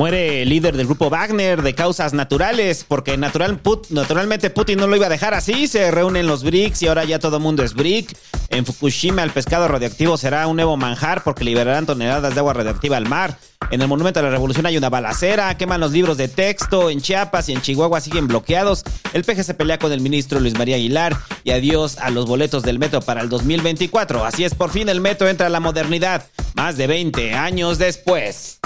Muere 0.00 0.40
el 0.40 0.48
líder 0.48 0.78
del 0.78 0.86
grupo 0.86 1.10
Wagner 1.10 1.60
de 1.60 1.74
causas 1.74 2.14
naturales, 2.14 2.86
porque 2.88 3.18
natural, 3.18 3.62
Put- 3.62 3.90
naturalmente 3.90 4.48
Putin 4.48 4.78
no 4.78 4.86
lo 4.86 4.96
iba 4.96 5.04
a 5.04 5.10
dejar 5.10 5.34
así. 5.34 5.66
Se 5.66 5.90
reúnen 5.90 6.26
los 6.26 6.42
BRICS 6.42 6.84
y 6.84 6.86
ahora 6.86 7.04
ya 7.04 7.18
todo 7.18 7.36
el 7.36 7.42
mundo 7.42 7.62
es 7.62 7.74
BRIC. 7.74 8.16
En 8.48 8.64
Fukushima 8.64 9.22
el 9.22 9.30
pescado 9.30 9.68
radioactivo 9.68 10.16
será 10.16 10.46
un 10.46 10.56
nuevo 10.56 10.78
manjar 10.78 11.22
porque 11.22 11.44
liberarán 11.44 11.84
toneladas 11.84 12.32
de 12.32 12.40
agua 12.40 12.54
radioactiva 12.54 12.96
al 12.96 13.10
mar. 13.10 13.36
En 13.70 13.82
el 13.82 13.88
Monumento 13.88 14.20
a 14.20 14.22
la 14.22 14.30
Revolución 14.30 14.64
hay 14.64 14.78
una 14.78 14.88
balacera, 14.88 15.54
queman 15.58 15.80
los 15.80 15.92
libros 15.92 16.16
de 16.16 16.28
texto. 16.28 16.88
En 16.88 17.02
Chiapas 17.02 17.50
y 17.50 17.52
en 17.52 17.60
Chihuahua 17.60 18.00
siguen 18.00 18.26
bloqueados. 18.26 18.84
El 19.12 19.24
PG 19.24 19.44
se 19.44 19.52
pelea 19.52 19.78
con 19.78 19.92
el 19.92 20.00
ministro 20.00 20.40
Luis 20.40 20.56
María 20.56 20.76
Aguilar. 20.76 21.14
Y 21.44 21.50
adiós 21.50 21.98
a 21.98 22.08
los 22.08 22.24
boletos 22.24 22.62
del 22.62 22.78
metro 22.78 23.02
para 23.02 23.20
el 23.20 23.28
2024. 23.28 24.24
Así 24.24 24.44
es, 24.44 24.54
por 24.54 24.70
fin 24.70 24.88
el 24.88 25.02
metro 25.02 25.28
entra 25.28 25.48
a 25.48 25.50
la 25.50 25.60
modernidad. 25.60 26.24
Más 26.54 26.78
de 26.78 26.86
20 26.86 27.34
años 27.34 27.76
después. 27.76 28.60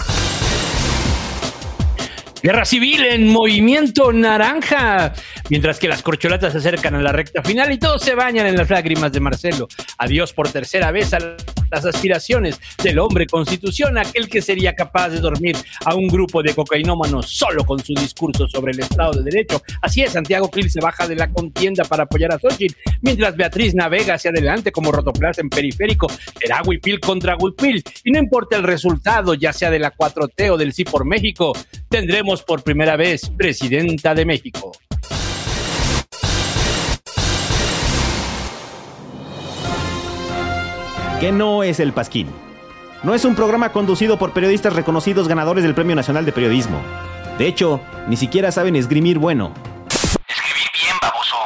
Guerra 2.44 2.66
civil 2.66 3.06
en 3.06 3.26
movimiento 3.26 4.12
naranja. 4.12 5.14
Mientras 5.48 5.78
que 5.78 5.88
las 5.88 6.02
corcholatas 6.02 6.52
se 6.52 6.58
acercan 6.58 6.94
a 6.94 7.00
la 7.00 7.10
recta 7.10 7.42
final 7.42 7.72
y 7.72 7.78
todos 7.78 8.02
se 8.02 8.14
bañan 8.14 8.46
en 8.46 8.54
las 8.54 8.68
lágrimas 8.68 9.12
de 9.12 9.20
Marcelo. 9.20 9.66
Adiós 9.96 10.34
por 10.34 10.50
tercera 10.50 10.90
vez 10.90 11.14
a 11.14 11.36
las 11.74 11.84
aspiraciones 11.86 12.60
del 12.82 13.00
hombre 13.00 13.26
constitución, 13.26 13.98
aquel 13.98 14.28
que 14.28 14.40
sería 14.40 14.74
capaz 14.74 15.08
de 15.08 15.18
dormir 15.18 15.56
a 15.84 15.94
un 15.96 16.06
grupo 16.06 16.40
de 16.40 16.54
cocainómanos 16.54 17.28
solo 17.28 17.64
con 17.64 17.80
su 17.82 17.94
discurso 17.94 18.46
sobre 18.46 18.72
el 18.72 18.80
Estado 18.80 19.12
de 19.12 19.24
Derecho. 19.24 19.60
Así 19.82 20.02
es, 20.02 20.12
Santiago 20.12 20.48
Krill 20.48 20.70
se 20.70 20.80
baja 20.80 21.08
de 21.08 21.16
la 21.16 21.32
contienda 21.32 21.84
para 21.84 22.04
apoyar 22.04 22.32
a 22.32 22.38
Xochitl, 22.38 22.76
mientras 23.02 23.36
Beatriz 23.36 23.74
navega 23.74 24.14
hacia 24.14 24.30
adelante 24.30 24.70
como 24.70 24.92
rotoplas 24.92 25.38
en 25.38 25.50
periférico. 25.50 26.06
Será 26.40 26.62
Huipil 26.64 27.00
contra 27.00 27.36
Huipil. 27.36 27.82
Y 28.04 28.12
no 28.12 28.20
importa 28.20 28.56
el 28.56 28.62
resultado, 28.62 29.34
ya 29.34 29.52
sea 29.52 29.70
de 29.70 29.80
la 29.80 29.92
4T 29.92 30.50
o 30.50 30.56
del 30.56 30.72
Sí 30.72 30.84
por 30.84 31.04
México, 31.04 31.52
tendremos 31.88 32.42
por 32.44 32.62
primera 32.62 32.96
vez 32.96 33.30
presidenta 33.36 34.14
de 34.14 34.24
México. 34.24 34.70
¿Qué 41.24 41.32
no 41.32 41.62
es 41.62 41.80
el 41.80 41.94
Pasquín? 41.94 42.28
No 43.02 43.14
es 43.14 43.24
un 43.24 43.34
programa 43.34 43.72
conducido 43.72 44.18
por 44.18 44.34
periodistas 44.34 44.74
reconocidos 44.74 45.26
ganadores 45.26 45.64
del 45.64 45.74
Premio 45.74 45.96
Nacional 45.96 46.26
de 46.26 46.32
Periodismo. 46.32 46.82
De 47.38 47.46
hecho, 47.46 47.80
ni 48.08 48.16
siquiera 48.18 48.52
saben 48.52 48.76
esgrimir 48.76 49.18
bueno. 49.18 49.54
Escribir 50.28 50.68
bien, 50.74 50.94
baboso. 51.00 51.36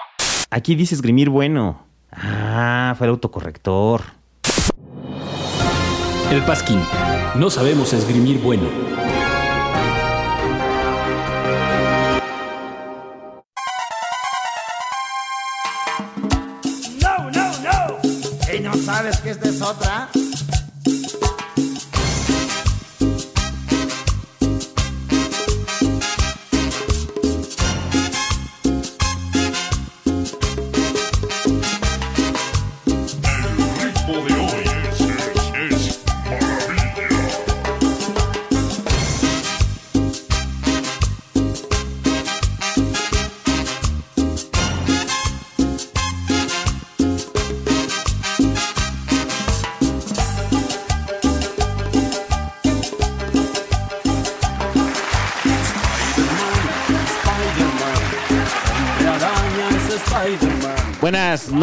Aquí 0.50 0.74
dice 0.74 0.96
esgrimir 0.96 1.30
bueno. 1.30 1.86
Ah, 2.10 2.96
fue 2.98 3.06
el 3.06 3.12
autocorrector. 3.12 4.02
El 6.32 6.42
Pasquín. 6.42 6.80
No 7.36 7.48
sabemos 7.48 7.92
esgrimir 7.92 8.40
bueno. 8.40 8.68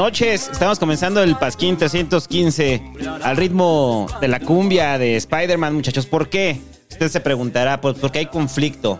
Noches, 0.05 0.49
estamos 0.51 0.77
comenzando 0.77 1.23
el 1.23 1.35
Pasquín 1.35 1.77
315 1.77 2.83
al 3.23 3.37
ritmo 3.37 4.05
de 4.21 4.27
la 4.27 4.39
cumbia 4.39 4.99
de 4.99 5.15
Spider-Man, 5.15 5.73
muchachos. 5.73 6.05
¿Por 6.05 6.29
qué? 6.29 6.61
Usted 6.91 7.09
se 7.09 7.19
preguntará, 7.21 7.81
pues 7.81 7.97
porque 7.97 8.19
hay 8.19 8.27
conflicto 8.27 8.99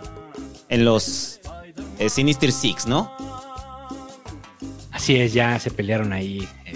en 0.68 0.84
los 0.84 1.38
eh, 2.00 2.10
Sinister 2.10 2.50
Six, 2.50 2.86
¿no? 2.86 3.12
Así 4.90 5.14
es, 5.14 5.32
ya 5.32 5.60
se 5.60 5.70
pelearon 5.70 6.12
ahí. 6.12 6.40
eh, 6.64 6.74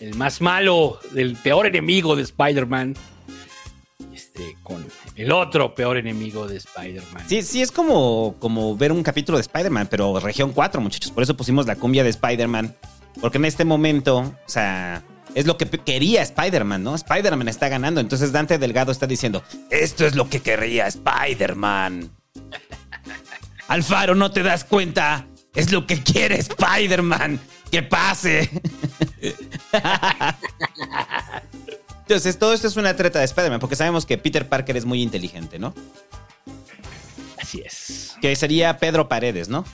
el 0.00 0.16
más 0.16 0.40
malo, 0.40 0.98
el 1.14 1.36
peor 1.36 1.68
enemigo 1.68 2.16
de 2.16 2.24
Spider-Man. 2.24 2.96
Este, 4.12 4.56
con 4.64 4.84
el 5.14 5.30
otro 5.30 5.76
peor 5.76 5.96
enemigo 5.96 6.48
de 6.48 6.56
Spider-Man. 6.56 7.22
Sí, 7.28 7.42
sí, 7.42 7.62
es 7.62 7.70
como, 7.70 8.34
como 8.40 8.76
ver 8.76 8.90
un 8.90 9.04
capítulo 9.04 9.38
de 9.38 9.42
Spider-Man, 9.42 9.86
pero 9.88 10.18
región 10.18 10.52
4, 10.52 10.80
muchachos. 10.80 11.12
Por 11.12 11.22
eso 11.22 11.36
pusimos 11.36 11.68
la 11.68 11.76
cumbia 11.76 12.02
de 12.02 12.10
Spider-Man. 12.10 12.74
Porque 13.20 13.38
en 13.38 13.44
este 13.44 13.64
momento, 13.64 14.18
o 14.18 14.48
sea, 14.48 15.02
es 15.34 15.46
lo 15.46 15.56
que 15.58 15.66
quería 15.66 16.22
Spider-Man, 16.22 16.82
¿no? 16.82 16.94
Spider-Man 16.94 17.48
está 17.48 17.68
ganando. 17.68 18.00
Entonces 18.00 18.32
Dante 18.32 18.58
Delgado 18.58 18.92
está 18.92 19.06
diciendo, 19.06 19.42
esto 19.70 20.06
es 20.06 20.14
lo 20.14 20.28
que 20.28 20.40
querría 20.40 20.86
Spider-Man. 20.86 22.10
Alfaro, 23.68 24.14
¿no 24.14 24.30
te 24.30 24.42
das 24.42 24.64
cuenta? 24.64 25.26
Es 25.54 25.72
lo 25.72 25.86
que 25.86 26.02
quiere 26.02 26.38
Spider-Man. 26.38 27.40
Que 27.70 27.82
pase. 27.82 28.48
Entonces, 32.00 32.38
todo 32.38 32.54
esto 32.54 32.66
es 32.66 32.76
una 32.76 32.96
treta 32.96 33.18
de 33.18 33.26
Spider-Man, 33.26 33.60
porque 33.60 33.76
sabemos 33.76 34.06
que 34.06 34.16
Peter 34.16 34.48
Parker 34.48 34.78
es 34.78 34.86
muy 34.86 35.02
inteligente, 35.02 35.58
¿no? 35.58 35.74
Así 37.38 37.60
es. 37.60 38.16
Que 38.22 38.34
sería 38.34 38.78
Pedro 38.78 39.08
Paredes, 39.08 39.50
¿no? 39.50 39.66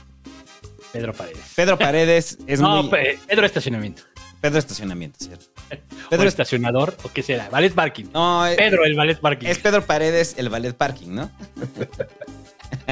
Pedro 0.95 1.13
Paredes. 1.13 1.41
Pedro 1.55 1.77
Paredes 1.77 2.37
es 2.47 2.59
no, 2.61 2.83
muy. 2.83 2.91
Pe- 2.91 3.19
Pedro 3.27 3.45
Estacionamiento. 3.45 4.03
Pedro 4.41 4.59
Estacionamiento, 4.59 5.17
¿cierto? 5.25 5.45
Pedro 6.09 6.27
Estacionador, 6.27 6.95
¿o 7.03 7.09
qué 7.11 7.23
será? 7.23 7.49
Ballet 7.49 7.73
Parking. 7.73 8.05
No, 8.13 8.45
eh, 8.47 8.55
Pedro, 8.55 8.85
el 8.85 8.95
Ballet 8.95 9.19
Parking. 9.19 9.47
es 9.47 9.57
Pedro 9.59 9.85
Paredes, 9.85 10.35
el 10.37 10.49
ballet 10.49 10.73
parking, 10.75 11.09
¿no? 11.15 11.31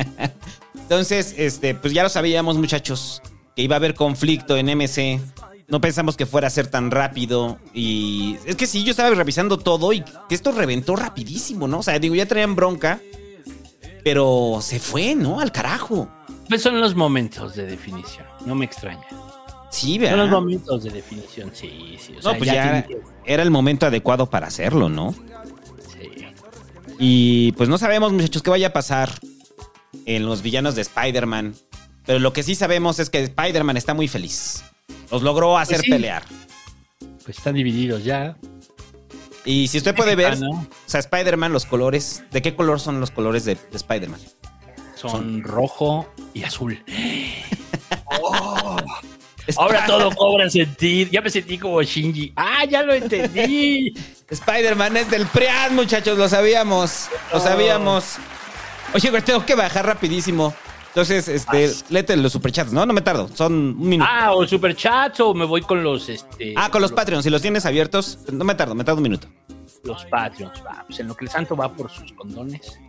Entonces, 0.75 1.35
este, 1.37 1.75
pues 1.75 1.93
ya 1.93 2.03
lo 2.03 2.09
sabíamos, 2.09 2.57
muchachos, 2.57 3.21
que 3.55 3.61
iba 3.61 3.75
a 3.75 3.77
haber 3.77 3.93
conflicto 3.93 4.57
en 4.57 4.67
MC 4.77 5.19
No 5.67 5.79
pensamos 5.81 6.17
que 6.17 6.25
fuera 6.25 6.47
a 6.47 6.49
ser 6.49 6.67
tan 6.67 6.91
rápido. 6.91 7.59
Y 7.73 8.37
es 8.45 8.55
que 8.55 8.67
sí, 8.67 8.83
yo 8.83 8.91
estaba 8.91 9.09
revisando 9.15 9.57
todo 9.57 9.93
y 9.93 10.01
que 10.01 10.35
esto 10.35 10.51
reventó 10.51 10.95
rapidísimo, 10.95 11.67
¿no? 11.67 11.79
O 11.79 11.83
sea, 11.83 11.99
digo, 11.99 12.15
ya 12.15 12.25
traían 12.25 12.55
bronca, 12.55 12.99
pero 14.03 14.59
se 14.61 14.79
fue, 14.79 15.15
¿no? 15.15 15.39
Al 15.39 15.51
carajo. 15.51 16.09
Pues 16.49 16.61
son 16.61 16.79
los 16.79 16.95
momentos 16.95 17.55
de 17.55 17.65
definición, 17.65 18.25
no 18.45 18.55
me 18.55 18.65
extraña. 18.65 19.05
Sí, 19.71 19.93
Son 19.95 20.01
los 20.01 20.11
¿verdad? 20.11 20.31
momentos 20.31 20.83
de 20.83 20.89
definición, 20.91 21.49
sí, 21.53 21.97
sí. 21.99 22.13
O 22.17 22.21
sea, 22.21 22.31
No, 22.33 22.37
pues 22.37 22.51
ya 22.51 22.83
tiene 22.85 23.01
era 23.25 23.41
el 23.41 23.49
momento 23.49 23.87
adecuado 23.87 24.29
para 24.29 24.47
hacerlo, 24.47 24.87
¿no? 24.89 25.15
sí. 25.91 26.25
Y 26.99 27.51
pues 27.53 27.69
no 27.69 27.77
sabemos, 27.79 28.13
muchachos, 28.13 28.43
qué 28.43 28.51
vaya 28.51 28.67
a 28.67 28.73
pasar 28.73 29.11
en 30.05 30.25
los 30.25 30.41
villanos 30.43 30.75
de 30.75 30.81
Spider-Man. 30.83 31.55
Pero 32.05 32.19
lo 32.19 32.33
que 32.33 32.43
sí 32.43 32.53
sabemos 32.53 32.99
es 32.99 33.09
que 33.09 33.23
Spider-Man 33.23 33.77
está 33.77 33.93
muy 33.95 34.07
feliz. 34.07 34.63
Los 35.09 35.23
logró 35.23 35.57
hacer 35.57 35.79
sí. 35.81 35.89
pelear. 35.89 36.23
Pues 37.23 37.37
están 37.37 37.55
divididos 37.55 38.03
ya. 38.03 38.37
Y 39.45 39.67
si 39.69 39.77
usted 39.77 39.95
puede 39.95 40.15
ver, 40.15 40.33
Ah, 40.33 40.35
¿no? 40.35 40.51
o 40.51 40.67
sea, 40.85 40.99
Spider-Man, 40.99 41.51
los 41.51 41.65
colores. 41.65 42.23
¿De 42.31 42.41
qué 42.41 42.55
color 42.55 42.79
son 42.79 42.99
los 42.99 43.09
colores 43.11 43.43
de, 43.45 43.55
de 43.55 43.77
Spider-Man? 43.77 44.19
Son 45.11 45.43
rojo 45.43 46.07
y 46.33 46.43
azul. 46.43 46.83
Sp- 49.47 49.57
Ahora 49.57 49.85
todo 49.85 50.11
cobra 50.15 50.49
sentido. 50.49 51.11
Ya 51.11 51.21
me 51.21 51.29
sentí 51.29 51.57
como 51.57 51.81
Shinji. 51.81 52.33
¡Ah, 52.35 52.65
ya 52.65 52.83
lo 52.83 52.93
entendí! 52.93 53.93
Spider-Man 54.29 54.97
es 54.97 55.11
del 55.11 55.25
PRIAN, 55.27 55.75
muchachos, 55.75 56.17
lo 56.17 56.27
sabíamos. 56.29 57.09
Lo 57.31 57.39
sabíamos. 57.39 58.15
Oye, 58.93 59.09
güey, 59.09 59.21
tengo 59.21 59.45
que 59.45 59.55
bajar 59.55 59.85
rapidísimo. 59.85 60.53
Entonces, 60.87 61.27
este, 61.27 61.71
léete 61.89 62.15
los 62.17 62.31
superchats, 62.31 62.71
¿no? 62.71 62.85
No 62.85 62.93
me 62.93 63.01
tardo. 63.01 63.27
Son 63.33 63.51
un 63.53 63.89
minuto. 63.89 64.09
ah, 64.11 64.31
o 64.33 64.45
superchats 64.47 65.19
o 65.21 65.33
me 65.33 65.43
voy 65.45 65.61
con 65.61 65.83
los 65.83 66.07
este. 66.07 66.53
Ah, 66.55 66.69
con 66.69 66.81
los 66.83 66.91
Patreons. 66.91 67.23
Si 67.23 67.31
los 67.31 67.41
tienes 67.41 67.65
abiertos, 67.65 68.19
no 68.31 68.45
me 68.45 68.53
tardo, 68.53 68.75
me 68.75 68.83
tardo 68.83 68.97
un 68.97 69.03
minuto. 69.03 69.27
Los 69.83 70.05
Patreons. 70.05 70.63
Va, 70.65 70.83
pues 70.87 70.99
en 70.99 71.07
lo 71.07 71.15
que 71.15 71.25
el 71.25 71.31
santo 71.31 71.55
va 71.55 71.73
por 71.73 71.89
sus 71.91 72.13
condones. 72.13 72.79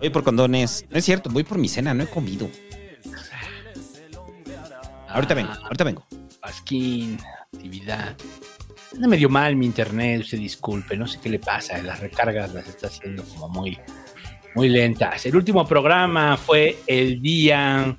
Voy 0.00 0.10
por 0.10 0.22
condones. 0.22 0.84
No 0.90 0.98
es 0.98 1.04
cierto, 1.04 1.30
voy 1.30 1.44
por 1.44 1.58
mi 1.58 1.68
cena, 1.68 1.94
no 1.94 2.04
he 2.04 2.06
comido. 2.06 2.48
Ahorita 5.08 5.34
vengo, 5.34 5.52
ahorita 5.52 5.84
vengo. 5.84 6.06
Pasquín, 6.40 7.18
actividad. 7.52 8.16
Anda 8.92 9.08
medio 9.08 9.28
mal 9.28 9.56
mi 9.56 9.66
internet, 9.66 10.22
usted 10.22 10.38
disculpe, 10.38 10.96
no 10.96 11.06
sé 11.06 11.18
qué 11.20 11.28
le 11.28 11.38
pasa, 11.38 11.80
las 11.82 12.00
recargas 12.00 12.52
las 12.52 12.68
está 12.68 12.88
haciendo 12.88 13.24
como 13.24 13.48
muy, 13.48 13.78
muy 14.54 14.68
lentas. 14.68 15.24
El 15.26 15.36
último 15.36 15.66
programa 15.66 16.36
fue 16.36 16.78
el 16.86 17.20
día 17.20 17.96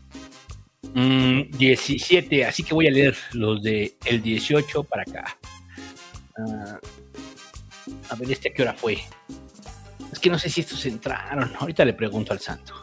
mm, 0.94 1.52
17, 1.58 2.46
así 2.46 2.64
que 2.64 2.74
voy 2.74 2.88
a 2.88 2.92
leer 2.92 3.16
los 3.34 3.64
de 3.64 3.98
el 4.06 4.22
18 4.22 4.84
para 4.84 5.04
acá. 5.04 5.38
Ah, 6.38 6.80
a 8.10 8.16
ver, 8.16 8.32
¿este 8.32 8.50
a 8.50 8.54
qué 8.54 8.62
hora 8.62 8.74
fue? 8.74 8.98
Es 10.16 10.22
que 10.22 10.30
no 10.30 10.40
sé 10.40 10.50
si 10.50 10.62
estos 10.62 10.86
entraron, 10.86 11.52
ahorita 11.60 11.84
le 11.84 11.92
pregunto 11.92 12.32
al 12.32 12.40
santo. 12.40 12.74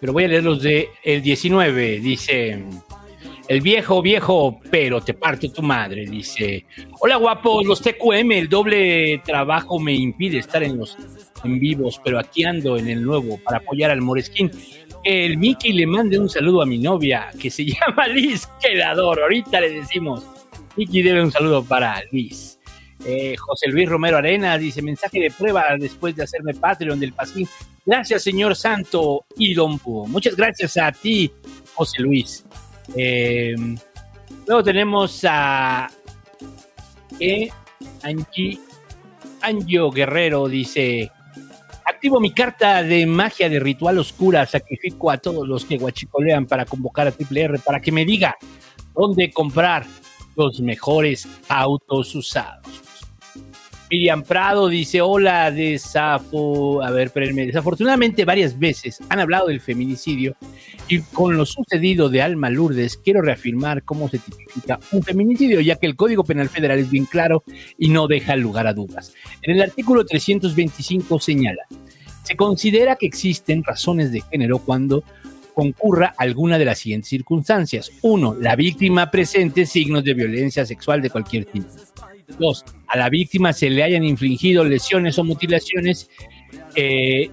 Pero 0.00 0.14
voy 0.14 0.24
a 0.24 0.28
leer 0.28 0.42
los 0.42 0.62
de 0.62 0.88
el 1.04 1.20
19, 1.20 2.00
dice... 2.00 2.64
El 3.48 3.60
viejo, 3.60 4.00
viejo, 4.00 4.58
pero 4.70 5.02
te 5.02 5.12
parte 5.12 5.50
tu 5.50 5.60
madre, 5.60 6.06
dice. 6.06 6.64
Hola 7.00 7.16
guapos, 7.16 7.66
los 7.66 7.82
TQM, 7.82 8.32
el 8.32 8.48
doble 8.48 9.20
trabajo 9.26 9.78
me 9.78 9.92
impide 9.92 10.38
estar 10.38 10.62
en 10.62 10.78
los 10.78 10.96
en 11.44 11.58
vivos, 11.58 12.00
pero 12.02 12.18
aquí 12.18 12.44
ando 12.44 12.78
en 12.78 12.88
el 12.88 13.04
nuevo 13.04 13.38
para 13.44 13.58
apoyar 13.58 13.90
al 13.90 14.00
Moresquín. 14.00 14.50
El 15.04 15.36
Mickey 15.36 15.74
le 15.74 15.86
mande 15.86 16.18
un 16.18 16.30
saludo 16.30 16.62
a 16.62 16.66
mi 16.66 16.78
novia, 16.78 17.28
que 17.38 17.50
se 17.50 17.64
llama 17.66 18.06
Liz, 18.06 18.48
que 18.62 18.74
la 18.74 18.92
adoro. 18.92 19.24
Ahorita 19.24 19.60
le 19.60 19.70
decimos. 19.70 20.24
Mickey 20.76 21.02
debe 21.02 21.22
un 21.22 21.30
saludo 21.30 21.62
para 21.62 22.02
Liz. 22.10 22.58
Eh, 23.04 23.34
José 23.36 23.68
Luis 23.68 23.88
Romero 23.88 24.18
Arena 24.18 24.56
dice 24.56 24.80
mensaje 24.80 25.20
de 25.20 25.30
prueba 25.30 25.64
después 25.78 26.14
de 26.14 26.22
hacerme 26.22 26.54
Patreon 26.54 27.00
del 27.00 27.12
Pasquín. 27.12 27.48
Gracias, 27.84 28.22
señor 28.22 28.54
Santo 28.54 29.24
y 29.36 29.54
Don 29.54 29.78
Pu. 29.78 30.06
Muchas 30.06 30.36
gracias 30.36 30.76
a 30.76 30.92
ti, 30.92 31.32
José 31.74 32.00
Luis. 32.00 32.44
Eh, 32.94 33.56
luego 34.46 34.62
tenemos 34.62 35.24
a 35.28 35.90
eh, 37.18 37.48
Angie, 38.02 38.60
Angio 39.40 39.90
Guerrero, 39.90 40.48
dice: 40.48 41.10
Activo 41.84 42.20
mi 42.20 42.32
carta 42.32 42.84
de 42.84 43.04
magia 43.04 43.48
de 43.48 43.58
ritual 43.58 43.98
oscura, 43.98 44.46
sacrifico 44.46 45.10
a 45.10 45.18
todos 45.18 45.48
los 45.48 45.64
que 45.64 45.76
guachicolean 45.76 46.46
para 46.46 46.64
convocar 46.64 47.08
a 47.08 47.12
Triple 47.12 47.42
R 47.42 47.58
para 47.58 47.80
que 47.80 47.90
me 47.90 48.04
diga 48.04 48.36
dónde 48.94 49.32
comprar 49.32 49.84
los 50.36 50.60
mejores 50.60 51.28
autos 51.48 52.14
usados. 52.14 52.82
Miriam 53.92 54.22
Prado 54.22 54.68
dice, 54.68 55.02
hola, 55.02 55.50
desafo... 55.50 56.82
A 56.82 56.90
ver, 56.90 57.08
espérenme. 57.08 57.44
Desafortunadamente 57.44 58.24
varias 58.24 58.58
veces 58.58 58.98
han 59.10 59.20
hablado 59.20 59.48
del 59.48 59.60
feminicidio 59.60 60.34
y 60.88 61.02
con 61.02 61.36
lo 61.36 61.44
sucedido 61.44 62.08
de 62.08 62.22
Alma 62.22 62.48
Lourdes 62.48 62.96
quiero 62.96 63.20
reafirmar 63.20 63.82
cómo 63.82 64.08
se 64.08 64.18
tipifica 64.18 64.80
un 64.92 65.02
feminicidio, 65.02 65.60
ya 65.60 65.76
que 65.76 65.84
el 65.84 65.94
Código 65.94 66.24
Penal 66.24 66.48
Federal 66.48 66.78
es 66.78 66.90
bien 66.90 67.04
claro 67.04 67.44
y 67.76 67.90
no 67.90 68.06
deja 68.06 68.34
lugar 68.34 68.66
a 68.66 68.72
dudas. 68.72 69.12
En 69.42 69.56
el 69.56 69.60
artículo 69.60 70.06
325 70.06 71.20
señala, 71.20 71.64
se 72.22 72.34
considera 72.34 72.96
que 72.96 73.04
existen 73.04 73.62
razones 73.62 74.10
de 74.10 74.22
género 74.22 74.58
cuando 74.60 75.04
concurra 75.52 76.14
alguna 76.16 76.56
de 76.56 76.64
las 76.64 76.78
siguientes 76.78 77.10
circunstancias. 77.10 77.90
Uno, 78.00 78.34
la 78.40 78.56
víctima 78.56 79.10
presente 79.10 79.66
signos 79.66 80.02
de 80.02 80.14
violencia 80.14 80.64
sexual 80.64 81.02
de 81.02 81.10
cualquier 81.10 81.44
tipo. 81.44 81.68
Dos, 82.38 82.64
a 82.86 82.98
la 82.98 83.08
víctima 83.08 83.52
se 83.52 83.70
le 83.70 83.82
hayan 83.82 84.04
infligido 84.04 84.64
lesiones 84.64 85.18
o 85.18 85.24
mutilaciones 85.24 86.10
eh, 86.74 87.30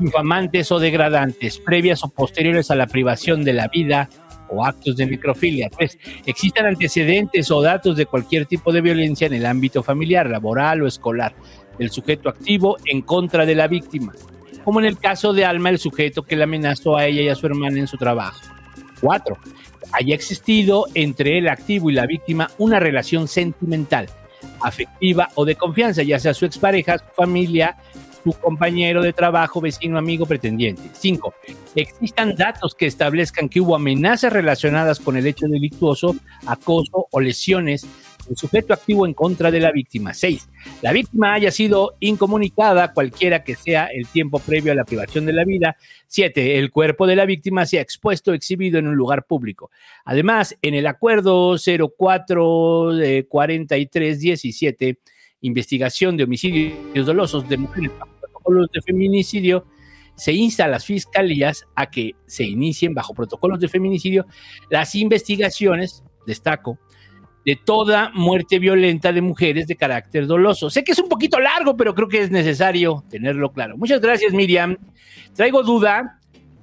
infamantes 0.00 0.70
o 0.72 0.78
degradantes, 0.78 1.58
previas 1.58 2.04
o 2.04 2.08
posteriores 2.08 2.70
a 2.70 2.76
la 2.76 2.86
privación 2.86 3.44
de 3.44 3.52
la 3.52 3.68
vida 3.68 4.08
o 4.50 4.64
actos 4.64 4.96
de 4.96 5.06
microfilia. 5.06 5.68
Tres, 5.70 5.98
existan 6.26 6.66
antecedentes 6.66 7.50
o 7.50 7.60
datos 7.60 7.96
de 7.96 8.06
cualquier 8.06 8.46
tipo 8.46 8.72
de 8.72 8.80
violencia 8.80 9.26
en 9.26 9.34
el 9.34 9.46
ámbito 9.46 9.82
familiar, 9.82 10.28
laboral 10.28 10.82
o 10.82 10.86
escolar 10.86 11.34
del 11.78 11.90
sujeto 11.90 12.28
activo 12.28 12.76
en 12.86 13.02
contra 13.02 13.46
de 13.46 13.54
la 13.54 13.68
víctima, 13.68 14.12
como 14.64 14.80
en 14.80 14.86
el 14.86 14.98
caso 14.98 15.32
de 15.32 15.44
Alma, 15.44 15.70
el 15.70 15.78
sujeto 15.78 16.22
que 16.22 16.36
le 16.36 16.44
amenazó 16.44 16.96
a 16.96 17.06
ella 17.06 17.22
y 17.22 17.28
a 17.28 17.34
su 17.34 17.46
hermana 17.46 17.78
en 17.78 17.86
su 17.86 17.96
trabajo. 17.96 18.40
Cuatro, 19.00 19.38
haya 19.92 20.14
existido 20.14 20.86
entre 20.94 21.38
el 21.38 21.48
activo 21.48 21.90
y 21.90 21.94
la 21.94 22.06
víctima 22.06 22.50
una 22.58 22.80
relación 22.80 23.28
sentimental, 23.28 24.08
afectiva 24.60 25.28
o 25.34 25.44
de 25.44 25.56
confianza, 25.56 26.02
ya 26.02 26.18
sea 26.18 26.34
su 26.34 26.44
expareja, 26.44 26.98
su 26.98 27.14
familia, 27.16 27.76
su 28.24 28.32
compañero 28.32 29.02
de 29.02 29.12
trabajo, 29.12 29.60
vecino, 29.60 29.98
amigo, 29.98 30.26
pretendiente. 30.26 30.82
Cinco, 30.92 31.34
existan 31.74 32.34
datos 32.34 32.74
que 32.74 32.86
establezcan 32.86 33.48
que 33.48 33.60
hubo 33.60 33.76
amenazas 33.76 34.32
relacionadas 34.32 35.00
con 35.00 35.16
el 35.16 35.26
hecho 35.26 35.46
delictuoso, 35.46 36.16
acoso 36.46 37.06
o 37.10 37.20
lesiones 37.20 37.86
del 38.28 38.36
sujeto 38.36 38.72
activo 38.74 39.06
en 39.06 39.14
contra 39.14 39.50
de 39.50 39.60
la 39.60 39.72
víctima. 39.72 40.14
Seis, 40.14 40.48
la 40.82 40.92
víctima 40.92 41.34
haya 41.34 41.50
sido 41.50 41.96
incomunicada 42.00 42.92
cualquiera 42.92 43.42
que 43.42 43.56
sea 43.56 43.86
el 43.86 44.06
tiempo 44.06 44.38
previo 44.38 44.72
a 44.72 44.74
la 44.74 44.84
privación 44.84 45.24
de 45.26 45.32
la 45.32 45.44
vida. 45.44 45.76
Siete, 46.06 46.58
el 46.58 46.70
cuerpo 46.70 47.06
de 47.06 47.16
la 47.16 47.24
víctima 47.24 47.66
sea 47.66 47.80
expuesto 47.80 48.30
o 48.30 48.34
exhibido 48.34 48.78
en 48.78 48.86
un 48.86 48.96
lugar 48.96 49.26
público. 49.26 49.70
Además, 50.04 50.56
en 50.62 50.74
el 50.74 50.86
acuerdo 50.86 51.56
04 51.56 52.94
de 52.94 53.26
43 53.26 54.20
17, 54.20 54.98
investigación 55.40 56.16
de 56.16 56.24
homicidios 56.24 57.06
dolosos 57.06 57.48
de 57.48 57.56
mujeres 57.56 57.90
protocolos 58.20 58.68
de 58.72 58.82
feminicidio, 58.82 59.66
se 60.16 60.32
insta 60.32 60.64
a 60.64 60.68
las 60.68 60.84
fiscalías 60.84 61.64
a 61.76 61.90
que 61.90 62.16
se 62.26 62.44
inicien 62.44 62.92
bajo 62.92 63.14
protocolos 63.14 63.60
de 63.60 63.68
feminicidio 63.68 64.26
las 64.68 64.96
investigaciones, 64.96 66.02
destaco, 66.26 66.78
de 67.46 67.56
toda 67.56 68.10
muerte 68.14 68.58
violenta 68.58 69.12
de 69.12 69.20
mujeres 69.22 69.66
de 69.66 69.76
carácter 69.76 70.26
doloso. 70.26 70.68
Sé 70.70 70.84
que 70.84 70.92
es 70.92 70.98
un 70.98 71.08
poquito 71.08 71.38
largo, 71.40 71.76
pero 71.76 71.94
creo 71.94 72.08
que 72.08 72.20
es 72.20 72.30
necesario 72.30 73.04
tenerlo 73.08 73.52
claro. 73.52 73.76
Muchas 73.76 74.00
gracias, 74.00 74.32
Miriam. 74.32 74.76
Traigo 75.34 75.62
duda 75.62 76.18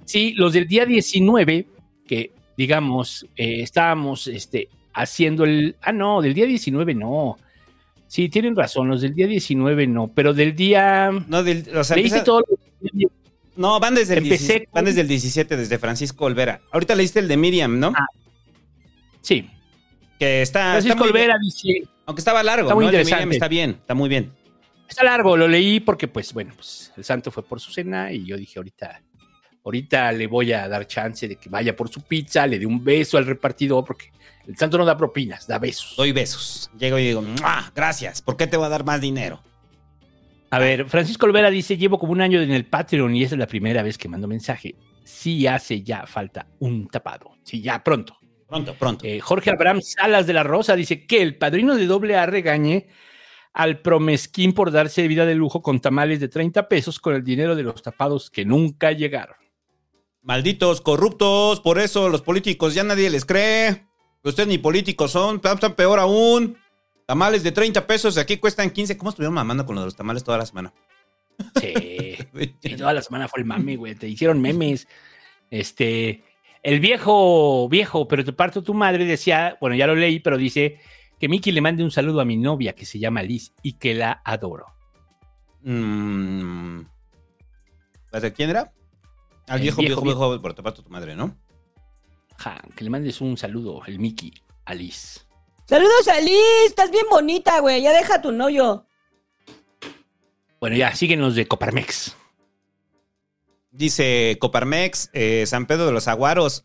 si 0.06 0.34
los 0.34 0.54
del 0.54 0.68
día 0.68 0.86
19, 0.86 1.66
que 2.08 2.32
digamos, 2.58 3.26
eh, 3.36 3.62
estábamos 3.62 4.28
este, 4.28 4.70
haciendo 4.94 5.44
el... 5.44 5.76
Ah, 5.82 5.92
no, 5.92 6.22
del 6.22 6.34
día 6.34 6.46
19 6.46 6.94
no. 6.94 7.38
Sí, 8.08 8.30
tienen 8.30 8.56
razón, 8.56 8.88
los 8.88 9.02
del 9.02 9.14
día 9.16 9.26
19 9.28 9.88
no, 9.88 10.08
pero 10.08 10.34
del 10.34 10.56
día... 10.56 11.10
No, 11.28 11.44
del, 11.44 11.66
o 11.76 11.84
sea, 11.84 11.96
Leíste 11.98 12.20
empieza- 12.20 12.24
todo. 12.24 12.44
no 13.56 13.80
van, 13.80 13.96
desde 13.96 14.14
el 14.14 14.24
Empecé 14.24 14.44
17, 14.44 14.66
con- 14.68 14.74
van 14.76 14.86
desde 14.86 15.02
el 15.02 15.08
17, 15.08 15.58
desde 15.58 15.80
Francisco 15.80 16.26
Olvera. 16.26 16.62
Ahorita 16.72 16.94
leíste 16.96 17.20
el 17.20 17.28
de 17.28 17.38
Miriam, 17.38 17.80
¿no? 17.80 17.92
Ah, 17.96 18.06
Sí, 19.22 19.50
que 20.20 20.42
está, 20.42 20.72
Francisco 20.72 21.06
está. 21.06 21.10
Olvera 21.10 21.36
dice... 21.42 21.84
Aunque 22.06 22.20
estaba 22.20 22.44
largo, 22.44 22.68
Está 22.68 22.76
muy 22.76 22.86
interesante. 22.86 23.36
Está 23.36 23.48
bien, 23.48 23.72
está 23.72 23.94
muy 23.94 24.10
bien. 24.10 24.32
Está 24.88 25.04
largo, 25.04 25.36
lo 25.36 25.48
leí 25.48 25.80
porque, 25.80 26.08
pues, 26.08 26.34
bueno, 26.34 26.54
pues 26.56 26.94
el 26.96 27.04
santo 27.04 27.32
fue 27.32 27.44
por 27.44 27.60
su 27.60 27.72
cena 27.72 28.12
y 28.12 28.26
yo 28.26 28.38
dije, 28.38 28.60
ahorita 28.60 29.02
Ahorita 29.66 30.12
le 30.12 30.28
voy 30.28 30.54
a 30.54 30.68
dar 30.68 30.86
chance 30.86 31.28
de 31.28 31.38
que 31.38 31.50
vaya 31.50 31.76
por 31.76 31.90
su 31.90 32.02
pizza, 32.02 32.46
le 32.46 32.60
dé 32.60 32.68
un 32.68 32.84
beso 32.84 33.18
al 33.18 33.26
repartidor, 33.26 33.84
porque 33.84 34.12
el 34.46 34.56
santo 34.56 34.78
no 34.78 34.86
da 34.86 34.96
propinas, 34.96 35.48
da 35.48 35.58
besos. 35.58 35.96
Doy 35.98 36.12
besos. 36.12 36.70
Llego 36.78 37.00
y 37.00 37.06
digo, 37.06 37.24
"Mua, 37.24 37.72
gracias. 37.76 38.22
¿Por 38.22 38.38
qué 38.38 38.46
te 38.46 38.58
voy 38.58 38.68
a 38.68 38.70
dar 38.70 38.86
más 38.86 39.02
dinero? 39.02 39.42
A 40.52 40.60
ver, 40.60 40.86
Francisco 40.88 41.26
Olvera 41.26 41.50
dice, 41.50 41.78
llevo 41.78 41.98
como 41.98 42.12
un 42.12 42.22
año 42.22 42.40
en 42.42 42.52
el 42.52 42.66
Patreon 42.66 43.16
y 43.16 43.24
esa 43.24 43.34
es 43.34 43.40
la 43.40 43.48
primera 43.48 43.82
vez 43.82 43.98
que 43.98 44.08
mando 44.08 44.28
mensaje. 44.28 44.76
Sí 45.04 45.48
hace 45.48 45.82
ya 45.82 46.06
falta 46.06 46.46
un 46.60 46.88
tapado. 46.88 47.32
Sí, 47.42 47.60
ya 47.60 47.84
pronto. 47.84 48.20
Pronto, 48.48 48.76
pronto. 48.76 49.06
Eh, 49.06 49.20
Jorge 49.20 49.50
Abraham 49.50 49.82
Salas 49.82 50.28
de 50.28 50.34
la 50.34 50.44
Rosa 50.44 50.76
dice 50.76 51.06
que 51.06 51.22
el 51.22 51.38
padrino 51.38 51.76
de 51.76 51.88
doble 51.88 52.16
A 52.16 52.26
regañe 52.26 52.88
al 53.54 53.80
promesquín 53.80 54.54
por 54.54 54.72
darse 54.72 55.08
vida 55.08 55.26
de 55.26 55.34
lujo 55.34 55.62
con 55.62 55.80
tamales 55.80 56.20
de 56.20 56.28
30 56.28 56.68
pesos 56.68 57.00
con 57.00 57.16
el 57.16 57.24
dinero 57.24 57.56
de 57.56 57.64
los 57.64 57.82
tapados 57.82 58.30
que 58.30 58.46
nunca 58.46 58.92
llegaron. 58.92 59.38
Malditos 60.22 60.82
corruptos, 60.82 61.62
por 61.62 61.80
eso 61.80 62.10
los 62.10 62.22
políticos 62.22 62.74
ya 62.74 62.84
nadie 62.84 63.10
les 63.10 63.26
cree. 63.26 63.86
Ustedes 64.24 64.50
ni 64.50 64.58
políticos 64.58 65.12
son, 65.12 65.40
están 65.44 65.76
peor 65.76 66.00
aún. 66.00 66.58
Tamales 67.06 67.44
de 67.44 67.52
30 67.52 67.86
pesos, 67.86 68.18
aquí 68.18 68.38
cuestan 68.38 68.72
15. 68.72 68.98
¿Cómo 68.98 69.12
estuvieron 69.12 69.36
mamando 69.36 69.66
con 69.66 69.76
los 69.76 69.96
tamales 69.96 70.24
toda 70.24 70.40
la 70.40 70.46
semana? 70.46 70.74
Sí, 71.62 72.16
sí, 72.62 72.76
toda 72.76 72.94
la 72.94 73.02
semana 73.04 73.28
fue 73.28 73.42
el 73.42 73.46
mame, 73.46 73.76
güey. 73.76 73.96
Te 73.96 74.08
hicieron 74.08 74.42
memes. 74.42 74.88
Este, 75.52 76.24
el 76.66 76.80
viejo, 76.80 77.70
viejo, 77.70 78.08
pero 78.08 78.26
te 78.26 78.34
parto 78.34 78.64
tu 78.64 78.74
madre 78.74 79.06
decía, 79.06 79.56
bueno, 79.62 79.76
ya 79.76 79.86
lo 79.86 79.94
leí, 79.94 80.20
pero 80.20 80.36
dice 80.36 80.80
que 81.20 81.30
Miki 81.30 81.52
le 81.52 81.62
mande 81.62 81.84
un 81.84 81.92
saludo 81.92 82.22
a 82.22 82.26
mi 82.26 82.38
novia 82.38 82.74
que 82.74 82.88
se 82.88 82.98
llama 82.98 83.22
Liz 83.22 83.54
y 83.62 83.74
que 83.74 83.94
la 83.94 84.24
adoro. 84.26 84.66
Mm, 85.62 86.80
¿De 88.20 88.34
quién 88.34 88.50
era? 88.50 88.74
Al 89.48 89.58
El 89.58 89.62
viejo, 89.62 89.82
viejo, 89.82 90.02
viejo, 90.02 90.28
viejo, 90.28 90.42
por 90.42 90.56
te 90.56 90.64
parto 90.64 90.82
tu 90.82 90.90
madre, 90.90 91.16
¿no? 91.16 91.38
Ja, 92.38 92.60
que 92.76 92.84
le 92.84 92.90
mandes 92.90 93.22
un 93.22 93.38
saludo, 93.38 93.84
el 93.86 94.00
Miki, 94.00 94.34
a 94.66 94.74
Liz. 94.74 95.28
Saludos 95.66 96.08
a 96.08 96.20
Liz, 96.20 96.66
estás 96.66 96.90
bien 96.90 97.06
bonita, 97.12 97.60
güey. 97.60 97.84
Ya 97.84 97.94
deja 97.94 98.24
tu 98.24 98.32
novio. 98.32 98.88
Bueno, 100.60 100.76
ya, 100.78 100.96
síguenos 100.96 101.36
de 101.36 101.48
Coparmex. 101.48 102.18
Dice 103.76 104.38
Coparmex, 104.40 105.10
eh, 105.12 105.44
San 105.48 105.66
Pedro 105.66 105.86
de 105.86 105.92
los 105.92 106.08
Aguaros. 106.08 106.64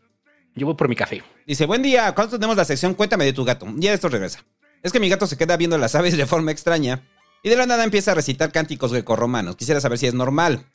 Yo 0.55 0.65
voy 0.65 0.75
por 0.75 0.87
mi 0.87 0.95
café. 0.95 1.21
Dice, 1.45 1.65
buen 1.65 1.81
día, 1.81 2.13
¿cuánto 2.15 2.37
tenemos 2.37 2.55
la 2.55 2.63
sección? 2.63 2.93
Cuéntame 2.93 3.25
de 3.25 3.33
tu 3.33 3.43
gato. 3.43 3.67
Ya 3.75 3.93
esto 3.93 4.07
regresa. 4.07 4.45
Es 4.81 4.93
que 4.93 4.99
mi 4.99 5.09
gato 5.09 5.27
se 5.27 5.37
queda 5.37 5.57
viendo 5.57 5.77
las 5.77 5.93
aves 5.95 6.15
de 6.15 6.25
forma 6.25 6.51
extraña 6.51 7.03
y 7.43 7.49
de 7.49 7.57
la 7.57 7.65
nada 7.65 7.83
empieza 7.83 8.11
a 8.11 8.15
recitar 8.15 8.53
cánticos 8.53 8.93
grecorromanos. 8.93 9.57
Quisiera 9.57 9.81
saber 9.81 9.97
si 9.97 10.07
es 10.07 10.13
normal. 10.13 10.65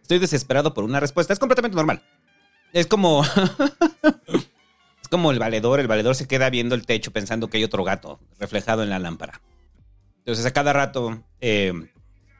Estoy 0.00 0.18
desesperado 0.18 0.72
por 0.72 0.84
una 0.84 0.98
respuesta. 0.98 1.34
Es 1.34 1.38
completamente 1.38 1.76
normal. 1.76 2.02
Es 2.72 2.86
como... 2.86 3.22
es 4.32 5.08
como 5.10 5.30
el 5.30 5.38
valedor. 5.38 5.78
El 5.78 5.88
valedor 5.88 6.14
se 6.14 6.26
queda 6.26 6.48
viendo 6.48 6.74
el 6.74 6.86
techo 6.86 7.12
pensando 7.12 7.50
que 7.50 7.58
hay 7.58 7.64
otro 7.64 7.84
gato 7.84 8.18
reflejado 8.38 8.82
en 8.82 8.88
la 8.88 8.98
lámpara. 8.98 9.42
Entonces 10.18 10.46
a 10.46 10.52
cada 10.52 10.72
rato 10.72 11.22
eh, 11.42 11.74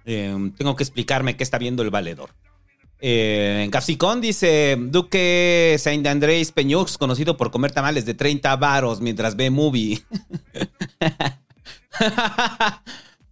eh, 0.06 0.52
tengo 0.56 0.74
que 0.74 0.82
explicarme 0.82 1.36
qué 1.36 1.44
está 1.44 1.58
viendo 1.58 1.82
el 1.82 1.90
valedor. 1.90 2.30
Eh, 3.00 3.62
en 3.64 3.70
Capsicón 3.70 4.22
dice 4.22 4.76
Duque 4.78 5.76
Saint 5.78 6.06
Andrés 6.06 6.50
Peñux, 6.52 6.96
conocido 6.96 7.36
por 7.36 7.50
comer 7.50 7.72
tamales 7.72 8.06
de 8.06 8.14
30 8.14 8.56
varos 8.56 9.00
mientras 9.00 9.36
ve 9.36 9.50
movie. 9.50 10.02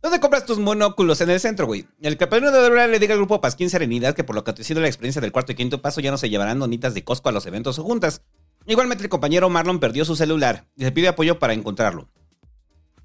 ¿Dónde 0.02 0.20
compras 0.20 0.44
tus 0.44 0.58
monóculos? 0.58 1.22
En 1.22 1.30
el 1.30 1.40
centro, 1.40 1.66
güey. 1.66 1.86
El 2.02 2.18
capellán 2.18 2.52
de 2.52 2.60
Débora 2.60 2.86
le 2.86 2.98
diga 2.98 3.14
al 3.14 3.20
grupo 3.20 3.40
Pasquín 3.40 3.70
Serenidad 3.70 4.14
que 4.14 4.22
por 4.22 4.36
lo 4.36 4.44
que 4.44 4.50
ha 4.50 4.56
sido 4.56 4.82
la 4.82 4.86
experiencia 4.86 5.22
del 5.22 5.32
cuarto 5.32 5.52
y 5.52 5.54
quinto 5.54 5.80
paso 5.80 6.02
ya 6.02 6.10
no 6.10 6.18
se 6.18 6.28
llevarán 6.28 6.58
donitas 6.58 6.92
de 6.92 7.04
Costco 7.04 7.30
a 7.30 7.32
los 7.32 7.46
eventos 7.46 7.78
o 7.78 7.84
juntas. 7.84 8.20
Igualmente 8.66 9.02
el 9.02 9.08
compañero 9.08 9.48
Marlon 9.48 9.80
perdió 9.80 10.04
su 10.04 10.14
celular 10.14 10.66
y 10.76 10.84
se 10.84 10.92
pide 10.92 11.08
apoyo 11.08 11.38
para 11.38 11.54
encontrarlo. 11.54 12.08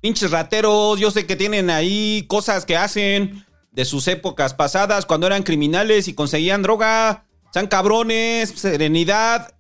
Pinches 0.01 0.31
rateros, 0.31 0.99
yo 0.99 1.11
sé 1.11 1.25
que 1.25 1.35
tienen 1.35 1.69
ahí 1.69 2.25
cosas 2.27 2.65
que 2.65 2.75
hacen 2.75 3.45
de 3.71 3.85
sus 3.85 4.07
épocas 4.07 4.53
pasadas 4.53 5.05
cuando 5.05 5.27
eran 5.27 5.43
criminales 5.43 6.07
y 6.07 6.13
conseguían 6.13 6.61
droga. 6.61 7.25
Sean 7.51 7.67
cabrones, 7.67 8.49
serenidad. 8.49 9.55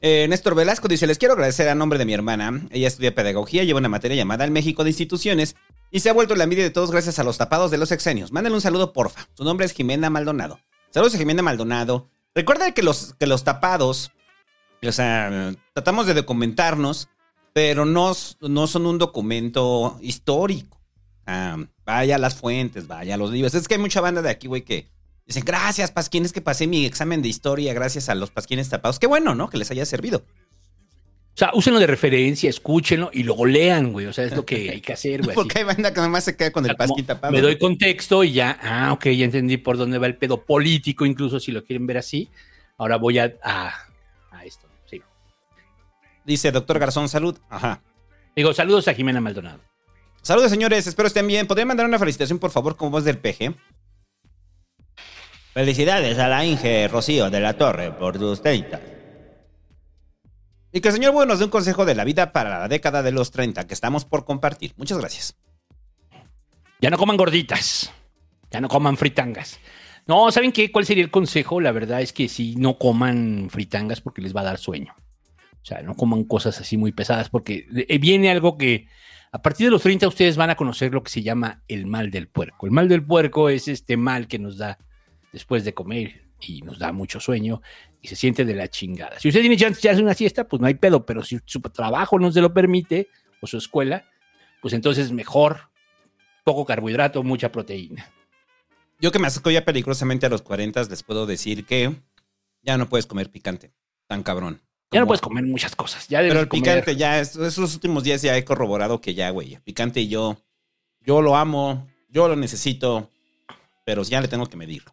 Eh, 0.00 0.26
Néstor 0.28 0.54
Velasco 0.54 0.88
dice, 0.88 1.06
les 1.06 1.18
quiero 1.18 1.34
agradecer 1.34 1.68
a 1.68 1.74
nombre 1.74 1.98
de 1.98 2.04
mi 2.04 2.14
hermana. 2.14 2.66
Ella 2.70 2.88
estudia 2.88 3.14
pedagogía, 3.14 3.64
lleva 3.64 3.78
una 3.78 3.88
materia 3.88 4.16
llamada 4.16 4.44
El 4.44 4.50
México 4.50 4.84
de 4.84 4.90
Instituciones 4.90 5.56
y 5.90 6.00
se 6.00 6.10
ha 6.10 6.12
vuelto 6.12 6.34
la 6.34 6.44
envidia 6.44 6.64
de 6.64 6.70
todos 6.70 6.90
gracias 6.90 7.18
a 7.18 7.24
los 7.24 7.38
tapados 7.38 7.70
de 7.70 7.78
los 7.78 7.92
exenios. 7.92 8.32
Mándenle 8.32 8.56
un 8.56 8.62
saludo, 8.62 8.92
porfa. 8.92 9.28
Su 9.34 9.44
nombre 9.44 9.64
es 9.66 9.72
Jimena 9.72 10.10
Maldonado. 10.10 10.58
Saludos 10.90 11.14
a 11.14 11.18
Jimena 11.18 11.42
Maldonado. 11.42 12.10
Recuerda 12.34 12.72
que 12.72 12.82
los, 12.82 13.14
que 13.14 13.26
los 13.26 13.44
tapados, 13.44 14.10
o 14.86 14.92
sea, 14.92 15.54
tratamos 15.72 16.06
de 16.06 16.14
documentarnos, 16.14 17.08
pero 17.52 17.84
no, 17.84 18.12
no 18.40 18.66
son 18.66 18.86
un 18.86 18.98
documento 18.98 19.98
histórico. 20.02 20.73
Ah, 21.26 21.56
vaya 21.84 22.16
a 22.16 22.18
las 22.18 22.34
fuentes, 22.34 22.86
vaya 22.86 23.14
a 23.14 23.16
los 23.16 23.30
libros. 23.30 23.54
Es 23.54 23.68
que 23.68 23.74
hay 23.74 23.80
mucha 23.80 24.00
banda 24.00 24.22
de 24.22 24.30
aquí, 24.30 24.46
güey, 24.46 24.62
que 24.62 24.88
dicen, 25.26 25.44
gracias, 25.44 25.90
Pasquines, 25.90 26.32
que 26.32 26.40
pasé 26.40 26.66
mi 26.66 26.84
examen 26.84 27.22
de 27.22 27.28
historia 27.28 27.72
gracias 27.72 28.08
a 28.08 28.14
los 28.14 28.30
Pasquines 28.30 28.68
tapados. 28.68 28.98
Qué 28.98 29.06
bueno, 29.06 29.34
¿no? 29.34 29.48
Que 29.48 29.58
les 29.58 29.70
haya 29.70 29.86
servido. 29.86 30.24
O 31.34 31.36
sea, 31.36 31.50
úsenlo 31.52 31.80
de 31.80 31.88
referencia, 31.88 32.48
escúchenlo 32.48 33.10
y 33.12 33.24
luego 33.24 33.44
lean, 33.44 33.92
güey. 33.92 34.06
O 34.06 34.12
sea, 34.12 34.24
es 34.24 34.36
lo 34.36 34.46
que 34.46 34.70
hay 34.70 34.80
que 34.80 34.92
hacer, 34.92 35.20
güey. 35.20 35.34
Porque 35.34 35.58
hay 35.58 35.64
banda 35.64 35.92
que 35.92 36.00
nomás 36.00 36.22
se 36.22 36.36
queda 36.36 36.52
con 36.52 36.64
el 36.64 36.76
Como 36.76 36.88
pasquín 36.88 37.06
tapado. 37.06 37.32
Me 37.32 37.40
doy 37.40 37.58
contexto 37.58 38.22
y 38.22 38.34
ya, 38.34 38.56
ah, 38.62 38.92
ok, 38.92 39.06
ya 39.06 39.24
entendí 39.24 39.56
por 39.56 39.76
dónde 39.76 39.98
va 39.98 40.06
el 40.06 40.16
pedo 40.16 40.44
político, 40.44 41.04
incluso 41.04 41.40
si 41.40 41.50
lo 41.50 41.64
quieren 41.64 41.88
ver 41.88 41.98
así. 41.98 42.30
Ahora 42.78 42.98
voy 42.98 43.18
a, 43.18 43.34
a, 43.42 43.74
a 44.30 44.44
esto, 44.44 44.68
sí. 44.88 45.02
Dice, 46.24 46.52
doctor 46.52 46.78
Garzón, 46.78 47.08
salud. 47.08 47.36
Ajá. 47.48 47.82
Digo, 48.36 48.52
saludos 48.54 48.86
a 48.86 48.94
Jimena 48.94 49.20
Maldonado. 49.20 49.60
Saludos, 50.24 50.50
señores. 50.50 50.86
Espero 50.86 51.06
estén 51.06 51.26
bien. 51.26 51.46
¿Podrían 51.46 51.68
mandar 51.68 51.84
una 51.84 51.98
felicitación, 51.98 52.38
por 52.38 52.50
favor, 52.50 52.78
como 52.78 52.92
voz 52.92 53.04
del 53.04 53.18
PG? 53.18 53.54
Felicidades 55.52 56.18
a 56.18 56.28
la 56.28 56.46
Inge 56.46 56.88
Rocío 56.88 57.28
de 57.28 57.40
la 57.40 57.58
Torre 57.58 57.92
por 57.92 58.18
tus 58.18 58.40
30. 58.40 58.80
Y 60.72 60.80
que 60.80 60.88
el 60.88 60.94
señor 60.94 61.12
Bueno 61.12 61.32
nos 61.32 61.40
dé 61.40 61.44
un 61.44 61.50
consejo 61.50 61.84
de 61.84 61.94
la 61.94 62.04
vida 62.04 62.32
para 62.32 62.58
la 62.58 62.68
década 62.68 63.02
de 63.02 63.12
los 63.12 63.32
30 63.32 63.66
que 63.66 63.74
estamos 63.74 64.06
por 64.06 64.24
compartir. 64.24 64.72
Muchas 64.78 64.96
gracias. 64.96 65.36
Ya 66.80 66.88
no 66.88 66.96
coman 66.96 67.18
gorditas. 67.18 67.92
Ya 68.50 68.62
no 68.62 68.68
coman 68.68 68.96
fritangas. 68.96 69.60
No, 70.06 70.32
¿saben 70.32 70.52
qué? 70.52 70.72
¿Cuál 70.72 70.86
sería 70.86 71.04
el 71.04 71.10
consejo? 71.10 71.60
La 71.60 71.70
verdad 71.70 72.00
es 72.00 72.14
que 72.14 72.30
sí, 72.30 72.54
no 72.56 72.78
coman 72.78 73.50
fritangas 73.50 74.00
porque 74.00 74.22
les 74.22 74.34
va 74.34 74.40
a 74.40 74.44
dar 74.44 74.56
sueño. 74.56 74.94
O 75.60 75.66
sea, 75.66 75.82
no 75.82 75.94
coman 75.94 76.24
cosas 76.24 76.58
así 76.62 76.78
muy 76.78 76.92
pesadas 76.92 77.28
porque 77.28 77.66
eh, 77.76 77.98
viene 77.98 78.30
algo 78.30 78.56
que 78.56 78.88
a 79.34 79.42
partir 79.42 79.66
de 79.66 79.72
los 79.72 79.82
30 79.82 80.06
ustedes 80.06 80.36
van 80.36 80.50
a 80.50 80.54
conocer 80.54 80.94
lo 80.94 81.02
que 81.02 81.10
se 81.10 81.20
llama 81.20 81.64
el 81.66 81.86
mal 81.86 82.12
del 82.12 82.28
puerco. 82.28 82.66
El 82.66 82.72
mal 82.72 82.88
del 82.88 83.04
puerco 83.04 83.48
es 83.48 83.66
este 83.66 83.96
mal 83.96 84.28
que 84.28 84.38
nos 84.38 84.58
da 84.58 84.78
después 85.32 85.64
de 85.64 85.74
comer 85.74 86.28
y 86.40 86.62
nos 86.62 86.78
da 86.78 86.92
mucho 86.92 87.18
sueño 87.18 87.60
y 88.00 88.06
se 88.06 88.14
siente 88.14 88.44
de 88.44 88.54
la 88.54 88.68
chingada. 88.68 89.18
Si 89.18 89.26
usted 89.26 89.40
tiene 89.40 89.56
chance 89.56 89.80
de 89.82 89.90
hacer 89.90 90.04
una 90.04 90.14
siesta, 90.14 90.46
pues 90.46 90.60
no 90.60 90.68
hay 90.68 90.74
pedo, 90.74 91.04
pero 91.04 91.24
si 91.24 91.40
su 91.46 91.60
trabajo 91.60 92.16
no 92.20 92.30
se 92.30 92.40
lo 92.40 92.54
permite 92.54 93.08
o 93.40 93.48
su 93.48 93.56
escuela, 93.56 94.04
pues 94.62 94.72
entonces 94.72 95.10
mejor 95.10 95.68
poco 96.44 96.64
carbohidrato, 96.64 97.24
mucha 97.24 97.50
proteína. 97.50 98.08
Yo 99.00 99.10
que 99.10 99.18
me 99.18 99.26
acerco 99.26 99.50
ya 99.50 99.64
peligrosamente 99.64 100.26
a 100.26 100.28
los 100.28 100.42
40 100.42 100.84
les 100.84 101.02
puedo 101.02 101.26
decir 101.26 101.66
que 101.66 101.92
ya 102.62 102.78
no 102.78 102.88
puedes 102.88 103.06
comer 103.06 103.32
picante. 103.32 103.72
Tan 104.06 104.22
cabrón. 104.22 104.62
Ya 104.90 105.00
no 105.00 105.06
puedes 105.06 105.20
comer 105.20 105.44
muchas 105.44 105.74
cosas. 105.74 106.06
Ya 106.08 106.20
Pero 106.20 106.40
el 106.40 106.48
comer- 106.48 106.62
picante 106.62 106.96
ya, 106.96 107.20
es- 107.20 107.34
esos 107.36 107.74
últimos 107.74 108.04
días 108.04 108.22
ya 108.22 108.36
he 108.36 108.44
corroborado 108.44 109.00
que 109.00 109.14
ya, 109.14 109.30
güey. 109.30 109.54
el 109.54 109.62
Picante 109.62 110.00
y 110.00 110.08
yo, 110.08 110.36
yo 111.00 111.20
lo 111.20 111.36
amo, 111.36 111.88
yo 112.08 112.28
lo 112.28 112.36
necesito, 112.36 113.10
pero 113.84 114.02
ya 114.04 114.20
le 114.20 114.28
tengo 114.28 114.46
que 114.46 114.56
medir. 114.56 114.84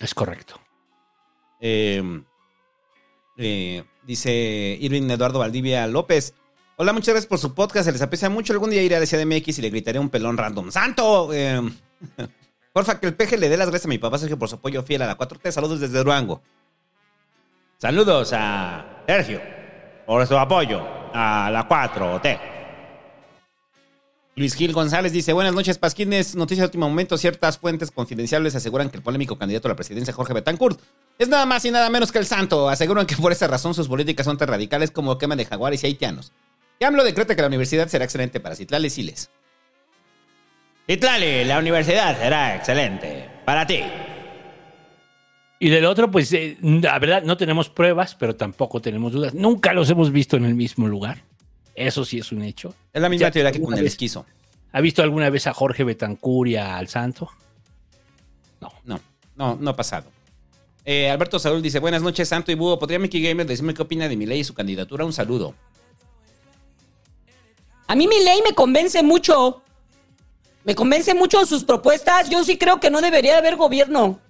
Es 0.00 0.14
correcto. 0.14 0.58
Eh, 1.60 2.02
eh, 3.36 3.84
dice 4.06 4.78
Irving 4.80 5.10
Eduardo 5.10 5.38
Valdivia 5.40 5.86
López. 5.86 6.32
Hola, 6.76 6.94
muchas 6.94 7.08
gracias 7.12 7.26
por 7.28 7.38
su 7.38 7.54
podcast. 7.54 7.84
Se 7.84 7.92
les 7.92 8.00
aprecia 8.00 8.30
mucho. 8.30 8.54
Algún 8.54 8.70
día 8.70 8.82
iré 8.82 8.96
a 8.96 9.00
la 9.00 9.06
CDMX 9.06 9.58
y 9.58 9.62
le 9.62 9.68
gritaré 9.70 9.98
un 9.98 10.08
pelón 10.08 10.38
random. 10.38 10.70
¡Santo! 10.72 11.30
Eh, 11.34 11.60
porfa, 12.72 12.98
que 12.98 13.06
el 13.08 13.14
peje 13.14 13.36
le 13.36 13.50
dé 13.50 13.58
las 13.58 13.68
gracias 13.68 13.84
a 13.84 13.88
mi 13.90 13.98
papá 13.98 14.16
Sergio 14.16 14.38
por 14.38 14.48
su 14.48 14.54
apoyo 14.56 14.82
fiel 14.82 15.02
a 15.02 15.06
la 15.06 15.18
4T. 15.18 15.50
Saludos 15.52 15.80
desde 15.80 15.98
Durango. 15.98 16.42
Saludos 17.80 18.34
a 18.34 19.04
Sergio 19.06 19.40
por 20.04 20.26
su 20.26 20.36
apoyo 20.36 20.86
a 21.14 21.48
la 21.50 21.66
4T. 21.66 22.38
Luis 24.36 24.54
Gil 24.54 24.74
González 24.74 25.12
dice, 25.12 25.32
buenas 25.32 25.54
noches, 25.54 25.78
Pasquines. 25.78 26.36
Noticia 26.36 26.64
de 26.64 26.66
último 26.66 26.90
momento. 26.90 27.16
Ciertas 27.16 27.56
fuentes 27.56 27.90
confidenciales 27.90 28.54
aseguran 28.54 28.90
que 28.90 28.98
el 28.98 29.02
polémico 29.02 29.38
candidato 29.38 29.66
a 29.68 29.70
la 29.70 29.76
presidencia, 29.76 30.12
Jorge 30.12 30.34
Betancourt, 30.34 30.78
es 31.18 31.30
nada 31.30 31.46
más 31.46 31.64
y 31.64 31.70
nada 31.70 31.88
menos 31.88 32.12
que 32.12 32.18
el 32.18 32.26
santo. 32.26 32.68
Aseguran 32.68 33.06
que 33.06 33.16
por 33.16 33.32
esa 33.32 33.46
razón 33.46 33.72
sus 33.72 33.88
políticas 33.88 34.26
son 34.26 34.36
tan 34.36 34.48
radicales 34.48 34.90
como 34.90 35.16
quema 35.16 35.34
de 35.34 35.46
jaguares 35.46 35.82
y 35.82 35.86
haitianos. 35.86 36.34
Y 36.78 36.84
AMLO 36.84 37.02
decreta 37.02 37.34
que 37.34 37.40
la 37.40 37.48
universidad 37.48 37.88
será 37.88 38.04
excelente 38.04 38.40
para 38.40 38.56
Citlali 38.56 38.90
Siles. 38.90 39.30
Citlali, 40.86 41.46
la 41.46 41.58
universidad 41.58 42.18
será 42.20 42.56
excelente 42.56 43.30
para 43.46 43.66
ti. 43.66 43.82
Y 45.62 45.68
del 45.68 45.84
otro, 45.84 46.10
pues, 46.10 46.32
eh, 46.32 46.56
la 46.62 46.98
verdad, 46.98 47.22
no 47.22 47.36
tenemos 47.36 47.68
pruebas, 47.68 48.14
pero 48.14 48.34
tampoco 48.34 48.80
tenemos 48.80 49.12
dudas. 49.12 49.34
Nunca 49.34 49.74
los 49.74 49.90
hemos 49.90 50.10
visto 50.10 50.38
en 50.38 50.46
el 50.46 50.54
mismo 50.54 50.88
lugar. 50.88 51.22
Eso 51.74 52.04
sí 52.06 52.18
es 52.18 52.32
un 52.32 52.42
hecho. 52.42 52.74
Es 52.94 53.02
la 53.02 53.10
misma 53.10 53.28
Ya, 53.28 53.30
teoría 53.30 53.52
que 53.52 53.60
con 53.60 53.76
el 53.76 53.86
esquizo. 53.86 54.24
¿Ha 54.72 54.80
visto 54.80 55.02
alguna 55.02 55.28
vez 55.28 55.46
a 55.46 55.52
Jorge 55.52 55.84
Betancur 55.84 56.48
y 56.48 56.56
al 56.56 56.88
Santo? 56.88 57.30
No, 58.60 59.00
no, 59.36 59.56
no 59.60 59.70
ha 59.70 59.76
pasado. 59.76 60.10
Eh, 60.84 61.10
Alberto 61.10 61.38
Saúl 61.38 61.60
dice, 61.60 61.78
buenas 61.78 62.02
noches, 62.02 62.28
Santo 62.28 62.50
y 62.50 62.54
Búho. 62.54 62.78
¿Podría 62.78 62.98
Mickey 62.98 63.22
Gamer 63.22 63.46
decirme 63.46 63.74
qué 63.74 63.82
opina 63.82 64.08
de 64.08 64.16
mi 64.16 64.24
ley 64.24 64.40
y 64.40 64.44
su 64.44 64.54
candidatura? 64.54 65.04
Un 65.04 65.12
saludo. 65.12 65.54
A 67.86 67.94
mí 67.94 68.08
mi 68.08 68.24
ley 68.24 68.40
me 68.48 68.54
convence 68.54 69.02
mucho. 69.02 69.62
Me 70.64 70.74
convence 70.74 71.12
mucho 71.14 71.44
sus 71.44 71.64
propuestas. 71.64 72.30
Yo 72.30 72.44
sí 72.44 72.56
creo 72.56 72.80
que 72.80 72.90
no 72.90 73.00
debería 73.02 73.36
haber 73.36 73.56
gobierno. 73.56 74.20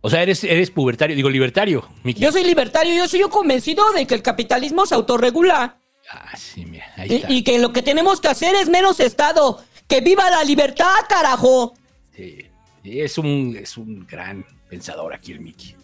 O 0.00 0.08
sea, 0.10 0.22
eres, 0.22 0.44
eres 0.44 0.70
pubertario, 0.70 1.16
digo, 1.16 1.28
libertario, 1.28 1.88
Miki. 2.04 2.20
Yo 2.20 2.30
soy 2.30 2.44
libertario, 2.44 2.94
yo 2.94 3.08
soy 3.08 3.20
convencido 3.22 3.90
de 3.92 4.06
que 4.06 4.14
el 4.14 4.22
capitalismo 4.22 4.86
se 4.86 4.94
autorregula. 4.94 5.78
Ah, 6.10 6.36
sí, 6.36 6.64
mira, 6.64 6.86
ahí 6.96 7.16
está. 7.16 7.30
Y, 7.32 7.38
y 7.38 7.42
que 7.44 7.58
lo 7.58 7.72
que 7.72 7.82
tenemos 7.82 8.20
que 8.20 8.28
hacer 8.28 8.54
es 8.54 8.68
menos 8.68 9.00
Estado. 9.00 9.62
¡Que 9.88 10.00
viva 10.00 10.30
la 10.30 10.44
libertad, 10.44 10.92
carajo! 11.08 11.74
Sí, 12.14 12.46
sí, 12.84 13.00
es, 13.00 13.18
un, 13.18 13.56
es 13.60 13.76
un 13.76 14.06
gran 14.06 14.44
pensador 14.68 15.12
aquí 15.14 15.32
el 15.32 15.40
Miki. 15.40 15.74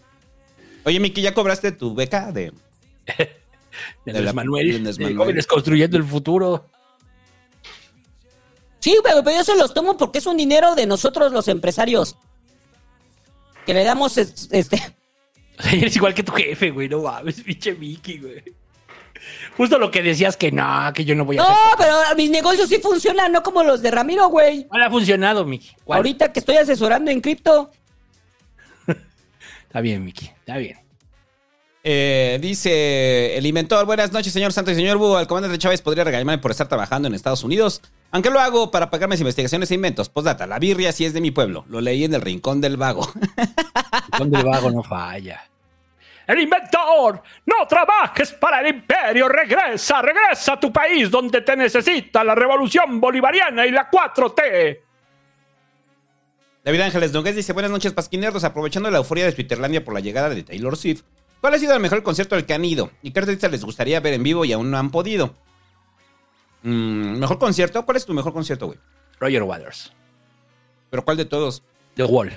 Oye, 0.84 1.00
Mickey, 1.00 1.22
¿ya 1.22 1.32
cobraste 1.34 1.72
tu 1.72 1.94
beca 1.94 2.30
de...? 2.32 2.52
De 4.04 4.12
De 4.12 4.18
Andrés 4.18 4.24
la- 4.26 4.32
Manuel, 4.34 4.68
de 4.70 4.76
Andrés 4.76 4.96
de 4.98 5.02
Manuel. 5.04 5.18
jóvenes 5.18 5.46
construyendo 5.48 5.96
el 5.96 6.04
futuro. 6.04 6.66
Sí, 8.78 8.96
pero, 9.02 9.24
pero 9.24 9.38
yo 9.38 9.44
se 9.44 9.56
los 9.56 9.72
tomo 9.74 9.96
porque 9.96 10.18
es 10.18 10.26
un 10.26 10.36
dinero 10.36 10.74
de 10.74 10.86
nosotros 10.86 11.32
los 11.32 11.48
empresarios. 11.48 12.16
Que 13.66 13.74
le 13.74 13.84
damos 13.84 14.16
es- 14.18 14.48
este... 14.52 14.80
Eres 15.72 15.94
igual 15.96 16.14
que 16.14 16.22
tu 16.22 16.32
jefe, 16.32 16.70
güey, 16.70 16.88
no 16.88 17.02
mames, 17.02 17.40
pinche 17.42 17.74
Miki, 17.74 18.18
güey. 18.18 18.42
Justo 19.56 19.78
lo 19.78 19.90
que 19.90 20.02
decías 20.02 20.36
que 20.36 20.50
no, 20.52 20.92
que 20.92 21.04
yo 21.04 21.14
no 21.14 21.24
voy 21.24 21.38
a 21.38 21.42
No, 21.42 21.48
hacer. 21.48 21.62
pero 21.78 21.96
mis 22.16 22.28
negocios 22.30 22.68
sí 22.68 22.78
funcionan, 22.78 23.32
no 23.32 23.42
como 23.42 23.62
los 23.62 23.80
de 23.80 23.90
Ramiro, 23.90 24.28
güey. 24.28 24.66
¿Cuál 24.66 24.82
ha 24.82 24.90
funcionado, 24.90 25.44
Miki? 25.46 25.70
¿Cuál? 25.84 25.98
Ahorita 25.98 26.32
que 26.32 26.40
estoy 26.40 26.56
asesorando 26.56 27.10
en 27.10 27.20
cripto. 27.20 27.70
Está 29.66 29.80
bien, 29.80 30.04
Miki, 30.04 30.26
está 30.40 30.56
bien. 30.58 30.78
Eh, 31.86 32.38
dice 32.40 33.36
el 33.36 33.44
inventor, 33.44 33.84
buenas 33.84 34.10
noches, 34.10 34.32
señor 34.32 34.54
Santo 34.54 34.70
y 34.70 34.74
señor 34.74 34.96
Búho. 34.96 35.20
El 35.20 35.26
comandante 35.26 35.58
Chávez 35.58 35.82
podría 35.82 36.02
regañarme 36.02 36.38
por 36.38 36.50
estar 36.50 36.66
trabajando 36.66 37.08
en 37.08 37.14
Estados 37.14 37.44
Unidos. 37.44 37.82
Aunque 38.10 38.30
lo 38.30 38.40
hago 38.40 38.70
para 38.70 38.88
pagar 38.88 39.10
mis 39.10 39.20
investigaciones 39.20 39.70
e 39.70 39.74
inventos. 39.74 40.08
Postdata, 40.08 40.46
la 40.46 40.58
birria 40.58 40.92
sí 40.92 41.04
es 41.04 41.12
de 41.12 41.20
mi 41.20 41.30
pueblo. 41.30 41.66
Lo 41.68 41.82
leí 41.82 42.04
en 42.04 42.14
el 42.14 42.22
rincón 42.22 42.62
del 42.62 42.78
vago. 42.78 43.06
El 44.18 44.30
vago 44.30 44.70
no 44.70 44.82
falla. 44.82 45.42
El 46.26 46.40
inventor, 46.40 47.22
no 47.44 47.66
trabajes 47.68 48.32
para 48.32 48.60
el 48.60 48.68
imperio, 48.68 49.28
regresa, 49.28 50.00
regresa 50.00 50.54
a 50.54 50.60
tu 50.60 50.72
país 50.72 51.10
donde 51.10 51.42
te 51.42 51.54
necesita 51.54 52.24
la 52.24 52.34
revolución 52.34 52.98
bolivariana 52.98 53.66
y 53.66 53.72
la 53.72 53.90
4T. 53.90 54.78
David 56.64 56.80
Ángeles 56.80 57.12
Nogués 57.12 57.36
dice, 57.36 57.52
buenas 57.52 57.70
noches, 57.70 57.92
pasquinerdos. 57.92 58.44
Aprovechando 58.44 58.90
la 58.90 58.98
euforia 58.98 59.26
de 59.26 59.32
Twitterlandia 59.32 59.84
por 59.84 59.92
la 59.92 60.00
llegada 60.00 60.30
de 60.30 60.42
Taylor 60.44 60.78
Swift, 60.78 61.02
¿cuál 61.44 61.52
ha 61.52 61.58
sido 61.58 61.74
el 61.74 61.80
mejor 61.80 62.02
concierto 62.02 62.36
al 62.36 62.46
que 62.46 62.54
han 62.54 62.64
ido? 62.64 62.90
¿Y 63.02 63.10
qué 63.10 63.20
artistas 63.20 63.50
les 63.50 63.62
gustaría 63.62 64.00
ver 64.00 64.14
en 64.14 64.22
vivo 64.22 64.46
y 64.46 64.54
aún 64.54 64.70
no 64.70 64.78
han 64.78 64.90
podido? 64.90 65.34
Mm, 66.62 67.18
¿Mejor 67.18 67.38
concierto? 67.38 67.84
¿Cuál 67.84 67.98
es 67.98 68.06
tu 68.06 68.14
mejor 68.14 68.32
concierto, 68.32 68.64
güey? 68.64 68.78
Roger 69.20 69.42
Waters, 69.42 69.92
¿Pero 70.88 71.04
cuál 71.04 71.18
de 71.18 71.26
todos? 71.26 71.62
The 71.96 72.04
Wall. 72.04 72.32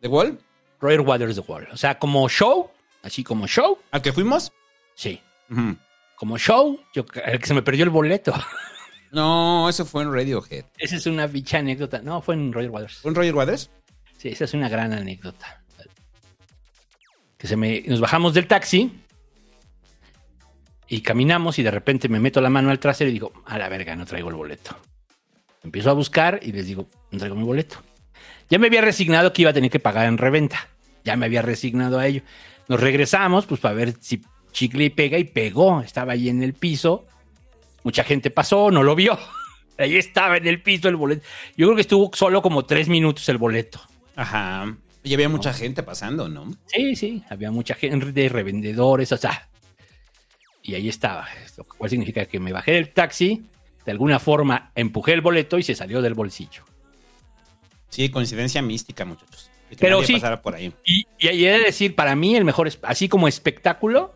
¿The 0.00 0.08
Wall? 0.08 0.38
Roger 0.80 1.02
Waters, 1.02 1.34
The 1.34 1.42
Wall. 1.42 1.68
O 1.70 1.76
sea, 1.76 1.98
como 1.98 2.26
show, 2.30 2.70
así 3.02 3.22
como 3.22 3.46
show, 3.46 3.76
¿Al 3.90 4.00
que 4.00 4.14
fuimos? 4.14 4.50
sí. 4.94 5.20
Ujú. 5.50 5.76
Como 6.16 6.38
show, 6.38 6.80
yo, 6.94 7.04
el 7.26 7.38
que 7.38 7.46
se 7.46 7.52
me 7.52 7.60
perdió 7.60 7.84
el 7.84 7.90
boleto. 7.90 8.32
No, 9.10 9.68
eso 9.68 9.84
fue 9.86 10.02
en 10.02 10.12
Radiohead. 10.12 10.64
Esa 10.76 10.96
es 10.96 11.06
una 11.06 11.26
bicha 11.26 11.58
anécdota. 11.58 12.00
No, 12.02 12.20
fue 12.20 12.34
en 12.34 12.52
Roger 12.52 12.70
Waters. 12.70 12.98
¿Fue 12.98 13.10
en 13.10 13.14
Roger 13.14 13.34
Waters? 13.34 13.70
Sí, 14.18 14.28
esa 14.28 14.44
es 14.44 14.52
una 14.54 14.68
gran 14.68 14.92
anécdota. 14.92 15.62
Que 17.38 17.46
se 17.46 17.56
me, 17.56 17.82
nos 17.86 18.00
bajamos 18.00 18.34
del 18.34 18.46
taxi 18.46 18.92
y 20.88 21.00
caminamos 21.02 21.58
y 21.58 21.62
de 21.62 21.70
repente 21.70 22.08
me 22.08 22.18
meto 22.18 22.40
la 22.40 22.50
mano 22.50 22.70
al 22.70 22.78
trasero 22.78 23.10
y 23.10 23.12
digo, 23.12 23.32
a 23.46 23.58
la 23.58 23.68
verga, 23.68 23.94
no 23.94 24.04
traigo 24.06 24.28
el 24.28 24.34
boleto. 24.34 24.76
Empiezo 25.62 25.90
a 25.90 25.92
buscar 25.94 26.40
y 26.42 26.52
les 26.52 26.66
digo, 26.66 26.86
no 27.10 27.18
traigo 27.18 27.36
mi 27.36 27.44
boleto. 27.44 27.76
Ya 28.48 28.58
me 28.58 28.66
había 28.66 28.80
resignado 28.80 29.32
que 29.32 29.42
iba 29.42 29.50
a 29.50 29.54
tener 29.54 29.70
que 29.70 29.80
pagar 29.80 30.06
en 30.06 30.18
reventa. 30.18 30.68
Ya 31.04 31.16
me 31.16 31.26
había 31.26 31.42
resignado 31.42 31.98
a 31.98 32.06
ello. 32.06 32.22
Nos 32.68 32.80
regresamos, 32.80 33.46
pues 33.46 33.60
para 33.60 33.74
ver 33.74 33.94
si 34.00 34.22
chicle 34.52 34.84
y 34.84 34.90
pega 34.90 35.18
y 35.18 35.24
pegó. 35.24 35.80
Estaba 35.82 36.12
ahí 36.12 36.28
en 36.28 36.42
el 36.42 36.54
piso. 36.54 37.06
Mucha 37.82 38.04
gente 38.04 38.30
pasó, 38.30 38.70
no 38.70 38.82
lo 38.82 38.94
vio. 38.94 39.18
Ahí 39.78 39.96
estaba 39.96 40.38
en 40.38 40.46
el 40.48 40.60
piso 40.60 40.88
el 40.88 40.96
boleto. 40.96 41.24
Yo 41.56 41.66
creo 41.66 41.76
que 41.76 41.82
estuvo 41.82 42.10
solo 42.12 42.42
como 42.42 42.64
tres 42.64 42.88
minutos 42.88 43.28
el 43.28 43.38
boleto. 43.38 43.80
Ajá. 44.16 44.76
Y 45.02 45.14
había 45.14 45.28
mucha 45.28 45.52
gente 45.52 45.82
pasando, 45.82 46.28
¿no? 46.28 46.52
Sí, 46.66 46.96
sí, 46.96 47.22
había 47.30 47.50
mucha 47.50 47.74
gente 47.74 48.12
de 48.12 48.28
revendedores, 48.28 49.12
o 49.12 49.16
sea. 49.16 49.48
Y 50.62 50.74
ahí 50.74 50.88
estaba, 50.88 51.26
lo 51.56 51.64
cual 51.64 51.88
significa 51.90 52.26
que 52.26 52.38
me 52.40 52.52
bajé 52.52 52.72
del 52.72 52.90
taxi, 52.92 53.46
de 53.86 53.92
alguna 53.92 54.18
forma 54.18 54.70
empujé 54.74 55.14
el 55.14 55.20
boleto 55.22 55.56
y 55.58 55.62
se 55.62 55.74
salió 55.74 56.02
del 56.02 56.14
bolsillo. 56.14 56.64
Sí, 57.88 58.10
coincidencia 58.10 58.60
mística, 58.60 59.04
muchachos. 59.04 59.50
Que 59.70 59.76
Pero 59.76 60.02
sí. 60.02 60.20
por 60.42 60.54
ahí. 60.54 60.72
Y, 60.84 61.06
y 61.18 61.28
ahí 61.28 61.46
he 61.46 61.52
de 61.52 61.64
decir, 61.64 61.94
para 61.94 62.14
mí 62.16 62.36
el 62.36 62.44
mejor, 62.44 62.70
así 62.82 63.08
como 63.08 63.28
espectáculo, 63.28 64.14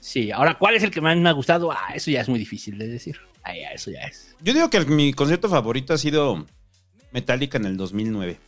sí. 0.00 0.30
Ahora, 0.30 0.58
¿cuál 0.58 0.74
es 0.76 0.82
el 0.82 0.90
que 0.90 1.00
más 1.00 1.16
me 1.16 1.28
ha 1.28 1.32
gustado? 1.32 1.70
Ah, 1.72 1.92
eso 1.94 2.10
ya 2.10 2.20
es 2.20 2.28
muy 2.28 2.38
difícil 2.38 2.76
de 2.78 2.86
decir. 2.88 3.18
Ah, 3.44 3.54
ya, 3.56 3.70
eso 3.70 3.90
ya 3.90 4.00
es. 4.00 4.34
Yo 4.42 4.52
digo 4.52 4.68
que 4.68 4.76
el- 4.78 4.86
mi 4.88 5.12
concierto 5.14 5.48
favorito 5.48 5.94
ha 5.94 5.98
sido 5.98 6.44
Metallica 7.12 7.56
en 7.56 7.64
el 7.66 7.76
2009. 7.78 8.38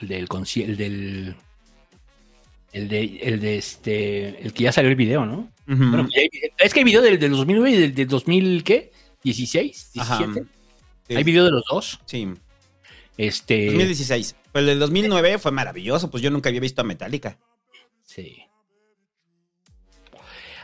El 0.00 0.08
del 0.08 0.28
el 0.28 0.76
del 0.76 1.36
el 2.72 2.88
de 2.88 3.20
el 3.22 3.40
de 3.40 3.58
este 3.58 4.42
el 4.44 4.52
que 4.52 4.64
ya 4.64 4.72
salió 4.72 4.90
el 4.90 4.96
video, 4.96 5.24
¿no? 5.24 5.50
Bueno, 5.66 6.08
es 6.58 6.72
que 6.72 6.80
hay 6.80 6.84
video 6.84 7.02
del, 7.02 7.18
del 7.18 7.32
2009 7.32 7.70
y 7.70 7.80
del, 7.80 7.94
del 7.94 8.08
2000 8.08 8.62
¿qué? 8.62 8.92
16, 9.22 9.92
17. 9.94 10.00
Ajá. 10.00 10.48
Sí. 11.08 11.16
Hay 11.16 11.24
video 11.24 11.44
de 11.44 11.50
los 11.50 11.64
dos. 11.68 12.00
Sí, 12.04 12.28
Este 13.16 13.66
2016. 13.66 14.36
Pero 14.52 14.60
el 14.60 14.66
del 14.66 14.78
2009 14.78 15.38
fue 15.38 15.52
maravilloso, 15.52 16.10
pues 16.10 16.22
yo 16.22 16.30
nunca 16.30 16.48
había 16.48 16.60
visto 16.60 16.80
a 16.80 16.84
Metallica. 16.84 17.38
Sí. 18.04 18.42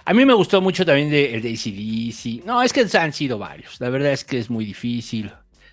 A 0.05 0.15
mí 0.15 0.25
me 0.25 0.35
gustó 0.35 0.61
mucho 0.61 0.85
también 0.85 1.11
de, 1.11 1.35
el 1.35 1.43
de 1.43 1.51
ACDC. 1.51 2.45
No, 2.45 2.63
es 2.63 2.73
que 2.73 2.87
han 2.99 3.13
sido 3.13 3.39
varios. 3.39 3.81
La 3.81 3.89
verdad 3.89 4.13
es 4.13 4.25
que 4.25 4.39
es 4.39 4.51
muy 4.51 4.65
difícil. 4.65 5.33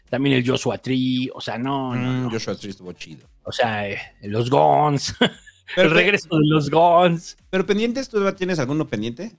También 0.10 0.38
el 0.38 0.48
Joshua 0.48 0.78
Tree. 0.78 1.30
O 1.34 1.42
sea, 1.42 1.58
no, 1.58 1.94
no, 1.96 2.02
Mm, 2.12 2.24
no. 2.24 2.30
Joshua 2.32 2.56
Tree 2.56 2.72
estuvo 2.72 2.92
chido. 2.94 3.28
O 3.44 3.52
sea, 3.52 3.88
eh, 3.88 4.00
los 4.24 4.50
Guns. 4.50 5.16
Pero, 5.76 5.90
el 5.90 5.94
regreso 5.96 6.28
de 6.32 6.48
los 6.48 6.70
Guns. 6.72 7.38
pero 7.52 7.64
pendientes, 7.64 8.10
¿tú 8.10 8.32
tienes 8.34 8.58
alguno 8.58 8.88
pendiente? 8.88 9.32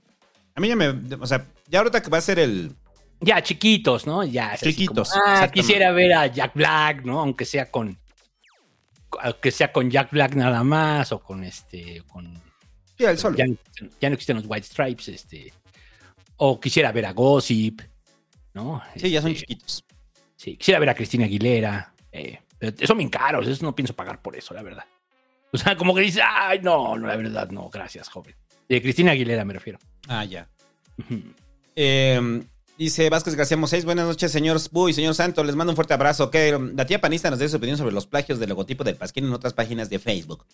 A 0.55 0.61
mí 0.61 0.69
ya 0.69 0.77
me... 0.77 0.87
O 1.19 1.27
sea, 1.27 1.45
ya 1.67 1.79
ahorita 1.79 2.01
que 2.01 2.09
va 2.09 2.19
a 2.19 2.21
ser 2.21 2.39
el... 2.39 2.71
Ya, 3.19 3.43
chiquitos, 3.43 4.07
¿no? 4.07 4.23
Ya, 4.23 4.55
Chiquitos, 4.57 5.09
como, 5.11 5.23
ah, 5.27 5.49
quisiera 5.51 5.91
ver 5.91 6.13
a 6.13 6.27
Jack 6.27 6.53
Black, 6.55 7.03
¿no? 7.03 7.19
Aunque 7.19 7.43
sea 7.45 7.69
con. 7.69 7.95
Aunque 9.21 9.51
sea 9.51 9.71
con 9.71 9.91
Jack 9.91 10.09
Black 10.11 10.33
nada 10.33 10.63
más. 10.63 11.11
O 11.11 11.19
con 11.19 11.43
este. 11.43 12.01
Con. 12.07 12.33
Sí, 12.97 13.03
el 13.03 13.19
solo. 13.19 13.37
Ya, 13.37 13.45
no 13.45 13.53
existen- 13.53 13.91
ya 14.01 14.09
no 14.09 14.13
existen 14.15 14.37
los 14.37 14.45
White 14.47 14.65
Stripes, 14.65 15.07
este. 15.09 15.53
O 16.37 16.59
quisiera 16.59 16.91
ver 16.91 17.05
a 17.05 17.11
Gossip, 17.13 17.81
¿no? 18.55 18.81
Sí, 18.95 19.11
ya 19.11 19.21
son 19.21 19.31
Este, 19.31 19.41
chiquitos. 19.45 19.83
Sí, 20.41 20.57
quisiera 20.57 20.79
ver 20.79 20.89
a 20.89 20.95
Cristina 20.95 21.25
Aguilera. 21.25 21.93
eh, 22.11 22.39
son 22.83 22.97
bien 22.97 23.09
caros, 23.11 23.47
eso 23.47 23.63
no 23.63 23.75
pienso 23.75 23.95
pagar 23.95 24.23
por 24.23 24.35
eso, 24.35 24.55
la 24.55 24.63
verdad. 24.63 24.85
O 25.53 25.57
sea, 25.59 25.75
como 25.77 25.93
que 25.93 26.01
dice, 26.01 26.19
ay, 26.25 26.59
no, 26.63 26.97
no, 26.97 27.05
la 27.05 27.15
verdad, 27.15 27.47
no, 27.51 27.69
gracias, 27.69 28.09
joven. 28.09 28.35
De 28.67 28.81
Cristina 28.81 29.11
Aguilera 29.11 29.45
me 29.45 29.53
refiero. 29.53 29.77
Ah, 30.07 30.25
ya. 30.25 30.49
Eh, 31.75 32.41
dice 32.75 33.09
Vázquez 33.11 33.35
García 33.35 33.57
Moseis, 33.57 33.85
buenas 33.85 34.07
noches, 34.07 34.31
señor 34.31 34.59
Sbu 34.59 34.89
y 34.89 34.93
señor 34.93 35.13
Santo. 35.13 35.43
Les 35.43 35.55
mando 35.55 35.73
un 35.73 35.75
fuerte 35.75 35.93
abrazo. 35.93 36.31
Que 36.31 36.57
la 36.73 36.85
tía 36.87 36.99
panista 37.01 37.29
nos 37.29 37.37
dé 37.39 37.47
su 37.47 37.57
opinión 37.57 37.77
sobre 37.77 37.93
los 37.93 38.07
plagios 38.07 38.39
del 38.39 38.49
logotipo 38.49 38.83
del 38.83 38.95
Pasquín 38.95 39.25
en 39.25 39.33
otras 39.33 39.53
páginas 39.53 39.89
de 39.91 39.99
Facebook. 39.99 40.45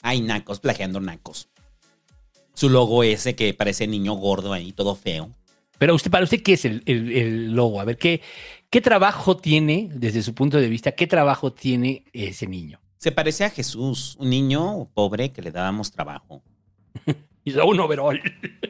Ay, 0.00 0.22
nacos, 0.22 0.58
plagiando 0.60 1.00
nacos. 1.00 1.48
Su 2.54 2.70
logo 2.70 3.02
ese 3.04 3.34
que 3.34 3.52
parece 3.54 3.86
niño 3.86 4.14
gordo 4.14 4.52
ahí, 4.52 4.72
todo 4.72 4.94
feo. 4.94 5.34
Pero 5.78 5.94
usted, 5.94 6.10
para 6.10 6.24
usted, 6.24 6.42
¿qué 6.42 6.52
es 6.54 6.64
el, 6.64 6.82
el- 6.86 7.12
el 7.12 7.52
logo? 7.52 7.80
A 7.80 7.84
ver, 7.84 7.96
¿qué, 7.98 8.20
¿qué 8.72 8.80
trabajo 8.80 9.36
tiene, 9.36 9.90
desde 9.92 10.22
su 10.22 10.34
punto 10.34 10.56
de 10.56 10.68
vista, 10.68 10.92
qué 10.92 11.06
trabajo 11.06 11.52
tiene 11.52 12.06
ese 12.14 12.46
niño? 12.46 12.80
Se 12.96 13.12
parece 13.12 13.44
a 13.44 13.50
Jesús, 13.50 14.16
un 14.18 14.30
niño 14.30 14.88
pobre 14.94 15.30
que 15.30 15.42
le 15.42 15.52
dábamos 15.52 15.92
trabajo. 15.92 16.42
Y 17.44 17.50
da 17.50 17.64
un 17.64 17.80
overall. 17.80 18.22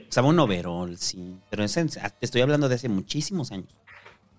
Usaba 0.09 0.29
un 0.29 0.39
overol, 0.39 0.97
sí. 0.97 1.37
Pero 1.51 1.63
te 1.67 2.11
estoy 2.23 2.41
hablando 2.41 2.71
de 2.71 2.77
hace 2.77 2.89
muchísimos 2.89 3.53
años. 3.53 3.69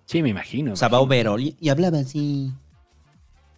Sí, 0.06 0.24
me 0.24 0.30
imagino. 0.30 0.72
Usaba 0.72 0.98
overol 0.98 1.40
y, 1.40 1.56
y 1.60 1.68
hablaba 1.68 2.00
así. 2.00 2.50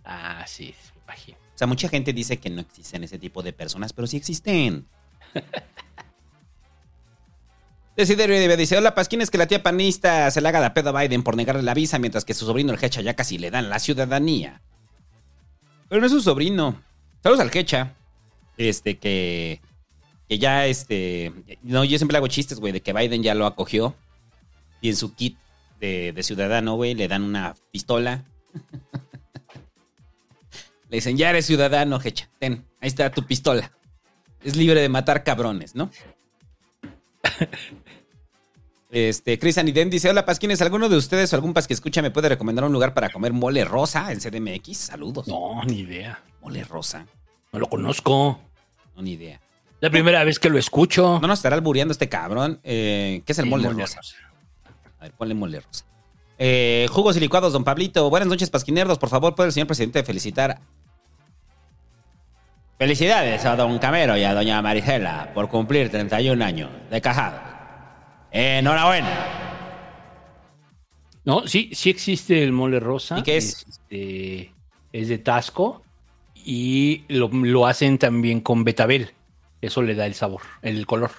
Ah, 0.04 0.44
sí, 0.46 0.74
me 0.96 1.02
imagino. 1.04 1.38
O 1.38 1.58
sea, 1.58 1.66
mucha 1.66 1.88
gente 1.88 2.12
dice 2.12 2.36
que 2.36 2.50
no 2.50 2.60
existen 2.60 3.04
ese 3.04 3.18
tipo 3.18 3.42
de 3.42 3.54
personas, 3.54 3.94
pero 3.94 4.06
sí 4.06 4.18
existen. 4.18 4.86
Desiderio 7.96 8.38
Debe 8.38 8.58
dice, 8.58 8.76
hola 8.76 8.94
Pasquín, 8.94 9.22
es 9.22 9.30
que 9.30 9.38
la 9.38 9.46
tía 9.46 9.62
panista 9.62 10.30
se 10.30 10.42
le 10.42 10.48
haga 10.48 10.60
la 10.60 10.74
pedo 10.74 10.90
a 10.90 11.00
Biden 11.00 11.22
por 11.22 11.34
negarle 11.34 11.62
la 11.62 11.72
visa, 11.72 11.98
mientras 11.98 12.26
que 12.26 12.34
su 12.34 12.44
sobrino 12.44 12.74
el 12.74 12.84
Hecha 12.84 13.00
ya 13.00 13.16
casi 13.16 13.38
le 13.38 13.50
dan 13.50 13.70
la 13.70 13.78
ciudadanía. 13.78 14.60
Pero 15.88 16.00
no 16.00 16.06
es 16.06 16.12
su 16.12 16.20
sobrino. 16.20 16.82
Saludos 17.22 17.40
al 17.40 17.56
Hecha. 17.56 17.94
Este, 18.58 18.98
que... 18.98 19.62
Que 20.28 20.38
ya, 20.38 20.66
este... 20.66 21.32
No, 21.62 21.84
yo 21.84 21.96
siempre 21.96 22.18
hago 22.18 22.28
chistes, 22.28 22.60
güey, 22.60 22.72
de 22.72 22.82
que 22.82 22.92
Biden 22.92 23.22
ya 23.22 23.34
lo 23.34 23.46
acogió. 23.46 23.94
Y 24.82 24.90
en 24.90 24.96
su 24.96 25.14
kit 25.14 25.38
de, 25.80 26.12
de 26.12 26.22
ciudadano, 26.22 26.74
güey, 26.74 26.94
le 26.94 27.08
dan 27.08 27.22
una 27.22 27.54
pistola. 27.70 28.24
le 30.90 30.96
dicen, 30.96 31.16
ya 31.16 31.30
eres 31.30 31.46
ciudadano, 31.46 31.98
Hecha. 32.02 32.28
Ten, 32.38 32.66
ahí 32.80 32.88
está 32.88 33.10
tu 33.10 33.24
pistola. 33.24 33.72
Es 34.42 34.54
libre 34.54 34.82
de 34.82 34.90
matar 34.90 35.24
cabrones, 35.24 35.74
¿no? 35.74 35.90
Este, 38.90 39.38
Chris 39.38 39.58
Aniden 39.58 39.90
dice: 39.90 40.08
Hola 40.08 40.24
Pasquines, 40.24 40.60
¿alguno 40.62 40.88
de 40.88 40.96
ustedes 40.96 41.32
o 41.32 41.36
algún 41.36 41.52
pas 41.52 41.66
que 41.66 41.74
escucha 41.74 42.02
me 42.02 42.10
puede 42.10 42.28
recomendar 42.28 42.64
un 42.64 42.72
lugar 42.72 42.94
para 42.94 43.08
comer 43.10 43.32
mole 43.32 43.64
rosa 43.64 44.12
en 44.12 44.20
CDMX? 44.20 44.76
Saludos. 44.76 45.26
No, 45.26 45.62
ni 45.64 45.80
idea. 45.80 46.20
Mole 46.40 46.64
rosa. 46.64 47.06
No 47.52 47.58
lo 47.58 47.68
conozco. 47.68 48.40
No, 48.94 49.02
ni 49.02 49.12
idea. 49.12 49.40
La 49.80 49.90
primera 49.90 50.24
vez 50.24 50.38
que 50.38 50.48
lo 50.48 50.58
escucho. 50.58 51.18
No 51.20 51.28
nos 51.28 51.40
estará 51.40 51.56
albureando 51.56 51.92
este 51.92 52.08
cabrón. 52.08 52.60
Eh, 52.62 53.22
¿Qué 53.26 53.32
es 53.32 53.38
el 53.38 53.46
mole, 53.46 53.68
rosa? 53.68 54.00
A 54.98 55.02
ver, 55.04 55.12
ponle 55.12 55.34
mole 55.34 55.60
rosa. 55.60 55.84
Eh, 56.38 56.86
jugos 56.90 57.16
y 57.16 57.20
licuados, 57.20 57.52
don 57.52 57.64
Pablito. 57.64 58.08
Buenas 58.08 58.28
noches, 58.28 58.50
pasquinerdos. 58.50 58.98
Por 58.98 59.08
favor, 59.08 59.34
¿puede 59.34 59.48
el 59.48 59.52
señor 59.52 59.66
presidente 59.66 60.02
felicitar? 60.04 60.60
Felicidades 62.78 63.44
a 63.46 63.56
don 63.56 63.78
Camero 63.78 64.16
y 64.16 64.24
a 64.24 64.34
doña 64.34 64.60
Marisela 64.60 65.32
por 65.34 65.48
cumplir 65.48 65.90
31 65.90 66.44
años 66.44 66.70
de 66.90 67.00
cajada. 67.00 67.45
Enhorabuena. 68.30 69.36
No, 71.24 71.46
sí, 71.48 71.70
sí 71.72 71.90
existe 71.90 72.42
el 72.42 72.52
mole 72.52 72.78
rosa. 72.78 73.18
¿Y 73.18 73.22
qué 73.22 73.36
es? 73.36 73.66
este, 73.68 74.54
es 74.92 75.08
de 75.08 75.18
Tasco 75.18 75.82
y 76.34 77.04
lo, 77.08 77.28
lo 77.28 77.66
hacen 77.66 77.98
también 77.98 78.40
con 78.40 78.62
betabel. 78.64 79.10
Eso 79.60 79.82
le 79.82 79.94
da 79.94 80.06
el 80.06 80.14
sabor, 80.14 80.42
el 80.62 80.86
color. 80.86 81.10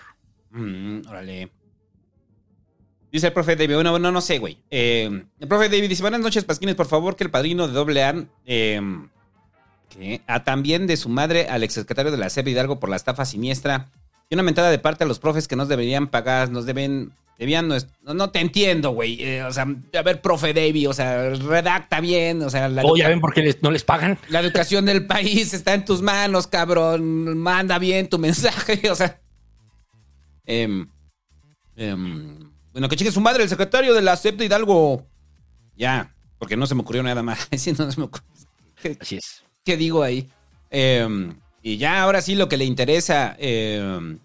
Mm, 0.51 1.01
órale. 1.07 1.51
Dice 3.11 3.27
el 3.27 3.33
profe 3.33 3.55
David, 3.55 3.75
bueno, 3.75 3.99
no, 3.99 4.11
no 4.11 4.21
sé, 4.21 4.37
güey. 4.37 4.57
Eh, 4.69 5.25
el 5.39 5.47
profe 5.47 5.69
David 5.69 5.89
dice, 5.89 6.01
buenas 6.01 6.21
noches, 6.21 6.43
Pasquines, 6.45 6.75
por 6.75 6.87
favor, 6.87 7.15
que 7.15 7.23
el 7.23 7.31
padrino 7.31 7.67
de 7.67 7.73
doble 7.73 8.03
A, 8.03 8.15
eh, 8.45 8.81
que 9.89 10.21
a 10.27 10.43
también 10.43 10.87
de 10.87 10.97
su 10.97 11.09
madre 11.09 11.47
al 11.47 11.63
exsecretario 11.63 12.11
de 12.11 12.17
la 12.17 12.29
SEP 12.29 12.47
Hidalgo 12.47 12.79
por 12.79 12.89
la 12.89 12.95
estafa 12.95 13.25
siniestra 13.25 13.89
y 14.29 14.35
una 14.35 14.43
mentada 14.43 14.69
de 14.69 14.79
parte 14.79 15.03
a 15.03 15.07
los 15.07 15.19
profes 15.19 15.47
que 15.47 15.55
nos 15.55 15.67
deberían 15.67 16.07
pagar, 16.07 16.51
nos 16.51 16.65
deben, 16.65 17.13
debían, 17.39 17.69
no, 17.69 18.13
no 18.13 18.29
te 18.29 18.39
entiendo, 18.39 18.91
güey. 18.91 19.23
Eh, 19.23 19.43
o 19.43 19.51
sea, 19.53 19.65
a 19.93 20.01
ver, 20.01 20.21
profe 20.21 20.53
David, 20.53 20.89
o 20.89 20.93
sea, 20.93 21.29
redacta 21.29 22.01
bien, 22.01 22.41
o 22.41 22.49
sea... 22.49 22.67
La 22.67 22.83
oh, 22.83 22.97
ya 22.97 23.07
ven 23.07 23.21
por 23.21 23.33
qué 23.33 23.41
les, 23.41 23.61
no 23.63 23.71
les 23.71 23.83
pagan. 23.83 24.19
La 24.29 24.41
educación 24.41 24.85
del 24.85 25.05
país 25.07 25.53
está 25.53 25.73
en 25.73 25.85
tus 25.85 26.01
manos, 26.01 26.47
cabrón. 26.47 27.37
Manda 27.37 27.79
bien 27.79 28.09
tu 28.09 28.19
mensaje, 28.19 28.89
o 28.91 28.95
sea... 28.95 29.21
Eh, 30.45 30.85
bueno, 31.75 32.89
que 32.89 32.95
cheque 32.95 33.11
su 33.11 33.21
madre, 33.21 33.43
el 33.43 33.49
secretario 33.49 33.93
de 33.93 34.01
la 34.01 34.15
de 34.15 34.45
Hidalgo. 34.45 35.05
Ya, 35.75 36.15
porque 36.37 36.57
no 36.57 36.67
se 36.67 36.75
me 36.75 36.81
ocurrió 36.81 37.03
nada 37.03 37.23
más. 37.23 37.47
No 37.77 37.91
se 37.91 37.99
me 37.99 38.05
ocurrió. 38.05 38.27
Así 38.99 39.17
es. 39.17 39.43
¿Qué 39.63 39.77
digo 39.77 40.03
ahí? 40.03 40.29
Eh, 40.69 41.33
y 41.67 41.77
ya 41.77 42.01
ahora 42.01 42.21
sí 42.21 42.35
lo 42.35 42.47
que 42.47 42.55
le 42.55 42.63
interesa. 42.63 43.35
Eh, 43.39 44.17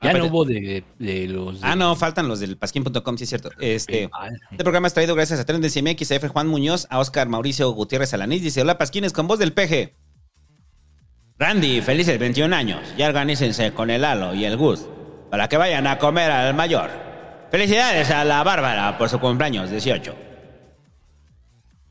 ya 0.00 0.12
no 0.14 0.24
hubo 0.24 0.46
de, 0.46 0.82
de 0.98 1.28
los. 1.28 1.60
De... 1.60 1.66
Ah, 1.66 1.76
no, 1.76 1.94
faltan 1.96 2.28
los 2.28 2.40
del 2.40 2.56
pasquín.com, 2.56 3.18
sí 3.18 3.24
es 3.24 3.28
cierto. 3.28 3.50
Este, 3.60 4.08
este 4.50 4.64
programa 4.64 4.86
es 4.86 4.94
traído 4.94 5.14
gracias 5.14 5.38
a 5.38 5.44
Tendencia 5.44 5.82
MX, 5.82 6.12
a 6.12 6.14
F. 6.14 6.28
Juan 6.28 6.48
Muñoz, 6.48 6.86
a 6.88 6.98
Oscar 6.98 7.28
Mauricio 7.28 7.70
Gutiérrez 7.72 8.14
Alanís. 8.14 8.42
Dice: 8.42 8.62
Hola, 8.62 8.78
Pasquines, 8.78 9.12
con 9.12 9.28
voz 9.28 9.38
del 9.38 9.52
peje. 9.52 9.96
Randy, 11.38 11.82
felices 11.82 12.18
21 12.18 12.56
años. 12.56 12.80
Ya 12.96 13.08
organícense 13.08 13.74
con 13.74 13.90
el 13.90 14.02
Halo 14.02 14.34
y 14.34 14.46
el 14.46 14.56
Gus 14.56 14.86
para 15.30 15.50
que 15.50 15.58
vayan 15.58 15.86
a 15.86 15.98
comer 15.98 16.30
al 16.30 16.54
mayor. 16.54 16.90
Felicidades 17.50 18.10
a 18.10 18.24
la 18.24 18.42
Bárbara 18.44 18.96
por 18.96 19.10
su 19.10 19.20
cumpleaños 19.20 19.70
18. 19.70 20.31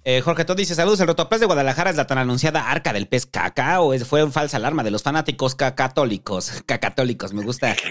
Eh, 0.03 0.21
Jorge 0.21 0.45
Todd 0.45 0.57
dice: 0.57 0.75
Saludos, 0.75 0.99
el 0.99 1.07
rotoplas 1.07 1.39
de 1.39 1.45
Guadalajara 1.45 1.89
es 1.89 1.95
la 1.95 2.07
tan 2.07 2.17
anunciada 2.17 2.69
arca 2.69 2.91
del 2.93 3.07
pez 3.07 3.25
caca 3.25 3.81
o 3.81 3.93
es, 3.93 4.07
fue 4.07 4.23
un 4.23 4.31
falsa 4.31 4.57
alarma 4.57 4.83
de 4.83 4.91
los 4.91 5.03
fanáticos 5.03 5.55
cacatólicos. 5.55 6.63
Cacatólicos, 6.65 7.33
me 7.33 7.43
gusta. 7.43 7.75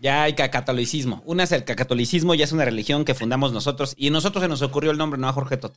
ya 0.00 0.22
hay 0.22 0.34
cacatolicismo. 0.34 1.22
Una 1.24 1.44
es 1.44 1.52
el 1.52 1.64
cacatolicismo, 1.64 2.34
ya 2.34 2.44
es 2.44 2.52
una 2.52 2.64
religión 2.64 3.04
que 3.04 3.14
fundamos 3.14 3.52
nosotros 3.52 3.94
y 3.96 4.10
nosotros 4.10 4.42
se 4.42 4.48
nos 4.48 4.62
ocurrió 4.62 4.92
el 4.92 4.98
nombre, 4.98 5.18
no 5.18 5.28
a 5.28 5.32
Jorge 5.32 5.56
Todd. 5.56 5.72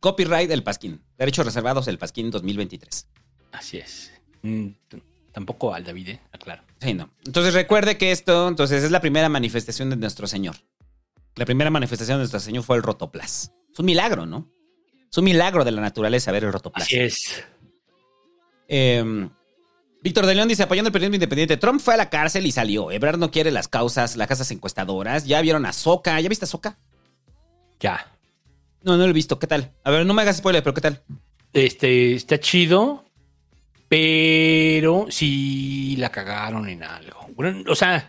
Copyright 0.00 0.50
El 0.50 0.62
Pasquín. 0.62 1.02
Derechos 1.18 1.44
reservados 1.44 1.88
El 1.88 1.98
Pasquín 1.98 2.30
2023. 2.30 3.08
Así 3.52 3.78
es. 3.78 4.12
Mm, 4.42 4.68
tampoco 5.32 5.74
al 5.74 5.84
David, 5.84 6.08
¿eh? 6.10 6.20
Aclaro. 6.32 6.62
Sí, 6.80 6.94
no. 6.94 7.10
Entonces 7.24 7.54
recuerde 7.54 7.98
que 7.98 8.12
esto, 8.12 8.48
entonces, 8.48 8.84
es 8.84 8.90
la 8.90 9.00
primera 9.00 9.28
manifestación 9.28 9.90
de 9.90 9.96
nuestro 9.96 10.26
Señor. 10.26 10.56
La 11.36 11.44
primera 11.44 11.70
manifestación 11.70 12.16
de 12.16 12.20
nuestro 12.20 12.40
Señor 12.40 12.64
fue 12.64 12.76
el 12.76 12.82
rotoplas. 12.82 13.52
Es 13.72 13.78
un 13.78 13.86
milagro, 13.86 14.26
¿no? 14.26 14.50
Es 15.10 15.18
un 15.18 15.24
milagro 15.24 15.64
de 15.64 15.70
la 15.70 15.80
naturaleza 15.80 16.32
ver 16.32 16.44
el 16.44 16.52
rotoplas. 16.52 16.86
Así 16.86 16.98
es. 16.98 17.44
Eh, 18.68 19.28
Víctor 20.02 20.26
de 20.26 20.34
León 20.34 20.48
dice, 20.48 20.62
apoyando 20.62 20.88
el 20.88 20.92
periodismo 20.92 21.16
independiente, 21.16 21.56
Trump 21.56 21.80
fue 21.80 21.94
a 21.94 21.96
la 21.96 22.10
cárcel 22.10 22.46
y 22.46 22.52
salió. 22.52 22.90
Ebrard 22.90 23.18
no 23.18 23.30
quiere 23.30 23.50
las 23.50 23.68
causas, 23.68 24.16
las 24.16 24.28
casas 24.28 24.50
encuestadoras. 24.50 25.26
Ya 25.26 25.40
vieron 25.40 25.66
a 25.66 25.72
Soca. 25.72 26.20
¿Ya 26.20 26.28
viste 26.28 26.44
a 26.44 26.48
Soca? 26.48 26.78
Ya. 27.80 28.16
No, 28.82 28.96
no 28.96 29.04
lo 29.04 29.10
he 29.10 29.12
visto. 29.12 29.38
¿Qué 29.38 29.46
tal? 29.46 29.72
A 29.84 29.90
ver, 29.90 30.06
no 30.06 30.14
me 30.14 30.22
hagas 30.22 30.36
spoiler, 30.36 30.62
pero 30.62 30.74
¿qué 30.74 30.80
tal? 30.80 31.02
Este, 31.52 32.14
está 32.14 32.38
chido, 32.38 33.04
pero 33.88 35.06
sí 35.10 35.96
la 35.98 36.10
cagaron 36.10 36.68
en 36.68 36.84
algo. 36.84 37.26
Bueno, 37.34 37.64
o 37.68 37.74
sea, 37.74 38.08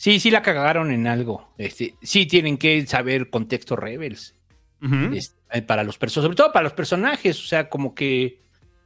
sí, 0.00 0.18
sí 0.18 0.30
la 0.30 0.40
cagaron 0.40 0.90
en 0.90 1.06
algo. 1.06 1.52
Este, 1.58 1.94
sí 2.00 2.24
tienen 2.24 2.56
que 2.56 2.86
saber 2.86 3.28
contexto 3.28 3.76
Rebels. 3.76 4.34
Uh 4.80 4.86
-huh. 4.86 5.16
este, 5.16 5.60
para 5.62 5.84
los 5.84 5.98
personajes, 5.98 6.24
sobre 6.24 6.36
todo 6.36 6.52
para 6.52 6.64
los 6.64 6.72
personajes. 6.72 7.38
O 7.38 7.46
sea, 7.46 7.68
como 7.68 7.94
que 7.94 8.40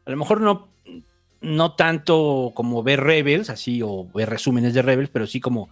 a 0.05 0.11
lo 0.11 0.16
mejor 0.16 0.40
no, 0.40 0.68
no 1.40 1.77
tanto 1.77 2.50
como 2.53 2.83
ver 2.83 3.00
Rebels, 3.00 3.48
así, 3.48 3.81
o 3.81 4.11
ver 4.12 4.29
resúmenes 4.29 4.74
de 4.74 4.83
Rebels, 4.83 5.11
pero 5.11 5.29
sí 5.29 5.38
como 5.38 5.70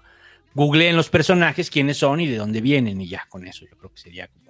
googleen 0.54 0.94
los 0.94 1.10
personajes, 1.10 1.70
quiénes 1.70 1.96
son 1.96 2.20
y 2.20 2.28
de 2.28 2.36
dónde 2.36 2.60
vienen, 2.60 3.00
y 3.00 3.08
ya 3.08 3.26
con 3.28 3.44
eso 3.44 3.66
yo 3.68 3.76
creo 3.76 3.90
que 3.90 4.00
sería 4.00 4.28
como 4.28 4.42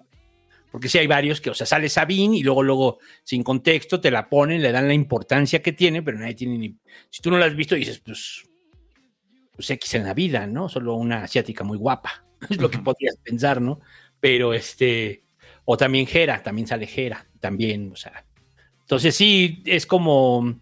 porque 0.73 0.89
sí 0.89 0.97
hay 0.97 1.07
varios 1.07 1.43
que, 1.43 1.51
o 1.51 1.55
sea, 1.55 1.67
sale 1.67 1.91
Sabine 1.91 2.39
y 2.39 2.43
luego, 2.43 2.63
luego, 2.63 2.99
sin 3.25 3.43
contexto, 3.43 4.01
te 4.01 4.11
la 4.11 4.31
ponen, 4.31 4.63
le 4.63 4.73
dan 4.73 4.89
la 4.89 4.95
importancia 4.95 5.61
que 5.61 5.73
tiene, 5.73 6.03
pero 6.03 6.19
nadie 6.19 6.35
tiene 6.35 6.57
ni. 6.57 6.75
Si 7.11 7.21
tú 7.21 7.31
no 7.31 7.37
la 7.37 7.45
has 7.45 7.55
visto, 7.55 7.75
dices, 7.75 7.99
pues, 7.99 8.43
pues 9.63 9.71
X 9.71 9.95
en 9.95 10.05
la 10.05 10.13
vida, 10.13 10.45
¿no? 10.47 10.69
Solo 10.69 10.97
una 10.97 11.23
asiática 11.23 11.63
muy 11.63 11.79
guapa. 11.79 12.25
Es 12.51 12.61
lo 12.61 12.69
que 12.69 12.79
podrías 12.79 13.17
pensar, 13.19 13.61
¿no? 13.61 13.81
Pero 14.19 14.53
este. 14.53 15.23
O 15.65 15.77
también 15.77 16.07
Jera, 16.07 16.43
también 16.43 16.67
sale 16.67 16.89
Jera, 16.89 17.25
también, 17.39 17.93
o 17.93 17.97
sea. 17.97 18.25
Entonces 18.81 19.15
sí, 19.15 19.63
es 19.65 19.87
como. 19.87 20.61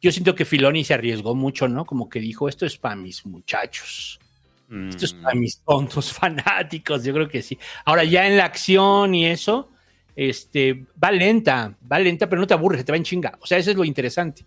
Yo 0.00 0.10
siento 0.10 0.34
que 0.34 0.46
Filoni 0.46 0.82
se 0.82 0.94
arriesgó 0.94 1.34
mucho, 1.34 1.68
¿no? 1.68 1.84
Como 1.84 2.08
que 2.08 2.20
dijo, 2.20 2.48
esto 2.48 2.64
es 2.64 2.78
para 2.78 2.96
mis 2.96 3.26
muchachos. 3.26 4.18
Esto 4.88 5.04
es 5.04 5.12
para 5.12 5.34
mis 5.34 5.58
tontos 5.58 6.10
fanáticos, 6.18 7.04
yo 7.04 7.12
creo 7.12 7.28
que 7.28 7.42
sí. 7.42 7.58
Ahora, 7.84 8.04
ya 8.04 8.26
en 8.26 8.38
la 8.38 8.46
acción 8.46 9.14
y 9.14 9.26
eso, 9.26 9.68
este, 10.16 10.86
va 11.02 11.10
lenta, 11.10 11.76
va 11.90 11.98
lenta, 11.98 12.30
pero 12.30 12.40
no 12.40 12.46
te 12.46 12.54
aburres, 12.54 12.82
te 12.84 12.92
va 12.92 12.96
en 12.96 13.04
chinga. 13.04 13.36
O 13.42 13.46
sea, 13.46 13.58
eso 13.58 13.72
es 13.72 13.76
lo 13.76 13.84
interesante. 13.84 14.46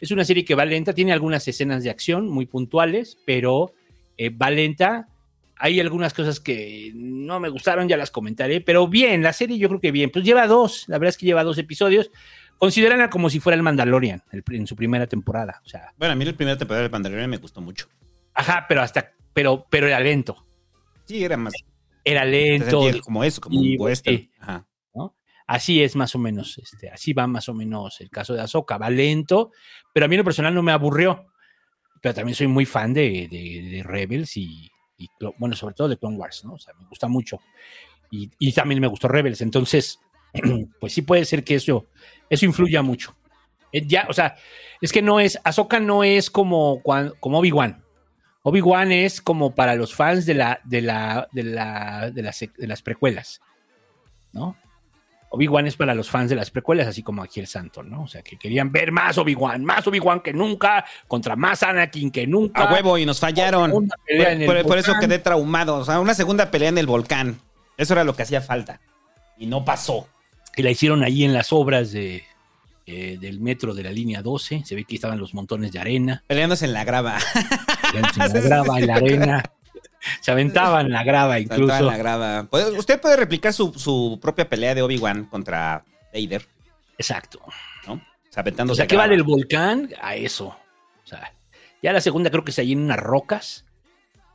Es 0.00 0.10
una 0.10 0.24
serie 0.24 0.44
que 0.44 0.54
va 0.54 0.64
lenta, 0.64 0.92
tiene 0.92 1.12
algunas 1.12 1.46
escenas 1.48 1.82
de 1.82 1.90
acción 1.90 2.28
muy 2.28 2.46
puntuales, 2.46 3.18
pero 3.26 3.72
eh, 4.16 4.30
va 4.30 4.50
lenta. 4.50 5.08
Hay 5.56 5.80
algunas 5.80 6.14
cosas 6.14 6.38
que 6.38 6.92
no 6.94 7.40
me 7.40 7.48
gustaron, 7.48 7.88
ya 7.88 7.96
las 7.96 8.10
comentaré, 8.10 8.60
pero 8.60 8.86
bien, 8.86 9.22
la 9.22 9.32
serie 9.32 9.58
yo 9.58 9.68
creo 9.68 9.80
que 9.80 9.90
bien. 9.90 10.10
Pues 10.10 10.24
lleva 10.24 10.46
dos, 10.46 10.84
la 10.88 10.98
verdad 10.98 11.10
es 11.10 11.18
que 11.18 11.26
lleva 11.26 11.42
dos 11.44 11.58
episodios. 11.58 12.10
Consideranla 12.58 13.10
como 13.10 13.30
si 13.30 13.40
fuera 13.40 13.56
el 13.56 13.62
Mandalorian 13.62 14.22
el, 14.32 14.42
en 14.50 14.66
su 14.66 14.76
primera 14.76 15.06
temporada. 15.06 15.60
O 15.64 15.68
sea, 15.68 15.92
bueno, 15.96 16.12
a 16.12 16.16
mí 16.16 16.24
la 16.24 16.32
primera 16.32 16.56
temporada 16.56 16.82
del 16.82 16.92
Mandalorian 16.92 17.30
me 17.30 17.36
gustó 17.38 17.60
mucho. 17.60 17.88
Ajá, 18.34 18.66
pero 18.68 18.82
hasta 18.82 19.12
pero, 19.32 19.66
pero 19.70 19.86
era 19.86 20.00
lento. 20.00 20.44
Sí, 21.04 21.22
era 21.22 21.36
más. 21.36 21.54
Era 22.04 22.24
lento. 22.24 22.82
Como 23.04 23.22
eso, 23.22 23.40
como 23.40 23.60
un 23.60 23.76
western. 23.78 24.16
Sí, 24.16 24.30
¿no? 24.40 24.67
Así 25.48 25.82
es 25.82 25.96
más 25.96 26.14
o 26.14 26.18
menos, 26.18 26.58
este, 26.58 26.90
así 26.90 27.14
va 27.14 27.26
más 27.26 27.48
o 27.48 27.54
menos 27.54 28.02
el 28.02 28.10
caso 28.10 28.34
de 28.34 28.42
Ahsoka. 28.42 28.76
Va 28.76 28.90
lento, 28.90 29.50
pero 29.94 30.04
a 30.04 30.08
mí 30.08 30.14
en 30.14 30.18
lo 30.18 30.24
personal 30.24 30.54
no 30.54 30.62
me 30.62 30.72
aburrió. 30.72 31.24
Pero 32.02 32.14
también 32.14 32.34
soy 32.34 32.48
muy 32.48 32.66
fan 32.66 32.92
de, 32.92 33.26
de, 33.30 33.82
Rebels 33.82 34.36
y, 34.36 34.70
bueno, 35.38 35.56
sobre 35.56 35.74
todo 35.74 35.88
de 35.88 35.96
Clone 35.96 36.18
Wars, 36.18 36.44
¿no? 36.44 36.52
O 36.52 36.58
sea, 36.58 36.74
me 36.74 36.86
gusta 36.86 37.08
mucho. 37.08 37.40
Y, 38.10 38.52
también 38.52 38.78
me 38.78 38.88
gustó 38.88 39.08
Rebels. 39.08 39.40
Entonces, 39.40 39.98
pues 40.80 40.92
sí 40.92 41.00
puede 41.00 41.24
ser 41.24 41.42
que 41.42 41.54
eso, 41.54 41.86
eso 42.28 42.44
influya 42.44 42.82
mucho. 42.82 43.16
Eh, 43.72 43.86
Ya, 43.86 44.06
o 44.10 44.12
sea, 44.12 44.36
es 44.82 44.92
que 44.92 45.00
no 45.00 45.18
es, 45.18 45.40
Ahsoka 45.44 45.80
no 45.80 46.04
es 46.04 46.30
como, 46.30 46.82
como 46.82 47.38
Obi-Wan. 47.38 47.82
Obi-Wan 48.42 48.92
es 48.92 49.22
como 49.22 49.54
para 49.54 49.76
los 49.76 49.94
fans 49.94 50.26
de 50.26 50.34
la, 50.34 50.60
de 50.64 50.82
la, 50.82 51.26
de 51.32 51.42
la, 51.42 52.10
de 52.10 52.22
las, 52.22 52.38
de 52.38 52.66
las 52.66 52.82
precuelas, 52.82 53.40
¿no? 54.32 54.58
Obi-Wan 55.30 55.66
es 55.66 55.76
para 55.76 55.94
los 55.94 56.08
fans 56.08 56.30
de 56.30 56.36
las 56.36 56.50
precuelas, 56.50 56.86
así 56.86 57.02
como 57.02 57.22
aquí 57.22 57.38
el 57.40 57.46
santo, 57.46 57.82
¿no? 57.82 58.02
O 58.04 58.06
sea, 58.08 58.22
que 58.22 58.38
querían 58.38 58.72
ver 58.72 58.92
más 58.92 59.18
Obi-Wan, 59.18 59.64
más 59.64 59.86
Obi-Wan 59.86 60.20
que 60.20 60.32
nunca, 60.32 60.84
contra 61.06 61.36
más 61.36 61.62
Anakin 61.62 62.10
que 62.10 62.26
nunca. 62.26 62.62
A 62.64 62.72
huevo 62.72 62.96
y 62.96 63.04
nos 63.04 63.20
fallaron. 63.20 63.70
Por, 63.70 63.86
por- 64.46 64.62
por 64.66 64.78
eso 64.78 64.94
quedé 65.00 65.18
traumado. 65.18 65.76
O 65.76 65.84
sea, 65.84 66.00
una 66.00 66.14
segunda 66.14 66.50
pelea 66.50 66.70
en 66.70 66.78
el 66.78 66.86
volcán. 66.86 67.38
Eso 67.76 67.92
era 67.94 68.04
lo 68.04 68.16
que 68.16 68.22
hacía 68.22 68.40
falta. 68.40 68.80
Y 69.36 69.46
no 69.46 69.64
pasó. 69.64 70.08
que 70.54 70.62
la 70.62 70.70
hicieron 70.70 71.04
ahí 71.04 71.22
en 71.24 71.32
las 71.34 71.52
obras 71.52 71.92
de, 71.92 72.24
eh, 72.86 73.18
del 73.20 73.38
metro 73.38 73.74
de 73.74 73.82
la 73.84 73.90
línea 73.92 74.22
12. 74.22 74.62
Se 74.64 74.74
ve 74.74 74.84
que 74.84 74.94
estaban 74.96 75.18
los 75.20 75.34
montones 75.34 75.70
de 75.72 75.78
arena. 75.78 76.24
Peleándose 76.26 76.64
en 76.64 76.72
la 76.72 76.84
grava. 76.84 77.18
En 77.94 78.02
la 78.02 78.40
grava, 78.40 78.78
en 78.80 78.86
la 78.86 78.94
arena. 78.96 79.44
Se 80.20 80.30
aventaban 80.30 80.90
la 80.90 81.02
grava 81.04 81.38
incluso. 81.40 81.76
en 81.76 81.86
la 81.86 81.96
grava. 81.96 82.44
Puede- 82.44 82.78
Usted 82.78 83.00
puede 83.00 83.16
replicar 83.16 83.52
su, 83.52 83.72
su 83.74 84.18
propia 84.20 84.48
pelea 84.48 84.74
de 84.74 84.82
Obi-Wan 84.82 85.24
contra 85.26 85.84
Vader, 86.14 86.46
Exacto. 86.96 87.40
¿no? 87.86 87.94
O 87.94 88.00
sea, 88.32 88.40
aventándose 88.42 88.74
O 88.74 88.76
sea, 88.76 88.84
a 88.84 88.88
que 88.88 88.96
va 88.96 89.08
del 89.08 89.22
volcán 89.22 89.88
a 90.00 90.14
eso. 90.16 90.46
O 90.48 91.06
sea, 91.06 91.32
ya 91.82 91.92
la 91.92 92.00
segunda 92.00 92.30
creo 92.30 92.44
que 92.44 92.52
se 92.52 92.60
allí 92.60 92.72
en 92.72 92.80
unas 92.80 92.98
rocas. 92.98 93.64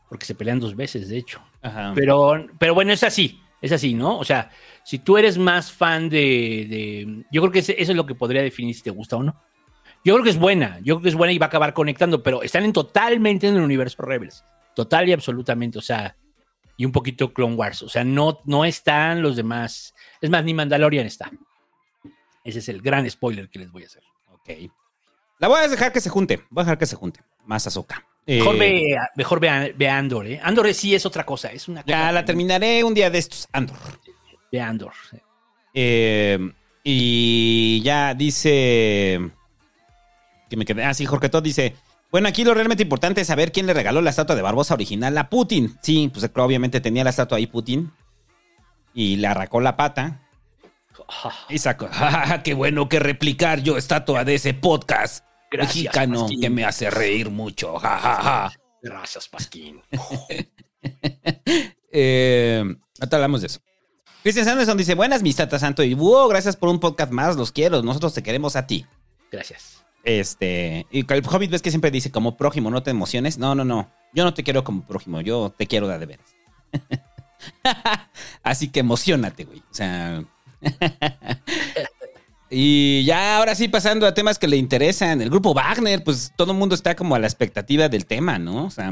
Porque 0.09 0.25
se 0.25 0.35
pelean 0.35 0.59
dos 0.59 0.75
veces, 0.75 1.09
de 1.09 1.17
hecho. 1.17 1.41
Ajá. 1.61 1.91
Pero, 1.95 2.45
pero 2.59 2.75
bueno, 2.75 2.93
es 2.93 3.03
así. 3.03 3.39
Es 3.61 3.71
así, 3.71 3.93
¿no? 3.93 4.19
O 4.19 4.23
sea, 4.23 4.51
si 4.83 4.99
tú 4.99 5.17
eres 5.17 5.37
más 5.37 5.71
fan 5.71 6.07
de. 6.09 6.67
de- 6.69 7.23
yo 7.31 7.41
creo 7.41 7.51
que 7.51 7.59
eso 7.59 7.73
es 7.75 7.89
lo 7.89 8.05
que 8.05 8.13
podría 8.13 8.41
definir 8.43 8.75
si 8.75 8.83
te 8.83 8.91
gusta 8.91 9.15
o 9.15 9.23
no. 9.23 9.41
Yo 10.05 10.13
creo 10.13 10.23
que 10.23 10.29
es 10.31 10.37
buena. 10.37 10.79
Yo 10.83 10.95
creo 10.95 11.01
que 11.03 11.09
es 11.09 11.15
buena 11.15 11.31
y 11.33 11.37
va 11.39 11.45
a 11.45 11.47
acabar 11.47 11.73
conectando, 11.73 12.21
pero 12.21 12.43
están 12.43 12.63
en 12.65 12.73
totalmente 12.73 13.47
en 13.47 13.55
el 13.55 13.61
universo 13.61 14.03
Rebels. 14.03 14.43
Total 14.75 15.07
y 15.07 15.13
absolutamente. 15.13 15.77
O 15.77 15.81
sea, 15.81 16.15
y 16.77 16.85
un 16.85 16.91
poquito 16.91 17.33
Clone 17.33 17.55
Wars. 17.55 17.81
O 17.83 17.89
sea, 17.89 18.03
no, 18.03 18.39
no 18.45 18.65
están 18.65 19.21
los 19.21 19.35
demás. 19.35 19.93
Es 20.21 20.29
más, 20.29 20.43
ni 20.43 20.53
Mandalorian 20.53 21.05
está. 21.05 21.31
Ese 22.43 22.59
es 22.59 22.69
el 22.69 22.81
gran 22.81 23.09
spoiler 23.09 23.49
que 23.49 23.59
les 23.59 23.71
voy 23.71 23.83
a 23.83 23.87
hacer. 23.87 24.03
Ok. 24.31 24.71
La 25.39 25.47
voy 25.47 25.59
a 25.61 25.67
dejar 25.67 25.91
que 25.91 26.01
se 26.01 26.09
junte. 26.09 26.43
Voy 26.49 26.61
a 26.61 26.65
dejar 26.65 26.77
que 26.77 26.85
se 26.85 26.95
junte. 26.95 27.21
Más 27.45 27.67
Azoka. 27.67 28.05
Mejor, 28.25 28.57
ve, 28.57 28.97
mejor 29.17 29.39
ve, 29.41 29.73
ve 29.77 29.89
Andor, 29.89 30.27
¿eh? 30.27 30.39
Andor 30.41 30.73
sí 30.73 30.95
es 30.95 31.05
otra 31.05 31.25
cosa. 31.25 31.51
Es 31.51 31.67
una 31.67 31.83
cosa 31.83 31.91
Ya 31.91 32.11
la 32.11 32.23
terminaré 32.23 32.81
un 32.83 32.93
día 32.93 33.09
de 33.09 33.17
estos, 33.17 33.49
Andor. 33.51 33.77
Ve 34.51 34.61
Andor. 34.61 34.93
Eh, 35.73 36.39
y 36.83 37.81
ya 37.83 38.13
dice. 38.13 39.31
Que 40.49 40.55
me 40.55 40.65
quedé. 40.65 40.83
Ah, 40.83 40.93
sí, 40.93 41.05
Jorge 41.05 41.29
Todd 41.29 41.43
dice. 41.43 41.75
Bueno, 42.13 42.27
aquí 42.27 42.43
lo 42.43 42.53
realmente 42.53 42.83
importante 42.83 43.21
es 43.21 43.27
saber 43.27 43.51
quién 43.51 43.65
le 43.65 43.73
regaló 43.73 43.99
la 43.99 44.11
estatua 44.11 44.35
de 44.35 44.43
Barbosa 44.43 44.75
original 44.75 45.17
a 45.17 45.31
Putin. 45.31 45.79
Sí, 45.81 46.11
pues 46.13 46.29
obviamente 46.35 46.79
tenía 46.79 47.03
la 47.03 47.09
estatua 47.09 47.39
ahí 47.39 47.47
Putin. 47.47 47.91
Y 48.93 49.15
le 49.15 49.25
arrancó 49.25 49.59
la 49.59 49.75
pata. 49.75 50.21
Y 51.49 51.57
sacó. 51.57 51.87
"Ja, 51.91 52.41
¡Qué 52.43 52.53
bueno 52.53 52.87
que 52.87 52.99
replicar 52.99 53.63
yo 53.63 53.77
estatua 53.77 54.23
de 54.25 54.35
ese 54.35 54.53
podcast! 54.53 55.25
Gracias, 55.49 55.75
mexicano 55.85 56.21
Pasquín. 56.21 56.41
que 56.41 56.49
me 56.51 56.65
hace 56.65 56.91
reír 56.91 57.31
mucho. 57.31 57.77
Ja, 57.79 57.97
ja, 57.97 58.21
ja. 58.21 58.53
Gracias, 58.83 59.27
Pasquín. 59.27 59.81
Eh, 61.95 62.63
ahorita 62.99 63.17
hablamos 63.17 63.41
de 63.41 63.47
eso. 63.47 63.59
Cristian 64.21 64.45
Sanderson 64.45 64.77
dice: 64.77 64.95
Buenas, 64.95 65.21
mis 65.23 65.35
tata 65.35 65.57
santo. 65.57 65.83
Y 65.83 65.93
wow, 65.93 66.27
gracias 66.27 66.55
por 66.55 66.69
un 66.69 66.79
podcast 66.79 67.11
más. 67.11 67.35
Los 67.37 67.51
quiero. 67.51 67.81
Nosotros 67.81 68.13
te 68.13 68.21
queremos 68.23 68.55
a 68.55 68.65
ti. 68.67 68.85
Gracias. 69.31 69.82
Este. 70.03 70.85
Y 70.91 71.11
el 71.11 71.23
Hobbit 71.25 71.51
ves 71.51 71.61
que 71.61 71.71
siempre 71.71 71.91
dice: 71.91 72.11
como 72.11 72.37
prójimo, 72.37 72.69
no 72.69 72.83
te 72.83 72.91
emociones. 72.91 73.37
No, 73.37 73.55
no, 73.55 73.63
no. 73.63 73.89
Yo 74.13 74.23
no 74.23 74.33
te 74.33 74.43
quiero 74.43 74.63
como 74.63 74.85
prójimo. 74.85 75.21
Yo 75.21 75.53
te 75.57 75.65
quiero 75.65 75.87
de, 75.87 75.97
de 75.97 76.05
veras. 76.05 76.35
Así 78.43 78.69
que 78.69 78.81
emocionate, 78.81 79.45
güey. 79.45 79.59
O 79.59 79.73
sea. 79.73 80.23
y 82.49 83.03
ya 83.05 83.37
ahora 83.37 83.55
sí, 83.55 83.67
pasando 83.69 84.05
a 84.05 84.13
temas 84.13 84.37
que 84.37 84.47
le 84.47 84.57
interesan. 84.57 85.21
El 85.21 85.29
grupo 85.29 85.53
Wagner, 85.53 86.03
pues 86.03 86.33
todo 86.35 86.51
el 86.51 86.57
mundo 86.57 86.75
está 86.75 86.95
como 86.95 87.15
a 87.15 87.19
la 87.19 87.27
expectativa 87.27 87.87
del 87.87 88.05
tema, 88.05 88.37
¿no? 88.37 88.65
O 88.65 88.69
sea. 88.69 88.91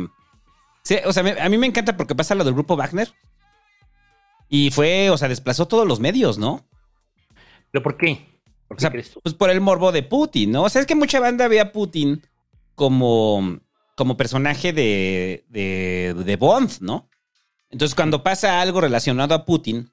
o 1.05 1.13
sea, 1.13 1.45
a 1.45 1.49
mí 1.49 1.57
me 1.57 1.67
encanta 1.67 1.97
porque 1.97 2.15
pasa 2.15 2.35
lo 2.35 2.45
del 2.45 2.53
grupo 2.53 2.77
Wagner. 2.77 3.13
Y 4.47 4.71
fue, 4.71 5.09
o 5.09 5.17
sea, 5.17 5.29
desplazó 5.29 5.65
todos 5.65 5.87
los 5.87 5.99
medios, 5.99 6.37
¿no? 6.37 6.65
¿Pero 7.71 7.83
por 7.83 7.97
qué? 7.97 8.40
¿Por 8.71 8.77
O 8.77 8.79
sea, 8.79 8.89
crees 8.89 9.11
tú? 9.11 9.19
pues 9.21 9.35
por 9.35 9.49
el 9.49 9.59
morbo 9.59 9.91
de 9.91 10.01
Putin, 10.01 10.53
¿no? 10.53 10.63
O 10.63 10.69
sea, 10.69 10.79
es 10.79 10.87
que 10.87 10.95
mucha 10.95 11.19
banda 11.19 11.49
ve 11.49 11.59
a 11.59 11.73
Putin 11.73 12.21
como, 12.73 13.59
como 13.97 14.15
personaje 14.15 14.71
de, 14.71 15.43
de, 15.49 16.15
de 16.15 16.35
Bond, 16.37 16.79
¿no? 16.79 17.09
Entonces, 17.69 17.95
cuando 17.95 18.23
pasa 18.23 18.61
algo 18.61 18.79
relacionado 18.79 19.35
a 19.35 19.43
Putin, 19.43 19.91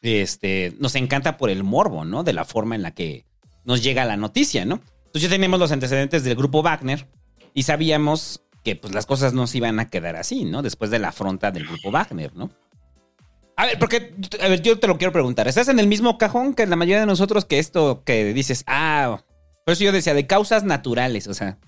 este, 0.00 0.74
nos 0.80 0.96
encanta 0.96 1.36
por 1.36 1.48
el 1.48 1.62
morbo, 1.62 2.04
¿no? 2.04 2.24
De 2.24 2.32
la 2.32 2.44
forma 2.44 2.74
en 2.74 2.82
la 2.82 2.90
que 2.90 3.24
nos 3.64 3.84
llega 3.84 4.04
la 4.04 4.16
noticia, 4.16 4.64
¿no? 4.64 4.80
Entonces 5.06 5.22
ya 5.22 5.36
teníamos 5.36 5.60
los 5.60 5.70
antecedentes 5.70 6.24
del 6.24 6.34
grupo 6.34 6.60
Wagner 6.60 7.06
y 7.54 7.62
sabíamos 7.62 8.42
que 8.64 8.74
pues 8.74 8.92
las 8.92 9.06
cosas 9.06 9.32
no 9.32 9.46
se 9.46 9.58
iban 9.58 9.78
a 9.78 9.90
quedar 9.90 10.16
así, 10.16 10.44
¿no? 10.44 10.60
Después 10.60 10.90
de 10.90 10.98
la 10.98 11.10
afronta 11.10 11.52
del 11.52 11.68
grupo 11.68 11.92
Wagner, 11.92 12.34
¿no? 12.34 12.50
A 13.56 13.66
ver, 13.66 13.78
porque, 13.78 14.14
a 14.40 14.48
ver, 14.48 14.62
yo 14.62 14.78
te 14.78 14.86
lo 14.86 14.98
quiero 14.98 15.12
preguntar. 15.12 15.46
¿Estás 15.46 15.68
en 15.68 15.78
el 15.78 15.86
mismo 15.86 16.18
cajón 16.18 16.54
que 16.54 16.66
la 16.66 16.76
mayoría 16.76 17.00
de 17.00 17.06
nosotros 17.06 17.44
que 17.44 17.58
esto 17.58 18.02
que 18.04 18.32
dices, 18.32 18.64
ah, 18.66 19.22
por 19.64 19.72
eso 19.72 19.84
yo 19.84 19.92
decía, 19.92 20.14
de 20.14 20.26
causas 20.26 20.64
naturales, 20.64 21.26
o 21.26 21.34
sea, 21.34 21.58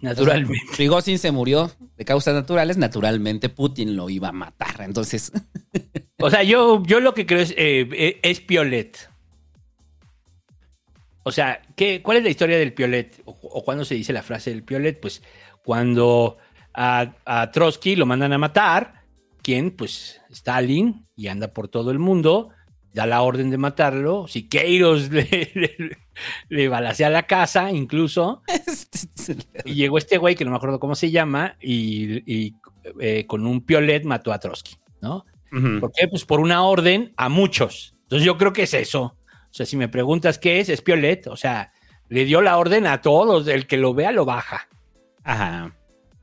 Naturalmente. 0.00 0.62
Prigozhin 0.76 1.18
se 1.18 1.32
murió 1.32 1.70
de 1.96 2.04
causas 2.04 2.34
naturales, 2.34 2.76
naturalmente 2.76 3.48
Putin 3.48 3.96
lo 3.96 4.10
iba 4.10 4.28
a 4.28 4.32
matar. 4.32 4.82
Entonces, 4.82 5.32
O 6.18 6.30
sea, 6.30 6.42
yo, 6.42 6.82
yo 6.84 7.00
lo 7.00 7.14
que 7.14 7.26
creo 7.26 7.40
es, 7.40 7.50
eh, 7.52 7.88
eh, 7.92 8.20
es 8.22 8.40
Piolet. 8.40 9.10
O 11.22 11.32
sea, 11.32 11.60
¿qué, 11.74 12.02
¿cuál 12.02 12.18
es 12.18 12.24
la 12.24 12.30
historia 12.30 12.58
del 12.58 12.72
Piolet? 12.72 13.20
O, 13.24 13.32
o 13.42 13.64
cuándo 13.64 13.84
se 13.84 13.94
dice 13.94 14.12
la 14.12 14.22
frase 14.22 14.50
del 14.50 14.62
Piolet? 14.62 14.98
Pues 14.98 15.22
cuando 15.62 16.38
a, 16.72 17.14
a 17.24 17.50
Trotsky 17.50 17.96
lo 17.96 18.06
mandan 18.06 18.32
a 18.32 18.38
matar, 18.38 18.95
¿quién? 19.46 19.70
Pues 19.70 20.20
Stalin, 20.30 21.06
y 21.14 21.28
anda 21.28 21.52
por 21.52 21.68
todo 21.68 21.92
el 21.92 22.00
mundo, 22.00 22.48
da 22.92 23.06
la 23.06 23.22
orden 23.22 23.48
de 23.50 23.58
matarlo. 23.58 24.26
Siqueiros 24.26 25.08
le, 25.12 25.52
le, 25.54 25.98
le 26.48 26.68
balacea 26.68 27.10
la 27.10 27.28
casa, 27.28 27.70
incluso. 27.70 28.42
Y 29.64 29.74
llegó 29.74 29.98
este 29.98 30.18
güey, 30.18 30.34
que 30.34 30.44
no 30.44 30.50
me 30.50 30.56
acuerdo 30.56 30.80
cómo 30.80 30.96
se 30.96 31.10
llama, 31.12 31.56
y, 31.60 32.22
y, 32.32 32.56
eh, 33.00 33.24
con 33.26 33.46
un 33.46 33.64
Piolet 33.64 34.04
mató 34.04 34.32
a 34.32 34.38
Trotsky, 34.40 34.76
¿no? 35.00 35.24
ujú. 35.52 35.78
¿Por 35.80 35.92
qué? 35.92 36.08
Pues 36.08 36.24
por 36.24 36.40
una 36.40 36.62
orden 36.64 37.12
a 37.16 37.28
muchos. 37.28 37.94
Entonces 38.02 38.26
yo 38.26 38.36
creo 38.38 38.52
que 38.52 38.64
es 38.64 38.74
eso. 38.74 39.02
O 39.02 39.52
sea, 39.52 39.64
si 39.64 39.76
me 39.76 39.88
preguntas 39.88 40.38
qué 40.38 40.58
es, 40.58 40.68
es 40.68 40.82
Piolet. 40.82 41.28
O 41.28 41.36
sea, 41.36 41.72
le 42.08 42.24
dio 42.24 42.40
la 42.42 42.56
orden 42.58 42.86
a 42.86 43.00
todos. 43.00 43.46
El 43.48 43.66
que 43.68 43.76
lo 43.76 43.94
vea 43.94 44.10
lo 44.10 44.24
baja. 44.24 44.68
ajá. 45.22 45.72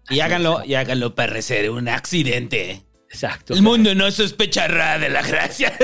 Y 0.09 0.19
háganlo, 0.19 0.61
y 0.65 0.73
háganlo 0.75 1.15
parecer 1.15 1.69
un 1.69 1.87
accidente. 1.87 2.83
Exacto. 3.13 3.53
El 3.53 3.61
mundo 3.61 3.93
no 3.95 4.09
sospechará 4.11 4.97
de 4.97 5.09
la 5.09 5.21
gracia. 5.21 5.71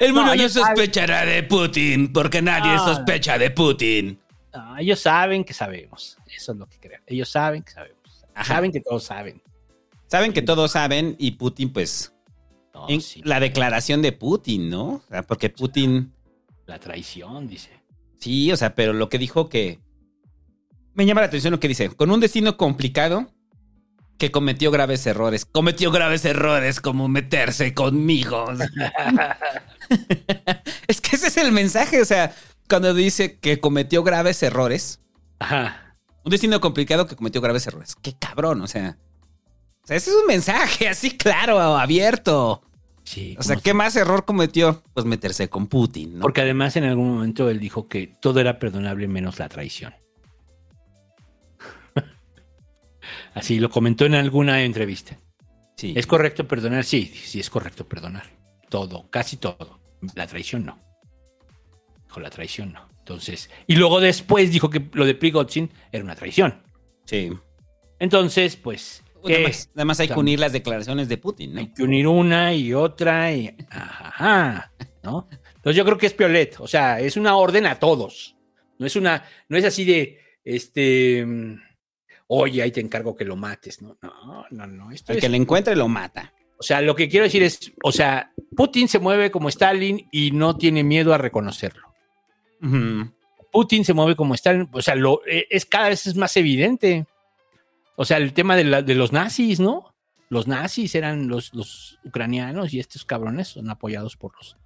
El 0.00 0.12
mundo 0.12 0.22
No, 0.22 0.26
no, 0.28 0.32
ellos 0.34 0.52
saben- 0.54 0.76
sospechará 0.76 1.24
de 1.24 1.42
Putin, 1.42 2.12
porque 2.12 2.42
nadie 2.42 2.78
sospecha 2.78 3.38
de 3.38 3.50
Putin. 3.50 4.18
Ellos 4.78 5.00
saben 5.00 5.44
que 5.44 5.54
sabemos. 5.54 6.16
Eso 6.34 6.52
es 6.52 6.58
lo 6.58 6.66
que 6.68 6.78
creo. 6.78 7.00
Ellos 7.06 7.28
saben 7.28 7.62
que 7.62 7.70
sabemos. 7.72 7.98
Ajá. 8.34 8.54
Saben 8.54 8.72
que 8.72 8.80
todos 8.80 9.04
saben. 9.04 9.42
Saben 10.06 10.32
que 10.32 10.42
todos 10.42 10.70
saben 10.72 11.16
y 11.18 11.32
Putin, 11.32 11.72
pues, 11.72 12.12
No, 12.74 12.86
en- 12.88 13.00
sí. 13.00 13.20
la 13.24 13.40
declaración 13.40 14.00
de 14.02 14.12
Putin, 14.12 14.70
¿no? 14.70 14.86
O 14.86 15.02
sea, 15.08 15.22
porque 15.22 15.50
Putin, 15.50 16.12
La 16.66 16.78
traición, 16.78 17.46
dice. 17.48 17.70
sí, 18.18 18.50
o 18.52 18.56
sea, 18.56 18.74
pero 18.74 18.92
lo 18.92 19.08
que 19.08 19.18
dijo 19.18 19.48
que... 19.48 19.80
Me 20.94 21.06
llama 21.06 21.20
la 21.20 21.26
atención 21.28 21.52
lo 21.52 21.60
que 21.60 21.68
dice. 21.68 21.90
Con 21.90 22.10
un 22.10 22.18
destino 22.20 22.56
complicado 22.56 23.30
que 24.18 24.30
cometió 24.32 24.70
graves 24.70 25.06
errores. 25.06 25.46
Cometió 25.46 25.90
graves 25.90 26.24
errores 26.24 26.80
como 26.80 27.08
meterse 27.08 27.72
conmigo. 27.72 28.46
es 30.88 31.00
que 31.00 31.16
ese 31.16 31.28
es 31.28 31.36
el 31.36 31.52
mensaje, 31.52 32.02
o 32.02 32.04
sea, 32.04 32.34
cuando 32.68 32.92
dice 32.92 33.38
que 33.38 33.60
cometió 33.60 34.02
graves 34.02 34.42
errores. 34.42 35.00
Ajá. 35.38 35.96
Un 36.24 36.30
destino 36.30 36.60
complicado 36.60 37.06
que 37.06 37.16
cometió 37.16 37.40
graves 37.40 37.66
errores. 37.68 37.94
Qué 38.02 38.14
cabrón, 38.18 38.60
o 38.60 38.66
sea. 38.66 38.98
O 39.84 39.86
sea, 39.86 39.96
ese 39.96 40.10
es 40.10 40.16
un 40.16 40.26
mensaje 40.26 40.88
así 40.90 41.16
claro, 41.16 41.58
abierto. 41.60 42.62
Sí. 43.04 43.36
O 43.38 43.42
sea, 43.42 43.56
¿qué 43.56 43.72
más 43.72 43.96
error 43.96 44.26
cometió? 44.26 44.82
Pues 44.92 45.06
meterse 45.06 45.48
con 45.48 45.66
Putin, 45.68 46.18
¿no? 46.18 46.20
Porque 46.20 46.42
además 46.42 46.76
en 46.76 46.84
algún 46.84 47.08
momento 47.14 47.48
él 47.48 47.58
dijo 47.58 47.88
que 47.88 48.08
todo 48.20 48.40
era 48.40 48.58
perdonable 48.58 49.08
menos 49.08 49.38
la 49.38 49.48
traición. 49.48 49.94
Así 53.38 53.60
lo 53.60 53.70
comentó 53.70 54.04
en 54.06 54.14
alguna 54.14 54.62
entrevista. 54.64 55.18
sí. 55.76 55.94
¿Es 55.96 56.06
correcto 56.06 56.46
perdonar? 56.46 56.84
Sí, 56.84 57.06
sí 57.06 57.40
es 57.40 57.50
correcto 57.50 57.88
perdonar. 57.88 58.24
todo, 58.68 59.08
casi 59.10 59.36
todo. 59.36 59.80
La 60.14 60.26
traición 60.26 60.66
no. 60.66 60.78
Dijo 62.06 62.20
la 62.20 62.30
traición 62.30 62.72
no. 62.72 62.88
Entonces, 62.98 63.48
y 63.66 63.76
luego 63.76 64.00
después 64.00 64.52
dijo 64.52 64.68
que 64.68 64.86
lo 64.92 65.06
de 65.06 65.14
Prigozhin 65.14 65.70
era 65.90 66.04
una 66.04 66.14
traición. 66.14 66.62
Sí. 67.06 67.30
Entonces, 67.98 68.56
pues. 68.56 69.02
¿qué? 69.24 69.34
Además, 69.36 69.70
además 69.74 70.00
hay 70.00 70.04
O 70.04 70.08
sea, 70.08 70.14
que 70.14 70.20
unir 70.20 70.38
las 70.38 70.52
declaraciones 70.52 71.08
de 71.08 71.16
Putin, 71.16 71.54
¿no? 71.54 71.60
Hay 71.60 71.68
que 71.72 71.82
unir 71.82 72.06
una 72.06 72.52
y 72.52 72.74
otra 72.74 73.32
y. 73.32 73.54
Ajá, 73.70 74.72
¿no? 75.02 75.26
Entonces 75.56 75.76
yo 75.76 75.84
creo 75.84 75.96
que 75.98 76.06
es 76.06 76.14
Piolet. 76.14 76.56
O 76.60 76.68
sea, 76.68 77.00
es 77.00 77.16
una 77.16 77.34
orden 77.36 77.66
a 77.66 77.78
todos. 77.78 78.36
No 78.78 78.86
es 78.86 78.94
una, 78.94 79.24
no 79.48 79.56
es 79.56 79.64
así 79.64 79.84
de 79.84 80.18
este. 80.44 81.26
Oye, 82.28 82.62
ahí 82.62 82.70
te 82.70 82.80
encargo 82.80 83.16
que 83.16 83.24
lo 83.24 83.36
mates, 83.36 83.80
¿no? 83.82 83.96
No, 84.02 84.44
no, 84.50 84.66
no. 84.66 84.90
Esto 84.92 85.12
El 85.12 85.18
es- 85.18 85.24
que 85.24 85.28
le 85.30 85.36
encuentre 85.38 85.74
lo 85.74 85.88
mata. 85.88 86.32
O 86.58 86.62
sea, 86.62 86.80
lo 86.80 86.94
que 86.94 87.08
quiero 87.08 87.24
decir 87.24 87.42
es, 87.42 87.72
o 87.82 87.92
sea, 87.92 88.32
Putin 88.56 88.88
se 88.88 88.98
mueve 88.98 89.30
como 89.30 89.48
Stalin 89.48 90.08
y 90.10 90.32
no 90.32 90.56
tiene 90.56 90.82
miedo 90.82 91.14
a 91.14 91.18
reconocerlo. 91.18 91.94
Putin 93.52 93.84
se 93.84 93.94
mueve 93.94 94.16
como 94.16 94.34
Stalin, 94.34 94.68
o 94.72 94.82
sea, 94.82 94.94
lo, 94.94 95.22
eh, 95.26 95.46
es 95.50 95.64
cada 95.64 95.88
vez 95.88 96.06
es 96.06 96.16
más 96.16 96.36
evidente. 96.36 97.06
O 97.96 98.04
sea, 98.04 98.16
el 98.18 98.32
tema 98.32 98.56
de, 98.56 98.64
la- 98.64 98.82
de 98.82 98.94
los 98.94 99.12
nazis, 99.12 99.60
¿no? 99.60 99.94
Los 100.28 100.46
nazis 100.46 100.94
eran 100.94 101.28
los, 101.28 101.54
los 101.54 101.98
ucranianos 102.04 102.74
y 102.74 102.80
estos 102.80 103.04
cabrones 103.04 103.48
son 103.48 103.70
apoyados 103.70 104.16
por 104.16 104.34
los, 104.36 104.56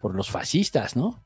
por 0.00 0.14
los 0.14 0.30
fascistas, 0.30 0.96
¿no? 0.96 1.22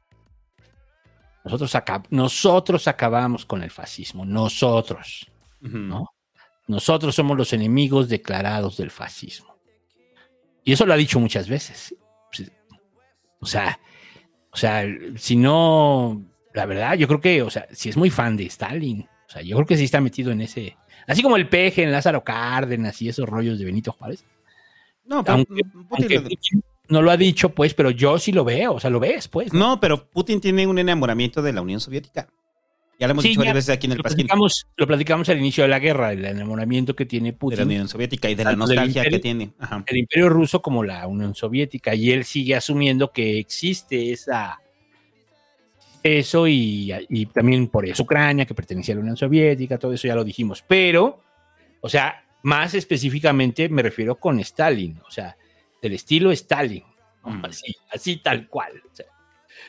Nosotros, 1.45 1.75
acab- 1.75 2.07
nosotros 2.11 2.89
acabamos 2.89 3.47
con 3.47 3.63
el 3.63 3.71
fascismo, 3.71 4.25
nosotros, 4.25 5.31
¿no? 5.73 6.11
Nosotros 6.67 7.15
somos 7.15 7.37
los 7.37 7.53
enemigos 7.53 8.09
declarados 8.09 8.77
del 8.77 8.91
fascismo. 8.91 9.57
Y 10.65 10.73
eso 10.73 10.87
lo 10.87 10.95
ha 10.95 10.97
dicho 10.97 11.21
muchas 11.21 11.49
veces. 11.49 11.95
O 13.41 13.47
sea, 13.47 13.79
o 14.51 14.57
sea, 14.57 14.85
si 15.17 15.37
no, 15.37 16.23
la 16.55 16.65
verdad, 16.67 16.95
yo 16.95 17.07
creo 17.07 17.21
que, 17.21 17.43
o 17.43 17.51
sea, 17.51 17.67
si 17.73 17.89
es 17.91 17.97
muy 17.97 18.09
fan 18.09 18.37
de 18.37 18.45
Stalin, 18.47 19.03
o 19.03 19.31
sea, 19.31 19.43
yo 19.43 19.57
creo 19.57 19.67
que 19.67 19.77
sí 19.77 19.85
está 19.85 20.01
metido 20.01 20.33
en 20.33 20.41
ese, 20.41 20.77
así 21.07 21.23
como 21.23 21.37
el 21.37 21.49
peje 21.49 21.83
en 21.83 21.93
Lázaro 21.93 22.25
Cárdenas 22.25 23.03
y 23.03 23.09
esos 23.11 23.29
rollos 23.29 23.59
de 23.59 23.67
Benito 23.67 23.93
Juárez. 23.93 24.25
No, 25.05 25.23
pero 25.23 25.35
Aunque, 25.37 25.63
Putin 25.65 25.87
aunque 25.91 26.15
lo- 26.17 26.23
Putin 26.23 26.65
no 26.89 27.03
lo 27.03 27.11
ha 27.11 27.17
dicho, 27.19 27.51
pues, 27.51 27.75
pero 27.75 27.91
yo 27.91 28.19
sí 28.19 28.33
lo 28.33 28.45
veo, 28.45 28.75
o 28.75 28.81
sea, 28.81 28.89
lo 28.91 29.01
ves, 29.01 29.29
pues. 29.29 29.53
¿no? 29.53 29.59
No, 29.75 29.81
pero 29.81 30.09
Putin 30.09 30.41
tiene 30.41 30.67
un 30.67 30.79
enamoramiento 30.79 31.43
de 31.43 31.53
la 31.53 31.61
Unión 31.61 31.81
Soviética. 31.81 32.29
Ya 32.99 33.07
lo 33.09 33.13
hemos 33.13 33.23
Sí, 33.23 33.31
dicho 33.31 33.41
varias 33.41 33.55
veces 33.57 33.71
aquí 33.71 33.87
en 33.87 33.93
el 33.93 33.99
lo 33.99 34.03
Pasquín. 34.05 34.27
platicamos, 34.27 34.67
lo 34.77 34.87
platicamos 34.87 35.29
al 35.29 35.39
inicio 35.39 35.65
de 35.65 35.69
la 35.69 35.79
guerra, 35.81 36.13
el 36.13 36.25
enamoramiento 36.25 36.95
que 36.95 37.07
tiene 37.07 37.29
De 37.29 37.33
la 37.33 37.39
Putin. 37.39 37.63
Unión 37.65 37.89
Soviética 37.89 38.31
y 38.31 38.35
de 38.35 38.45
la 38.45 38.55
nostalgia 38.57 39.05
que 39.05 39.19
tiene. 39.19 39.53
Ajá. 39.59 39.83
el 39.87 39.97
imperio 39.97 40.29
ruso 40.29 40.63
como 40.63 40.85
la 40.85 41.07
Unión 41.07 41.35
Soviética 41.35 41.95
y 41.95 42.13
él 42.13 42.25
sigue 42.25 42.55
asumiendo 42.55 43.11
que 43.13 43.39
existe 43.39 44.13
esa 44.13 44.61
eso 46.03 46.47
y, 46.47 46.93
y 47.09 47.27
también 47.27 47.67
por 47.69 47.87
eso 47.87 48.03
Ucrania 48.03 48.45
que 48.45 48.55
pertenecía 48.55 48.93
a 48.95 48.97
la 48.97 49.01
Unión 49.03 49.17
Soviética, 49.17 49.79
todo 49.79 49.93
eso 49.95 50.07
ya 50.07 50.15
lo 50.15 50.23
dijimos, 50.23 50.63
pero 50.67 51.23
o 51.81 51.89
sea, 51.89 52.25
más 52.43 52.75
específicamente 52.75 53.69
me 53.69 53.83
refiero 53.83 54.17
con 54.17 54.39
Stalin, 54.41 55.01
o 55.07 55.11
sea, 55.11 55.37
del 55.83 55.95
estilo 55.95 56.31
Stalin. 56.33 56.85
Mm. 57.25 57.45
así, 57.45 57.75
así 57.91 58.17
tal 58.19 58.49
cual. 58.49 58.73
O 58.91 58.95
sea, 58.95 59.07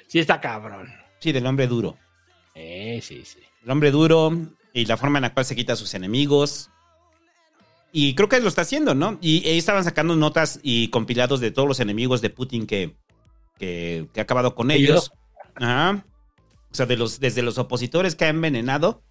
sí 0.08 0.20
está 0.20 0.40
cabrón. 0.40 0.94
Sí, 1.20 1.32
del 1.32 1.46
hombre 1.46 1.68
duro. 1.68 1.98
Eh, 2.56 3.00
sí, 3.04 3.24
sí. 3.26 3.40
El 3.64 3.70
hombre 3.70 3.92
duro 3.92 4.32
y 4.74 4.86
la 4.86 4.98
forma 4.98 5.20
en 5.20 5.24
la 5.24 5.34
cual 5.34 5.46
se 5.46 5.56
quita 5.56 5.74
a 5.74 5.76
sus 5.76 5.94
enemigos. 5.94 6.70
Y 7.92 8.16
creo 8.16 8.28
que 8.28 8.40
lo 8.40 8.48
está 8.48 8.62
haciendo, 8.62 8.96
¿no? 8.96 9.18
Y 9.22 9.48
ahí 9.48 9.58
estaban 9.58 9.84
sacando 9.84 10.16
notas 10.16 10.60
y 10.64 10.90
compilados 10.90 11.40
de 11.40 11.52
todos 11.52 11.68
los 11.68 11.80
enemigos 11.80 12.22
de 12.22 12.30
Putin 12.30 12.68
que, 12.68 12.96
que, 13.58 14.08
que 14.14 14.20
ha 14.20 14.24
acabado 14.24 14.56
con 14.56 14.72
ellos. 14.72 15.12
Ajá. 15.56 16.06
O 16.72 16.76
sea, 16.76 16.86
de 16.86 16.98
los, 16.98 17.20
desde 17.22 17.42
los 17.42 17.58
opositores 17.58 18.16
que 18.16 18.26
ha 18.26 18.30
envenenado 18.30 19.02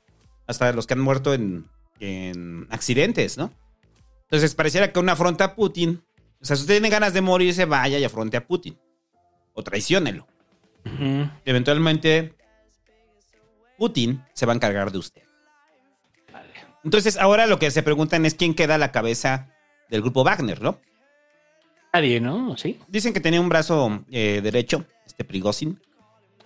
hasta 0.46 0.70
los 0.72 0.86
que 0.86 0.92
han 0.92 1.00
muerto 1.00 1.32
en, 1.32 1.66
en 1.98 2.66
accidentes, 2.70 3.38
¿no? 3.38 3.52
Entonces 4.24 4.54
pareciera 4.54 4.92
que 4.92 4.98
una 4.98 5.12
afronta 5.12 5.44
a 5.44 5.54
Putin. 5.54 6.02
O 6.42 6.44
sea, 6.44 6.56
si 6.56 6.62
usted 6.62 6.74
tiene 6.74 6.90
ganas 6.90 7.14
de 7.14 7.22
morirse, 7.22 7.64
vaya 7.64 7.98
y 7.98 8.04
afronte 8.04 8.36
a 8.36 8.46
Putin. 8.46 8.78
O 9.54 9.62
traiciónelo. 9.62 10.26
Eventualmente, 11.46 12.34
Putin 13.84 14.24
se 14.32 14.46
va 14.46 14.54
a 14.54 14.56
encargar 14.56 14.90
de 14.92 14.96
usted. 14.96 15.22
Entonces, 16.84 17.18
ahora 17.18 17.46
lo 17.46 17.58
que 17.58 17.70
se 17.70 17.82
preguntan 17.82 18.24
es 18.24 18.34
quién 18.34 18.54
queda 18.54 18.76
a 18.76 18.78
la 18.78 18.92
cabeza 18.92 19.50
del 19.90 20.00
grupo 20.00 20.24
Wagner, 20.24 20.62
¿no? 20.62 20.80
Nadie, 21.92 22.18
¿no? 22.18 22.56
Sí. 22.56 22.80
Dicen 22.88 23.12
que 23.12 23.20
tenía 23.20 23.42
un 23.42 23.50
brazo 23.50 24.02
eh, 24.10 24.40
derecho, 24.42 24.86
este 25.06 25.22
Prigozhin. 25.22 25.78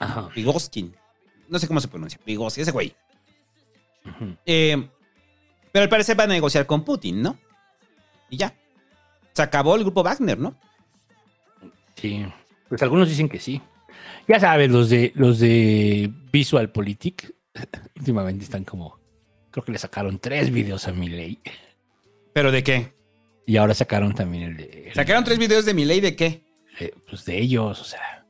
Ajá. 0.00 0.28
Prigozhin. 0.30 0.96
No 1.48 1.60
sé 1.60 1.68
cómo 1.68 1.80
se 1.80 1.86
pronuncia. 1.86 2.18
Prigozhin, 2.24 2.62
ese 2.62 2.72
güey. 2.72 2.92
Eh, 4.44 4.88
pero 5.70 5.84
al 5.84 5.88
parecer 5.88 6.18
va 6.18 6.24
a 6.24 6.26
negociar 6.26 6.66
con 6.66 6.84
Putin, 6.84 7.22
¿no? 7.22 7.38
Y 8.30 8.36
ya. 8.36 8.52
Se 9.32 9.42
acabó 9.42 9.76
el 9.76 9.84
grupo 9.84 10.02
Wagner, 10.02 10.40
¿no? 10.40 10.56
Sí, 11.94 12.26
pues 12.68 12.82
algunos 12.82 13.08
dicen 13.08 13.28
que 13.28 13.38
sí. 13.38 13.62
Ya 14.26 14.38
sabes, 14.40 14.70
los 14.70 14.90
de 14.90 15.12
los 15.14 15.38
de 15.38 16.10
Visual 16.32 16.70
Politic 16.70 17.34
últimamente 17.96 18.44
están 18.44 18.64
como 18.64 18.98
creo 19.50 19.64
que 19.64 19.72
le 19.72 19.78
sacaron 19.78 20.18
tres 20.18 20.50
videos 20.50 20.86
a 20.88 20.92
Milei 20.92 21.38
¿Pero 22.32 22.52
de 22.52 22.62
qué? 22.62 22.92
y 23.46 23.56
ahora 23.56 23.72
sacaron 23.74 24.14
también 24.14 24.42
el 24.44 24.56
de 24.58 24.88
el- 24.88 24.94
¿Sacaron 24.94 25.24
tres 25.24 25.38
videos 25.38 25.64
de 25.64 25.74
Milei 25.74 26.00
de 26.00 26.14
qué? 26.16 26.42
eh, 26.80 26.92
pues 27.08 27.24
de 27.24 27.38
ellos, 27.38 27.80
o 27.80 27.84
sea, 27.84 28.24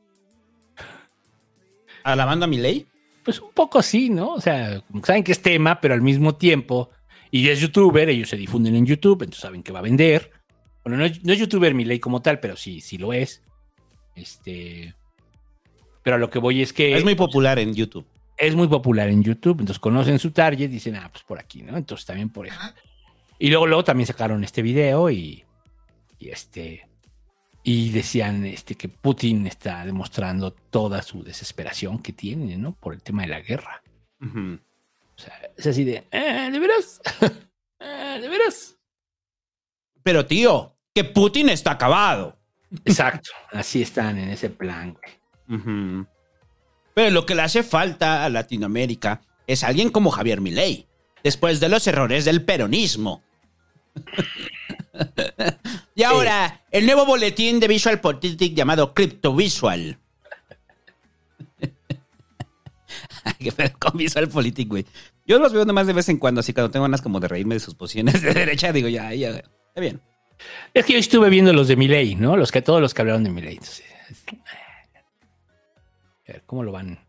¿Alabando 2.03 2.45
a 2.45 2.47
Milei? 2.47 2.85
pues 3.23 3.39
un 3.41 3.51
poco 3.51 3.77
así, 3.77 4.09
¿no? 4.09 4.33
O 4.33 4.41
sea, 4.41 4.81
saben 5.03 5.23
que 5.23 5.33
es 5.33 5.41
tema, 5.41 5.79
pero 5.81 5.93
al 5.93 6.01
mismo 6.01 6.35
tiempo 6.35 6.89
y 7.29 7.47
es 7.49 7.59
youtuber, 7.59 8.09
ellos 8.09 8.29
se 8.29 8.37
difunden 8.37 8.75
en 8.75 8.85
YouTube, 8.87 9.21
entonces 9.21 9.41
saben 9.41 9.61
que 9.61 9.71
va 9.71 9.79
a 9.79 9.83
vender. 9.83 10.31
Bueno, 10.83 10.97
no 10.97 11.05
es, 11.05 11.23
no 11.23 11.33
es 11.33 11.37
youtuber 11.39 11.75
Milei 11.75 11.99
como 11.99 12.23
tal, 12.23 12.39
pero 12.39 12.55
sí, 12.55 12.81
sí 12.81 12.97
lo 12.97 13.13
es. 13.13 13.43
Este, 14.15 14.95
pero 16.03 16.15
a 16.15 16.19
lo 16.19 16.29
que 16.29 16.39
voy 16.39 16.61
es 16.61 16.73
que 16.73 16.95
Es 16.95 17.03
muy 17.03 17.15
popular 17.15 17.59
en 17.59 17.73
YouTube. 17.73 18.05
es 18.37 18.55
muy 18.55 18.67
popular 18.67 19.09
en 19.09 19.23
YouTube, 19.23 19.59
entonces 19.59 19.79
conocen 19.79 20.17
su 20.19 20.31
target, 20.31 20.69
dicen, 20.69 20.95
ah, 20.95 21.09
pues 21.11 21.23
por 21.23 21.39
aquí, 21.39 21.61
¿no? 21.61 21.75
Entonces 21.77 22.05
también 22.05 22.29
por 22.29 22.47
eso. 22.47 22.59
Y 23.37 23.49
luego, 23.49 23.67
luego 23.67 23.83
también 23.83 24.07
sacaron 24.07 24.43
este 24.43 24.61
video 24.61 25.09
y, 25.09 25.43
y 26.19 26.29
este 26.29 26.85
y 27.63 27.91
decían 27.91 28.45
este 28.45 28.75
que 28.75 28.87
Putin 28.87 29.45
está 29.45 29.85
demostrando 29.85 30.51
toda 30.51 31.01
su 31.01 31.23
desesperación 31.23 31.99
que 32.01 32.13
tiene, 32.13 32.57
¿no? 32.57 32.71
Por 32.73 32.93
el 32.93 33.01
tema 33.03 33.23
de 33.23 33.27
la 33.27 33.41
guerra. 33.41 33.81
Ujú. 34.21 34.59
O 35.15 35.21
sea, 35.21 35.33
es 35.57 35.67
así 35.67 35.83
de, 35.83 36.05
"Eh, 36.11 36.49
¿de 36.51 36.59
veras? 36.59 37.01
Eh, 37.81 38.19
¿De 38.21 38.27
veras? 38.27 38.75
Pero 40.03 40.25
tío, 40.25 40.75
que 40.93 41.03
Putin 41.05 41.47
está 41.49 41.71
acabado. 41.71 42.37
Exacto, 42.85 43.29
así 43.51 43.81
están 43.81 44.17
en 44.17 44.29
ese 44.29 44.49
plan. 44.49 44.93
güey. 44.93 45.18
Pero 46.93 47.09
lo 47.11 47.25
que 47.25 47.35
le 47.35 47.41
hace 47.41 47.63
falta 47.63 48.23
a 48.23 48.29
Latinoamérica 48.29 49.21
es 49.47 49.63
alguien 49.63 49.89
como 49.89 50.11
Javier 50.11 50.41
Milei, 50.41 50.87
después 51.23 51.59
de 51.59 51.69
los 51.69 51.85
errores 51.87 52.25
del 52.25 52.43
peronismo. 52.43 53.23
y 55.95 56.03
ahora, 56.03 56.61
el 56.71 56.85
nuevo 56.85 57.05
boletín 57.05 57.59
de 57.59 57.67
Visual 57.67 57.99
Politic 57.99 58.53
llamado 58.53 58.93
CryptoVisual. 58.93 59.97
Qué 63.39 63.51
feo 63.51 63.71
con 63.79 63.97
Visual 63.97 64.29
Politic, 64.29 64.69
güey. 64.69 64.85
Yo 65.25 65.39
los 65.39 65.53
veo 65.53 65.65
nomás 65.65 65.87
de 65.87 65.93
vez 65.93 66.09
en 66.09 66.17
cuando, 66.17 66.41
así 66.41 66.53
cuando 66.53 66.71
tengo 66.71 66.83
ganas 66.83 67.01
como 67.01 67.19
de 67.19 67.27
reírme 67.27 67.55
de 67.55 67.59
sus 67.59 67.75
posiciones 67.75 68.21
de 68.21 68.33
derecha, 68.33 68.71
digo, 68.71 68.87
ya, 68.87 69.13
ya, 69.13 69.29
está 69.29 69.81
bien. 69.81 70.01
Es 70.73 70.85
que 70.85 70.93
yo 70.93 70.99
estuve 70.99 71.29
viendo 71.29 71.53
los 71.53 71.67
de 71.67 71.75
Milei, 71.75 72.15
¿no? 72.15 72.37
Los 72.37 72.51
que 72.51 72.61
todos 72.61 72.81
los 72.81 72.93
que 72.93 73.01
hablaron 73.01 73.23
de 73.23 73.29
Milei. 73.29 73.53
Entonces, 73.53 73.85
a 76.29 76.33
ver, 76.33 76.43
¿cómo 76.45 76.63
lo 76.63 76.71
van? 76.71 76.99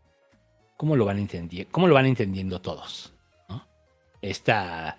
¿Cómo 0.77 0.95
lo 0.95 1.05
van 1.05 1.19
entendiendo? 1.19 1.71
¿Cómo 1.71 1.87
lo 1.87 1.93
van 1.93 2.05
entendiendo 2.05 2.61
todos? 2.61 3.13
¿no? 3.49 3.67
Esta, 4.21 4.97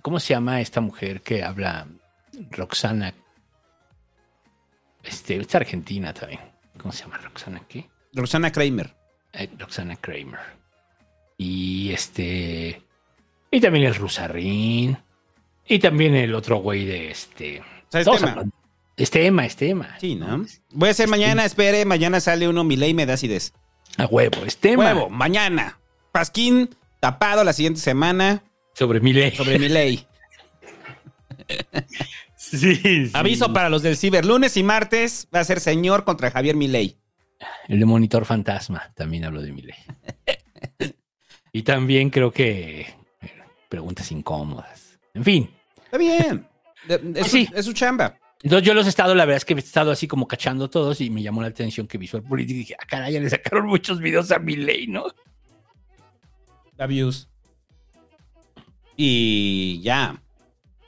¿cómo 0.00 0.18
se 0.18 0.34
llama 0.34 0.60
esta 0.60 0.80
mujer 0.80 1.20
que 1.20 1.42
habla 1.42 1.86
Roxana? 2.50 3.12
Este, 5.02 5.36
esta 5.36 5.58
argentina 5.58 6.14
también. 6.14 6.40
¿Cómo 6.78 6.92
se 6.92 7.02
llama 7.02 7.18
Roxana 7.18 7.62
qué? 7.68 7.88
Roxana 8.14 8.50
Kramer. 8.50 8.94
Eh, 9.32 9.50
Roxana 9.58 9.96
Kramer. 9.96 10.40
Y 11.36 11.90
este. 11.92 12.82
Y 13.50 13.60
también 13.60 13.86
el 13.86 13.94
Rusarín. 13.94 14.96
Y 15.66 15.78
también 15.78 16.14
el 16.14 16.34
otro 16.34 16.58
güey 16.58 16.84
de 16.84 17.10
este. 17.10 17.62
¿Sabes 17.88 18.06
Todos 18.06 18.20
tema? 18.20 18.44
Este 18.96 19.26
Emma, 19.26 19.46
este 19.46 19.70
Emma. 19.70 19.96
Sí, 20.00 20.14
¿no? 20.14 20.44
Voy 20.70 20.88
a 20.88 20.92
hacer 20.92 21.08
mañana, 21.08 21.44
espere, 21.44 21.84
mañana 21.84 22.20
sale 22.20 22.48
uno, 22.48 22.62
Milei 22.64 22.92
me 22.94 23.06
da 23.06 23.14
acidez. 23.14 23.52
A 23.96 24.06
huevo, 24.06 24.44
este 24.44 24.72
Emma. 24.72 24.84
Huevo, 24.84 25.10
mañana. 25.10 25.78
Pasquín 26.12 26.70
tapado 27.00 27.42
la 27.44 27.52
siguiente 27.52 27.80
semana 27.80 28.42
Sobre 28.74 29.00
Milei. 29.00 29.34
sobre 29.34 29.58
mi 29.58 29.68
ley. 29.68 30.06
Sí, 32.36 32.74
sí. 32.74 33.10
Aviso 33.14 33.52
para 33.52 33.70
los 33.70 33.82
del 33.82 33.96
ciber. 33.96 34.24
Lunes 34.26 34.56
y 34.56 34.62
martes 34.62 35.26
va 35.34 35.40
a 35.40 35.44
ser 35.44 35.58
señor 35.60 36.04
contra 36.04 36.30
Javier 36.30 36.54
Milei. 36.56 36.98
El 37.68 37.78
de 37.80 37.86
Monitor 37.86 38.26
Fantasma 38.26 38.90
también 38.94 39.24
habló 39.24 39.40
de 39.40 39.52
mi 39.52 39.62
ley. 39.62 39.76
y 41.52 41.62
también 41.62 42.10
creo 42.10 42.30
que 42.30 42.80
eh, 42.80 42.94
preguntas 43.70 44.10
incómodas. 44.12 44.98
En 45.14 45.24
fin. 45.24 45.50
Está 45.84 45.96
bien. 45.98 46.46
De- 46.88 47.20
Es, 47.20 47.28
Sí. 47.28 47.46
su, 47.46 47.54
es 47.58 47.64
su 47.64 47.72
chamba. 47.72 48.18
Entonces 48.42 48.66
yo 48.66 48.74
los 48.74 48.86
he 48.86 48.88
estado, 48.88 49.14
la 49.14 49.24
verdad 49.24 49.36
es 49.36 49.44
que 49.44 49.54
he 49.54 49.58
estado 49.58 49.92
así 49.92 50.08
como 50.08 50.26
cachando 50.26 50.68
todos 50.68 51.00
y 51.00 51.10
me 51.10 51.22
llamó 51.22 51.42
la 51.42 51.48
atención 51.48 51.86
que 51.86 51.96
Visual 51.96 52.24
Política 52.24 52.56
y 52.56 52.58
dije, 52.58 52.76
ah, 52.80 52.86
caray, 52.86 53.12
ya 53.12 53.20
le 53.20 53.30
sacaron 53.30 53.66
muchos 53.66 54.00
videos 54.00 54.32
a 54.32 54.38
mi 54.40 54.56
ley, 54.56 54.88
¿no? 54.88 55.04
La 56.76 56.86
views. 56.86 57.28
Y 58.96 59.80
ya. 59.82 60.20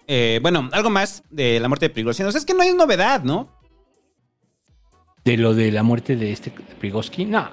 Eh, 0.07 0.41
bueno, 0.43 0.69
algo 0.73 0.91
más 0.91 1.23
de 1.31 1.61
la 1.61 1.69
muerte 1.69 1.87
de 1.89 1.95
Prigozhin. 1.95 2.27
O 2.27 2.33
sea, 2.33 2.39
es 2.41 2.45
que 2.45 2.55
no 2.55 2.63
hay 2.63 2.75
novedad, 2.75 3.23
¿no? 3.23 3.49
De 5.25 5.37
lo 5.37 5.55
de 5.55 5.71
la 5.71 5.83
muerte 5.83 6.17
de 6.17 6.33
este 6.33 6.51
Prigozhin, 6.51 7.31
no. 7.31 7.49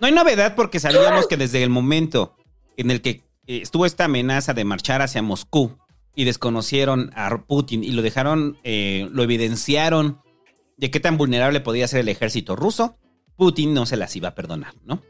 No 0.00 0.06
hay 0.06 0.12
novedad 0.12 0.56
porque 0.56 0.80
sabíamos 0.80 1.28
que 1.28 1.36
desde 1.36 1.62
el 1.62 1.70
momento 1.70 2.36
en 2.76 2.90
el 2.90 3.00
que 3.00 3.22
eh, 3.46 3.60
estuvo 3.62 3.86
esta 3.86 4.06
amenaza 4.06 4.52
de 4.52 4.64
marchar 4.64 5.00
hacia 5.00 5.22
Moscú 5.22 5.78
y 6.14 6.24
desconocieron 6.24 7.10
a 7.14 7.44
Putin 7.46 7.82
y 7.84 7.92
lo 7.92 8.02
dejaron, 8.02 8.58
eh, 8.64 9.08
lo 9.12 9.22
evidenciaron 9.22 10.20
de 10.76 10.90
qué 10.90 11.00
tan 11.00 11.16
vulnerable 11.16 11.60
podía 11.60 11.88
ser 11.88 12.00
el 12.00 12.08
ejército 12.08 12.56
ruso, 12.56 12.98
Putin 13.36 13.72
no 13.74 13.86
se 13.86 13.96
las 13.96 14.14
iba 14.16 14.28
a 14.28 14.34
perdonar, 14.34 14.74
¿no? 14.84 15.02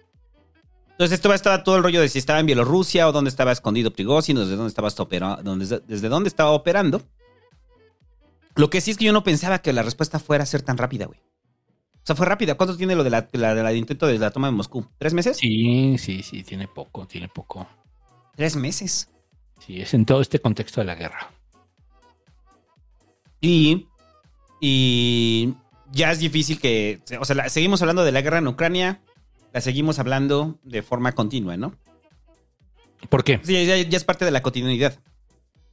Entonces 0.91 1.15
esto 1.15 1.33
estaba 1.35 1.65
todo 1.65 1.77
el 1.77 1.83
rollo 1.83 2.01
de 2.01 2.09
si 2.09 2.19
estaba 2.19 2.39
en 2.39 2.47
Bielorrusia 2.47 3.09
o 3.09 3.13
dónde 3.13 3.31
estaba 3.31 3.51
escondido 3.51 3.93
Prigozhin, 3.93 4.37
o 4.37 4.41
desde 4.41 4.55
dónde 4.57 4.69
estaba, 4.69 4.89
opera- 4.99 5.41
dónde- 5.43 5.83
desde 5.87 6.09
dónde 6.09 6.29
estaba 6.29 6.51
operando. 6.51 7.03
Lo 8.55 8.69
que 8.71 8.81
sí 8.81 8.91
es 8.91 8.99
que 8.99 9.07
yo 9.07 9.13
no 9.13 9.25
pensaba 9.25 9.61
que 9.61 9.73
la 9.73 9.83
respuesta 9.83 10.19
fuera 10.19 10.45
a 10.45 10.47
ser 10.47 10.63
tan 10.63 10.77
rápida, 10.77 11.07
güey. 11.07 11.19
O 11.21 12.05
sea, 12.05 12.15
fue 12.17 12.27
rápida. 12.27 12.57
¿Cuánto 12.57 12.77
tiene 12.77 12.95
lo 12.95 13.05
de 13.05 13.11
la, 13.11 13.29
la- 13.33 13.55
del 13.55 13.77
intento 13.77 14.07
de 14.07 14.19
la 14.19 14.31
toma 14.31 14.49
de 14.49 14.53
Moscú? 14.53 14.87
¿Tres 14.99 15.15
meses? 15.15 15.37
Sí, 15.39 15.97
sí, 15.99 16.23
sí, 16.23 16.43
tiene 16.43 16.69
poco, 16.69 17.07
tiene 17.07 17.29
poco. 17.29 17.67
Tres 18.37 18.57
meses. 18.57 19.09
Sí, 19.67 19.81
es 19.81 19.95
en 19.95 20.05
todo 20.05 20.21
este 20.21 20.41
contexto 20.41 20.81
de 20.81 20.87
la 20.87 20.95
guerra. 20.95 21.31
Y, 23.41 23.87
y 24.61 25.55
ya 25.93 26.13
es 26.13 26.19
difícil 26.21 26.61
que, 26.61 27.01
o 27.21 27.25
sea, 27.25 27.37
la- 27.37 27.49
seguimos 27.49 27.81
hablando 27.83 28.05
de 28.05 28.13
la 28.13 28.21
guerra 28.23 28.39
en 28.39 28.49
Ucrania, 28.49 29.01
la 29.53 29.61
seguimos 29.61 29.99
hablando 29.99 30.59
de 30.63 30.83
forma 30.83 31.13
continua, 31.13 31.57
¿no? 31.57 31.75
¿Por 33.09 33.25
qué? 33.25 33.41
Sí, 33.43 33.67
ya, 33.67 33.77
ya 33.77 33.97
es 33.97 34.05
parte 34.05 34.25
de 34.25 34.31
la 34.31 34.43
cotidianidad. 34.43 34.99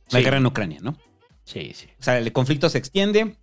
La 0.09 0.19
Sí. 0.19 0.25
guerra 0.25 0.37
en 0.37 0.45
Ucrania, 0.47 0.79
¿no? 0.81 0.97
Sí, 1.43 1.71
sí. 1.75 1.87
O 1.99 2.03
sea, 2.03 2.17
el 2.17 2.31
conflicto 2.33 2.69
se 2.69 2.79
extiende, 2.79 3.35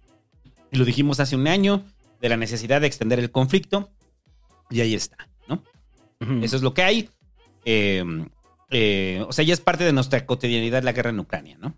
y 0.73 0.77
lo 0.77 0.85
dijimos 0.85 1.21
hace 1.21 1.37
un 1.37 1.47
año, 1.47 1.85
de 2.21 2.29
la 2.29 2.37
necesidad 2.37 2.81
de 2.81 2.87
extender 2.89 3.19
el 3.21 3.31
conflicto, 3.31 3.91
y 4.71 4.81
ahí 4.81 4.95
está, 4.95 5.29
¿no? 5.49 5.63
Eso 6.43 6.57
es 6.57 6.63
lo 6.63 6.75
que 6.75 6.83
hay. 6.83 7.11
Eh, 7.65 8.03
eh, 8.71 9.25
o 9.27 9.33
sea, 9.33 9.45
ya 9.45 9.55
es 9.55 9.61
parte 9.61 9.85
de 9.85 9.93
nuestra 9.93 10.25
cotidianidad 10.27 10.83
la 10.83 10.93
guerra 10.93 11.11
en 11.11 11.21
Ucrania, 11.21 11.57
¿no? 11.59 11.75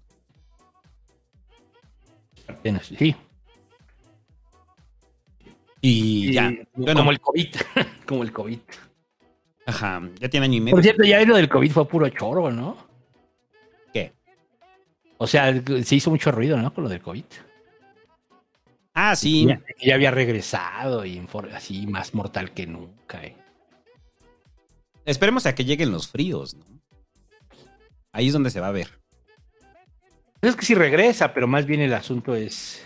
Sí. 2.98 3.14
Y 5.80 6.32
ya. 6.32 6.52
Bueno, 6.74 7.00
Como 7.00 7.10
el 7.12 7.20
COVID. 7.20 7.48
como 8.06 8.22
el 8.22 8.32
COVID. 8.32 8.58
Ajá, 9.66 10.02
ya 10.18 10.28
tiene 10.28 10.46
año 10.46 10.56
y 10.56 10.60
medio. 10.60 10.76
Por 10.76 10.82
cierto, 10.82 11.04
ya 11.04 11.22
lo 11.24 11.36
del 11.36 11.48
COVID 11.48 11.70
fue 11.70 11.86
puro 11.88 12.08
choro, 12.08 12.50
¿no? 12.50 12.76
¿Qué? 13.92 14.12
O 15.18 15.26
sea, 15.26 15.52
se 15.84 15.94
hizo 15.94 16.10
mucho 16.10 16.32
ruido, 16.32 16.56
¿no? 16.56 16.72
Con 16.72 16.84
lo 16.84 16.90
del 16.90 17.02
COVID. 17.02 17.24
Ah, 18.94 19.14
sí. 19.14 19.46
Ya, 19.46 19.60
ya 19.80 19.94
había 19.94 20.10
regresado 20.10 21.04
y 21.04 21.22
así 21.52 21.86
más 21.86 22.14
mortal 22.14 22.52
que 22.52 22.66
nunca. 22.66 23.22
eh. 23.22 23.36
Esperemos 25.04 25.46
a 25.46 25.54
que 25.54 25.64
lleguen 25.64 25.92
los 25.92 26.08
fríos, 26.08 26.54
¿no? 26.54 26.77
Ahí 28.18 28.26
es 28.26 28.32
donde 28.32 28.50
se 28.50 28.58
va 28.58 28.66
a 28.66 28.72
ver. 28.72 28.98
Es 30.42 30.56
que 30.56 30.66
sí 30.66 30.74
regresa, 30.74 31.32
pero 31.32 31.46
más 31.46 31.66
bien 31.66 31.80
el 31.80 31.94
asunto 31.94 32.34
es. 32.34 32.84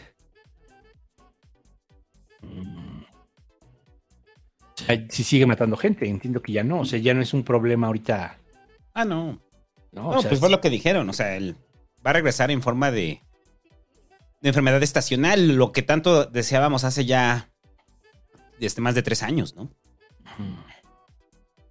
Mm. 2.42 3.00
O 3.00 4.84
sea, 4.84 5.06
si 5.08 5.24
sigue 5.24 5.46
matando 5.46 5.78
gente, 5.78 6.06
entiendo 6.06 6.42
que 6.42 6.52
ya 6.52 6.62
no. 6.62 6.80
O 6.80 6.84
sea, 6.84 6.98
ya 6.98 7.14
no 7.14 7.22
es 7.22 7.32
un 7.32 7.44
problema 7.44 7.86
ahorita. 7.86 8.36
Ah, 8.92 9.06
no. 9.06 9.40
No, 9.90 10.02
No, 10.02 10.08
O 10.10 10.20
sea, 10.20 10.28
pues 10.28 10.38
fue 10.38 10.50
lo 10.50 10.60
que 10.60 10.68
dijeron. 10.68 11.08
O 11.08 11.14
sea, 11.14 11.34
él 11.34 11.56
va 12.06 12.10
a 12.10 12.12
regresar 12.12 12.50
en 12.50 12.60
forma 12.60 12.90
de, 12.90 13.22
de 14.42 14.48
enfermedad 14.50 14.82
estacional, 14.82 15.56
lo 15.56 15.72
que 15.72 15.80
tanto 15.80 16.26
deseábamos 16.26 16.84
hace 16.84 17.06
ya 17.06 17.48
desde 18.60 18.82
más 18.82 18.94
de 18.94 19.02
tres 19.02 19.22
años, 19.22 19.56
¿no? 19.56 19.70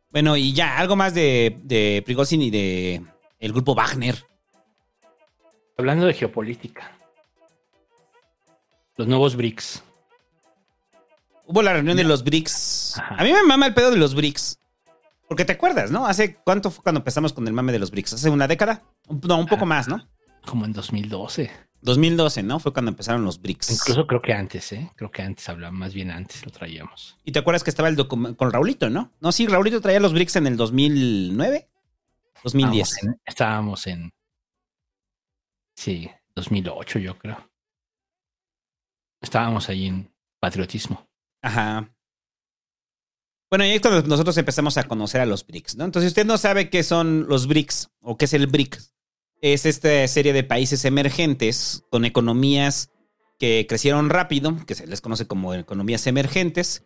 Bueno, 0.09 0.35
y 0.35 0.51
ya, 0.51 0.79
algo 0.79 0.95
más 0.95 1.13
de, 1.13 1.59
de 1.61 2.01
Prigozhin 2.03 2.41
y 2.41 2.49
de 2.49 3.05
el 3.41 3.51
grupo 3.51 3.75
Wagner. 3.75 4.23
Hablando 5.77 6.05
de 6.05 6.13
geopolítica. 6.13 6.97
Los 8.95 9.07
nuevos 9.07 9.35
BRICS. 9.35 9.83
Hubo 11.47 11.61
la 11.63 11.73
reunión 11.73 11.97
de 11.97 12.03
los 12.03 12.23
BRICS. 12.23 12.99
A 12.99 13.23
mí 13.23 13.33
me 13.33 13.43
mama 13.43 13.65
el 13.65 13.73
pedo 13.73 13.89
de 13.89 13.97
los 13.97 14.15
BRICS. 14.15 14.59
Porque 15.27 15.43
te 15.43 15.53
acuerdas, 15.53 15.91
¿no? 15.91 16.05
¿Hace 16.05 16.35
cuánto 16.35 16.69
fue 16.69 16.83
cuando 16.83 16.99
empezamos 16.99 17.33
con 17.33 17.47
el 17.47 17.53
mame 17.53 17.71
de 17.71 17.79
los 17.79 17.89
BRICS? 17.89 18.13
¿Hace 18.13 18.29
una 18.29 18.47
década? 18.47 18.83
No, 19.09 19.37
un 19.37 19.47
poco 19.47 19.65
más, 19.65 19.87
¿no? 19.87 20.07
Como 20.45 20.65
en 20.65 20.73
2012. 20.73 21.49
2012, 21.81 22.43
¿no? 22.43 22.59
Fue 22.59 22.73
cuando 22.73 22.91
empezaron 22.91 23.25
los 23.25 23.41
BRICS. 23.41 23.71
Incluso 23.71 24.05
creo 24.05 24.21
que 24.21 24.33
antes, 24.33 24.71
¿eh? 24.71 24.91
Creo 24.95 25.09
que 25.09 25.23
antes 25.23 25.49
hablaba, 25.49 25.71
más 25.71 25.93
bien 25.95 26.11
antes 26.11 26.45
lo 26.45 26.51
traíamos. 26.51 27.17
Y 27.23 27.31
te 27.31 27.39
acuerdas 27.39 27.63
que 27.63 27.71
estaba 27.71 27.89
el 27.89 27.95
documento 27.95 28.37
con 28.37 28.51
Raulito, 28.51 28.89
¿no? 28.89 29.11
No, 29.19 29.31
sí, 29.31 29.47
Raulito 29.47 29.81
traía 29.81 29.99
los 29.99 30.13
BRICS 30.13 30.35
en 30.35 30.47
el 30.47 30.57
2009, 30.57 31.69
2010. 32.43 32.89
Estábamos 32.89 33.03
en, 33.03 33.21
estábamos 33.25 33.87
en. 33.87 34.13
Sí, 35.75 36.09
2008, 36.35 36.99
yo 36.99 37.17
creo. 37.17 37.49
Estábamos 39.21 39.69
ahí 39.69 39.87
en 39.87 40.13
patriotismo. 40.39 41.07
Ajá. 41.41 41.93
Bueno, 43.49 43.65
y 43.65 43.71
es 43.71 43.81
cuando 43.81 44.01
nosotros 44.03 44.37
empezamos 44.37 44.77
a 44.77 44.85
conocer 44.85 45.19
a 45.19 45.25
los 45.25 45.45
BRICS, 45.45 45.75
¿no? 45.75 45.85
Entonces, 45.85 46.09
si 46.09 46.11
usted 46.13 46.25
no 46.25 46.37
sabe 46.37 46.69
qué 46.69 46.83
son 46.83 47.27
los 47.27 47.47
BRICS 47.47 47.89
o 47.99 48.17
qué 48.17 48.25
es 48.25 48.33
el 48.33 48.47
BRICS, 48.47 48.93
es 49.41 49.65
esta 49.65 50.07
serie 50.07 50.33
de 50.33 50.43
países 50.43 50.85
emergentes 50.85 51.83
con 51.89 52.05
economías 52.05 52.91
que 53.39 53.65
crecieron 53.67 54.09
rápido, 54.09 54.55
que 54.65 54.75
se 54.75 54.87
les 54.87 55.01
conoce 55.01 55.27
como 55.27 55.53
economías 55.53 56.07
emergentes, 56.07 56.85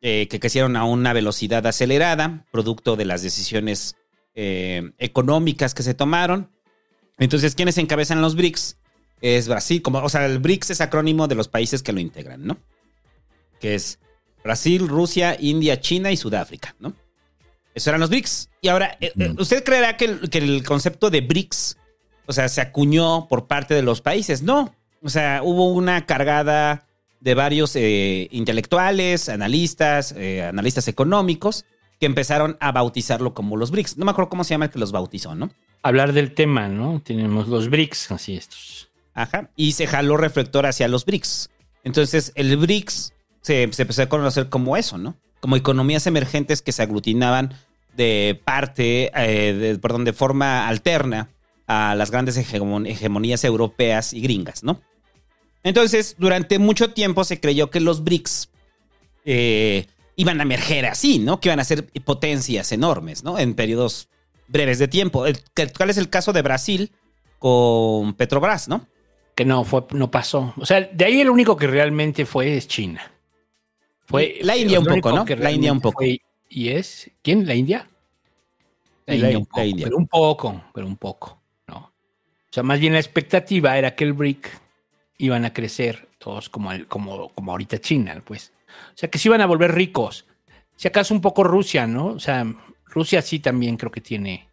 eh, 0.00 0.28
que 0.28 0.38
crecieron 0.38 0.76
a 0.76 0.84
una 0.84 1.12
velocidad 1.12 1.66
acelerada, 1.66 2.46
producto 2.52 2.96
de 2.96 3.06
las 3.06 3.22
decisiones 3.22 3.96
eh, 4.36 4.92
económicas 4.98 5.74
que 5.74 5.82
se 5.82 5.94
tomaron. 5.94 6.48
Entonces, 7.18 7.54
¿quiénes 7.56 7.78
encabezan 7.78 8.22
los 8.22 8.36
BRICS? 8.36 8.76
Es 9.20 9.48
Brasil, 9.48 9.82
como, 9.82 9.98
o 9.98 10.08
sea, 10.08 10.26
el 10.26 10.38
BRICS 10.38 10.70
es 10.70 10.80
acrónimo 10.80 11.26
de 11.26 11.34
los 11.34 11.48
países 11.48 11.82
que 11.82 11.92
lo 11.92 11.98
integran, 11.98 12.44
¿no? 12.44 12.58
Que 13.58 13.74
es 13.74 13.98
Brasil, 14.44 14.86
Rusia, 14.86 15.36
India, 15.40 15.80
China 15.80 16.12
y 16.12 16.16
Sudáfrica, 16.16 16.76
¿no? 16.78 16.94
Eso 17.74 17.90
eran 17.90 18.00
los 18.00 18.10
BRICS. 18.10 18.50
Y 18.60 18.68
ahora, 18.68 18.96
eh, 19.00 19.12
eh, 19.18 19.34
¿usted 19.38 19.64
creerá 19.64 19.96
que 19.96 20.04
el, 20.04 20.30
que 20.30 20.38
el 20.38 20.62
concepto 20.62 21.10
de 21.10 21.22
BRICS, 21.22 21.78
o 22.26 22.32
sea, 22.32 22.48
se 22.48 22.60
acuñó 22.60 23.26
por 23.28 23.46
parte 23.46 23.74
de 23.74 23.82
los 23.82 24.00
países? 24.00 24.42
No. 24.42 24.74
O 25.02 25.08
sea, 25.08 25.40
hubo 25.42 25.72
una 25.72 26.06
cargada 26.06 26.86
de 27.20 27.34
varios 27.34 27.74
eh, 27.76 28.28
intelectuales, 28.30 29.28
analistas, 29.28 30.14
eh, 30.16 30.44
analistas 30.44 30.88
económicos, 30.88 31.64
que 32.00 32.06
empezaron 32.06 32.56
a 32.60 32.72
bautizarlo 32.72 33.32
como 33.34 33.56
los 33.56 33.70
BRICS. 33.70 33.96
No 33.98 34.04
me 34.04 34.10
acuerdo 34.10 34.28
cómo 34.28 34.44
se 34.44 34.50
llama 34.54 34.66
el 34.66 34.70
que 34.70 34.78
los 34.78 34.92
bautizó, 34.92 35.34
¿no? 35.34 35.50
Hablar 35.82 36.12
del 36.12 36.34
tema, 36.34 36.68
¿no? 36.68 37.00
Tenemos 37.02 37.48
los 37.48 37.68
BRICS, 37.70 38.10
así 38.12 38.36
estos. 38.36 38.88
Ajá. 39.14 39.50
Y 39.56 39.72
se 39.72 39.86
jaló 39.86 40.16
reflector 40.16 40.66
hacia 40.66 40.88
los 40.88 41.04
BRICS. 41.06 41.50
Entonces, 41.84 42.32
el 42.34 42.56
BRICS 42.56 43.12
se, 43.40 43.68
se 43.72 43.82
empezó 43.82 44.02
a 44.02 44.08
conocer 44.08 44.48
como 44.48 44.76
eso, 44.76 44.98
¿no? 44.98 45.16
Como 45.40 45.56
economías 45.56 46.06
emergentes 46.06 46.60
que 46.60 46.72
se 46.72 46.82
aglutinaban 46.82 47.54
de 47.96 48.38
parte, 48.44 49.10
eh, 49.14 49.52
de- 49.54 49.78
perdón, 49.78 50.04
de 50.04 50.12
forma 50.12 50.68
alterna 50.68 51.30
a 51.66 51.94
las 51.94 52.10
grandes 52.10 52.36
hegemon- 52.36 52.86
hegemonías 52.88 53.42
europeas 53.44 54.12
y 54.12 54.20
gringas, 54.20 54.62
¿no? 54.64 54.82
Entonces, 55.62 56.14
durante 56.18 56.58
mucho 56.58 56.90
tiempo 56.92 57.24
se 57.24 57.40
creyó 57.40 57.70
que 57.70 57.80
los 57.80 58.04
BRICS 58.04 58.50
eh, 59.24 59.86
iban 60.16 60.40
a 60.40 60.42
emerger 60.44 60.86
así, 60.86 61.18
¿no? 61.18 61.38
Que 61.40 61.48
iban 61.50 61.60
a 61.60 61.64
ser 61.64 61.86
potencias 62.04 62.72
enormes, 62.72 63.22
¿no? 63.22 63.38
En 63.38 63.54
periodos 63.54 64.08
breves 64.48 64.78
de 64.78 64.88
tiempo. 64.88 65.26
El- 65.26 65.38
¿Cuál 65.76 65.90
es 65.90 65.98
el 65.98 66.08
caso 66.08 66.32
de 66.32 66.42
Brasil 66.42 66.92
con 67.38 68.14
Petrobras, 68.14 68.68
no? 68.68 68.86
Que 69.34 69.44
no, 69.44 69.64
fue, 69.64 69.84
no 69.90 70.10
pasó. 70.10 70.54
O 70.56 70.64
sea, 70.64 70.80
de 70.80 71.04
ahí 71.04 71.20
el 71.20 71.28
único 71.28 71.56
que 71.56 71.66
realmente 71.66 72.24
fue 72.24 72.56
es 72.56 72.66
China. 72.66 73.12
Fue 74.06 74.38
La 74.42 74.56
India 74.56 74.78
un 74.80 74.86
poco, 74.86 75.12
¿no? 75.12 75.24
La 75.36 75.50
India 75.50 75.72
un 75.72 75.80
poco. 75.80 75.98
fue- 75.98 76.20
¿Y 76.48 76.68
es? 76.68 77.10
¿Quién? 77.22 77.46
¿La 77.46 77.54
India? 77.54 77.88
La 79.04 79.14
India, 79.16 79.38
un 79.38 79.44
la 79.44 79.48
poco, 79.50 79.62
India. 79.64 79.84
Pero 79.86 79.96
un 79.98 80.06
poco, 80.08 80.64
pero 80.72 80.86
un 80.86 80.96
poco, 80.96 81.40
¿no? 81.66 81.76
O 81.76 82.52
sea, 82.52 82.62
más 82.62 82.80
bien 82.80 82.92
la 82.94 83.00
expectativa 83.00 83.76
era 83.76 83.94
que 83.94 84.04
el 84.04 84.12
BRIC 84.14 84.48
iban 85.18 85.44
a 85.44 85.52
crecer 85.52 86.08
todos 86.18 86.48
como, 86.48 86.72
el- 86.72 86.86
como, 86.86 87.28
como 87.30 87.50
ahorita 87.52 87.78
China, 87.80 88.22
pues. 88.24 88.52
O 88.94 88.96
sea, 88.96 89.10
que 89.10 89.18
se 89.18 89.28
iban 89.28 89.40
a 89.40 89.46
volver 89.46 89.74
ricos. 89.74 90.26
Si 90.76 90.88
acaso 90.88 91.14
un 91.14 91.20
poco 91.20 91.44
Rusia, 91.44 91.86
¿no? 91.86 92.08
O 92.08 92.18
sea, 92.18 92.46
Rusia 92.86 93.22
sí 93.22 93.40
también 93.40 93.76
creo 93.76 93.90
que 93.90 94.00
tiene 94.00 94.48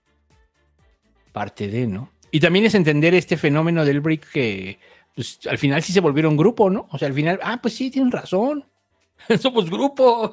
parte 1.32 1.68
de, 1.68 1.88
¿no? 1.88 2.12
Y 2.32 2.40
también 2.40 2.66
es 2.66 2.76
entender 2.76 3.14
este 3.14 3.38
fenómeno 3.38 3.86
del 3.86 4.02
BRIC 4.02 4.32
que 4.32 4.80
pues, 5.16 5.40
al 5.50 5.58
final 5.58 5.84
sí 5.84 5.94
se 5.94 6.00
volvieron 6.00 6.38
grupo, 6.38 6.70
¿no? 6.70 6.88
O 6.92 6.98
sea, 6.98 7.08
al 7.08 7.14
final, 7.14 7.40
ah, 7.44 7.60
pues 7.62 7.76
sí, 7.76 7.92
tienen 7.92 8.12
razón. 8.12 8.66
Somos 9.40 9.70
grupo. 9.70 10.32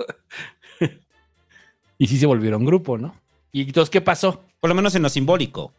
y 1.98 2.06
sí 2.06 2.18
se 2.18 2.26
volvieron 2.26 2.64
grupo, 2.64 2.96
¿no? 2.96 3.14
¿Y 3.52 3.62
entonces 3.62 3.90
qué 3.90 4.00
pasó? 4.00 4.44
Por 4.60 4.68
lo 4.68 4.74
menos 4.74 4.94
en 4.94 5.02
lo 5.02 5.08
simbólico. 5.08 5.62
O 5.62 5.74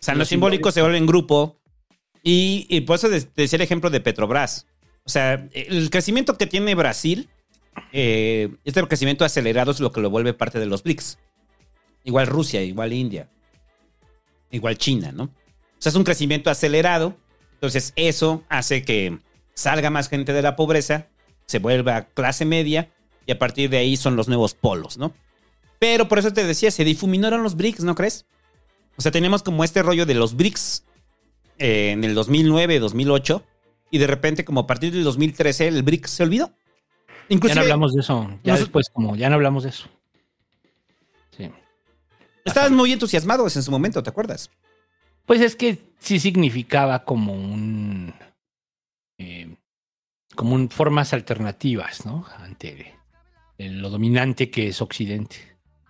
sea, 0.00 0.12
en 0.12 0.18
lo 0.18 0.22
lo 0.22 0.26
simbólico 0.26 0.70
simbólico. 0.70 0.70
se 0.72 0.82
vuelven 0.82 1.06
grupo. 1.06 1.58
Y, 2.22 2.66
y 2.68 2.82
por 2.82 2.96
eso 2.96 3.08
decía 3.08 3.56
el 3.56 3.62
ejemplo 3.62 3.88
de 3.88 4.00
Petrobras. 4.00 4.66
O 5.04 5.08
sea, 5.08 5.48
el 5.52 5.88
crecimiento 5.90 6.36
que 6.36 6.46
tiene 6.46 6.74
Brasil, 6.74 7.28
eh, 7.92 8.54
este 8.64 8.82
crecimiento 8.86 9.24
acelerado 9.24 9.70
es 9.70 9.80
lo 9.80 9.92
que 9.92 10.00
lo 10.00 10.10
vuelve 10.10 10.34
parte 10.34 10.58
de 10.58 10.66
los 10.66 10.82
BRICS. 10.82 11.18
Igual 12.04 12.26
Rusia, 12.26 12.62
igual 12.62 12.92
India, 12.92 13.28
igual 14.50 14.78
China, 14.78 15.12
¿no? 15.12 15.24
O 15.24 15.30
sea, 15.78 15.90
es 15.90 15.96
un 15.96 16.04
crecimiento 16.04 16.50
acelerado. 16.50 17.16
Entonces, 17.54 17.92
eso 17.96 18.44
hace 18.48 18.82
que 18.82 19.18
salga 19.54 19.90
más 19.90 20.08
gente 20.08 20.32
de 20.32 20.42
la 20.42 20.56
pobreza, 20.56 21.08
se 21.46 21.58
vuelva 21.58 22.02
clase 22.02 22.44
media, 22.44 22.90
y 23.26 23.32
a 23.32 23.38
partir 23.38 23.70
de 23.70 23.78
ahí 23.78 23.96
son 23.96 24.16
los 24.16 24.28
nuevos 24.28 24.54
polos, 24.54 24.98
¿no? 24.98 25.12
Pero 25.78 26.08
por 26.08 26.18
eso 26.18 26.32
te 26.32 26.44
decía, 26.44 26.70
se 26.70 26.84
difuminaron 26.84 27.42
los 27.42 27.56
BRICS, 27.56 27.84
¿no 27.84 27.94
crees? 27.94 28.24
O 28.96 29.02
sea, 29.02 29.12
tenemos 29.12 29.42
como 29.42 29.64
este 29.64 29.82
rollo 29.82 30.06
de 30.06 30.14
los 30.14 30.36
BRICS 30.36 30.84
eh, 31.58 31.90
en 31.90 32.04
el 32.04 32.14
2009, 32.14 32.78
2008, 32.78 33.44
y 33.90 33.98
de 33.98 34.06
repente, 34.06 34.44
como 34.44 34.60
a 34.60 34.66
partir 34.66 34.92
del 34.92 35.04
2013, 35.04 35.68
el 35.68 35.82
BRICS 35.82 36.10
se 36.10 36.22
olvidó. 36.22 36.52
Ya 37.28 37.54
no 37.54 37.60
hablamos 37.62 37.94
de 37.94 38.00
eso. 38.00 38.28
Ya 38.44 38.52
Nos- 38.52 38.60
después, 38.60 38.88
como 38.90 39.16
ya 39.16 39.28
no 39.28 39.34
hablamos 39.36 39.64
de 39.64 39.70
eso. 39.70 39.88
Sí. 41.36 41.50
estabas 42.44 42.70
muy 42.70 42.92
entusiasmados 42.92 43.56
en 43.56 43.62
su 43.62 43.70
momento, 43.70 44.02
¿te 44.02 44.10
acuerdas? 44.10 44.50
Pues 45.26 45.40
es 45.40 45.56
que 45.56 45.78
sí 45.98 46.18
significaba 46.20 47.04
como 47.04 47.32
un. 47.34 48.14
eh, 49.18 49.54
como 50.34 50.54
un 50.54 50.68
formas 50.70 51.12
alternativas, 51.12 52.04
¿no? 52.06 52.26
Ante 52.38 52.94
lo 53.58 53.88
dominante 53.90 54.50
que 54.50 54.68
es 54.68 54.80
Occidente. 54.82 55.36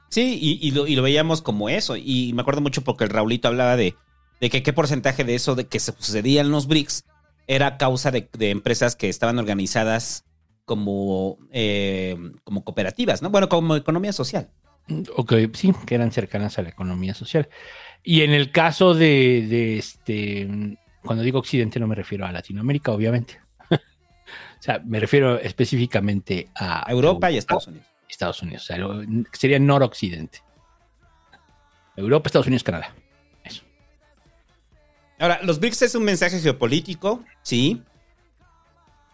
Sí, 0.08 0.38
y, 0.40 0.66
y 0.66 0.70
lo, 0.70 0.86
y 0.86 0.94
lo 0.94 1.02
veíamos 1.02 1.42
como 1.42 1.68
eso. 1.68 1.96
Y 1.96 2.32
me 2.32 2.42
acuerdo 2.42 2.60
mucho 2.60 2.82
porque 2.82 3.04
el 3.04 3.10
Raulito 3.10 3.48
hablaba 3.48 3.76
de, 3.76 3.96
de 4.40 4.50
que 4.50 4.62
qué 4.62 4.72
porcentaje 4.72 5.24
de 5.24 5.34
eso 5.34 5.56
de 5.56 5.66
que 5.66 5.80
se 5.80 5.92
sucedía 5.92 6.40
en 6.42 6.50
los 6.52 6.68
BRICS 6.68 7.04
era 7.48 7.76
causa 7.76 8.10
de, 8.12 8.28
de 8.38 8.50
empresas 8.50 8.94
que 8.96 9.08
estaban 9.08 9.38
organizadas 9.40 10.24
como, 10.66 11.38
eh, 11.52 12.16
como 12.44 12.62
cooperativas, 12.64 13.22
¿no? 13.22 13.30
Bueno, 13.30 13.48
como 13.48 13.74
economía 13.76 14.12
social. 14.12 14.50
Ok, 15.16 15.32
sí, 15.54 15.72
que 15.86 15.94
eran 15.94 16.12
cercanas 16.12 16.58
a 16.58 16.62
la 16.62 16.68
economía 16.68 17.14
social. 17.14 17.48
Y 18.02 18.22
en 18.22 18.32
el 18.32 18.52
caso 18.52 18.92
de, 18.94 19.46
de 19.48 19.78
este, 19.78 20.76
cuando 21.02 21.24
digo 21.24 21.38
Occidente 21.38 21.80
no 21.80 21.86
me 21.86 21.94
refiero 21.94 22.26
a 22.26 22.32
Latinoamérica, 22.32 22.92
obviamente. 22.92 23.40
o 23.70 23.76
sea, 24.60 24.80
me 24.84 25.00
refiero 25.00 25.38
específicamente 25.40 26.48
a 26.54 26.84
Europa 26.88 27.30
y 27.30 27.38
Estados 27.38 27.66
Unidos. 27.68 27.86
Estados 28.08 28.42
Unidos. 28.42 28.62
O 28.62 28.66
sea, 28.66 28.78
lo- 28.78 29.02
sería 29.32 29.58
noroccidente. 29.58 30.40
Europa, 31.96 32.28
Estados 32.28 32.46
Unidos, 32.46 32.62
Canadá. 32.62 32.94
Eso. 33.42 33.62
Ahora, 35.18 35.40
los 35.42 35.58
BRICS 35.58 35.82
es 35.82 35.94
un 35.94 36.04
mensaje 36.04 36.38
geopolítico, 36.40 37.24
sí, 37.42 37.82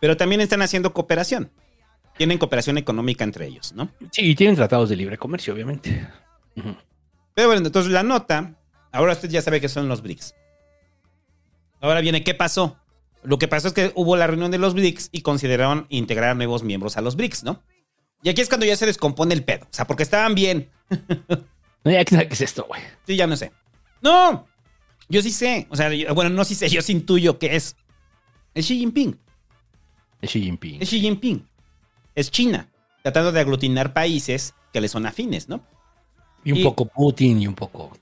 pero 0.03 0.17
también 0.17 0.41
están 0.41 0.63
haciendo 0.63 0.93
cooperación. 0.93 1.53
Tienen 2.17 2.37
cooperación 2.39 2.77
económica 2.77 3.23
entre 3.23 3.47
ellos, 3.47 3.73
¿no? 3.73 3.89
Sí, 4.11 4.23
y 4.31 4.35
tienen 4.35 4.57
tratados 4.57 4.89
de 4.89 4.97
libre 4.97 5.17
comercio, 5.17 5.55
obviamente. 5.55 6.09
Pero 7.35 7.47
bueno, 7.49 7.65
entonces 7.65 7.93
la 7.93 8.03
nota, 8.03 8.57
ahora 8.91 9.13
usted 9.13 9.31
ya 9.31 9.41
sabe 9.43 9.61
que 9.61 9.69
son 9.69 9.87
los 9.89 10.03
BRICS. 10.03 10.35
Ahora 11.81 12.01
viene, 12.01 12.25
¿qué 12.25 12.35
pasó? 12.35 12.77
Lo 13.23 13.39
que 13.39 13.47
pasó 13.47 13.69
es 13.69 13.75
que 13.75 13.93
hubo 13.95 14.17
la 14.17 14.27
reunión 14.27 14.51
de 14.51 14.59
los 14.59 14.75
BRICS 14.75 15.11
y 15.13 15.21
consideraron 15.23 15.87
integrar 15.89 16.35
nuevos 16.37 16.65
miembros 16.65 16.97
a 16.97 17.01
los 17.01 17.15
BRICS, 17.15 17.45
¿no? 17.45 17.63
Y 18.25 18.29
aquí 18.29 18.41
es 18.41 18.49
cuando 18.49 18.67
ya 18.67 18.75
se 18.75 18.87
descompone 18.87 19.35
el 19.35 19.45
pedo. 19.45 19.65
O 19.67 19.69
sea, 19.73 19.87
porque 19.87 20.03
estaban 20.03 20.35
bien. 20.35 20.69
No, 21.85 21.91
ya 21.91 22.05
que 22.05 22.17
qué 22.29 22.35
es 22.35 22.41
esto, 22.41 22.65
güey. 22.69 22.81
Sí, 23.07 23.17
ya 23.17 23.27
no 23.27 23.37
sé. 23.37 23.51
No, 24.03 24.47
yo 25.09 25.21
sí 25.21 25.31
sé. 25.33 25.67
O 25.69 25.75
sea, 25.77 25.93
yo- 25.93 26.15
bueno, 26.15 26.31
no 26.31 26.45
sí 26.45 26.55
sé, 26.55 26.69
yo 26.69 26.81
sí 26.83 26.93
intuyo 26.93 27.39
que 27.41 27.57
es. 27.57 27.75
Es 28.55 28.67
Xi 28.67 28.79
Jinping. 28.79 29.19
Es 30.23 30.31
Xi 30.31 30.41
Jinping. 30.41 30.81
Es 30.81 30.89
Xi 30.89 31.01
Jinping. 31.01 31.47
Es 32.15 32.31
China. 32.31 32.69
Tratando 33.03 33.33
de 33.33 33.41
aglutinar 33.41 33.93
países 33.93 34.55
que 34.73 34.81
le 34.81 34.89
son 34.89 35.05
afines, 35.05 35.49
¿no? 35.49 35.63
Y 36.45 36.53
un 36.53 36.59
y- 36.59 36.65
poco 36.65 36.87
Putin 36.87 37.43
y 37.43 37.47
un 37.47 37.55
poco. 37.55 37.93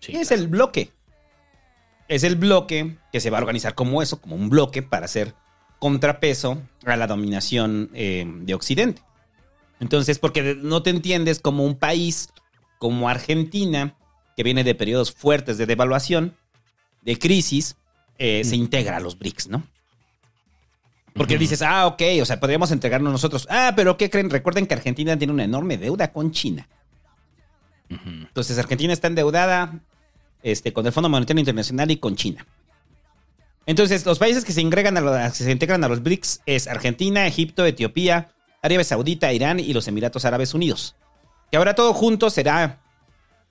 Sí, 0.00 0.12
es 0.16 0.30
el 0.30 0.48
bloque. 0.48 0.90
Es 2.08 2.24
el 2.24 2.36
bloque 2.36 2.96
que 3.12 3.20
se 3.20 3.30
va 3.30 3.38
a 3.38 3.40
organizar 3.40 3.74
como 3.74 4.02
eso, 4.02 4.20
como 4.20 4.36
un 4.36 4.48
bloque 4.48 4.82
para 4.82 5.04
hacer 5.04 5.34
contrapeso 5.78 6.62
a 6.84 6.96
la 6.96 7.06
dominación 7.06 7.90
eh, 7.94 8.24
de 8.26 8.54
Occidente. 8.54 9.02
Entonces, 9.80 10.18
porque 10.18 10.56
no 10.60 10.82
te 10.82 10.90
entiendes 10.90 11.40
como 11.40 11.64
un 11.64 11.76
país 11.76 12.30
como 12.78 13.08
Argentina, 13.08 13.96
que 14.36 14.42
viene 14.44 14.64
de 14.64 14.74
periodos 14.74 15.12
fuertes 15.12 15.58
de 15.58 15.66
devaluación, 15.66 16.36
de 17.02 17.18
crisis, 17.18 17.76
eh, 18.18 18.44
se 18.44 18.54
integra 18.56 18.96
a 18.96 19.00
los 19.00 19.18
BRICS, 19.18 19.48
¿no? 19.48 19.64
Porque 21.14 21.36
dices, 21.38 21.60
ah, 21.62 21.86
ok, 21.86 22.02
o 22.22 22.24
sea, 22.24 22.40
podríamos 22.40 22.70
entregarnos 22.70 23.12
nosotros. 23.12 23.46
Ah, 23.50 23.72
pero 23.76 23.96
¿qué 23.98 24.08
creen? 24.08 24.30
Recuerden 24.30 24.66
que 24.66 24.74
Argentina 24.74 25.16
tiene 25.18 25.32
una 25.32 25.44
enorme 25.44 25.76
deuda 25.76 26.10
con 26.12 26.30
China. 26.32 26.66
Entonces 27.90 28.58
Argentina 28.58 28.92
está 28.92 29.08
endeudada 29.08 29.80
este, 30.42 30.72
con 30.72 30.86
el 30.86 30.92
Fondo 30.92 31.08
Monetario 31.10 31.40
Internacional 31.40 31.90
y 31.90 31.98
con 31.98 32.16
China. 32.16 32.46
Entonces, 33.66 34.04
los 34.06 34.18
países 34.18 34.44
que 34.44 34.52
se, 34.52 34.60
ingregan 34.60 34.96
a 34.96 35.00
lo- 35.00 35.12
que 35.12 35.30
se 35.30 35.50
integran 35.52 35.84
a 35.84 35.88
los 35.88 36.02
BRICS 36.02 36.40
es 36.46 36.66
Argentina, 36.66 37.26
Egipto, 37.26 37.64
Etiopía, 37.64 38.30
Arabia 38.60 38.82
Saudita, 38.82 39.32
Irán 39.32 39.60
y 39.60 39.72
los 39.72 39.86
Emiratos 39.86 40.24
Árabes 40.24 40.54
Unidos. 40.54 40.96
Que 41.50 41.58
ahora 41.58 41.74
todo 41.74 41.92
junto 41.94 42.28
será 42.30 42.80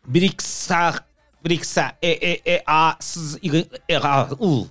BRICSA, 0.06 1.06
BRICSA, 1.44 1.98
E, 2.02 2.42
E, 2.44 2.52
E, 2.56 2.64
A, 2.66 2.98
S, 3.00 3.38
I, 3.42 3.70
E, 3.88 3.96
A, 3.96 4.28
U. 4.40 4.68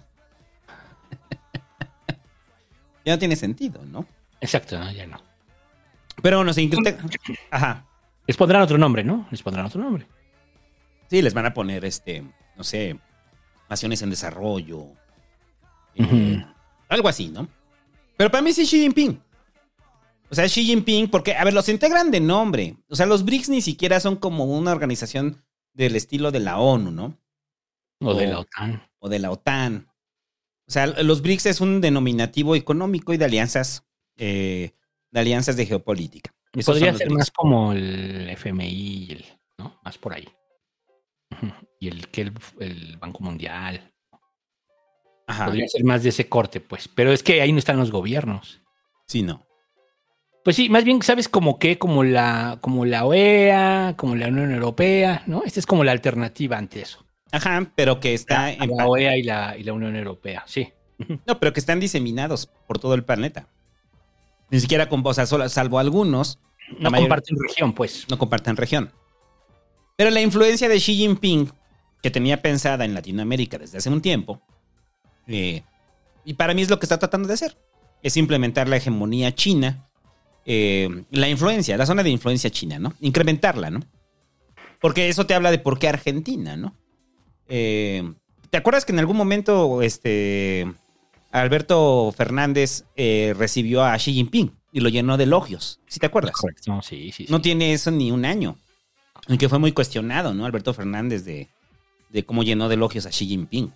ya 3.05 3.15
no 3.15 3.19
tiene 3.19 3.37
sentido, 3.37 3.85
¿no? 3.87 4.07
Exacto, 4.41 4.77
ya 4.93 5.07
no. 5.07 5.21
Pero 6.23 6.39
bueno, 6.39 6.53
se 6.53 6.63
integra- 6.63 6.99
Ajá. 7.51 7.87
Les 8.27 8.37
pondrán 8.37 8.63
otro 8.63 8.79
nombre, 8.79 9.03
¿no? 9.05 9.27
Les 9.31 9.43
pondrán 9.43 9.67
otro 9.67 9.81
nombre. 9.83 10.07
Sí, 11.09 11.23
les 11.23 11.35
van 11.35 11.47
a 11.47 11.55
poner, 11.55 11.85
este, 11.85 12.23
no 12.57 12.63
sé, 12.65 12.99
naciones 13.69 14.03
en 14.03 14.11
desarrollo. 14.11 14.87
eh. 15.97 16.45
Algo 16.89 17.09
así, 17.09 17.29
¿no? 17.29 17.49
Pero 18.17 18.31
para 18.31 18.43
mí 18.43 18.53
sí 18.53 18.63
es 18.63 18.69
Xi 18.71 18.81
Jinping. 18.83 19.21
O 20.31 20.35
sea, 20.35 20.45
Xi 20.47 20.65
Jinping, 20.65 21.09
porque, 21.11 21.35
a 21.35 21.43
ver, 21.45 21.55
los 21.55 21.69
integran 21.69 22.11
de 22.11 22.21
nombre. 22.21 22.77
O 22.89 22.95
sea, 22.95 23.07
los 23.07 23.25
BRICS 23.25 23.49
ni 23.49 23.61
siquiera 23.63 23.99
son 23.99 24.17
como 24.17 24.45
una 24.45 24.71
organización 24.73 25.43
del 25.73 25.97
estilo 25.97 26.31
de 26.31 26.41
la 26.41 26.59
ONU, 26.59 26.91
¿no? 26.93 27.19
O 28.01 28.15
de 28.15 28.27
la 28.29 28.39
OTAN. 28.41 28.83
O 28.99 29.09
de 29.09 29.19
la 29.19 29.31
OTAN. 29.31 29.89
O 30.71 30.73
sea, 30.73 30.87
los 30.87 31.21
BRICS 31.21 31.47
es 31.47 31.61
un 31.61 31.81
denominativo 31.81 32.55
económico 32.55 33.13
y 33.13 33.17
de 33.17 33.25
alianzas, 33.25 33.85
eh, 34.17 34.71
de 35.11 35.21
alianzas 35.21 35.57
de 35.57 35.67
geopolítica. 35.67 36.33
Podría 36.65 36.95
ser 36.95 37.09
BRICS. 37.09 37.19
más 37.19 37.31
como 37.33 37.73
el 37.73 38.31
FMI, 38.31 38.69
y 38.69 39.11
el, 39.11 39.25
¿no? 39.59 39.81
Más 39.85 39.99
por 39.99 40.15
ahí. 40.15 40.29
Y 41.81 41.89
el 41.89 42.07
que 42.09 42.21
el, 42.21 42.33
el 42.61 42.99
Banco 42.99 43.25
Mundial. 43.25 43.93
Ajá. 45.27 45.47
Podría 45.47 45.67
ser 45.67 45.83
más 45.83 46.05
de 46.05 46.11
ese 46.11 46.29
corte, 46.29 46.61
pues. 46.61 46.87
Pero 46.87 47.11
es 47.11 47.25
que 47.25 47.41
ahí 47.41 47.53
no 47.53 47.59
están 47.59 47.79
los 47.79 47.91
gobiernos. 47.91 48.61
Sí, 49.09 49.23
no. 49.23 49.47
Pues 50.45 50.55
sí, 50.55 50.69
más 50.69 50.85
bien, 50.85 51.03
¿sabes 51.03 51.29
como 51.29 51.59
qué? 51.59 51.79
Como 51.79 52.05
la, 52.05 52.59
como 52.61 52.85
la 52.85 53.07
OEA, 53.07 53.95
como 53.97 54.15
la 54.15 54.29
Unión 54.29 54.53
Europea, 54.53 55.25
¿no? 55.27 55.43
Esta 55.43 55.59
es 55.59 55.67
como 55.67 55.83
la 55.83 55.93
alternativa 55.93 56.59
ante 56.59 56.83
eso. 56.83 57.05
Ajá, 57.33 57.71
pero 57.77 58.01
que 58.01 58.15
está 58.15 58.53
en 58.53 58.77
la 58.77 58.87
OEA 58.87 59.17
y 59.17 59.23
la, 59.23 59.57
y 59.57 59.63
la 59.63 59.73
Unión 59.73 59.95
Europea, 59.97 60.43
sí. 60.47 60.69
No, 61.27 61.39
pero 61.41 61.53
que 61.53 61.61
están 61.61 61.81
diseminados 61.81 62.47
por 62.67 62.79
todo 62.79 62.95
el 62.95 63.05
planeta. 63.05 63.47
Ni 64.51 64.61
siquiera 64.61 64.89
con, 64.89 65.03
o 65.07 65.15
sea, 65.15 65.27
solo- 65.27 65.49
salvo 65.49 65.79
algunos, 65.79 66.39
No 66.79 66.91
mayor- 66.91 67.05
comparten 67.09 67.37
región, 67.41 67.73
pues. 67.73 68.07
no 68.11 68.19
comparten 68.19 68.57
región. 68.57 68.93
Pero 69.97 70.11
la 70.11 70.21
influencia 70.21 70.69
de 70.69 70.77
Xi 70.79 70.95
Jinping, 70.97 71.51
que 72.03 72.11
tenía 72.11 72.43
pensada 72.43 72.85
en 72.85 72.95
Latinoamérica 72.95 73.59
desde 73.59 73.79
hace 73.79 73.89
un 73.91 74.01
tiempo, 74.03 74.43
eh, 75.27 75.63
y 76.25 76.35
para 76.35 76.53
mí 76.55 76.63
es 76.63 76.71
lo 76.71 76.79
que 76.79 76.87
está 76.87 76.99
tratando 76.99 77.29
de 77.29 77.35
hacer, 77.35 77.57
es 78.03 78.17
implementar 78.17 78.69
la 78.69 78.77
hegemonía 78.77 79.35
china, 79.35 79.89
eh, 80.47 81.05
la 81.11 81.29
influencia, 81.29 81.77
la 81.77 81.87
zona 81.87 82.03
de 82.03 82.11
influencia 82.11 82.51
china, 82.51 82.79
¿no? 82.79 82.95
Incrementarla, 83.01 83.71
¿no? 83.71 83.81
Porque 84.81 85.09
eso 85.09 85.27
te 85.27 85.35
habla 85.35 85.51
de 85.51 85.59
por 85.59 85.79
qué 85.79 85.89
Argentina, 85.89 86.57
¿no? 86.57 86.75
Eh, 87.51 88.15
¿Te 88.49 88.57
acuerdas 88.57 88.85
que 88.85 88.93
en 88.93 88.99
algún 89.01 89.17
momento 89.17 89.83
este 89.83 90.73
Alberto 91.31 92.13
Fernández 92.17 92.85
eh, 92.97 93.35
recibió 93.37 93.85
a 93.85 93.97
Xi 93.97 94.15
Jinping 94.15 94.57
y 94.73 94.81
lo 94.81 94.89
llenó 94.89 95.17
de 95.19 95.25
elogios? 95.25 95.81
¿Sí 95.87 96.01
te 96.01 96.07
acuerdas? 96.07 96.33
Correcto, 96.33 96.81
sí, 96.83 97.13
sí. 97.13 97.27
sí. 97.27 97.27
No 97.29 97.43
tiene 97.43 97.73
eso 97.73 97.91
ni 97.91 98.11
un 98.11 98.25
año. 98.25 98.57
Y 99.29 99.37
que 99.37 99.49
fue 99.49 99.59
muy 99.59 99.73
cuestionado, 99.73 100.33
¿no? 100.33 100.47
Alberto 100.47 100.73
Fernández 100.73 101.25
de, 101.25 101.49
de 102.09 102.25
cómo 102.25 102.43
llenó 102.43 102.69
de 102.69 102.77
elogios 102.77 103.07
a 103.07 103.11
Xi 103.11 103.27
Jinping. 103.27 103.73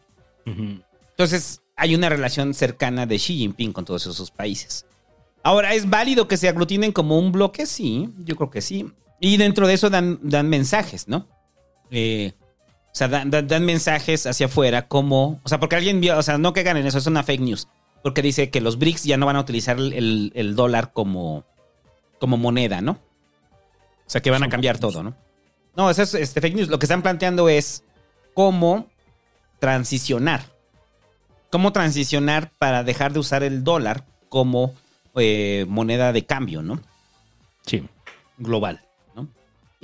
Entonces, 0.46 1.60
hay 1.76 1.94
una 1.94 2.08
relación 2.08 2.54
cercana 2.54 3.06
de 3.06 3.16
Xi 3.16 3.36
Jinping 3.36 3.72
con 3.72 3.84
todos 3.84 4.06
esos 4.06 4.30
países. 4.30 4.86
Ahora, 5.42 5.74
¿es 5.74 5.88
válido 5.88 6.26
que 6.26 6.36
se 6.36 6.48
aglutinen 6.48 6.92
como 6.92 7.18
un 7.18 7.30
bloque? 7.30 7.66
Sí, 7.66 8.10
yo 8.18 8.36
creo 8.36 8.50
que 8.50 8.62
sí. 8.62 8.90
Y 9.20 9.36
dentro 9.36 9.66
de 9.66 9.74
eso 9.74 9.90
dan, 9.90 10.18
dan 10.22 10.48
mensajes, 10.48 11.06
¿no? 11.06 11.28
Eh, 11.90 12.32
o 12.94 12.96
sea, 12.96 13.08
dan, 13.08 13.28
dan- 13.28 13.48
dan 13.48 13.64
mensajes 13.64 14.24
hacia 14.24 14.46
afuera 14.46 14.86
como... 14.86 15.40
O 15.42 15.48
sea, 15.48 15.58
porque 15.58 15.74
alguien 15.74 16.00
vio... 16.00 16.16
O 16.16 16.22
sea, 16.22 16.38
no 16.38 16.52
caigan 16.52 16.76
en 16.76 16.86
eso, 16.86 16.98
es 16.98 17.06
una 17.08 17.24
fake 17.24 17.40
news. 17.40 17.66
Porque 18.04 18.22
dice 18.22 18.50
que 18.50 18.60
los 18.60 18.78
BRICS 18.78 19.02
ya 19.02 19.16
no 19.16 19.26
van 19.26 19.34
a 19.34 19.40
utilizar 19.40 19.76
el, 19.78 20.30
el- 20.34 20.54
dólar 20.54 20.92
como, 20.92 21.44
como 22.20 22.36
moneda, 22.36 22.80
¿no? 22.80 22.92
O 22.92 24.10
sea, 24.10 24.22
que 24.22 24.30
van 24.30 24.44
a 24.44 24.48
cambiar 24.48 24.78
todo, 24.78 25.02
¿no? 25.02 25.16
No, 25.76 25.90
eso 25.90 26.02
es 26.02 26.14
este, 26.14 26.40
fake 26.40 26.54
news. 26.54 26.68
Lo 26.68 26.78
que 26.78 26.86
están 26.86 27.02
planteando 27.02 27.48
es 27.48 27.82
cómo 28.32 28.88
transicionar. 29.58 30.42
Cómo 31.50 31.72
transicionar 31.72 32.52
para 32.58 32.84
dejar 32.84 33.12
de 33.12 33.18
usar 33.18 33.42
el 33.42 33.64
dólar 33.64 34.04
como 34.28 34.72
eh, 35.16 35.66
moneda 35.68 36.12
de 36.12 36.24
cambio, 36.26 36.62
¿no? 36.62 36.80
Sí. 37.66 37.88
Global. 38.38 38.82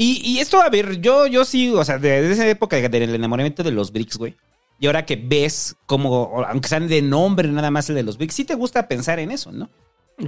Y, 0.03 0.23
y 0.25 0.39
esto, 0.39 0.63
a 0.63 0.71
ver, 0.71 1.01
yo, 1.03 1.27
yo 1.27 1.45
sí, 1.45 1.69
o 1.75 1.85
sea, 1.85 1.99
desde 1.99 2.33
esa 2.33 2.49
época 2.49 2.77
del 2.89 3.15
enamoramiento 3.15 3.63
de 3.63 3.71
los 3.71 3.93
BRICS, 3.93 4.17
güey. 4.17 4.35
Y 4.79 4.87
ahora 4.87 5.05
que 5.05 5.17
ves 5.17 5.77
como, 5.85 6.43
aunque 6.49 6.69
sean 6.71 6.89
de 6.89 7.03
nombre 7.03 7.47
nada 7.49 7.71
más 7.71 7.91
el 7.91 7.97
de 7.97 8.03
los 8.03 8.17
BRICS, 8.17 8.35
sí 8.35 8.45
te 8.47 8.55
gusta 8.55 8.89
pensar 8.89 9.19
en 9.19 9.31
eso, 9.31 9.53
¿no? 9.53 9.69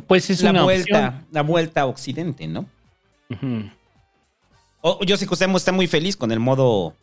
Pues 0.07 0.29
es 0.29 0.43
la 0.43 0.51
una 0.51 0.65
vuelta, 0.65 1.07
opción. 1.09 1.27
la 1.31 1.43
vuelta 1.43 1.81
a 1.81 1.87
Occidente, 1.87 2.47
¿no? 2.49 2.67
O- 4.83 5.03
yo 5.05 5.17
sé 5.17 5.27
que 5.27 5.33
usted 5.33 5.49
está 5.55 5.73
muy 5.73 5.87
feliz 5.87 6.17
con 6.17 6.33
el 6.33 6.41
modo 6.41 6.95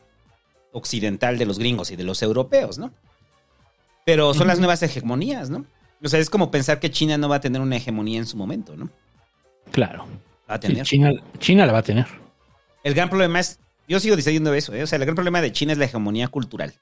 occidental 0.72 1.38
de 1.40 1.46
los 1.48 1.58
gringos 1.58 1.90
y 1.92 1.96
de 1.96 2.04
los 2.04 2.22
europeos, 2.22 2.78
¿no? 2.78 2.92
Pero 4.06 4.34
son 4.36 4.48
las 4.48 4.60
nuevas 4.60 4.84
hegemonías, 4.84 5.50
¿no? 5.50 5.66
O 6.04 6.08
sea, 6.08 6.20
es 6.20 6.30
como 6.30 6.52
pensar 6.52 6.80
que 6.80 6.92
China 6.92 7.18
no 7.18 7.30
va 7.30 7.38
a 7.38 7.42
tener 7.42 7.62
una 7.62 7.78
hegemonía 7.78 8.20
en 8.20 8.26
su 8.28 8.38
momento, 8.38 8.76
¿no? 8.76 8.90
Claro. 9.72 10.06
Va 10.50 10.56
a 10.56 10.62
Sí, 10.62 10.68
tener. 10.68 10.86
China, 10.86 11.12
China 11.40 11.66
la 11.66 11.74
va 11.74 11.80
a 11.80 11.84
tener. 11.84 12.06
El 12.84 12.94
gran 12.94 13.10
problema 13.10 13.40
es, 13.40 13.60
yo 13.88 14.00
sigo 14.00 14.16
diciendo 14.16 14.54
eso, 14.54 14.74
¿eh? 14.74 14.84
o 14.84 14.88
sea, 14.88 14.98
el 14.98 15.04
gran 15.06 15.16
problema 15.16 15.42
de 15.42 15.52
China 15.52 15.74
es 15.74 15.78
la 15.78 15.86
hegemonía 15.86 16.28
cultural. 16.28 16.74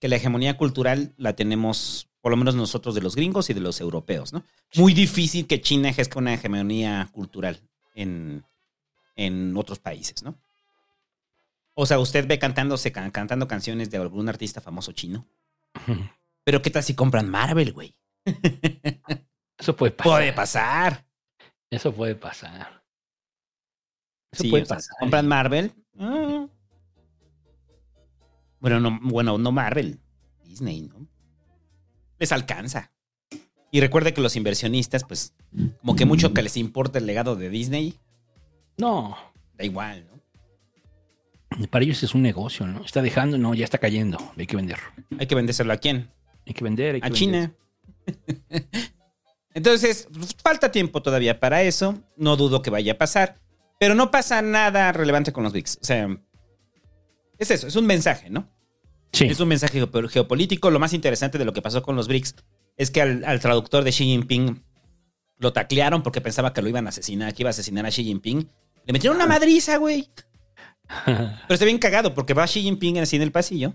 Que 0.00 0.08
la 0.08 0.16
hegemonía 0.16 0.56
cultural 0.56 1.14
la 1.16 1.34
tenemos, 1.34 2.08
por 2.20 2.30
lo 2.32 2.36
menos 2.36 2.54
nosotros, 2.54 2.94
de 2.94 3.00
los 3.00 3.14
gringos 3.14 3.48
y 3.50 3.54
de 3.54 3.60
los 3.60 3.80
europeos, 3.80 4.32
¿no? 4.32 4.42
Muy 4.74 4.94
difícil 4.94 5.46
que 5.46 5.60
China 5.60 5.88
ejerza 5.90 6.18
una 6.18 6.34
hegemonía 6.34 7.08
cultural 7.12 7.60
en, 7.94 8.44
en 9.16 9.56
otros 9.56 9.78
países, 9.78 10.22
¿no? 10.22 10.34
O 11.74 11.86
sea, 11.86 11.98
usted 12.00 12.26
ve 12.26 12.38
cantándose, 12.38 12.92
can- 12.92 13.10
cantando 13.12 13.48
canciones 13.48 13.90
de 13.90 13.96
algún 13.98 14.28
artista 14.28 14.60
famoso 14.60 14.92
chino. 14.92 15.24
Pero 16.44 16.60
¿qué 16.60 16.70
tal 16.70 16.82
si 16.82 16.94
compran 16.94 17.30
Marvel, 17.30 17.72
güey? 17.72 17.94
Eso 19.58 19.76
puede 19.76 19.92
pasar. 19.92 20.12
Puede 20.12 20.32
pasar. 20.32 21.04
Eso 21.70 21.94
puede 21.94 22.14
pasar. 22.16 22.81
Eso 24.32 24.42
Sí, 24.44 24.50
puede 24.50 24.62
o 24.62 24.66
sea, 24.66 24.76
pasar. 24.76 24.96
compran 24.98 25.28
Marvel. 25.28 25.72
ah. 25.98 26.46
Bueno, 28.60 28.78
no, 28.80 28.98
bueno, 29.02 29.38
no 29.38 29.52
Marvel. 29.52 29.98
Disney, 30.44 30.82
¿no? 30.82 31.06
Les 32.18 32.30
alcanza. 32.32 32.92
Y 33.70 33.80
recuerde 33.80 34.12
que 34.14 34.20
los 34.20 34.36
inversionistas, 34.36 35.02
pues, 35.04 35.34
como 35.80 35.96
que 35.96 36.04
mucho 36.04 36.32
que 36.34 36.42
les 36.42 36.56
importa 36.56 36.98
el 36.98 37.06
legado 37.06 37.36
de 37.36 37.48
Disney, 37.48 37.94
No, 38.78 39.16
da 39.54 39.64
igual, 39.64 40.06
¿no? 40.06 40.12
para 41.68 41.84
ellos 41.84 42.02
es 42.02 42.14
un 42.14 42.22
negocio, 42.22 42.66
¿no? 42.66 42.82
Está 42.84 43.02
dejando, 43.02 43.36
no, 43.36 43.52
ya 43.54 43.64
está 43.64 43.76
cayendo. 43.78 44.16
Hay 44.38 44.46
que 44.46 44.56
vender. 44.56 44.78
Hay 45.18 45.26
que 45.26 45.34
vendérselo 45.34 45.72
a 45.72 45.76
quién? 45.76 46.10
Hay 46.46 46.54
que 46.54 46.64
vender. 46.64 46.94
Hay 46.94 47.00
que 47.02 47.06
A 47.06 47.10
vender. 47.10 47.18
China. 47.18 47.54
Entonces, 49.54 50.08
falta 50.42 50.70
tiempo 50.72 51.02
todavía 51.02 51.38
para 51.40 51.62
eso. 51.62 52.02
No 52.16 52.36
dudo 52.36 52.62
que 52.62 52.70
vaya 52.70 52.92
a 52.92 52.98
pasar. 52.98 53.41
Pero 53.82 53.96
no 53.96 54.12
pasa 54.12 54.42
nada 54.42 54.92
relevante 54.92 55.32
con 55.32 55.42
los 55.42 55.52
BRICS. 55.52 55.78
O 55.82 55.84
sea, 55.84 56.06
es 57.36 57.50
eso, 57.50 57.66
es 57.66 57.74
un 57.74 57.84
mensaje, 57.84 58.30
¿no? 58.30 58.48
Sí. 59.12 59.24
Es 59.24 59.40
un 59.40 59.48
mensaje 59.48 59.80
geopo- 59.80 60.08
geopolítico. 60.08 60.70
Lo 60.70 60.78
más 60.78 60.92
interesante 60.92 61.36
de 61.36 61.44
lo 61.44 61.52
que 61.52 61.62
pasó 61.62 61.82
con 61.82 61.96
los 61.96 62.06
BRICS 62.06 62.36
es 62.76 62.92
que 62.92 63.02
al, 63.02 63.24
al 63.24 63.40
traductor 63.40 63.82
de 63.82 63.90
Xi 63.90 64.04
Jinping 64.04 64.62
lo 65.38 65.52
taclearon 65.52 66.04
porque 66.04 66.20
pensaba 66.20 66.52
que 66.52 66.62
lo 66.62 66.68
iban 66.68 66.86
a 66.86 66.90
asesinar, 66.90 67.34
que 67.34 67.42
iba 67.42 67.48
a 67.48 67.50
asesinar 67.50 67.84
a 67.84 67.88
Xi 67.90 68.04
Jinping. 68.04 68.48
Le 68.86 68.92
metieron 68.92 69.16
una 69.16 69.26
madriza, 69.26 69.78
güey. 69.78 70.08
Pero 71.04 71.34
está 71.48 71.64
bien 71.64 71.78
cagado 71.78 72.14
porque 72.14 72.34
va 72.34 72.44
Xi 72.46 72.62
Jinping 72.62 72.98
así 73.00 73.16
en 73.16 73.22
el 73.22 73.32
pasillo. 73.32 73.74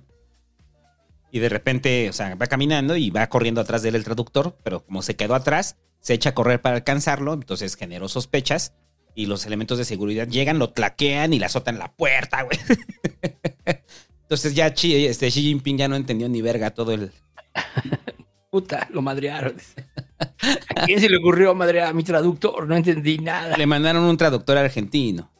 Y 1.33 1.39
de 1.39 1.49
repente, 1.49 2.09
o 2.09 2.13
sea, 2.13 2.35
va 2.35 2.47
caminando 2.47 2.95
y 2.95 3.09
va 3.09 3.27
corriendo 3.27 3.59
atrás 3.59 3.81
de 3.81 3.89
él 3.89 3.95
el 3.95 4.05
traductor, 4.05 4.57
pero 4.63 4.85
como 4.85 5.01
se 5.01 5.17
quedó 5.17 5.35
atrás, 5.35 5.75
se 5.99 6.13
echa 6.13 6.29
a 6.29 6.33
correr 6.33 6.61
para 6.61 6.77
alcanzarlo, 6.77 7.33
entonces 7.33 7.75
generó 7.75 8.07
sospechas 8.07 8.71
y 9.17 9.25
los 9.25 9.45
elementos 9.47 9.79
de 9.79 9.83
seguridad 9.83 10.27
llegan, 10.27 10.59
lo 10.59 10.69
tlaquean 10.69 11.33
y 11.33 11.39
le 11.39 11.45
azotan 11.45 11.79
la 11.79 11.91
puerta, 11.91 12.43
güey. 12.43 12.59
Entonces 14.21 14.53
ya 14.53 14.71
Xi, 14.71 15.07
este, 15.07 15.31
Xi 15.31 15.41
Jinping 15.41 15.75
ya 15.75 15.87
no 15.87 15.95
entendió 15.95 16.29
ni 16.29 16.43
verga 16.43 16.69
todo 16.69 16.91
el... 16.91 17.11
Puta, 18.51 18.87
lo 18.91 19.01
madrearon. 19.01 19.55
¿A 20.19 20.85
quién 20.85 21.01
se 21.01 21.09
le 21.09 21.17
ocurrió 21.17 21.55
madrear 21.55 21.87
a 21.87 21.93
mi 21.93 22.03
traductor? 22.03 22.67
No 22.67 22.75
entendí 22.75 23.17
nada. 23.17 23.57
Le 23.57 23.65
mandaron 23.65 24.03
un 24.03 24.17
traductor 24.17 24.55
argentino. 24.55 25.31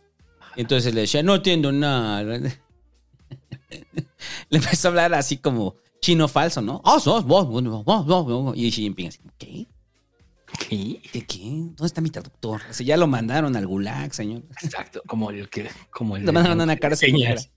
Entonces 0.56 0.96
le 0.96 1.02
decía, 1.02 1.22
no 1.22 1.36
entiendo 1.36 1.72
nada. 1.72 2.24
Le 4.50 4.58
empezó 4.58 4.88
a 4.88 4.90
hablar 4.90 5.14
así 5.14 5.38
como 5.38 5.76
chino 6.02 6.28
falso, 6.28 6.64
¿no? 6.64 6.82
Ah. 6.84 6.98
Y 8.56 8.72
Xi 8.72 8.82
Jinping 8.82 9.08
así, 9.10 9.20
¿qué? 9.38 9.68
¿Qué? 10.70 11.02
¿Qué 11.12 11.26
qué? 11.26 11.40
¿Dónde 11.44 11.86
está 11.86 12.02
mi 12.02 12.10
traductor? 12.10 12.62
O 12.70 12.74
sea, 12.74 12.86
ya 12.86 12.98
lo 12.98 13.08
mandaron 13.08 13.56
al 13.56 13.68
gulag, 13.68 14.14
señor. 14.14 14.44
Exacto, 14.62 15.02
como 15.06 15.30
el 15.32 15.50
que, 15.50 15.70
como 15.90 16.16
el 16.18 16.26
Lo 16.26 16.32
mandaron 16.34 16.62
a 16.62 16.64
una 16.64 16.78
cárcel 16.78 17.12
señas, 17.12 17.52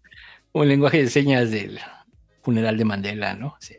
como 0.52 0.64
el 0.64 0.70
lenguaje 0.70 1.02
de 1.02 1.08
señas 1.10 1.50
del 1.50 1.78
funeral 2.42 2.76
de 2.76 2.84
Mandela, 2.84 3.34
¿no? 3.34 3.56
Sí. 3.60 3.74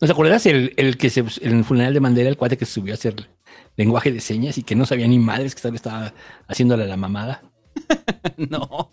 ¿No 0.00 0.06
te 0.06 0.12
acuerdas 0.12 0.44
el, 0.46 0.74
el 0.76 0.96
que 0.98 1.10
se 1.10 1.20
en 1.40 1.58
el 1.58 1.64
funeral 1.64 1.94
de 1.94 2.00
Mandela, 2.00 2.28
el 2.28 2.36
cuate 2.36 2.56
que 2.58 2.66
se 2.66 2.72
subió 2.72 2.92
a 2.92 2.96
hacer 2.96 3.14
lenguaje 3.76 4.10
de 4.12 4.20
señas 4.20 4.58
y 4.58 4.62
que 4.64 4.74
no 4.74 4.84
sabía 4.84 5.06
ni 5.06 5.18
madres 5.18 5.54
que 5.54 5.58
estaba- 5.58 5.76
estaba 5.76 6.14
haciéndole 6.48 6.86
la 6.86 6.96
mamada? 6.96 7.42
No. 8.36 8.90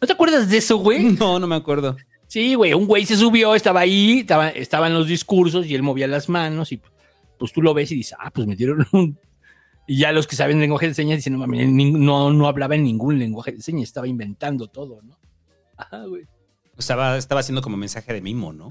¿No 0.00 0.06
te 0.06 0.12
acuerdas 0.12 0.48
de 0.48 0.58
eso, 0.58 0.76
güey? 0.78 1.02
No, 1.18 1.38
no 1.38 1.46
me 1.46 1.56
acuerdo. 1.56 1.96
Sí, 2.26 2.54
güey, 2.54 2.72
un 2.74 2.86
güey 2.86 3.04
se 3.04 3.16
subió, 3.16 3.54
estaba 3.54 3.80
ahí, 3.80 4.20
estaba, 4.20 4.48
estaba 4.50 4.86
en 4.86 4.94
los 4.94 5.06
discursos 5.08 5.66
y 5.66 5.74
él 5.74 5.82
movía 5.82 6.06
las 6.06 6.28
manos 6.28 6.72
y 6.72 6.80
pues 7.40 7.52
tú 7.52 7.62
lo 7.62 7.72
ves 7.74 7.90
y 7.90 7.96
dices, 7.96 8.16
ah, 8.20 8.30
pues 8.30 8.46
metieron 8.46 8.86
un... 8.92 9.18
Y 9.86 9.96
ya 9.96 10.12
los 10.12 10.28
que 10.28 10.36
saben 10.36 10.60
lenguaje 10.60 10.86
de 10.86 10.94
señas 10.94 11.16
dicen, 11.16 11.32
no 11.32 11.40
mames, 11.40 11.66
no, 11.68 12.30
no 12.30 12.46
hablaba 12.46 12.76
en 12.76 12.84
ningún 12.84 13.18
lenguaje 13.18 13.50
de 13.50 13.62
señas, 13.62 13.84
estaba 13.84 14.06
inventando 14.06 14.68
todo, 14.68 15.00
¿no? 15.02 15.18
Ajá, 15.76 16.04
güey. 16.04 16.28
Estaba, 16.78 17.16
estaba 17.16 17.40
haciendo 17.40 17.62
como 17.62 17.76
mensaje 17.76 18.12
de 18.12 18.20
mimo, 18.20 18.52
¿no? 18.52 18.68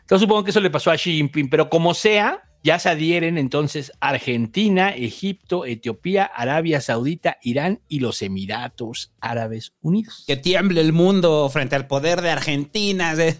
Entonces 0.00 0.22
supongo 0.22 0.44
que 0.44 0.50
eso 0.50 0.60
le 0.60 0.70
pasó 0.70 0.90
a 0.90 0.96
Xi 0.96 1.12
Jinping, 1.12 1.48
pero 1.48 1.70
como 1.70 1.94
sea, 1.94 2.42
ya 2.62 2.78
se 2.78 2.90
adhieren 2.90 3.38
entonces 3.38 3.92
Argentina, 4.00 4.90
Egipto, 4.90 5.64
Etiopía, 5.64 6.24
Arabia 6.24 6.80
Saudita, 6.80 7.38
Irán 7.42 7.80
y 7.88 8.00
los 8.00 8.20
Emiratos 8.20 9.14
Árabes 9.20 9.72
Unidos. 9.80 10.24
Que 10.26 10.36
tiemble 10.36 10.80
el 10.80 10.92
mundo 10.92 11.48
frente 11.48 11.76
al 11.76 11.86
poder 11.86 12.20
de 12.20 12.30
Argentina. 12.30 13.14
¿sí? 13.16 13.34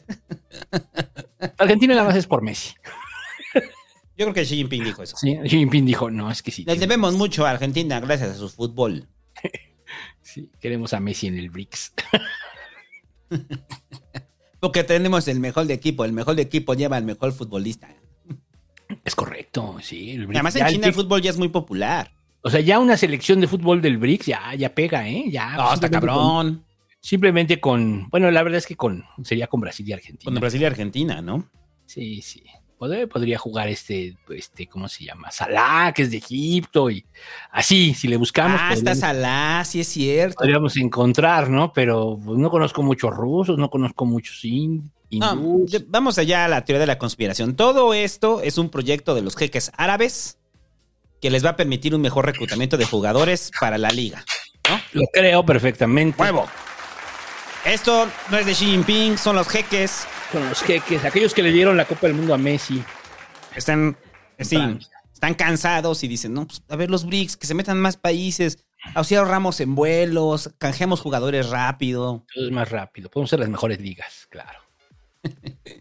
Argentina 1.59 1.95
nada 1.95 2.07
más 2.07 2.17
es 2.17 2.27
por 2.27 2.43
Messi. 2.43 2.75
Yo 4.21 4.27
creo 4.27 4.35
que 4.35 4.43
Xi 4.45 4.57
Jinping 4.57 4.85
dijo 4.85 5.03
eso. 5.03 5.17
Sí, 5.17 5.35
Xi 5.43 5.49
Jinping 5.49 5.87
dijo, 5.87 6.11
no, 6.11 6.31
es 6.31 6.43
que 6.43 6.51
sí. 6.51 6.63
Les 6.67 6.79
debemos 6.79 7.15
mucho 7.15 7.47
a 7.47 7.51
Argentina 7.53 7.99
gracias 8.01 8.29
a 8.33 8.35
su 8.35 8.51
fútbol. 8.51 9.09
sí, 10.21 10.51
queremos 10.61 10.93
a 10.93 11.01
Messi 11.01 11.27
en 11.29 11.39
el 11.39 11.49
BRICS. 11.49 11.95
Porque 14.61 14.85
tenemos 14.85 15.27
el 15.29 15.41
mejor 15.41 15.67
de 15.67 15.73
equipo. 15.73 16.05
El 16.05 16.13
mejor 16.13 16.35
de 16.37 16.43
equipo 16.43 16.75
lleva 16.75 16.99
al 16.99 17.05
mejor 17.05 17.33
futbolista. 17.33 17.89
Es 19.07 19.15
correcto, 19.15 19.79
sí. 19.81 20.11
el 20.11 20.27
BRICS. 20.27 20.37
Además, 20.37 20.57
en 20.57 20.61
Ya 20.61 20.69
China 20.69 20.87
el 20.89 20.93
fútbol 20.93 21.23
ya 21.23 21.31
es 21.31 21.39
muy 21.39 21.49
popular. 21.49 22.13
O 22.43 22.51
sea, 22.51 22.61
ya 22.61 22.79
una 22.79 22.99
selección 22.99 23.41
de 23.41 23.49
fútbol 23.49 23.81
del 23.81 23.97
BRICS 23.97 24.27
ya, 24.27 24.55
ya 24.55 24.75
pega, 24.75 25.09
¿eh? 25.09 25.31
Ya. 25.31 25.57
No, 25.57 25.73
está 25.73 25.87
simplemente 25.89 26.07
cabrón. 26.07 26.17
con- 26.19 26.65
simplemente 27.01 27.59
con. 27.59 28.09
Bueno, 28.11 28.31
la 28.31 28.43
verdad 28.43 28.59
es 28.59 28.67
que 28.67 28.77
con. 28.77 29.03
Sería 29.23 29.47
con 29.47 29.63
Brasil 29.63 29.89
y 29.89 29.95
Argentina. 29.95 30.31
Con 30.31 30.39
Brasil 30.39 30.61
y 30.61 30.65
Argentina, 30.67 31.23
¿no? 31.23 31.49
Sí, 31.87 32.21
sí. 32.21 32.43
Podría, 32.81 33.07
podría 33.07 33.37
jugar 33.39 33.69
este, 33.69 34.17
este, 34.31 34.67
¿cómo 34.67 34.89
se 34.89 35.05
llama? 35.05 35.31
Salah, 35.31 35.93
que 35.95 36.01
es 36.01 36.11
de 36.11 36.17
Egipto, 36.17 36.89
y 36.89 37.05
así, 37.51 37.93
si 37.93 38.09
le 38.09 38.17
buscamos. 38.17 38.59
Ah, 38.59 38.73
está 38.73 38.95
Salah, 38.95 39.63
sí 39.67 39.81
es 39.83 39.89
cierto. 39.89 40.37
podríamos 40.39 40.75
encontrar, 40.79 41.51
¿no? 41.51 41.75
Pero 41.75 42.19
pues, 42.25 42.39
no 42.39 42.49
conozco 42.49 42.83
muchos 42.83 43.15
rusos, 43.15 43.59
no 43.59 43.69
conozco 43.69 44.07
muchos 44.07 44.43
in- 44.47 44.91
No, 45.11 45.33
hindús. 45.35 45.73
de- 45.73 45.85
vamos 45.89 46.17
allá 46.17 46.47
a 46.47 46.49
la 46.49 46.65
teoría 46.65 46.81
de 46.81 46.87
la 46.87 46.97
conspiración. 46.97 47.55
Todo 47.55 47.93
esto 47.93 48.41
es 48.41 48.57
un 48.57 48.71
proyecto 48.71 49.15
de 49.15 49.21
los 49.21 49.37
jeques 49.37 49.71
árabes 49.77 50.39
que 51.21 51.29
les 51.29 51.45
va 51.45 51.51
a 51.51 51.57
permitir 51.57 51.95
un 51.95 52.01
mejor 52.01 52.25
reclutamiento 52.25 52.79
de 52.79 52.87
jugadores 52.87 53.51
para 53.61 53.77
la 53.77 53.91
liga. 53.91 54.25
Lo 54.95 55.03
creo 55.13 55.45
perfectamente. 55.45 56.23
Huevo. 56.23 56.47
Esto 57.67 58.09
no 58.31 58.39
es 58.39 58.47
de 58.47 58.53
Xi 58.55 58.65
Jinping, 58.65 59.19
son 59.19 59.37
los 59.37 59.47
jeques. 59.49 60.07
Con 60.33 60.49
los 60.49 60.63
jeques, 60.63 61.05
aquellos 61.05 61.35
que 61.35 61.43
le 61.43 61.51
dieron 61.51 61.77
la 61.77 61.87
Copa 61.87 62.07
del 62.07 62.15
Mundo 62.15 62.35
a 62.35 62.39
Messi. 62.39 62.83
Están, 63.57 63.97
sí, 64.39 64.57
están 65.13 65.35
cansados 65.35 66.05
y 66.05 66.09
dicen, 66.09 66.35
no, 66.35 66.47
pues 66.47 66.63
a 66.69 66.77
ver 66.77 66.91
los 66.91 67.05
BRICS, 67.05 67.37
que 67.37 67.47
se 67.47 67.55
metan 67.55 67.81
más 67.81 67.97
países, 67.97 68.65
así 68.95 69.17
ahorramos 69.17 69.61
en 69.61 69.75
vuelos, 69.75 70.55
canjeamos 70.59 71.01
jugadores 71.01 71.51
rápido. 71.51 72.25
Todo 72.33 72.47
es 72.47 72.53
más 72.53 72.71
rápido. 72.71 73.11
Podemos 73.11 73.31
ser 73.31 73.41
las 73.41 73.49
mejores 73.49 73.81
ligas, 73.81 74.27
claro. 74.31 74.61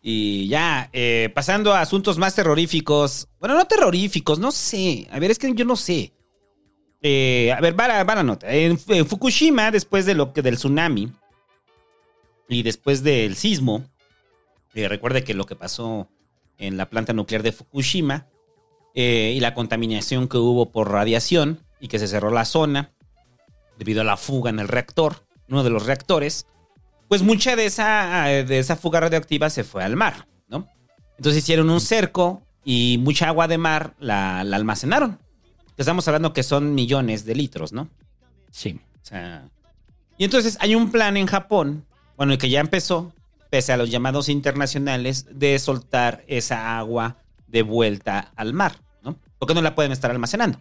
Y 0.00 0.48
ya, 0.48 0.88
eh, 0.92 1.30
pasando 1.34 1.74
a 1.74 1.80
asuntos 1.80 2.16
más 2.16 2.34
terroríficos. 2.34 3.28
Bueno, 3.40 3.56
no 3.56 3.66
terroríficos, 3.66 4.38
no 4.38 4.52
sé. 4.52 5.06
A 5.10 5.18
ver, 5.18 5.32
es 5.32 5.38
que 5.38 5.52
yo 5.54 5.66
no 5.66 5.76
sé. 5.76 6.14
Eh, 7.02 7.52
a 7.52 7.60
ver, 7.60 7.78
va 7.78 7.88
la, 7.88 8.04
va 8.04 8.14
la 8.14 8.22
nota. 8.22 8.50
En, 8.50 8.78
en 8.88 9.06
Fukushima, 9.06 9.70
después 9.70 10.06
de 10.06 10.14
lo 10.14 10.32
que 10.32 10.40
del 10.40 10.56
tsunami 10.56 11.12
y 12.48 12.62
después 12.62 13.02
del 13.02 13.36
sismo, 13.36 13.84
eh, 14.74 14.88
recuerde 14.88 15.24
que 15.24 15.34
lo 15.34 15.46
que 15.46 15.56
pasó 15.56 16.08
en 16.56 16.76
la 16.76 16.88
planta 16.88 17.12
nuclear 17.12 17.42
de 17.42 17.52
Fukushima 17.52 18.26
eh, 18.94 19.34
y 19.36 19.40
la 19.40 19.54
contaminación 19.54 20.28
que 20.28 20.38
hubo 20.38 20.70
por 20.70 20.90
radiación 20.90 21.60
y 21.80 21.88
que 21.88 21.98
se 21.98 22.08
cerró 22.08 22.30
la 22.30 22.44
zona 22.44 22.92
debido 23.78 24.00
a 24.00 24.04
la 24.04 24.16
fuga 24.16 24.50
en 24.50 24.58
el 24.58 24.68
reactor, 24.68 25.26
uno 25.48 25.62
de 25.62 25.70
los 25.70 25.86
reactores, 25.86 26.46
pues 27.06 27.22
mucha 27.22 27.54
de 27.54 27.66
esa, 27.66 28.24
de 28.26 28.58
esa 28.58 28.76
fuga 28.76 29.00
radioactiva 29.00 29.50
se 29.50 29.64
fue 29.64 29.84
al 29.84 29.96
mar, 29.96 30.26
¿no? 30.48 30.68
Entonces 31.16 31.42
hicieron 31.42 31.70
un 31.70 31.80
cerco 31.80 32.42
y 32.64 32.98
mucha 32.98 33.28
agua 33.28 33.48
de 33.48 33.56
mar 33.56 33.94
la, 33.98 34.42
la 34.44 34.56
almacenaron. 34.56 35.18
Estamos 35.76 36.08
hablando 36.08 36.32
que 36.32 36.42
son 36.42 36.74
millones 36.74 37.24
de 37.24 37.36
litros, 37.36 37.72
¿no? 37.72 37.88
Sí. 38.50 38.80
O 39.00 39.06
sea, 39.06 39.48
y 40.18 40.24
entonces 40.24 40.58
hay 40.60 40.74
un 40.74 40.90
plan 40.90 41.16
en 41.16 41.26
Japón, 41.26 41.86
bueno, 42.18 42.32
el 42.32 42.38
que 42.38 42.50
ya 42.50 42.58
empezó, 42.58 43.14
pese 43.48 43.72
a 43.72 43.76
los 43.76 43.90
llamados 43.90 44.28
internacionales, 44.28 45.26
de 45.30 45.56
soltar 45.60 46.24
esa 46.26 46.76
agua 46.76 47.16
de 47.46 47.62
vuelta 47.62 48.32
al 48.34 48.52
mar, 48.52 48.80
¿no? 49.02 49.16
Porque 49.38 49.54
no 49.54 49.62
la 49.62 49.76
pueden 49.76 49.92
estar 49.92 50.10
almacenando. 50.10 50.58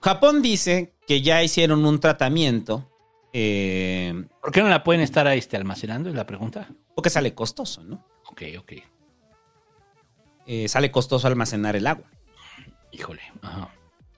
Japón 0.00 0.42
dice 0.42 0.94
que 1.08 1.22
ya 1.22 1.42
hicieron 1.42 1.84
un 1.84 1.98
tratamiento, 1.98 2.88
eh, 3.32 4.26
¿Por 4.40 4.52
qué 4.52 4.62
no 4.62 4.68
la 4.68 4.84
pueden 4.84 5.02
estar 5.02 5.26
este, 5.26 5.56
almacenando? 5.56 6.08
Es 6.08 6.14
la 6.14 6.26
pregunta. 6.26 6.68
porque 6.94 7.10
sale 7.10 7.34
costoso, 7.34 7.82
¿no? 7.82 8.06
Ok, 8.28 8.42
ok. 8.58 8.72
Eh, 10.46 10.68
sale 10.68 10.92
costoso 10.92 11.26
almacenar 11.26 11.74
el 11.74 11.86
agua. 11.88 12.06
Híjole. 12.92 13.22
Ajá. 13.42 13.74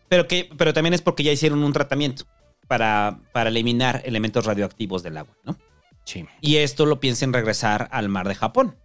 Pero, 0.09 0.29
que, 0.29 0.51
pero 0.57 0.75
también 0.75 0.93
es 0.93 1.01
porque 1.01 1.23
ya 1.23 1.33
hicieron 1.33 1.63
un 1.63 1.73
tratamiento 1.73 2.27
para, 2.73 3.19
para 3.33 3.51
eliminar 3.51 4.01
elementos 4.07 4.47
radioactivos 4.47 5.03
del 5.03 5.19
agua, 5.19 5.37
¿no? 5.45 5.59
Sí. 6.07 6.25
Y 6.41 6.57
esto 6.57 6.87
lo 6.87 7.01
piensan 7.01 7.35
regresar 7.35 7.91
al 7.93 8.09
mar 8.09 8.27
de 8.27 8.35
Japón. 8.35 8.79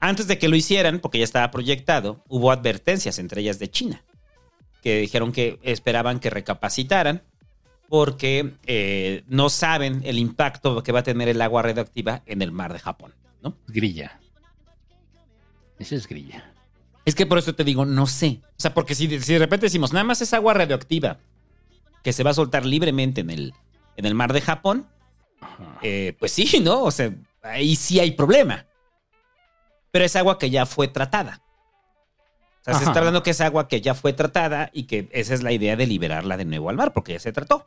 Antes 0.00 0.26
de 0.26 0.36
que 0.36 0.48
lo 0.48 0.56
hicieran, 0.56 0.98
porque 0.98 1.18
ya 1.18 1.24
estaba 1.24 1.52
proyectado, 1.52 2.24
hubo 2.26 2.50
advertencias, 2.50 3.20
entre 3.20 3.42
ellas 3.42 3.60
de 3.60 3.70
China, 3.70 4.04
que 4.82 4.98
dijeron 4.98 5.30
que 5.30 5.60
esperaban 5.62 6.18
que 6.18 6.28
recapacitaran 6.28 7.22
porque 7.88 8.54
eh, 8.66 9.22
no 9.28 9.48
saben 9.48 10.00
el 10.04 10.18
impacto 10.18 10.82
que 10.82 10.90
va 10.90 10.98
a 11.00 11.04
tener 11.04 11.28
el 11.28 11.40
agua 11.42 11.62
radioactiva 11.62 12.24
en 12.26 12.42
el 12.42 12.50
mar 12.50 12.72
de 12.72 12.80
Japón, 12.80 13.14
¿no? 13.44 13.56
Grilla. 13.68 14.18
Esa 15.78 15.94
es 15.94 16.08
grilla. 16.08 16.52
Es 17.04 17.14
que 17.14 17.26
por 17.26 17.38
eso 17.38 17.54
te 17.54 17.62
digo, 17.62 17.84
no 17.84 18.08
sé. 18.08 18.40
O 18.42 18.60
sea, 18.60 18.74
porque 18.74 18.96
si, 18.96 19.20
si 19.20 19.34
de 19.34 19.38
repente 19.38 19.66
decimos, 19.66 19.92
nada 19.92 20.02
más 20.02 20.20
es 20.20 20.34
agua 20.34 20.52
radioactiva 20.52 21.20
que 22.02 22.12
se 22.12 22.22
va 22.22 22.30
a 22.30 22.34
soltar 22.34 22.64
libremente 22.64 23.20
en 23.20 23.30
el, 23.30 23.54
en 23.96 24.06
el 24.06 24.14
mar 24.14 24.32
de 24.32 24.40
Japón, 24.40 24.86
eh, 25.82 26.16
pues 26.18 26.32
sí, 26.32 26.60
¿no? 26.60 26.82
O 26.82 26.90
sea, 26.90 27.12
ahí 27.42 27.76
sí 27.76 28.00
hay 28.00 28.12
problema. 28.12 28.66
Pero 29.90 30.04
es 30.04 30.16
agua 30.16 30.38
que 30.38 30.50
ya 30.50 30.66
fue 30.66 30.88
tratada. 30.88 31.42
O 32.60 32.64
sea, 32.64 32.74
se 32.74 32.84
está 32.84 32.98
hablando 32.98 33.22
que 33.22 33.30
es 33.30 33.40
agua 33.40 33.68
que 33.68 33.80
ya 33.80 33.94
fue 33.94 34.12
tratada 34.12 34.70
y 34.72 34.84
que 34.84 35.08
esa 35.12 35.32
es 35.32 35.42
la 35.42 35.50
idea 35.50 35.76
de 35.76 35.86
liberarla 35.86 36.36
de 36.36 36.44
nuevo 36.44 36.68
al 36.68 36.76
mar, 36.76 36.92
porque 36.92 37.14
ya 37.14 37.18
se 37.18 37.32
trató. 37.32 37.66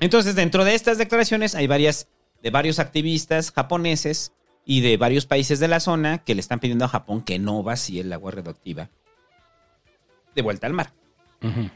Entonces, 0.00 0.34
dentro 0.34 0.64
de 0.64 0.74
estas 0.74 0.98
declaraciones 0.98 1.54
hay 1.54 1.66
varias, 1.66 2.08
de 2.42 2.50
varios 2.50 2.78
activistas 2.78 3.52
japoneses 3.52 4.32
y 4.64 4.80
de 4.80 4.96
varios 4.96 5.26
países 5.26 5.60
de 5.60 5.68
la 5.68 5.80
zona 5.80 6.18
que 6.18 6.34
le 6.34 6.40
están 6.40 6.60
pidiendo 6.60 6.84
a 6.84 6.88
Japón 6.88 7.22
que 7.22 7.38
no 7.38 7.62
vacíe 7.62 8.02
el 8.02 8.12
agua 8.12 8.32
radioactiva 8.32 8.90
de 10.34 10.42
vuelta 10.42 10.66
al 10.66 10.74
mar. 10.74 10.92
Ujú. 11.42 11.70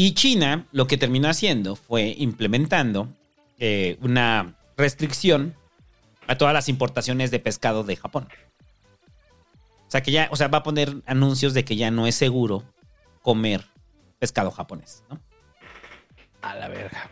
Y 0.00 0.12
China 0.12 0.64
lo 0.70 0.86
que 0.86 0.96
terminó 0.96 1.28
haciendo 1.28 1.74
fue 1.74 2.14
implementando 2.18 3.08
eh, 3.58 3.98
una 4.00 4.54
restricción 4.76 5.56
a 6.28 6.38
todas 6.38 6.54
las 6.54 6.68
importaciones 6.68 7.32
de 7.32 7.40
pescado 7.40 7.82
de 7.82 7.96
Japón. 7.96 8.28
O 9.88 9.90
sea 9.90 10.00
que 10.00 10.12
ya, 10.12 10.28
o 10.30 10.36
sea, 10.36 10.46
va 10.46 10.58
a 10.58 10.62
poner 10.62 11.02
anuncios 11.04 11.52
de 11.52 11.64
que 11.64 11.74
ya 11.74 11.90
no 11.90 12.06
es 12.06 12.14
seguro 12.14 12.62
comer 13.22 13.64
pescado 14.20 14.52
japonés, 14.52 15.02
¿no? 15.10 15.18
A 16.42 16.54
la 16.54 16.68
verga. 16.68 17.10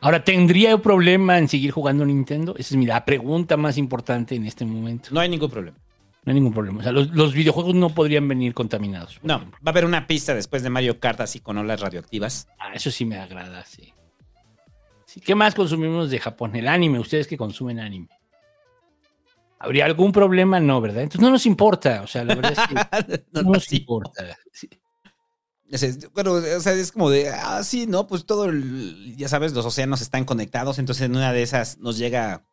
Ahora, 0.00 0.24
¿tendría 0.24 0.74
un 0.74 0.80
problema 0.80 1.36
en 1.36 1.48
seguir 1.48 1.72
jugando 1.72 2.06
Nintendo? 2.06 2.54
Esa 2.56 2.72
es 2.72 2.76
mi 2.76 2.86
la 2.86 3.04
pregunta 3.04 3.58
más 3.58 3.76
importante 3.76 4.36
en 4.36 4.46
este 4.46 4.64
momento. 4.64 5.10
No 5.12 5.20
hay 5.20 5.28
ningún 5.28 5.50
problema. 5.50 5.76
No 6.24 6.30
hay 6.30 6.34
ningún 6.34 6.52
problema. 6.52 6.80
O 6.80 6.82
sea, 6.82 6.92
los, 6.92 7.08
los 7.10 7.32
videojuegos 7.32 7.74
no 7.74 7.90
podrían 7.90 8.28
venir 8.28 8.52
contaminados. 8.54 9.18
No, 9.22 9.36
ejemplo. 9.36 9.58
va 9.64 9.70
a 9.70 9.70
haber 9.70 9.84
una 9.86 10.06
pista 10.06 10.34
después 10.34 10.62
de 10.62 10.70
Mario 10.70 11.00
Kart 11.00 11.20
así 11.20 11.40
con 11.40 11.56
olas 11.58 11.80
radioactivas. 11.80 12.46
Ah, 12.58 12.74
eso 12.74 12.90
sí 12.90 13.04
me 13.06 13.18
agrada, 13.18 13.64
sí. 13.64 13.94
Sí, 15.06 15.20
¿Qué 15.20 15.34
más 15.34 15.54
consumimos 15.54 16.10
de 16.10 16.20
Japón? 16.20 16.54
El 16.56 16.68
anime, 16.68 16.98
ustedes 17.00 17.26
que 17.26 17.36
consumen 17.38 17.80
anime. 17.80 18.08
¿Habría 19.58 19.84
algún 19.86 20.12
problema? 20.12 20.60
No, 20.60 20.80
¿verdad? 20.80 21.02
Entonces 21.02 21.20
no 21.20 21.30
nos 21.30 21.44
importa. 21.46 22.02
O 22.02 22.06
sea, 22.06 22.24
la 22.24 22.34
verdad 22.34 22.52
es 22.52 23.08
que 23.08 23.22
no, 23.32 23.42
No, 23.42 23.50
nos 23.52 23.64
sí. 23.64 23.78
importa. 23.78 24.36
Sí. 24.52 24.68
Bueno, 26.14 26.32
o 26.32 26.60
sea, 26.60 26.72
es 26.72 26.90
como 26.92 27.10
de, 27.10 27.28
ah, 27.28 27.62
sí, 27.62 27.86
no, 27.86 28.06
pues 28.08 28.26
todo, 28.26 28.46
el- 28.46 29.14
ya 29.16 29.28
sabes, 29.28 29.52
los 29.52 29.64
océanos 29.64 30.00
están 30.00 30.24
conectados, 30.24 30.78
entonces 30.80 31.06
en 31.06 31.14
una 31.14 31.32
de 31.32 31.42
esas 31.42 31.78
nos 31.78 31.96
llega 31.96 32.44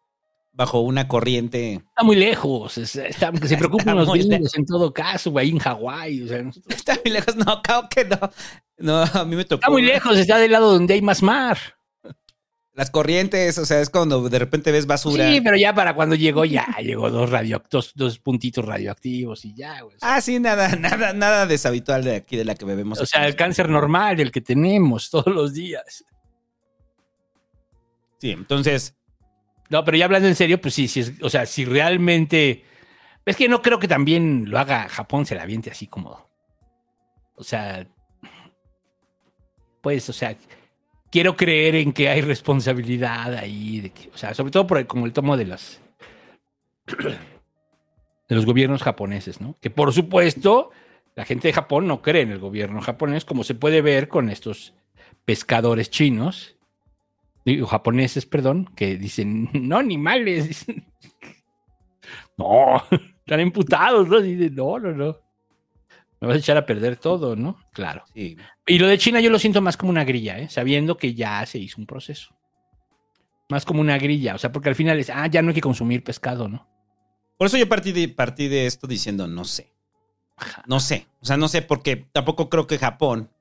bajo 0.58 0.80
una 0.82 1.08
corriente. 1.08 1.74
Está 1.76 2.04
muy 2.04 2.16
lejos. 2.16 2.78
es- 2.80 2.96
está- 2.96 3.32
que 3.32 3.48
se 3.48 3.58
preocupen 3.58 3.96
los 3.96 4.12
gringos 4.12 4.56
en 4.58 4.66
todo 4.66 4.92
caso, 4.92 5.32
güey, 5.32 5.52
en 5.52 5.60
Hawái. 5.60 6.24
O 6.24 6.28
sea, 6.28 6.42
no- 6.44 6.52
Está 6.68 6.98
muy 7.06 7.14
lejos, 7.14 7.36
no, 7.38 7.62
claro 7.62 7.88
que 7.90 8.04
no. 8.06 8.20
No, 8.80 9.04
a 9.04 9.24
mí 9.26 9.36
me 9.36 9.46
tocó. 9.46 9.62
está 9.62 9.70
muy 9.72 9.84
lejos, 9.84 10.18
está 10.18 10.38
del 10.38 10.52
lado 10.52 10.74
donde 10.74 10.96
hay 10.96 11.02
más 11.02 11.22
mar. 11.24 11.58
Las 12.74 12.92
corrientes, 12.92 13.58
o 13.58 13.66
sea, 13.66 13.82
es 13.82 13.90
cuando 13.90 14.30
de 14.30 14.38
repente 14.38 14.72
ves 14.72 14.86
basura. 14.86 15.32
Sí, 15.32 15.42
pero 15.42 15.58
ya 15.58 15.74
para 15.74 15.96
cuando 15.96 16.16
llegó, 16.16 16.46
ya 16.46 16.66
llegó 16.84 17.10
dos 17.10 17.30
radioactivos, 17.30 17.92
dos 17.96 18.20
puntitos 18.20 18.64
radioactivos 18.66 19.46
y 19.46 19.56
ya, 19.56 19.82
güey. 19.82 19.96
Ah, 20.02 20.22
sí, 20.22 20.40
nada, 20.40 20.70
nada, 20.76 21.14
nada 21.14 21.46
deshabitual 21.48 22.04
de 22.04 22.16
aquí 22.18 22.36
de 22.36 22.46
la 22.46 22.54
que 22.56 22.66
bebemos. 22.66 23.00
O 23.00 23.06
sea, 23.06 23.28
el 23.28 23.36
cáncer 23.36 23.70
normal 23.70 24.18
del 24.18 24.32
que 24.32 24.42
tenemos 24.42 25.10
todos 25.10 25.28
los 25.34 25.54
días. 25.54 26.04
Sí, 28.20 28.32
entonces, 28.32 28.96
No, 29.70 29.84
pero 29.84 29.98
ya 29.98 30.06
hablando 30.06 30.28
en 30.28 30.36
serio, 30.36 30.62
pues 30.62 30.74
sí, 30.74 30.88
sí 30.88 31.02
es, 31.02 31.14
o 31.22 31.30
sea, 31.30 31.46
si 31.46 31.66
realmente. 31.66 32.64
Es 33.26 33.36
que 33.36 33.50
no 33.50 33.62
creo 33.62 33.80
que 33.80 33.88
también 33.88 34.50
lo 34.50 34.58
haga 34.58 34.88
Japón, 34.88 35.26
se 35.26 35.36
la 35.36 35.44
aviente 35.44 35.70
así 35.70 35.88
como. 35.88 36.30
O 37.36 37.44
sea. 37.44 37.88
Pues, 39.82 40.10
o 40.10 40.14
sea, 40.14 40.36
quiero 41.12 41.36
creer 41.36 41.76
en 41.76 41.94
que 41.94 42.10
hay 42.10 42.22
responsabilidad 42.22 43.36
ahí, 43.36 43.92
o 44.14 44.18
sea, 44.18 44.34
sobre 44.34 44.52
todo 44.52 44.68
por 44.68 44.80
el, 44.80 44.88
como 44.88 45.06
el 45.06 45.14
tomo 45.14 45.38
de 45.38 45.46
las. 45.46 45.82
de 46.88 48.36
los 48.36 48.46
gobiernos 48.46 48.84
japoneses, 48.84 49.40
¿no? 49.40 49.58
Que 49.62 49.70
por 49.70 49.94
supuesto, 49.94 50.72
la 51.16 51.26
gente 51.26 51.48
de 51.48 51.54
Japón 51.54 51.88
no 51.88 52.02
cree 52.02 52.24
en 52.24 52.32
el 52.32 52.40
gobierno 52.40 52.82
japonés, 52.82 53.26
como 53.26 53.44
se 53.44 53.56
puede 53.56 53.82
ver 53.82 54.08
con 54.08 54.30
estos 54.30 54.74
pescadores 55.26 55.90
chinos 55.90 56.57
digo, 57.52 57.68
japoneses, 57.68 58.26
perdón, 58.26 58.70
que 58.76 58.98
dicen, 58.98 59.50
no, 59.54 59.78
animales. 59.78 60.48
dicen. 60.48 60.86
no, 62.38 62.84
están 63.20 63.40
emputados, 63.40 64.08
¿no? 64.08 64.22
Dicen, 64.22 64.56
no, 64.56 64.80
no, 64.80 64.92
no. 64.92 65.18
Me 66.20 66.28
vas 66.28 66.38
a 66.38 66.40
echar 66.40 66.58
a 66.58 66.66
perder 66.66 66.98
todo, 66.98 67.36
¿no? 67.36 67.60
Claro. 67.74 68.04
sí. 68.14 68.38
Y 68.66 68.80
lo 68.80 68.88
de 68.88 68.98
China 68.98 69.20
yo 69.20 69.30
lo 69.30 69.38
siento 69.38 69.62
más 69.62 69.78
como 69.78 69.92
una 69.92 70.04
grilla, 70.04 70.40
¿eh? 70.40 70.50
Sabiendo 70.50 70.98
que 70.98 71.14
ya 71.14 71.46
se 71.46 71.60
hizo 71.60 71.80
un 71.80 71.86
proceso. 71.86 72.36
Más 73.50 73.66
como 73.66 73.82
una 73.82 73.98
grilla, 73.98 74.36
o 74.36 74.38
sea, 74.38 74.52
porque 74.52 74.70
al 74.70 74.76
final 74.76 75.00
es, 75.00 75.10
ah, 75.10 75.28
ya 75.28 75.42
no 75.42 75.50
hay 75.50 75.56
que 75.56 75.62
consumir 75.62 76.04
pescado, 76.04 76.50
¿no? 76.50 76.68
Por 77.38 77.48
eso 77.48 77.58
yo 77.58 77.70
partí 77.70 77.92
de, 77.92 78.10
partí 78.10 78.48
de 78.48 78.66
esto 78.66 78.88
diciendo, 78.88 79.28
no 79.28 79.46
sé. 79.46 79.72
No 80.66 80.80
sé. 80.80 81.08
O 81.22 81.26
sea, 81.26 81.38
no 81.38 81.48
sé 81.48 81.62
porque 81.62 81.96
tampoco 82.12 82.50
creo 82.50 82.68
que 82.68 82.78
Japón 82.78 83.32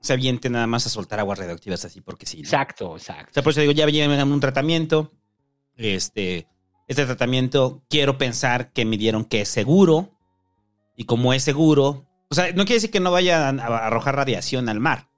se 0.00 0.12
aviente 0.12 0.48
nada 0.50 0.66
más 0.66 0.86
a 0.86 0.90
soltar 0.90 1.20
aguas 1.20 1.38
radioactivas 1.38 1.84
así 1.84 2.00
porque 2.00 2.26
sí. 2.26 2.38
¿no? 2.38 2.44
Exacto, 2.44 2.90
O 2.90 2.96
exacto. 2.96 3.32
sea, 3.32 3.42
por 3.42 3.52
eso 3.52 3.60
digo, 3.60 3.72
ya 3.72 3.86
llevan 3.86 4.32
un 4.32 4.40
tratamiento. 4.40 5.12
Este, 5.76 6.46
este 6.88 7.06
tratamiento 7.06 7.82
quiero 7.88 8.18
pensar 8.18 8.72
que 8.72 8.84
me 8.84 8.96
dieron 8.96 9.24
que 9.24 9.42
es 9.42 9.48
seguro. 9.48 10.16
Y 10.96 11.04
como 11.04 11.32
es 11.32 11.42
seguro, 11.42 12.06
o 12.28 12.34
sea, 12.34 12.48
no 12.48 12.64
quiere 12.64 12.74
decir 12.74 12.90
que 12.90 13.00
no 13.00 13.10
vayan 13.10 13.58
a 13.58 13.64
arrojar 13.64 14.16
radiación 14.16 14.68
al 14.68 14.80
mar. 14.80 15.08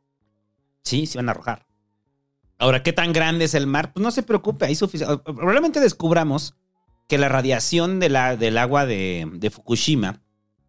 Sí, 0.83 1.07
sí 1.07 1.19
van 1.19 1.29
a 1.29 1.33
arrojar. 1.33 1.67
Ahora, 2.59 2.83
¿qué 2.85 2.93
tan 2.93 3.13
grande 3.13 3.47
es 3.47 3.55
el 3.55 3.67
mar? 3.67 3.93
Pues 3.93 4.03
no 4.03 4.13
se 4.13 4.23
preocupe, 4.23 4.67
hay 4.67 4.77
suficiente. 4.77 5.19
Probablemente 5.19 5.81
descubramos 5.81 6.55
que 7.09 7.19
la 7.19 7.29
radiación 7.29 7.99
de 7.99 8.09
la, 8.09 8.37
del 8.37 8.57
agua 8.59 8.87
de, 8.87 9.29
de 9.35 9.51
Fukushima 9.51 10.23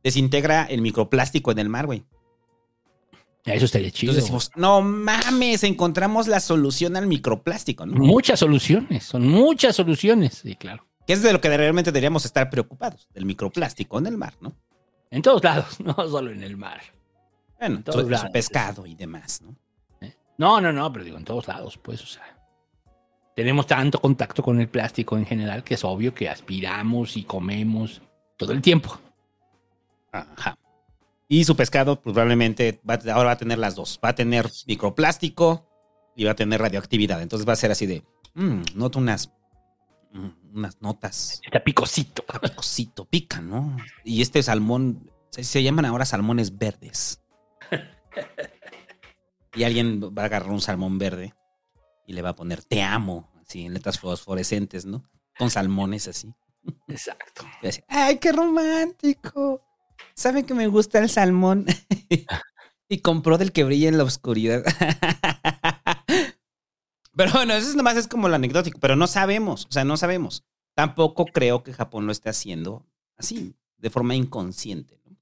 desintegra 0.04 0.64
el 0.66 0.82
microplástico 0.82 1.52
en 1.52 1.60
el 1.60 1.70
mar, 1.70 1.86
güey. 1.86 2.04
Eso 3.46 3.66
estaría 3.66 3.92
chido. 3.92 4.12
Entonces 4.14 4.24
decimos, 4.32 4.52
no 4.56 4.82
mames, 4.82 5.64
encontramos 5.64 6.28
la 6.28 6.40
solución 6.40 6.96
al 6.96 7.08
microplástico, 7.08 7.86
¿no? 7.86 7.96
Muchas 7.96 8.40
soluciones, 8.40 9.04
son 9.04 9.28
muchas 9.28 9.76
soluciones. 9.76 10.36
Sí, 10.36 10.56
claro. 10.56 10.86
Que 11.06 11.14
es 11.14 11.22
de 11.22 11.34
lo 11.34 11.42
que 11.42 11.56
realmente 11.56 11.92
deberíamos 11.92 12.24
estar 12.24 12.50
preocupados, 12.50 13.08
del 13.14 13.26
microplástico 13.26 14.00
en 14.00 14.06
el 14.08 14.18
mar, 14.18 14.36
¿no? 14.40 14.54
En 15.12 15.22
todos 15.22 15.44
lados, 15.44 15.80
no 15.82 15.94
solo 16.08 16.32
en 16.32 16.42
el 16.44 16.56
mar. 16.56 16.82
Bueno, 17.60 17.76
En 17.78 17.84
todos 17.84 18.00
su- 18.02 18.06
su 18.06 18.10
lados. 18.12 18.30
pescado 18.32 18.86
y 18.86 18.96
demás, 18.96 19.42
¿no? 19.42 19.56
No, 20.38 20.60
no, 20.62 20.72
no, 20.74 20.92
pero 20.92 21.06
digo, 21.06 21.18
en 21.18 21.26
todos 21.26 21.48
lados, 21.48 21.78
pues, 21.78 22.02
o 22.02 22.08
sea. 22.08 22.24
Tenemos 23.36 23.68
tanto 23.68 24.00
contacto 24.00 24.42
con 24.44 24.60
el 24.62 24.68
plástico 24.70 25.18
en 25.18 25.26
general 25.26 25.64
que 25.64 25.74
es 25.74 25.84
obvio 25.84 26.14
que 26.14 26.30
aspiramos 26.30 27.18
y 27.18 27.24
comemos 27.24 28.02
todo 28.38 28.52
el 28.54 28.62
tiempo. 28.62 28.98
Ajá. 30.12 30.58
Y 31.34 31.46
su 31.46 31.56
pescado 31.56 32.00
pues, 32.00 32.14
probablemente 32.14 32.80
va, 32.88 32.94
ahora 33.12 33.30
va 33.30 33.32
a 33.32 33.38
tener 33.38 33.58
las 33.58 33.74
dos. 33.74 34.00
Va 34.06 34.10
a 34.10 34.14
tener 34.16 34.52
microplástico 34.68 35.68
y 36.16 36.26
va 36.26 36.34
a 36.34 36.36
tener 36.36 36.62
radioactividad. 36.62 37.24
Entonces 37.24 37.50
va 37.50 37.54
a 37.54 37.56
ser 37.56 37.72
así 37.72 37.88
de, 37.88 38.04
mm, 38.36 38.62
noto 38.76 39.00
unas, 39.00 39.34
mm, 40.12 40.58
unas 40.58 40.80
notas. 40.80 41.42
Está 41.44 41.64
picosito. 41.64 42.24
Picosito, 42.40 43.06
pica, 43.06 43.42
¿no? 43.42 43.76
Y 44.04 44.22
este 44.22 44.44
salmón, 44.44 45.10
se, 45.32 45.44
se 45.44 45.64
llaman 45.64 45.86
ahora 45.86 46.06
salmones 46.06 46.56
verdes. 46.56 47.20
Y 49.56 49.64
alguien 49.64 50.02
va 50.16 50.22
a 50.22 50.26
agarrar 50.26 50.52
un 50.52 50.62
salmón 50.62 51.00
verde 51.00 51.34
y 52.06 52.14
le 52.14 52.22
va 52.22 52.30
a 52.30 52.36
poner 52.36 52.64
te 52.64 52.84
amo, 52.84 53.32
así 53.42 53.66
en 53.66 53.74
letras 53.74 53.98
fosforescentes, 53.98 54.86
¿no? 54.86 55.04
Con 55.40 55.50
salmones 55.50 56.08
así. 56.08 56.32
Exacto. 56.88 57.44
Y 57.64 57.68
así, 57.70 57.82
Ay, 57.88 58.20
qué 58.20 58.32
romántico. 58.32 59.64
¿Saben 60.16 60.46
que 60.46 60.54
me 60.54 60.68
gusta 60.68 61.00
el 61.00 61.10
salmón? 61.10 61.66
y 62.90 63.00
compró 63.00 63.38
del 63.38 63.52
que 63.52 63.64
brilla 63.64 63.90
en 63.90 63.98
la 63.98 64.04
oscuridad. 64.04 64.64
pero 67.16 67.32
bueno, 67.34 67.54
eso 67.54 67.70
es 67.70 67.76
nomás 67.76 67.98
es 67.98 68.08
como 68.08 68.30
lo 68.30 68.36
anecdótico, 68.36 68.80
pero 68.80 68.96
no 68.96 69.08
sabemos, 69.08 69.66
o 69.66 69.72
sea, 69.72 69.84
no 69.84 69.98
sabemos. 69.98 70.44
Tampoco 70.76 71.26
creo 71.26 71.64
que 71.64 71.74
Japón 71.74 72.06
lo 72.06 72.12
esté 72.12 72.30
haciendo 72.30 72.86
así, 73.18 73.56
de 73.78 73.90
forma 73.90 74.16
inconsciente. 74.16 75.00
¿no? 75.06 75.16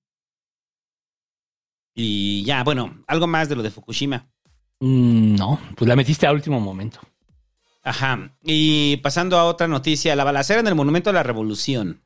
Y 1.94 2.44
ya, 2.44 2.64
bueno, 2.64 3.04
algo 3.08 3.28
más 3.28 3.50
de 3.50 3.56
lo 3.56 3.64
de 3.64 3.72
Fukushima. 3.72 4.30
Mm, 4.80 5.36
no, 5.36 5.60
pues 5.76 5.88
la 5.88 5.96
metiste 5.96 6.26
a 6.26 6.32
último 6.32 6.60
momento. 6.60 7.00
Ajá. 7.84 8.38
Y 8.44 8.98
pasando 8.98 9.38
a 9.38 9.46
otra 9.46 9.68
noticia, 9.68 10.16
la 10.16 10.24
balacera 10.24 10.60
en 10.60 10.68
el 10.68 10.76
Monumento 10.76 11.10
de 11.10 11.16
la 11.16 11.24
Revolución. 11.24 12.02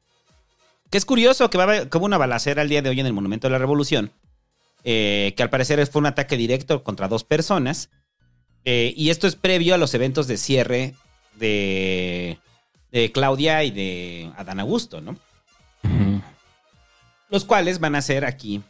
Que 0.95 0.99
es 0.99 1.05
curioso 1.05 1.49
que, 1.49 1.57
va 1.57 1.65
a 1.65 1.67
haber- 1.67 1.89
que 1.89 1.97
hubo 1.97 2.05
una 2.05 2.17
balacera 2.17 2.61
el 2.61 2.69
día 2.69 2.81
de 2.81 2.87
hoy 2.89 2.97
en 2.97 3.05
el 3.05 3.11
Monumento 3.11 3.47
de 3.47 3.51
la 3.51 3.57
Revolución. 3.57 4.13
eh, 4.85 5.33
que 5.35 5.43
al 5.43 5.49
parecer 5.49 5.85
fue 5.87 5.99
un 5.99 6.05
ataque 6.05 6.37
directo 6.37 6.85
contra 6.85 7.09
dos 7.09 7.25
personas. 7.25 7.89
eh, 8.63 8.93
y 8.95 9.09
esto 9.09 9.27
es 9.27 9.35
previo 9.35 9.75
a 9.75 9.77
los 9.77 9.93
eventos 9.93 10.25
de 10.27 10.37
cierre 10.37 10.93
de, 11.37 12.37
de 12.93 13.11
Claudia 13.11 13.65
y 13.65 13.71
de 13.71 14.31
Adán 14.37 14.61
Augusto, 14.61 15.01
¿no? 15.01 15.17
Los 17.29 17.43
cuales 17.43 17.79
van 17.81 17.95
a 17.95 18.01
ser 18.01 18.23
aquí. 18.23 18.61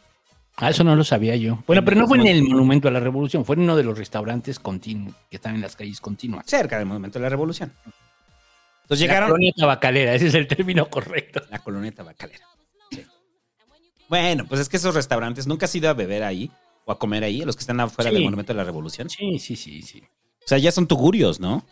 Ah, 0.56 0.70
eso 0.70 0.82
no 0.82 0.96
lo 0.96 1.04
sabía 1.04 1.36
yo. 1.36 1.62
Bueno, 1.68 1.84
pero 1.84 1.96
no 1.96 2.08
fue 2.08 2.18
en 2.18 2.26
el 2.26 2.42
Monumento 2.42 2.88
a 2.88 2.90
la 2.90 2.98
Revolución, 2.98 3.44
fue 3.44 3.54
en 3.54 3.62
uno 3.62 3.76
de 3.76 3.84
los 3.84 3.96
restaurantes 3.96 4.58
que 4.58 5.12
están 5.36 5.54
en 5.54 5.60
las 5.60 5.76
calles 5.76 6.00
continuas. 6.00 6.44
Cerca 6.48 6.76
del 6.76 6.86
Monumento 6.86 7.20
de 7.20 7.22
la 7.22 7.28
Revolución. 7.28 7.72
Entonces 8.86 9.00
La 9.08 9.12
llegaron. 9.14 9.28
colonia 9.30 9.52
tabacalera, 9.56 10.14
ese 10.14 10.28
es 10.28 10.34
el 10.34 10.46
término 10.46 10.88
correcto. 10.88 11.42
La 11.50 11.58
colonia 11.58 11.92
tabacalera. 11.92 12.46
Sí. 12.90 13.04
Bueno, 14.08 14.46
pues 14.46 14.60
es 14.60 14.68
que 14.68 14.76
esos 14.76 14.94
restaurantes 14.94 15.48
nunca 15.48 15.64
has 15.66 15.74
ido 15.74 15.90
a 15.90 15.92
beber 15.94 16.22
ahí 16.22 16.48
o 16.84 16.92
a 16.92 16.98
comer 17.00 17.24
ahí, 17.24 17.40
los 17.44 17.56
que 17.56 17.60
están 17.60 17.80
afuera 17.80 18.10
Sí. 18.10 18.14
del 18.14 18.24
Monumento 18.24 18.52
de 18.52 18.56
la 18.58 18.62
Revolución. 18.62 19.10
Sí, 19.10 19.40
sí, 19.40 19.56
sí, 19.56 19.82
sí. 19.82 20.00
O 20.44 20.46
sea, 20.48 20.58
ya 20.58 20.70
son 20.70 20.86
tugurios, 20.86 21.40
¿no? 21.40 21.66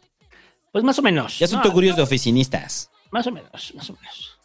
Pues 0.73 0.83
más 0.83 0.99
o 0.99 1.03
menos. 1.03 1.39
Ya 1.39 1.47
son 1.47 1.59
No, 1.59 1.63
tugurios 1.63 1.95
de 1.95 2.03
oficinistas. 2.03 2.91
Más 3.13 3.25
o 3.29 3.31
menos, 3.31 3.73
más 3.77 3.91
o 3.91 3.93
menos. 3.93 4.37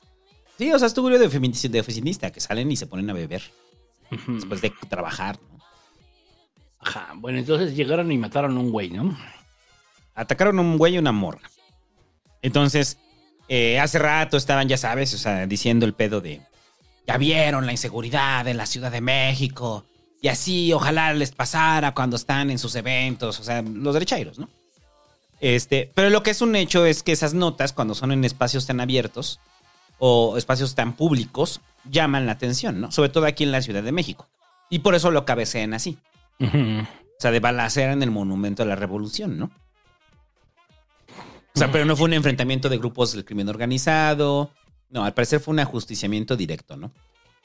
Sí, 0.59 0.71
o 0.71 0.77
sea, 0.77 0.85
es 0.87 0.93
tugurio 0.93 1.17
de, 1.17 1.25
oficinista 1.25 2.31
que 2.31 2.39
salen 2.39 2.71
y 2.71 2.75
se 2.75 2.85
ponen 2.85 3.09
a 3.09 3.13
beber 3.13 3.41
después 4.27 4.61
de 4.61 4.71
trabajar. 4.87 5.39
¿no? 5.51 5.59
Ajá, 6.77 7.13
bueno, 7.15 7.39
entonces 7.39 7.75
llegaron 7.75 8.11
y 8.11 8.17
mataron 8.19 8.55
a 8.55 8.59
un 8.59 8.69
güey, 8.69 8.91
¿no? 8.91 9.17
Atacaron 10.13 10.59
a 10.59 10.61
un 10.61 10.77
güey 10.77 10.93
y 10.93 10.97
una 10.99 11.11
morra. 11.11 11.49
Entonces, 12.41 12.97
eh, 13.47 13.79
hace 13.79 13.99
rato 13.99 14.37
estaban, 14.37 14.67
ya 14.67 14.77
sabes, 14.77 15.13
o 15.13 15.17
sea, 15.17 15.45
diciendo 15.47 15.85
el 15.85 15.93
pedo 15.93 16.21
de. 16.21 16.41
Ya 17.07 17.17
vieron 17.17 17.65
la 17.65 17.71
inseguridad 17.71 18.47
en 18.47 18.57
la 18.57 18.67
Ciudad 18.67 18.91
de 18.91 19.01
México. 19.01 19.85
Y 20.21 20.27
así, 20.27 20.71
ojalá 20.73 21.13
les 21.13 21.31
pasara 21.31 21.93
cuando 21.93 22.15
están 22.15 22.51
en 22.51 22.59
sus 22.59 22.75
eventos. 22.75 23.39
O 23.39 23.43
sea, 23.43 23.63
los 23.63 23.93
derechairos, 23.93 24.37
¿no? 24.37 24.47
Este, 25.39 25.89
pero 25.95 26.09
lo 26.09 26.21
que 26.21 26.31
es 26.31 26.41
un 26.41 26.55
hecho 26.55 26.85
es 26.85 27.01
que 27.01 27.13
esas 27.13 27.33
notas, 27.33 27.73
cuando 27.73 27.95
son 27.95 28.11
en 28.11 28.25
espacios 28.25 28.67
tan 28.67 28.79
abiertos 28.79 29.39
o 29.97 30.37
espacios 30.37 30.75
tan 30.75 30.93
públicos, 30.93 31.61
llaman 31.89 32.25
la 32.25 32.33
atención, 32.33 32.79
¿no? 32.79 32.91
Sobre 32.91 33.09
todo 33.09 33.25
aquí 33.25 33.43
en 33.43 33.51
la 33.51 33.61
Ciudad 33.61 33.81
de 33.81 33.91
México. 33.91 34.27
Y 34.69 34.79
por 34.79 34.95
eso 34.95 35.09
lo 35.11 35.25
cabecean 35.25 35.73
así. 35.73 35.97
O 36.39 37.21
sea, 37.21 37.31
de 37.31 37.39
balacera 37.39 37.93
en 37.93 38.03
el 38.03 38.11
monumento 38.11 38.63
a 38.63 38.65
la 38.65 38.75
revolución, 38.75 39.37
¿no? 39.37 39.51
O 41.59 41.65
sea, 41.65 41.71
pero 41.71 41.85
no 41.85 41.95
fue 41.95 42.05
un 42.05 42.13
enfrentamiento 42.13 42.69
de 42.69 42.77
grupos 42.77 43.11
del 43.13 43.25
crimen 43.25 43.49
organizado. 43.49 44.51
No, 44.89 45.03
al 45.03 45.13
parecer 45.13 45.39
fue 45.39 45.53
un 45.53 45.59
ajusticiamiento 45.59 46.35
directo, 46.35 46.77
¿no? 46.77 46.91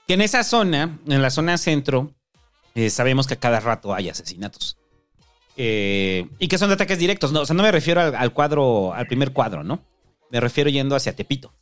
Que 0.06 0.14
en 0.14 0.20
esa 0.20 0.44
zona, 0.44 0.98
en 1.06 1.22
la 1.22 1.30
zona 1.30 1.58
centro, 1.58 2.12
eh, 2.74 2.90
sabemos 2.90 3.26
que 3.26 3.34
a 3.34 3.40
cada 3.40 3.60
rato 3.60 3.94
hay 3.94 4.08
asesinatos. 4.08 4.76
Eh, 5.56 6.26
y 6.38 6.48
que 6.48 6.58
son 6.58 6.68
de 6.68 6.74
ataques 6.74 6.98
directos, 6.98 7.32
¿no? 7.32 7.40
O 7.40 7.46
sea, 7.46 7.54
no 7.54 7.62
me 7.62 7.72
refiero 7.72 8.00
al, 8.00 8.14
al 8.14 8.32
cuadro, 8.32 8.92
al 8.94 9.06
primer 9.06 9.32
cuadro, 9.32 9.62
¿no? 9.64 9.82
Me 10.30 10.40
refiero 10.40 10.70
yendo 10.70 10.96
hacia 10.96 11.14
Tepito. 11.14 11.52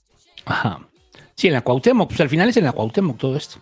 Ajá. 0.45 0.89
Sí, 1.35 1.49
en 1.49 1.55
la 1.55 1.63
Cuauhtémoc, 1.63 2.09
pues 2.09 2.21
al 2.21 2.29
final 2.29 2.49
es 2.49 2.57
en 2.57 2.65
la 2.65 2.73
Cuauhtémoc 2.73 3.19
todo 3.19 3.37
esto. 3.37 3.59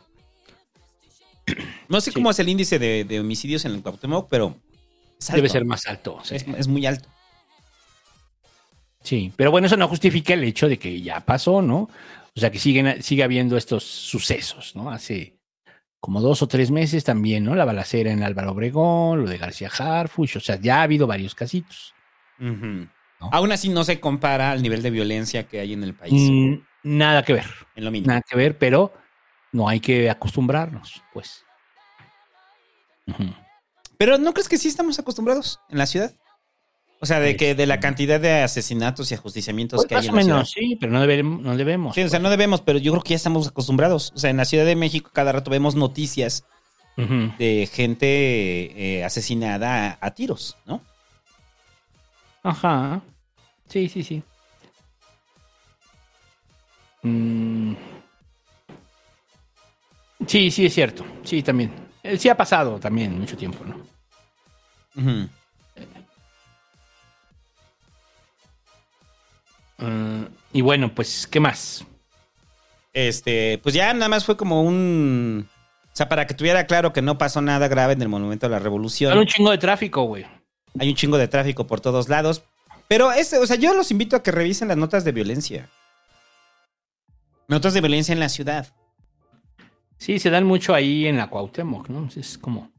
No 1.88 2.00
sé 2.00 2.12
cómo 2.12 2.30
es 2.30 2.38
el 2.38 2.48
índice 2.48 2.78
de, 2.78 3.04
de 3.04 3.20
homicidios 3.20 3.64
en 3.64 3.72
el 3.72 3.82
Cuauhtémoc, 3.82 4.28
pero 4.28 4.56
Debe 5.32 5.48
ser 5.48 5.64
más 5.64 5.86
alto. 5.86 6.18
sí. 6.22 6.36
Es, 6.36 6.46
es 6.56 6.68
muy 6.68 6.86
alto. 6.86 7.08
Sí, 9.02 9.32
pero 9.36 9.50
bueno, 9.50 9.66
eso 9.66 9.76
no 9.76 9.88
justifica 9.88 10.34
el 10.34 10.44
hecho 10.44 10.68
de 10.68 10.78
que 10.78 11.00
ya 11.00 11.20
pasó, 11.20 11.62
¿no? 11.62 11.88
O 12.36 12.40
sea, 12.40 12.50
que 12.50 12.58
siguen, 12.58 13.02
sigue 13.02 13.24
habiendo 13.24 13.56
estos 13.56 13.82
sucesos, 13.84 14.76
¿no? 14.76 14.90
Hace 14.90 15.36
como 15.98 16.20
dos 16.20 16.42
o 16.42 16.48
tres 16.48 16.70
meses 16.70 17.04
también, 17.04 17.44
¿no? 17.44 17.54
La 17.54 17.64
balacera 17.64 18.10
en 18.10 18.22
Álvaro 18.22 18.52
Obregón, 18.52 19.22
lo 19.22 19.28
de 19.28 19.38
García 19.38 19.68
Harfuch, 19.76 20.36
o 20.36 20.40
sea, 20.40 20.56
ya 20.56 20.80
ha 20.80 20.82
habido 20.82 21.06
varios 21.06 21.34
casitos. 21.34 21.94
Aún 23.18 23.52
así 23.52 23.68
no 23.68 23.84
se 23.84 24.00
compara 24.00 24.52
al 24.52 24.62
nivel 24.62 24.82
de 24.82 24.90
violencia 24.90 25.46
que 25.46 25.60
hay 25.60 25.74
en 25.74 25.82
el 25.84 25.94
país. 25.94 26.30
Mm, 26.30 26.54
nada 26.84 27.22
que 27.22 27.34
ver, 27.34 27.46
En 27.76 27.84
lo 27.84 27.90
mínimo. 27.90 28.08
nada 28.08 28.22
que 28.26 28.36
ver, 28.36 28.56
pero 28.56 28.94
no 29.52 29.68
hay 29.68 29.80
que 29.80 30.08
acostumbrarnos, 30.08 31.02
pues. 31.12 31.44
Pero 33.98 34.16
¿no 34.16 34.32
crees 34.32 34.48
que 34.48 34.56
sí 34.56 34.68
estamos 34.68 34.98
acostumbrados 34.98 35.60
en 35.68 35.78
la 35.78 35.86
ciudad? 35.86 36.14
O 37.02 37.06
sea, 37.06 37.18
de 37.18 37.34
que 37.34 37.54
de 37.54 37.66
la 37.66 37.80
cantidad 37.80 38.20
de 38.20 38.42
asesinatos 38.42 39.10
y 39.10 39.14
ajusticiamientos 39.14 39.78
Pues 39.78 39.88
que 39.88 39.94
hay 39.96 40.10
más 40.10 40.26
en 40.26 40.30
o 40.32 40.34
menos, 40.34 40.50
sí, 40.50 40.76
pero 40.78 40.92
no 40.92 41.00
debemos. 41.00 41.40
No 41.42 41.56
debemos 41.56 41.94
Sí, 41.94 42.02
o 42.02 42.08
sea, 42.10 42.18
no 42.18 42.28
debemos, 42.28 42.60
pero 42.60 42.78
yo 42.78 42.92
creo 42.92 43.02
que 43.02 43.10
ya 43.10 43.16
estamos 43.16 43.48
acostumbrados. 43.48 44.12
O 44.14 44.18
sea, 44.18 44.28
en 44.28 44.36
la 44.36 44.44
Ciudad 44.44 44.66
de 44.66 44.76
México 44.76 45.10
cada 45.12 45.32
rato 45.32 45.50
vemos 45.50 45.74
noticias 45.74 46.44
de 46.96 47.66
gente 47.72 48.98
eh, 48.98 49.04
asesinada 49.04 49.92
a, 49.92 49.98
a 50.06 50.10
tiros, 50.10 50.58
¿no? 50.66 50.82
Ajá. 52.42 53.00
Sí, 53.68 53.88
sí, 53.88 54.02
sí. 54.02 54.22
Mm. 57.02 57.72
Sí, 60.26 60.50
sí, 60.50 60.66
es 60.66 60.74
cierto. 60.74 61.06
Sí, 61.24 61.42
también. 61.42 61.72
Eh, 62.02 62.18
Sí 62.18 62.28
ha 62.28 62.36
pasado 62.36 62.78
también 62.78 63.18
mucho 63.18 63.36
tiempo, 63.36 63.64
¿no? 63.64 63.76
Ujú. 64.96 65.28
Mm, 69.80 70.24
y 70.52 70.60
bueno, 70.60 70.94
pues, 70.94 71.26
¿qué 71.26 71.40
más? 71.40 71.84
Este, 72.92 73.58
pues 73.62 73.74
ya 73.74 73.92
nada 73.94 74.08
más 74.08 74.24
fue 74.24 74.36
como 74.36 74.62
un 74.62 75.48
O 75.92 75.96
sea, 75.96 76.08
para 76.08 76.26
que 76.26 76.34
tuviera 76.34 76.66
claro 76.66 76.92
que 76.92 77.02
no 77.02 77.18
pasó 77.18 77.40
nada 77.40 77.68
grave 77.68 77.92
en 77.92 78.02
el 78.02 78.08
Monumento 78.08 78.46
a 78.46 78.50
la 78.50 78.58
Revolución. 78.58 79.12
Hay 79.12 79.18
un 79.18 79.26
chingo 79.26 79.50
de 79.50 79.58
tráfico, 79.58 80.02
güey. 80.04 80.26
Hay 80.78 80.88
un 80.88 80.96
chingo 80.96 81.18
de 81.18 81.28
tráfico 81.28 81.66
por 81.66 81.80
todos 81.80 82.08
lados. 82.08 82.42
Pero 82.88 83.12
este, 83.12 83.38
o 83.38 83.46
sea, 83.46 83.56
yo 83.56 83.74
los 83.74 83.90
invito 83.90 84.16
a 84.16 84.22
que 84.22 84.32
revisen 84.32 84.68
las 84.68 84.76
notas 84.76 85.04
de 85.04 85.12
violencia. 85.12 85.70
Notas 87.46 87.74
de 87.74 87.80
violencia 87.80 88.12
en 88.12 88.20
la 88.20 88.28
ciudad. 88.28 88.68
Sí, 89.96 90.18
se 90.18 90.30
dan 90.30 90.44
mucho 90.44 90.74
ahí 90.74 91.06
en 91.06 91.16
la 91.16 91.28
Cuauhtémoc, 91.28 91.88
¿no? 91.88 92.08
Es 92.16 92.38
como... 92.38 92.70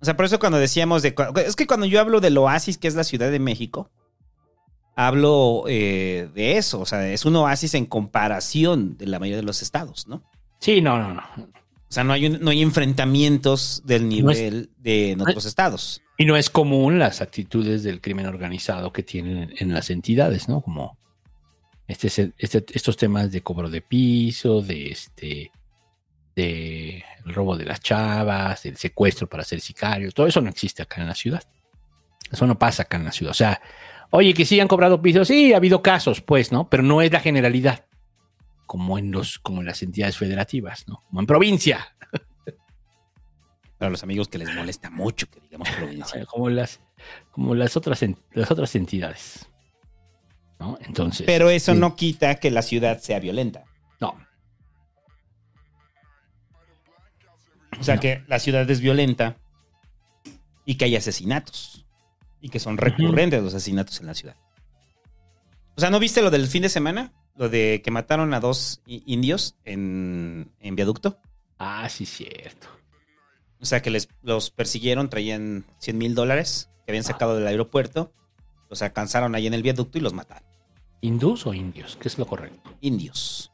O 0.00 0.04
sea, 0.04 0.16
por 0.16 0.26
eso 0.26 0.38
cuando 0.38 0.58
decíamos 0.58 1.02
de... 1.02 1.14
Es 1.46 1.56
que 1.56 1.66
cuando 1.66 1.86
yo 1.86 2.00
hablo 2.00 2.20
del 2.20 2.36
oasis 2.36 2.76
que 2.76 2.88
es 2.88 2.94
la 2.94 3.04
Ciudad 3.04 3.30
de 3.30 3.38
México, 3.38 3.90
hablo 4.96 5.64
eh, 5.68 6.28
de 6.34 6.56
eso. 6.56 6.80
O 6.80 6.86
sea, 6.86 7.08
es 7.12 7.24
un 7.24 7.36
oasis 7.36 7.74
en 7.74 7.86
comparación 7.86 8.96
de 8.96 9.06
la 9.06 9.18
mayoría 9.18 9.38
de 9.38 9.42
los 9.46 9.62
estados, 9.62 10.06
¿no? 10.06 10.22
Sí, 10.60 10.80
no, 10.80 10.98
no, 10.98 11.14
no. 11.14 11.22
O 11.36 11.92
sea, 11.94 12.04
no 12.04 12.12
hay, 12.12 12.26
un- 12.26 12.40
no 12.40 12.50
hay 12.50 12.62
enfrentamientos 12.62 13.82
del 13.84 14.08
nivel 14.08 14.70
de 14.78 15.12
en 15.12 15.20
otros 15.20 15.44
estados. 15.44 16.02
Y 16.16 16.24
no 16.26 16.36
es 16.36 16.48
común 16.50 16.98
las 16.98 17.20
actitudes 17.20 17.82
del 17.82 18.00
crimen 18.00 18.26
organizado 18.26 18.92
que 18.92 19.02
tienen 19.02 19.38
en, 19.38 19.54
en 19.58 19.74
las 19.74 19.90
entidades, 19.90 20.48
¿no? 20.48 20.60
Como 20.60 20.96
este, 21.86 22.06
este- 22.38 22.64
estos 22.72 22.96
temas 22.96 23.30
de 23.30 23.42
cobro 23.42 23.68
de 23.68 23.80
piso, 23.82 24.60
de 24.62 24.88
este 24.90 25.50
de 26.36 27.04
el 27.26 27.34
robo 27.34 27.56
de 27.56 27.64
las 27.64 27.80
chavas, 27.80 28.64
el 28.66 28.76
secuestro 28.76 29.28
para 29.28 29.44
ser 29.44 29.60
sicario, 29.60 30.10
todo 30.10 30.26
eso 30.26 30.40
no 30.40 30.50
existe 30.50 30.82
acá 30.82 31.00
en 31.00 31.06
la 31.08 31.14
ciudad. 31.14 31.42
Eso 32.32 32.46
no 32.46 32.58
pasa 32.58 32.82
acá 32.84 32.96
en 32.96 33.04
la 33.04 33.12
ciudad. 33.12 33.30
O 33.30 33.34
sea, 33.34 33.60
oye, 34.14 34.32
que 34.32 34.44
sí 34.44 34.60
han 34.60 34.68
cobrado 34.68 35.02
pisos, 35.02 35.26
sí, 35.26 35.52
ha 35.52 35.56
habido 35.56 35.82
casos, 35.82 36.20
pues, 36.20 36.52
¿no? 36.52 36.70
Pero 36.70 36.84
no 36.84 37.02
es 37.02 37.12
la 37.12 37.18
generalidad, 37.18 37.84
como 38.64 38.96
en 38.96 39.10
los, 39.10 39.40
como 39.40 39.60
en 39.60 39.66
las 39.66 39.82
entidades 39.82 40.16
federativas, 40.16 40.86
¿no? 40.86 41.02
Como 41.08 41.20
en 41.20 41.26
provincia. 41.26 41.96
Para 43.76 43.90
los 43.90 44.04
amigos 44.04 44.28
que 44.28 44.38
les 44.38 44.54
molesta 44.54 44.88
mucho 44.88 45.28
que 45.28 45.40
digamos 45.40 45.68
provincia. 45.70 46.24
como 46.30 46.48
las, 46.48 46.80
como 47.32 47.56
las 47.56 47.76
otras, 47.76 48.04
las 48.32 48.50
otras 48.52 48.76
entidades. 48.76 49.48
¿No? 50.60 50.78
Entonces. 50.82 51.26
Pero 51.26 51.50
eso 51.50 51.72
sí. 51.72 51.78
no 51.78 51.96
quita 51.96 52.36
que 52.36 52.52
la 52.52 52.62
ciudad 52.62 53.00
sea 53.00 53.18
violenta. 53.18 53.64
No. 54.00 54.16
O 57.80 57.82
sea, 57.82 57.98
que 57.98 58.22
la 58.28 58.38
ciudad 58.38 58.70
es 58.70 58.80
violenta 58.80 59.38
y 60.64 60.76
que 60.76 60.84
hay 60.84 60.94
asesinatos. 60.94 61.83
Y 62.44 62.50
que 62.50 62.60
son 62.60 62.76
recurrentes 62.76 63.42
los 63.42 63.54
asesinatos 63.54 64.00
en 64.00 64.06
la 64.06 64.12
ciudad. 64.12 64.36
O 65.78 65.80
sea, 65.80 65.88
¿no 65.88 65.98
viste 65.98 66.20
lo 66.20 66.30
del 66.30 66.46
fin 66.46 66.60
de 66.60 66.68
semana? 66.68 67.14
Lo 67.36 67.48
de 67.48 67.80
que 67.82 67.90
mataron 67.90 68.34
a 68.34 68.40
dos 68.40 68.82
indios 68.84 69.56
en, 69.64 70.52
en 70.60 70.76
viaducto. 70.76 71.18
Ah, 71.58 71.88
sí, 71.88 72.04
cierto. 72.04 72.66
O 73.62 73.64
sea, 73.64 73.80
que 73.80 73.88
les, 73.88 74.10
los 74.22 74.50
persiguieron, 74.50 75.08
traían 75.08 75.64
100 75.78 75.96
mil 75.96 76.14
dólares 76.14 76.68
que 76.84 76.92
habían 76.92 77.02
sacado 77.04 77.34
del 77.34 77.46
aeropuerto. 77.46 78.12
Los 78.68 78.82
alcanzaron 78.82 79.34
ahí 79.34 79.46
en 79.46 79.54
el 79.54 79.62
viaducto 79.62 79.96
y 79.96 80.02
los 80.02 80.12
mataron. 80.12 80.46
¿Hindús 81.00 81.46
o 81.46 81.54
indios? 81.54 81.96
¿Qué 81.98 82.08
es 82.08 82.18
lo 82.18 82.26
correcto? 82.26 82.76
Indios. 82.82 83.50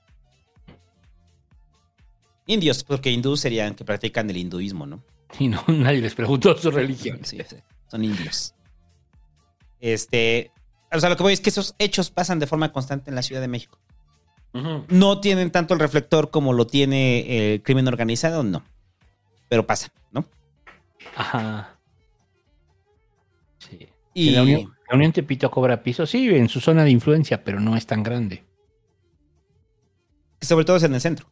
Indios, 2.46 2.82
porque 2.82 3.12
hindús 3.12 3.38
serían 3.38 3.76
que 3.76 3.84
practican 3.84 4.28
el 4.30 4.36
hinduismo, 4.36 4.84
¿no? 4.84 5.04
Y 5.38 5.46
no, 5.46 5.62
nadie 5.68 6.00
les 6.00 6.16
preguntó 6.16 6.56
su 6.56 6.72
religión. 6.72 7.20
Sí, 7.22 7.38
sí, 7.48 7.56
son 7.86 8.04
indios. 8.04 8.52
Este, 9.80 10.52
o 10.92 11.00
sea, 11.00 11.08
lo 11.08 11.16
que 11.16 11.22
voy 11.22 11.32
es 11.32 11.40
que 11.40 11.50
esos 11.50 11.74
hechos 11.78 12.10
pasan 12.10 12.38
de 12.38 12.46
forma 12.46 12.72
constante 12.72 13.10
en 13.10 13.14
la 13.14 13.22
Ciudad 13.22 13.40
de 13.40 13.48
México. 13.48 13.78
No 14.52 15.20
tienen 15.20 15.52
tanto 15.52 15.74
el 15.74 15.80
reflector 15.80 16.30
como 16.30 16.52
lo 16.52 16.66
tiene 16.66 17.54
el 17.54 17.62
crimen 17.62 17.86
organizado, 17.86 18.42
no. 18.42 18.64
Pero 19.48 19.66
pasa, 19.66 19.92
¿no? 20.10 20.24
Ajá. 21.14 21.78
Sí. 23.58 23.88
Y 24.12 24.30
La 24.30 24.42
Unión, 24.42 24.74
la 24.88 24.96
Unión 24.96 25.12
Tepito 25.12 25.50
cobra 25.50 25.82
piso, 25.82 26.04
sí, 26.04 26.28
en 26.30 26.48
su 26.48 26.60
zona 26.60 26.82
de 26.82 26.90
influencia, 26.90 27.44
pero 27.44 27.60
no 27.60 27.76
es 27.76 27.86
tan 27.86 28.02
grande. 28.02 28.44
sobre 30.40 30.64
todo 30.64 30.76
es 30.78 30.82
en 30.82 30.94
el 30.94 31.00
centro. 31.00 31.30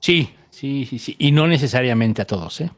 Sí, 0.00 0.34
sí, 0.50 0.86
sí, 0.86 0.98
sí. 0.98 1.16
Y 1.18 1.32
no 1.32 1.46
necesariamente 1.46 2.20
a 2.22 2.26
todos, 2.26 2.60
¿eh? 2.60 2.70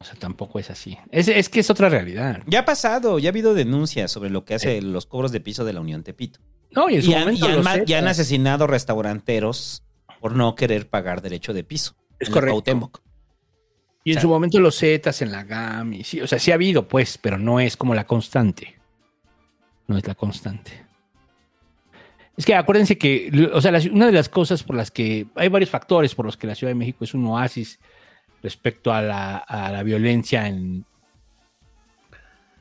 O 0.00 0.04
sea, 0.04 0.14
tampoco 0.14 0.58
es 0.58 0.70
así. 0.70 0.96
Es, 1.10 1.26
es 1.28 1.48
que 1.48 1.60
es 1.60 1.70
otra 1.70 1.88
realidad. 1.88 2.42
Ya 2.46 2.60
ha 2.60 2.64
pasado, 2.64 3.18
ya 3.18 3.28
ha 3.28 3.32
habido 3.32 3.54
denuncias 3.54 4.12
sobre 4.12 4.30
lo 4.30 4.44
que 4.44 4.54
hace 4.54 4.80
los 4.80 5.06
cobros 5.06 5.32
de 5.32 5.40
piso 5.40 5.64
de 5.64 5.72
la 5.72 5.80
Unión 5.80 6.04
Tepito. 6.04 6.38
No, 6.70 6.88
y 6.88 6.96
en 6.96 7.02
su 7.02 7.10
Y 7.10 7.14
han, 7.14 7.24
momento 7.24 7.84
y 7.86 7.94
han 7.94 8.06
asesinado 8.06 8.66
restauranteros 8.66 9.82
por 10.20 10.36
no 10.36 10.54
querer 10.54 10.88
pagar 10.88 11.20
derecho 11.22 11.52
de 11.52 11.64
piso. 11.64 11.96
Es 12.20 12.28
en 12.28 12.34
correcto. 12.34 12.90
Y 14.04 14.12
en 14.12 14.18
O 14.18 14.20
sea- 14.20 14.22
su 14.22 14.28
momento 14.28 14.60
los 14.60 14.78
Zetas 14.78 15.20
en 15.22 15.32
la 15.32 15.42
GAM. 15.44 15.92
Y 15.94 16.04
sí, 16.04 16.20
o 16.20 16.26
sea, 16.26 16.38
sí 16.38 16.52
ha 16.52 16.54
habido, 16.54 16.86
pues, 16.86 17.18
pero 17.18 17.38
no 17.38 17.58
es 17.58 17.76
como 17.76 17.94
la 17.94 18.06
constante. 18.06 18.78
No 19.88 19.96
es 19.98 20.06
la 20.06 20.14
constante. 20.14 20.86
Es 22.36 22.46
que 22.46 22.54
acuérdense 22.54 22.96
que, 22.98 23.50
o 23.52 23.60
sea, 23.60 23.72
una 23.90 24.06
de 24.06 24.12
las 24.12 24.28
cosas 24.28 24.62
por 24.62 24.76
las 24.76 24.92
que 24.92 25.26
hay 25.34 25.48
varios 25.48 25.70
factores 25.70 26.14
por 26.14 26.24
los 26.24 26.36
que 26.36 26.46
la 26.46 26.54
Ciudad 26.54 26.70
de 26.70 26.76
México 26.76 27.02
es 27.02 27.12
un 27.14 27.26
oasis 27.26 27.80
respecto 28.42 28.92
a 28.92 29.02
la, 29.02 29.36
a 29.36 29.70
la 29.72 29.82
violencia 29.82 30.46
en. 30.46 30.84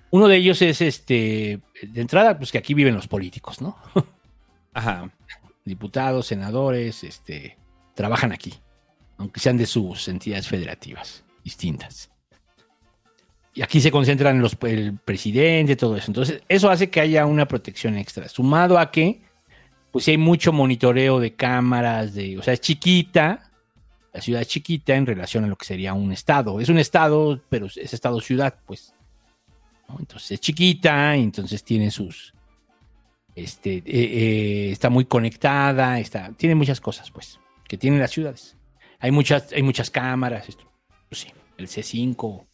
Uno 0.10 0.28
de 0.28 0.38
ellos 0.38 0.62
es 0.62 0.82
este, 0.82 1.60
de 1.82 2.02
entrada, 2.02 2.38
pues 2.38 2.52
que 2.52 2.58
aquí 2.58 2.74
viven 2.74 2.96
los 2.96 3.08
políticos, 3.08 3.62
¿no? 3.62 3.78
Ajá. 4.74 5.12
Diputados, 5.66 6.28
senadores, 6.28 7.04
este, 7.04 7.58
trabajan 7.94 8.32
aquí, 8.32 8.54
aunque 9.18 9.42
sean 9.42 9.58
de 9.58 9.66
sus 9.66 10.08
entidades 10.08 10.48
federativas 10.48 11.26
distintas. 11.44 12.10
Y 13.54 13.64
aquí 13.64 13.82
se 13.82 13.90
concentran 13.90 14.40
los, 14.40 14.56
el 14.62 15.00
presidente, 15.00 15.76
todo 15.76 15.98
eso. 15.98 16.12
Entonces, 16.12 16.44
eso 16.48 16.70
hace 16.70 16.92
que 16.92 17.02
haya 17.02 17.26
una 17.26 17.48
protección 17.48 17.98
extra. 17.98 18.30
Sumado 18.30 18.78
a 18.78 18.92
que, 18.92 19.22
pues 19.92 20.08
hay 20.08 20.18
mucho 20.18 20.54
monitoreo 20.54 21.20
de 21.20 21.34
cámaras, 21.34 22.14
de, 22.14 22.38
o 22.38 22.44
sea, 22.44 22.54
es 22.54 22.62
chiquita, 22.62 23.47
la 24.18 24.22
ciudad 24.24 24.42
es 24.42 24.48
chiquita 24.48 24.96
en 24.96 25.06
relación 25.06 25.44
a 25.44 25.48
lo 25.48 25.56
que 25.56 25.68
sería 25.68 25.94
un 25.94 26.12
estado. 26.12 26.60
Es 26.60 26.70
un 26.70 26.80
estado, 26.80 27.40
pero 27.50 27.68
es 27.68 27.94
estado-ciudad, 27.94 28.56
pues. 28.66 28.96
¿no? 29.88 29.98
Entonces 30.00 30.32
es 30.32 30.40
chiquita, 30.40 31.16
entonces 31.16 31.64
tiene 31.64 31.92
sus, 31.92 32.34
este, 33.36 33.76
eh, 33.76 33.84
eh, 33.86 34.72
está 34.72 34.90
muy 34.90 35.06
conectada, 35.06 36.00
está, 36.00 36.32
tiene 36.32 36.56
muchas 36.56 36.82
cosas, 36.82 37.12
pues, 37.12 37.40
que 37.68 37.78
tienen 37.78 38.00
las 38.00 38.10
ciudades. 38.10 38.58
Hay 38.98 39.12
muchas, 39.12 39.54
hay 39.54 39.62
muchas 39.62 39.92
cámaras, 39.92 40.50
esto, 40.50 40.68
pues 41.08 41.22
sí, 41.22 41.28
el 41.58 41.68
C5. 41.68 42.48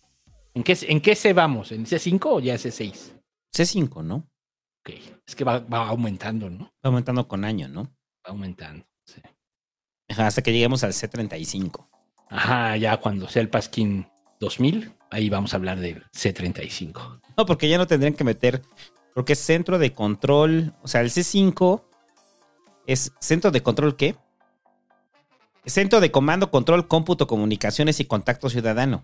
¿En 0.55 0.63
qué, 0.63 0.77
¿En 0.81 0.99
qué 0.99 1.15
C 1.15 1.31
vamos? 1.31 1.71
¿En 1.71 1.85
C5 1.85 2.19
o 2.25 2.39
ya 2.41 2.55
C6? 2.55 3.21
C5, 3.55 4.03
¿no? 4.03 4.29
Ok, 4.81 4.95
es 5.25 5.33
que 5.33 5.45
va, 5.45 5.59
va 5.59 5.87
aumentando, 5.87 6.49
¿no? 6.49 6.65
Va 6.65 6.89
aumentando 6.89 7.25
con 7.25 7.45
año, 7.45 7.69
¿no? 7.69 7.83
Va 8.27 8.31
aumentando. 8.31 8.85
Hasta 10.09 10.41
que 10.41 10.51
lleguemos 10.51 10.83
al 10.83 10.93
C35. 10.93 11.87
Ajá, 12.29 12.77
ya 12.77 12.97
cuando 12.97 13.29
sea 13.29 13.41
el 13.41 13.49
Pasquín 13.49 14.07
2000, 14.39 14.91
ahí 15.11 15.29
vamos 15.29 15.53
a 15.53 15.57
hablar 15.57 15.79
del 15.79 16.03
C35. 16.11 17.21
No, 17.37 17.45
porque 17.45 17.69
ya 17.69 17.77
no 17.77 17.87
tendrían 17.87 18.13
que 18.13 18.23
meter, 18.23 18.61
porque 19.13 19.33
es 19.33 19.39
centro 19.39 19.79
de 19.79 19.93
control, 19.93 20.73
o 20.81 20.87
sea, 20.87 21.01
el 21.01 21.09
C5 21.09 21.83
es 22.87 23.13
centro 23.19 23.51
de 23.51 23.61
control 23.61 23.95
¿qué? 23.95 24.15
Centro 25.65 26.01
de 26.01 26.11
comando, 26.11 26.51
control, 26.51 26.87
cómputo, 26.87 27.25
comunicaciones 27.25 27.99
y 27.99 28.05
contacto 28.05 28.49
ciudadano. 28.49 29.03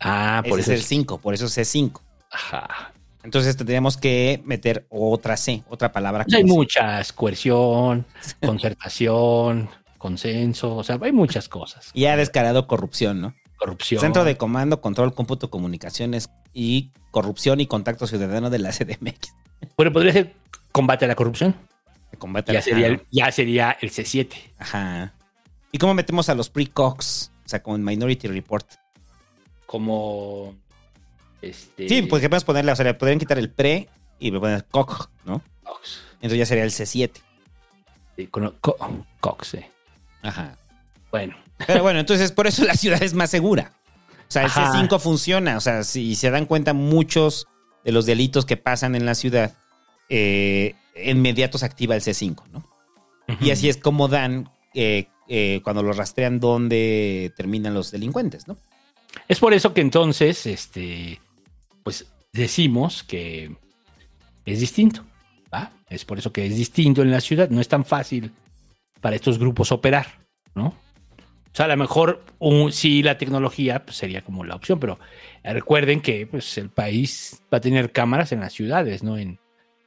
Ah, 0.00 0.42
por 0.48 0.58
Ese 0.58 0.72
eso 0.72 0.72
es 0.72 0.80
el 0.80 0.86
5, 0.86 1.18
por 1.18 1.34
eso 1.34 1.46
es 1.46 1.56
C5. 1.56 2.00
Ajá. 2.30 2.92
Entonces 3.22 3.56
tendríamos 3.56 3.96
que 3.96 4.42
meter 4.44 4.86
otra 4.90 5.36
C, 5.36 5.62
otra 5.68 5.92
palabra. 5.92 6.26
Hay 6.32 6.42
C. 6.42 6.44
muchas, 6.44 7.12
coerción, 7.12 8.04
concertación, 8.44 9.70
consenso, 10.04 10.76
o 10.76 10.84
sea, 10.84 10.98
hay 11.00 11.12
muchas 11.12 11.48
cosas. 11.48 11.90
Y 11.94 12.04
ha 12.04 12.14
descarado 12.16 12.66
corrupción, 12.66 13.22
¿no? 13.22 13.34
Corrupción. 13.56 14.02
Centro 14.02 14.22
de 14.24 14.36
comando, 14.36 14.82
control, 14.82 15.14
cómputo, 15.14 15.48
comunicaciones 15.48 16.28
y 16.52 16.90
corrupción 17.10 17.58
y 17.60 17.66
contacto 17.66 18.06
ciudadano 18.06 18.50
de 18.50 18.58
la 18.58 18.70
CDMX. 18.70 19.34
Bueno, 19.78 19.92
podría 19.94 20.12
ser 20.12 20.34
combate 20.72 21.06
a 21.06 21.08
la 21.08 21.14
corrupción. 21.14 21.54
Combate 22.18 22.52
Ya 22.52 22.58
la- 22.58 22.62
sería, 22.62 22.86
el, 22.88 23.02
ya 23.10 23.32
sería 23.32 23.78
el 23.80 23.90
C7. 23.90 24.28
Ajá. 24.58 25.14
¿Y 25.72 25.78
cómo 25.78 25.94
metemos 25.94 26.28
a 26.28 26.34
los 26.34 26.50
precox? 26.50 27.30
O 27.46 27.48
sea, 27.48 27.62
como 27.62 27.76
en 27.76 27.82
Minority 27.84 28.28
Report. 28.28 28.66
Como. 29.64 30.54
Este. 31.40 31.88
Sí, 31.88 32.02
porque 32.02 32.28
podemos 32.28 32.44
ponerle, 32.44 32.72
o 32.72 32.76
sea, 32.76 32.84
le 32.84 32.92
podrían 32.94 33.18
quitar 33.18 33.38
el 33.38 33.50
pre 33.50 33.88
y 34.18 34.30
le 34.30 34.38
poner 34.38 34.66
coc, 34.66 35.08
¿no? 35.24 35.40
Entonces 36.16 36.38
ya 36.38 36.46
sería 36.46 36.64
el 36.64 36.70
C7. 36.72 37.10
Sí, 38.16 38.26
con- 38.28 38.54
co- 38.60 38.76
Cox, 39.20 39.48
sí. 39.48 39.58
Ajá. 40.24 40.58
Bueno. 41.10 41.36
Pero 41.66 41.82
bueno, 41.82 42.00
entonces 42.00 42.32
por 42.32 42.46
eso 42.46 42.64
la 42.64 42.74
ciudad 42.74 43.02
es 43.02 43.14
más 43.14 43.30
segura. 43.30 43.72
O 44.28 44.32
sea, 44.34 44.42
el 44.42 44.48
Ajá. 44.48 44.72
C5 44.72 44.98
funciona. 44.98 45.56
O 45.56 45.60
sea, 45.60 45.84
si 45.84 46.16
se 46.16 46.30
dan 46.30 46.46
cuenta, 46.46 46.72
muchos 46.72 47.46
de 47.84 47.92
los 47.92 48.06
delitos 48.06 48.44
que 48.46 48.56
pasan 48.56 48.96
en 48.96 49.06
la 49.06 49.14
ciudad, 49.14 49.54
eh, 50.08 50.74
inmediato 50.96 51.58
se 51.58 51.66
activa 51.66 51.94
el 51.94 52.00
C5, 52.00 52.42
¿no? 52.50 52.68
Y 53.40 53.50
así 53.50 53.68
es 53.68 53.78
como 53.78 54.08
dan 54.08 54.50
eh, 54.74 55.06
eh, 55.28 55.60
cuando 55.64 55.82
los 55.82 55.96
rastrean 55.96 56.40
dónde 56.40 57.32
terminan 57.36 57.72
los 57.72 57.90
delincuentes, 57.90 58.46
¿no? 58.46 58.56
Es 59.28 59.38
por 59.38 59.54
eso 59.54 59.72
que 59.72 59.80
entonces, 59.80 60.44
este, 60.46 61.20
pues 61.82 62.06
decimos 62.32 63.02
que 63.02 63.54
es 64.44 64.60
distinto. 64.60 65.04
¿va? 65.52 65.72
Es 65.88 66.04
por 66.04 66.18
eso 66.18 66.32
que 66.32 66.46
es 66.46 66.56
distinto 66.56 67.02
en 67.02 67.10
la 67.10 67.20
ciudad. 67.20 67.48
No 67.48 67.60
es 67.60 67.68
tan 67.68 67.84
fácil 67.84 68.32
para 69.04 69.16
estos 69.16 69.38
grupos 69.38 69.70
operar, 69.70 70.06
¿no? 70.54 70.68
O 70.68 71.56
sea, 71.56 71.66
a 71.66 71.68
lo 71.68 71.76
mejor 71.76 72.24
un- 72.38 72.72
sí 72.72 73.02
la 73.02 73.18
tecnología 73.18 73.84
pues, 73.84 73.98
sería 73.98 74.22
como 74.22 74.44
la 74.44 74.54
opción, 74.56 74.80
pero 74.80 74.98
recuerden 75.42 76.00
que 76.00 76.26
pues, 76.26 76.56
el 76.56 76.70
país 76.70 77.42
va 77.52 77.58
a 77.58 77.60
tener 77.60 77.92
cámaras 77.92 78.32
en 78.32 78.40
las 78.40 78.54
ciudades, 78.54 79.02
no 79.02 79.18
en, 79.18 79.38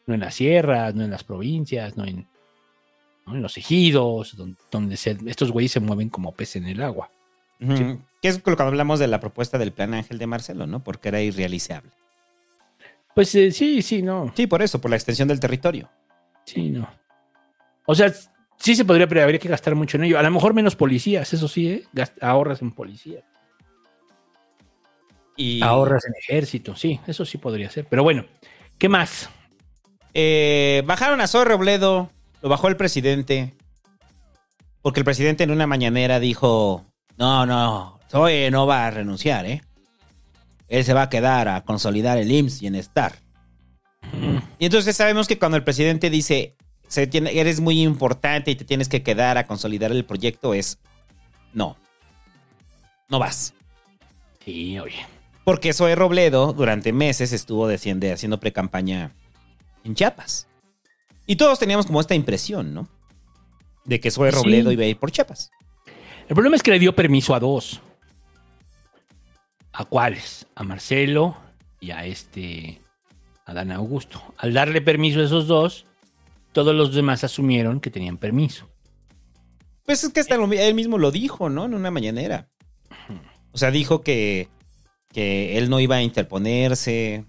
no 0.05 0.13
en 0.13 0.19
las 0.19 0.35
sierras, 0.35 0.93
no 0.93 1.03
en 1.03 1.09
las 1.09 1.23
provincias, 1.23 1.97
no 1.97 2.05
en, 2.05 2.27
no 3.25 3.33
en 3.35 3.41
los 3.41 3.57
ejidos, 3.57 4.37
don- 4.37 4.55
donde, 4.69 4.97
se- 4.97 5.17
estos 5.25 5.51
güeyes 5.51 5.71
se 5.71 5.79
mueven 5.79 6.09
como 6.09 6.31
peces 6.33 6.57
en 6.61 6.67
el 6.67 6.83
agua. 6.83 7.09
Ujú. 7.59 7.99
Que 8.21 8.27
es 8.27 8.37
cuando 8.39 8.63
hablamos 8.65 8.99
de 8.99 9.07
la 9.07 9.19
propuesta 9.19 9.57
del 9.57 9.71
plan 9.71 9.95
Ángel 9.95 10.19
de 10.19 10.27
Marcelo, 10.27 10.67
¿no? 10.67 10.83
Porque 10.83 11.09
era 11.09 11.21
irrealizable. 11.21 11.89
Pues 13.15 13.33
eh, 13.33 13.51
sí, 13.51 13.81
sí, 13.81 14.03
no. 14.03 14.31
Sí, 14.35 14.45
por 14.45 14.61
eso, 14.61 14.79
por 14.79 14.91
la 14.91 14.95
extensión 14.95 15.27
del 15.27 15.39
territorio. 15.39 15.89
Sí, 16.45 16.69
no. 16.69 16.87
O 17.87 17.95
sea, 17.95 18.13
sí 18.57 18.75
se 18.75 18.85
podría, 18.85 19.07
pero 19.07 19.23
habría 19.23 19.39
que 19.39 19.47
gastar 19.49 19.75
mucho 19.75 19.97
en 19.97 20.05
ello. 20.05 20.19
A 20.19 20.23
lo 20.23 20.31
mejor 20.31 20.53
menos 20.53 20.75
policías, 20.75 21.31
eso 21.33 21.47
sí, 21.47 21.69
¿eh? 21.69 21.83
Gast- 21.93 22.21
ahorras 22.21 22.61
en 22.61 22.71
policía. 22.71 23.21
Y 25.35 25.61
Ahorras 25.61 26.05
en 26.05 26.13
ejército, 26.15 26.75
sí, 26.75 26.99
eso 27.05 27.23
sí 27.23 27.37
podría 27.37 27.69
ser. 27.69 27.85
Pero 27.85 28.03
bueno, 28.03 28.25
¿qué 28.77 28.89
más? 28.89 29.29
eh, 30.13 30.81
bajaron 30.87 31.21
a 31.21 31.27
Zoe 31.27 31.45
Robledo, 31.45 32.09
lo 32.41 32.49
bajó 32.49 32.67
el 32.69 32.75
presidente. 32.77 33.53
Porque 34.81 35.01
el 35.01 35.05
presidente 35.05 35.43
en 35.43 35.51
una 35.51 35.67
mañanera 35.67 36.19
dijo: 36.19 36.85
No, 37.17 37.45
no, 37.45 37.99
Zoe 38.09 38.49
no 38.49 38.65
va 38.65 38.87
a 38.87 38.91
renunciar, 38.91 39.45
¿eh? 39.45 39.61
Él 40.69 40.83
se 40.83 40.93
va 40.93 41.03
a 41.03 41.09
quedar 41.09 41.47
a 41.47 41.61
consolidar 41.63 42.17
el 42.17 42.31
IMSS 42.31 42.61
Bienestar. 42.61 43.13
Y 44.59 44.65
entonces 44.65 44.95
sabemos 44.95 45.27
que 45.27 45.37
cuando 45.37 45.57
el 45.57 45.63
presidente 45.63 46.09
dice: 46.09 46.55
se 46.87 47.07
tiene, 47.07 47.39
Eres 47.39 47.59
muy 47.59 47.81
importante 47.81 48.51
y 48.51 48.55
te 48.55 48.65
tienes 48.65 48.89
que 48.89 49.03
quedar 49.03 49.37
a 49.37 49.47
consolidar 49.47 49.91
el 49.91 50.05
proyecto, 50.05 50.53
es: 50.53 50.77
No, 51.53 51.77
no 53.09 53.19
vas. 53.19 53.53
Sí, 54.43 54.79
oye. 54.79 55.05
Porque 55.43 55.73
Zoe 55.73 55.95
Robledo 55.95 56.53
durante 56.53 56.91
meses 56.91 57.31
estuvo 57.31 57.67
desciende, 57.67 58.11
haciendo 58.11 58.39
pre-campaña 58.39 59.11
en 59.83 59.95
Chiapas. 59.95 60.47
Y 61.25 61.37
todos 61.37 61.59
teníamos 61.59 61.85
como 61.85 62.01
esta 62.01 62.15
impresión, 62.15 62.73
¿no? 62.73 62.87
De 63.85 63.99
que 63.99 64.11
Zoe 64.11 64.31
Sí. 64.31 64.37
Robledo 64.37 64.71
iba 64.71 64.83
a 64.83 64.87
ir 64.87 64.97
por 64.97 65.11
Chiapas. 65.11 65.51
El 66.27 66.35
problema 66.35 66.57
es 66.57 66.63
que 66.63 66.71
le 66.71 66.79
dio 66.79 66.95
permiso 66.95 67.33
a 67.33 67.39
dos. 67.39 67.81
¿A 69.71 69.85
cuáles? 69.85 70.47
A 70.55 70.63
Marcelo 70.63 71.37
y 71.79 71.91
a 71.91 72.05
este, 72.05 72.81
a 73.45 73.53
Dan 73.53 73.71
Augusto. 73.71 74.21
Al 74.37 74.53
darle 74.53 74.81
permiso 74.81 75.21
a 75.21 75.23
esos 75.25 75.47
dos, 75.47 75.85
todos 76.51 76.75
los 76.75 76.93
demás 76.93 77.23
asumieron 77.23 77.79
que 77.79 77.89
tenían 77.91 78.17
permiso. 78.17 78.69
Pues 79.85 80.03
es 80.03 80.11
que 80.11 80.19
hasta 80.19 80.35
él 80.35 80.73
mismo 80.75 80.97
lo 80.97 81.11
dijo, 81.11 81.49
¿no? 81.49 81.65
En 81.65 81.73
una 81.73 81.91
mañanera. 81.91 82.49
O 83.51 83.57
sea, 83.57 83.71
dijo 83.71 84.01
que, 84.01 84.49
que 85.13 85.57
él 85.57 85.69
no 85.69 85.79
iba 85.79 85.95
a 85.97 86.01
interponerse 86.01 87.25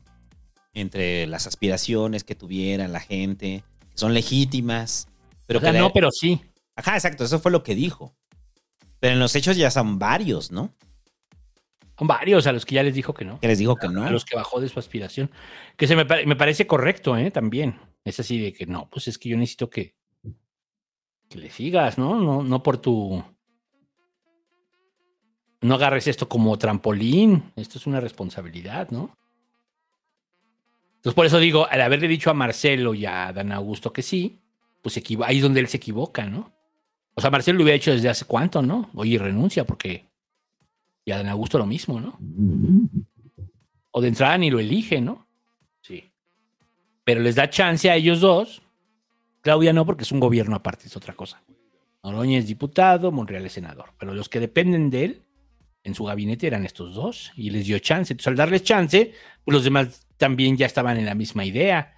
entre 0.74 1.26
las 1.26 1.46
aspiraciones 1.46 2.24
que 2.24 2.34
tuviera 2.34 2.88
la 2.88 3.00
gente, 3.00 3.62
que 3.90 3.98
son 3.98 4.12
legítimas. 4.14 5.08
Pero 5.46 5.58
O 5.58 5.62
sea, 5.62 5.70
que 5.70 5.78
la- 5.78 5.84
no, 5.84 5.92
pero 5.92 6.10
sí. 6.10 6.40
Ajá, 6.76 6.94
exacto, 6.94 7.24
eso 7.24 7.38
fue 7.40 7.50
lo 7.52 7.62
que 7.62 7.74
dijo. 7.74 8.14
Pero 9.00 9.14
en 9.14 9.20
los 9.20 9.34
hechos 9.36 9.56
ya 9.56 9.70
son 9.70 9.98
varios, 9.98 10.50
¿no? 10.50 10.74
Son 11.98 12.06
varios 12.06 12.46
a 12.46 12.52
los 12.52 12.64
que 12.66 12.76
ya 12.76 12.82
les 12.82 12.94
dijo 12.94 13.14
que 13.14 13.24
no. 13.24 13.40
Que 13.40 13.48
les 13.48 13.58
dijo 13.58 13.74
que 13.76 13.88
no. 13.88 14.04
A 14.04 14.10
los 14.10 14.24
que 14.24 14.36
bajó 14.36 14.60
de 14.60 14.68
su 14.68 14.78
aspiración. 14.78 15.30
Que 15.76 15.86
se 15.88 15.96
me, 15.96 16.04
me 16.04 16.36
parece 16.36 16.66
correcto, 16.66 17.16
¿eh? 17.16 17.30
También. 17.30 17.80
Es 18.04 18.20
así 18.20 18.38
de 18.38 18.52
que 18.52 18.66
no, 18.66 18.88
pues 18.90 19.08
es 19.08 19.18
que 19.18 19.28
yo 19.28 19.36
necesito 19.36 19.68
que, 19.68 19.94
que 21.28 21.38
le 21.38 21.50
sigas, 21.50 21.98
¿no? 21.98 22.18
No, 22.20 22.42
no 22.42 22.62
por 22.62 22.78
tu. 22.78 23.22
No 25.60 25.74
agarres 25.74 26.06
esto 26.06 26.28
como 26.28 26.56
trampolín. 26.56 27.52
Esto 27.56 27.78
es 27.78 27.86
una 27.86 28.00
responsabilidad, 28.00 28.90
¿no? 28.90 29.16
Entonces, 30.96 31.14
por 31.14 31.26
eso 31.26 31.38
digo, 31.38 31.66
al 31.68 31.80
haberle 31.80 32.08
dicho 32.08 32.30
a 32.30 32.34
Marcelo 32.34 32.92
y 32.92 33.06
a 33.06 33.32
Dan 33.32 33.52
Augusto 33.52 33.92
que 33.92 34.02
sí, 34.02 34.40
pues 34.82 35.00
ahí 35.24 35.36
es 35.36 35.42
donde 35.42 35.60
él 35.60 35.68
se 35.68 35.76
equivoca, 35.76 36.26
¿no? 36.26 36.52
O 37.14 37.20
sea, 37.20 37.30
Marcelo 37.30 37.58
lo 37.58 37.64
hubiera 37.64 37.76
hecho 37.76 37.92
desde 37.92 38.08
hace 38.08 38.24
cuánto, 38.24 38.62
¿no? 38.62 38.90
Oye, 38.94 39.18
renuncia 39.18 39.64
porque. 39.64 40.08
Y 41.04 41.12
a 41.12 41.18
Dan 41.18 41.28
Augusto 41.28 41.58
lo 41.58 41.66
mismo, 41.66 42.00
¿no? 42.00 42.18
O 43.92 44.00
de 44.00 44.08
entrada 44.08 44.36
ni 44.38 44.50
lo 44.50 44.58
elige, 44.58 45.00
¿no? 45.00 45.27
Pero 47.08 47.22
les 47.22 47.36
da 47.36 47.48
chance 47.48 47.88
a 47.90 47.96
ellos 47.96 48.20
dos. 48.20 48.60
Claudia 49.40 49.72
no, 49.72 49.86
porque 49.86 50.02
es 50.02 50.12
un 50.12 50.20
gobierno 50.20 50.54
aparte, 50.56 50.88
es 50.88 50.94
otra 50.94 51.14
cosa. 51.14 51.42
Noroña 52.04 52.36
es 52.36 52.46
diputado, 52.46 53.10
Monreal 53.10 53.46
es 53.46 53.52
senador. 53.54 53.94
Pero 53.98 54.12
los 54.12 54.28
que 54.28 54.40
dependen 54.40 54.90
de 54.90 55.04
él 55.06 55.22
en 55.84 55.94
su 55.94 56.04
gabinete 56.04 56.46
eran 56.46 56.66
estos 56.66 56.94
dos 56.94 57.32
y 57.34 57.48
les 57.48 57.64
dio 57.64 57.78
chance. 57.78 58.12
Entonces, 58.12 58.28
al 58.28 58.36
darles 58.36 58.62
chance, 58.62 59.14
pues 59.42 59.54
los 59.54 59.64
demás 59.64 60.06
también 60.18 60.58
ya 60.58 60.66
estaban 60.66 60.98
en 60.98 61.06
la 61.06 61.14
misma 61.14 61.46
idea. 61.46 61.94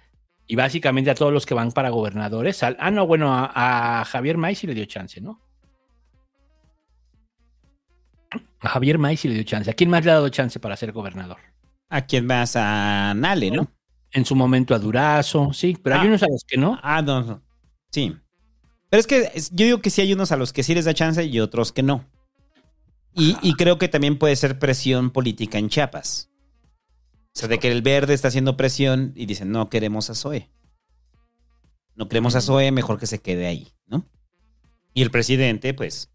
Y 0.47 0.55
básicamente 0.55 1.11
a 1.11 1.15
todos 1.15 1.33
los 1.33 1.45
que 1.45 1.55
van 1.55 1.73
para 1.73 1.89
gobernadores. 1.89 2.63
al- 2.63 2.77
ah, 2.79 2.89
no, 2.89 3.05
bueno, 3.05 3.33
a, 3.33 3.99
a 3.99 4.05
Javier 4.05 4.37
May 4.37 4.55
sí 4.55 4.65
le 4.65 4.73
dio 4.75 4.85
chance, 4.85 5.19
¿no? 5.19 5.41
A 8.61 8.69
Javier 8.69 8.97
May 8.97 9.17
sí 9.17 9.27
le 9.27 9.33
dio 9.33 9.43
chance. 9.43 9.69
¿A 9.69 9.73
quién 9.73 9.89
más 9.89 10.05
le 10.05 10.11
ha 10.11 10.13
dado 10.13 10.29
chance 10.29 10.57
para 10.61 10.77
ser 10.77 10.93
gobernador? 10.93 11.39
¿A 11.89 12.05
quién 12.05 12.25
más? 12.25 12.55
A 12.55 13.13
Nale, 13.13 13.51
¿no? 13.51 13.69
En 14.13 14.25
su 14.25 14.35
momento 14.35 14.75
a 14.75 14.79
Durazo, 14.79 15.53
sí, 15.53 15.77
pero 15.81 15.95
hay 15.95 16.01
Ah. 16.05 16.07
unos 16.09 16.23
a 16.23 16.27
los 16.29 16.43
que 16.45 16.57
no. 16.57 16.79
Ah, 16.83 17.01
no, 17.01 17.21
no. 17.23 17.41
Sí. 17.91 18.15
Pero 18.89 18.99
es 18.99 19.07
que 19.07 19.31
es- 19.33 19.51
yo 19.51 19.65
digo 19.65 19.79
que 19.81 19.89
sí 19.89 20.01
hay 20.01 20.11
unos 20.13 20.31
a 20.31 20.37
los 20.37 20.51
que 20.51 20.63
sí 20.63 20.75
les 20.75 20.85
da 20.85 20.93
chance 20.93 21.23
y 21.23 21.39
otros 21.39 21.71
que 21.71 21.81
no. 21.83 22.05
Y, 23.13 23.37
y 23.41 23.53
creo 23.55 23.77
que 23.77 23.87
también 23.89 24.17
puede 24.17 24.35
ser 24.35 24.59
presión 24.59 25.11
política 25.11 25.57
en 25.57 25.69
Chiapas. 25.69 26.29
O 27.33 27.39
sea, 27.39 27.47
de 27.47 27.59
que 27.59 27.71
el 27.71 27.81
verde 27.81 28.13
está 28.13 28.27
haciendo 28.27 28.57
presión 28.57 29.13
y 29.15 29.25
dicen, 29.25 29.51
no 29.51 29.69
queremos 29.69 30.09
a 30.09 30.15
Zoe. 30.15 30.49
No 31.95 32.07
queremos 32.09 32.35
a 32.35 32.41
Zoe, 32.41 32.71
mejor 32.71 32.99
que 32.99 33.07
se 33.07 33.21
quede 33.21 33.47
ahí, 33.47 33.69
¿no? 33.87 34.05
Y 34.93 35.01
el 35.01 35.11
presidente, 35.11 35.73
pues, 35.73 36.09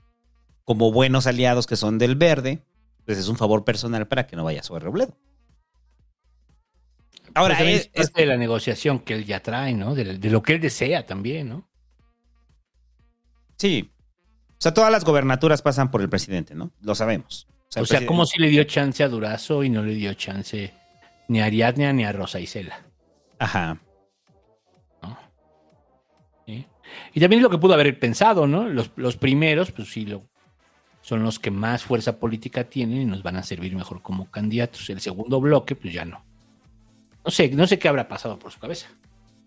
como 0.65 0.93
buenos 0.93 1.27
aliados 1.27 1.67
que 1.67 1.77
son 1.77 1.97
del 1.99 2.17
verde, 2.17 2.63
pues 3.07 3.17
es 3.19 3.29
un 3.29 3.37
favor 3.37 3.65
personal 3.65 4.07
para 4.09 4.27
que 4.27 4.37
no 4.37 4.45
vaya 4.45 4.63
Zoe 4.63 4.81
Robledo. 4.81 5.17
Ahora, 7.37 7.55
Pues 7.55 7.59
también 7.59 7.77
es- 7.79 7.91
es 7.93 8.07
parte 8.11 8.23
de 8.23 8.27
la 8.27 8.37
negociación 8.37 8.99
que 8.99 9.15
él 9.15 9.25
ya 9.27 9.41
trae, 9.41 9.75
¿no? 9.75 9.95
De, 9.95 10.19
de 10.19 10.31
lo 10.31 10.43
que 10.43 10.55
él 10.55 10.61
desea 10.61 11.05
también, 11.07 11.49
¿no? 11.51 11.69
Sí. 13.59 13.91
O 14.53 14.57
sea, 14.59 14.73
todas 14.73 14.91
las 14.91 15.05
gobernaturas 15.05 15.61
pasan 15.63 15.91
por 15.91 16.01
el 16.01 16.09
presidente, 16.09 16.55
¿no? 16.55 16.73
Lo 16.81 16.95
sabemos. 16.95 17.47
O 17.69 17.73
sea, 17.73 17.83
presidente- 17.83 18.07
como 18.07 18.25
si 18.27 18.39
le 18.41 18.49
dio 18.49 18.65
chance 18.65 19.03
a 19.05 19.09
Durazo 19.09 19.63
y 19.65 19.71
no 19.71 19.83
le 19.83 19.95
dio 19.95 20.15
chance 20.15 20.73
ni 21.29 21.41
a 21.41 21.45
Ariadne 21.47 21.93
ni 21.93 22.05
a 22.05 22.13
Rosa 22.13 22.41
Isela. 22.41 22.81
Ajá. 23.39 23.79
¿sí? 26.47 26.67
Y 27.13 27.21
también 27.21 27.41
es 27.41 27.43
lo 27.43 27.51
que 27.51 27.59
pudo 27.59 27.75
haber 27.75 27.99
pensado, 27.99 28.47
¿no? 28.47 28.69
Los, 28.69 28.93
los 28.97 29.17
primeros, 29.17 29.73
pues 29.73 29.89
sí, 29.93 30.07
lo, 30.07 30.23
son 31.03 31.23
los 31.23 31.39
que 31.39 31.51
más 31.51 31.83
fuerza 31.83 32.19
política 32.19 32.65
tienen 32.65 33.03
y 33.03 33.05
nos 33.05 33.23
van 33.23 33.37
a 33.37 33.43
servir 33.43 33.75
mejor 33.75 34.01
como 34.03 34.31
candidatos. 34.31 34.89
El 34.91 35.01
segundo 35.01 35.41
bloque, 35.41 35.75
pues 35.77 35.93
ya 35.93 36.05
no. 36.05 36.25
No 37.27 37.33
sé, 37.33 37.49
no 37.51 37.67
sé 37.67 37.81
qué 37.81 37.89
habrá 37.89 38.07
pasado 38.07 38.39
por 38.39 38.53
su 38.53 38.61
cabeza. 38.61 38.87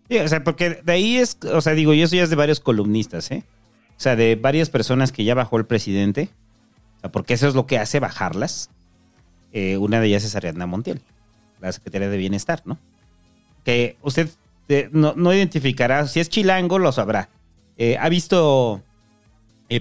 Sí, 0.10 0.18
o 0.18 0.28
sea, 0.28 0.44
porque 0.44 0.82
de 0.84 0.92
ahí 0.92 1.18
es, 1.18 1.38
o 1.46 1.62
sea, 1.62 1.74
digo, 1.74 1.94
y 1.94 2.02
eso 2.02 2.16
ya 2.16 2.24
es 2.24 2.30
de 2.30 2.36
varios 2.36 2.60
columnistas, 2.60 3.32
¿eh? 3.32 3.46
O 3.92 4.02
sea, 4.02 4.18
de 4.18 4.36
varias 4.36 4.70
personas 4.70 5.14
que 5.14 5.24
ya 5.24 5.34
bajó 5.34 5.58
el 5.58 5.66
presidente. 5.66 6.30
O 6.98 7.00
sea, 7.00 7.12
porque 7.12 7.36
eso 7.36 7.48
es 7.48 7.56
lo 7.56 7.68
que 7.68 7.78
hace 7.78 8.02
bajarlas. 8.02 8.70
Eh, 9.54 9.78
una 9.78 10.02
de 10.02 10.08
ellas 10.08 10.26
es 10.26 10.36
Ariadna 10.36 10.66
Montiel, 10.66 11.02
la 11.62 11.72
Secretaría 11.72 12.10
de 12.10 12.18
Bienestar, 12.18 12.62
¿no? 12.66 12.78
Que 13.64 13.98
usted 14.02 14.30
eh, 14.68 14.90
no, 14.92 15.14
no 15.16 15.34
identificará, 15.34 16.06
si 16.08 16.20
es 16.20 16.28
chilango, 16.28 16.80
lo 16.80 16.92
sabrá. 16.92 17.30
Eh, 17.78 17.98
¿Ha 17.98 18.10
visto 18.10 18.84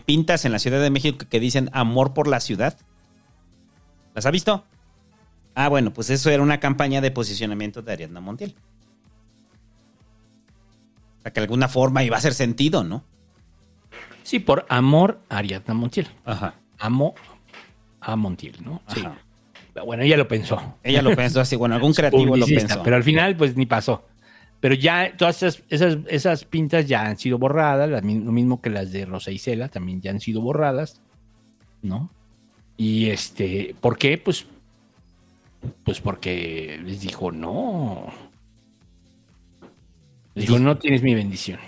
pintas 0.07 0.45
en 0.45 0.53
la 0.53 0.61
Ciudad 0.61 0.81
de 0.81 0.91
México 0.91 1.27
que 1.29 1.41
dicen 1.41 1.69
amor 1.73 2.15
por 2.15 2.29
la 2.29 2.39
ciudad? 2.39 2.79
¿Las 4.15 4.25
ha 4.25 4.31
visto? 4.31 4.65
Ah, 5.61 5.69
bueno, 5.69 5.93
pues 5.93 6.09
eso 6.09 6.31
era 6.31 6.41
una 6.41 6.61
campaña 6.61 7.01
de 7.01 7.11
posicionamiento 7.11 7.83
de 7.83 7.93
Ariadna 7.93 8.21
Montiel. 8.21 8.55
O 11.19 11.23
sea, 11.23 11.33
que 11.33 11.41
de 11.41 11.47
alguna 11.47 11.67
forma 11.67 12.05
iba 12.05 12.15
a 12.15 12.21
hacer 12.21 12.33
sentido, 12.33 12.85
¿no? 12.85 13.03
Sí, 14.23 14.39
por 14.39 14.67
amor 14.69 15.21
a 15.29 15.39
Ariadna 15.39 15.75
Montiel. 15.75 16.07
Ajá. 16.25 16.55
Amo 16.79 17.17
a 17.99 18.15
Montiel, 18.15 18.55
¿no? 18.65 18.83
Sí. 18.87 19.03
Bueno, 19.85 20.05
ella 20.05 20.17
lo 20.17 20.29
pensó. 20.29 20.77
Ella 20.85 21.03
lo 21.03 21.17
pensó 21.17 21.41
así, 21.41 21.57
bueno, 21.57 21.75
algún 21.75 21.93
creativo 21.97 22.37
lo 22.37 22.47
pensó. 22.47 22.81
Pero 22.85 22.95
al 22.95 23.03
final, 23.03 23.37
pues 23.37 23.57
ni 23.57 23.67
pasó. 23.67 24.07
Pero 24.61 24.77
ya 24.77 25.17
todas 25.17 25.43
esas, 25.43 25.65
esas, 25.71 25.99
esas 26.07 26.45
pintas 26.45 26.87
ya 26.87 27.05
han 27.05 27.19
sido 27.19 27.37
borradas, 27.37 27.91
lo 27.91 28.01
mismo 28.01 28.61
que 28.61 28.71
las 28.71 28.93
de 28.93 29.07
Rosa 29.07 29.33
Isela 29.33 29.69
también 29.69 30.01
ya 30.03 30.13
han 30.13 30.21
sido 30.21 30.41
borradas, 30.41 31.01
¿no? 31.83 32.13
Y 32.77 33.11
este, 33.11 33.75
¿por 33.81 33.99
qué? 33.99 34.19
Pues, 34.19 34.47
pues 35.85 36.01
porque 36.01 36.81
les 36.85 37.01
dijo, 37.01 37.33
no. 37.33 38.07
Les 40.35 40.47
dijo, 40.47 40.59
no 40.59 40.79
tienes 40.79 41.03
mi 41.03 41.15
bendición. 41.15 41.59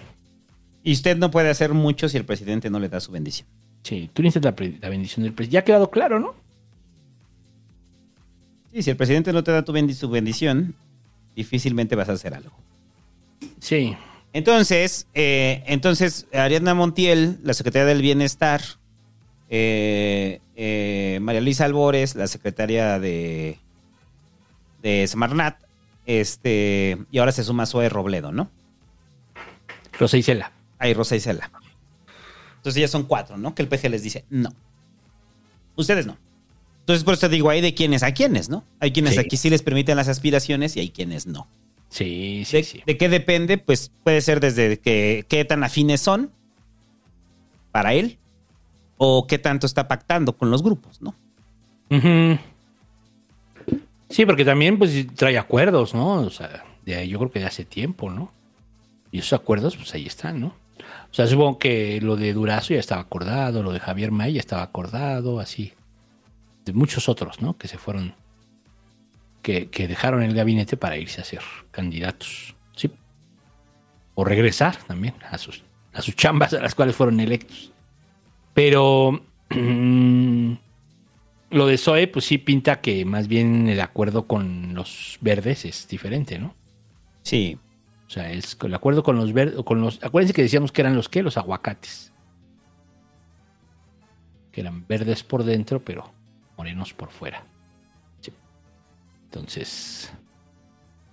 Y 0.82 0.92
usted 0.92 1.16
no 1.16 1.30
puede 1.30 1.50
hacer 1.50 1.74
mucho 1.74 2.08
si 2.08 2.16
el 2.16 2.24
presidente 2.24 2.70
no 2.70 2.78
le 2.78 2.88
da 2.88 3.00
su 3.00 3.12
bendición. 3.12 3.46
Sí, 3.82 4.10
tú 4.12 4.22
necesitas 4.22 4.54
la, 4.80 4.88
bendición 4.88 5.24
del 5.24 5.32
presidente. 5.32 5.54
Ya 5.54 5.60
ha 5.60 5.64
quedado 5.64 5.90
claro, 5.90 6.20
¿no? 6.20 6.34
Sí, 8.72 8.82
si 8.82 8.90
el 8.90 8.96
presidente 8.96 9.32
no 9.32 9.42
te 9.42 9.52
da 9.52 9.64
tu 9.64 9.72
bendi- 9.72 9.94
su 9.94 10.08
bendición, 10.08 10.74
difícilmente 11.34 11.96
vas 11.96 12.08
a 12.08 12.12
hacer 12.12 12.34
algo. 12.34 12.52
Sí. 13.58 13.96
Entonces, 14.32 15.08
eh, 15.14 15.64
entonces 15.66 16.26
Ariadna 16.32 16.74
Montiel, 16.74 17.38
la 17.42 17.52
secretaria 17.52 17.86
del 17.86 18.00
Bienestar, 18.00 18.60
eh, 19.48 20.40
eh, 20.54 21.18
María 21.20 21.40
Luisa 21.40 21.64
Albores, 21.64 22.14
la 22.14 22.28
secretaria 22.28 23.00
de, 23.00 23.58
de 24.82 25.06
Semarnat, 25.06 25.58
este, 26.06 26.98
y 27.10 27.18
ahora 27.18 27.32
se 27.32 27.44
suma 27.44 27.66
Zoe 27.66 27.88
Robledo, 27.88 28.32
¿no? 28.32 28.50
Rosa 29.98 30.16
Isela. 30.16 30.52
Ahí 30.78 30.94
Rosa 30.94 31.16
Isela. 31.16 31.50
Entonces 32.56 32.80
ya 32.80 32.88
son 32.88 33.04
cuatro, 33.04 33.36
¿no? 33.36 33.54
Que 33.54 33.62
el 33.62 33.68
PG 33.68 33.88
les 33.90 34.02
dice, 34.02 34.24
no. 34.30 34.50
Ustedes 35.76 36.06
no. 36.06 36.16
Entonces 36.80 37.04
por 37.04 37.14
eso 37.14 37.28
te 37.28 37.34
digo, 37.34 37.50
hay 37.50 37.60
de 37.60 37.74
quienes 37.74 38.02
a 38.02 38.12
quienes, 38.12 38.48
¿no? 38.48 38.64
Hay 38.80 38.92
quienes 38.92 39.14
Sí. 39.14 39.20
aquí 39.20 39.36
sí 39.36 39.50
les 39.50 39.62
permiten 39.62 39.96
las 39.96 40.08
aspiraciones 40.08 40.76
y 40.76 40.80
hay 40.80 40.90
quienes 40.90 41.26
no. 41.26 41.46
Sí, 41.88 42.42
sí, 42.46 42.56
¿De, 42.58 42.62
sí. 42.64 42.82
de 42.86 42.96
qué 42.96 43.08
depende? 43.08 43.58
Pues 43.58 43.90
puede 44.02 44.20
ser 44.20 44.40
desde 44.40 44.78
que, 44.78 45.24
qué 45.28 45.44
tan 45.44 45.62
afines 45.64 46.00
son 46.00 46.30
para 47.72 47.94
él 47.94 48.18
o 48.96 49.26
qué 49.26 49.38
tanto 49.38 49.66
está 49.66 49.88
pactando 49.88 50.36
con 50.36 50.50
los 50.50 50.62
grupos, 50.62 51.00
¿no? 51.00 51.14
Ujú. 51.90 52.38
Sí, 54.10 54.26
porque 54.26 54.44
también 54.44 54.76
pues 54.76 55.06
trae 55.14 55.38
acuerdos, 55.38 55.94
¿no? 55.94 56.14
O 56.14 56.30
sea, 56.30 56.64
de 56.84 57.08
yo 57.08 57.18
creo 57.18 57.30
que 57.30 57.38
de 57.38 57.46
hace 57.46 57.64
tiempo, 57.64 58.10
¿no? 58.10 58.32
Y 59.12 59.20
esos 59.20 59.32
acuerdos, 59.32 59.76
pues 59.76 59.94
ahí 59.94 60.06
están, 60.06 60.40
¿no? 60.40 60.48
O 61.10 61.14
sea, 61.14 61.26
supongo 61.28 61.58
que 61.58 62.00
lo 62.00 62.16
de 62.16 62.32
Durazo 62.32 62.74
ya 62.74 62.80
estaba 62.80 63.00
acordado, 63.00 63.62
lo 63.62 63.72
de 63.72 63.80
Javier 63.80 64.10
May 64.10 64.34
ya 64.34 64.40
estaba 64.40 64.62
acordado, 64.62 65.38
así. 65.38 65.72
De 66.64 66.72
muchos 66.72 67.08
otros, 67.08 67.40
¿no? 67.40 67.56
Que 67.56 67.68
se 67.68 67.78
fueron, 67.78 68.14
que, 69.42 69.70
que 69.70 69.86
dejaron 69.86 70.22
el 70.22 70.34
gabinete 70.34 70.76
para 70.76 70.96
irse 70.96 71.20
a 71.20 71.24
ser 71.24 71.42
candidatos, 71.70 72.56
¿sí? 72.74 72.90
O 74.14 74.24
regresar 74.24 74.76
también 74.76 75.14
a 75.30 75.38
sus, 75.38 75.62
a 75.92 76.02
sus 76.02 76.16
chambas 76.16 76.52
a 76.52 76.60
las 76.60 76.74
cuales 76.74 76.96
fueron 76.96 77.20
electos. 77.20 77.72
Pero 78.54 79.22
mm, 79.50 80.52
lo 81.50 81.66
de 81.66 81.78
Zoe, 81.78 82.06
pues 82.08 82.24
sí 82.24 82.38
pinta 82.38 82.80
que 82.80 83.04
más 83.04 83.28
bien 83.28 83.68
el 83.68 83.80
acuerdo 83.80 84.26
con 84.26 84.74
los 84.74 85.18
verdes 85.20 85.64
es 85.64 85.86
diferente, 85.88 86.38
¿no? 86.38 86.54
Sí. 87.22 87.58
O 88.06 88.10
sea, 88.10 88.32
es 88.32 88.56
el 88.62 88.74
acuerdo 88.74 89.02
con 89.02 89.16
los 89.16 89.32
verdes, 89.32 89.62
con 89.64 89.80
los, 89.80 90.02
acuérdense 90.02 90.34
que 90.34 90.42
decíamos 90.42 90.72
que 90.72 90.80
eran 90.80 90.96
los 90.96 91.08
qué, 91.08 91.22
los 91.22 91.36
aguacates. 91.36 92.12
Que 94.52 94.62
eran 94.62 94.86
verdes 94.86 95.22
por 95.22 95.44
dentro, 95.44 95.80
pero 95.84 96.12
morenos 96.56 96.92
por 96.92 97.10
fuera. 97.10 97.44
Sí. 98.20 98.32
Entonces, 99.24 100.12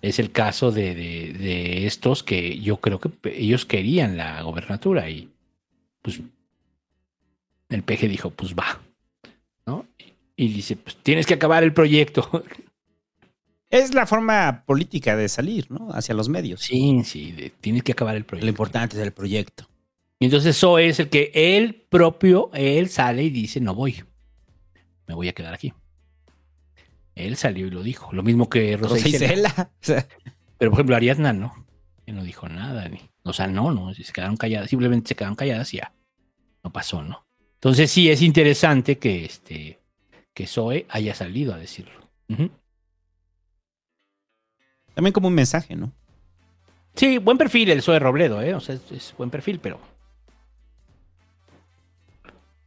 es 0.02 0.18
el 0.20 0.32
caso 0.32 0.72
de, 0.72 0.96
de- 0.96 1.34
de 1.34 1.86
estos 1.86 2.24
que 2.24 2.60
yo 2.60 2.78
creo 2.78 3.00
que 3.00 3.12
ellos 3.26 3.66
querían 3.66 4.18
la 4.18 4.42
gobernatura 4.42 5.10
y 5.10 5.32
pues 6.02 6.20
el 7.70 7.84
PG 7.84 8.08
dijo, 8.08 8.30
pues 8.32 8.56
va, 8.56 8.80
¿no? 9.66 9.86
Y 10.38 10.48
dice, 10.50 10.78
pues 10.78 10.96
tienes 11.04 11.26
que 11.26 11.34
acabar 11.34 11.64
el 11.64 11.74
proyecto. 11.74 12.30
Es 13.70 13.94
la 13.94 14.06
forma 14.08 14.64
política 14.66 15.18
de 15.18 15.28
salir, 15.28 15.70
¿no? 15.70 15.90
Hacia 15.92 16.16
los 16.16 16.30
medios. 16.30 16.62
Sí, 16.62 17.02
sí, 17.04 17.34
de- 17.34 17.50
tienes 17.50 17.84
que 17.84 17.92
acabar 17.92 18.16
el 18.16 18.22
Lo 18.22 18.28
proyecto. 18.28 18.48
importante 18.48 18.96
es 18.96 19.04
el 19.04 19.12
proyecto. 19.12 19.68
Y 20.20 20.26
entonces 20.26 20.56
eso 20.56 20.80
es 20.80 21.02
el 21.02 21.10
que 21.10 21.32
él 21.34 21.86
propio, 21.90 22.50
él 22.54 22.88
sale 22.88 23.24
y 23.24 23.30
dice, 23.30 23.60
no 23.60 23.76
voy, 23.76 24.02
me 25.06 25.16
voy 25.16 25.28
a 25.28 25.34
quedar 25.34 25.54
aquí. 25.54 25.74
Él 27.14 27.36
salió 27.36 27.68
y 27.68 27.72
lo 27.72 27.84
dijo. 27.84 28.10
Lo 28.14 28.24
mismo 28.24 28.48
que 28.50 28.78
Rosa, 28.78 28.96
Rosa 28.96 29.10
Isela. 29.10 29.72
Isela. 29.82 30.08
Pero 30.58 30.72
por 30.72 30.78
ejemplo, 30.80 30.96
Ariadna 30.96 31.34
no. 31.34 31.66
Él 32.06 32.16
no 32.16 32.24
dijo 32.24 32.48
nada. 32.48 32.88
Ni, 32.88 33.02
o 33.24 33.34
sea, 33.34 33.48
no, 33.48 33.72
no. 33.74 33.94
Se 33.94 34.14
quedaron 34.14 34.38
calladas. 34.38 34.70
Simplemente 34.70 35.10
se 35.10 35.16
quedaron 35.16 35.36
calladas 35.36 35.74
y 35.74 35.78
ya. 35.78 35.94
No 36.64 36.72
pasó, 36.72 37.04
¿no? 37.04 37.26
Entonces 37.56 37.92
sí 37.92 38.10
es 38.10 38.22
interesante 38.22 38.98
que 38.98 39.26
este 39.26 39.80
que 40.38 40.46
Zoe 40.46 40.86
haya 40.90 41.16
salido 41.16 41.56
a 41.56 41.58
decirlo. 41.58 42.00
También 44.94 45.12
como 45.12 45.30
un 45.30 45.34
mensaje, 45.34 45.76
¿no? 45.76 45.92
Sí, 46.94 47.18
buen 47.18 47.40
perfil 47.40 47.72
el 47.72 47.82
Zoe 47.82 47.98
Robledo, 47.98 48.40
¿eh? 48.44 48.54
O 48.54 48.60
sea, 48.60 48.76
es, 48.76 48.92
es 48.92 49.16
buen 49.18 49.32
perfil, 49.32 49.60
pero. 49.60 49.80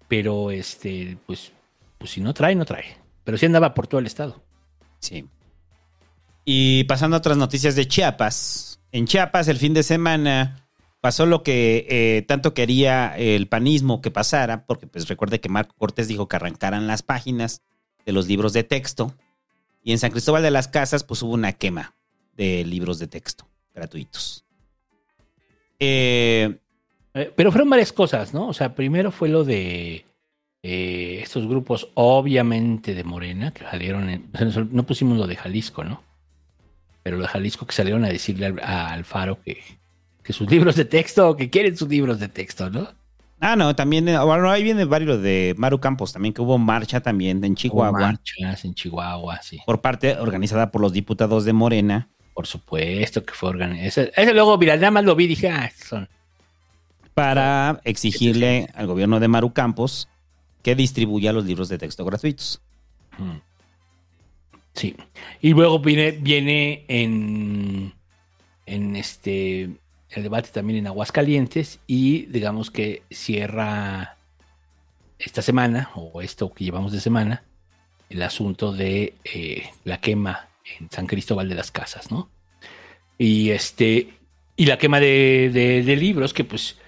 Pero 0.08 0.50
este, 0.50 1.16
pues, 1.26 1.52
pues 1.96 2.10
si 2.10 2.20
no 2.20 2.34
trae, 2.34 2.56
no 2.56 2.64
trae. 2.64 2.96
Pero 3.22 3.38
sí 3.38 3.46
andaba 3.46 3.72
por 3.72 3.86
todo 3.86 4.00
el 4.00 4.06
estado. 4.06 4.42
Sí. 4.98 5.28
Y 6.44 6.82
pasando 6.84 7.14
a 7.14 7.18
otras 7.18 7.36
noticias 7.36 7.76
de 7.76 7.86
Chiapas. 7.86 8.80
En 8.90 9.06
Chiapas, 9.06 9.46
el 9.46 9.58
fin 9.58 9.74
de 9.74 9.84
semana, 9.84 10.59
pasó 11.00 11.26
lo 11.26 11.42
que 11.42 11.86
eh, 11.88 12.22
tanto 12.22 12.54
quería 12.54 13.16
el 13.16 13.46
panismo 13.48 14.00
que 14.00 14.10
pasara, 14.10 14.66
porque 14.66 14.86
pues 14.86 15.08
recuerde 15.08 15.40
que 15.40 15.48
Marco 15.48 15.74
Cortés 15.78 16.08
dijo 16.08 16.28
que 16.28 16.36
arrancaran 16.36 16.86
las 16.86 17.02
páginas 17.02 17.62
de 18.06 18.12
los 18.12 18.26
libros 18.28 18.52
de 18.52 18.64
texto. 18.64 19.14
Y 19.82 19.92
en 19.92 19.98
San 19.98 20.10
Cristóbal 20.10 20.42
de 20.42 20.50
las 20.50 20.68
Casas, 20.68 21.04
pues 21.04 21.22
hubo 21.22 21.32
una 21.32 21.52
quema 21.52 21.94
de 22.36 22.64
libros 22.64 22.98
de 22.98 23.06
texto 23.06 23.48
gratuitos. 23.74 24.44
Eh, 25.78 26.56
Eh, 27.12 27.32
pero 27.34 27.50
fueron 27.50 27.68
varias 27.70 27.92
cosas, 27.92 28.32
¿no? 28.34 28.46
O 28.48 28.52
sea, 28.52 28.74
primero 28.76 29.10
fue 29.10 29.28
lo 29.28 29.42
de 29.42 30.04
estos 30.62 31.48
grupos, 31.48 31.88
obviamente 31.94 32.94
de 32.94 33.02
Morena, 33.02 33.50
que 33.50 33.64
salieron, 33.64 34.08
en- 34.10 34.30
no 34.70 34.84
pusimos 34.86 35.18
lo 35.18 35.26
de 35.26 35.34
Jalisco, 35.34 35.82
¿no? 35.82 36.02
Pero 37.02 37.16
lo 37.16 37.22
de 37.22 37.28
Jalisco 37.28 37.66
que 37.66 37.72
salieron 37.72 38.04
a 38.04 38.08
decirle 38.10 38.46
al, 38.46 38.60
a 38.60 38.92
Alfaro 38.92 39.40
que, 39.42 39.58
que 40.22 40.32
sus 40.32 40.50
libros 40.50 40.76
de 40.76 40.84
texto, 40.84 41.36
que 41.36 41.50
quieren 41.50 41.76
sus 41.76 41.88
libros 41.88 42.20
de 42.20 42.28
texto, 42.28 42.70
¿no? 42.70 42.88
ah, 43.40 43.56
no, 43.56 43.74
también, 43.74 44.08
eh, 44.08 44.18
bueno, 44.18 44.50
ahí 44.50 44.62
viene 44.62 44.84
varios 44.84 45.22
de 45.22 45.54
Maru 45.56 45.80
Campos, 45.80 46.12
también 46.12 46.34
que 46.34 46.42
hubo 46.42 46.58
marcha 46.58 47.00
también 47.00 47.42
en 47.42 47.52
Hubo 47.52 47.56
Chihuahua, 47.56 47.98
marchas 47.98 48.64
en 48.64 48.74
Chihuahua, 48.74 49.40
sí. 49.42 49.58
por 49.64 49.80
parte 49.80 50.16
organizada 50.18 50.70
por 50.70 50.82
los 50.82 50.92
diputados 50.92 51.44
de 51.44 51.52
Morena. 51.52 52.08
Por 52.34 52.46
supuesto 52.46 53.24
que 53.24 53.34
fue 53.34 53.48
organizado. 53.50 53.86
Ese, 53.86 54.12
ese 54.14 54.34
luego, 54.34 54.56
mira, 54.58 54.76
nada 54.76 54.90
más 54.90 55.04
lo 55.04 55.16
vi 55.16 55.26
dije, 55.26 55.48
ah, 55.48 55.70
son. 55.76 56.08
para 57.14 57.80
exigirle 57.84 58.68
al 58.74 58.86
gobierno 58.86 59.20
de 59.20 59.28
Maru 59.28 59.52
Campos 59.52 60.08
que 60.62 60.74
distribuya 60.74 61.32
los 61.32 61.44
libros 61.44 61.68
de 61.68 61.78
texto 61.78 62.04
gratuitos. 62.04 62.60
Mm. 63.18 63.38
Sí. 64.74 64.96
Y 65.40 65.52
luego 65.52 65.80
viene, 65.80 66.12
viene 66.12 66.84
en, 66.88 67.92
en 68.66 68.96
este 68.96 69.79
el 70.10 70.22
debate 70.22 70.50
también 70.52 70.80
en 70.80 70.86
Aguascalientes 70.88 71.78
y 71.86 72.26
digamos 72.26 72.70
que 72.70 73.02
cierra 73.10 74.16
esta 75.18 75.42
semana, 75.42 75.90
o 75.94 76.20
esto 76.22 76.52
que 76.52 76.64
llevamos 76.64 76.92
de 76.92 77.00
semana, 77.00 77.44
el 78.08 78.22
asunto 78.22 78.72
de 78.72 79.14
eh, 79.24 79.68
la 79.84 80.00
quema 80.00 80.48
en 80.78 80.90
San 80.90 81.06
Cristóbal 81.06 81.48
de 81.48 81.54
las 81.54 81.70
Casas, 81.70 82.10
¿no? 82.10 82.30
Y 83.18 83.50
este, 83.50 84.14
y 84.56 84.66
la 84.66 84.78
quema 84.78 84.98
de, 84.98 85.50
de- 85.52 85.82
de 85.84 85.96
libros, 85.96 86.32
que 86.32 86.44
pues, 86.44 86.78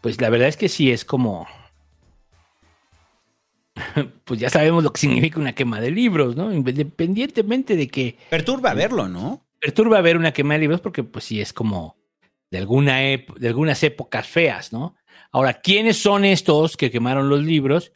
pues 0.00 0.20
la 0.20 0.30
verdad 0.30 0.48
es 0.48 0.56
que 0.56 0.68
sí 0.68 0.90
es 0.92 1.04
como, 1.04 1.46
pues 4.24 4.38
ya 4.40 4.50
sabemos 4.50 4.84
lo 4.84 4.92
que 4.92 5.00
significa 5.00 5.40
una 5.40 5.54
quema 5.54 5.80
de 5.80 5.90
libros, 5.90 6.36
¿no? 6.36 6.52
Independientemente 6.52 7.76
de 7.76 7.88
que 7.88 8.16
Perturba 8.30 8.74
verlo, 8.74 9.08
¿no? 9.08 9.44
perturba 9.60 10.00
ver 10.00 10.16
una 10.16 10.32
quema 10.32 10.54
de 10.54 10.60
libros 10.60 10.80
porque 10.80 11.04
pues 11.04 11.24
sí 11.24 11.40
es 11.40 11.52
como 11.52 11.96
de 12.52 12.58
alguna 12.58 12.98
de 12.98 13.48
algunas 13.48 13.82
épocas 13.82 14.28
feas, 14.28 14.74
¿no? 14.74 14.94
Ahora, 15.32 15.54
¿quiénes 15.54 15.96
son 15.96 16.26
estos 16.26 16.76
que 16.76 16.90
quemaron 16.90 17.30
los 17.30 17.42
libros? 17.42 17.92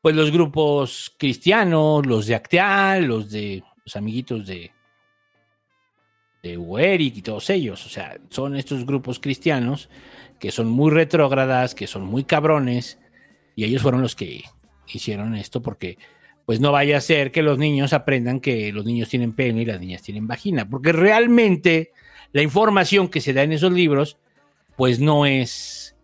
Pues 0.00 0.14
los 0.14 0.30
grupos 0.30 1.12
cristianos, 1.18 2.06
los 2.06 2.26
de 2.26 2.36
Acteal, 2.36 3.04
los 3.04 3.32
de 3.32 3.64
los 3.84 3.96
amiguitos 3.96 4.46
de 4.46 4.70
de 6.42 6.56
Ueric 6.56 7.16
y 7.16 7.22
todos 7.22 7.50
ellos, 7.50 7.84
o 7.84 7.88
sea, 7.88 8.16
son 8.30 8.56
estos 8.56 8.86
grupos 8.86 9.18
cristianos 9.18 9.90
que 10.38 10.52
son 10.52 10.68
muy 10.68 10.90
retrógradas, 10.90 11.74
que 11.74 11.88
son 11.88 12.04
muy 12.04 12.22
cabrones 12.22 12.98
y 13.56 13.64
ellos 13.64 13.82
fueron 13.82 14.02
los 14.02 14.14
que 14.14 14.44
hicieron 14.86 15.34
esto 15.34 15.60
porque 15.60 15.98
pues 16.46 16.60
no 16.60 16.70
vaya 16.70 16.96
a 16.96 17.00
ser 17.00 17.32
que 17.32 17.42
los 17.42 17.58
niños 17.58 17.92
aprendan 17.92 18.38
que 18.38 18.72
los 18.72 18.84
niños 18.84 19.08
tienen 19.08 19.32
pene 19.32 19.62
y 19.62 19.64
las 19.64 19.80
niñas 19.80 20.02
tienen 20.02 20.28
vagina, 20.28 20.68
porque 20.68 20.92
realmente 20.92 21.90
la 22.32 22.42
información 22.42 23.08
que 23.08 23.20
se 23.20 23.32
da 23.32 23.42
en 23.42 23.52
esos 23.52 23.72
libros, 23.72 24.18
pues 24.76 25.00
no 25.00 25.26
es 25.26 25.96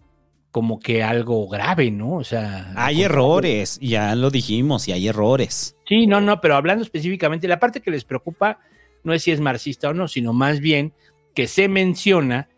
como 0.51 0.81
que 0.81 1.03
algo 1.03 1.47
grave, 1.48 1.90
¿no? 1.90 2.15
O 2.15 2.24
sea, 2.24 2.73
Hay 2.77 3.03
errores, 3.03 3.78
ya 3.82 4.15
lo 4.15 4.31
dijimos, 4.31 4.89
y 4.89 4.93
hay 4.93 5.09
errores. 5.09 5.77
Sí, 5.86 6.07
no, 6.07 6.20
no, 6.20 6.40
pero 6.40 6.57
hablando 6.57 6.82
específicamente, 6.82 7.47
la 7.47 7.61
parte 7.61 7.82
que 7.82 7.90
les 7.90 8.05
preocupa 8.05 8.59
no 9.05 9.12
es 9.12 9.23
si 9.23 9.32
es 9.32 9.40
marxista 9.40 9.90
o 9.90 9.93
no, 9.93 10.09
sino 10.09 10.32
más 10.32 10.61
bien 10.61 10.94
que 11.35 11.47
se 11.47 11.69
menciona, 11.69 12.48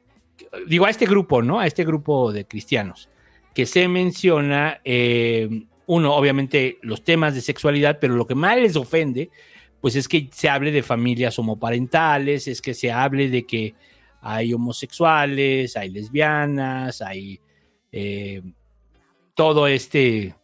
digo 0.69 0.87
a 0.87 0.91
este 0.91 1.07
grupo, 1.07 1.43
¿no? 1.43 1.59
A 1.59 1.67
este 1.67 1.85
grupo 1.85 2.33
de 2.33 2.47
cristianos, 2.47 3.11
que 3.53 3.67
se 3.67 3.89
menciona, 3.89 4.81
eh, 4.85 5.67
uno, 5.87 6.15
obviamente, 6.15 6.79
los 6.83 7.03
temas 7.03 7.35
de 7.35 7.41
sexualidad, 7.41 7.99
pero 8.01 8.15
lo 8.15 8.29
que 8.29 8.37
más 8.37 8.57
les 8.59 8.77
ofende, 8.77 9.31
pues 9.81 9.97
es 9.97 10.09
que 10.09 10.29
se 10.33 10.49
hable 10.49 10.71
de 10.73 10.83
familias 10.83 11.39
homoparentales, 11.39 12.49
es 12.49 12.61
que 12.61 12.75
se 12.75 12.91
hable 12.91 13.29
de 13.29 13.47
que 13.47 13.75
hay 14.21 14.53
homosexuales, 14.53 15.77
hay 15.77 15.91
lesbianas, 15.91 17.01
hay 17.03 17.41
eh, 17.93 18.43
todo 19.35 19.67
este 19.67 20.35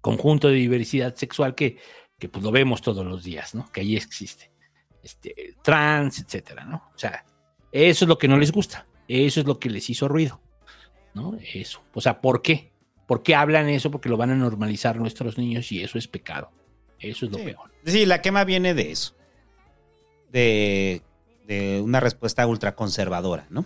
conjunto 0.00 0.48
de 0.48 0.54
diversidad 0.54 1.14
sexual 1.14 1.54
que, 1.54 1.78
que 2.18 2.28
pues 2.28 2.44
lo 2.44 2.52
vemos 2.52 2.82
todos 2.82 3.04
los 3.04 3.24
días, 3.24 3.54
¿no? 3.54 3.70
Que 3.72 3.80
ahí 3.80 3.96
existe. 3.96 4.50
Este, 5.02 5.54
trans, 5.62 6.20
etcétera, 6.20 6.64
¿no? 6.64 6.90
O 6.94 6.98
sea, 6.98 7.24
eso 7.72 8.04
es 8.04 8.08
lo 8.08 8.18
que 8.18 8.28
no 8.28 8.38
les 8.38 8.52
gusta. 8.52 8.86
Eso 9.08 9.40
es 9.40 9.46
lo 9.46 9.58
que 9.58 9.70
les 9.70 9.88
hizo 9.88 10.08
ruido, 10.08 10.40
¿no? 11.14 11.38
Eso. 11.54 11.82
O 11.94 12.00
sea, 12.00 12.20
¿por 12.20 12.42
qué? 12.42 12.72
¿Por 13.06 13.22
qué 13.22 13.34
hablan 13.34 13.68
eso? 13.68 13.90
Porque 13.90 14.08
lo 14.08 14.16
van 14.16 14.30
a 14.30 14.34
normalizar 14.34 14.96
nuestros 14.96 15.38
niños 15.38 15.70
y 15.70 15.82
eso 15.82 15.96
es 15.96 16.08
pecado. 16.08 16.50
Eso 17.00 17.26
es 17.26 17.32
lo 17.32 17.38
Sí. 17.38 17.44
peor. 17.44 17.70
Sí, 17.84 18.06
la 18.06 18.20
quema 18.22 18.44
viene 18.44 18.74
de 18.74 18.90
eso. 18.92 19.14
De, 20.32 21.02
de 21.46 21.80
una 21.80 22.00
respuesta 22.00 22.46
ultraconservadora, 22.46 23.46
¿no? 23.50 23.64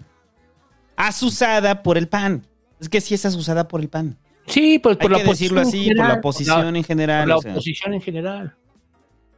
Asusada 0.97 1.83
por 1.83 1.97
el 1.97 2.09
PAN. 2.09 2.47
Es 2.81 2.89
que 2.89 3.01
sí 3.01 3.15
es 3.15 3.25
asusada 3.25 3.69
por 3.69 3.81
el 3.81 3.89
PAN. 3.89 4.17
Sí, 4.47 4.79
pues 4.79 4.97
por 4.97 5.13
Hay 5.13 5.19
la 5.19 5.25
que 5.25 5.31
decirlo 5.31 5.61
oposición 5.61 5.81
así, 5.83 5.89
por 5.89 5.97
la 5.97 6.03
general, 6.05 6.19
oposición 6.19 6.77
en 6.77 6.85
general. 6.85 7.21
por 7.21 7.29
la 7.29 7.37
oposición 7.53 7.95
en 7.95 8.01
general. 8.03 8.55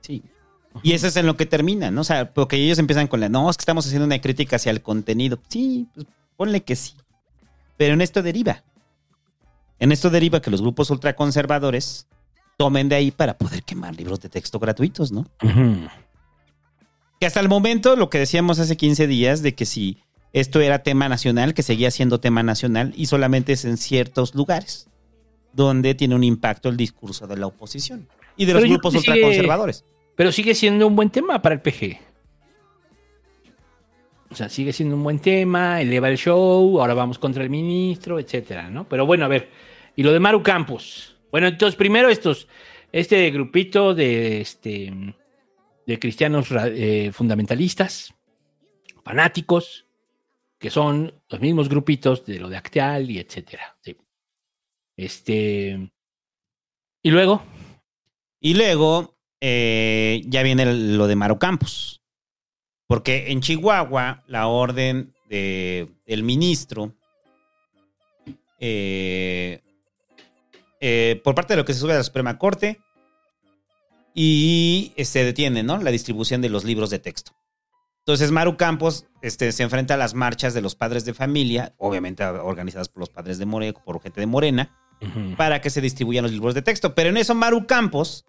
sí. 0.01 0.23
Y 0.82 0.93
eso 0.94 1.06
es 1.06 1.16
en 1.16 1.27
lo 1.27 1.36
que 1.36 1.44
termina, 1.44 1.90
¿no? 1.90 2.01
O 2.01 2.05
sea, 2.05 2.32
porque 2.32 2.56
ellos 2.56 2.78
empiezan 2.78 3.06
con 3.06 3.20
la, 3.20 3.28
no, 3.28 3.51
es 3.51 3.59
que 3.59 3.60
estamos 3.60 3.85
haciendo 3.85 4.06
una 4.06 4.19
crítica 4.23 4.56
hacia 4.56 4.70
el 4.70 4.81
contenido. 4.81 5.39
Sí, 5.48 5.86
pues 5.94 6.06
ponle 6.39 6.62
que 6.62 6.77
sí. 6.77 6.94
Pero 7.77 7.93
en 7.93 8.01
esto 8.01 8.23
deriva. 8.23 8.62
En 9.78 9.93
esto 9.93 10.09
deriva 10.09 10.40
que 10.40 10.51
los 10.51 10.62
grupos 10.62 10.89
ultraconservadores 10.89 12.06
tomen 12.57 12.89
de 12.89 12.97
ahí 12.97 13.11
para 13.11 13.37
poder 13.39 13.62
quemar 13.62 13.95
libros 13.97 14.20
de 14.20 14.29
texto 14.29 14.59
gratuitos, 14.59 15.11
¿no? 15.12 15.27
Que 17.20 17.27
hasta 17.27 17.41
el 17.41 17.49
momento, 17.49 17.97
lo 17.97 18.11
que 18.11 18.19
decíamos 18.19 18.59
hace 18.59 18.77
15 18.77 19.07
días, 19.07 19.43
de 19.43 19.55
que 19.55 19.65
si 19.66 19.99
esto 20.33 20.61
era 20.61 20.83
tema 20.83 21.09
nacional, 21.09 21.55
que 21.55 21.62
seguía 21.62 21.91
siendo 21.91 22.20
tema 22.20 22.43
nacional 22.43 22.93
y 22.97 23.07
solamente 23.07 23.53
es 23.53 23.65
en 23.65 23.77
ciertos 23.77 24.35
lugares 24.35 24.89
donde 25.53 25.95
tiene 25.95 26.15
un 26.15 26.24
impacto 26.24 26.69
el 26.70 26.77
discurso 26.77 27.27
de 27.27 27.37
la 27.37 27.47
oposición 27.47 28.09
y 28.37 28.47
de 28.47 28.55
los 28.55 28.62
Pero 28.62 28.73
grupos 28.73 28.95
sigue- 28.95 29.11
ultraconservadores. 29.12 29.85
Pero 30.16 30.33
sigue 30.33 30.55
siendo 30.55 30.87
un 30.87 30.97
buen 30.97 31.11
tema 31.11 31.41
para 31.43 31.55
el 31.55 31.61
PG. 31.61 31.99
O 34.31 34.35
sea, 34.35 34.49
sigue 34.49 34.73
siendo 34.73 34.97
un 34.97 35.03
buen 35.05 35.19
tema, 35.19 35.81
eleva 35.83 36.09
el 36.09 36.16
show, 36.16 36.81
ahora 36.81 36.95
vamos 36.95 37.19
contra 37.19 37.43
el 37.45 37.51
ministro, 37.51 38.19
etcétera, 38.19 38.70
¿no? 38.70 38.89
Pero 38.89 39.05
bueno, 39.05 39.27
a 39.27 39.29
ver, 39.29 39.51
y 39.95 40.03
lo 40.03 40.11
de 40.12 40.20
Maru 40.20 40.43
Campos. 40.43 41.11
Bueno, 41.32 41.48
entonces 41.48 41.74
primero 41.74 42.09
estos, 42.09 42.46
este 42.92 43.28
grupito 43.30 43.94
de 43.94 44.40
este 44.42 44.92
de 45.86 45.98
cristianos 45.98 46.48
eh, 46.52 47.10
fundamentalistas, 47.12 48.14
fanáticos, 49.02 49.86
que 50.59 50.70
son 50.70 51.12
los 51.28 51.40
mismos 51.40 51.68
grupitos 51.68 52.24
de 52.24 52.38
lo 52.38 52.48
de 52.48 52.56
Acteal 52.56 53.10
y 53.10 53.18
etcétera. 53.18 53.76
Este. 54.96 55.90
Y 57.02 57.10
luego, 57.10 57.42
Y 58.38 58.54
luego 58.54 59.16
eh, 59.40 60.22
ya 60.26 60.42
viene 60.42 60.66
lo 60.66 61.06
de 61.06 61.16
Maru 61.16 61.38
Campos. 61.38 62.02
Porque 62.86 63.32
en 63.32 63.40
Chihuahua 63.40 64.22
la 64.26 64.48
orden 64.48 65.14
de, 65.28 65.88
del 66.06 66.22
ministro, 66.22 66.94
eh, 68.60 69.62
eh, 70.82 71.20
por 71.22 71.36
parte 71.36 71.54
de 71.54 71.59
lo 71.59 71.64
que 71.64 71.72
se 71.72 71.80
sube 71.80 71.92
a 71.92 71.96
la 71.96 72.02
Suprema 72.02 72.38
Corte, 72.38 72.80
y 74.14 74.92
eh, 74.96 75.04
se 75.04 75.24
detiene, 75.24 75.62
¿no? 75.62 75.78
La 75.78 75.92
distribución 75.92 76.42
de 76.42 76.50
los 76.50 76.64
libros 76.64 76.90
de 76.90 76.98
texto. 76.98 77.32
Entonces 78.00 78.32
Maru 78.32 78.56
Campos 78.56 79.06
este, 79.22 79.52
se 79.52 79.62
enfrenta 79.62 79.94
a 79.94 79.96
las 79.96 80.14
marchas 80.14 80.54
de 80.54 80.60
los 80.60 80.74
padres 80.74 81.04
de 81.04 81.14
familia, 81.14 81.72
obviamente 81.78 82.24
organizadas 82.24 82.88
por 82.88 83.00
los 83.00 83.10
padres 83.10 83.38
de 83.38 83.46
Morena, 83.46 83.78
por 83.84 84.02
gente 84.02 84.20
de 84.20 84.26
Morena, 84.26 84.76
para 85.36 85.60
que 85.60 85.70
se 85.70 85.80
distribuyan 85.80 86.24
los 86.24 86.32
libros 86.32 86.54
de 86.54 86.62
texto. 86.62 86.96
Pero 86.96 87.10
en 87.10 87.16
eso 87.16 87.36
Maru 87.36 87.66
Campos, 87.68 88.24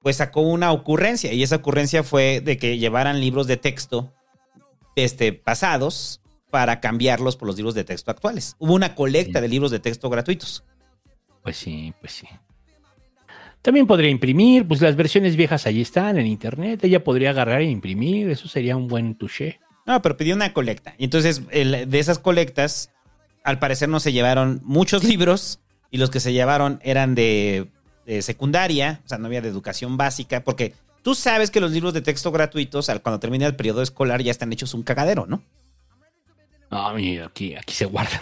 pues 0.00 0.16
sacó 0.16 0.40
una 0.40 0.72
ocurrencia, 0.72 1.32
y 1.34 1.42
esa 1.42 1.56
ocurrencia 1.56 2.02
fue 2.02 2.40
de 2.40 2.56
que 2.56 2.78
llevaran 2.78 3.20
libros 3.20 3.46
de 3.46 3.58
texto 3.58 4.14
este, 4.96 5.34
pasados 5.34 6.22
para 6.50 6.80
cambiarlos 6.80 7.36
por 7.36 7.48
los 7.48 7.56
libros 7.56 7.74
de 7.74 7.84
texto 7.84 8.10
actuales. 8.10 8.56
Hubo 8.58 8.72
una 8.72 8.94
colecta 8.94 9.42
de 9.42 9.48
libros 9.48 9.70
de 9.70 9.78
texto 9.78 10.08
gratuitos. 10.08 10.64
Pues 11.48 11.56
sí, 11.56 11.94
pues 11.98 12.12
sí. 12.12 12.28
También 13.62 13.86
podría 13.86 14.10
imprimir, 14.10 14.68
pues 14.68 14.82
las 14.82 14.96
versiones 14.96 15.34
viejas 15.34 15.66
allí 15.66 15.80
están 15.80 16.18
en 16.18 16.26
internet. 16.26 16.84
Ella 16.84 17.02
podría 17.02 17.30
agarrar 17.30 17.62
e 17.62 17.70
imprimir, 17.70 18.28
eso 18.28 18.48
sería 18.48 18.76
un 18.76 18.86
buen 18.86 19.14
touché. 19.14 19.58
No, 19.86 20.02
pero 20.02 20.18
pidió 20.18 20.34
una 20.34 20.52
colecta. 20.52 20.94
Y 20.98 21.04
entonces, 21.04 21.40
el- 21.50 21.88
de 21.88 21.98
esas 21.98 22.18
colectas, 22.18 22.92
al 23.44 23.58
parecer 23.58 23.88
no 23.88 23.98
se 23.98 24.12
llevaron 24.12 24.60
muchos 24.62 25.04
libros 25.04 25.60
y 25.90 25.96
los 25.96 26.10
que 26.10 26.20
se 26.20 26.34
llevaron 26.34 26.80
eran 26.82 27.14
de, 27.14 27.68
de 28.04 28.20
secundaria, 28.20 29.00
o 29.06 29.08
sea, 29.08 29.16
no 29.16 29.24
había 29.24 29.40
de 29.40 29.48
educación 29.48 29.96
básica, 29.96 30.44
porque 30.44 30.74
tú 31.02 31.14
sabes 31.14 31.50
que 31.50 31.60
los 31.62 31.70
libros 31.72 31.94
de 31.94 32.02
texto 32.02 32.30
gratuitos, 32.30 32.90
al- 32.90 33.00
cuando 33.00 33.20
termina 33.20 33.46
el 33.46 33.56
periodo 33.56 33.80
escolar, 33.80 34.20
ya 34.22 34.32
están 34.32 34.52
hechos 34.52 34.74
un 34.74 34.82
cagadero, 34.82 35.24
¿no? 35.26 35.42
No, 36.70 36.92
mira, 36.92 37.24
aquí, 37.24 37.54
aquí 37.56 37.72
se 37.72 37.86
guardan. 37.86 38.20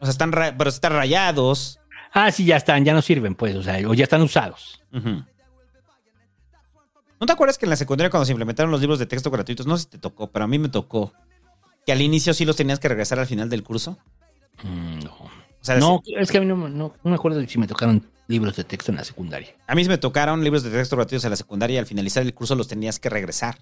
O 0.00 0.06
sea, 0.06 0.10
están, 0.12 0.30
pero 0.32 0.70
están 0.70 0.94
rayados. 0.94 1.78
Ah, 2.12 2.30
sí, 2.30 2.44
ya 2.44 2.56
están, 2.56 2.84
ya 2.84 2.92
no 2.92 3.00
sirven, 3.02 3.34
pues, 3.34 3.54
o 3.56 3.62
sea, 3.62 3.76
o 3.88 3.94
ya 3.94 4.04
están 4.04 4.22
usados. 4.22 4.82
¿No 7.20 7.26
te 7.26 7.32
acuerdas 7.32 7.56
que 7.56 7.66
en 7.66 7.70
la 7.70 7.76
secundaria 7.76 8.10
cuando 8.10 8.24
se 8.26 8.32
implementaron 8.32 8.70
los 8.72 8.80
libros 8.80 8.98
de 8.98 9.06
texto 9.06 9.30
gratuitos, 9.30 9.66
no 9.66 9.76
sé 9.76 9.84
si 9.84 9.90
te 9.90 9.98
tocó, 9.98 10.30
pero 10.30 10.44
a 10.44 10.48
mí 10.48 10.58
me 10.58 10.68
tocó, 10.68 11.12
que 11.86 11.92
al 11.92 12.00
inicio 12.02 12.34
sí 12.34 12.44
los 12.44 12.56
tenías 12.56 12.80
que 12.80 12.88
regresar 12.88 13.18
al 13.18 13.26
final 13.26 13.48
del 13.48 13.62
curso? 13.62 13.96
Mm, 14.62 15.04
no. 15.04 15.12
O 15.14 15.64
sea, 15.64 15.76
No, 15.78 16.02
es 16.18 16.30
que 16.30 16.38
a 16.38 16.40
mí 16.40 16.46
no, 16.46 16.56
no- 16.56 16.68
no 17.02 17.10
me 17.10 17.14
acuerdo 17.14 17.40
si 17.46 17.58
me 17.58 17.68
tocaron 17.68 18.10
libros 18.26 18.56
de 18.56 18.64
texto 18.64 18.90
en 18.90 18.96
la 18.96 19.04
secundaria. 19.04 19.54
A 19.68 19.74
mí 19.76 19.84
se 19.84 19.90
me 19.90 19.98
tocaron 19.98 20.42
libros 20.42 20.64
de 20.64 20.70
texto 20.70 20.96
gratuitos 20.96 21.24
en 21.24 21.30
la 21.30 21.36
secundaria 21.36 21.76
y 21.76 21.78
al 21.78 21.86
finalizar 21.86 22.22
el 22.24 22.34
curso 22.34 22.56
los 22.56 22.66
tenías 22.66 22.98
que 22.98 23.08
regresar. 23.08 23.58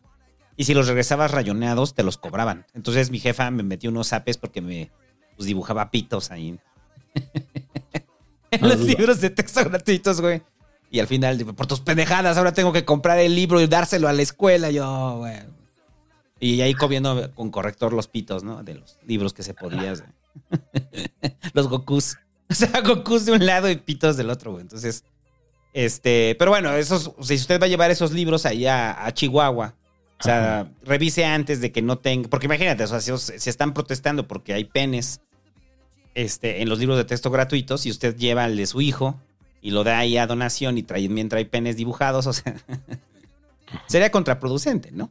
Y 0.57 0.65
si 0.65 0.73
los 0.75 0.87
regresabas 0.89 1.31
rayoneados, 1.31 1.95
te 1.95 2.03
los 2.03 2.17
cobraban. 2.17 2.67
Entonces 2.75 3.11
mi 3.11 3.19
jefa 3.19 3.51
me 3.51 3.63
metió 3.63 3.91
unos 3.91 4.09
zapes 4.09 4.39
porque 4.39 4.61
me 4.63 4.91
pues, 5.37 5.47
dibujaba 5.47 5.91
pitos 5.91 6.31
ahí. 6.31 6.59
En 8.51 8.61
los 8.69 8.81
libros 8.81 9.21
de 9.21 9.31
texto 9.31 9.65
gratuitos, 9.65 10.21
güey. 10.21 10.43
Y 10.91 10.99
al 10.99 11.07
final, 11.07 11.39
por 11.55 11.67
tus 11.67 11.81
pendejadas, 11.81 12.37
ahora 12.37 12.53
tengo 12.53 12.73
que 12.73 12.85
comprar 12.85 13.19
el 13.19 13.35
libro 13.35 13.61
y 13.61 13.67
dárselo 13.67 14.09
a 14.09 14.13
la 14.13 14.23
escuela. 14.23 14.71
Yo, 14.71 15.19
güey. 15.19 15.39
Y 16.41 16.63
ahí 16.63 16.75
comiendo 16.75 17.33
con 17.35 17.51
corrector 17.51 17.93
los 17.93 18.09
pitos, 18.09 18.43
¿no? 18.43 18.63
De 18.65 18.75
los 18.75 18.99
libros 19.07 19.33
que 19.33 19.43
se 19.43 19.55
podía. 19.55 19.95
güey. 19.95 21.33
los 21.53 21.69
Gokus. 21.69 22.17
O 22.51 22.53
sea, 22.53 22.81
Gokus 22.81 23.27
de 23.27 23.31
un 23.31 23.47
lado 23.47 23.71
y 23.71 23.77
pitos 23.77 24.17
del 24.17 24.29
otro, 24.29 24.51
güey. 24.51 24.63
Entonces, 24.63 25.05
este, 25.73 26.35
pero 26.37 26.51
bueno, 26.51 26.73
esos, 26.73 27.13
si 27.21 27.37
usted 27.37 27.61
va 27.61 27.67
a 27.67 27.69
llevar 27.69 27.93
esos 27.93 28.11
libros 28.11 28.45
ahí 28.45 28.67
a, 28.67 29.09
Chihuahua, 29.13 29.77
o 30.19 30.23
sea, 30.25 30.69
revise 30.83 31.25
antes 31.25 31.61
de 31.61 31.71
que 31.71 31.81
no 31.81 31.99
tenga, 31.99 32.29
porque 32.29 32.47
imagínate, 32.47 32.83
o 32.83 32.87
sea, 32.89 33.01
si 33.01 33.17
se 33.17 33.51
están 33.51 33.73
protestando 33.73 34.27
porque 34.27 34.53
hay 34.53 34.65
penes 34.65 35.21
este, 36.15 36.63
en 36.63 36.69
los 36.69 36.79
libros 36.79 36.99
de 36.99 37.05
texto 37.05 37.31
gratuitos 37.31 37.87
y 37.87 37.91
usted 37.91 38.17
lleva 38.17 38.47
el 38.47 38.57
de 38.57 38.67
su 38.67 38.81
hijo 38.81 39.21
y 39.63 39.71
lo 39.71 39.85
da 39.85 39.99
ahí 39.99 40.17
a 40.17 40.27
donación 40.27 40.79
y 40.79 40.83
trae, 40.83 41.09
mientras 41.09 41.39
hay 41.39 41.45
penes 41.45 41.77
dibujados, 41.77 42.27
o 42.27 42.33
sea, 42.33 42.55
sería 43.87 44.11
contraproducente, 44.11 44.91
¿no? 44.93 45.11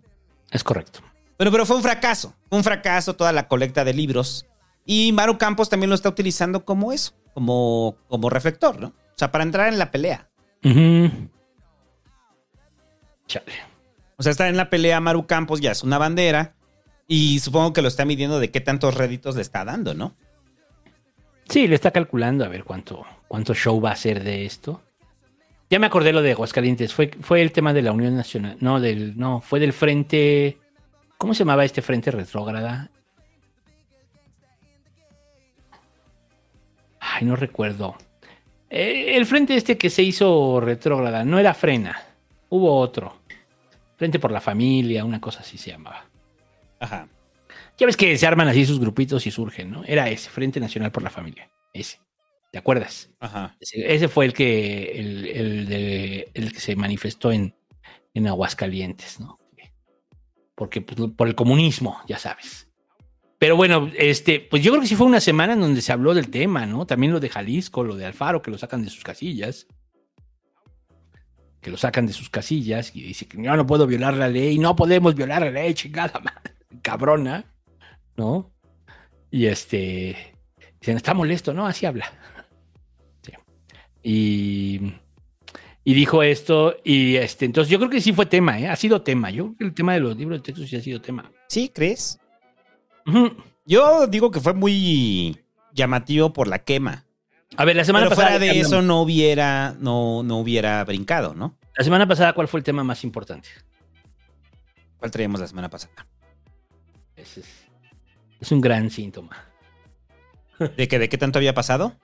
Es 0.52 0.64
correcto. 0.64 1.02
Pero, 1.38 1.52
pero 1.52 1.66
fue 1.66 1.78
un 1.78 1.84
fracaso, 1.84 2.34
un 2.50 2.64
fracaso 2.64 3.16
toda 3.16 3.32
la 3.32 3.48
colecta 3.48 3.84
de 3.84 3.94
libros 3.94 4.46
y 4.86 5.12
Maru 5.12 5.38
Campos 5.38 5.70
también 5.70 5.90
lo 5.90 5.96
está 5.96 6.10
utilizando 6.10 6.66
como 6.66 6.92
eso, 6.92 7.14
como, 7.34 7.96
como 8.08 8.30
reflector, 8.30 8.80
¿no? 8.80 8.88
O 8.88 9.18
sea, 9.20 9.32
para 9.32 9.44
entrar 9.44 9.72
en 9.72 9.78
la 9.78 9.92
pelea. 9.92 10.30
Chale. 13.28 13.70
O 14.18 14.24
sea, 14.24 14.32
está 14.32 14.50
en 14.50 14.58
la 14.58 14.70
pelea 14.70 15.00
Maru 15.00 15.28
Campos, 15.28 15.62
ya 15.62 15.72
es 15.72 15.84
una 15.84 15.98
bandera. 15.98 16.56
Y 17.08 17.40
supongo 17.40 17.74
que 17.74 17.82
lo 17.82 17.88
está 17.88 18.04
midiendo 18.06 18.40
de 18.40 18.52
qué 18.52 18.62
tantos 18.62 18.96
réditos 18.96 19.36
le 19.36 19.42
está 19.42 19.64
dando, 19.64 19.94
¿no? 19.94 20.16
Sí, 21.50 21.68
le 21.68 21.76
está 21.76 21.90
calculando 21.92 22.46
a 22.46 22.48
ver 22.48 22.64
cuánto, 22.64 23.06
cuánto 23.28 23.56
show 23.56 23.82
va 23.82 23.90
a 23.90 23.94
hacer 23.94 24.24
de 24.24 24.46
esto. 24.46 24.82
Ya 25.70 25.80
me 25.80 25.88
acordé 25.88 26.14
lo 26.14 26.22
de 26.22 26.32
Aguascalientes. 26.32 26.94
Fue, 26.94 27.10
fue 27.22 27.42
el 27.42 27.52
tema 27.52 27.74
de 27.74 27.82
la 27.82 27.92
Unión 27.92 28.16
Nacional. 28.16 28.58
No, 28.60 28.80
del, 28.80 29.18
no, 29.18 29.42
fue 29.42 29.60
del 29.60 29.74
Frente. 29.74 30.58
¿Cómo 31.18 31.34
se 31.34 31.40
llamaba 31.40 31.66
este 31.66 31.82
frente 31.82 32.12
retrógrada? 32.12 32.90
Ay, 37.00 37.26
no 37.26 37.36
recuerdo. 37.36 37.96
Eh, 38.70 39.18
el 39.18 39.26
frente 39.26 39.56
este 39.56 39.78
que 39.78 39.90
se 39.90 40.04
hizo 40.04 40.62
retrógrada 40.62 41.26
no 41.26 41.40
era 41.40 41.54
Frena. 41.54 42.02
Hubo 42.50 42.78
otro. 42.78 43.18
Frente 43.98 44.20
por 44.20 44.32
la 44.32 44.40
familia, 44.40 45.04
una 45.04 45.20
cosa 45.20 45.42
así 45.42 45.58
se 45.58 45.72
llamaba. 45.72 46.06
Ajá. 46.80 47.08
Ya 47.80 47.86
ves 47.86 47.98
que 47.98 48.18
se 48.18 48.28
arman 48.28 48.48
así 48.48 48.66
sus 48.66 48.80
grupitos 48.80 49.26
y 49.26 49.32
surgen, 49.32 49.72
¿no? 49.72 49.84
Era 49.86 50.10
ese, 50.10 50.30
Frente 50.30 50.60
Nacional 50.60 50.92
por 50.92 51.02
la 51.04 51.10
Familia. 51.10 51.50
Ese. 51.74 52.00
¿Te 52.52 52.58
acuerdas? 52.58 53.10
Ajá. 53.20 53.56
Ese, 53.60 53.94
ese 53.94 54.08
fue 54.08 54.26
el 54.26 54.34
que, 54.34 54.92
el, 55.00 55.26
el 55.28 55.66
de- 55.68 56.32
el 56.34 56.52
que 56.52 56.60
se 56.60 56.76
manifestó 56.76 57.32
en, 57.32 57.56
en 58.14 58.28
Aguascalientes, 58.28 59.20
¿no? 59.20 59.40
Porque 60.56 60.82
pues, 60.82 61.12
por 61.16 61.28
el 61.28 61.36
comunismo, 61.36 62.02
ya 62.08 62.18
sabes. 62.18 62.68
Pero 63.38 63.56
bueno, 63.56 63.90
este, 63.98 64.42
pues 64.42 64.62
yo 64.62 64.72
creo 64.72 64.82
que 64.82 64.88
sí 64.88 64.96
fue 64.96 65.08
una 65.08 65.22
semana 65.22 65.54
en 65.54 65.62
donde 65.62 65.82
se 65.82 65.94
habló 65.94 66.14
del 66.14 66.30
tema, 66.30 66.66
¿no? 66.66 66.86
También 66.86 67.14
lo 67.14 67.22
de 67.22 67.30
Jalisco, 67.30 67.84
lo 67.84 67.96
de 67.96 68.06
Alfaro, 68.06 68.42
que 68.42 68.52
lo 68.52 68.58
sacan 68.58 68.84
de 68.84 68.90
sus 68.90 69.04
casillas. 69.04 69.68
Que 71.62 71.72
lo 71.72 71.78
sacan 71.78 72.06
de 72.08 72.14
sus 72.14 72.30
casillas 72.30 72.94
y 72.96 73.02
dice 73.04 73.26
que 73.28 73.42
yo 73.42 73.56
no 73.56 73.66
puedo 73.66 73.88
violar 73.88 74.16
la 74.16 74.28
ley, 74.28 74.58
no 74.60 74.76
podemos 74.76 75.16
violar 75.16 75.44
la 75.44 75.52
ley, 75.52 75.74
chingada 75.74 76.20
madre, 76.20 76.56
cabrona, 76.82 77.46
¿no? 78.20 78.52
Y 79.32 79.46
este, 79.46 80.36
dicen, 80.80 80.98
está 80.98 81.14
molesto, 81.14 81.54
¿no? 81.54 81.66
Así 81.66 81.86
habla. 81.86 82.12
Sí. 83.22 83.34
Y, 84.02 84.94
y 85.84 85.94
dijo 85.94 86.24
esto, 86.24 86.76
y 86.84 87.16
este, 87.16 87.46
entonces 87.46 87.70
yo 87.70 87.80
creo 87.80 87.90
que 87.90 88.02
sí 88.02 88.14
fue 88.14 88.26
tema, 88.26 88.60
¿eh? 88.60 88.68
Ha 88.68 88.76
sido 88.76 89.02
tema. 89.02 89.30
Yo 89.30 89.46
creo 89.46 89.58
que 89.58 89.64
el 89.66 89.74
tema 89.74 89.94
de 89.94 90.00
los 90.00 90.16
libros 90.16 90.40
de 90.40 90.44
texto 90.44 90.66
sí 90.66 90.76
ha 90.76 90.82
sido 90.82 91.02
tema. 91.02 91.32
¿Sí, 91.48 91.70
crees? 91.74 92.20
Yo 93.66 94.08
digo 94.08 94.32
que 94.32 94.40
fue 94.40 94.54
muy 94.54 95.38
llamativo 95.74 96.32
por 96.32 96.48
la 96.48 96.60
quema. 96.60 97.06
A 97.58 97.66
ver, 97.66 97.76
la 97.76 97.84
semana 97.84 98.06
Pero 98.06 98.16
pasada. 98.16 98.38
fuera 98.38 98.46
de 98.46 98.54
¿qué 98.54 98.60
eso 98.62 98.82
no 98.82 99.02
hubiera, 99.02 99.76
no, 99.80 100.24
no 100.24 100.38
hubiera 100.38 100.84
brincado, 100.86 101.34
¿no? 101.34 101.58
La 101.76 101.84
semana 101.84 102.08
pasada, 102.08 102.34
¿cuál 102.34 102.48
fue 102.48 102.60
el 102.60 102.64
tema 102.64 102.84
más 102.84 103.04
importante? 103.04 103.50
¿Cuál 104.98 105.12
traíamos 105.12 105.40
la 105.40 105.48
semana 105.48 105.70
pasada? 105.70 106.06
Ese 107.16 107.42
es, 107.42 107.69
es 108.40 108.52
un 108.52 108.62
gran 108.62 108.90
síntoma. 108.90 109.46
¿De 110.78 110.88
que 110.88 111.00
de 111.00 111.10
qué 111.10 111.18
tanto 111.18 111.40
había 111.40 111.54
pasado? 111.54 111.96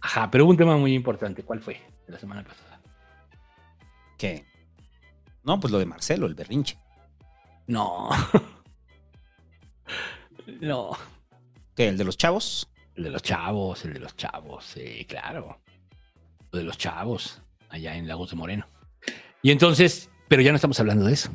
Ajá, 0.00 0.30
pero 0.30 0.44
hubo 0.44 0.50
un 0.50 0.56
tema 0.56 0.76
muy 0.76 0.94
importante. 0.94 1.42
¿Cuál 1.42 1.60
fue 1.60 1.80
de 2.06 2.12
la 2.12 2.18
semana 2.18 2.44
pasada? 2.44 2.80
¿Qué? 4.16 4.44
No, 5.44 5.60
pues 5.60 5.72
lo 5.72 5.78
de 5.78 5.86
Marcelo, 5.86 6.26
el 6.26 6.34
berrinche. 6.34 6.78
No. 7.66 8.10
no. 10.60 10.90
¿Qué? 11.74 11.88
¿El 11.88 11.98
de 11.98 12.04
los 12.04 12.16
chavos? 12.16 12.68
El 12.96 13.04
de 13.04 13.10
los 13.10 13.22
chavos, 13.22 13.84
el 13.84 13.92
de 13.94 14.00
los 14.00 14.16
chavos, 14.16 14.64
sí, 14.64 15.04
claro. 15.08 15.60
Lo 16.50 16.58
de 16.58 16.64
los 16.64 16.78
chavos, 16.78 17.40
allá 17.68 17.94
en 17.94 18.08
Lagos 18.08 18.30
de 18.30 18.36
Moreno. 18.36 18.66
Y 19.40 19.52
entonces, 19.52 20.10
pero 20.26 20.42
ya 20.42 20.50
no 20.50 20.56
estamos 20.56 20.80
hablando 20.80 21.04
de 21.04 21.12
eso. 21.12 21.30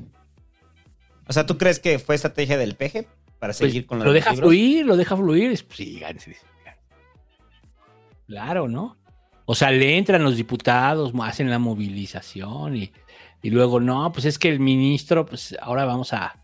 O 1.25 1.31
sea, 1.31 1.45
¿tú 1.45 1.57
crees 1.57 1.79
que 1.79 1.99
fue 1.99 2.15
estrategia 2.15 2.57
del 2.57 2.75
peje 2.75 3.07
para 3.43 3.51
seguir 3.51 3.85
Pues, 3.85 3.87
con 3.89 3.99
lo, 3.99 4.05
lo 4.05 4.13
deja 4.13 4.29
libros? 4.31 4.47
fluir, 4.47 4.85
lo 4.85 4.95
deja 4.95 5.17
fluir. 5.17 5.51
es- 5.51 5.63
Pues, 5.63 5.77
sí. 5.77 6.01
Claro, 8.25 8.69
¿no? 8.69 8.97
O 9.45 9.53
sea, 9.53 9.69
le 9.69 9.97
entran 9.97 10.23
los 10.23 10.37
diputados, 10.37 11.11
hacen 11.21 11.49
la 11.49 11.59
movilización 11.59 12.77
y, 12.77 12.91
y 13.41 13.49
luego, 13.49 13.81
no, 13.81 14.09
pues 14.13 14.23
es 14.23 14.39
que 14.39 14.47
el 14.47 14.61
ministro, 14.61 15.25
pues 15.25 15.57
ahora 15.61 15.83
vamos 15.83 16.13
a, 16.13 16.39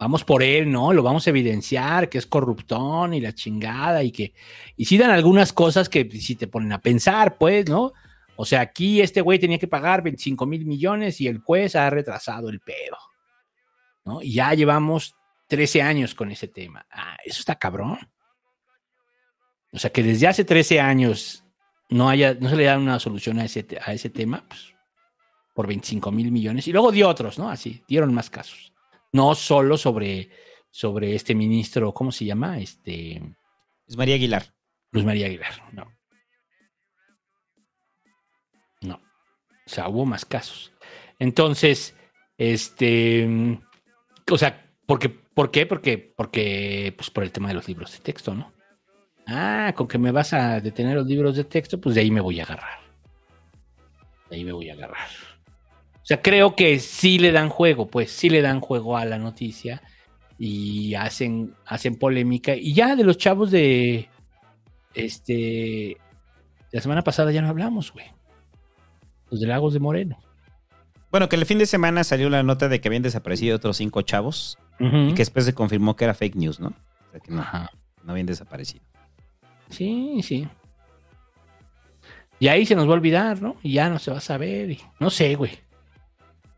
vamos 0.00 0.24
por 0.24 0.42
él, 0.42 0.68
¿no? 0.68 0.92
Lo 0.92 1.04
vamos 1.04 1.24
a 1.28 1.30
evidenciar, 1.30 2.08
que 2.08 2.18
es 2.18 2.26
corruptón 2.26 3.14
y 3.14 3.20
la 3.20 3.32
chingada 3.32 4.02
y 4.02 4.10
que, 4.10 4.34
y 4.76 4.84
sí 4.86 4.98
dan 4.98 5.12
algunas 5.12 5.52
cosas 5.52 5.88
que 5.88 6.10
si 6.10 6.34
te 6.34 6.48
ponen 6.48 6.72
a 6.72 6.80
pensar, 6.80 7.38
pues, 7.38 7.68
¿no? 7.68 7.92
O 8.34 8.44
sea, 8.44 8.62
aquí 8.62 9.00
este 9.00 9.20
güey 9.20 9.38
tenía 9.38 9.58
que 9.58 9.68
pagar 9.68 10.02
25 10.02 10.44
mil 10.46 10.66
millones 10.66 11.20
y 11.20 11.28
el 11.28 11.38
juez 11.38 11.76
ha 11.76 11.88
retrasado 11.88 12.48
el 12.48 12.58
pedo, 12.58 12.96
¿no? 14.04 14.20
Y 14.20 14.32
ya 14.32 14.52
llevamos 14.54 15.14
13 15.52 15.82
años 15.82 16.14
con 16.14 16.30
ese 16.30 16.48
tema. 16.48 16.86
Ah, 16.90 17.18
eso 17.22 17.40
está 17.40 17.56
cabrón. 17.56 17.98
O 19.70 19.78
sea, 19.78 19.92
que 19.92 20.02
desde 20.02 20.26
hace 20.26 20.46
13 20.46 20.80
años 20.80 21.44
no 21.90 22.08
haya, 22.08 22.32
no 22.32 22.48
se 22.48 22.56
le 22.56 22.64
da 22.64 22.78
una 22.78 22.98
solución 22.98 23.38
a 23.38 23.44
ese, 23.44 23.66
a 23.84 23.92
ese 23.92 24.08
tema, 24.08 24.46
pues, 24.48 24.72
por 25.54 25.66
25 25.66 26.10
mil 26.10 26.32
millones. 26.32 26.66
Y 26.68 26.72
luego 26.72 26.90
dio 26.90 27.06
otros, 27.06 27.38
¿no? 27.38 27.50
Así, 27.50 27.84
dieron 27.86 28.14
más 28.14 28.30
casos. 28.30 28.72
No 29.12 29.34
solo 29.34 29.76
sobre, 29.76 30.30
sobre 30.70 31.14
este 31.14 31.34
ministro, 31.34 31.92
¿cómo 31.92 32.12
se 32.12 32.24
llama? 32.24 32.58
Este, 32.58 33.20
Es 33.86 33.94
María 33.94 34.14
Aguilar. 34.14 34.54
Luz 34.90 35.04
María 35.04 35.26
Aguilar, 35.26 35.52
no. 35.74 35.92
No. 38.80 38.94
O 38.94 39.68
sea, 39.68 39.90
hubo 39.90 40.06
más 40.06 40.24
casos. 40.24 40.72
Entonces, 41.18 41.94
este, 42.38 43.60
o 44.30 44.38
sea, 44.38 44.74
porque, 44.86 45.21
¿por 45.34 45.50
qué? 45.50 45.66
Porque, 45.66 46.12
porque, 46.16 46.94
pues 46.96 47.10
por 47.10 47.24
el 47.24 47.32
tema 47.32 47.48
de 47.48 47.54
los 47.54 47.68
libros 47.68 47.92
de 47.92 47.98
texto, 47.98 48.34
¿no? 48.34 48.52
Ah, 49.26 49.72
con 49.76 49.86
que 49.86 49.98
me 49.98 50.10
vas 50.10 50.32
a 50.32 50.60
detener 50.60 50.96
los 50.96 51.06
libros 51.06 51.36
de 51.36 51.44
texto, 51.44 51.80
pues 51.80 51.94
de 51.94 52.00
ahí 52.00 52.10
me 52.10 52.20
voy 52.20 52.40
a 52.40 52.44
agarrar. 52.44 52.80
De 54.28 54.36
ahí 54.36 54.44
me 54.44 54.52
voy 54.52 54.70
a 54.70 54.74
agarrar. 54.74 55.08
O 55.94 56.04
sea, 56.04 56.20
creo 56.20 56.56
que 56.56 56.80
sí 56.80 57.18
le 57.18 57.30
dan 57.30 57.48
juego, 57.48 57.86
pues 57.86 58.10
sí 58.10 58.28
le 58.28 58.42
dan 58.42 58.60
juego 58.60 58.96
a 58.96 59.04
la 59.04 59.18
noticia 59.18 59.82
y 60.38 60.94
hacen, 60.94 61.54
hacen 61.64 61.96
polémica. 61.96 62.56
Y 62.56 62.74
ya 62.74 62.96
de 62.96 63.04
los 63.04 63.18
chavos 63.18 63.52
de, 63.52 64.08
este, 64.94 65.96
la 66.72 66.80
semana 66.80 67.02
pasada 67.02 67.30
ya 67.30 67.42
no 67.42 67.48
hablamos, 67.48 67.92
güey. 67.92 68.06
Los 69.30 69.40
de 69.40 69.46
Lagos 69.46 69.72
de 69.72 69.80
Moreno. 69.80 70.18
Bueno, 71.10 71.28
que 71.28 71.36
el 71.36 71.46
fin 71.46 71.58
de 71.58 71.66
semana 71.66 72.04
salió 72.04 72.28
la 72.30 72.42
nota 72.42 72.68
de 72.68 72.80
que 72.80 72.88
habían 72.88 73.02
desaparecido 73.02 73.56
otros 73.56 73.76
cinco 73.76 74.02
chavos 74.02 74.58
y 74.78 75.10
que 75.14 75.18
después 75.22 75.44
se 75.44 75.54
confirmó 75.54 75.94
que 75.96 76.04
era 76.04 76.14
fake 76.14 76.34
news, 76.36 76.58
¿no? 76.60 76.68
O 76.68 77.10
sea, 77.12 77.20
que 77.20 77.30
no, 77.32 77.40
Ajá. 77.42 77.70
no 78.04 78.12
habían 78.12 78.26
desaparecido. 78.26 78.82
Sí, 79.70 80.20
sí. 80.22 80.48
Y 82.38 82.48
ahí 82.48 82.66
se 82.66 82.74
nos 82.74 82.86
va 82.86 82.90
a 82.90 82.94
olvidar, 82.94 83.40
¿no? 83.40 83.56
Y 83.62 83.74
ya 83.74 83.88
no 83.88 83.98
se 83.98 84.10
va 84.10 84.18
a 84.18 84.20
saber. 84.20 84.70
y- 84.72 84.80
no 84.98 85.10
sé, 85.10 85.34
güey. 85.36 85.58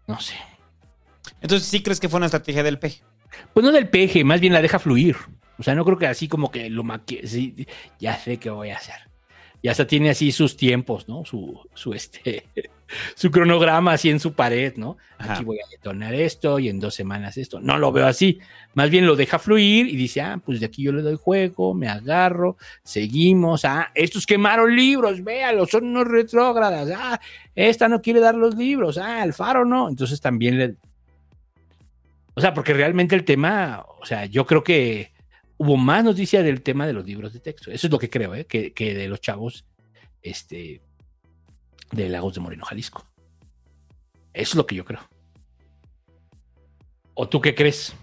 No 0.07 0.19
sé. 0.21 0.35
Entonces, 1.41 1.69
¿sí 1.69 1.83
crees 1.83 2.01
que 2.01 2.09
fue 2.09 2.17
una 2.19 2.27
estrategia 2.27 2.63
del 2.63 2.79
peje? 2.79 3.03
Pues 3.53 3.65
no 3.65 3.73
del 3.73 3.89
peje, 3.89 4.25
más 4.25 4.41
bien 4.41 4.53
la 4.53 4.63
deja 4.63 4.79
fluir. 4.79 5.17
O 5.59 5.63
sea, 5.63 5.75
no 5.75 5.85
creo 5.85 5.99
que 5.99 6.07
así 6.07 6.27
como 6.29 6.51
que 6.51 6.71
lo 6.71 6.85
maquie. 6.85 7.27
sí, 7.27 7.67
ya 7.99 8.17
sé 8.17 8.39
qué 8.39 8.51
voy 8.51 8.71
a 8.71 8.77
hacer. 8.79 8.97
Y 9.61 9.69
hasta 9.69 9.87
tiene 9.87 10.11
así 10.11 10.33
sus 10.33 10.57
tiempos, 10.57 11.09
¿no? 11.09 11.25
Su, 11.25 11.61
su 11.75 11.93
este, 11.95 12.49
su 13.15 13.31
cronograma 13.31 13.93
así 13.93 14.11
en 14.11 14.21
su 14.21 14.33
pared, 14.35 14.75
¿no? 14.77 14.97
Ajá. 15.19 15.35
Aquí 15.35 15.45
voy 15.45 15.59
a 15.59 15.71
detonar 15.71 16.15
esto 16.15 16.59
y 16.59 16.69
en 16.69 16.81
dos 16.81 16.95
semanas 16.95 17.37
esto. 17.37 17.61
No 17.61 17.79
lo 17.79 17.93
veo 17.93 18.07
así. 18.07 18.39
Más 18.75 18.91
bien 18.91 19.07
lo 19.07 19.17
deja 19.17 19.39
fluir 19.39 19.87
y 19.87 19.97
dice, 19.97 20.21
ah, 20.21 20.41
pues 20.45 20.61
de 20.61 20.67
aquí 20.67 20.83
yo 20.83 20.93
le 20.93 21.03
doy 21.03 21.17
juego, 21.17 21.75
me 21.75 21.89
agarro, 21.89 22.57
seguimos. 22.83 23.65
Ah, 23.65 23.91
estos 23.95 24.27
quemaron 24.27 24.75
libros, 24.75 25.23
véalos, 25.23 25.71
son 25.71 25.85
unos 25.85 26.09
retrógradas. 26.09 26.91
Ah, 26.97 27.21
esta 27.55 27.89
no 27.89 28.03
quiere 28.03 28.21
dar 28.21 28.35
los 28.35 28.57
libros. 28.57 28.99
Ah, 28.99 29.25
el 29.25 29.33
faro 29.33 29.65
no. 29.65 29.89
Entonces 29.89 30.21
también 30.21 30.59
le. 30.59 30.77
O 32.35 32.41
sea, 32.41 32.53
porque 32.53 32.75
realmente 32.75 33.15
el 33.15 33.25
tema, 33.25 33.85
o 34.01 34.05
sea, 34.05 34.27
yo 34.27 34.45
creo 34.45 34.65
que 34.65 35.13
hubo 35.57 35.77
más 35.77 36.05
noticia 36.05 36.43
del 36.43 36.63
tema 36.63 36.87
de 36.87 36.93
los 36.93 37.07
libros 37.07 37.33
de 37.33 37.41
texto. 37.41 37.71
Eso 37.71 37.87
es 37.87 37.93
lo 37.93 37.99
que 37.99 38.11
creo, 38.11 38.35
¿eh? 38.35 38.47
que, 38.47 38.73
que 38.73 38.95
de 38.95 39.09
los 39.09 39.21
chavos 39.21 39.65
este, 40.23 40.81
de 41.93 42.09
Lagos 42.09 42.35
de 42.35 42.41
Moreno, 42.41 42.65
Jalisco. 42.65 43.05
Eso 44.33 44.51
es 44.53 44.55
lo 44.57 44.67
que 44.67 44.75
yo 44.75 44.85
creo. 44.85 45.01
¿O 47.15 47.29
tú 47.29 47.41
qué 47.41 47.55
crees? 47.55 47.95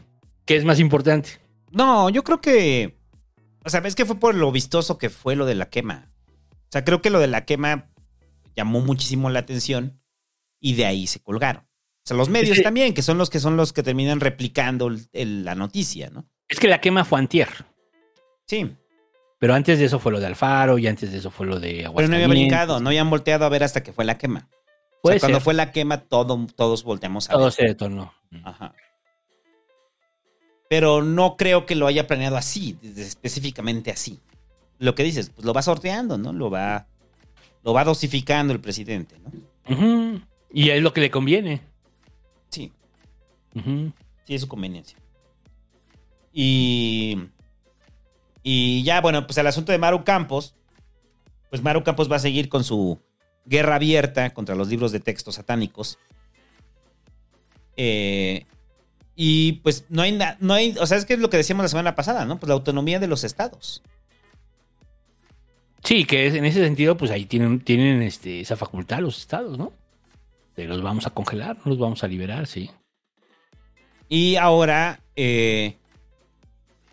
¿Qué 0.46 0.56
es 0.56 0.64
más 0.66 0.80
importante? 0.80 1.32
No, 1.72 2.10
yo 2.10 2.24
creo 2.24 2.42
que. 2.42 2.98
O 3.64 3.70
sea, 3.70 3.82
es 3.82 3.96
que 3.96 4.06
fue 4.06 4.20
por 4.20 4.34
lo 4.36 4.52
vistoso 4.52 4.98
que 4.98 5.10
fue 5.10 5.36
lo 5.36 5.46
de 5.46 5.56
la 5.56 5.70
quema. 5.70 6.10
O 6.50 6.72
sea, 6.72 6.84
creo 6.84 7.02
que 7.02 7.10
lo 7.10 7.20
de 7.20 7.28
la 7.28 7.46
quema 7.46 7.90
llamó 8.56 8.82
muchísimo 8.82 9.30
la 9.30 9.40
atención 9.40 10.02
y 10.60 10.74
de 10.76 10.86
ahí 10.86 11.08
se 11.08 11.20
colgaron. 11.22 11.64
O 11.64 12.04
sea, 12.08 12.18
los 12.18 12.30
medios 12.30 12.62
también, 12.64 12.94
que 12.94 13.02
son 13.04 13.18
los 13.18 13.30
que 13.30 13.40
son 13.40 13.58
los 13.58 13.74
que 13.74 13.84
terminan 13.84 14.20
replicando 14.20 14.88
el- 14.88 15.08
el- 15.14 15.46
la 15.46 15.54
noticia, 15.54 16.10
¿no? 16.10 16.28
Es 16.48 16.60
que 16.60 16.68
la 16.68 16.82
quema 16.82 17.06
fue 17.06 17.20
antier. 17.20 17.50
Sí. 18.48 18.76
Pero 19.42 19.56
antes 19.56 19.80
de 19.80 19.86
eso 19.86 19.98
fue 20.00 20.12
lo 20.12 20.20
de 20.20 20.28
Alfaro 20.28 20.78
y 20.78 20.86
antes 20.88 21.12
de 21.12 21.18
eso 21.18 21.32
fue 21.32 21.48
lo 21.48 21.60
de 21.60 21.70
Pero 21.72 21.82
no 21.84 21.88
Aguascalientes. 21.90 22.26
había 22.26 22.28
brincado, 22.28 22.80
no 22.80 22.90
habían 22.90 23.10
volteado 23.10 23.44
a 23.44 23.50
ver 23.50 23.64
hasta 23.64 23.82
que 23.82 23.92
fue 23.92 24.06
la 24.06 24.18
quema. 24.20 24.48
O 25.02 25.10
sea, 25.10 25.20
cuando 25.20 25.40
ser. 25.40 25.44
fue 25.44 25.54
la 25.56 25.72
quema, 25.72 25.98
todo, 26.02 26.46
todos 26.56 26.84
volteamos 26.84 27.28
a 27.28 27.34
Todo 27.34 27.46
ver. 27.46 27.52
se 27.54 27.64
detonó. 27.64 28.14
Ajá. 28.44 28.76
Pero 30.70 31.02
no 31.02 31.38
creo 31.38 31.66
que 31.66 31.74
lo 31.74 31.88
haya 31.88 32.06
planeado 32.06 32.38
así, 32.38 32.78
específicamente 32.96 33.90
así. 33.90 34.20
Lo 34.78 34.94
que 34.94 35.02
dices, 35.04 35.32
pues 35.32 35.44
lo 35.44 35.54
va 35.54 35.64
sorteando, 35.64 36.20
¿no? 36.20 36.34
Lo 36.34 36.52
va, 36.52 36.86
lo 37.64 37.74
va 37.74 37.84
dosificando 37.84 38.54
el 38.54 38.60
presidente, 38.62 39.16
¿no? 39.20 39.76
Ujú. 39.76 40.22
Y 40.54 40.70
es 40.70 40.84
lo 40.84 40.94
que 40.94 41.02
le 41.02 41.10
conviene. 41.10 41.62
Sí, 42.50 42.72
Ujú. 43.56 43.92
sí 44.26 44.36
es 44.36 44.42
su 44.42 44.48
conveniencia. 44.48 44.98
Y, 46.32 47.18
y 48.44 48.84
ya, 48.84 49.02
bueno, 49.02 49.26
pues 49.26 49.38
el 49.38 49.48
asunto 49.48 49.72
de 49.72 49.78
Maru 49.78 50.04
Campos, 50.04 50.56
pues 51.50 51.62
Maru 51.62 51.84
Campos 51.84 52.12
va 52.12 52.16
a 52.16 52.20
seguir 52.20 52.50
con 52.50 52.64
su 52.64 53.00
guerra 53.46 53.76
abierta 53.76 54.30
contra 54.32 54.56
los 54.56 54.68
libros 54.70 54.92
de 54.92 55.00
texto 55.00 55.32
satánicos. 55.32 56.00
Eh, 57.78 58.46
y 59.16 59.54
pues 59.64 59.86
no 59.90 60.02
hay 60.02 60.14
nada, 60.14 60.38
no 60.40 60.54
hay, 60.54 60.76
o 60.80 60.86
sea, 60.86 60.98
es 60.98 61.06
que 61.06 61.14
es 61.14 61.20
lo 61.20 61.30
que 61.30 61.38
decíamos 61.38 61.64
la 61.64 61.70
semana 61.70 61.96
pasada, 61.96 62.26
¿no? 62.26 62.40
Pues 62.40 62.48
la 62.48 62.56
autonomía 62.56 63.00
de 63.00 63.08
los 63.08 63.24
estados. 63.24 63.84
Sí, 65.84 66.06
que 66.06 66.28
es, 66.28 66.36
en 66.36 66.46
ese 66.46 66.64
sentido, 66.64 66.96
pues 66.98 67.12
ahí 67.12 67.26
tienen, 67.26 67.60
tienen 67.60 68.02
este, 68.02 68.40
esa 68.42 68.56
facultad 68.56 69.00
los 69.00 69.18
estados, 69.18 69.58
¿no? 69.58 69.74
De 70.56 70.66
los 70.66 70.82
vamos 70.82 71.08
a 71.08 71.12
congelar, 71.12 71.58
no 71.58 71.64
los 71.66 71.80
vamos 71.80 72.04
a 72.04 72.08
liberar, 72.08 72.48
sí. 72.48 72.70
Y 74.08 74.36
ahora, 74.36 75.02
eh, 75.16 75.78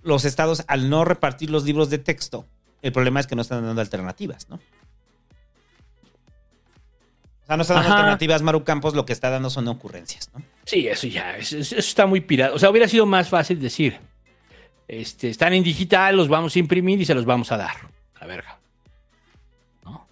los 0.03 0.25
estados, 0.25 0.65
al 0.69 0.91
no 0.91 1.05
repartir 1.05 1.51
los 1.51 1.65
libros 1.65 1.91
de 1.91 1.99
texto, 1.99 2.47
el 2.83 2.93
problema 2.93 3.21
es 3.21 3.27
que 3.27 3.35
no 3.35 3.43
están 3.43 3.65
dando 3.65 3.81
alternativas, 3.81 4.49
¿no? 4.49 4.57
O 7.43 7.47
sea, 7.47 7.57
no 7.57 7.63
están 7.63 7.77
dando 7.77 7.91
Ajá. 7.91 7.99
alternativas, 8.01 8.43
Maru 8.43 8.63
Campos, 8.63 8.95
lo 8.95 9.07
que 9.07 9.13
está 9.13 9.31
dando 9.31 9.49
son 9.51 9.69
ocurrencias, 9.69 10.31
¿no? 10.35 10.43
Sí, 10.65 10.87
eso 10.87 11.07
ya, 11.07 11.37
eso, 11.37 11.59
eso 11.59 11.77
está 11.77 12.07
muy 12.07 12.21
pirado. 12.21 12.55
O 12.55 12.59
sea, 12.59 12.71
hubiera 12.71 12.87
sido 12.87 13.07
más 13.07 13.29
fácil 13.29 13.59
decir, 13.59 13.99
este, 14.87 15.29
están 15.29 15.53
en 15.53 15.63
digital, 15.63 16.17
los 16.17 16.29
vamos 16.29 16.57
a 16.57 16.59
imprimir 16.59 17.01
y 17.01 17.05
se 17.05 17.15
los 17.15 17.25
vamos 17.25 17.51
a 17.53 17.57
dar. 17.57 17.77
A 18.15 18.21
la 18.21 18.27
verga. 18.27 18.59
¿No? 19.85 20.07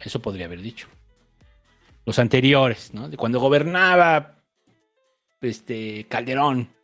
Eso 0.00 0.20
podría 0.20 0.46
haber 0.46 0.60
dicho. 0.62 0.88
Los 2.04 2.18
anteriores, 2.18 2.94
¿no? 2.94 3.08
De 3.08 3.16
cuando 3.16 3.40
gobernaba 3.40 4.36
este 5.40 6.06
Calderón. 6.08 6.75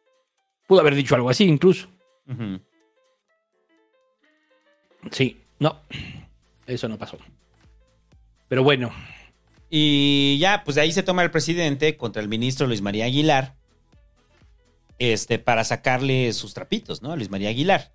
Pudo 0.66 0.80
haber 0.80 0.94
dicho 0.94 1.14
algo 1.14 1.30
así 1.30 1.44
incluso. 1.44 1.88
Sí, 5.10 5.36
no. 5.58 5.80
Eso 6.66 6.88
no 6.88 6.98
pasó. 6.98 7.18
Pero 8.48 8.62
bueno, 8.62 8.92
Y 9.74 10.36
ya, 10.38 10.62
pues 10.64 10.74
de 10.74 10.82
ahí 10.82 10.92
se 10.92 11.02
toma 11.02 11.22
el 11.22 11.30
presidente 11.30 11.96
contra 11.96 12.20
el 12.20 12.28
ministro 12.28 12.66
Luis 12.66 12.82
María 12.82 13.06
Aguilar, 13.06 13.56
este, 14.98 15.38
para 15.38 15.64
sacarle 15.64 16.30
sus 16.34 16.52
trapitos, 16.52 17.00
¿no? 17.00 17.12
A 17.12 17.16
Luis 17.16 17.30
María 17.30 17.48
Aguilar. 17.48 17.92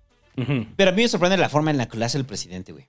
Pero 0.76 0.90
a 0.90 0.92
mí 0.92 1.02
me 1.02 1.08
sorprende 1.08 1.36
la 1.36 1.48
forma 1.48 1.70
en 1.70 1.76
la 1.76 1.86
que 1.88 1.96
lo 1.96 2.04
hace 2.04 2.18
el 2.18 2.24
presidente, 2.24 2.72
güey. 2.72 2.88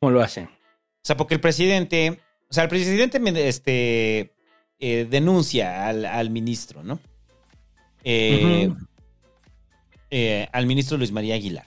¿cómo 0.00 0.12
lo 0.12 0.22
hacen? 0.22 0.46
O 0.46 1.04
sea, 1.04 1.16
porque 1.16 1.34
el 1.34 1.40
presidente, 1.40 2.20
o 2.48 2.54
sea, 2.54 2.64
el 2.64 2.70
presidente 2.70 3.20
este, 3.46 4.32
eh, 4.78 5.06
denuncia 5.08 5.86
al, 5.86 6.06
al 6.06 6.30
ministro, 6.30 6.82
¿no? 6.82 7.00
Eh. 8.04 8.72
Eh, 10.14 10.46
al 10.52 10.66
ministro 10.66 10.98
Luis 10.98 11.10
María 11.10 11.36
Aguilar. 11.36 11.64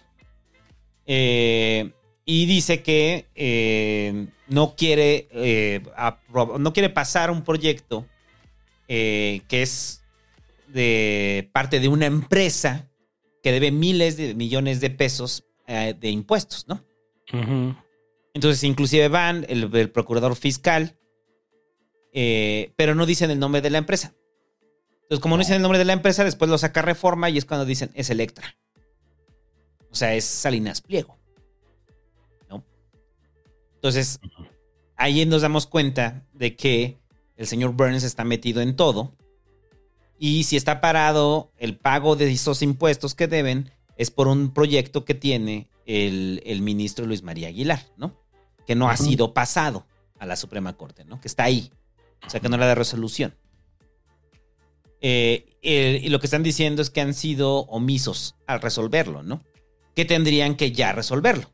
Eh, 1.08 1.90
y 2.26 2.46
dice 2.46 2.84
que 2.84 3.26
eh, 3.34 4.28
no 4.48 4.76
quiere 4.76 5.28
no 6.60 6.72
quiere 6.72 6.90
pasar 6.92 7.32
un 7.32 7.44
proyecto 7.44 8.06
que 8.88 9.44
es 9.50 10.04
de 10.68 11.50
parte 11.54 11.80
de 11.80 11.88
una 11.88 12.06
empresa 12.06 12.88
que 13.42 13.52
debe 13.52 13.72
miles 13.72 14.16
de 14.16 14.36
millones 14.36 14.80
de 14.80 14.92
pesos 14.92 15.44
de 15.66 16.10
impuestos, 16.12 16.68
¿no? 16.68 16.86
Entonces, 18.36 18.64
inclusive 18.64 19.08
van 19.08 19.44
el, 19.50 19.76
el 19.76 19.90
procurador 19.90 20.36
fiscal, 20.36 20.96
pero 22.12 22.94
no 22.94 23.08
dicen 23.08 23.32
el 23.32 23.40
nombre 23.40 23.62
de 23.62 23.72
la 23.72 23.80
empresa. 23.80 24.14
Entonces, 25.06 25.22
como 25.22 25.36
no 25.36 25.42
dicen 25.42 25.58
el 25.58 25.62
nombre 25.62 25.78
de 25.78 25.86
la 25.86 25.94
empresa, 25.94 26.24
después 26.24 26.50
lo 26.50 26.58
saca 26.58 26.82
Reforma 26.82 27.30
y 27.30 27.38
es 27.38 27.46
cuando 27.46 27.64
dicen 27.64 27.92
es 27.94 28.10
Electra. 28.10 28.58
O 29.92 29.96
sea, 29.96 30.16
es 30.16 30.26
Salinas 30.26 30.82
Pliego. 30.82 31.20
¿No? 32.50 32.64
Entonces, 33.76 34.20
ahí 34.96 35.24
nos 35.28 35.44
damos 35.44 35.68
cuenta 35.68 36.26
de 36.34 36.56
que 36.56 36.98
el 37.38 37.46
señor 37.46 37.74
Burns 37.74 38.04
está 38.04 38.24
metido 38.24 38.62
en 38.62 38.76
todo. 38.76 39.14
Y 40.18 40.46
si 40.46 40.58
está 40.58 40.82
parado 40.82 41.52
el 41.58 41.78
pago 41.78 42.16
de 42.16 42.32
esos 42.32 42.64
impuestos 42.64 43.14
que 43.14 43.28
deben, 43.28 43.72
es 43.98 44.10
por 44.10 44.28
un 44.28 44.54
proyecto 44.54 45.06
que 45.06 45.14
tiene 45.14 45.70
el, 45.86 46.42
el 46.48 46.64
ministro 46.64 47.06
Luis 47.06 47.22
María 47.22 47.50
Aguilar, 47.50 47.86
¿no? 47.96 48.20
Que 48.66 48.74
no 48.74 48.90
ha 48.90 48.98
sido 48.98 49.36
pasado 49.36 49.86
a 50.18 50.26
la 50.26 50.36
Suprema 50.36 50.76
Corte, 50.76 51.06
¿no? 51.06 51.22
Que 51.22 51.28
está 51.28 51.44
ahí. 51.44 51.72
O 52.26 52.30
sea, 52.30 52.40
que 52.40 52.50
no 52.50 52.58
le 52.58 52.66
da 52.66 52.74
resolución. 52.74 53.36
Eh, 55.08 55.46
eh, 55.62 56.02
y 56.02 56.10
lo 56.10 56.20
que 56.20 56.26
están 56.26 56.42
diciendo 56.42 56.82
es 56.82 56.90
que 56.90 57.00
han 57.00 57.14
sido 57.14 57.60
omisos 57.66 58.34
al 58.48 58.60
resolverlo, 58.60 59.22
¿no? 59.22 59.44
Que 59.96 60.04
tendrían 60.04 60.56
que 60.56 60.72
ya 60.72 60.94
resolverlo. 60.94 61.52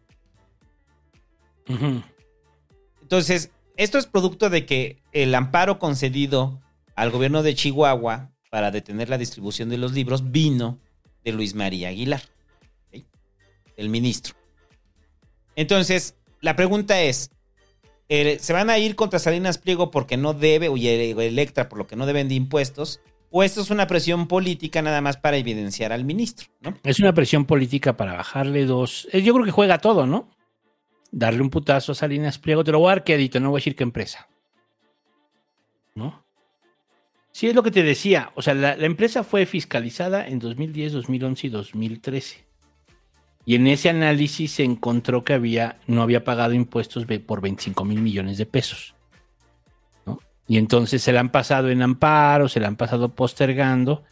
Entonces, 3.01 3.51
esto 3.75 3.97
es 3.97 4.05
producto 4.05 4.49
de 4.49 4.65
que 4.65 5.03
el 5.11 5.35
amparo 5.35 5.79
concedido 5.79 6.61
al 6.95 7.11
gobierno 7.11 7.43
de 7.43 7.53
Chihuahua 7.53 8.31
para 8.49 8.71
detener 8.71 9.09
la 9.09 9.17
distribución 9.17 9.67
de 9.67 9.77
los 9.77 9.91
libros 9.91 10.31
vino 10.31 10.79
de 11.25 11.33
Luis 11.33 11.53
María 11.53 11.89
Aguilar, 11.89 12.21
el 13.75 13.89
ministro. 13.89 14.33
Entonces, 15.57 16.15
la 16.39 16.55
pregunta 16.55 17.01
es, 17.01 17.31
eh, 18.07 18.37
¿se 18.39 18.53
van 18.53 18.69
a 18.69 18.77
ir 18.77 18.95
contra 18.95 19.19
Salinas 19.19 19.57
Pliego 19.57 19.91
porque 19.91 20.15
no 20.15 20.33
debe, 20.33 20.69
o 20.69 20.77
Electra 20.77 21.67
por 21.67 21.79
lo 21.79 21.87
que 21.87 21.97
no 21.97 22.05
deben 22.05 22.29
de 22.29 22.35
impuestos? 22.35 23.01
¿O 23.31 23.43
esto 23.43 23.61
es 23.61 23.69
una 23.71 23.87
presión 23.87 24.27
política 24.27 24.81
nada 24.81 24.99
más 24.99 25.15
para 25.17 25.37
evidenciar 25.37 25.93
al 25.93 26.03
ministro? 26.03 26.49
¿no? 26.61 26.75
Es 26.83 26.99
una 26.99 27.13
presión 27.13 27.45
política 27.45 27.95
para 27.95 28.13
bajarle 28.13 28.65
dos. 28.65 29.07
eh, 29.13 29.21
Yo 29.21 29.33
creo 29.33 29.45
que 29.45 29.51
juega 29.51 29.77
todo, 29.79 30.05
¿no? 30.05 30.29
Darle 31.11 31.41
un 31.41 31.49
putazo 31.49 31.93
a 31.93 31.95
Salinas 31.95 32.37
Pliego. 32.39 32.63
Te 32.63 32.71
lo 32.73 32.79
voy 32.79 32.91
a 32.91 32.95
dar 32.95 33.41
no 33.41 33.49
voy 33.49 33.57
a 33.57 33.61
decir 33.61 33.75
qué 33.75 33.83
empresa. 33.83 34.27
¿No? 35.95 36.25
Sí, 37.31 37.47
es 37.47 37.55
lo 37.55 37.63
que 37.63 37.71
te 37.71 37.83
decía. 37.83 38.31
O 38.35 38.41
sea, 38.41 38.53
la, 38.53 38.75
la 38.75 38.85
empresa 38.85 39.23
fue 39.23 39.45
fiscalizada 39.45 40.27
en 40.27 40.39
2010, 40.39 40.91
2011 40.91 41.47
y 41.47 41.49
2013. 41.49 42.45
Y 43.45 43.55
en 43.55 43.67
ese 43.67 43.89
análisis 43.89 44.51
se 44.51 44.63
encontró 44.63 45.23
que 45.23 45.33
había, 45.33 45.79
no 45.87 46.01
había 46.01 46.23
pagado 46.23 46.53
impuestos 46.53 47.05
por 47.25 47.41
25 47.41 47.85
mil 47.85 48.01
millones 48.01 48.37
de 48.37 48.45
pesos. 48.45 48.93
Y 50.51 50.57
entonces 50.57 51.01
se 51.01 51.13
la 51.13 51.21
han 51.21 51.29
pasado 51.29 51.69
en 51.69 51.81
amparo, 51.81 52.49
se 52.49 52.59
la 52.59 52.67
han 52.67 52.75
pasado 52.75 53.15
postergando 53.15 54.03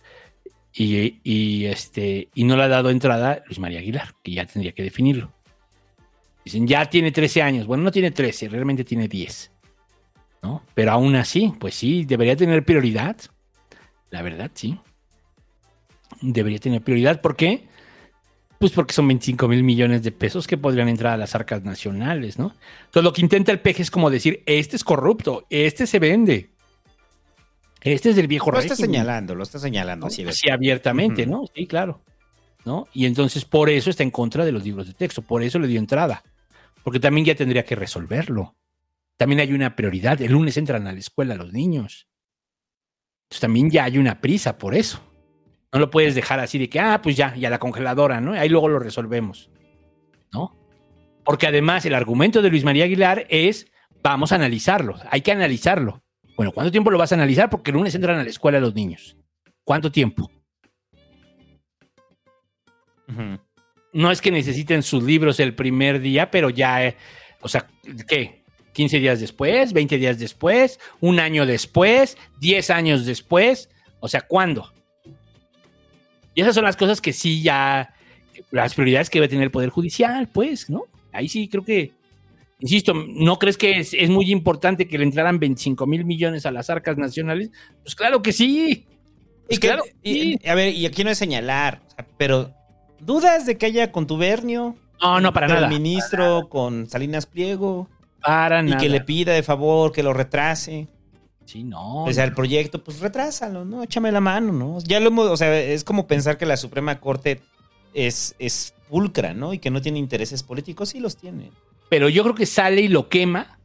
y, 0.74 1.20
y, 1.22 1.66
este, 1.66 2.30
y 2.34 2.45
no 2.45 2.56
le 2.56 2.64
ha 2.64 2.70
dado 2.70 2.91
entrada 2.91 3.44
Luis 3.48 3.60
María 3.60 3.80
Aguilar, 3.80 4.14
que 4.24 4.32
ya 4.32 4.45
tendría 4.45 4.72
que 4.72 4.82
definirlo. 4.82 5.34
Dicen, 6.45 6.66
ya 6.66 6.86
tiene 6.86 7.11
13 7.11 7.41
años. 7.41 7.68
Bueno, 7.68 7.84
no 7.84 7.91
tiene 7.91 8.11
13, 8.11 8.48
realmente 8.48 8.86
tiene 8.86 9.10
10. 9.10 9.52
¿no? 10.41 10.64
Pero 10.76 10.94
aún 10.94 11.18
así, 11.18 11.53
pues 11.60 11.76
sí, 11.76 12.06
debería 12.06 12.38
tener 12.38 12.64
prioridad. 12.64 13.18
La 14.10 14.22
verdad, 14.22 14.49
sí. 14.53 14.80
Debería 16.22 16.60
tener 16.60 16.82
prioridad. 16.82 17.20
¿Por 17.20 17.36
qué? 17.36 17.68
Pues 18.60 18.73
porque 18.73 18.94
son 18.94 19.07
25 19.07 19.48
mil 19.48 19.64
millones 19.64 20.03
de 20.03 20.11
pesos 20.11 20.45
que 20.45 20.57
podrían 20.57 20.90
entrar 20.90 21.14
a 21.14 21.18
las 21.18 21.34
arcas 21.34 21.64
nacionales, 21.64 22.38
¿no? 22.38 22.53
Entonces 22.86 23.03
lo 23.03 23.14
que 23.14 23.22
intenta 23.22 23.53
el 23.53 23.61
peje 23.61 23.81
es 23.81 23.90
como 23.90 24.10
decir, 24.10 24.44
este 24.45 24.76
es 24.76 24.84
corrupto, 24.84 25.48
este 25.49 25.88
se 25.88 25.98
vende. 25.98 26.49
Este 27.81 28.10
es 28.10 28.18
del 28.18 28.27
viejo 28.27 28.52
Lo 28.52 28.60
está 28.60 28.73
régimen. 28.73 28.91
señalando, 28.91 29.36
lo 29.36 29.44
está 29.44 29.60
señalando. 29.60 30.07
así 30.07 30.49
abiertamente. 30.49 31.26
¿no? 31.26 31.45
Sí, 31.56 31.65
claro. 31.65 32.02
¿No? 32.65 32.88
Y 32.94 33.06
entonces 33.06 33.45
por 33.45 33.69
eso 33.69 33.90
está 33.90 34.03
en 34.03 34.11
contra 34.11 34.44
de 34.44 34.52
los 34.52 34.65
libros 34.65 34.88
de 34.88 34.94
texto, 34.94 35.22
por 35.22 35.41
eso 35.41 35.57
le 35.57 35.68
dio 35.68 35.80
entrada. 35.80 36.23
Porque 36.84 36.99
también 36.99 37.26
ya 37.26 37.36
tendría 37.36 37.64
que 37.64 37.76
resolverlo. 37.76 38.56
También 39.15 39.40
hay 39.40 39.53
una 39.53 39.76
prioridad. 39.76 40.22
El 40.22 40.34
lunes 40.34 40.57
entran 40.57 40.86
a 40.88 40.91
la 40.91 40.99
escuela 40.99 41.36
los 41.36 41.53
niños. 41.53 42.07
Entonces 43.23 43.41
también 43.41 43.69
ya 43.69 43.86
hay 43.86 43.98
una 43.98 44.19
prisa 44.19 44.57
por 44.57 44.76
eso. 44.76 45.02
No 45.72 45.80
lo 45.80 45.90
puedes 45.90 46.16
dejar 46.16 46.40
así 46.40 46.58
de 46.58 46.70
que, 46.70 46.80
ah, 46.80 47.00
pues 47.02 47.16
ya, 47.16 47.36
ya 47.36 47.50
la 47.50 47.60
congeladora, 47.60 48.22
¿no? 48.22 48.34
Ahí 48.34 48.50
luego 48.50 48.70
lo 48.70 48.80
resolvemos. 48.80 49.50
¿No? 50.34 50.56
Porque 51.24 51.48
además 51.48 51.86
el 51.86 51.94
argumento 51.94 52.41
de 52.41 52.50
Luis 52.50 52.64
María 52.64 52.86
Aguilar 52.86 53.26
es, 53.30 53.68
vamos 54.02 54.32
a 54.32 54.36
analizarlo, 54.36 54.96
hay 55.12 55.22
que 55.22 55.32
analizarlo. 55.32 56.02
Bueno, 56.36 56.52
¿cuánto 56.54 56.72
tiempo 56.72 56.90
lo 56.90 56.98
vas 56.98 57.12
a 57.12 57.16
analizar? 57.16 57.50
Porque 57.50 57.72
el 57.72 57.78
lunes 57.78 57.94
entran 57.94 58.18
a 58.18 58.24
la 58.24 58.30
escuela 58.30 58.60
los 58.60 58.74
niños. 58.74 59.18
¿Cuánto 59.64 59.91
tiempo? 59.91 60.32
No 63.91 64.12
es 64.12 64.22
que 64.22 64.32
necesiten 64.32 64.84
sus 64.84 65.04
libros 65.04 65.40
el 65.40 65.54
primer 65.54 66.00
día, 66.00 66.32
pero 66.32 66.50
ya, 66.50 66.86
eh, 66.86 66.96
o 67.41 67.48
sea, 67.48 67.68
¿qué? 68.08 68.44
¿15 68.74 69.00
días 69.00 69.20
después? 69.20 69.74
¿20 69.74 69.98
días 69.98 70.18
después? 70.18 70.80
¿Un 71.02 71.20
año 71.20 71.46
después? 71.46 72.18
¿10 72.40 72.74
años 72.74 73.06
después? 73.06 73.70
O 74.00 74.08
sea, 74.08 74.22
¿cuándo? 74.22 74.72
Y 76.40 76.41
esas 76.41 76.56
son 76.56 76.64
las 76.64 76.78
cosas 76.78 77.02
que 77.02 77.11
sí 77.11 77.41
ya, 77.41 77.94
las 78.52 78.74
prioridades 78.74 79.10
que 79.10 79.20
debe 79.20 79.28
tener 79.28 79.44
el 79.44 79.52
Poder 79.52 79.70
Judicial, 79.72 80.30
pues, 80.30 80.70
¿no? 80.70 80.84
Ahí 81.11 81.28
sí 81.28 81.49
creo 81.49 81.66
que, 81.66 81.91
insisto, 82.60 82.94
¿no 82.94 83.38
crees 83.40 83.57
que 83.57 83.80
es, 83.80 83.94
es 83.94 84.10
muy 84.10 84.32
importante 84.32 84.88
que 84.88 84.98
le 84.98 85.03
entraran 85.03 85.38
25 85.38 85.86
mil 85.86 86.06
millones 86.06 86.45
a 86.45 86.52
las 86.52 86.70
arcas 86.70 86.98
nacionales? 86.98 87.52
Pues 87.84 87.94
claro 87.94 88.22
que 88.22 88.32
sí. 88.32 88.86
Y 89.49 89.57
que- 89.57 89.68
claro, 89.68 89.84
y- 90.02 90.14
sí. 90.38 90.48
a 90.48 90.56
ver, 90.56 90.74
y 90.74 90.86
aquí 90.86 91.03
no 91.03 91.10
es 91.10 91.18
señalar, 91.18 91.82
pero 92.18 92.53
¿dudas 93.02 93.45
de 93.45 93.57
que 93.57 93.66
haya 93.66 93.91
contubernio? 93.91 94.78
No, 95.02 95.20
no, 95.20 95.34
para 95.34 95.48
con 95.48 95.56
nada. 95.56 95.68
el 95.68 95.74
ministro, 95.74 96.48
con 96.48 96.90
Salinas 96.90 97.26
Pliego, 97.26 97.90
Para 98.22 98.61
y 98.61 98.68
nada. 98.68 98.78
que 98.78 98.88
le 98.88 99.02
pida 99.02 99.34
de 99.34 99.44
favor 99.44 99.91
que 99.91 100.03
lo 100.03 100.14
retrase. 100.14 100.88
Sí, 101.49 101.63
no. 101.63 102.03
O 102.03 102.13
sea, 102.13 102.26
el 102.26 102.34
proyecto, 102.35 102.84
pues 102.84 102.99
retrásalo, 102.99 103.65
¿no? 103.65 103.81
Échame 103.81 104.11
la 104.11 104.21
mano, 104.21 104.53
¿no? 104.53 104.77
Ya 104.81 104.99
lo 104.99 105.07
hemos, 105.07 105.26
o 105.31 105.35
sea, 105.35 105.59
es 105.59 105.84
como 105.84 106.05
pensar 106.05 106.38
que 106.38 106.45
la 106.45 106.57
Suprema 106.57 106.99
Corte 106.99 107.41
es, 107.95 108.35
es 108.38 108.76
pulcra, 108.88 109.34
¿no? 109.34 109.51
Y 109.55 109.57
que 109.57 109.71
no 109.71 109.81
tiene 109.81 109.97
intereses 109.97 110.43
políticos, 110.43 110.89
sí 110.89 110.99
los 110.99 111.17
tiene. 111.17 111.49
Pero 111.89 112.07
yo 112.07 112.21
creo 112.21 112.35
que 112.35 112.45
sale 112.45 112.81
y 112.81 112.88
lo 112.88 113.09
quema. 113.09 113.57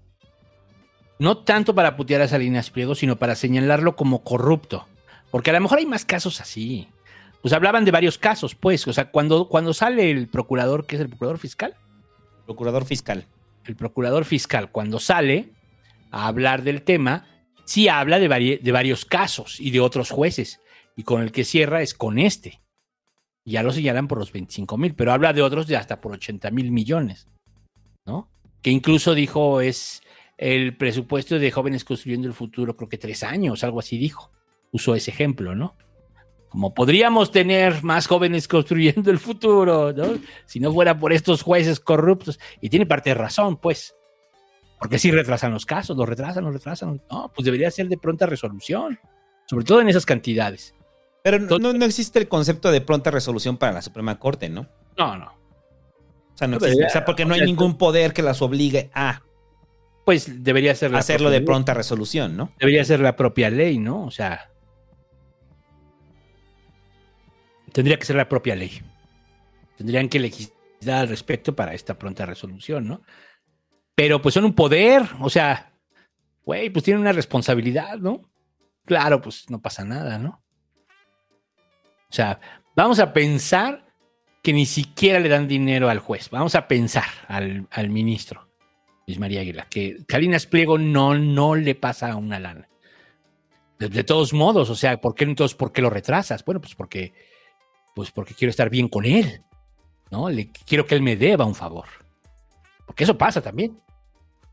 No 1.19 1.37
tanto 1.37 1.75
para 1.75 1.95
putear 1.95 2.23
a 2.23 2.29
Salinas 2.29 2.71
Pliego, 2.71 2.95
sino 2.95 3.17
para 3.17 3.35
señalarlo 3.35 3.97
como 3.97 4.25
corrupto. 4.25 4.87
Porque 5.31 5.51
a 5.51 5.53
lo 5.53 5.61
mejor 5.61 5.77
hay 5.77 5.85
más 5.85 6.07
casos 6.07 6.41
así. 6.41 6.89
Pues 7.43 7.53
hablaban 7.53 7.85
de 7.85 7.91
varios 7.91 8.17
casos, 8.17 8.55
pues. 8.55 8.89
O 8.89 8.95
sea, 8.95 9.11
cuando, 9.11 9.47
cuando 9.51 9.75
sale 9.75 10.11
el 10.11 10.29
procurador, 10.29 10.87
que 10.87 10.97
es 10.97 11.03
el 11.03 11.09
procurador 11.11 11.37
fiscal, 11.39 11.75
Procurador 12.47 12.87
fiscal. 12.87 13.27
el 13.67 13.77
procurador 13.77 14.25
fiscal, 14.25 14.71
cuando 14.71 15.01
sale 15.01 15.51
a 16.11 16.27
hablar 16.29 16.63
del 16.63 16.81
tema, 16.81 17.27
sí 17.65 17.89
habla 17.89 18.19
de, 18.19 18.61
de 18.63 18.73
varios 18.73 19.05
casos 19.05 19.61
y 19.61 19.71
de 19.71 19.81
otros 19.81 20.11
jueces. 20.11 20.61
Y 20.97 21.03
con 21.03 21.23
el 21.23 21.33
que 21.33 21.45
cierra 21.45 21.83
es 21.83 21.95
con 21.95 22.19
este. 22.19 22.61
Ya 23.45 23.63
lo 23.63 23.73
señalan 23.73 24.09
por 24.09 24.19
los 24.19 24.33
25 24.33 24.79
mil, 24.79 24.95
pero 24.95 25.13
habla 25.13 25.33
de 25.33 25.43
otros 25.43 25.67
de 25.67 25.77
hasta 25.77 26.01
por 26.01 26.13
80 26.13 26.51
mil 26.51 26.71
millones. 26.73 27.29
¿No? 28.07 28.31
Que 28.63 28.71
incluso 28.71 29.15
dijo 29.15 29.61
es 29.61 30.03
el 30.37 30.77
presupuesto 30.77 31.39
de 31.39 31.51
jóvenes 31.51 31.85
construyendo 31.85 32.27
el 32.27 32.35
futuro, 32.35 32.77
creo 32.77 32.89
que 32.89 32.99
tres 32.99 33.23
años, 33.23 33.65
algo 33.65 33.81
así 33.81 33.99
dijo. 33.99 34.31
Usó 34.73 34.95
ese 34.95 35.11
ejemplo, 35.11 35.55
¿no? 35.55 35.77
Como 36.49 36.75
podríamos 36.75 37.31
tener 37.31 37.83
más 37.83 38.07
jóvenes 38.07 38.49
construyendo 38.49 39.11
el 39.11 39.19
futuro, 39.19 39.93
¿no? 39.93 40.19
Si 40.47 40.61
no 40.61 40.73
fuera 40.73 40.99
por 40.99 41.13
estos 41.13 41.43
jueces 41.43 41.81
corruptos. 41.81 42.39
Y 42.61 42.71
tiene 42.71 42.87
parte 42.87 43.11
de 43.11 43.15
razón, 43.15 43.57
pues. 43.57 43.95
Porque 44.79 44.99
si 44.99 45.11
retrasan 45.11 45.53
los 45.53 45.65
casos, 45.67 45.97
los 45.97 46.09
retrasan, 46.09 46.45
los 46.45 46.53
retrasan. 46.53 47.01
No, 47.11 47.31
pues 47.35 47.45
debería 47.47 47.71
ser 47.71 47.89
de 47.89 47.97
pronta 47.97 48.27
resolución. 48.27 48.99
Sobre 49.47 49.65
todo 49.65 49.81
en 49.81 49.89
esas 49.89 50.05
cantidades. 50.07 50.75
Pero 51.23 51.39
no, 51.39 51.59
no- 51.59 51.73
no 51.73 51.85
existe 51.85 52.19
el 52.19 52.29
concepto 52.29 52.71
de 52.71 52.81
pronta 52.81 53.11
resolución 53.11 53.57
para 53.57 53.73
la 53.73 53.83
Suprema 53.83 54.19
Corte, 54.19 54.49
¿no? 54.49 54.67
No, 54.99 55.17
no. 55.17 55.27
O 55.27 56.37
sea, 56.37 56.49
no 56.49 56.57
existe. 56.57 56.85
O 56.87 56.91
sea, 56.91 57.05
porque 57.05 57.25
no 57.25 57.35
hay 57.35 57.43
ningún 57.43 57.79
poder 57.79 58.13
que 58.13 58.23
las 58.23 58.43
obligue 58.43 58.91
a 58.95 59.23
Pues 60.05 60.43
debería 60.45 60.75
ser 60.75 60.91
la 60.91 60.99
hacerlo 60.99 61.31
de 61.31 61.39
ley. 61.39 61.47
pronta 61.47 61.73
resolución, 61.73 62.37
¿no? 62.37 62.53
Debería 62.59 62.85
ser 62.85 63.01
la 63.01 63.17
propia 63.17 63.49
ley, 63.51 63.79
¿no? 63.79 64.05
O 64.05 64.11
sea. 64.11 64.51
Tendría 67.73 67.99
que 67.99 68.05
ser 68.05 68.17
la 68.17 68.29
propia 68.29 68.55
ley. 68.55 68.83
Tendrían 69.77 70.09
que 70.09 70.19
legislar 70.21 71.01
al 71.01 71.09
respecto 71.09 71.57
para 71.57 71.75
esta 71.75 71.99
pronta 71.99 72.27
resolución, 72.27 72.87
¿no? 72.87 73.03
Pero 73.95 74.21
pues 74.21 74.35
son 74.35 74.45
un 74.45 74.55
poder, 74.55 75.03
o 75.21 75.31
sea, 75.31 75.73
güey, 76.45 76.71
pues 76.71 76.85
tienen 76.85 77.01
una 77.01 77.13
responsabilidad, 77.13 77.99
¿no? 77.99 78.23
Claro, 78.85 79.21
pues 79.21 79.49
no 79.51 79.61
pasa 79.61 79.85
nada, 79.85 80.19
¿no? 80.19 80.43
O 82.11 82.15
sea, 82.15 82.41
vamos 82.77 82.99
a 82.99 83.13
pensar 83.13 83.87
que 84.43 84.53
ni 84.53 84.67
siquiera 84.67 85.21
le 85.21 85.29
dan 85.29 85.49
dinero 85.49 85.89
al 85.89 86.01
juez. 86.01 86.29
Vamos 86.31 86.55
a 86.55 86.69
pensar 86.69 87.07
al, 87.29 87.67
al 87.71 87.89
ministro, 87.89 88.49
Luis 89.07 89.19
María 89.19 89.41
Aguilar, 89.41 89.69
que 89.69 89.99
Salinas 90.09 90.47
Pliego 90.47 90.77
no, 90.77 91.15
no 91.15 91.55
le 91.55 91.75
pasa 91.75 92.15
una 92.17 92.39
lana. 92.39 92.69
De, 93.79 94.05
todos 94.05 94.33
modos, 94.33 94.71
o 94.71 94.77
sea, 94.77 95.01
¿por 95.01 95.15
qué 95.15 95.25
entonces 95.25 95.57
por 95.57 95.73
qué 95.73 95.83
lo 95.83 95.91
retrasas? 95.91 96.45
Bueno, 96.45 96.61
pues 96.61 96.75
porque, 96.75 97.13
pues 97.95 98.11
porque 98.13 98.35
quiero 98.35 98.51
estar 98.51 98.71
bien 98.71 98.89
con 98.89 99.05
él, 99.05 99.43
¿no? 100.11 100.31
Le, 100.31 100.51
quiero 100.51 100.87
que 100.87 100.95
él 100.95 101.03
me 101.03 101.17
deba 101.17 101.45
un 101.45 101.55
favor. 101.55 101.87
Porque 102.87 103.05
eso 103.05 103.17
pasa 103.17 103.41
también, 103.41 103.79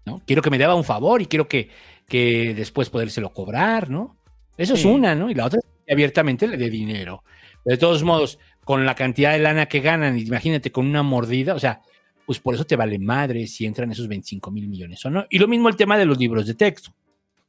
¿no? 0.06 0.22
Quiero 0.26 0.42
que 0.42 0.50
me 0.50 0.58
deba 0.58 0.76
un 0.76 0.84
favor 0.84 1.22
y 1.22 1.26
quiero 1.26 1.48
que, 1.48 1.70
que 2.08 2.54
después 2.54 2.90
podérselo 2.90 3.32
cobrar, 3.32 3.90
¿no? 3.90 4.18
Eso 4.58 4.76
es 4.76 4.86
una, 4.86 5.16
¿no? 5.16 5.30
Y 5.30 5.34
la 5.34 5.46
otra 5.46 5.60
es 5.60 5.66
que 5.86 5.94
abiertamente 5.94 6.48
le 6.48 6.58
dé 6.58 6.70
dinero. 6.70 7.24
De 7.66 7.78
todos 7.78 8.04
modos, 8.04 8.40
con 8.64 8.86
la 8.86 8.96
cantidad 8.96 9.32
de 9.32 9.40
lana 9.40 9.66
que 9.68 9.80
ganan, 9.80 10.18
imagínate 10.18 10.72
con 10.72 10.88
una 10.88 11.04
mordida, 11.04 11.56
o 11.56 11.60
sea, 11.60 11.82
pues 12.26 12.40
por 12.40 12.56
eso 12.56 12.66
te 12.66 12.76
vale 12.76 13.00
madre 13.00 13.48
si 13.48 13.66
entran 13.66 13.92
esos 13.92 14.08
25 14.08 14.52
mil 14.52 14.68
millones 14.68 15.04
o 15.06 15.10
no. 15.10 15.26
Y 15.30 15.40
lo 15.40 15.48
mismo 15.48 15.70
el 15.70 15.76
tema 15.76 15.98
de 15.98 16.06
los 16.06 16.18
libros 16.18 16.46
de 16.48 16.54
texto. 16.54 16.94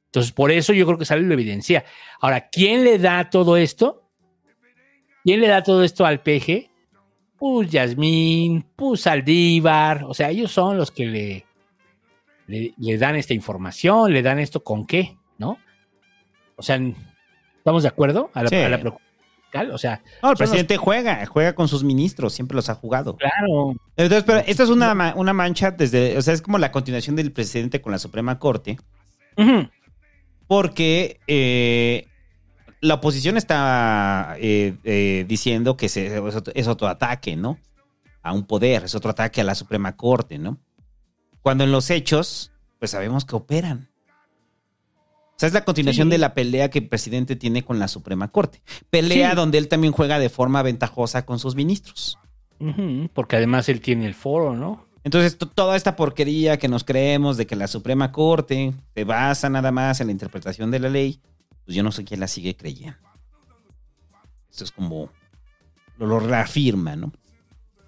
Entonces, 0.06 0.32
por 0.32 0.50
eso 0.50 0.72
yo 0.72 0.84
creo 0.86 0.98
que 0.98 1.04
sale 1.04 1.22
lo 1.22 1.32
evidencia. 1.32 1.84
Ahora, 2.20 2.48
¿quién 2.48 2.84
le 2.84 2.98
da 2.98 3.30
todo 3.30 3.56
esto? 3.56 4.10
¿Quién 5.24 5.40
le 5.40 5.48
da 5.48 5.62
todo 5.62 5.84
esto 5.84 6.04
al 6.04 6.22
PG? 6.22 6.71
Pues 7.42 7.70
Yasmín, 7.72 8.64
pues 8.76 9.04
Aldívar, 9.08 10.04
o 10.04 10.14
sea, 10.14 10.30
ellos 10.30 10.52
son 10.52 10.76
los 10.76 10.92
que 10.92 11.06
le, 11.06 11.44
le, 12.46 12.72
le 12.78 12.98
dan 12.98 13.16
esta 13.16 13.34
información, 13.34 14.12
le 14.12 14.22
dan 14.22 14.38
esto 14.38 14.62
con 14.62 14.86
qué, 14.86 15.16
¿no? 15.38 15.58
O 16.54 16.62
sea, 16.62 16.80
¿estamos 17.56 17.82
de 17.82 17.88
acuerdo? 17.88 18.30
A 18.32 18.44
la, 18.44 18.48
Sí. 18.48 18.54
a 18.54 18.68
la 18.68 18.78
preocupación 18.78 19.12
fiscal? 19.42 19.70
O 19.72 19.78
sea, 19.78 20.00
No, 20.22 20.28
el 20.28 20.32
los- 20.34 20.38
presidente 20.38 20.76
juega, 20.76 21.26
juega 21.26 21.56
con 21.56 21.66
sus 21.66 21.82
ministros, 21.82 22.32
siempre 22.32 22.54
los 22.54 22.68
ha 22.68 22.76
jugado. 22.76 23.16
claro, 23.16 23.74
Entonces, 23.96 24.22
pero 24.22 24.38
esta 24.46 24.62
es 24.62 24.68
una, 24.68 25.12
una 25.16 25.32
mancha 25.32 25.72
desde, 25.72 26.16
o 26.16 26.22
sea, 26.22 26.34
es 26.34 26.42
como 26.42 26.58
la 26.58 26.70
continuación 26.70 27.16
del 27.16 27.32
presidente 27.32 27.80
con 27.80 27.90
la 27.90 27.98
Suprema 27.98 28.38
Corte, 28.38 28.78
porque 30.46 31.18
eh, 31.26 32.06
la 32.82 32.94
oposición 32.94 33.36
está 33.38 34.36
eh, 34.38 34.76
eh, 34.84 35.24
diciendo 35.26 35.76
que 35.78 35.88
se- 35.88 36.06
es, 36.18 36.34
otro, 36.36 36.52
es 36.54 36.66
otro 36.68 36.88
ataque, 36.88 37.36
¿no? 37.36 37.58
A 38.22 38.32
un 38.34 38.44
poder, 38.44 38.84
es 38.84 38.94
otro 38.94 39.10
ataque 39.12 39.40
a 39.40 39.44
la 39.44 39.54
Suprema 39.54 39.96
Corte, 39.96 40.38
¿no? 40.38 40.58
Cuando 41.40 41.64
en 41.64 41.72
los 41.72 41.88
hechos, 41.90 42.52
pues 42.78 42.90
sabemos 42.90 43.24
que 43.24 43.34
operan. 43.36 43.88
O 45.30 45.34
sea, 45.42 45.46
es 45.46 45.52
la 45.54 45.64
continuación 45.64 46.08
Sí. 46.08 46.10
de 46.12 46.18
la 46.18 46.34
pelea 46.34 46.70
que 46.70 46.80
el 46.80 46.88
presidente 46.88 47.34
tiene 47.36 47.64
con 47.64 47.78
la 47.78 47.88
Suprema 47.88 48.28
Corte. 48.28 48.60
Pelea 48.90 49.30
Sí. 49.30 49.36
donde 49.36 49.58
él 49.58 49.68
también 49.68 49.92
juega 49.92 50.18
de 50.18 50.28
forma 50.28 50.62
ventajosa 50.62 51.24
con 51.24 51.38
sus 51.38 51.54
ministros. 51.56 52.18
Porque 53.14 53.36
además 53.36 53.68
él 53.68 53.80
tiene 53.80 54.06
el 54.06 54.14
foro, 54.14 54.54
¿no? 54.54 54.86
Entonces, 55.02 55.36
to- 55.36 55.48
toda 55.48 55.74
esta 55.74 55.96
porquería 55.96 56.58
que 56.60 56.68
nos 56.68 56.84
creemos 56.84 57.36
de 57.36 57.46
que 57.48 57.56
la 57.56 57.66
Suprema 57.66 58.12
Corte 58.12 58.72
se 58.94 59.02
basa 59.04 59.48
nada 59.50 59.72
más 59.72 60.00
en 60.00 60.06
la 60.08 60.12
interpretación 60.12 60.70
de 60.70 60.78
la 60.78 60.88
ley, 60.88 61.20
pues 61.64 61.76
yo 61.76 61.82
no 61.82 61.92
sé 61.92 62.04
quién 62.04 62.20
la 62.20 62.28
sigue 62.28 62.56
creyendo. 62.56 62.98
Esto 64.50 64.64
es 64.64 64.72
como 64.72 65.10
lo, 65.98 66.06
lo 66.06 66.20
reafirma, 66.20 66.96
¿no? 66.96 67.12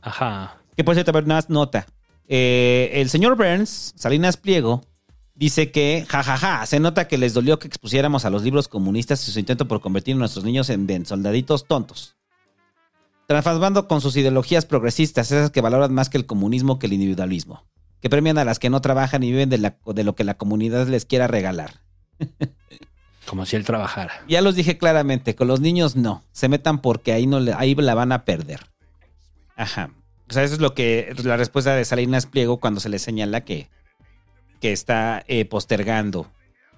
Ajá. 0.02 0.59
Que 0.76 0.84
por 0.84 0.94
cierto, 0.94 1.12
ver, 1.12 1.26
nada 1.26 1.38
más 1.38 1.51
nota. 1.51 1.86
Eh, 2.26 2.90
el 2.94 3.10
señor 3.10 3.36
Burns, 3.36 3.92
Salinas 3.96 4.36
Pliego, 4.36 4.82
dice 5.34 5.70
que, 5.70 6.06
jajaja, 6.09 6.64
se 6.66 6.80
nota 6.80 7.06
que 7.09 7.18
les 7.18 7.34
dolió 7.34 7.59
que 7.59 7.66
expusiéramos 7.68 8.24
a 8.24 8.30
los 8.30 8.42
libros 8.42 8.68
comunistas 8.68 9.26
y 9.28 9.30
su 9.32 9.38
intento 9.38 9.68
por 9.68 9.80
convertir 9.80 10.14
a 10.14 10.18
nuestros 10.18 10.44
niños 10.44 10.70
en, 10.70 10.88
en 10.90 11.05
soldaditos 11.06 11.66
tontos. 11.66 12.16
Transformando 13.26 13.88
con 13.88 14.01
sus 14.01 14.16
ideologías 14.16 14.66
progresistas, 14.66 15.30
esas 15.32 15.51
que 15.51 15.60
valoran 15.62 15.92
más 15.94 16.09
que 16.10 16.18
el 16.18 16.26
comunismo 16.26 16.78
que 16.78 16.86
el 16.86 16.92
individualismo. 16.92 17.64
Que 18.01 18.10
premian 18.10 18.36
a 18.38 18.44
las 18.44 18.59
que 18.59 18.68
no 18.68 18.80
trabajan 18.82 19.22
y 19.22 19.30
viven 19.30 19.48
de, 19.48 19.59
la- 19.59 19.78
de 19.86 20.05
lo 20.05 20.14
que 20.14 20.24
la 20.24 20.34
comunidad 20.36 20.86
les 20.88 21.05
quiera 21.06 21.26
regalar. 21.26 21.80
Como 23.26 23.46
si 23.46 23.56
él 23.56 23.64
trabajara. 23.64 24.22
Ya 24.28 24.40
los 24.42 24.55
dije 24.55 24.76
claramente, 24.78 25.34
con 25.34 25.48
los 25.48 25.60
niños 25.60 25.96
no. 25.96 26.22
Se 26.32 26.48
metan 26.48 26.80
porque 26.80 27.12
ahí, 27.12 27.26
no 27.26 27.40
le- 27.40 27.55
ahí 27.55 27.74
la 27.74 27.94
van 27.94 28.12
a 28.12 28.24
perder. 28.24 28.60
Ajá. 29.56 29.90
O 30.28 30.32
sea, 30.32 30.42
eso 30.42 30.55
es 30.55 30.60
lo 30.60 30.74
que 30.74 31.14
la 31.24 31.36
respuesta 31.36 31.74
de 31.74 31.84
Salinas 31.84 32.26
Pliego 32.26 32.59
cuando 32.60 32.80
se 32.80 32.88
le 32.88 32.98
señala 32.98 33.44
que, 33.44 33.68
que 34.60 34.72
está 34.72 35.22
eh, 35.28 35.44
postergando 35.44 36.30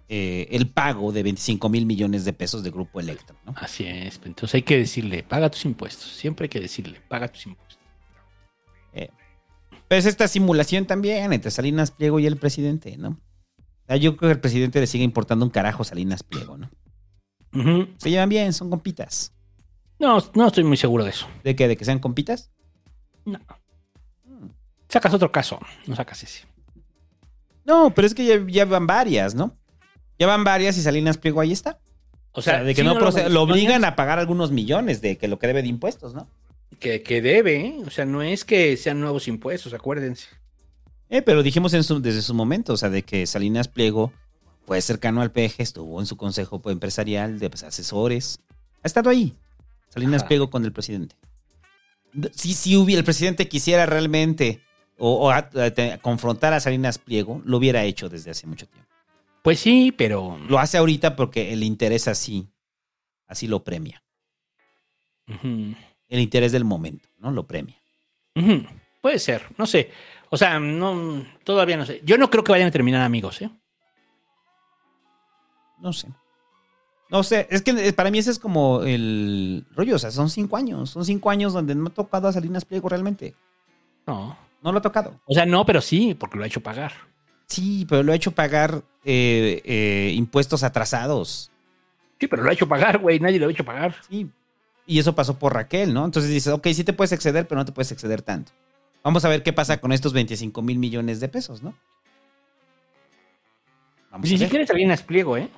eh, 0.09 0.49
el 0.51 0.69
pago 0.69 1.11
de 1.13 1.23
25 1.23 1.69
mil 1.69 1.87
millones 1.87 2.25
de 2.25 2.33
pesos 2.33 2.63
de 2.63 2.71
Grupo 2.71 3.01
Electro. 3.01 3.37
¿no? 3.45 3.55
Así 3.57 3.85
es. 3.87 4.21
Entonces 4.25 4.55
hay 4.55 4.63
que 4.63 4.79
decirle, 4.79 5.23
paga 5.23 5.51
tus 5.51 5.65
impuestos. 5.65 6.11
Siempre 6.13 6.45
hay 6.45 6.49
que 6.49 6.61
decirle, 6.61 7.01
paga 7.09 7.29
tus 7.29 7.47
impuestos. 7.47 7.79
Pero 9.89 9.99
es 10.01 10.07
esta 10.07 10.27
simulación 10.27 10.85
también 10.87 11.33
entre 11.33 11.51
Salinas 11.53 11.93
Pliego 11.93 12.19
y 12.19 12.27
el 12.27 12.37
presidente, 12.37 12.97
¿no? 12.97 13.21
Sea, 13.87 13.97
yo 13.97 14.17
creo 14.17 14.29
que 14.31 14.35
el 14.35 14.41
presidente 14.41 14.81
le 14.81 14.87
sigue 14.87 15.05
importando 15.05 15.45
un 15.45 15.51
carajo 15.51 15.83
a 15.83 15.85
Salinas 15.85 16.23
Pliego, 16.23 16.57
¿no? 16.59 16.71
Se 17.99 18.11
llevan 18.11 18.29
bien, 18.29 18.53
son 18.53 18.69
compitas. 18.71 19.33
No, 19.99 20.19
no 20.35 20.47
estoy 20.49 20.65
muy 20.65 20.77
seguro 20.77 21.05
de 21.05 21.11
eso. 21.11 21.27
¿De 21.43 21.57
qué? 21.57 21.69
¿De 21.69 21.77
que 21.77 21.85
sean 21.87 22.01
compitas? 22.01 22.51
No. 23.25 23.39
Sacas 24.89 25.15
otro 25.15 25.33
caso, 25.33 25.59
no 25.87 25.97
sacas 25.97 26.23
ese. 26.23 26.45
No, 27.65 27.93
pero 27.95 28.07
es 28.07 28.15
que 28.15 28.25
ya, 28.27 28.45
ya 28.47 28.65
van 28.67 28.87
varias, 28.87 29.35
¿no? 29.35 29.57
Ya 30.19 30.27
van 30.27 30.45
varias 30.45 30.77
y 30.79 30.83
Salinas 30.83 31.19
Pliego 31.19 31.41
ahí 31.41 31.53
está. 31.53 31.81
O 32.33 32.41
O 32.41 32.43
sea, 32.43 32.63
de 32.63 32.75
que 32.75 32.83
sí, 32.83 32.87
no, 32.87 32.95
lo 32.95 33.01
procede- 33.01 33.29
lo, 33.31 33.47
mencionas, 33.47 33.51
obligan 33.51 33.85
a 33.85 33.97
pagar 33.97 34.19
algunos 34.19 34.51
millones 34.51 35.01
de 35.01 35.17
que 35.17 35.27
lo 35.29 35.39
que 35.39 35.47
debe 35.47 35.63
de 35.63 35.69
impuestos, 35.69 36.15
¿no? 36.15 36.29
Que, 36.79 37.03
que 37.03 37.23
debe, 37.23 37.57
¿eh? 37.67 37.77
O 37.87 37.91
sea, 37.91 38.05
no 38.05 38.23
es 38.23 38.45
que 38.45 38.77
sean 38.77 39.01
nuevos 39.01 39.27
impuestos, 39.29 39.73
acuérdense. 39.73 40.29
Eh, 41.09 41.23
pero 41.23 41.43
dijimos 41.43 41.73
en 41.75 41.85
su- 41.85 42.01
desde 42.01 42.23
su 42.23 42.35
momento, 42.35 42.73
o 42.73 42.77
sea, 42.77 42.91
de 42.91 43.03
que 43.03 43.27
Salinas 43.27 43.69
Pliego 43.69 44.13
fue 44.67 44.81
cercano 44.83 45.23
al 45.23 45.31
PG, 45.31 45.63
estuvo 45.63 46.01
en 46.01 46.07
su 46.07 46.17
consejo 46.17 46.61
empresarial 46.67 47.39
de 47.39 47.49
pues, 47.51 47.63
asesores. 47.63 48.41
Ha 48.83 48.87
estado 48.87 49.11
ahí. 49.11 49.35
Salinas 49.89 50.23
Ajá. 50.23 50.29
Pliego 50.29 50.51
con 50.51 50.65
el 50.65 50.73
presidente. 50.73 51.15
Si, 52.33 52.55
si 52.55 52.77
hubiera, 52.77 52.99
el 53.01 53.05
presidente 53.05 53.49
quisiera 53.49 53.87
realmente 53.87 54.61
o, 54.99 55.27
o 55.27 55.31
a- 55.31 55.37
a- 55.39 55.71
te- 55.71 55.99
confrontar 56.03 56.53
a 56.55 56.61
Salinas 56.61 56.99
Pliego, 56.99 57.41
lo 57.45 57.59
hubiera 57.59 57.85
hecho 57.85 58.09
desde 58.09 58.31
hace 58.31 58.47
mucho 58.47 58.67
tiempo. 58.67 58.91
Pues 59.43 59.61
sí, 59.61 59.93
pero. 59.97 60.39
Lo 60.49 60.59
hace 60.59 60.77
ahorita 60.79 61.15
porque 61.15 61.53
el 61.53 61.63
interés 61.63 62.09
así, 62.09 62.49
así 63.29 63.47
lo 63.47 63.63
premia. 63.63 64.03
El 66.09 66.21
interés 66.21 66.53
del 66.53 66.65
momento, 66.65 67.09
¿no? 67.19 67.31
Lo 67.31 67.47
premia. 67.47 67.77
Puede 69.01 69.19
ser, 69.19 69.43
no 69.59 69.67
sé. 69.67 69.91
O 70.31 70.37
sea, 70.37 70.59
no, 70.59 71.25
todavía 71.45 71.77
no 71.77 71.87
sé. 71.87 72.01
Yo 72.05 72.19
no 72.19 72.31
creo 72.31 72.45
que 72.45 72.53
vayan 72.53 72.69
a 72.69 72.73
terminar 72.73 73.03
amigos, 73.03 73.41
¿eh? 73.43 73.51
No 75.79 75.93
sé. 75.93 76.09
No 77.09 77.23
sé, 77.23 77.47
es 77.51 77.63
que 77.63 77.71
eh, 77.71 77.93
para 77.93 78.11
mí 78.11 78.19
ese 78.19 78.33
es 78.33 78.39
como 78.39 78.83
el 78.83 79.65
rollo, 79.77 79.95
o 79.95 79.99
sea, 79.99 80.11
son 80.11 80.29
cinco 80.29 80.57
años, 80.57 80.91
son 80.91 81.05
cinco 81.05 81.31
años 81.31 81.53
donde 81.53 81.75
no 81.75 81.87
ha 81.87 81.91
tocado 81.91 82.27
a 82.27 82.33
Salinas 82.33 82.65
Pliego 82.65 82.89
realmente. 82.89 83.35
No. 84.07 84.37
No 84.63 84.73
lo 84.73 84.79
ha 84.79 84.83
tocado. 84.83 85.21
O 85.27 85.35
sea, 85.35 85.47
no, 85.47 85.65
pero 85.65 85.81
sí, 85.81 86.17
porque 86.19 86.37
lo 86.37 86.43
ha 86.43 86.49
hecho 86.49 86.63
pagar. 86.63 86.93
Sí, 87.47 87.87
pero 87.89 88.03
lo 88.03 88.11
ha 88.11 88.17
hecho 88.17 88.33
pagar 88.33 88.83
eh, 89.05 89.63
eh, 89.65 90.13
impuestos 90.17 90.65
atrasados. 90.65 91.53
Sí, 92.19 92.27
pero 92.27 92.43
lo 92.43 92.51
ha 92.51 92.53
hecho 92.53 92.67
pagar, 92.67 92.99
güey. 92.99 93.21
Nadie 93.21 93.39
lo 93.39 93.47
ha 93.47 93.51
hecho 93.53 93.65
pagar. 93.65 93.95
Sí. 94.09 94.29
Y 94.87 94.99
eso 94.99 95.15
pasó 95.15 95.39
por 95.39 95.55
Raquel, 95.55 95.95
¿no? 95.95 96.05
Entonces 96.05 96.31
dices, 96.31 96.53
ok, 96.53 96.67
sí 96.73 96.83
te 96.83 96.93
puedes 96.93 97.13
exceder, 97.13 97.47
pero 97.47 97.61
no 97.61 97.65
te 97.65 97.73
puedes 97.73 97.93
exceder 97.93 98.23
tanto. 98.23 98.51
Vamos 99.07 99.25
a 99.25 99.29
ver 99.29 99.45
qué 99.45 99.53
pasa 99.53 99.81
con 99.81 99.93
estos 99.93 100.13
25 100.13 100.63
mil 100.63 100.81
millones 100.81 101.21
de 101.21 101.29
pesos, 101.29 101.63
¿no? 101.63 101.75
Vamos 104.11 104.29
Ni 104.29 104.37
siquiera 104.37 104.65
es 104.65 104.69
Salinas 104.69 105.05
Pliego, 105.05 105.37
¿eh? 105.37 105.49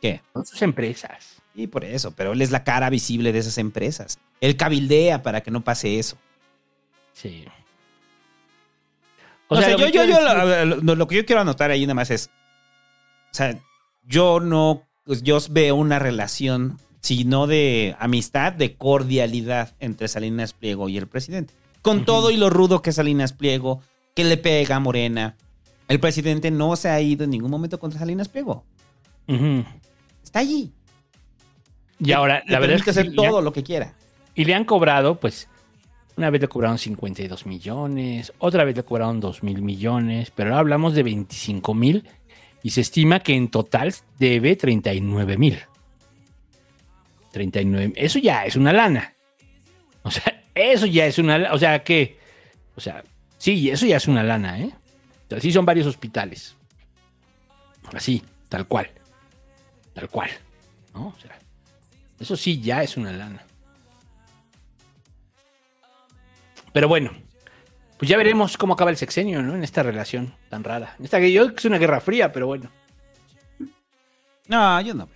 ¿Qué? 0.00 0.20
Son 0.32 0.44
sus 0.44 0.60
empresas. 0.62 1.36
Sí, 1.54 1.68
por 1.68 1.84
eso, 1.84 2.10
pero 2.10 2.32
él 2.32 2.42
es 2.42 2.50
la 2.50 2.64
cara 2.64 2.90
visible 2.90 3.32
de 3.32 3.38
esas 3.38 3.58
empresas. 3.58 4.18
Él 4.40 4.56
cabildea 4.56 5.22
para 5.22 5.42
que 5.42 5.52
no 5.52 5.62
pase 5.62 6.00
eso. 6.00 6.18
Sí. 7.12 7.44
O 9.46 9.56
sea, 9.56 9.70
yo, 9.70 9.86
yo, 9.86 9.86
yo, 9.88 10.02
decir- 10.02 10.66
lo, 10.66 10.76
lo- 10.82 10.94
lo 10.96 11.06
que 11.06 11.14
yo 11.14 11.24
quiero 11.24 11.42
anotar 11.42 11.70
ahí 11.70 11.82
nada 11.86 11.94
más 11.94 12.10
es, 12.10 12.30
o 13.30 13.34
sea, 13.34 13.56
yo 14.08 14.40
no, 14.40 14.82
pues 15.04 15.22
yo 15.22 15.38
veo 15.50 15.76
una 15.76 16.00
relación, 16.00 16.80
sino 17.00 17.46
de 17.46 17.94
amistad, 18.00 18.52
de 18.52 18.74
cordialidad 18.74 19.72
entre 19.78 20.08
Salinas 20.08 20.52
Pliego 20.52 20.88
y 20.88 20.98
el 20.98 21.06
presidente. 21.06 21.54
Con 21.86 22.04
todo 22.04 22.32
y 22.32 22.36
lo 22.36 22.50
rudo 22.50 22.82
que 22.82 22.90
es 22.90 22.96
Salinas 22.96 23.32
Pliego, 23.32 23.80
que 24.12 24.24
le 24.24 24.36
pega 24.36 24.74
a 24.74 24.80
Morena, 24.80 25.36
el 25.86 26.00
presidente 26.00 26.50
no 26.50 26.74
se 26.74 26.88
ha 26.88 27.00
ido 27.00 27.22
en 27.22 27.30
ningún 27.30 27.48
momento 27.48 27.78
contra 27.78 28.00
Salinas 28.00 28.28
Pliego. 28.28 28.64
Está 30.20 30.40
allí. 30.40 30.72
Y 32.00 32.10
ahora, 32.10 32.42
Le 32.44 32.52
la 32.52 32.58
verdad 32.58 32.78
es 32.78 32.82
que 32.82 32.90
hacer 32.90 33.10
sí, 33.10 33.14
todo 33.14 33.40
lo 33.40 33.52
que 33.52 33.62
quiera. 33.62 33.94
Y 34.34 34.46
le 34.46 34.54
han 34.54 34.64
cobrado, 34.64 35.20
pues, 35.20 35.48
una 36.16 36.28
vez 36.30 36.40
le 36.40 36.48
cobraron 36.48 36.76
52 36.76 37.46
millones, 37.46 38.32
otra 38.38 38.64
vez 38.64 38.74
le 38.74 38.82
cobraron 38.82 39.20
2 39.20 39.44
mil 39.44 39.62
millones, 39.62 40.32
pero 40.34 40.50
ahora 40.50 40.62
hablamos 40.62 40.92
de 40.92 41.04
25 41.04 41.72
mil 41.72 42.02
y 42.64 42.70
se 42.70 42.80
estima 42.80 43.20
que 43.20 43.36
en 43.36 43.46
total 43.46 43.94
debe 44.18 44.56
39 44.56 45.38
mil. 45.38 45.60
39, 47.30 47.92
eso 47.94 48.18
ya 48.18 48.44
es 48.44 48.56
una 48.56 48.72
lana. 48.72 49.14
O 50.02 50.10
sea, 50.10 50.42
eso 50.56 50.86
ya 50.86 51.06
es 51.06 51.18
una, 51.18 51.52
o 51.52 51.58
sea, 51.58 51.84
que, 51.84 52.18
o 52.74 52.80
sea, 52.80 53.04
sí, 53.38 53.70
eso 53.70 53.86
ya 53.86 53.98
es 53.98 54.08
una 54.08 54.22
lana, 54.22 54.58
¿eh? 54.58 54.72
O 55.26 55.28
sea, 55.28 55.40
sí 55.40 55.52
son 55.52 55.66
varios 55.66 55.86
hospitales. 55.86 56.56
Así, 57.92 58.22
tal 58.48 58.66
cual. 58.66 58.90
Tal 59.92 60.08
cual. 60.08 60.30
¿No? 60.94 61.08
O 61.08 61.20
sea, 61.20 61.38
eso 62.18 62.36
sí 62.36 62.60
ya 62.60 62.82
es 62.82 62.96
una 62.96 63.12
lana. 63.12 63.44
Pero 66.72 66.88
bueno, 66.88 67.12
pues 67.98 68.08
ya 68.08 68.16
veremos 68.16 68.56
cómo 68.56 68.74
acaba 68.74 68.90
el 68.90 68.96
sexenio, 68.96 69.42
¿no? 69.42 69.54
En 69.54 69.64
esta 69.64 69.82
relación 69.82 70.34
tan 70.48 70.64
rara. 70.64 70.94
En 70.98 71.04
esta 71.04 71.20
que 71.20 71.32
yo 71.32 71.44
es 71.44 71.64
una 71.64 71.78
guerra 71.78 72.00
fría, 72.00 72.32
pero 72.32 72.46
bueno. 72.46 72.70
No, 74.48 74.80
yo 74.80 74.94
no. 74.94 75.08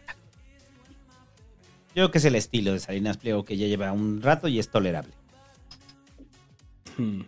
Yo 1.88 1.94
creo 1.94 2.10
que 2.10 2.18
es 2.18 2.24
el 2.24 2.34
estilo 2.36 2.72
de 2.72 2.78
Salinas 2.78 3.16
Pliego 3.16 3.44
que 3.44 3.56
ya 3.56 3.66
lleva 3.66 3.92
un 3.92 4.22
rato 4.22 4.48
y 4.48 4.58
es 4.58 4.70
tolerable. 4.70 5.12
Hmm. 7.00 7.24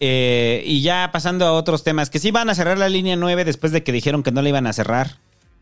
Eh, 0.00 0.64
y 0.66 0.82
ya 0.82 1.10
pasando 1.12 1.46
a 1.46 1.52
otros 1.52 1.84
temas, 1.84 2.10
que 2.10 2.18
sí 2.18 2.32
van 2.32 2.50
a 2.50 2.56
cerrar 2.56 2.76
la 2.76 2.88
línea 2.88 3.14
9 3.14 3.44
después 3.44 3.70
de 3.72 3.84
que 3.84 3.92
dijeron 3.92 4.24
que 4.24 4.32
no 4.32 4.42
la 4.42 4.48
iban 4.48 4.66
a 4.66 4.72
cerrar. 4.72 5.18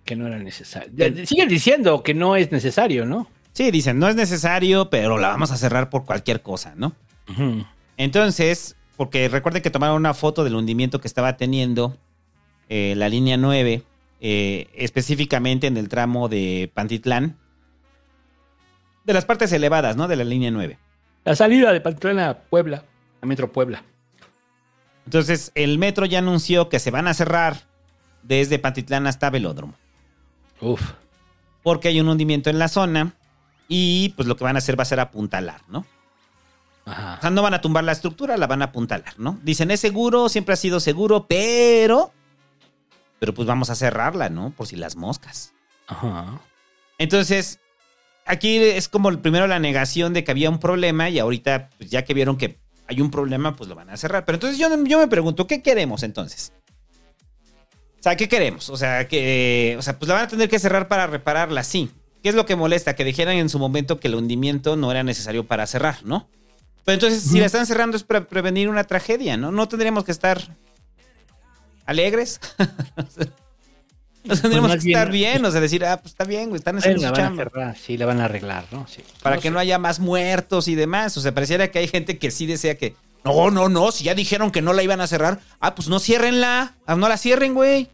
Que 0.07 0.17
no 0.17 0.27
era 0.27 0.39
necesario. 0.39 0.91
Ya, 0.95 1.27
Siguen 1.27 1.49
diciendo 1.49 2.03
que 2.03 2.15
no 2.15 2.37
es 2.37 2.51
necesario, 2.51 3.05
¿no? 3.05 3.29
Sí, 3.53 3.71
dicen, 3.71 3.99
no 3.99 4.09
es 4.09 4.17
necesario, 4.17 4.89
pero 4.89 5.19
la 5.19 5.29
vamos 5.29 5.51
a 5.51 5.59
cerrar 5.59 5.91
por 5.91 6.07
cualquier 6.07 6.41
cosa, 6.41 6.73
¿no? 6.75 6.95
Entonces, 7.99 8.77
porque 8.97 9.29
recuerden 9.29 9.63
que 9.63 9.71
tomaron 9.71 9.97
una 9.97 10.15
foto 10.15 10.43
del 10.43 10.55
hundimiento 10.55 11.01
que 11.01 11.09
estaba 11.09 11.37
teniendo 11.37 11.97
eh, 12.71 12.95
la 12.97 13.09
línea 13.09 13.37
9, 13.37 13.83
eh, 14.21 14.69
específicamente 14.75 15.67
en 15.67 15.77
el 15.77 15.89
tramo 15.89 16.29
de 16.29 16.71
Pantitlán, 16.73 17.37
de 19.05 19.13
las 19.13 19.27
partes 19.27 19.53
elevadas, 19.53 19.97
¿no? 19.97 20.09
De 20.09 20.17
la 20.17 20.25
línea 20.25 20.51
9. 20.51 20.79
La 21.25 21.37
salida 21.37 21.73
de 21.73 21.81
Pantlán 21.81 22.19
a 22.19 22.39
Puebla, 22.39 22.85
a 23.21 23.27
Metro 23.27 23.53
Puebla. 23.53 23.85
Entonces, 25.05 25.53
el 25.55 25.79
metro 25.79 26.07
ya 26.07 26.19
anunció 26.19 26.69
que 26.69 26.79
se 26.79 26.91
van 26.91 27.09
a 27.09 27.15
cerrar 27.15 27.63
desde 28.23 28.59
Pantitlán 28.59 29.07
hasta 29.07 29.31
Velódromo. 29.31 29.75
Uf. 30.61 30.93
Porque 31.63 31.89
hay 31.89 32.01
un 32.01 32.09
hundimiento 32.09 32.51
en 32.51 32.59
la 32.59 32.69
zona 32.69 33.15
y 33.69 34.11
pues 34.11 34.29
lo 34.29 34.37
que 34.37 34.45
van 34.45 34.57
a 34.57 34.59
hacer 34.59 34.79
va 34.79 34.83
a 34.83 34.87
ser 34.87 35.01
apuntalar, 35.01 35.63
¿no? 35.69 35.87
O 36.87 36.91
Ajá. 36.91 37.21
sea, 37.21 37.31
no 37.31 37.43
van 37.43 37.55
a 37.55 37.61
tumbar 37.61 37.85
la 37.85 37.93
estructura, 37.93 38.37
la 38.37 38.47
van 38.47 38.63
a 38.63 38.67
apuntalar, 38.67 39.19
¿no? 39.19 39.39
Dicen, 39.43 39.71
es 39.71 39.81
seguro, 39.81 40.29
siempre 40.29 40.55
ha 40.55 40.57
sido 40.57 40.81
seguro, 40.81 41.27
pero... 41.29 42.13
Pero 43.19 43.35
pues 43.35 43.47
vamos 43.47 43.69
a 43.69 43.75
cerrarla, 43.75 44.31
¿no? 44.31 44.51
Por 44.51 44.67
si 44.67 44.77
las 44.77 44.97
moscas. 44.97 45.53
Ajá. 45.87 46.41
Entonces, 46.99 47.61
aquí 48.31 48.59
es 48.59 48.89
como 48.89 49.09
el 49.09 49.19
primero 49.19 49.47
la 49.47 49.59
negación 49.59 50.13
de 50.13 50.25
que 50.25 50.31
había 50.31 50.49
un 50.49 50.61
problema 50.61 51.11
y 51.11 51.19
ahorita, 51.19 51.71
pues, 51.77 51.91
ya 51.91 52.05
que 52.05 52.15
vieron 52.15 52.37
que 52.37 52.59
hay 52.87 53.01
un 53.01 53.11
problema, 53.11 53.57
pues 53.57 53.69
lo 53.69 53.75
van 53.75 53.91
a 53.91 53.97
cerrar. 53.97 54.25
Pero 54.25 54.37
entonces 54.37 54.59
yo, 54.59 54.69
yo 54.85 54.99
me 54.99 55.09
pregunto, 55.09 55.47
¿qué 55.47 55.63
queremos 55.63 56.03
entonces? 56.03 56.53
O 57.99 58.03
sea, 58.03 58.17
¿qué 58.17 58.29
queremos? 58.29 58.71
O 58.71 58.77
sea, 58.77 59.07
que, 59.09 59.77
o 59.79 59.83
sea, 59.83 59.99
pues 59.99 60.09
la 60.09 60.15
van 60.15 60.25
a 60.25 60.29
tener 60.29 60.49
que 60.49 60.59
cerrar 60.59 60.89
para 60.89 61.07
repararla, 61.07 61.63
sí. 61.65 61.91
¿Qué 62.23 62.29
es 62.29 62.35
lo 62.35 62.47
que 62.47 62.57
molesta? 62.57 62.97
Que 62.97 63.05
dijeran 63.05 63.37
en 63.37 63.49
su 63.49 63.59
momento 63.59 64.01
que 64.01 64.09
el 64.09 64.15
hundimiento 64.15 64.77
no 64.77 64.91
era 64.91 65.03
necesario 65.03 65.47
para 65.47 65.67
cerrar, 65.67 66.05
¿no? 66.05 66.29
Pero 66.85 66.95
entonces, 66.95 67.23
si 67.23 67.39
la 67.41 67.47
están 67.47 67.67
cerrando 67.67 67.97
es 67.97 68.05
para 68.05 68.27
prevenir 68.27 68.69
una 68.69 68.85
tragedia, 68.85 69.37
¿no? 69.37 69.53
No 69.53 69.69
tendríamos 69.69 70.05
que 70.05 70.13
estar 70.13 70.57
alegres. 71.87 72.41
no 74.25 74.37
tendríamos 74.37 74.71
más 74.71 74.83
que 74.85 74.91
estar 74.91 75.11
bien- 75.11 75.33
bien, 75.35 75.45
o 75.45 75.51
sea, 75.51 75.61
decir, 75.61 75.85
ah, 75.85 75.97
pues 75.99 76.13
está 76.13 76.25
bien, 76.25 76.49
güey, 76.51 76.59
están 76.59 76.77
haciendo 76.79 77.03
la 77.03 77.09
su 77.09 77.13
van 77.15 77.21
a 77.23 77.27
chamba. 77.29 77.43
cerrar, 77.45 77.77
sí, 77.77 77.97
la 77.97 78.07
van 78.07 78.21
a 78.21 78.25
arreglar, 78.27 78.65
¿no? 78.71 78.87
Sí. 78.89 79.03
Para 79.23 79.37
No 79.37 79.43
que 79.43 79.49
sé. 79.49 79.53
no 79.53 79.59
haya 79.59 79.79
más 79.79 79.99
muertos 80.01 80.69
y 80.69 80.75
demás. 80.75 81.17
O 81.17 81.21
sea, 81.21 81.33
pareciera 81.35 81.69
que 81.71 81.79
hay 81.79 81.89
gente 81.89 82.19
que 82.19 82.31
sí 82.31 82.47
desea 82.47 82.77
que. 82.77 82.95
No, 83.25 83.51
no, 83.51 83.69
no. 83.69 83.93
Si 83.93 84.05
ya 84.05 84.15
dijeron 84.15 84.51
que 84.51 84.63
no 84.63 84.73
la 84.73 84.83
iban 84.83 85.01
a 85.01 85.07
cerrar. 85.07 85.41
Ah, 85.61 85.75
pues 85.75 85.89
no 85.89 85.99
ciérrenla. 86.01 86.75
Ah, 86.87 86.95
no 86.97 87.09
la 87.09 87.17
cierren, 87.19 87.55
güey. 87.55 87.89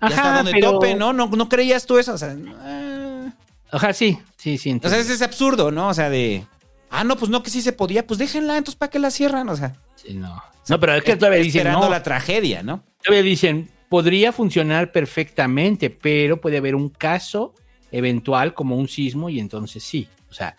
Ya 0.00 0.08
está 0.08 0.20
Ajá, 0.22 0.36
donde 0.38 0.52
pero... 0.52 0.72
tope, 0.72 0.94
¿no? 0.94 1.12
¿no? 1.12 1.26
No 1.28 1.48
creías 1.48 1.86
tú 1.86 1.98
eso. 1.98 2.12
O 2.14 2.18
sea, 2.18 2.36
ah. 2.58 3.32
Ajá, 3.70 3.92
sí, 3.94 4.18
sí, 4.36 4.58
sí. 4.58 4.68
o 4.68 4.72
entiendo. 4.72 4.88
sea, 4.90 4.98
ese 4.98 5.14
es 5.14 5.22
absurdo, 5.22 5.70
¿no? 5.70 5.88
O 5.88 5.94
sea, 5.94 6.10
de. 6.10 6.44
Ah, 6.90 7.04
no, 7.04 7.16
pues 7.16 7.30
no, 7.30 7.42
que 7.42 7.48
sí 7.50 7.62
se 7.62 7.72
podía. 7.72 8.06
Pues 8.06 8.18
déjenla, 8.18 8.58
entonces 8.58 8.76
¿para 8.78 8.90
qué 8.90 8.98
la 8.98 9.10
cierran? 9.10 9.48
O 9.48 9.56
sea, 9.56 9.74
Sí, 9.96 10.14
no. 10.14 10.42
No, 10.68 10.78
pero 10.80 10.94
es 10.94 11.02
que 11.04 11.16
todavía 11.16 11.38
dicen, 11.40 11.60
esperando 11.60 11.86
no, 11.86 11.90
la 11.90 12.02
tragedia, 12.02 12.62
¿no? 12.62 12.82
todavía 13.02 13.22
dicen, 13.22 13.70
podría 13.92 14.32
funcionar 14.32 14.90
perfectamente, 14.90 15.90
pero 15.90 16.40
puede 16.40 16.56
haber 16.56 16.74
un 16.74 16.88
caso 16.88 17.52
eventual 17.90 18.54
como 18.54 18.78
un 18.78 18.88
sismo 18.88 19.28
y 19.28 19.38
entonces 19.38 19.84
sí. 19.84 20.08
O 20.30 20.32
sea, 20.32 20.56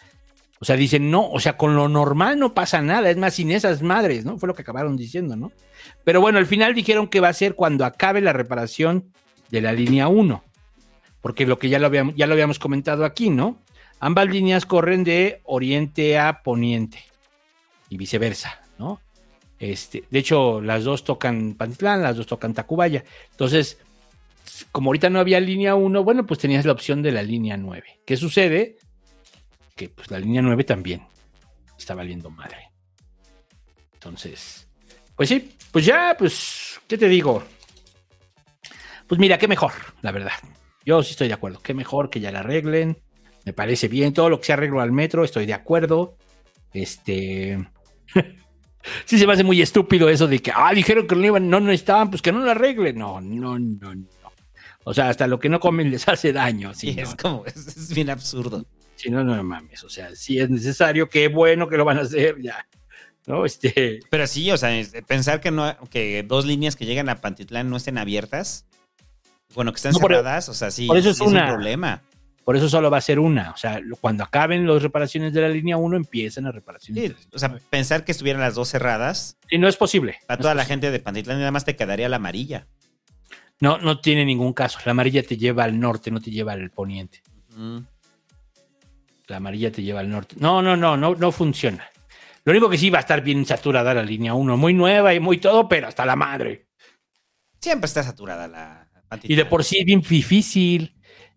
o 0.60 0.66
sea, 0.66 0.76
dicen, 0.76 1.10
no, 1.10 1.28
o 1.28 1.40
sea, 1.40 1.58
con 1.58 1.76
lo 1.76 1.90
normal 1.90 2.38
no 2.38 2.54
pasa 2.54 2.84
nada, 2.84 3.10
es 3.10 3.18
más, 3.18 3.34
sin 3.34 3.50
esas 3.50 3.82
madres, 3.82 4.24
¿no? 4.24 4.38
Fue 4.38 4.46
lo 4.46 4.54
que 4.54 4.62
acabaron 4.62 4.98
diciendo, 4.98 5.36
¿no? 5.36 5.52
Pero 6.04 6.22
bueno, 6.22 6.38
al 6.38 6.46
final 6.46 6.76
dijeron 6.76 7.08
que 7.08 7.22
va 7.22 7.30
a 7.30 7.34
ser 7.34 7.56
cuando 7.56 7.86
acabe 7.86 8.22
la 8.22 8.34
reparación 8.34 9.12
de 9.50 9.62
la 9.62 9.74
línea 9.74 10.10
1, 10.10 10.44
porque 11.20 11.48
lo 11.48 11.58
que 11.58 11.70
ya 11.70 11.80
lo 11.80 11.88
habíamos, 11.88 12.14
ya 12.16 12.28
lo 12.28 12.34
habíamos 12.34 12.60
comentado 12.60 13.04
aquí, 13.04 13.32
¿no? 13.32 13.58
Ambas 14.00 14.28
líneas 14.28 14.68
corren 14.68 15.04
de 15.04 15.42
oriente 15.46 16.20
a 16.20 16.44
poniente 16.44 17.00
y 17.90 17.98
viceversa, 17.98 18.62
¿no? 18.78 19.02
Este, 19.64 20.04
de 20.10 20.20
hecho, 20.20 20.60
las 20.60 20.84
dos 20.84 21.06
tocan 21.06 21.54
Pantitlán, 21.54 22.02
las 22.02 22.18
dos 22.18 22.28
tocan 22.28 22.54
Tacubaya. 22.54 23.06
Entonces, 23.32 23.78
como 24.74 24.90
ahorita 24.90 25.10
no 25.10 25.22
había 25.22 25.40
línea 25.40 25.74
1, 25.74 26.04
bueno, 26.04 26.26
pues 26.26 26.42
tenías 26.42 26.66
la 26.66 26.74
opción 26.74 27.02
de 27.02 27.14
la 27.14 27.24
línea 27.24 27.56
9. 27.56 28.02
¿Qué 28.06 28.18
sucede? 28.18 28.76
Que 29.74 29.88
pues 29.88 30.12
la 30.12 30.20
línea 30.20 30.42
9 30.42 30.66
también 30.66 31.08
está 31.78 31.96
valiendo 31.96 32.30
madre. 32.30 32.72
Entonces, 33.94 34.68
pues 35.16 35.30
sí, 35.30 35.56
pues 35.72 35.86
ya, 35.86 36.14
pues, 36.20 36.82
¿qué 36.86 36.98
te 36.98 37.08
digo? 37.08 37.42
Pues 39.08 39.18
mira, 39.18 39.38
qué 39.38 39.48
mejor, 39.48 39.72
la 40.02 40.12
verdad. 40.12 40.34
Yo 40.86 41.02
sí 41.04 41.12
estoy 41.12 41.30
de 41.30 41.36
acuerdo. 41.36 41.62
Qué 41.62 41.74
mejor 41.74 42.10
que 42.10 42.20
ya 42.20 42.34
la 42.34 42.40
arreglen. 42.40 43.02
Me 43.46 43.54
parece 43.54 43.88
bien. 43.88 44.14
Todo 44.14 44.30
lo 44.30 44.42
que 44.42 44.48
se 44.48 44.54
arreglo 44.54 44.82
al 44.82 44.92
metro, 44.92 45.24
estoy 45.24 45.46
de 45.46 45.54
acuerdo. 45.54 46.18
Este. 46.74 47.66
Sí, 49.06 49.18
se 49.18 49.26
me 49.28 49.34
hace 49.34 49.44
muy 49.44 49.62
estúpido 49.62 50.10
eso 50.10 50.28
de 50.28 50.40
que, 50.40 50.52
ah, 50.54 50.74
dijeron 50.74 51.08
que 51.08 51.16
no 51.16 51.26
iban, 51.26 51.50
no, 51.50 51.60
no 51.60 51.72
estaban, 51.72 52.10
pues 52.10 52.22
que 52.22 52.32
no 52.32 52.40
lo 52.40 52.52
arreglen. 52.52 52.98
No, 52.98 53.22
no, 53.22 53.58
no, 53.60 53.96
no. 53.96 54.08
O 54.86 54.94
sea, 54.94 55.10
hasta 55.10 55.28
lo 55.28 55.40
que 55.40 55.50
no 55.50 55.60
comen 55.60 55.90
les 55.92 56.08
hace 56.08 56.34
daño. 56.34 56.74
Sí, 56.74 56.94
es 56.98 57.16
como, 57.16 57.46
es, 57.46 57.56
es 57.56 57.94
bien 57.94 58.10
absurdo. 58.10 58.66
Si 58.96 59.10
no, 59.10 59.24
no 59.24 59.42
mames. 59.44 59.84
O 59.84 59.90
sea, 59.90 60.14
si 60.16 60.40
es 60.40 60.50
necesario, 60.50 61.10
qué 61.10 61.28
bueno 61.28 61.68
que 61.68 61.78
lo 61.78 61.86
van 61.86 61.98
a 61.98 62.02
hacer, 62.02 62.42
ya. 62.42 62.66
¿No? 63.26 63.46
Este. 63.46 64.02
Pero 64.10 64.28
sí, 64.28 64.52
o 64.52 64.58
sea, 64.58 64.70
pensar 65.08 65.40
que 65.40 65.52
no, 65.52 65.78
que 65.90 66.24
dos 66.24 66.46
líneas 66.46 66.76
que 66.76 66.86
llegan 66.86 67.08
a 67.08 67.22
Pantitlán 67.22 67.70
no 67.70 67.78
estén 67.78 67.98
abiertas, 67.98 68.66
bueno, 69.56 69.72
que 69.72 69.78
están 69.78 69.94
No, 69.94 70.00
por- 70.00 70.12
cerradas, 70.12 70.50
o 70.50 70.54
sea, 70.54 70.72
sí, 70.72 70.88
por 70.88 70.98
eso 70.98 71.12
es 71.12 71.18
sí 71.18 71.24
es 71.24 71.32
un 71.32 71.38
problema. 71.46 72.02
Por 72.44 72.58
eso 72.58 72.68
solo 72.68 72.92
va 72.92 72.98
a 72.98 73.02
ser 73.02 73.20
una. 73.20 73.52
O 73.52 73.58
sea, 73.58 73.80
cuando 74.02 74.24
acaben 74.24 74.68
las 74.68 74.84
reparaciones 74.84 75.34
de 75.34 75.42
la 75.42 75.50
línea 75.50 75.78
1, 75.78 75.96
empiezan 75.96 76.44
las 76.44 76.54
reparaciones. 76.54 77.12
Sí, 77.12 77.28
o 77.34 77.40
sea, 77.40 77.58
pensar 77.70 78.04
que 78.04 78.12
estuvieran 78.12 78.42
las 78.42 78.56
dos 78.56 78.70
cerradas, 78.70 79.38
Sí, 79.50 79.58
no 79.58 79.68
es 79.68 79.78
posible. 79.78 80.18
para 80.28 80.42
toda 80.42 80.56
la 80.56 80.66
gente 80.66 80.92
de 80.92 81.00
Pantitlán 81.00 81.40
nada 81.40 81.52
más 81.52 81.64
te 81.64 81.76
quedaría 81.76 82.10
la 82.10 82.18
amarilla. 82.18 82.68
No, 83.62 83.78
no 83.78 84.02
tiene 84.02 84.26
ningún 84.26 84.52
caso. 84.52 84.80
La 84.84 84.92
amarilla 84.92 85.24
te 85.24 85.38
lleva 85.38 85.64
al 85.64 85.80
norte, 85.80 86.12
no 86.12 86.20
te 86.20 86.32
lleva 86.32 86.52
al 86.52 86.70
poniente. 86.70 87.22
La 89.28 89.38
amarilla 89.38 89.72
te 89.72 89.82
lleva 89.82 90.02
al 90.02 90.10
norte. 90.10 90.36
No, 90.40 90.62
no, 90.62 90.76
no, 90.76 90.98
no, 90.98 91.16
no 91.16 91.32
funciona. 91.32 91.88
Lo 92.44 92.52
único 92.52 92.70
que 92.70 92.78
sí 92.78 92.90
va 92.90 92.98
a 92.98 93.02
estar 93.02 93.22
bien 93.22 93.46
saturada 93.46 93.94
la 93.94 94.04
línea 94.04 94.34
1, 94.34 94.58
muy 94.58 94.74
nueva 94.74 95.14
y 95.14 95.22
muy 95.22 95.38
todo, 95.38 95.70
pero 95.70 95.88
hasta 95.88 96.06
la 96.06 96.18
madre. 96.18 96.68
Siempre 97.62 97.86
está 97.86 98.04
saturada 98.04 98.50
la 98.50 98.90
Pantitlán. 99.08 99.32
Y 99.32 99.36
de 99.38 99.46
por 99.46 99.64
sí 99.64 99.80
es 99.80 99.86
bien 99.86 100.02
difícil. 100.02 100.94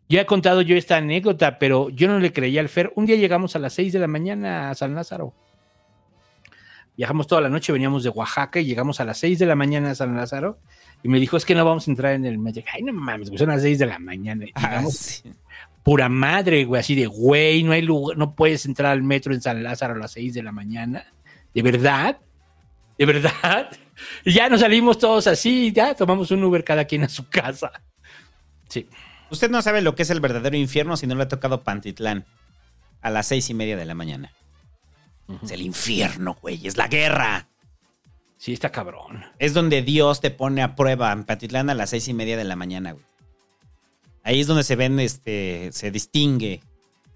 Ya 0.09 0.21
he 0.21 0.27
contado 0.27 0.63
yo 0.63 0.77
esta 0.77 0.97
anécdota, 0.99 1.59
pero 1.59 1.89
yo 1.91 2.07
no 2.09 2.21
le 2.21 2.33
creía 2.33 2.61
al 2.61 2.69
Fer. 2.69 2.93
Un 2.95 3.07
día 3.07 3.17
llegamos 3.17 3.57
a 3.57 3.59
las 3.59 3.73
6 3.75 3.93
de 3.93 3.99
la 3.99 4.07
mañana 4.07 4.71
a 4.71 4.75
San 4.75 4.95
Lázaro. 4.95 5.35
Viajamos 6.97 7.27
toda 7.27 7.41
la 7.43 7.49
noche, 7.49 7.73
veníamos 7.73 8.05
de 8.05 8.09
Oaxaca 8.11 8.59
y 8.61 8.65
llegamos 8.65 9.01
a 9.01 9.05
las 9.05 9.19
6 9.19 9.39
de 9.39 9.47
la 9.47 9.55
mañana 9.57 9.91
a 9.91 9.95
San 9.95 10.17
Lázaro. 10.17 10.59
Y 11.03 11.09
me 11.09 11.19
dijo, 11.21 11.37
es 11.37 11.45
que 11.45 11.55
no 11.55 11.65
vamos 11.65 11.87
a 11.89 11.91
entrar 11.91 12.13
en 12.15 12.25
el 12.25 12.39
metro. 12.39 12.63
Ay, 12.73 12.83
no 12.83 12.93
mames, 12.93 13.29
güey, 13.29 13.39
son 13.39 13.49
las 13.49 13.63
6 13.63 13.79
de 13.81 13.87
la 13.87 13.99
mañana. 13.99 14.45
Y 14.47 14.53
Ah, 14.55 14.83
sí. 14.91 15.31
pura 15.83 16.09
madre, 16.09 16.65
güey, 16.65 16.81
así 16.81 16.95
de, 16.95 17.07
güey, 17.07 17.63
no 17.65 17.73
hay 17.73 17.83
lugar, 17.83 18.17
no 18.17 18.35
puedes 18.35 18.65
entrar 18.65 18.93
al 18.93 19.03
metro 19.03 19.35
en 19.35 19.43
San 19.43 19.63
Lázaro 19.63 19.95
a 19.95 19.99
las 19.99 20.13
6 20.13 20.35
de 20.35 20.43
la 20.43 20.53
mañana. 20.53 21.05
¿De 21.53 21.63
verdad? 21.63 22.19
¿De 22.99 23.07
verdad? 23.07 23.69
Y 24.27 24.35
ya 24.35 24.51
nos 24.51 24.61
salimos 24.61 24.99
todos 24.99 25.27
así, 25.27 25.73
ya 25.73 25.95
tomamos 25.95 26.31
un 26.31 26.45
Uber 26.45 26.63
cada 26.63 26.85
quien 26.85 27.05
a 27.05 27.09
su 27.09 27.31
casa. 27.31 27.73
Sí. 28.69 28.87
Usted 29.31 29.51
no 29.51 29.61
sabe 29.63 29.83
lo 29.83 29.95
que 29.95 30.03
es 30.03 30.11
el 30.11 30.21
verdadero 30.21 30.57
infierno 30.57 30.97
si 30.97 31.07
no 31.07 31.15
le 31.15 31.25
ha 31.25 31.29
tocado 31.29 31.63
Pantitlán 31.63 32.25
a 33.01 33.11
las 33.11 33.27
seis 33.27 33.51
y 33.51 33.55
media 33.55 33.77
de 33.77 33.85
la 33.85 33.95
mañana. 33.95 34.33
Es 35.43 35.51
el 35.51 35.63
infierno, 35.63 36.37
güey, 36.41 36.67
es 36.67 36.77
la 36.77 36.89
guerra. 36.89 37.49
Sí, 38.37 38.53
está 38.53 38.71
cabrón. 38.71 39.25
Es 39.39 39.55
donde 39.55 39.83
Dios 39.83 40.21
te 40.21 40.31
pone 40.31 40.63
a 40.63 40.77
prueba 40.77 41.11
en 41.11 41.25
Pantitlán 41.25 41.71
a 41.71 41.75
las 41.75 41.91
seis 41.91 42.07
y 42.09 42.15
media 42.15 42.37
de 42.37 42.45
la 42.45 42.55
mañana, 42.55 42.93
güey. 42.93 43.05
Ahí 44.23 44.41
es 44.41 44.47
donde 44.47 44.65
se 44.65 44.77
ven, 44.77 44.99
este, 45.01 45.71
se 45.73 45.91
distingue 45.91 46.61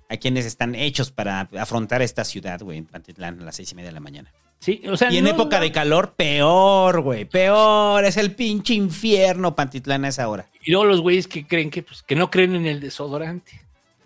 a 0.08 0.16
quienes 0.16 0.46
están 0.46 0.74
hechos 0.74 1.10
para 1.10 1.48
afrontar 1.58 2.02
esta 2.02 2.24
ciudad, 2.24 2.60
güey, 2.60 2.78
en 2.78 2.86
Pantitlán 2.86 3.40
a 3.40 3.44
las 3.44 3.56
seis 3.56 3.70
y 3.72 3.74
media 3.74 3.90
de 3.90 3.94
la 3.94 4.00
mañana. 4.00 4.32
Sí, 4.60 4.82
o 4.90 4.96
sea, 4.96 5.10
Y 5.10 5.16
en 5.18 5.24
no- 5.24 5.30
época 5.30 5.58
de 5.58 5.72
calor, 5.72 6.12
peor, 6.16 7.00
güey, 7.00 7.24
peor. 7.24 8.04
Es 8.04 8.16
el 8.18 8.34
pinche 8.34 8.74
infierno 8.74 9.54
Pantitlán 9.56 10.04
a 10.04 10.08
esa 10.08 10.28
hora. 10.28 10.46
Y 10.62 10.70
luego 10.70 10.84
los 10.86 11.00
güeyes 11.00 11.26
que 11.26 11.46
creen 11.46 11.70
que, 11.70 11.82
pues, 11.82 12.02
que 12.02 12.14
no 12.14 12.30
creen 12.30 12.54
en 12.54 12.66
el 12.66 12.78
desodorante. 12.80 13.60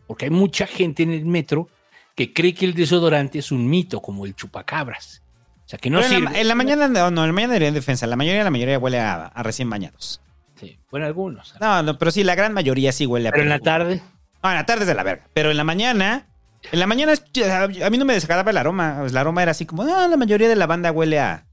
Porque 0.06 0.26
hay 0.26 0.30
mucha 0.30 0.66
gente 0.66 1.02
en 1.02 1.10
el 1.12 1.24
metro 1.24 1.68
que 2.14 2.32
cree 2.32 2.54
que 2.54 2.66
el 2.66 2.74
desodorante 2.74 3.40
es 3.40 3.50
un 3.50 3.68
mito, 3.68 4.00
como 4.00 4.24
el 4.26 4.36
chupacabras. 4.36 5.22
O 5.66 5.68
sea, 5.68 5.78
que 5.78 5.90
no 5.90 5.98
Pero 6.00 6.14
en, 6.14 6.24
la, 6.24 6.30
sirve. 6.30 6.40
en 6.42 6.48
la 6.48 6.54
mañana, 6.54 6.88
no, 6.88 7.10
no, 7.10 7.22
en 7.22 7.28
la 7.28 7.32
mañana 7.32 7.56
en 7.56 7.74
defensa. 7.74 8.06
La 8.06 8.14
mayoría, 8.16 8.44
la 8.44 8.50
mayoría 8.50 8.78
huele 8.78 9.00
a, 9.00 9.24
a 9.26 9.42
recién 9.42 9.68
bañados. 9.68 10.20
Sí, 10.60 10.78
bueno, 10.90 11.06
algunos. 11.06 11.54
No, 11.60 11.82
no, 11.82 11.98
pero 11.98 12.12
sí, 12.12 12.22
la 12.22 12.36
gran 12.36 12.52
mayoría 12.52 12.92
sí 12.92 13.06
huele 13.06 13.28
a 13.28 13.32
Pero 13.32 13.42
en 13.42 13.48
la 13.48 13.58
tarde, 13.58 14.02
No, 14.42 14.50
en 14.50 14.56
la 14.56 14.66
tarde 14.66 14.82
es 14.82 14.86
de 14.88 14.94
la 14.94 15.02
verga. 15.02 15.26
Pero 15.34 15.50
en 15.50 15.56
la 15.56 15.64
mañana, 15.64 16.26
en 16.72 16.78
la 16.80 16.86
mañana 16.86 17.12
a 17.14 17.90
mí 17.90 17.98
no 17.98 18.04
me 18.04 18.14
desagradaba 18.14 18.50
el 18.50 18.56
aroma. 18.56 19.04
El 19.06 19.16
aroma 19.16 19.42
era 19.42 19.50
así 19.52 19.66
como, 19.66 19.82
ah, 19.82 20.08
la 20.08 20.16
mayoría 20.16 20.48
de 20.48 20.56
la 20.56 20.66
banda 20.66 20.90
huele 20.92 21.20
a, 21.20 21.46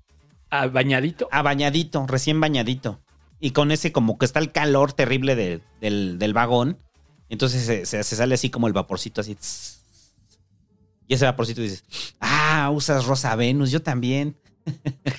a 0.49 0.67
bañadito. 0.67 1.27
a 1.31 1.41
bañadito, 1.41 2.05
recién 2.07 2.39
bañadito. 2.39 2.99
Y 3.39 3.51
con 3.51 3.71
ese 3.71 3.91
como 3.91 4.17
que 4.17 4.25
está 4.25 4.39
el 4.39 4.51
calor 4.51 4.93
terrible 4.93 5.35
de- 5.35 5.61
del, 5.79 6.17
del 6.19 6.33
vagón. 6.33 6.77
Entonces 7.29 7.63
se, 7.65 7.85
se- 7.85 8.03
se 8.03 8.15
sale 8.15 8.35
así 8.35 8.49
como 8.49 8.67
el 8.67 8.73
vaporcito 8.73 9.21
así. 9.21 9.35
tss. 9.35 9.79
Y 11.07 11.15
ese 11.15 11.25
vaporcito 11.25 11.61
dices, 11.61 11.83
ah, 12.19 12.69
usas 12.71 13.05
Rosa 13.05 13.35
Venus, 13.35 13.71
yo 13.71 13.81
también. 13.81 14.37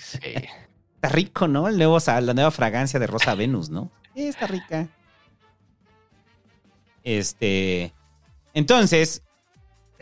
Sí. 0.01 0.19
Está 0.95 1.09
rico, 1.09 1.49
¿no? 1.49 1.67
El 1.69 1.77
nuevo, 1.79 1.99
la 2.07 2.33
nueva 2.35 2.51
fragancia 2.53 3.01
de 3.01 3.09
Rosa 3.09 3.35
Venus, 3.35 3.71
¿no? 3.71 3.91
Sí, 4.15 4.29
está 4.29 4.47
rica. 4.47 4.89
Este. 7.03 7.93
Entonces, 8.55 9.23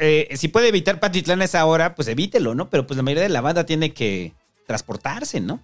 eh, 0.01 0.37
si 0.37 0.49
puede 0.49 0.69
evitar 0.69 0.99
Patitlán 0.99 1.43
a 1.43 1.45
esa 1.45 1.65
hora, 1.67 1.95
pues 1.95 2.09
evítelo, 2.09 2.55
¿no? 2.55 2.71
Pero 2.71 2.87
pues 2.87 2.97
la 2.97 3.03
mayoría 3.03 3.25
de 3.25 3.29
la 3.29 3.43
banda 3.43 3.67
tiene 3.67 3.93
que 3.93 4.33
transportarse, 4.67 5.41
¿no? 5.41 5.61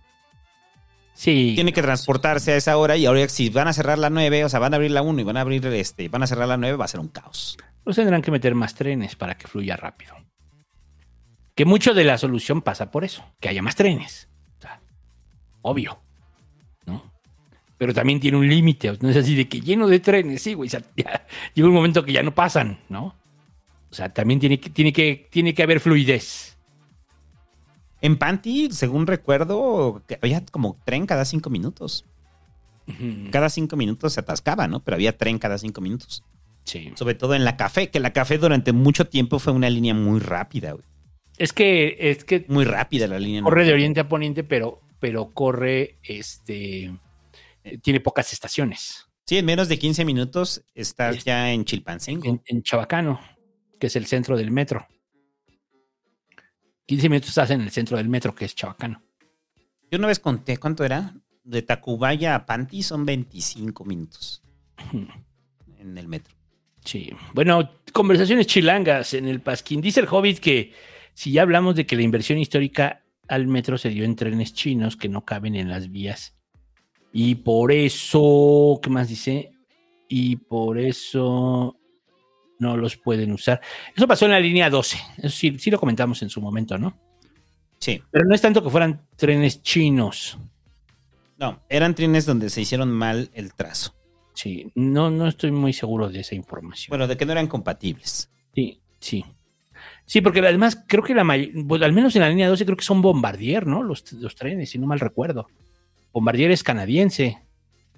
Sí. 1.14 1.52
Tiene 1.54 1.72
que 1.72 1.80
transportarse 1.80 2.52
a 2.52 2.56
esa 2.56 2.76
hora 2.76 2.98
y 2.98 3.06
ahora 3.06 3.26
si 3.28 3.48
van 3.48 3.68
a 3.68 3.72
cerrar 3.72 3.98
la 3.98 4.10
9, 4.10 4.44
o 4.44 4.48
sea, 4.50 4.60
van 4.60 4.74
a 4.74 4.76
abrir 4.76 4.90
la 4.90 5.00
1 5.00 5.20
y 5.20 5.24
van 5.24 5.38
a 5.38 5.40
abrir 5.40 5.64
este, 5.66 6.08
van 6.10 6.22
a 6.22 6.26
cerrar 6.26 6.46
la 6.46 6.58
9, 6.58 6.76
va 6.76 6.84
a 6.84 6.88
ser 6.88 7.00
un 7.00 7.08
caos. 7.08 7.56
Pues 7.82 7.96
tendrán 7.96 8.20
que 8.20 8.30
meter 8.30 8.54
más 8.54 8.74
trenes 8.74 9.16
para 9.16 9.38
que 9.38 9.48
fluya 9.48 9.76
rápido. 9.76 10.14
Que 11.54 11.64
mucho 11.64 11.94
de 11.94 12.04
la 12.04 12.18
solución 12.18 12.60
pasa 12.60 12.90
por 12.90 13.04
eso, 13.04 13.24
que 13.40 13.48
haya 13.48 13.62
más 13.62 13.76
trenes. 13.76 14.28
O 14.58 14.60
sea, 14.60 14.80
obvio. 15.62 15.98
¿No? 16.84 17.10
Pero 17.78 17.94
también 17.94 18.20
tiene 18.20 18.36
un 18.36 18.46
límite. 18.46 18.98
No 19.00 19.08
es 19.08 19.16
así 19.16 19.34
de 19.34 19.48
que 19.48 19.62
lleno 19.62 19.86
de 19.86 20.00
trenes, 20.00 20.42
sí, 20.42 20.52
güey. 20.52 20.66
o 20.66 20.70
sea, 20.70 20.82
ya 20.96 21.26
llega 21.54 21.68
un 21.68 21.74
momento 21.74 22.04
que 22.04 22.12
ya 22.12 22.22
no 22.22 22.34
pasan, 22.34 22.80
¿no? 22.90 23.14
O 23.96 23.98
sea, 23.98 24.12
también 24.12 24.38
tiene 24.38 24.60
que, 24.60 24.68
tiene 24.68 24.92
que, 24.92 25.26
tiene 25.30 25.54
que 25.54 25.62
haber 25.62 25.80
fluidez. 25.80 26.58
En 28.02 28.18
Panty, 28.18 28.68
según 28.70 29.06
recuerdo, 29.06 30.02
había 30.20 30.44
como 30.44 30.78
tren 30.84 31.06
cada 31.06 31.24
cinco 31.24 31.48
minutos. 31.48 32.04
Cada 33.32 33.48
cinco 33.48 33.74
minutos 33.74 34.12
se 34.12 34.20
atascaba, 34.20 34.68
¿no? 34.68 34.80
Pero 34.80 34.96
había 34.96 35.16
tren 35.16 35.38
cada 35.38 35.56
cinco 35.56 35.80
minutos. 35.80 36.22
Sí. 36.64 36.92
Sobre 36.94 37.14
todo 37.14 37.34
en 37.34 37.46
la 37.46 37.56
café, 37.56 37.88
que 37.88 37.98
la 37.98 38.12
café 38.12 38.36
durante 38.36 38.74
mucho 38.74 39.06
tiempo 39.06 39.38
fue 39.38 39.54
una 39.54 39.70
línea 39.70 39.94
muy 39.94 40.20
rápida, 40.20 40.72
güey. 40.72 40.84
Es 41.38 41.54
que, 41.54 41.96
es 41.98 42.22
que 42.24 42.44
Muy 42.48 42.66
rápida 42.66 43.06
la 43.06 43.18
línea. 43.18 43.40
corre 43.40 43.64
de 43.64 43.72
oriente 43.72 44.00
a 44.00 44.08
poniente, 44.10 44.44
pero, 44.44 44.82
pero 45.00 45.30
corre, 45.32 45.96
este, 46.02 46.92
eh, 47.64 47.78
tiene 47.80 48.00
pocas 48.00 48.30
estaciones. 48.34 49.06
Sí, 49.24 49.38
en 49.38 49.46
menos 49.46 49.68
de 49.70 49.78
15 49.78 50.04
minutos 50.04 50.62
estás 50.74 51.24
ya 51.24 51.50
en 51.50 51.64
Chilpancingo. 51.64 52.26
en, 52.26 52.42
en 52.44 52.62
Chabacano, 52.62 53.18
que 53.78 53.88
es 53.88 53.96
el 53.96 54.06
centro 54.06 54.36
del 54.36 54.50
metro. 54.50 54.86
15 56.86 57.08
minutos 57.08 57.30
estás 57.30 57.50
en 57.50 57.60
el 57.60 57.70
centro 57.70 57.96
del 57.96 58.08
metro, 58.08 58.34
que 58.34 58.44
es 58.44 58.54
Chabacano. 58.54 59.02
Yo 59.90 59.98
una 59.98 60.08
vez 60.08 60.20
conté, 60.20 60.56
¿cuánto 60.56 60.84
era? 60.84 61.14
De 61.44 61.62
Tacubaya 61.62 62.34
a 62.34 62.46
Panty 62.46 62.82
son 62.82 63.04
25 63.04 63.84
minutos 63.84 64.42
en 65.78 65.98
el 65.98 66.08
metro. 66.08 66.34
Sí. 66.84 67.10
Bueno, 67.34 67.70
conversaciones 67.92 68.46
chilangas 68.46 69.14
en 69.14 69.26
el 69.26 69.40
Pasquín. 69.40 69.80
Dice 69.80 70.00
el 70.00 70.08
Hobbit 70.08 70.38
que 70.38 70.72
si 71.14 71.32
ya 71.32 71.42
hablamos 71.42 71.74
de 71.74 71.86
que 71.86 71.96
la 71.96 72.02
inversión 72.02 72.38
histórica 72.38 73.04
al 73.28 73.46
metro 73.48 73.78
se 73.78 73.88
dio 73.88 74.04
en 74.04 74.14
trenes 74.14 74.54
chinos 74.54 74.96
que 74.96 75.08
no 75.08 75.24
caben 75.24 75.56
en 75.56 75.68
las 75.68 75.90
vías. 75.90 76.36
Y 77.12 77.36
por 77.36 77.72
eso, 77.72 78.78
¿qué 78.82 78.90
más 78.90 79.08
dice? 79.08 79.52
Y 80.08 80.36
por 80.36 80.78
eso 80.78 81.75
no 82.58 82.76
los 82.76 82.96
pueden 82.96 83.32
usar. 83.32 83.60
Eso 83.94 84.06
pasó 84.06 84.24
en 84.24 84.32
la 84.32 84.40
línea 84.40 84.70
12. 84.70 84.98
Eso 85.18 85.28
sí, 85.28 85.58
sí 85.58 85.70
lo 85.70 85.78
comentamos 85.78 86.22
en 86.22 86.30
su 86.30 86.40
momento, 86.40 86.78
¿no? 86.78 86.98
Sí. 87.78 88.02
Pero 88.10 88.24
no 88.24 88.34
es 88.34 88.40
tanto 88.40 88.62
que 88.62 88.70
fueran 88.70 89.02
trenes 89.16 89.62
chinos. 89.62 90.38
No, 91.38 91.62
eran 91.68 91.94
trenes 91.94 92.24
donde 92.24 92.48
se 92.48 92.62
hicieron 92.62 92.90
mal 92.90 93.30
el 93.34 93.54
trazo. 93.54 93.94
Sí, 94.34 94.70
no, 94.74 95.10
no 95.10 95.28
estoy 95.28 95.50
muy 95.50 95.72
seguro 95.72 96.08
de 96.08 96.20
esa 96.20 96.34
información. 96.34 96.90
Bueno, 96.90 97.06
de 97.06 97.16
que 97.16 97.26
no 97.26 97.32
eran 97.32 97.46
compatibles. 97.46 98.30
Sí, 98.54 98.80
sí. 99.00 99.24
Sí, 100.04 100.20
porque 100.20 100.40
además 100.40 100.82
creo 100.86 101.02
que 101.02 101.14
la 101.14 101.24
pues, 101.66 101.82
al 101.82 101.92
menos 101.92 102.14
en 102.16 102.22
la 102.22 102.28
línea 102.28 102.48
12 102.48 102.64
creo 102.64 102.76
que 102.76 102.84
son 102.84 103.02
Bombardier, 103.02 103.66
¿no? 103.66 103.82
Los, 103.82 104.12
los 104.12 104.34
trenes, 104.34 104.70
si 104.70 104.78
no 104.78 104.86
mal 104.86 105.00
recuerdo. 105.00 105.46
Bombardier 106.12 106.50
es 106.50 106.62
canadiense. 106.62 107.42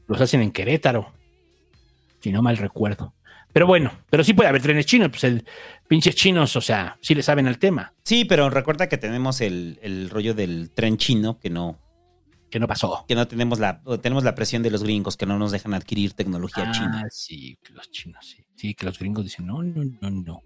Los 0.06 0.20
hacen 0.20 0.40
en 0.40 0.50
Querétaro. 0.50 1.12
Si 2.20 2.32
no 2.32 2.42
mal 2.42 2.56
recuerdo. 2.56 3.14
Pero 3.52 3.66
bueno, 3.66 3.90
pero 4.10 4.22
sí 4.22 4.34
puede 4.34 4.48
haber 4.48 4.62
trenes 4.62 4.86
chinos, 4.86 5.08
pues 5.10 5.24
el 5.24 5.44
pinches 5.88 6.14
chinos, 6.14 6.54
o 6.56 6.60
sea, 6.60 6.98
sí 7.00 7.14
le 7.14 7.22
saben 7.22 7.46
al 7.48 7.58
tema, 7.58 7.94
Sí, 8.04 8.24
pero 8.24 8.50
recuerda 8.50 8.88
que 8.88 8.98
tenemos 8.98 9.40
el, 9.40 9.78
el 9.82 10.10
rollo 10.10 10.34
del 10.34 10.70
tren 10.70 10.96
chino 10.98 11.38
que 11.38 11.48
no, 11.50 11.78
que 12.50 12.60
no 12.60 12.66
pasó. 12.68 13.04
que 13.08 13.14
no 13.14 13.26
tenemos 13.26 13.58
la, 13.58 13.80
tenemos 14.02 14.22
la 14.24 14.34
presión 14.34 14.62
de 14.62 14.70
los 14.70 14.82
gringos 14.82 15.16
que 15.16 15.26
no 15.26 15.38
nos 15.38 15.50
dejan 15.50 15.72
adquirir 15.74 16.12
tecnología 16.12 16.64
Ah, 16.68 16.72
china. 16.72 17.06
sí, 17.10 17.58
los 17.72 17.90
chinos, 17.90 18.24
sí. 18.26 18.44
Sí, 18.54 18.74
que 18.74 18.84
los 18.86 18.98
gringos 18.98 19.24
dicen, 19.24 19.46
no, 19.46 19.62
no, 19.62 19.82
no, 19.84 20.10
no. 20.10 20.42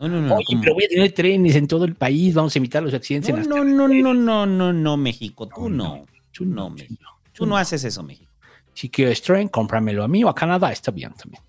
No, 0.00 0.08
no, 0.08 0.20
no. 0.20 0.34
Oye, 0.34 0.44
¿cómo? 0.48 0.60
pero 0.62 0.74
voy 0.74 0.84
a 0.84 0.88
tener 0.88 1.12
trenes 1.12 1.54
en 1.54 1.68
todo 1.68 1.84
el 1.84 1.94
país, 1.94 2.34
vamos 2.34 2.54
a 2.56 2.58
evitar 2.58 2.82
los 2.82 2.92
accidentes 2.92 3.28
en 3.30 3.36
No, 3.36 3.40
las 3.40 3.48
no, 3.48 3.64
no, 3.64 3.88
no, 3.88 4.14
no, 4.14 4.46
no, 4.46 4.72
no, 4.72 4.96
México. 4.96 5.48
Tú 5.48 5.70
no. 5.70 6.04
Tú 6.32 6.44
no, 6.44 6.54
no, 6.54 6.70
México. 6.70 7.04
Tú 7.32 7.46
no 7.46 7.56
haces 7.56 7.84
eso, 7.84 8.02
México. 8.02 8.32
Si 8.72 8.88
quieres 8.90 9.22
tren, 9.22 9.46
cómpramelo 9.48 10.02
a 10.02 10.08
mí 10.08 10.24
o 10.24 10.28
a 10.28 10.34
Canadá, 10.34 10.72
está 10.72 10.90
bien 10.90 11.12
también. 11.14 11.43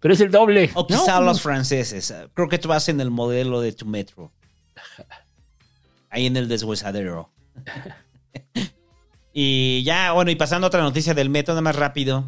Pero 0.00 0.14
es 0.14 0.20
el 0.20 0.30
doble. 0.30 0.70
O 0.74 0.86
quizá 0.86 1.20
No, 1.20 1.26
los 1.26 1.42
franceses. 1.42 2.12
Creo 2.34 2.48
que 2.48 2.58
tú 2.58 2.68
vas 2.68 2.88
en 2.88 3.00
el 3.00 3.10
modelo 3.10 3.60
de 3.60 3.72
tu 3.72 3.86
metro. 3.86 4.32
Ahí 6.10 6.26
en 6.26 6.36
el 6.36 6.48
deshuesadero. 6.48 7.30
y 9.32 9.82
ya, 9.84 10.12
bueno, 10.12 10.30
y 10.30 10.36
pasando 10.36 10.66
a 10.66 10.68
otra 10.68 10.82
noticia 10.82 11.14
del 11.14 11.28
metro, 11.28 11.52
nada 11.52 11.62
más 11.62 11.76
rápido. 11.76 12.24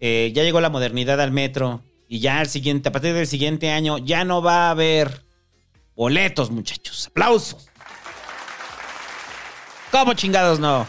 Eh, 0.00 0.32
ya 0.34 0.42
llegó 0.42 0.60
la 0.60 0.70
modernidad 0.70 1.20
al 1.20 1.30
metro. 1.30 1.82
Y 2.08 2.18
ya 2.20 2.40
el 2.40 2.48
siguiente, 2.48 2.88
a 2.88 2.92
partir 2.92 3.14
del 3.14 3.26
siguiente 3.26 3.70
año, 3.70 3.98
ya 3.98 4.24
no 4.24 4.42
va 4.42 4.68
a 4.68 4.70
haber 4.70 5.22
boletos, 5.94 6.50
muchachos. 6.50 7.06
¡Aplausos! 7.08 7.68
¿Cómo 9.92 10.14
chingados 10.14 10.58
no? 10.58 10.86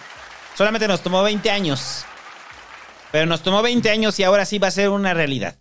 Solamente 0.55 0.87
nos 0.87 1.01
tomó 1.01 1.21
20 1.23 1.51
años. 1.51 2.05
Pero 3.11 3.25
nos 3.25 3.41
tomó 3.41 3.61
20 3.61 3.89
años 3.89 4.19
y 4.19 4.23
ahora 4.23 4.45
sí 4.45 4.57
va 4.57 4.69
a 4.69 4.71
ser 4.71 4.89
una 4.89 5.13
realidad. 5.13 5.57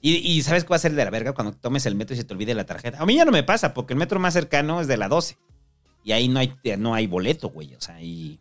Y, 0.00 0.16
y 0.16 0.42
¿sabes 0.42 0.64
qué 0.64 0.70
va 0.70 0.76
a 0.76 0.80
ser 0.80 0.92
de 0.92 1.04
la 1.04 1.10
verga 1.10 1.32
cuando 1.32 1.52
tomes 1.52 1.84
el 1.86 1.94
metro 1.94 2.14
y 2.14 2.18
se 2.18 2.24
te 2.24 2.32
olvide 2.32 2.54
la 2.54 2.66
tarjeta? 2.66 3.00
A 3.00 3.06
mí 3.06 3.16
ya 3.16 3.24
no 3.24 3.32
me 3.32 3.42
pasa, 3.42 3.74
porque 3.74 3.94
el 3.94 3.98
metro 3.98 4.20
más 4.20 4.34
cercano 4.34 4.80
es 4.80 4.86
de 4.86 4.96
la 4.96 5.08
12. 5.08 5.36
Y 6.04 6.12
ahí 6.12 6.28
no 6.28 6.38
hay, 6.38 6.54
no 6.78 6.94
hay 6.94 7.06
boleto, 7.06 7.50
güey. 7.50 7.74
O 7.74 7.80
sea, 7.80 7.96
ahí 7.96 8.38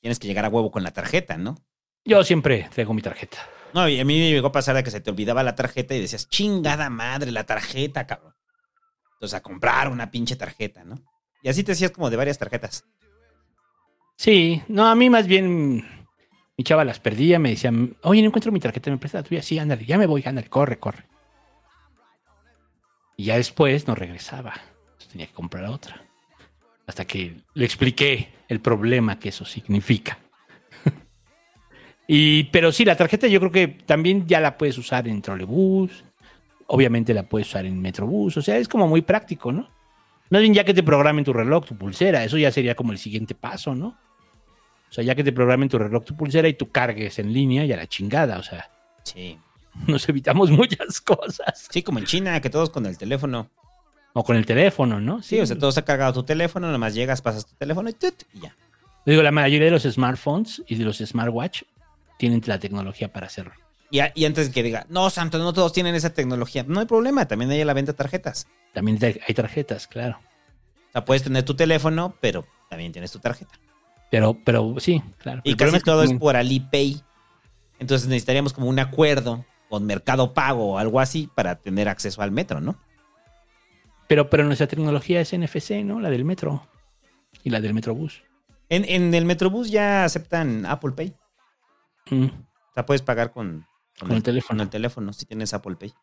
tienes 0.00 0.18
que 0.18 0.26
llegar 0.26 0.44
a 0.44 0.48
huevo 0.48 0.70
con 0.70 0.82
la 0.82 0.92
tarjeta, 0.92 1.36
¿no? 1.36 1.56
Yo 2.04 2.24
siempre 2.24 2.68
traigo 2.72 2.94
mi 2.94 3.02
tarjeta. 3.02 3.38
No, 3.74 3.88
y 3.88 3.98
a 3.98 4.04
mí 4.04 4.18
me 4.18 4.30
llegó 4.30 4.48
a 4.48 4.52
pasar 4.52 4.76
a 4.76 4.82
que 4.82 4.90
se 4.90 5.00
te 5.00 5.10
olvidaba 5.10 5.42
la 5.42 5.54
tarjeta 5.54 5.94
y 5.94 6.00
decías, 6.00 6.28
chingada 6.28 6.90
madre, 6.90 7.32
la 7.32 7.44
tarjeta, 7.44 8.06
cabrón. 8.06 8.34
Entonces, 9.14 9.34
a 9.34 9.42
comprar 9.42 9.88
una 9.88 10.10
pinche 10.10 10.36
tarjeta, 10.36 10.84
¿no? 10.84 10.96
Y 11.42 11.48
así 11.48 11.64
te 11.64 11.72
hacías 11.72 11.90
como 11.90 12.10
de 12.10 12.16
varias 12.16 12.38
tarjetas. 12.38 12.84
Sí, 14.16 14.62
no, 14.68 14.86
a 14.86 14.94
mí 14.94 15.10
más 15.10 15.26
bien 15.26 16.01
mi 16.62 16.64
chava 16.64 16.84
las 16.84 17.00
perdía, 17.00 17.40
me 17.40 17.50
decía, 17.50 17.72
oye, 18.02 18.22
no 18.22 18.28
encuentro 18.28 18.52
mi 18.52 18.60
tarjeta, 18.60 18.88
me 18.88 18.96
presta 18.96 19.18
la 19.18 19.24
tuya. 19.24 19.42
Sí, 19.42 19.58
ándale, 19.58 19.84
ya 19.84 19.98
me 19.98 20.06
voy, 20.06 20.22
ándale, 20.24 20.48
corre, 20.48 20.78
corre. 20.78 21.04
Y 23.16 23.24
ya 23.24 23.36
después 23.36 23.88
no 23.88 23.96
regresaba. 23.96 24.54
Tenía 25.10 25.26
que 25.26 25.32
comprar 25.32 25.64
otra. 25.64 26.00
Hasta 26.86 27.04
que 27.04 27.34
le 27.54 27.64
expliqué 27.64 28.28
el 28.46 28.60
problema 28.60 29.18
que 29.18 29.30
eso 29.30 29.44
significa. 29.44 30.18
y, 32.06 32.44
pero 32.44 32.70
sí, 32.70 32.84
la 32.84 32.96
tarjeta 32.96 33.26
yo 33.26 33.40
creo 33.40 33.50
que 33.50 33.66
también 33.66 34.28
ya 34.28 34.38
la 34.38 34.56
puedes 34.56 34.78
usar 34.78 35.08
en 35.08 35.20
trolebús. 35.20 36.04
Obviamente 36.68 37.12
la 37.12 37.24
puedes 37.24 37.48
usar 37.48 37.66
en 37.66 37.82
metrobús. 37.82 38.36
O 38.36 38.42
sea, 38.42 38.56
es 38.56 38.68
como 38.68 38.86
muy 38.86 39.02
práctico, 39.02 39.50
¿no? 39.50 39.68
Más 40.30 40.40
bien 40.40 40.54
ya 40.54 40.62
que 40.62 40.74
te 40.74 40.84
programen 40.84 41.24
tu 41.24 41.32
reloj, 41.32 41.66
tu 41.66 41.76
pulsera. 41.76 42.22
Eso 42.22 42.38
ya 42.38 42.52
sería 42.52 42.76
como 42.76 42.92
el 42.92 42.98
siguiente 42.98 43.34
paso, 43.34 43.74
¿no? 43.74 43.98
O 44.92 44.94
sea, 44.94 45.02
ya 45.02 45.14
que 45.14 45.24
te 45.24 45.32
programen 45.32 45.70
tu 45.70 45.78
reloj, 45.78 46.04
tu 46.04 46.14
pulsera 46.14 46.46
y 46.48 46.52
tú 46.54 46.70
cargues 46.70 47.18
en 47.18 47.32
línea 47.32 47.64
y 47.64 47.72
a 47.72 47.76
la 47.78 47.86
chingada. 47.86 48.38
O 48.38 48.42
sea, 48.42 48.70
Sí. 49.04 49.38
nos 49.86 50.06
evitamos 50.08 50.50
muchas 50.50 51.00
cosas. 51.00 51.66
Sí, 51.70 51.82
como 51.82 51.98
en 51.98 52.04
China, 52.04 52.38
que 52.42 52.50
todos 52.50 52.68
con 52.68 52.84
el 52.84 52.98
teléfono. 52.98 53.48
O 54.12 54.22
con 54.22 54.36
el 54.36 54.44
teléfono, 54.44 55.00
¿no? 55.00 55.22
Sí, 55.22 55.40
o 55.40 55.46
sea, 55.46 55.58
todos 55.58 55.78
ha 55.78 55.82
cargado 55.86 56.12
tu 56.12 56.22
teléfono, 56.24 56.70
nomás 56.70 56.92
llegas, 56.94 57.22
pasas 57.22 57.46
tu 57.46 57.54
teléfono 57.54 57.88
y, 57.88 57.94
tut, 57.94 58.24
y 58.34 58.40
ya. 58.40 58.54
Digo, 59.06 59.22
la 59.22 59.30
mayoría 59.32 59.64
de 59.64 59.70
los 59.70 59.84
smartphones 59.84 60.62
y 60.66 60.74
de 60.74 60.84
los 60.84 60.98
smartwatch 60.98 61.62
tienen 62.18 62.42
la 62.44 62.58
tecnología 62.58 63.10
para 63.10 63.26
hacerlo. 63.28 63.54
Y, 63.90 64.00
a- 64.00 64.12
y 64.14 64.26
antes 64.26 64.48
de 64.48 64.52
que 64.52 64.62
diga, 64.62 64.84
no, 64.90 65.08
Santo, 65.08 65.38
no 65.38 65.54
todos 65.54 65.72
tienen 65.72 65.94
esa 65.94 66.12
tecnología. 66.12 66.64
No 66.68 66.80
hay 66.80 66.86
problema, 66.86 67.26
también 67.26 67.50
hay 67.50 67.62
a 67.62 67.64
la 67.64 67.72
venta 67.72 67.94
tarjetas. 67.94 68.46
También 68.74 68.98
hay 69.02 69.34
tarjetas, 69.34 69.86
claro. 69.86 70.18
O 70.90 70.92
sea, 70.92 71.04
puedes 71.06 71.22
tener 71.22 71.42
tu 71.44 71.54
teléfono, 71.54 72.14
pero 72.20 72.46
también 72.68 72.92
tienes 72.92 73.10
tu 73.10 73.18
tarjeta. 73.18 73.52
Pero, 74.12 74.36
pero 74.44 74.74
sí, 74.78 75.02
claro. 75.16 75.40
Y 75.42 75.56
casi 75.56 75.80
todo 75.80 76.02
es 76.02 76.12
por 76.12 76.36
Alipay. 76.36 77.02
Entonces 77.78 78.08
necesitaríamos 78.08 78.52
como 78.52 78.68
un 78.68 78.78
acuerdo 78.78 79.46
con 79.70 79.86
Mercado 79.86 80.34
Pago 80.34 80.72
o 80.72 80.78
algo 80.78 81.00
así 81.00 81.30
para 81.34 81.54
tener 81.54 81.88
acceso 81.88 82.20
al 82.20 82.30
metro, 82.30 82.60
¿no? 82.60 82.76
Pero, 84.08 84.28
pero 84.28 84.44
nuestra 84.44 84.66
tecnología 84.66 85.22
es 85.22 85.32
NFC, 85.32 85.82
¿no? 85.82 85.98
La 85.98 86.10
del 86.10 86.26
metro. 86.26 86.68
Y 87.42 87.48
la 87.48 87.62
del 87.62 87.72
metrobús. 87.72 88.22
En, 88.68 88.84
en 88.84 89.14
el 89.14 89.24
Metrobús 89.24 89.70
ya 89.70 90.04
aceptan 90.04 90.66
Apple 90.66 90.92
Pay. 90.92 91.14
Mm. 92.10 92.26
O 92.26 92.74
sea, 92.74 92.84
puedes 92.84 93.00
pagar 93.00 93.32
con, 93.32 93.66
Con 93.98 94.12
el 94.12 94.22
teléfono. 94.22 94.58
Con 94.58 94.60
el 94.60 94.68
teléfono, 94.68 95.12
si 95.14 95.24
tienes 95.24 95.54
Apple 95.54 95.76
Pay. 95.76 95.94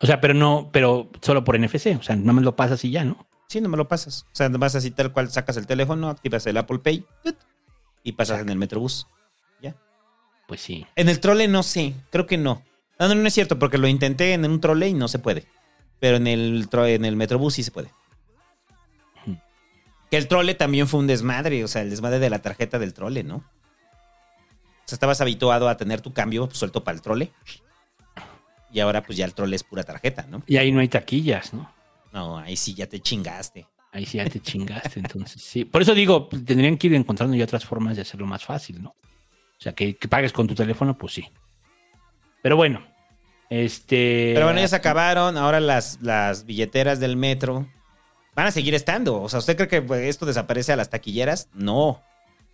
O 0.00 0.06
sea, 0.06 0.20
pero 0.20 0.34
no, 0.34 0.68
pero 0.72 1.12
solo 1.20 1.44
por 1.44 1.56
NFC. 1.56 1.96
O 1.96 2.02
sea, 2.02 2.16
nada 2.16 2.32
más 2.32 2.42
lo 2.42 2.56
pasas 2.56 2.84
y 2.84 2.90
ya, 2.90 3.04
¿no? 3.04 3.24
Sí, 3.46 3.60
no 3.60 3.68
me 3.68 3.76
lo 3.76 3.86
pasas. 3.86 4.24
O 4.32 4.34
sea, 4.34 4.48
vas 4.48 4.74
así 4.74 4.90
tal 4.90 5.12
cual, 5.12 5.30
sacas 5.30 5.56
el 5.56 5.68
teléfono, 5.68 6.08
activas 6.08 6.44
el 6.48 6.56
Apple 6.56 6.80
Pay 6.80 7.06
y 8.02 8.12
pasas 8.12 8.40
en 8.40 8.48
el 8.48 8.56
Metrobús. 8.56 9.06
Ya. 9.60 9.76
Pues 10.48 10.60
sí. 10.60 10.86
En 10.96 11.08
el 11.08 11.20
trole 11.20 11.48
no 11.48 11.62
sé, 11.62 11.94
creo 12.10 12.26
que 12.26 12.38
no. 12.38 12.62
No, 12.98 13.08
no, 13.08 13.14
no 13.14 13.26
es 13.26 13.34
cierto, 13.34 13.58
porque 13.58 13.78
lo 13.78 13.88
intenté 13.88 14.32
en 14.32 14.44
un 14.44 14.60
trole 14.60 14.88
y 14.88 14.94
no 14.94 15.08
se 15.08 15.18
puede. 15.18 15.46
Pero 15.98 16.16
en 16.16 16.26
el, 16.26 16.68
en 16.72 17.04
el 17.04 17.16
Metrobús 17.16 17.54
sí 17.54 17.62
se 17.62 17.70
puede. 17.70 17.90
Que 20.10 20.18
el 20.18 20.28
trole 20.28 20.54
también 20.54 20.88
fue 20.88 21.00
un 21.00 21.06
desmadre, 21.06 21.64
o 21.64 21.68
sea, 21.68 21.82
el 21.82 21.90
desmadre 21.90 22.18
de 22.18 22.28
la 22.28 22.40
tarjeta 22.40 22.78
del 22.78 22.92
trole, 22.92 23.22
¿no? 23.22 23.36
O 23.36 24.84
sea, 24.84 24.96
estabas 24.96 25.20
habituado 25.20 25.68
a 25.68 25.76
tener 25.78 26.02
tu 26.02 26.12
cambio 26.12 26.50
suelto 26.52 26.84
para 26.84 26.96
el 26.96 27.02
trole. 27.02 27.32
Y 28.70 28.80
ahora 28.80 29.02
pues 29.02 29.16
ya 29.16 29.24
el 29.24 29.32
trole 29.32 29.56
es 29.56 29.62
pura 29.62 29.84
tarjeta, 29.84 30.26
¿no? 30.28 30.42
Y 30.46 30.58
ahí 30.58 30.70
no 30.70 30.80
hay 30.80 30.88
taquillas, 30.88 31.54
¿no? 31.54 31.72
No, 32.12 32.38
ahí 32.38 32.56
sí 32.56 32.74
ya 32.74 32.86
te 32.86 33.00
chingaste. 33.00 33.66
Ahí 33.92 34.06
sí 34.06 34.16
ya 34.16 34.24
te 34.24 34.40
chingaste, 34.40 35.00
entonces 35.00 35.42
sí. 35.42 35.66
Por 35.66 35.82
eso 35.82 35.94
digo, 35.94 36.28
tendrían 36.28 36.78
que 36.78 36.86
ir 36.86 36.94
encontrando 36.94 37.36
ya 37.36 37.44
otras 37.44 37.64
formas 37.64 37.94
de 37.96 38.02
hacerlo 38.02 38.26
más 38.26 38.42
fácil, 38.44 38.82
¿no? 38.82 38.90
O 38.90 39.60
sea, 39.62 39.74
que, 39.74 39.96
que 39.96 40.08
pagues 40.08 40.32
con 40.32 40.48
tu 40.48 40.54
teléfono, 40.54 40.96
pues 40.96 41.12
sí. 41.12 41.28
Pero 42.42 42.56
bueno, 42.56 42.82
este... 43.50 44.32
Pero 44.34 44.46
bueno, 44.46 44.60
ya 44.60 44.68
se 44.68 44.76
acabaron. 44.76 45.36
Ahora 45.36 45.60
las, 45.60 45.98
las 46.00 46.46
billeteras 46.46 47.00
del 47.00 47.16
metro 47.16 47.68
van 48.34 48.46
a 48.46 48.50
seguir 48.50 48.74
estando. 48.74 49.20
O 49.20 49.28
sea, 49.28 49.40
¿usted 49.40 49.56
cree 49.56 49.68
que 49.68 49.82
pues, 49.82 50.00
esto 50.02 50.24
desaparece 50.24 50.72
a 50.72 50.76
las 50.76 50.88
taquilleras? 50.88 51.50
No. 51.52 52.02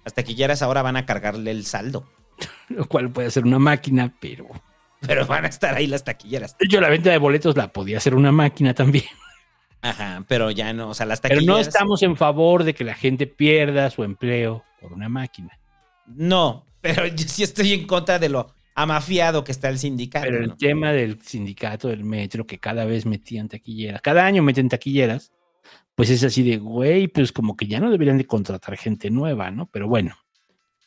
Las 0.05 0.15
taquilleras 0.15 0.61
ahora 0.61 0.83
van 0.83 0.97
a 0.97 1.07
cargarle 1.07 1.53
el 1.53 1.65
saldo. 1.67 2.05
Lo 2.69 2.87
cual 2.87 3.11
puede 3.11 3.31
ser 3.31 3.45
una 3.45 3.61
máquina, 3.61 4.13
pero... 4.21 4.49
Pero 5.01 5.25
van 5.25 5.45
a 5.45 5.49
estar 5.49 5.77
ahí 5.77 5.87
las 5.87 6.03
taquilleras. 6.03 6.57
Hecho, 6.59 6.81
la 6.81 6.89
venta 6.89 7.11
de 7.11 7.19
boletos 7.19 7.57
la 7.57 7.69
podía 7.73 7.99
hacer 7.99 8.17
una 8.17 8.33
máquina 8.33 8.75
también. 8.75 9.05
Ajá, 9.81 10.25
pero 10.27 10.51
ya 10.51 10.73
no. 10.73 10.91
O 10.91 10.95
sea, 10.95 11.07
las 11.07 11.21
Pero 11.21 11.37
taquilleras. 11.37 11.57
no 11.57 11.61
estamos 11.61 12.03
en 12.03 12.17
favor 12.17 12.65
de 12.65 12.75
que 12.75 12.85
la 12.85 12.95
gente 12.95 13.27
pierda 13.27 13.91
su 13.91 14.03
empleo 14.05 14.65
por 14.81 14.93
una 14.93 15.09
máquina. 15.09 15.59
No, 16.07 16.67
pero 16.81 17.07
yo 17.07 17.25
sí 17.27 17.43
estoy 17.43 17.73
en 17.73 17.87
contra 17.87 18.19
de 18.19 18.29
lo 18.29 18.53
amafiado 18.75 19.45
que 19.45 19.53
está 19.53 19.69
el 19.69 19.79
sindicato. 19.79 20.27
Pero 20.27 20.39
el 20.43 20.49
¿no? 20.49 20.57
tema 20.57 20.93
del 20.93 21.21
sindicato 21.23 21.89
del 21.89 22.05
metro, 22.05 22.47
que 22.47 22.59
cada 22.59 22.85
vez 22.85 23.07
metían 23.07 23.49
taquilleras, 23.49 24.01
cada 24.01 24.25
año 24.25 24.43
meten 24.43 24.69
taquilleras, 24.69 25.33
pues 25.95 26.11
es 26.11 26.23
así 26.23 26.43
de, 26.43 26.59
güey, 26.59 27.09
pues 27.09 27.33
como 27.33 27.57
que 27.57 27.67
ya 27.67 27.81
no 27.81 27.91
deberían 27.91 28.19
de 28.19 28.27
contratar 28.27 28.77
gente 28.77 29.11
nueva, 29.11 29.51
¿no? 29.51 29.67
Pero 29.67 29.89
bueno. 29.89 30.17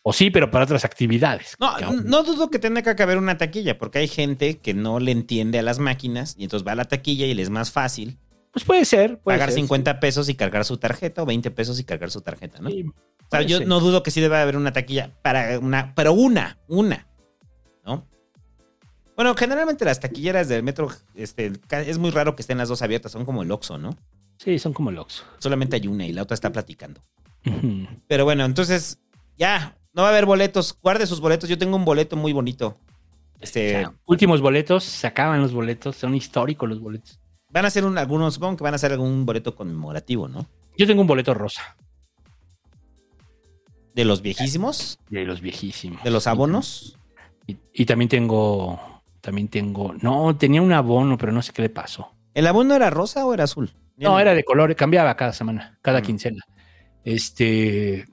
O 0.03 0.13
sí, 0.13 0.31
pero 0.31 0.49
para 0.49 0.63
otras 0.63 0.83
actividades. 0.83 1.55
No, 1.59 1.77
no 2.03 2.23
dudo 2.23 2.49
que 2.49 2.57
tenga 2.57 2.95
que 2.95 3.03
haber 3.03 3.19
una 3.19 3.37
taquilla, 3.37 3.77
porque 3.77 3.99
hay 3.99 4.07
gente 4.07 4.57
que 4.57 4.73
no 4.73 4.99
le 4.99 5.11
entiende 5.11 5.59
a 5.59 5.61
las 5.61 5.77
máquinas 5.77 6.35
y 6.39 6.45
entonces 6.45 6.67
va 6.67 6.71
a 6.71 6.75
la 6.75 6.85
taquilla 6.85 7.27
y 7.27 7.35
le 7.35 7.43
es 7.43 7.51
más 7.51 7.71
fácil 7.71 8.17
Pues 8.51 8.65
puede 8.65 8.85
ser. 8.85 9.19
Puede 9.19 9.37
pagar 9.37 9.49
ser, 9.49 9.59
50 9.59 9.99
pesos 9.99 10.29
y 10.29 10.35
cargar 10.35 10.65
su 10.65 10.77
tarjeta 10.77 11.23
o 11.23 11.25
20 11.25 11.51
pesos 11.51 11.79
y 11.79 11.83
cargar 11.83 12.11
su 12.11 12.21
tarjeta, 12.21 12.59
¿no? 12.59 12.69
sí. 12.69 12.83
O 12.83 13.29
sea, 13.31 13.43
yo 13.43 13.59
ser. 13.59 13.67
no 13.67 13.79
dudo 13.79 14.03
que 14.03 14.11
sí 14.11 14.19
debe 14.19 14.37
haber 14.37 14.57
una 14.57 14.73
taquilla 14.73 15.11
para 15.21 15.57
una, 15.59 15.95
pero 15.95 16.11
una, 16.11 16.59
una, 16.67 17.07
¿no? 17.85 18.05
Bueno, 19.15 19.33
generalmente 19.35 19.85
las 19.85 20.01
taquilleras 20.01 20.49
del 20.49 20.63
metro, 20.63 20.89
este, 21.15 21.53
es 21.69 21.97
muy 21.97 22.11
raro 22.11 22.35
que 22.35 22.41
estén 22.41 22.57
las 22.57 22.67
dos 22.67 22.81
abiertas, 22.81 23.13
son 23.13 23.23
como 23.23 23.41
el 23.43 23.51
Oxxo, 23.51 23.77
¿no? 23.77 23.95
Sí, 24.35 24.59
son 24.59 24.73
como 24.73 24.89
el 24.89 24.97
Oxxo. 24.97 25.23
Solamente 25.39 25.77
hay 25.77 25.87
una 25.87 26.05
y 26.05 26.11
la 26.11 26.23
otra 26.23 26.35
está 26.35 26.51
platicando. 26.51 27.01
Pero 28.07 28.25
bueno, 28.25 28.43
entonces, 28.43 28.99
ya, 29.37 29.77
no 29.93 30.01
va 30.01 30.09
a 30.09 30.11
haber 30.11 30.25
boletos, 30.25 30.77
guarde 30.81 31.07
sus 31.07 31.21
boletos, 31.21 31.49
yo 31.49 31.57
tengo 31.57 31.77
un 31.77 31.85
boleto 31.85 32.17
muy 32.17 32.33
bonito. 32.33 32.77
Este, 33.39 33.77
O 33.77 33.79
sea, 33.79 33.93
últimos 34.05 34.41
boletos, 34.41 34.83
se 34.83 35.07
acaban 35.07 35.41
los 35.41 35.53
boletos, 35.53 35.95
son 35.95 36.15
históricos 36.15 36.67
los 36.67 36.81
boletos. 36.81 37.20
Van 37.51 37.65
a 37.65 37.67
hacer 37.69 37.85
un, 37.85 37.97
algunos, 37.97 38.33
supongo 38.35 38.57
que 38.57 38.63
van 38.63 38.73
a 38.73 38.75
hacer 38.75 38.91
algún 38.91 39.25
boleto 39.25 39.55
conmemorativo, 39.55 40.27
¿no? 40.27 40.45
Yo 40.77 40.87
tengo 40.87 41.01
un 41.01 41.07
boleto 41.07 41.33
rosa, 41.33 41.75
De 43.93 44.05
los 44.05 44.21
viejísimos, 44.21 44.99
de 45.09 45.25
los 45.25 45.41
viejísimos. 45.41 46.01
de 46.03 46.11
los 46.11 46.27
abonos. 46.27 46.97
Y, 47.47 47.57
y 47.73 47.85
también 47.85 48.07
tengo, 48.09 48.79
también 49.19 49.47
tengo, 49.49 49.93
no, 50.01 50.35
tenía 50.37 50.61
un 50.61 50.71
abono, 50.71 51.17
pero 51.17 51.31
no 51.31 51.41
sé 51.41 51.51
qué 51.53 51.63
le 51.63 51.69
pasó. 51.69 52.13
¿El 52.33 52.47
abono 52.47 52.75
era 52.75 52.89
rosa 52.89 53.25
o 53.25 53.33
era 53.33 53.43
azul? 53.43 53.71
No, 53.97 54.17
era 54.19 54.33
de 54.33 54.43
color, 54.45 54.73
cambiaba 54.75 55.15
cada 55.17 55.33
semana, 55.33 55.77
cada 55.81 55.99
Mm. 55.99 56.03
quincena. 56.03 56.43
Este, 57.03 58.05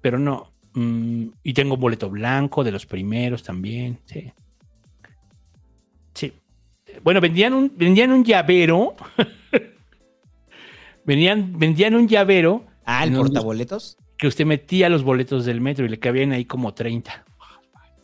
pero 0.00 0.18
no. 0.18 0.52
mm, 0.74 1.28
y 1.42 1.54
tengo 1.54 1.76
boleto 1.78 2.10
blanco 2.10 2.62
de 2.62 2.70
los 2.72 2.84
primeros 2.84 3.42
también, 3.42 3.98
sí. 4.04 4.30
Sí. 6.14 6.32
Bueno, 7.02 7.20
vendían 7.20 7.54
un, 7.54 7.72
vendían 7.76 8.12
un 8.12 8.24
llavero. 8.24 8.94
Venían, 11.04 11.56
vendían 11.56 11.94
un 11.94 12.08
llavero. 12.08 12.66
Ah, 12.84 13.04
el 13.04 13.12
portaboletos. 13.14 13.96
Que 14.18 14.26
usted 14.26 14.44
metía 14.44 14.88
los 14.88 15.04
boletos 15.04 15.44
del 15.44 15.60
metro 15.60 15.84
y 15.84 15.88
le 15.88 16.00
cabían 16.00 16.32
ahí 16.32 16.44
como 16.44 16.74
30. 16.74 17.24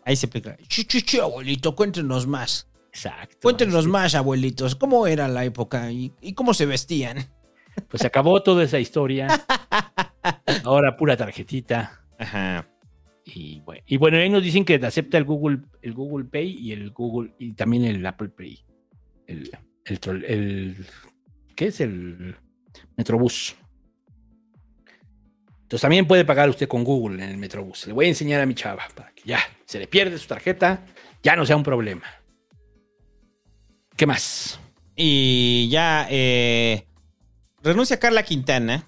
Ahí 0.04 0.14
se 0.14 0.26
explica. 0.26 0.56
Chu, 0.68 0.84
chu, 0.84 1.00
chu, 1.00 1.20
abuelito, 1.20 1.74
cuéntenos 1.74 2.28
más. 2.28 2.68
Exacto. 2.92 3.38
Cuéntenos 3.42 3.88
más, 3.88 4.14
abuelitos. 4.14 4.76
¿Cómo 4.76 5.06
era 5.06 5.26
la 5.26 5.44
época 5.44 5.90
y, 5.90 6.12
y 6.20 6.34
cómo 6.34 6.54
se 6.54 6.66
vestían? 6.66 7.28
Pues 7.88 8.02
se 8.02 8.06
acabó 8.06 8.40
toda 8.42 8.62
esa 8.64 8.78
historia. 8.78 9.26
Ahora 10.64 10.96
pura 10.96 11.16
tarjetita. 11.16 12.04
Ajá. 12.18 12.68
Y 13.24 13.60
bueno, 13.60 13.82
y 13.86 13.96
bueno, 13.96 14.18
ahí 14.18 14.28
nos 14.28 14.42
dicen 14.42 14.64
que 14.64 14.74
acepta 14.74 15.16
el 15.16 15.24
Google, 15.24 15.60
el 15.80 15.92
Google 15.94 16.26
Pay 16.26 16.58
y 16.58 16.72
el 16.72 16.90
Google 16.90 17.34
y 17.38 17.52
también 17.52 17.84
el 17.84 18.04
Apple 18.04 18.28
Pay. 18.28 18.64
El, 19.26 19.50
el, 20.26 20.86
¿qué 21.54 21.66
es 21.66 21.80
el 21.80 22.36
Metrobús? 22.96 23.56
Entonces 25.62 25.82
también 25.82 26.06
puede 26.06 26.24
pagar 26.24 26.50
usted 26.50 26.68
con 26.68 26.84
Google 26.84 27.22
en 27.24 27.30
el 27.30 27.38
Metrobús. 27.38 27.86
Le 27.86 27.94
voy 27.94 28.06
a 28.06 28.08
enseñar 28.08 28.40
a 28.40 28.46
mi 28.46 28.54
chava 28.54 28.86
para 28.94 29.10
que 29.12 29.22
ya 29.24 29.40
se 29.64 29.78
le 29.78 29.86
pierde 29.86 30.18
su 30.18 30.28
tarjeta, 30.28 30.84
ya 31.22 31.34
no 31.34 31.46
sea 31.46 31.56
un 31.56 31.62
problema. 31.62 32.04
¿Qué 33.96 34.06
más? 34.06 34.60
Y 34.94 35.68
ya 35.70 36.06
eh, 36.10 36.86
renuncia 37.62 37.98
Carla 37.98 38.22
Quintana, 38.22 38.86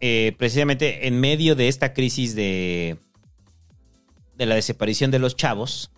eh, 0.00 0.34
precisamente 0.38 1.08
en 1.08 1.18
medio 1.18 1.56
de 1.56 1.66
esta 1.66 1.92
crisis 1.92 2.36
de, 2.36 2.98
de 4.36 4.46
la 4.46 4.54
desaparición 4.54 5.10
de 5.10 5.18
los 5.18 5.34
chavos, 5.34 5.90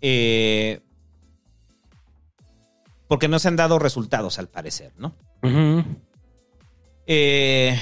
eh, 0.00 0.80
porque 3.12 3.28
no 3.28 3.38
se 3.38 3.46
han 3.48 3.56
dado 3.56 3.78
resultados 3.78 4.38
al 4.38 4.48
parecer, 4.48 4.90
¿no? 4.96 5.14
Eh, 7.06 7.78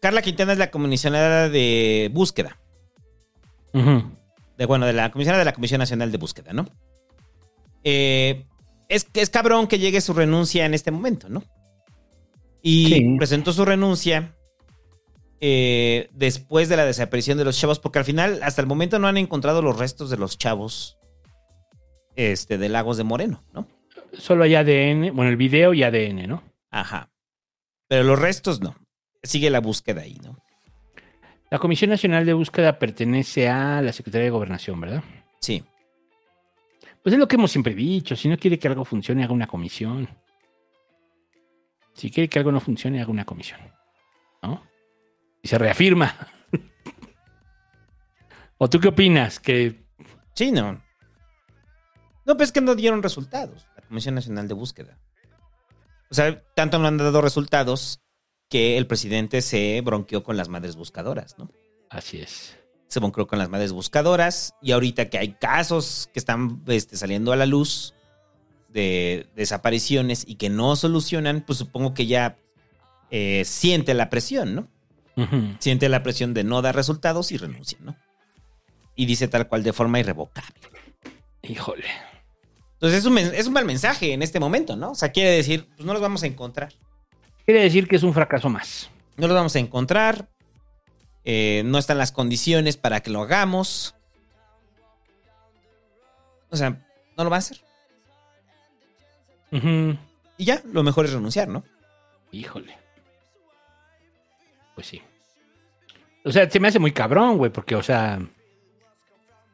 Carla 0.00 0.22
Quintana 0.22 0.52
es 0.52 0.58
la 0.58 0.70
comisionada 0.70 1.50
de 1.50 2.10
búsqueda, 2.14 2.58
de, 3.74 4.64
bueno, 4.64 4.86
de 4.86 4.94
la 4.94 5.10
comisionada 5.12 5.40
de 5.40 5.44
la 5.44 5.52
Comisión 5.52 5.80
Nacional 5.80 6.10
de 6.10 6.16
Búsqueda, 6.16 6.54
¿no? 6.54 6.66
Eh, 7.84 8.46
es, 8.88 9.06
es 9.12 9.28
cabrón 9.28 9.66
que 9.66 9.78
llegue 9.78 10.00
su 10.00 10.14
renuncia 10.14 10.64
en 10.64 10.72
este 10.72 10.90
momento, 10.90 11.28
¿no? 11.28 11.44
Y 12.62 12.86
Sí. 12.86 13.14
presentó 13.18 13.52
su 13.52 13.66
renuncia 13.66 14.34
eh, 15.42 16.08
después 16.14 16.70
de 16.70 16.78
la 16.78 16.86
desaparición 16.86 17.36
de 17.36 17.44
los 17.44 17.58
chavos, 17.58 17.78
porque 17.80 17.98
al 17.98 18.06
final, 18.06 18.40
hasta 18.42 18.62
el 18.62 18.66
momento, 18.66 18.98
no 18.98 19.08
han 19.08 19.18
encontrado 19.18 19.60
los 19.60 19.78
restos 19.78 20.08
de 20.08 20.16
los 20.16 20.38
chavos 20.38 20.96
este, 22.16 22.56
de 22.56 22.70
Lagos 22.70 22.96
de 22.96 23.04
Moreno, 23.04 23.44
¿no? 23.52 23.68
Solo 24.12 24.44
hay 24.44 24.54
ADN, 24.54 25.14
bueno, 25.14 25.30
el 25.30 25.36
video 25.36 25.74
y 25.74 25.82
ADN, 25.82 26.28
¿no? 26.28 26.42
Ajá. 26.70 27.10
Pero 27.88 28.04
los 28.04 28.18
restos 28.18 28.60
no. 28.60 28.74
Sigue 29.22 29.50
la 29.50 29.60
búsqueda 29.60 30.02
ahí, 30.02 30.18
¿no? 30.22 30.38
La 31.50 31.58
Comisión 31.58 31.90
Nacional 31.90 32.24
de 32.24 32.32
Búsqueda 32.32 32.78
pertenece 32.78 33.48
a 33.48 33.82
la 33.82 33.92
Secretaría 33.92 34.24
de 34.24 34.30
Gobernación, 34.30 34.80
¿verdad? 34.80 35.02
Sí. 35.40 35.62
Pues 37.02 37.12
es 37.12 37.18
lo 37.18 37.28
que 37.28 37.36
hemos 37.36 37.50
siempre 37.50 37.74
dicho. 37.74 38.16
Si 38.16 38.28
no 38.28 38.38
quiere 38.38 38.58
que 38.58 38.68
algo 38.68 38.84
funcione, 38.84 39.24
haga 39.24 39.34
una 39.34 39.46
comisión. 39.46 40.08
Si 41.92 42.10
quiere 42.10 42.28
que 42.28 42.38
algo 42.38 42.52
no 42.52 42.60
funcione, 42.60 43.02
haga 43.02 43.10
una 43.10 43.24
comisión. 43.24 43.60
¿No? 44.42 44.62
Y 45.42 45.48
se 45.48 45.58
reafirma. 45.58 46.14
¿O 48.58 48.70
tú 48.70 48.80
qué 48.80 48.88
opinas? 48.88 49.38
Que 49.38 49.82
Sí, 50.34 50.50
no. 50.50 50.82
No, 52.24 52.36
pues 52.36 52.48
es 52.48 52.52
que 52.52 52.60
no 52.60 52.74
dieron 52.74 53.02
resultados. 53.02 53.66
Comisión 53.92 54.14
Nacional 54.14 54.48
de 54.48 54.54
Búsqueda. 54.54 54.98
O 56.10 56.14
sea, 56.14 56.42
tanto 56.54 56.78
no 56.78 56.88
han 56.88 56.96
dado 56.96 57.20
resultados 57.20 58.00
que 58.48 58.78
el 58.78 58.86
presidente 58.86 59.42
se 59.42 59.82
bronqueó 59.84 60.22
con 60.22 60.38
las 60.38 60.48
madres 60.48 60.76
buscadoras, 60.76 61.36
¿no? 61.38 61.50
así 61.90 62.16
es. 62.22 62.56
Se 62.86 63.00
bronqueó 63.00 63.26
con 63.26 63.38
las 63.38 63.50
madres 63.50 63.70
buscadoras 63.72 64.54
y 64.62 64.72
ahorita 64.72 65.10
que 65.10 65.18
hay 65.18 65.34
casos 65.34 66.08
que 66.14 66.18
están 66.18 66.62
este, 66.68 66.96
saliendo 66.96 67.32
a 67.32 67.36
la 67.36 67.44
luz 67.44 67.92
de 68.70 69.26
desapariciones 69.36 70.24
y 70.26 70.36
que 70.36 70.48
no 70.48 70.74
solucionan, 70.74 71.42
pues 71.46 71.58
supongo 71.58 71.92
que 71.92 72.06
ya 72.06 72.38
eh, 73.10 73.44
siente 73.44 73.92
la 73.92 74.08
presión, 74.08 74.54
¿no? 74.54 74.68
Siente 75.58 75.90
la 75.90 76.02
presión 76.02 76.32
de 76.32 76.44
no 76.44 76.62
dar 76.62 76.74
resultados 76.74 77.30
y 77.30 77.36
renuncia, 77.36 77.76
¿no? 77.82 77.94
Y 78.96 79.04
dice 79.04 79.28
tal 79.28 79.48
cual 79.48 79.62
de 79.62 79.74
forma 79.74 80.00
irrevocable. 80.00 80.54
Híjole. 81.42 82.11
Entonces 82.82 82.98
es 82.98 83.06
un, 83.06 83.16
es 83.16 83.46
un 83.46 83.52
mal 83.52 83.64
mensaje 83.64 84.12
en 84.12 84.22
este 84.22 84.40
momento, 84.40 84.74
¿no? 84.74 84.90
O 84.90 84.94
sea, 84.96 85.12
quiere 85.12 85.30
decir, 85.30 85.68
pues 85.76 85.86
no 85.86 85.92
los 85.92 86.02
vamos 86.02 86.24
a 86.24 86.26
encontrar. 86.26 86.72
Quiere 87.44 87.62
decir 87.62 87.86
que 87.86 87.94
es 87.94 88.02
un 88.02 88.12
fracaso 88.12 88.48
más. 88.48 88.90
No 89.16 89.28
los 89.28 89.36
vamos 89.36 89.54
a 89.54 89.60
encontrar. 89.60 90.28
eh, 91.24 91.62
no 91.64 91.78
están 91.78 91.98
las 91.98 92.10
condiciones 92.10 92.76
para 92.76 92.98
que 93.00 93.10
lo 93.10 93.22
hagamos. 93.22 93.94
O 96.50 96.56
sea, 96.56 96.70
no 97.16 97.22
lo 97.22 97.30
va 97.30 97.36
a 97.36 97.38
hacer. 97.38 97.58
Y 99.52 100.44
ya, 100.44 100.60
lo 100.72 100.82
mejor 100.82 101.04
es 101.04 101.12
renunciar, 101.12 101.46
¿no? 101.46 101.62
Híjole. 102.32 102.76
Pues 104.74 104.88
sí. 104.88 105.00
O 106.24 106.32
sea, 106.32 106.50
se 106.50 106.58
me 106.58 106.66
hace 106.66 106.80
muy 106.80 106.90
cabrón, 106.90 107.38
güey, 107.38 107.52
porque, 107.52 107.76
o 107.76 107.82
sea, 107.84 108.18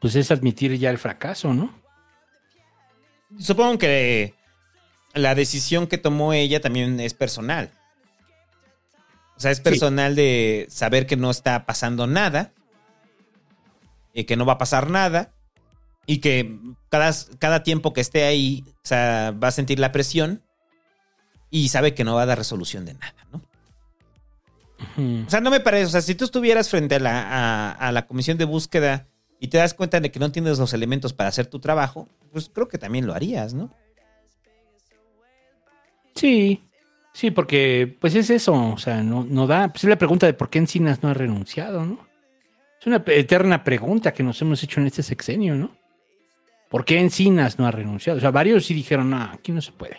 pues 0.01 0.15
es 0.15 0.31
admitir 0.31 0.75
ya 0.79 0.89
el 0.89 0.97
fracaso, 0.97 1.53
¿no? 1.53 1.78
Supongo 3.37 3.77
que 3.77 4.33
la 5.13 5.35
decisión 5.35 5.87
que 5.87 5.97
tomó 5.97 6.33
ella 6.33 6.61
también 6.61 6.99
es 6.99 7.13
personal. 7.13 7.71
O 9.37 9.39
sea, 9.39 9.51
es 9.51 9.61
personal 9.61 10.15
de 10.15 10.67
saber 10.69 11.05
que 11.05 11.15
no 11.15 11.29
está 11.29 11.65
pasando 11.65 12.07
nada. 12.07 12.51
Y 14.13 14.23
que 14.25 14.35
no 14.35 14.45
va 14.45 14.53
a 14.53 14.57
pasar 14.57 14.89
nada. 14.89 15.31
Y 16.05 16.17
que 16.17 16.59
cada, 16.89 17.11
cada 17.37 17.63
tiempo 17.63 17.93
que 17.93 18.01
esté 18.01 18.25
ahí, 18.25 18.65
o 18.67 18.87
sea, 18.87 19.31
va 19.31 19.49
a 19.49 19.51
sentir 19.51 19.79
la 19.79 19.91
presión. 19.91 20.43
Y 21.51 21.69
sabe 21.69 21.93
que 21.93 22.03
no 22.03 22.15
va 22.15 22.23
a 22.23 22.27
dar 22.27 22.37
resolución 22.37 22.85
de 22.85 22.95
nada, 22.95 23.15
¿no? 23.31 23.41
O 25.25 25.29
sea, 25.29 25.39
no 25.41 25.51
me 25.51 25.59
parece. 25.59 25.85
O 25.85 25.89
sea, 25.89 26.01
si 26.01 26.15
tú 26.15 26.25
estuvieras 26.25 26.69
frente 26.69 26.95
a 26.95 26.99
la, 26.99 27.21
a, 27.21 27.71
a 27.71 27.91
la 27.91 28.07
comisión 28.07 28.37
de 28.37 28.45
búsqueda 28.45 29.08
y 29.39 29.47
te 29.47 29.57
das 29.57 29.73
cuenta 29.73 29.99
de 29.99 30.11
que 30.11 30.19
no 30.19 30.31
tienes 30.31 30.59
los 30.59 30.73
elementos 30.73 31.13
para 31.13 31.29
hacer 31.29 31.47
tu 31.47 31.59
trabajo, 31.59 32.07
pues 32.31 32.49
creo 32.53 32.67
que 32.67 32.77
también 32.77 33.07
lo 33.07 33.13
harías, 33.13 33.53
¿no? 33.53 33.73
Sí, 36.15 36.61
sí, 37.13 37.31
porque 37.31 37.95
pues 37.99 38.15
es 38.15 38.29
eso, 38.29 38.53
o 38.73 38.77
sea, 38.77 39.01
no, 39.01 39.23
no 39.23 39.47
da. 39.47 39.69
Pues 39.69 39.85
es 39.85 39.89
la 39.89 39.97
pregunta 39.97 40.25
de 40.25 40.33
por 40.33 40.49
qué 40.49 40.59
Encinas 40.59 41.01
no 41.01 41.09
ha 41.09 41.13
renunciado, 41.13 41.85
¿no? 41.85 42.05
Es 42.79 42.87
una 42.87 43.03
eterna 43.07 43.63
pregunta 43.63 44.13
que 44.13 44.23
nos 44.23 44.41
hemos 44.41 44.61
hecho 44.63 44.81
en 44.81 44.87
este 44.87 45.03
sexenio, 45.03 45.55
¿no? 45.55 45.71
¿Por 46.69 46.85
qué 46.85 46.99
Encinas 46.99 47.57
no 47.57 47.65
ha 47.65 47.71
renunciado? 47.71 48.17
O 48.17 48.21
sea, 48.21 48.31
varios 48.31 48.65
sí 48.65 48.73
dijeron, 48.73 49.09
no, 49.09 49.21
aquí 49.21 49.51
no 49.51 49.61
se 49.61 49.71
puede. 49.71 49.97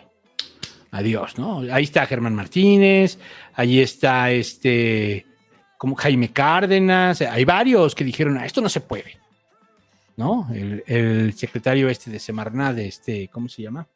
Adiós, 0.90 1.38
¿no? 1.38 1.60
Ahí 1.72 1.84
está 1.84 2.06
Germán 2.06 2.34
Martínez, 2.34 3.18
ahí 3.54 3.80
está 3.80 4.30
este, 4.30 5.26
como 5.78 5.94
Jaime 5.94 6.32
Cárdenas, 6.32 7.22
hay 7.22 7.44
varios 7.44 7.94
que 7.94 8.04
dijeron, 8.04 8.36
ah, 8.38 8.44
esto 8.44 8.60
no 8.60 8.68
se 8.68 8.80
puede, 8.80 9.18
¿no? 10.20 10.46
El, 10.52 10.84
el 10.86 11.32
secretario 11.32 11.88
este 11.88 12.10
de 12.10 12.18
Semarnat, 12.18 12.76
de 12.76 12.86
este, 12.86 13.28
¿cómo 13.28 13.48
se 13.48 13.62
llama? 13.62 13.88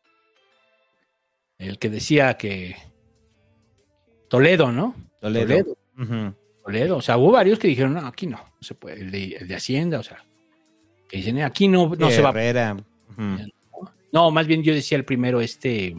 El 1.59 1.79
que 1.79 1.91
decía 1.91 2.35
que 2.39 2.77
Toledo, 4.29 4.73
¿no? 4.73 4.95
Toledo. 5.21 5.77
Ujú. 5.99 6.35
Toledo. 6.65 6.97
O 6.97 7.03
sea, 7.03 7.19
hubo 7.19 7.33
varios 7.33 7.59
que 7.59 7.69
dijeron, 7.69 7.93
no, 7.93 8.07
aquí 8.07 8.27
no, 8.27 8.39
no 8.39 8.63
se 8.63 8.75
puede. 8.75 9.03
El 9.03 9.11
de, 9.11 9.37
el 9.37 9.47
de 9.47 9.55
Hacienda, 9.55 10.01
o 10.01 10.03
sea, 10.03 10.25
que 11.09 11.19
dicen, 11.19 11.43
aquí 11.43 11.69
no, 11.69 11.95
no 11.95 12.11
se 12.11 12.23
va. 12.23 12.31
Herrera. 12.31 12.77
No, 14.11 14.31
más 14.31 14.47
bien 14.47 14.63
yo 14.63 14.73
decía 14.73 14.97
el 14.97 15.05
primero, 15.05 15.43
este. 15.43 15.95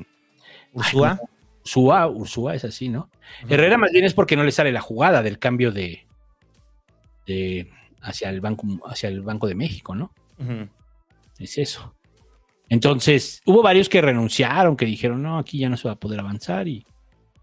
Ursúa. 0.73 1.11
Ay, 1.11 1.17
no, 1.17 1.29
Ursúa, 1.61 2.07
Ursúa 2.07 2.55
es 2.55 2.65
así, 2.65 2.89
¿no? 2.89 3.09
Herrera 3.47 3.77
más 3.77 3.91
bien 3.91 4.05
es 4.05 4.13
porque 4.13 4.35
no 4.35 4.43
le 4.43 4.51
sale 4.51 4.71
la 4.71 4.81
jugada 4.81 5.21
del 5.21 5.37
cambio 5.37 5.71
de, 5.71 6.05
de 7.27 7.71
hacia 8.05 8.29
el 8.29 8.41
banco, 8.41 8.65
hacia 8.85 9.09
el 9.09 9.21
Banco 9.21 9.47
de 9.47 9.55
México, 9.55 9.95
¿no? 9.95 10.11
Es 11.39 11.57
eso. 11.57 11.93
Entonces, 12.69 13.41
hubo 13.45 13.61
varios 13.61 13.89
que 13.89 14.01
renunciaron, 14.01 14.77
que 14.77 14.85
dijeron, 14.85 15.21
no, 15.21 15.37
aquí 15.37 15.59
ya 15.59 15.69
no 15.69 15.77
se 15.77 15.87
va 15.87 15.93
a 15.93 15.99
poder 15.99 16.19
avanzar 16.19 16.67
y 16.67 16.85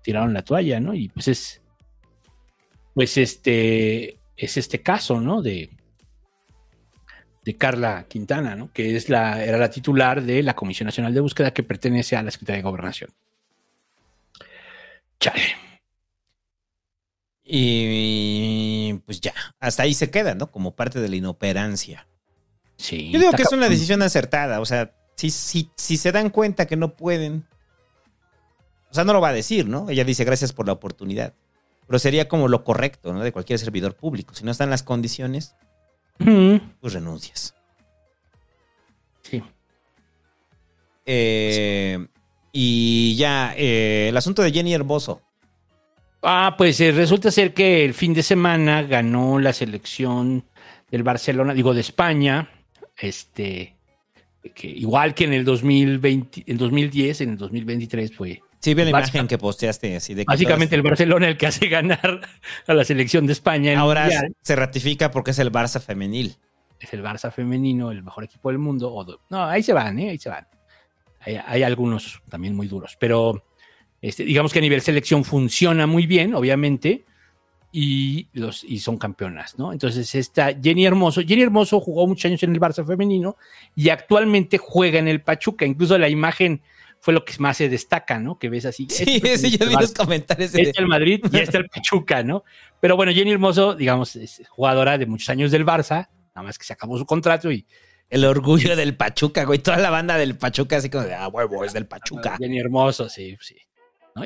tiraron 0.02 0.32
la 0.32 0.42
toalla, 0.42 0.80
¿no? 0.80 0.94
Y 0.94 1.08
pues 1.08 1.28
es, 1.28 1.62
pues 2.94 3.16
este, 3.16 4.18
es 4.36 4.56
este 4.56 4.82
caso, 4.82 5.20
¿no? 5.20 5.42
De, 5.42 5.70
de 7.44 7.56
Carla 7.56 8.06
Quintana, 8.08 8.56
¿no? 8.56 8.72
Que 8.72 8.96
es 8.96 9.08
la, 9.08 9.44
era 9.44 9.58
la 9.58 9.70
titular 9.70 10.22
de 10.22 10.42
la 10.42 10.54
Comisión 10.54 10.86
Nacional 10.86 11.14
de 11.14 11.20
Búsqueda 11.20 11.52
que 11.52 11.62
pertenece 11.62 12.16
a 12.16 12.22
la 12.22 12.30
Secretaría 12.30 12.58
de 12.58 12.68
Gobernación. 12.68 13.10
Chale. 15.20 15.71
Y 17.44 18.94
pues 19.04 19.20
ya, 19.20 19.34
hasta 19.58 19.82
ahí 19.82 19.94
se 19.94 20.10
queda, 20.10 20.34
¿no? 20.34 20.50
Como 20.50 20.76
parte 20.76 21.00
de 21.00 21.08
la 21.08 21.16
inoperancia. 21.16 22.06
Sí. 22.76 23.10
Yo 23.10 23.18
digo 23.18 23.32
que 23.32 23.42
es 23.42 23.52
una 23.52 23.68
decisión 23.68 24.02
acertada, 24.02 24.60
o 24.60 24.66
sea, 24.66 24.94
si, 25.16 25.30
si, 25.30 25.70
si 25.76 25.96
se 25.96 26.12
dan 26.12 26.30
cuenta 26.30 26.66
que 26.66 26.76
no 26.76 26.96
pueden, 26.96 27.46
o 28.90 28.94
sea, 28.94 29.04
no 29.04 29.12
lo 29.12 29.20
va 29.20 29.28
a 29.28 29.32
decir, 29.32 29.68
¿no? 29.68 29.88
Ella 29.88 30.04
dice 30.04 30.24
gracias 30.24 30.52
por 30.52 30.66
la 30.66 30.72
oportunidad. 30.72 31.34
Pero 31.86 31.98
sería 31.98 32.28
como 32.28 32.48
lo 32.48 32.64
correcto, 32.64 33.12
¿no? 33.12 33.22
De 33.22 33.32
cualquier 33.32 33.58
servidor 33.58 33.96
público. 33.96 34.34
Si 34.34 34.44
no 34.44 34.50
están 34.50 34.70
las 34.70 34.82
condiciones, 34.82 35.56
pues 36.18 36.92
renuncias. 36.92 37.54
Sí. 39.22 39.42
Eh, 41.04 42.06
y 42.52 43.16
ya, 43.16 43.54
eh, 43.56 44.08
el 44.10 44.16
asunto 44.16 44.42
de 44.42 44.52
Jenny 44.52 44.74
Hermoso. 44.74 45.22
Ah, 46.22 46.54
pues 46.56 46.80
eh, 46.80 46.92
resulta 46.92 47.30
ser 47.30 47.52
que 47.52 47.84
el 47.84 47.94
fin 47.94 48.14
de 48.14 48.22
semana 48.22 48.82
ganó 48.82 49.38
la 49.38 49.52
selección 49.52 50.44
del 50.90 51.02
Barcelona, 51.02 51.52
digo, 51.54 51.74
de 51.74 51.80
España, 51.80 52.48
este, 52.96 53.74
que 54.54 54.68
igual 54.68 55.14
que 55.14 55.24
en 55.24 55.32
el 55.32 55.44
2020, 55.44 56.44
en 56.46 56.56
2010, 56.58 57.20
en 57.22 57.30
el 57.30 57.36
2023 57.38 58.14
fue 58.14 58.40
Sí, 58.60 58.74
vi 58.74 58.84
la 58.84 58.90
imagen 58.90 59.26
que 59.26 59.38
posteaste 59.38 59.96
así 59.96 60.14
de 60.14 60.22
que 60.24 60.26
básicamente 60.32 60.76
el 60.76 60.82
Barcelona 60.82 61.26
el 61.26 61.36
que 61.36 61.48
hace 61.48 61.66
ganar 61.68 62.20
a 62.68 62.74
la 62.74 62.84
selección 62.84 63.26
de 63.26 63.32
España. 63.32 63.76
ahora 63.76 64.02
Mundial. 64.02 64.36
se 64.40 64.54
ratifica 64.54 65.10
porque 65.10 65.32
es 65.32 65.38
el 65.40 65.50
Barça 65.50 65.80
femenil. 65.80 66.36
es 66.78 66.92
el 66.94 67.02
Barça 67.02 67.32
femenino, 67.32 67.90
el 67.90 68.04
mejor 68.04 68.22
equipo 68.22 68.50
del 68.50 68.58
mundo. 68.58 68.94
o 68.94 69.02
do- 69.04 69.20
no, 69.30 69.42
ahí 69.44 69.64
se 69.64 69.72
van, 69.72 69.98
¿eh? 69.98 70.10
ahí 70.10 70.18
se 70.18 70.28
van. 70.28 70.46
Hay, 71.18 71.40
hay 71.44 71.62
algunos 71.64 72.22
también 72.30 72.54
muy 72.54 72.68
duros, 72.68 72.96
pero 73.00 73.44
este, 74.02 74.24
digamos 74.24 74.52
que 74.52 74.58
a 74.58 74.62
nivel 74.62 74.82
selección 74.82 75.24
funciona 75.24 75.86
muy 75.86 76.06
bien, 76.06 76.34
obviamente, 76.34 77.04
y, 77.74 78.28
los, 78.34 78.64
y 78.64 78.80
son 78.80 78.98
campeonas, 78.98 79.58
¿no? 79.58 79.72
Entonces 79.72 80.14
está 80.14 80.52
Jenny 80.60 80.84
Hermoso. 80.84 81.22
Jenny 81.22 81.40
Hermoso 81.42 81.80
jugó 81.80 82.06
muchos 82.06 82.26
años 82.26 82.42
en 82.42 82.52
el 82.52 82.60
Barça 82.60 82.86
femenino 82.86 83.36
y 83.74 83.88
actualmente 83.88 84.58
juega 84.58 84.98
en 84.98 85.08
el 85.08 85.22
Pachuca. 85.22 85.64
Incluso 85.64 85.96
la 85.96 86.10
imagen 86.10 86.60
fue 87.00 87.14
lo 87.14 87.24
que 87.24 87.32
más 87.38 87.56
se 87.56 87.70
destaca, 87.70 88.18
¿no? 88.18 88.38
Que 88.38 88.50
ves 88.50 88.66
así. 88.66 88.86
Sí, 88.90 89.16
este 89.16 89.38
sí, 89.38 89.56
yo 89.56 89.66
vi 89.66 89.74
los 89.74 89.92
comentarios. 89.92 90.52
de- 90.52 90.62
Está 90.62 90.82
el 90.82 90.86
Madrid 90.88 91.24
y 91.32 91.38
está 91.38 91.56
el 91.58 91.68
Pachuca, 91.70 92.22
¿no? 92.22 92.44
Pero 92.78 92.94
bueno, 92.96 93.10
Jenny 93.12 93.30
Hermoso, 93.32 93.74
digamos, 93.74 94.16
es 94.16 94.42
jugadora 94.50 94.98
de 94.98 95.06
muchos 95.06 95.30
años 95.30 95.50
del 95.50 95.64
Barça, 95.64 96.08
nada 96.34 96.42
más 96.46 96.58
que 96.58 96.64
se 96.66 96.74
acabó 96.74 96.98
su 96.98 97.06
contrato 97.06 97.50
y 97.50 97.64
El 98.10 98.26
orgullo 98.26 98.76
del 98.76 98.94
Pachuca, 98.94 99.44
güey. 99.44 99.60
Toda 99.60 99.78
la 99.78 99.88
banda 99.88 100.18
del 100.18 100.36
Pachuca, 100.36 100.76
así 100.76 100.90
como 100.90 101.04
de, 101.04 101.14
ah, 101.14 101.28
huevo, 101.28 101.64
es 101.64 101.72
del 101.72 101.86
Pachuca. 101.86 102.36
Jenny 102.38 102.58
Hermoso, 102.58 103.08
sí, 103.08 103.38
sí. 103.40 103.56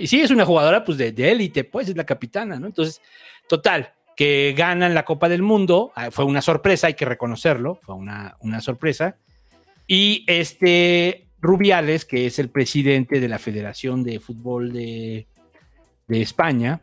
Y 0.00 0.06
sí, 0.06 0.20
es 0.20 0.30
una 0.30 0.44
jugadora 0.44 0.84
pues 0.84 0.98
de 0.98 1.12
de 1.12 1.30
élite, 1.30 1.64
pues 1.64 1.88
es 1.88 1.96
la 1.96 2.04
capitana, 2.04 2.58
¿no? 2.58 2.66
Entonces, 2.66 3.00
total, 3.48 3.92
que 4.16 4.54
ganan 4.56 4.94
la 4.94 5.04
Copa 5.04 5.28
del 5.28 5.42
Mundo, 5.42 5.92
ah, 5.94 6.10
fue 6.10 6.24
una 6.24 6.42
sorpresa, 6.42 6.86
hay 6.88 6.94
que 6.94 7.04
reconocerlo, 7.04 7.78
fue 7.82 7.94
una, 7.94 8.36
una 8.40 8.60
sorpresa. 8.60 9.16
Y 9.86 10.24
este 10.26 11.28
Rubiales, 11.40 12.04
que 12.04 12.26
es 12.26 12.38
el 12.40 12.48
presidente 12.50 13.20
de 13.20 13.28
la 13.28 13.38
Federación 13.38 14.02
de 14.02 14.18
Fútbol 14.18 14.72
de, 14.72 15.28
de 16.08 16.22
España, 16.22 16.80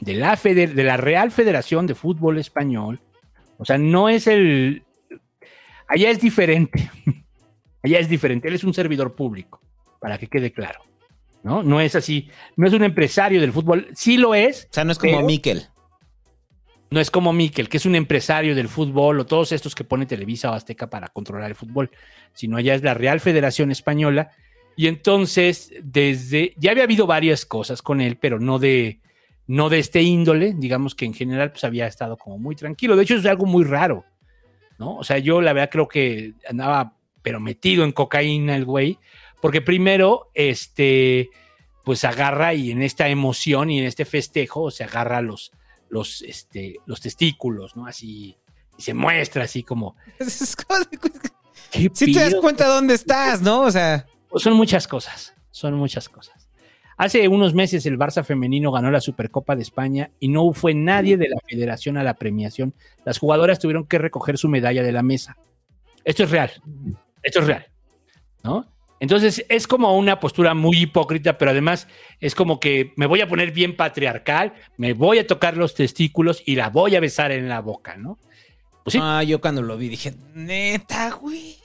de 0.00 0.14
la, 0.14 0.36
feder- 0.36 0.72
de 0.72 0.84
la 0.84 0.96
Real 0.96 1.30
Federación 1.32 1.86
de 1.86 1.94
Fútbol 1.94 2.38
Español, 2.38 3.00
o 3.58 3.64
sea, 3.64 3.76
no 3.78 4.08
es 4.08 4.26
el... 4.26 4.84
Allá 5.88 6.08
es 6.10 6.20
diferente. 6.20 6.90
Allá 7.82 7.98
es 7.98 8.08
diferente. 8.08 8.48
Él 8.48 8.54
es 8.54 8.64
un 8.64 8.72
servidor 8.74 9.14
público, 9.14 9.60
para 10.00 10.16
que 10.18 10.28
quede 10.28 10.52
claro. 10.52 10.80
¿No? 11.46 11.62
No 11.62 11.80
es 11.80 11.94
así. 11.94 12.28
No 12.56 12.66
es 12.66 12.72
un 12.72 12.82
empresario 12.82 13.40
del 13.40 13.52
fútbol. 13.52 13.86
Sí 13.94 14.16
lo 14.16 14.34
es. 14.34 14.66
O 14.68 14.74
sea, 14.74 14.82
no 14.82 14.90
es 14.90 14.98
como 14.98 15.22
Miquel. 15.22 15.68
No 16.90 16.98
es 16.98 17.08
como 17.08 17.32
Miquel, 17.32 17.68
que 17.68 17.76
es 17.76 17.86
un 17.86 17.94
empresario 17.94 18.56
del 18.56 18.66
fútbol 18.66 19.20
o 19.20 19.26
todos 19.26 19.52
estos 19.52 19.76
que 19.76 19.84
pone 19.84 20.06
Televisa 20.06 20.50
o 20.50 20.54
Azteca 20.54 20.90
para 20.90 21.06
controlar 21.06 21.48
el 21.48 21.54
fútbol, 21.54 21.92
sino 22.32 22.56
allá 22.56 22.74
es 22.74 22.82
la 22.82 22.94
Real 22.94 23.20
Federación 23.20 23.70
Española. 23.70 24.32
Y 24.74 24.88
entonces, 24.88 25.72
desde. 25.84 26.52
Ya 26.56 26.72
había 26.72 26.82
habido 26.82 27.06
varias 27.06 27.46
cosas 27.46 27.80
con 27.80 28.00
él, 28.00 28.16
pero 28.16 28.40
no 28.40 28.58
de. 28.58 28.98
No 29.46 29.68
de 29.68 29.78
este 29.78 30.02
índole, 30.02 30.52
digamos 30.56 30.96
que 30.96 31.04
en 31.04 31.14
general 31.14 31.52
pues 31.52 31.62
había 31.62 31.86
estado 31.86 32.16
como 32.16 32.38
muy 32.38 32.56
tranquilo. 32.56 32.96
De 32.96 33.04
hecho, 33.04 33.14
es 33.14 33.26
algo 33.26 33.46
muy 33.46 33.62
raro, 33.62 34.04
¿no? 34.80 34.96
O 34.96 35.04
sea, 35.04 35.18
yo 35.18 35.40
la 35.40 35.52
verdad 35.52 35.70
creo 35.70 35.86
que 35.86 36.32
andaba, 36.48 36.96
pero 37.22 37.38
metido 37.38 37.84
en 37.84 37.92
cocaína 37.92 38.56
el 38.56 38.64
güey, 38.64 38.98
porque 39.40 39.60
primero, 39.60 40.30
este, 40.34 41.30
pues 41.84 42.04
agarra 42.04 42.54
y 42.54 42.70
en 42.70 42.82
esta 42.82 43.08
emoción 43.08 43.70
y 43.70 43.78
en 43.78 43.86
este 43.86 44.04
festejo 44.04 44.70
se 44.70 44.84
agarra 44.84 45.20
los, 45.20 45.52
los, 45.88 46.22
este, 46.22 46.76
los 46.86 47.00
testículos, 47.00 47.76
¿no? 47.76 47.86
Así, 47.86 48.36
y 48.78 48.82
se 48.82 48.94
muestra 48.94 49.44
así 49.44 49.62
como... 49.62 49.96
Es 50.18 50.56
como 50.56 50.80
de- 50.80 50.98
¿qué 51.70 51.90
Sí 51.94 52.12
te 52.12 52.20
das 52.20 52.34
cuenta 52.36 52.66
dónde 52.66 52.94
estás, 52.94 53.40
¿no? 53.42 53.62
O 53.62 53.70
sea, 53.70 54.06
Pues 54.28 54.42
son 54.42 54.54
muchas 54.54 54.86
cosas, 54.88 55.34
son 55.50 55.74
muchas 55.74 56.08
cosas. 56.08 56.48
Hace 56.98 57.28
unos 57.28 57.52
meses 57.52 57.84
el 57.84 57.98
Barça 57.98 58.24
femenino 58.24 58.72
ganó 58.72 58.90
la 58.90 59.02
Supercopa 59.02 59.54
de 59.54 59.60
España 59.62 60.10
y 60.18 60.28
no 60.28 60.50
fue 60.54 60.72
nadie 60.72 61.18
de 61.18 61.28
la 61.28 61.36
federación 61.46 61.98
a 61.98 62.02
la 62.02 62.14
premiación. 62.14 62.72
Las 63.04 63.18
jugadoras 63.18 63.58
tuvieron 63.58 63.86
que 63.86 63.98
recoger 63.98 64.38
su 64.38 64.48
medalla 64.48 64.82
de 64.82 64.92
la 64.92 65.02
mesa. 65.02 65.36
Esto 66.04 66.22
es 66.24 66.30
real, 66.30 66.50
esto 67.22 67.40
es 67.40 67.46
real, 67.46 67.66
¿no? 68.42 68.66
Entonces 68.98 69.44
es 69.48 69.66
como 69.66 69.96
una 69.98 70.18
postura 70.20 70.54
muy 70.54 70.78
hipócrita, 70.78 71.36
pero 71.36 71.50
además 71.50 71.86
es 72.20 72.34
como 72.34 72.58
que 72.60 72.92
me 72.96 73.06
voy 73.06 73.20
a 73.20 73.28
poner 73.28 73.50
bien 73.52 73.76
patriarcal, 73.76 74.54
me 74.78 74.94
voy 74.94 75.18
a 75.18 75.26
tocar 75.26 75.56
los 75.56 75.74
testículos 75.74 76.42
y 76.46 76.56
la 76.56 76.70
voy 76.70 76.96
a 76.96 77.00
besar 77.00 77.30
en 77.30 77.48
la 77.48 77.60
boca, 77.60 77.96
¿no? 77.96 78.18
Pues 78.84 78.92
sí, 78.92 78.98
ah, 79.02 79.22
yo 79.22 79.40
cuando 79.40 79.60
lo 79.62 79.76
vi 79.76 79.88
dije, 79.88 80.14
neta, 80.34 81.10
güey. 81.10 81.56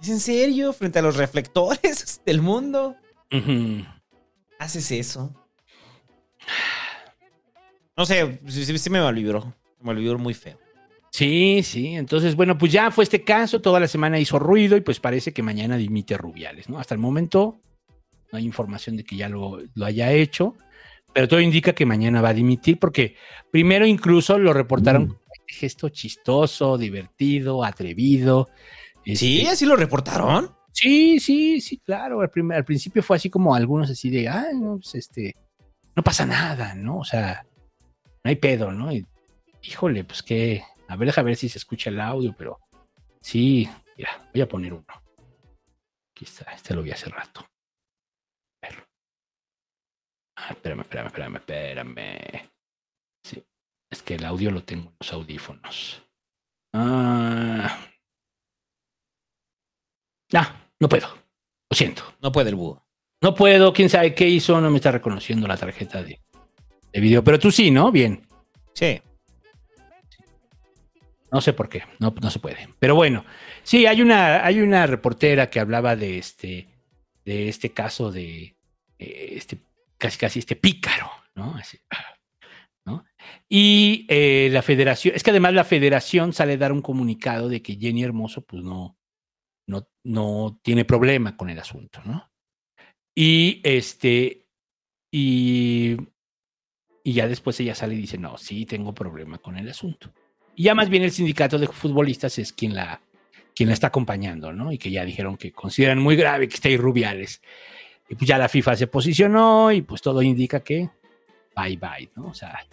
¿Es 0.00 0.08
en 0.10 0.20
serio? 0.20 0.72
Frente 0.72 0.98
a 0.98 1.02
los 1.02 1.16
reflectores 1.16 2.20
del 2.26 2.40
mundo. 2.42 2.94
¿Haces 4.58 4.90
eso? 4.92 5.34
No 7.96 8.04
sé, 8.06 8.40
sí, 8.46 8.64
sí- 8.64 8.78
sí 8.78 8.90
me 8.90 9.00
malvibró. 9.00 9.44
Me 9.80 9.86
malvibró 9.86 10.18
muy 10.18 10.34
feo. 10.34 10.58
Sí, 11.16 11.62
sí. 11.62 11.94
Entonces, 11.94 12.34
bueno, 12.34 12.58
pues 12.58 12.72
ya 12.72 12.90
fue 12.90 13.04
este 13.04 13.22
caso, 13.22 13.60
toda 13.60 13.78
la 13.78 13.86
semana 13.86 14.18
hizo 14.18 14.36
ruido 14.40 14.76
y 14.76 14.80
pues 14.80 14.98
parece 14.98 15.32
que 15.32 15.44
mañana 15.44 15.76
dimite 15.76 16.18
Rubiales, 16.18 16.68
¿no? 16.68 16.80
Hasta 16.80 16.92
el 16.96 17.00
momento 17.00 17.60
no 18.32 18.38
hay 18.38 18.44
información 18.44 18.96
de 18.96 19.04
que 19.04 19.14
ya 19.14 19.28
lo, 19.28 19.60
lo 19.76 19.86
haya 19.86 20.10
hecho, 20.10 20.56
pero 21.12 21.28
todo 21.28 21.38
indica 21.38 21.72
que 21.72 21.86
mañana 21.86 22.20
va 22.20 22.30
a 22.30 22.34
dimitir 22.34 22.80
porque 22.80 23.14
primero 23.52 23.86
incluso 23.86 24.36
lo 24.40 24.52
reportaron 24.52 25.06
como 25.06 25.20
este 25.32 25.54
gesto 25.54 25.88
chistoso, 25.88 26.76
divertido, 26.76 27.62
atrevido. 27.62 28.48
¿Sí? 29.04 29.42
Este, 29.42 29.48
¿Así 29.50 29.66
lo 29.66 29.76
reportaron? 29.76 30.50
Sí, 30.72 31.20
sí, 31.20 31.60
sí, 31.60 31.78
claro. 31.78 32.22
Al, 32.22 32.30
primer- 32.30 32.56
al 32.56 32.64
principio 32.64 33.04
fue 33.04 33.18
así 33.18 33.30
como 33.30 33.54
algunos 33.54 33.88
así 33.88 34.10
de, 34.10 34.28
ay, 34.28 34.58
no, 34.60 34.78
pues 34.78 34.96
este, 34.96 35.36
no 35.94 36.02
pasa 36.02 36.26
nada, 36.26 36.74
¿no? 36.74 36.98
O 36.98 37.04
sea, 37.04 37.46
no 38.24 38.28
hay 38.28 38.34
pedo, 38.34 38.72
¿no? 38.72 38.90
Y, 38.92 39.06
híjole, 39.62 40.02
pues 40.02 40.20
que, 40.24 40.64
a 40.88 40.96
ver, 40.96 41.06
deja 41.06 41.22
ver 41.22 41.36
si 41.36 41.48
se 41.48 41.58
escucha 41.58 41.90
el 41.90 42.00
audio, 42.00 42.34
pero 42.36 42.60
sí, 43.20 43.68
mira, 43.96 44.28
voy 44.32 44.42
a 44.42 44.48
poner 44.48 44.72
uno. 44.72 44.86
Aquí 46.12 46.24
está, 46.24 46.52
este 46.52 46.74
lo 46.74 46.82
vi 46.82 46.92
hace 46.92 47.08
rato. 47.08 47.40
A 48.62 48.68
ver. 48.68 48.86
Ah, 50.36 50.48
espérame, 50.50 50.80
espérame, 50.80 51.06
espérame, 51.06 51.36
espérame. 51.36 52.50
Sí, 53.24 53.42
es 53.90 54.02
que 54.02 54.14
el 54.14 54.24
audio 54.24 54.50
lo 54.50 54.62
tengo 54.62 54.90
en 54.90 54.96
los 55.00 55.12
audífonos. 55.12 56.02
Ah. 56.72 57.78
Ah, 60.32 60.70
no 60.80 60.88
puedo. 60.88 61.08
Lo 61.08 61.76
siento. 61.76 62.02
No 62.20 62.32
puede 62.32 62.50
el 62.50 62.56
búho. 62.56 62.84
No 63.22 63.34
puedo, 63.34 63.72
quién 63.72 63.88
sabe 63.88 64.14
qué 64.14 64.28
hizo, 64.28 64.60
no 64.60 64.70
me 64.70 64.76
está 64.76 64.90
reconociendo 64.90 65.46
la 65.46 65.56
tarjeta 65.56 66.02
de, 66.02 66.20
de 66.92 67.00
video. 67.00 67.24
Pero 67.24 67.38
tú 67.38 67.50
sí, 67.50 67.70
¿no? 67.70 67.90
Bien. 67.90 68.26
Sí. 68.74 69.00
No 71.34 71.40
sé 71.40 71.52
por 71.52 71.68
qué, 71.68 71.82
no, 71.98 72.14
no 72.22 72.30
se 72.30 72.38
puede. 72.38 72.68
Pero 72.78 72.94
bueno, 72.94 73.24
sí, 73.64 73.86
hay 73.86 74.00
una, 74.00 74.46
hay 74.46 74.60
una 74.60 74.86
reportera 74.86 75.50
que 75.50 75.58
hablaba 75.58 75.96
de 75.96 76.18
este, 76.18 76.68
de 77.24 77.48
este 77.48 77.72
caso 77.72 78.12
de 78.12 78.54
eh, 79.00 79.30
este, 79.32 79.58
casi 79.98 80.16
casi 80.16 80.38
este 80.38 80.54
pícaro, 80.54 81.10
¿no? 81.34 81.56
Así, 81.56 81.76
¿no? 82.86 83.04
Y 83.48 84.06
eh, 84.08 84.48
la 84.52 84.62
federación, 84.62 85.16
es 85.16 85.24
que 85.24 85.30
además 85.30 85.54
la 85.54 85.64
federación 85.64 86.32
sale 86.32 86.52
a 86.52 86.58
dar 86.58 86.70
un 86.70 86.82
comunicado 86.82 87.48
de 87.48 87.60
que 87.62 87.74
Jenny 87.74 88.04
Hermoso, 88.04 88.42
pues 88.42 88.62
no, 88.62 88.96
no, 89.66 89.88
no 90.04 90.60
tiene 90.62 90.84
problema 90.84 91.36
con 91.36 91.50
el 91.50 91.58
asunto, 91.58 92.00
¿no? 92.04 92.30
Y 93.12 93.60
este, 93.64 94.46
y, 95.10 95.96
y 97.02 97.12
ya 97.12 97.26
después 97.26 97.58
ella 97.58 97.74
sale 97.74 97.96
y 97.96 98.02
dice, 98.02 98.18
no, 98.18 98.38
sí, 98.38 98.66
tengo 98.66 98.94
problema 98.94 99.38
con 99.38 99.58
el 99.58 99.68
asunto. 99.68 100.14
Y 100.56 100.64
ya 100.64 100.74
más 100.74 100.88
bien 100.88 101.02
el 101.02 101.10
sindicato 101.10 101.58
de 101.58 101.66
futbolistas 101.66 102.38
es 102.38 102.52
quien 102.52 102.74
la, 102.74 103.00
quien 103.54 103.68
la 103.68 103.74
está 103.74 103.88
acompañando, 103.88 104.52
¿no? 104.52 104.72
Y 104.72 104.78
que 104.78 104.90
ya 104.90 105.04
dijeron 105.04 105.36
que 105.36 105.52
consideran 105.52 105.98
muy 105.98 106.16
grave 106.16 106.48
que 106.48 106.54
esté 106.54 106.68
ahí 106.68 106.76
Rubiales. 106.76 107.40
Y 108.08 108.14
pues 108.14 108.28
ya 108.28 108.38
la 108.38 108.48
FIFA 108.48 108.76
se 108.76 108.86
posicionó 108.86 109.72
y 109.72 109.82
pues 109.82 110.02
todo 110.02 110.22
indica 110.22 110.60
que 110.60 110.90
bye 111.56 111.76
bye, 111.76 112.10
¿no? 112.16 112.26
O 112.28 112.34
sea, 112.34 112.66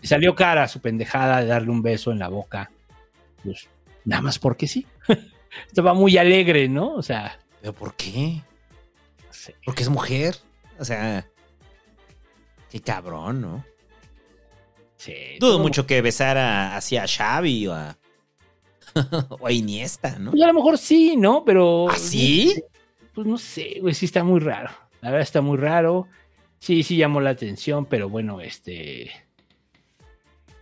le 0.00 0.06
salió 0.06 0.34
cara 0.34 0.68
su 0.68 0.80
pendejada 0.80 1.40
de 1.40 1.46
darle 1.46 1.70
un 1.70 1.82
beso 1.82 2.12
en 2.12 2.18
la 2.18 2.28
boca, 2.28 2.70
pues 3.42 3.68
nada 4.04 4.22
más 4.22 4.38
porque 4.38 4.66
sí. 4.66 4.86
estaba 5.66 5.94
muy 5.94 6.18
alegre, 6.18 6.68
¿no? 6.68 6.94
O 6.94 7.02
sea, 7.02 7.38
¿Pero 7.60 7.72
por 7.72 7.94
qué? 7.94 8.42
no 9.26 9.32
sé. 9.32 9.56
Porque 9.64 9.82
es 9.82 9.88
mujer. 9.88 10.36
O 10.78 10.84
sea, 10.84 11.26
qué 12.70 12.80
cabrón, 12.80 13.40
¿no? 13.40 13.64
Sí, 15.04 15.36
Dudo 15.38 15.58
mucho 15.58 15.86
que 15.86 16.00
besara 16.00 16.76
así 16.76 16.96
a 16.96 17.06
Xavi 17.06 17.66
o 17.66 17.74
a, 17.74 17.98
o 19.38 19.46
a 19.46 19.52
Iniesta, 19.52 20.18
¿no? 20.18 20.30
Pues 20.30 20.42
a 20.42 20.46
lo 20.46 20.54
mejor 20.54 20.78
sí, 20.78 21.14
¿no? 21.18 21.44
Pero. 21.44 21.90
¿Ah, 21.90 21.98
sí? 21.98 22.54
Pues 23.12 23.26
no 23.26 23.36
sé, 23.36 23.80
güey, 23.82 23.92
sí 23.92 24.06
está 24.06 24.24
muy 24.24 24.40
raro. 24.40 24.70
La 25.02 25.10
verdad 25.10 25.20
está 25.20 25.42
muy 25.42 25.58
raro. 25.58 26.08
Sí, 26.58 26.82
sí 26.82 26.96
llamó 26.96 27.20
la 27.20 27.30
atención, 27.30 27.84
pero 27.84 28.08
bueno, 28.08 28.40
este. 28.40 29.10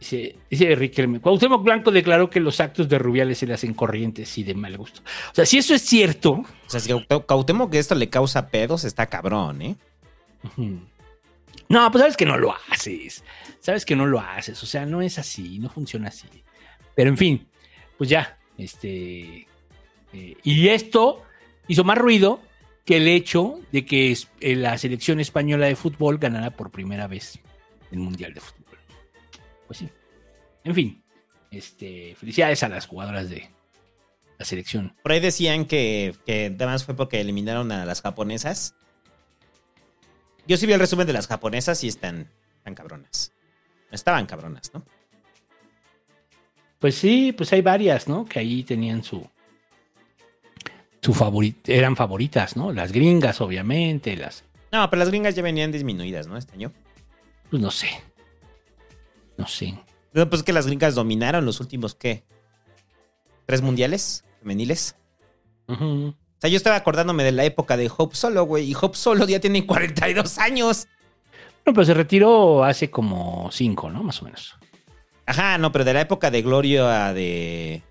Dice, 0.01 0.35
dice 0.51 0.75
Riquelme. 0.75 1.21
Cuauhtémoc 1.21 1.63
Blanco 1.63 1.93
declaró 1.93 2.29
que 2.29 2.41
los 2.41 2.59
actos 2.59 2.89
de 2.89 2.99
Rubiales 2.99 3.39
se 3.39 3.47
le 3.47 3.55
hacen 3.55 3.75
corrientes 3.75 4.37
y 4.39 4.43
de 4.43 4.55
mal 4.55 4.77
gusto. 4.77 5.03
O 5.31 5.35
sea, 5.37 5.47
si 5.47 5.59
eso 5.59 5.73
es 5.73 5.83
cierto. 5.83 6.33
O 6.33 6.47
sea, 6.67 6.81
si 6.81 6.93
Cuauhtémoc 6.93 7.71
que 7.71 7.79
esto 7.79 7.95
le 7.95 8.09
causa 8.11 8.49
pedos, 8.49 8.83
está 8.83 9.07
cabrón, 9.07 9.63
¿eh? 9.63 9.77
No, 11.73 11.91
pues 11.91 12.03
sabes 12.03 12.19
que 12.19 12.27
no 12.27 12.37
lo 12.37 12.55
haces. 12.69 13.25
Sabes 13.61 13.87
que 13.87 13.97
no 13.97 14.05
lo 14.05 14.21
haces. 14.21 14.63
O 14.63 14.67
sea, 14.67 14.85
no 14.85 15.01
es 15.01 15.19
así, 15.19 15.59
no 15.59 15.71
funciona 15.71 16.09
así. 16.09 16.29
Pero 16.95 17.09
en 17.09 17.17
fin, 17.17 17.49
pues 17.97 18.11
ya. 18.11 18.39
Este. 18.59 19.47
eh, 20.13 20.37
y 20.43 20.69
esto 20.69 21.23
hizo 21.69 21.83
más 21.83 21.97
ruido 21.97 22.43
que 22.85 22.99
el 22.99 23.09
hecho 23.09 23.59
de 23.73 23.87
que 23.87 24.15
eh, 24.41 24.55
la 24.55 24.77
selección 24.77 25.19
española 25.19 25.65
de 25.65 25.75
fútbol 25.75 26.19
ganara 26.19 26.51
por 26.51 26.71
primera 26.71 27.07
vez 27.07 27.41
el 27.91 28.01
Mundial 28.01 28.35
de 28.35 28.41
Fútbol. 28.41 28.79
Pues 29.67 29.79
sí. 29.79 29.89
En 30.65 30.75
fin. 30.75 31.03
Este. 31.51 32.15
Felicidades 32.17 32.63
a 32.65 32.69
las 32.69 32.87
jugadoras 32.87 33.31
de 33.31 33.49
la 34.39 34.45
selección. 34.45 34.95
Por 35.03 35.13
ahí 35.13 35.21
decían 35.21 35.65
que 35.65 36.15
además 36.29 36.85
fue 36.85 36.95
porque 36.95 37.19
eliminaron 37.23 37.73
a 37.73 37.87
las 37.87 38.03
japonesas. 38.03 38.75
Yo 40.47 40.57
sí 40.57 40.67
vi 40.67 40.73
el 40.73 40.81
resumen 40.81 41.07
de 41.07 41.13
las 41.13 41.27
japonesas 41.27 41.83
y 41.85 41.89
están, 41.89 42.29
están 42.57 42.75
cabronas. 42.75 43.33
Estaban 43.91 44.27
cabronas, 44.27 44.73
¿no? 44.75 44.85
Pues 46.79 46.97
sí, 46.97 47.33
pues 47.33 47.53
hay 47.53 47.63
varias, 47.63 48.09
¿no? 48.09 48.25
Que 48.25 48.41
ahí 48.41 48.65
tenían 48.65 49.05
su. 49.05 49.29
Su 51.01 51.15
favorita, 51.15 51.73
eran 51.73 51.97
favoritas, 51.97 52.57
¿no? 52.57 52.73
Las 52.73 52.93
gringas, 52.93 53.41
obviamente, 53.41 54.17
las. 54.17 54.45
No, 54.73 54.89
pero 54.89 55.01
las 55.01 55.09
gringas 55.09 55.35
ya 55.35 55.43
venían 55.43 55.71
disminuidas, 55.71 56.27
¿no? 56.27 56.37
Este 56.37 56.55
año. 56.55 56.73
Pues 57.51 57.63
no 57.63 57.71
sé. 57.71 57.89
No 59.37 59.47
sé. 59.47 59.79
No, 60.13 60.29
pues 60.29 60.43
que 60.43 60.53
las 60.53 60.67
gringas 60.67 60.95
dominaron 60.95 61.45
los 61.45 61.61
últimos, 61.61 61.95
¿qué? 61.95 62.25
¿Tres 63.47 63.63
mundiales 63.63 64.25
femeniles? 64.41 64.97
O 65.67 66.15
sea, 66.43 66.51
yo 66.51 66.57
estaba 66.57 66.77
acordándome 66.77 67.25
de 67.25 67.33
la 67.33 67.45
época 67.45 67.77
de 67.77 67.91
Hope 67.97 68.15
Solo, 68.17 68.45
güey. 68.45 68.71
Y 68.71 68.75
Hope 68.81 68.97
Solo 68.97 69.27
ya 69.27 69.41
tiene 69.41 69.65
42 69.67 70.39
años. 70.39 70.89
Bueno, 71.65 71.75
pero 71.77 71.85
se 71.85 71.95
retiró 71.95 72.65
hace 72.65 72.91
como 72.91 73.49
cinco, 73.53 73.89
¿no? 73.91 74.03
Más 74.03 74.21
o 74.21 74.25
menos. 74.25 74.57
Ajá, 75.27 75.57
no, 75.59 75.71
pero 75.71 75.85
de 75.85 75.95
la 75.95 76.01
época 76.01 76.31
de 76.31 76.43
Gloria 76.43 77.13
de... 77.13 77.83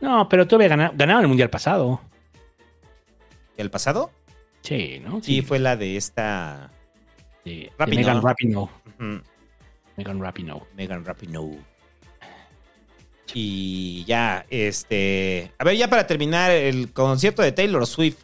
No, 0.00 0.26
pero 0.28 0.46
todavía 0.48 0.68
gana- 0.68 0.92
ganaron 0.94 1.22
el 1.22 1.28
mundial 1.28 1.50
pasado. 1.50 2.00
¿El 3.58 3.70
pasado? 3.70 4.10
Sí, 4.62 5.00
¿no? 5.04 5.22
Sí, 5.22 5.42
fue 5.42 5.58
la 5.58 5.76
de 5.76 5.96
esta... 5.98 6.70
de, 7.44 7.50
de 7.50 7.72
Rapinoe. 7.78 8.04
Megan 8.04 8.22
Rapinoe. 8.22 8.62
ujú, 8.98 9.22
Megan 9.96 10.20
Rapinoe. 10.20 10.62
Megan 10.74 11.04
Rapinoe. 11.04 11.58
Y 13.34 14.04
ya, 14.06 14.44
este... 14.50 15.52
A 15.58 15.64
ver, 15.64 15.76
ya 15.76 15.88
para 15.88 16.06
terminar, 16.06 16.50
el 16.50 16.92
concierto 16.92 17.42
de 17.42 17.52
Taylor 17.52 17.86
Swift. 17.86 18.18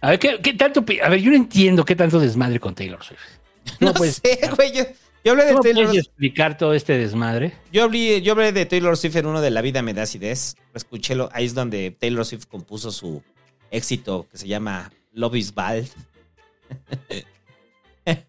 A 0.00 0.10
ver, 0.10 0.18
¿qué, 0.18 0.40
qué 0.42 0.54
tanto? 0.54 0.84
A 1.02 1.08
ver, 1.08 1.20
yo 1.20 1.30
no 1.30 1.36
entiendo 1.36 1.84
qué 1.84 1.94
tanto 1.94 2.18
desmadre 2.18 2.58
con 2.60 2.74
Taylor 2.74 3.02
Swift. 3.02 3.20
No, 3.80 3.94
puedes- 3.94 4.16
sé, 4.16 4.40
güey. 4.56 4.72
Yo, 4.72 4.84
yo 5.24 5.32
hablé 5.32 5.44
de 5.44 5.50
¿Cómo 5.52 5.62
Taylor 5.62 5.84
puedes 5.86 6.06
explicar 6.06 6.58
todo 6.58 6.74
este 6.74 6.98
desmadre? 6.98 7.52
Yo 7.72 7.84
hablé, 7.84 8.20
yo 8.22 8.32
hablé 8.32 8.50
de 8.50 8.66
Taylor 8.66 8.96
Swift 8.96 9.14
en 9.16 9.26
uno 9.26 9.40
de 9.40 9.50
La 9.50 9.62
Vida 9.62 9.80
me 9.82 9.94
da 9.94 10.02
acidez. 10.02 10.56
Escúchelo. 10.74 11.28
Ahí 11.32 11.44
es 11.44 11.54
donde 11.54 11.92
Taylor 11.92 12.24
Swift 12.26 12.46
compuso 12.46 12.90
su 12.90 13.22
éxito 13.70 14.26
que 14.32 14.38
se 14.38 14.48
llama 14.48 14.92
Love 15.12 15.36
is 15.36 15.54
Bad. 15.54 15.84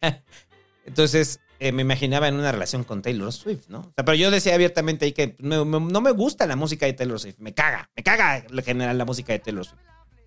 Entonces, 0.85 1.40
eh, 1.68 1.72
me 1.72 1.81
imaginaba 1.81 2.27
en 2.27 2.35
una 2.35 2.52
relación 2.52 2.84
con 2.84 3.02
Taylor 3.02 3.31
Swift, 3.31 3.68
¿no? 3.69 3.80
O 3.80 3.94
sea, 3.95 4.06
pero 4.06 4.15
yo 4.15 4.31
decía 4.31 4.53
abiertamente 4.56 5.06
ahí 5.06 5.11
que 5.14 5.35
no, 5.40 5.65
no- 5.65 5.80
no 5.80 6.02
me 6.02 6.11
gusta 6.11 6.45
la 6.48 6.56
música 6.56 6.85
de 6.85 6.94
Taylor 6.94 7.19
Swift. 7.19 7.38
Me 7.40 7.53
caga, 7.53 7.90
me 7.95 8.03
caga 8.03 8.38
en 8.38 8.64
general 8.64 8.98
la 8.98 9.06
música 9.06 9.34
de 9.34 9.40
Taylor 9.40 9.65
Swift. 9.65 9.81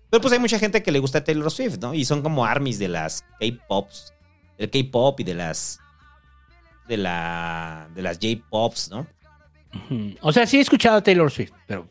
Pero 0.09 0.21
pues 0.21 0.33
hay 0.33 0.39
mucha 0.39 0.57
gente 0.59 0.81
que 0.83 0.91
le 0.91 0.99
gusta 0.99 1.23
Taylor 1.23 1.51
Swift, 1.51 1.77
¿no? 1.81 1.93
Y 1.93 2.05
son 2.05 2.21
como 2.21 2.45
armies 2.45 2.79
de 2.79 2.87
las 2.87 3.23
K-pops, 3.39 4.13
del 4.57 4.69
K-pop 4.69 5.19
y 5.19 5.23
de 5.23 5.33
las 5.33 5.79
de 6.87 6.95
la 6.97 7.89
de 7.93 8.01
las 8.01 8.17
J-pops, 8.17 8.89
¿no? 8.89 9.05
O 10.21 10.31
sea, 10.31 10.47
sí 10.47 10.57
he 10.57 10.61
escuchado 10.61 10.97
a 10.97 11.03
Taylor 11.03 11.29
Swift, 11.29 11.51
pero. 11.67 11.89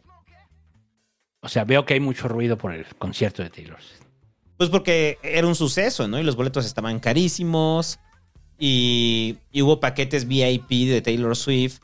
O 1.40 1.48
sea, 1.48 1.64
veo 1.64 1.84
que 1.84 1.94
hay 1.94 2.00
mucho 2.00 2.26
ruido 2.26 2.56
por 2.58 2.72
el 2.74 2.86
concierto 2.96 3.42
de 3.42 3.50
Taylor 3.50 3.80
Swift. 3.80 4.02
Pues 4.56 4.70
porque 4.70 5.18
era 5.22 5.46
un 5.46 5.54
suceso, 5.54 6.08
¿no? 6.08 6.18
Y 6.18 6.22
los 6.22 6.34
boletos 6.34 6.64
estaban 6.64 6.98
carísimos. 6.98 8.00
Y, 8.58 9.38
y 9.52 9.62
hubo 9.62 9.80
paquetes 9.80 10.26
VIP 10.26 10.68
de 10.88 11.02
Taylor 11.02 11.36
Swift. 11.36 11.80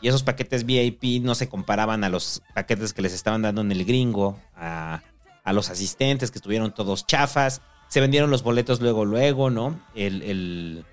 Y 0.00 0.08
esos 0.08 0.22
paquetes 0.22 0.64
VIP 0.64 1.22
no 1.22 1.34
se 1.34 1.48
comparaban 1.48 2.04
a 2.04 2.08
los 2.08 2.42
paquetes 2.54 2.92
que 2.92 3.02
les 3.02 3.12
estaban 3.14 3.42
dando 3.42 3.60
en 3.62 3.72
el 3.72 3.84
gringo. 3.84 4.38
A, 4.56 5.02
a 5.44 5.52
los 5.52 5.70
asistentes 5.70 6.30
que 6.30 6.38
estuvieron 6.38 6.72
todos 6.74 7.06
chafas. 7.06 7.60
Se 7.88 8.00
vendieron 8.00 8.30
los 8.30 8.42
boletos 8.42 8.80
luego, 8.80 9.04
luego, 9.04 9.50
¿no? 9.50 9.80
El, 9.94 10.22
el- 10.22 10.84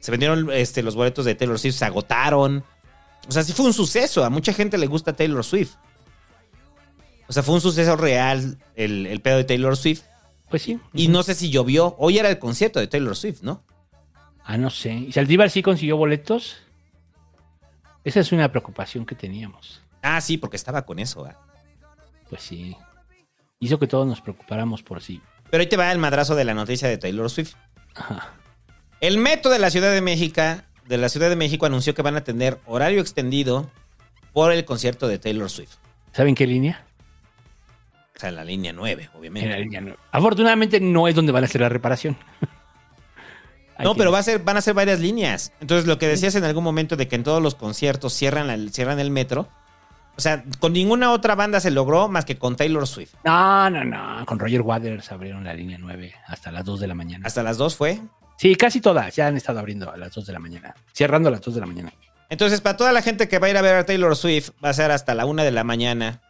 se 0.00 0.10
vendieron 0.12 0.50
este, 0.52 0.82
los 0.82 0.94
boletos 0.94 1.24
de 1.24 1.34
Taylor 1.34 1.58
Swift, 1.58 1.74
se 1.76 1.84
agotaron. 1.84 2.62
O 3.28 3.32
sea, 3.32 3.42
sí 3.42 3.52
fue 3.52 3.66
un 3.66 3.72
suceso. 3.72 4.24
A 4.24 4.30
mucha 4.30 4.52
gente 4.52 4.78
le 4.78 4.86
gusta 4.86 5.12
Taylor 5.14 5.44
Swift. 5.44 5.72
O 7.28 7.32
sea, 7.32 7.42
fue 7.42 7.54
un 7.54 7.60
suceso 7.60 7.96
real 7.96 8.58
el, 8.74 9.06
el 9.06 9.20
pedo 9.20 9.36
de 9.38 9.44
Taylor 9.44 9.76
Swift. 9.76 10.02
Pues 10.50 10.62
sí. 10.62 10.78
Y 10.94 11.08
no 11.08 11.22
sé 11.22 11.34
si 11.34 11.50
llovió. 11.50 11.94
Hoy 11.98 12.18
era 12.18 12.30
el 12.30 12.38
concierto 12.38 12.80
de 12.80 12.86
Taylor 12.86 13.16
Swift, 13.16 13.42
¿no? 13.42 13.62
Ah, 14.48 14.56
no 14.56 14.70
sé. 14.70 14.94
¿Y 14.94 15.12
Saldívar 15.12 15.50
sí 15.50 15.60
consiguió 15.60 15.98
boletos? 15.98 16.56
Esa 18.02 18.20
es 18.20 18.32
una 18.32 18.50
preocupación 18.50 19.04
que 19.04 19.14
teníamos. 19.14 19.82
Ah, 20.00 20.22
sí, 20.22 20.38
porque 20.38 20.56
estaba 20.56 20.86
con 20.86 20.98
eso. 20.98 21.24
¿verdad? 21.24 21.38
Pues 22.30 22.40
sí. 22.44 22.74
Hizo 23.60 23.78
que 23.78 23.86
todos 23.86 24.06
nos 24.06 24.22
preocupáramos 24.22 24.82
por 24.82 25.02
sí. 25.02 25.20
Pero 25.50 25.60
ahí 25.60 25.66
te 25.66 25.76
va 25.76 25.92
el 25.92 25.98
madrazo 25.98 26.34
de 26.34 26.46
la 26.46 26.54
noticia 26.54 26.88
de 26.88 26.96
Taylor 26.96 27.28
Swift. 27.28 27.56
Ajá. 27.94 28.32
El 29.02 29.18
Metro 29.18 29.50
de 29.50 29.58
la 29.58 29.68
Ciudad 29.68 29.92
de 29.92 30.00
México, 30.00 30.40
de 30.86 30.96
la 30.96 31.10
Ciudad 31.10 31.28
de 31.28 31.36
México 31.36 31.66
anunció 31.66 31.94
que 31.94 32.00
van 32.00 32.16
a 32.16 32.24
tener 32.24 32.58
horario 32.64 33.02
extendido 33.02 33.70
por 34.32 34.50
el 34.50 34.64
concierto 34.64 35.08
de 35.08 35.18
Taylor 35.18 35.50
Swift. 35.50 35.74
¿Saben 36.12 36.34
qué 36.34 36.46
línea? 36.46 36.86
O 38.16 38.18
sea, 38.18 38.30
en 38.30 38.36
la 38.36 38.44
línea 38.44 38.72
9, 38.72 39.10
obviamente. 39.12 39.44
En 39.46 39.52
la 39.52 39.58
línea 39.58 39.80
nueve. 39.82 39.98
Afortunadamente 40.10 40.80
no 40.80 41.06
es 41.06 41.14
donde 41.14 41.32
van 41.32 41.44
a 41.44 41.46
hacer 41.46 41.60
la 41.60 41.68
reparación. 41.68 42.16
No, 43.78 43.94
pero 43.94 44.10
va 44.10 44.18
a 44.18 44.22
ser, 44.22 44.40
van 44.40 44.56
a 44.56 44.60
ser 44.60 44.74
varias 44.74 45.00
líneas. 45.00 45.52
Entonces, 45.60 45.86
lo 45.86 45.98
que 45.98 46.08
decías 46.08 46.34
en 46.34 46.44
algún 46.44 46.64
momento 46.64 46.96
de 46.96 47.08
que 47.08 47.16
en 47.16 47.22
todos 47.22 47.42
los 47.42 47.54
conciertos 47.54 48.12
cierran 48.12 48.50
el 48.50 49.10
metro. 49.10 49.48
O 50.16 50.20
sea, 50.20 50.42
con 50.58 50.72
ninguna 50.72 51.12
otra 51.12 51.36
banda 51.36 51.60
se 51.60 51.70
logró 51.70 52.08
más 52.08 52.24
que 52.24 52.36
con 52.36 52.56
Taylor 52.56 52.88
Swift. 52.88 53.14
No, 53.24 53.70
no, 53.70 53.84
no. 53.84 54.26
Con 54.26 54.40
Roger 54.40 54.62
Waters 54.62 55.12
abrieron 55.12 55.44
la 55.44 55.54
línea 55.54 55.78
9 55.78 56.12
hasta 56.26 56.50
las 56.50 56.64
2 56.64 56.80
de 56.80 56.86
la 56.88 56.94
mañana. 56.94 57.24
Hasta 57.24 57.44
las 57.44 57.56
2 57.56 57.76
fue. 57.76 58.00
Sí, 58.36 58.56
casi 58.56 58.80
todas 58.80 59.14
ya 59.14 59.28
han 59.28 59.36
estado 59.36 59.60
abriendo 59.60 59.92
a 59.92 59.96
las 59.96 60.12
2 60.12 60.26
de 60.26 60.32
la 60.32 60.40
mañana. 60.40 60.74
Cerrando 60.92 61.28
a 61.28 61.32
las 61.32 61.40
2 61.40 61.54
de 61.54 61.60
la 61.60 61.66
mañana. 61.66 61.92
Entonces, 62.30 62.60
para 62.60 62.76
toda 62.76 62.92
la 62.92 63.00
gente 63.00 63.28
que 63.28 63.38
va 63.38 63.46
a 63.46 63.50
ir 63.50 63.56
a 63.56 63.62
ver 63.62 63.76
a 63.76 63.86
Taylor 63.86 64.16
Swift, 64.16 64.50
va 64.62 64.70
a 64.70 64.74
ser 64.74 64.90
hasta 64.90 65.14
la 65.14 65.24
1 65.24 65.44
de 65.44 65.52
la 65.52 65.62
mañana. 65.62 66.20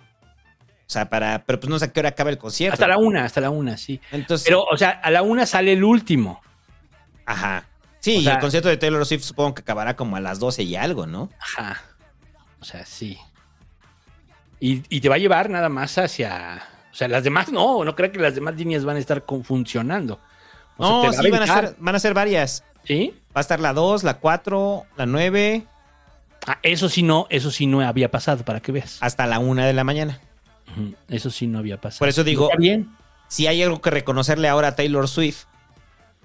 O 0.89 0.91
sea, 0.91 1.09
para. 1.09 1.45
Pero 1.47 1.59
pues 1.61 1.71
no 1.71 1.79
sé 1.79 1.87
a 1.87 1.93
qué 1.93 2.01
hora 2.01 2.11
acaba 2.11 2.29
el 2.29 2.39
concierto. 2.39 2.75
Hasta 2.75 2.89
la 2.89 2.99
1, 2.99 3.21
hasta 3.21 3.41
la 3.41 3.49
1, 3.49 3.77
sí. 3.79 4.01
Entonces. 4.13 4.47
Pero, 4.47 4.65
o 4.65 4.77
sea, 4.77 4.91
a 4.91 5.11
la 5.11 5.23
1 5.23 5.47
sale 5.47 5.73
el 5.73 5.83
último. 5.83 6.43
Ajá. 7.29 7.65
Sí, 8.01 8.17
O 8.19 8.21
y 8.21 8.29
el 8.29 8.39
concierto 8.39 8.69
de 8.69 8.77
Taylor 8.77 9.05
Swift 9.05 9.23
supongo 9.25 9.55
que 9.55 9.63
acabará 9.63 9.97
como 9.97 10.17
a 10.17 10.21
las 10.21 10.39
12 10.39 10.63
y 10.63 10.77
algo, 10.77 11.07
¿no? 11.07 11.31
Ajá. 11.41 11.83
O 12.61 12.65
sea, 12.65 12.85
sí. 12.87 13.19
Y, 14.61 14.83
y 14.89 15.01
te 15.01 15.09
va 15.09 15.17
a 15.17 15.19
llevar 15.19 15.51
nada 15.51 15.69
más 15.69 15.99
hacia. 15.99 16.63
O 16.93 16.95
sea, 16.95 17.07
las 17.09 17.23
demás 17.23 17.51
no, 17.53 17.85
no 17.85 17.95
creo 17.95 18.11
que 18.11 18.19
las 18.19 18.35
demás 18.35 18.57
líneas 18.57 18.85
van 18.85 18.97
a 18.97 18.99
estar 18.99 19.25
con- 19.25 19.45
funcionando. 19.45 20.19
O 20.77 21.05
No, 21.07 21.13
sí, 21.13 21.31
van 21.31 21.43
a, 21.43 21.47
ser, 21.47 21.77
van 21.79 21.95
a 21.95 21.99
ser 22.01 22.15
varias. 22.15 22.65
¿Sí? 22.85 23.15
Va 23.37 23.41
a 23.41 23.41
estar 23.41 23.61
la 23.61 23.73
2, 23.73 24.03
la 24.05 24.15
4, 24.15 24.85
la 24.97 25.07
9, 25.07 25.67
Ah, 26.47 26.59
eso 26.63 26.89
sí 26.89 27.03
no, 27.03 27.27
eso 27.31 27.51
sí 27.51 27.67
no 27.67 27.81
había 27.83 28.11
pasado, 28.11 28.43
para 28.45 28.61
que 28.61 28.73
veas. 28.73 28.97
hasta 29.03 29.27
la 29.27 29.39
1 29.39 29.65
de 29.67 29.73
la 29.75 29.85
mañana. 29.85 30.21
Eso 31.09 31.31
sí 31.31 31.47
no 31.47 31.59
había 31.59 31.81
pasado. 31.81 31.99
Por 31.99 32.09
eso 32.09 32.25
digo- 32.25 32.49
bien. 32.59 32.91
Si 33.27 33.47
hay 33.47 33.63
algo 33.63 33.81
que 33.83 33.91
reconocerle 33.91 34.49
ahora 34.49 34.69
a 34.69 34.77
Taylor 34.77 35.07
Swift, 35.09 35.45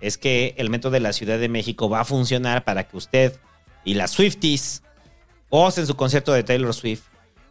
es 0.03 0.17
que 0.17 0.53
el 0.57 0.69
metro 0.69 0.91
de 0.91 0.99
la 0.99 1.13
Ciudad 1.13 1.39
de 1.39 1.47
México 1.47 1.89
va 1.89 2.01
a 2.01 2.05
funcionar 2.05 2.65
para 2.65 2.87
que 2.87 2.97
usted 2.97 3.39
y 3.85 3.93
las 3.93 4.11
Swifties 4.11 4.83
gocen 5.49 5.87
su 5.87 5.95
concierto 5.95 6.33
de 6.33 6.43
Taylor 6.43 6.73
Swift 6.73 7.03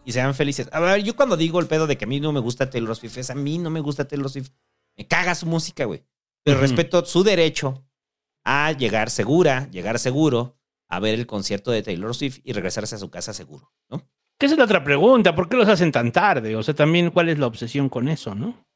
y 0.05 0.13
sean 0.13 0.35
felices. 0.35 0.69
A 0.71 0.81
ver, 0.81 1.03
yo 1.03 1.17
cuando 1.17 1.39
digo 1.39 1.61
el 1.61 1.67
pedo 1.67 1.87
de 1.87 1.97
que 1.97 2.05
a 2.05 2.09
mí 2.09 2.21
no 2.21 2.31
me 2.31 2.41
gusta 2.41 2.69
Taylor 2.69 2.95
Swift, 2.95 3.17
es 3.17 3.31
a 3.31 3.35
mí 3.35 3.57
no 3.57 3.71
me 3.71 3.81
gusta 3.81 4.07
Taylor 4.07 4.29
Swift. 4.29 4.51
Me 4.99 5.07
caga 5.07 5.35
su 5.35 5.47
música, 5.47 5.87
güey. 5.87 6.05
Pero 6.45 6.61
respeto 6.61 7.03
su 7.07 7.25
derecho 7.25 7.87
a 8.45 8.73
llegar 8.73 9.09
segura, 9.09 9.71
llegar 9.71 9.99
seguro 9.99 10.59
a 10.89 11.01
ver 11.01 11.15
el 11.15 11.27
concierto 11.27 11.71
de 11.71 11.83
Taylor 11.83 12.15
Swift 12.15 12.41
y 12.45 12.53
regresarse 12.53 12.97
a 12.97 12.99
su 12.99 13.11
casa 13.11 13.33
seguro, 13.33 13.73
¿no? 13.89 14.07
Esa 14.39 14.55
es 14.55 14.59
la 14.59 14.65
otra 14.65 14.85
pregunta. 14.85 15.35
¿Por 15.35 15.49
qué 15.49 15.57
los 15.57 15.69
hacen 15.69 15.91
tan 15.91 16.13
tarde? 16.13 16.55
O 16.57 16.63
sea, 16.63 16.75
también, 16.75 17.11
¿cuál 17.11 17.31
es 17.31 17.39
la 17.39 17.47
obsesión 17.47 17.89
con 17.89 18.09
eso, 18.09 18.35
no? 18.35 18.67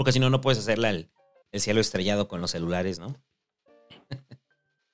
Porque 0.00 0.12
si 0.12 0.18
no, 0.18 0.30
no 0.30 0.40
puedes 0.40 0.58
hacerla 0.58 0.88
el, 0.88 1.10
el 1.52 1.60
cielo 1.60 1.78
estrellado 1.78 2.26
con 2.26 2.40
los 2.40 2.52
celulares, 2.52 2.98
¿no? 2.98 3.16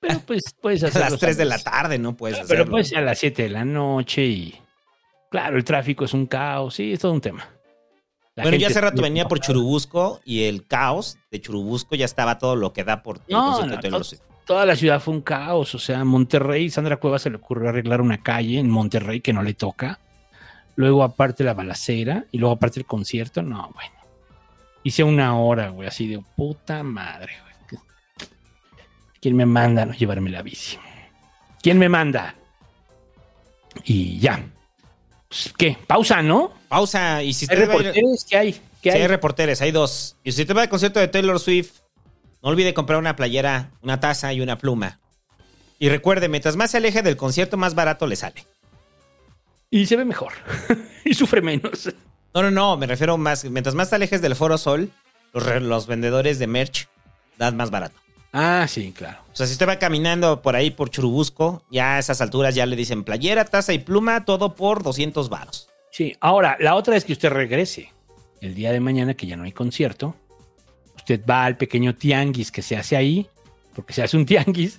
Pero 0.01 0.19
pues 0.19 0.53
puedes 0.61 0.83
A 0.83 0.87
hacerlo. 0.87 1.11
las 1.11 1.19
3 1.21 1.37
de 1.37 1.45
la 1.45 1.59
tarde 1.59 1.97
no 1.97 2.17
puedes 2.17 2.37
hacerlo. 2.37 2.65
Pero 2.65 2.71
puede 2.71 2.83
ser 2.83 2.97
a 2.97 3.01
las 3.03 3.17
7 3.17 3.43
de 3.43 3.49
la 3.49 3.63
noche 3.63 4.25
y. 4.25 4.55
Claro, 5.31 5.55
el 5.55 5.63
tráfico 5.63 6.03
es 6.03 6.13
un 6.13 6.25
caos. 6.25 6.75
Sí, 6.75 6.91
es 6.91 6.99
todo 6.99 7.13
un 7.13 7.21
tema. 7.21 7.47
La 8.35 8.43
bueno, 8.43 8.57
yo 8.57 8.67
hace 8.67 8.81
rato 8.81 9.01
venía 9.01 9.29
por. 9.29 9.39
Churubusco 9.39 10.19
y 10.25 10.43
el 10.43 10.67
caos 10.67 11.17
de 11.31 11.39
Churubusco 11.39 11.95
ya 11.95 12.03
estaba 12.03 12.37
todo 12.37 12.57
lo 12.57 12.73
que 12.73 12.83
da 12.83 13.01
por 13.01 13.21
No, 13.29 13.65
no, 13.65 13.77
de. 13.77 14.19
Toda 14.45 14.65
la 14.65 14.75
ciudad 14.75 14.99
fue 14.99 15.13
un 15.13 15.21
caos. 15.21 15.73
O 15.73 15.79
sea, 15.79 16.03
Monterrey, 16.03 16.69
Sandra 16.69 16.97
Cueva 16.97 17.17
se 17.17 17.29
le 17.29 17.37
ocurrió 17.37 17.69
arreglar 17.69 18.01
una 18.01 18.21
calle 18.21 18.59
en 18.59 18.69
Monterrey 18.69 19.21
que 19.21 19.31
no 19.31 19.41
le 19.41 19.53
toca. 19.53 20.01
Luego, 20.75 21.01
aparte, 21.01 21.45
la 21.45 21.53
balacera. 21.53 22.25
Y 22.29 22.39
luego, 22.39 22.55
aparte, 22.55 22.81
el 22.81 22.85
concierto. 22.85 23.41
No, 23.41 23.71
bueno. 23.73 23.96
Hice 24.87 25.03
una 25.03 25.37
hora, 25.37 25.67
güey, 25.67 25.85
así 25.85 26.07
de 26.07 26.23
puta 26.37 26.81
madre, 26.81 27.33
güey. 27.41 27.81
¿Quién 29.19 29.35
me 29.35 29.45
manda 29.45 29.81
a 29.81 29.85
no 29.85 29.93
llevarme 29.93 30.29
la 30.29 30.41
bici? 30.41 30.77
¿Quién 31.61 31.77
me 31.77 31.89
manda? 31.89 32.35
Y 33.83 34.17
ya. 34.17 34.47
Pues, 35.27 35.53
¿Qué? 35.57 35.77
Pausa, 35.85 36.21
¿no? 36.21 36.53
Pausa. 36.69 37.21
Y 37.21 37.33
si 37.33 37.47
¿Hay 37.49 37.57
reporteros? 37.57 38.25
¿Qué 38.29 38.37
hay? 38.37 38.53
¿Qué 38.53 38.91
Sí, 38.91 38.95
hay 38.95 39.01
hay? 39.01 39.07
reporteres, 39.07 39.61
hay 39.61 39.73
dos. 39.73 40.15
Y 40.23 40.31
si 40.31 40.43
usted 40.43 40.55
va 40.55 40.61
al 40.61 40.69
concierto 40.69 41.01
de 41.01 41.09
Taylor 41.09 41.37
Swift, 41.41 41.81
no 42.41 42.47
olvide 42.47 42.73
comprar 42.73 42.97
una 42.97 43.17
playera, 43.17 43.71
una 43.81 43.99
taza 43.99 44.31
y 44.31 44.39
una 44.39 44.57
pluma. 44.57 45.01
Y 45.79 45.89
recuerde, 45.89 46.29
mientras 46.29 46.55
más 46.55 46.71
se 46.71 46.77
aleje 46.77 47.01
del 47.01 47.17
concierto, 47.17 47.57
más 47.57 47.75
barato 47.75 48.07
le 48.07 48.15
sale. 48.15 48.45
Y 49.69 49.85
se 49.85 49.97
ve 49.97 50.05
mejor. 50.05 50.31
y 51.03 51.13
sufre 51.13 51.41
menos. 51.41 51.89
No, 52.37 52.43
no, 52.43 52.51
no, 52.51 52.77
me 52.77 52.85
refiero 52.85 53.17
más. 53.17 53.45
Mientras 53.45 53.73
más 53.73 53.89
te 53.89 53.95
alejes 53.95 54.21
del 54.21 54.35
Foro 54.35 54.59
Sol, 54.59 54.91
los, 55.33 55.43
re- 55.43 55.59
los 55.59 55.87
vendedores 55.87 56.37
de 56.37 56.45
merch 56.45 56.87
dan 57.39 57.57
más 57.57 57.71
barato. 57.71 57.99
Ah, 58.31 58.67
sí, 58.69 58.91
claro. 58.95 59.17
O 59.33 59.35
sea, 59.35 59.47
si 59.47 59.53
usted 59.53 59.67
va 59.67 59.79
caminando 59.79 60.43
por 60.43 60.55
ahí 60.55 60.69
por 60.69 60.91
Churubusco, 60.91 61.63
ya 61.71 61.95
a 61.95 61.99
esas 61.99 62.21
alturas 62.21 62.53
ya 62.53 62.67
le 62.67 62.75
dicen 62.75 63.03
playera, 63.03 63.43
taza 63.45 63.73
y 63.73 63.79
pluma, 63.79 64.23
todo 64.23 64.53
por 64.53 64.83
200 64.83 65.29
varos. 65.29 65.67
Sí, 65.89 66.15
ahora, 66.19 66.57
la 66.59 66.75
otra 66.75 66.95
es 66.95 67.05
que 67.05 67.13
usted 67.13 67.29
regrese 67.31 67.91
el 68.39 68.53
día 68.53 68.71
de 68.71 68.81
mañana, 68.81 69.15
que 69.15 69.25
ya 69.25 69.35
no 69.35 69.43
hay 69.45 69.51
concierto. 69.51 70.13
Usted 70.95 71.25
va 71.27 71.43
al 71.43 71.57
pequeño 71.57 71.95
tianguis 71.95 72.51
que 72.51 72.61
se 72.61 72.77
hace 72.77 72.95
ahí, 72.95 73.27
porque 73.73 73.93
se 73.93 74.03
hace 74.03 74.15
un 74.15 74.27
tianguis, 74.27 74.77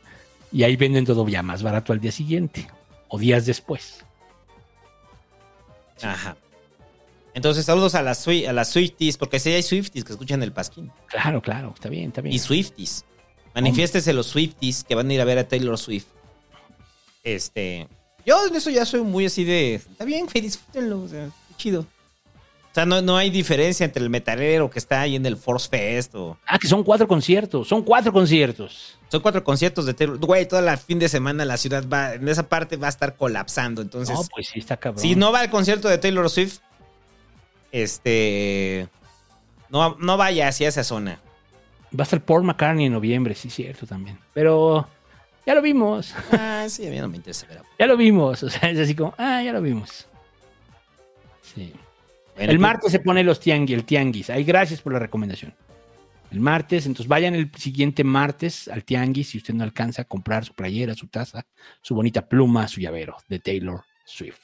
y 0.52 0.62
ahí 0.62 0.76
venden 0.76 1.04
todo 1.06 1.26
ya 1.26 1.42
más 1.42 1.64
barato 1.64 1.92
al 1.92 1.98
día 1.98 2.12
siguiente 2.12 2.68
o 3.08 3.18
días 3.18 3.46
después. 3.46 4.04
Ajá. 6.02 6.36
Entonces, 7.34 7.64
saludos 7.64 7.94
a 7.94 8.02
las, 8.02 8.26
a 8.26 8.52
las 8.52 8.70
Swifties, 8.70 9.16
porque 9.16 9.38
sí 9.38 9.50
hay 9.50 9.62
Swifties 9.62 10.04
que 10.04 10.12
escuchan 10.12 10.42
el 10.42 10.52
Pasquín. 10.52 10.90
Claro, 11.06 11.40
claro, 11.40 11.72
está 11.74 11.88
bien, 11.88 12.08
está 12.08 12.20
bien. 12.20 12.34
Y 12.34 12.38
Swifties. 12.38 13.04
Manifiéstese 13.54 14.12
los 14.12 14.26
Swifties 14.26 14.84
que 14.84 14.94
van 14.94 15.10
a 15.10 15.14
ir 15.14 15.20
a 15.20 15.24
ver 15.24 15.38
a 15.38 15.48
Taylor 15.48 15.78
Swift. 15.78 16.06
Este. 17.24 17.88
Yo 18.24 18.46
en 18.46 18.54
eso 18.54 18.70
ya 18.70 18.84
soy 18.84 19.02
muy 19.02 19.26
así 19.26 19.44
de. 19.44 19.74
Está 19.74 20.04
bien, 20.04 20.26
güey, 20.26 20.40
disfrútenlo. 20.42 21.02
O 21.02 21.08
sea, 21.08 21.30
qué 21.48 21.54
chido. 21.56 21.80
O 21.80 22.74
sea, 22.74 22.86
no, 22.86 23.02
no 23.02 23.16
hay 23.16 23.30
diferencia 23.30 23.84
entre 23.84 24.02
el 24.02 24.10
metalero 24.10 24.70
que 24.70 24.78
está 24.78 25.00
ahí 25.00 25.16
en 25.16 25.26
el 25.26 25.36
Force 25.36 25.68
Fest 25.68 26.14
o. 26.14 26.38
Ah, 26.46 26.58
que 26.58 26.68
son 26.68 26.84
cuatro 26.84 27.08
conciertos, 27.08 27.66
son 27.66 27.82
cuatro 27.82 28.12
conciertos. 28.12 28.96
Son 29.08 29.20
cuatro 29.20 29.42
conciertos 29.42 29.86
de 29.86 29.94
Taylor. 29.94 30.18
Güey, 30.18 30.46
toda 30.46 30.62
la 30.62 30.76
fin 30.76 31.00
de 31.00 31.08
semana 31.08 31.44
la 31.44 31.56
ciudad 31.56 31.84
va. 31.88 32.14
En 32.14 32.28
esa 32.28 32.48
parte 32.48 32.76
va 32.76 32.86
a 32.86 32.90
estar 32.90 33.16
colapsando. 33.16 33.82
Entonces. 33.82 34.14
no, 34.14 34.22
pues 34.32 34.48
sí, 34.48 34.60
está 34.60 34.76
cabrón. 34.76 35.02
Si 35.02 35.16
no 35.16 35.32
va 35.32 35.40
al 35.40 35.50
concierto 35.50 35.88
de 35.88 35.98
Taylor 35.98 36.30
Swift, 36.30 36.60
este. 37.72 38.88
No, 39.68 39.96
no 39.98 40.16
vaya 40.16 40.48
hacia 40.48 40.68
esa 40.68 40.84
zona. 40.84 41.20
Va 41.92 42.00
a 42.00 42.02
estar 42.04 42.24
Paul 42.24 42.44
McCartney 42.44 42.86
en 42.86 42.92
noviembre, 42.92 43.34
sí, 43.34 43.50
cierto 43.50 43.86
también. 43.86 44.18
Pero 44.32 44.86
ya 45.46 45.54
lo 45.54 45.62
vimos, 45.62 46.14
Ah, 46.32 46.66
sí, 46.68 46.86
a 46.86 46.90
mí 46.90 46.98
no 46.98 47.08
me 47.08 47.16
interesa 47.16 47.46
ya 47.78 47.86
lo 47.86 47.96
vimos. 47.96 48.42
O 48.42 48.50
sea, 48.50 48.70
es 48.70 48.78
así 48.78 48.94
como, 48.94 49.14
ah, 49.18 49.42
ya 49.42 49.52
lo 49.52 49.60
vimos. 49.60 50.06
Sí. 51.42 51.72
Bueno, 52.36 52.52
el 52.52 52.58
pues, 52.58 52.60
martes 52.60 52.92
se 52.92 53.00
pone 53.00 53.24
los 53.24 53.40
tianguis, 53.40 53.76
el 53.76 53.84
tianguis. 53.84 54.30
Ahí 54.30 54.44
gracias 54.44 54.80
por 54.80 54.92
la 54.92 54.98
recomendación. 54.98 55.54
El 56.30 56.38
martes, 56.38 56.86
entonces 56.86 57.08
vayan 57.08 57.34
el 57.34 57.50
siguiente 57.56 58.04
martes 58.04 58.68
al 58.68 58.84
tianguis 58.84 59.30
si 59.30 59.38
usted 59.38 59.52
no 59.54 59.64
alcanza 59.64 60.02
a 60.02 60.04
comprar 60.04 60.44
su 60.44 60.54
playera, 60.54 60.94
su 60.94 61.08
taza, 61.08 61.44
su 61.82 61.96
bonita 61.96 62.28
pluma, 62.28 62.68
su 62.68 62.80
llavero 62.80 63.16
de 63.26 63.40
Taylor 63.40 63.82
Swift. 64.04 64.38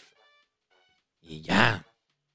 Y 1.23 1.43
ya. 1.43 1.86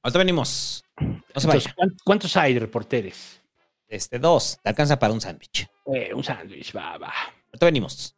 Ahorita 0.03 0.18
venimos. 0.19 0.84
No 0.99 1.07
se 1.07 1.48
Entonces, 1.48 1.64
vaya. 1.65 1.73
¿cuán- 1.76 1.95
¿cuántos 2.03 2.36
hay 2.38 2.53
de 2.56 2.60
reporteres? 2.61 3.41
Este, 3.88 4.19
dos. 4.19 4.57
Te 4.64 4.69
alcanza 4.69 4.98
para 4.98 5.14
un 5.14 5.22
sándwich. 5.22 5.68
Eh, 5.94 6.14
un 6.14 6.23
sándwich, 6.23 6.76
va, 6.76 6.98
va. 6.98 7.14
Ahorita 7.48 7.65
venimos. 7.65 8.15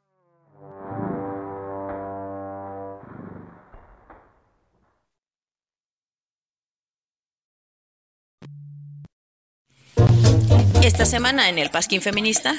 Esta 10.83 11.05
semana 11.05 11.47
en 11.47 11.59
el 11.59 11.69
Pasquín 11.69 12.01
Feminista, 12.01 12.55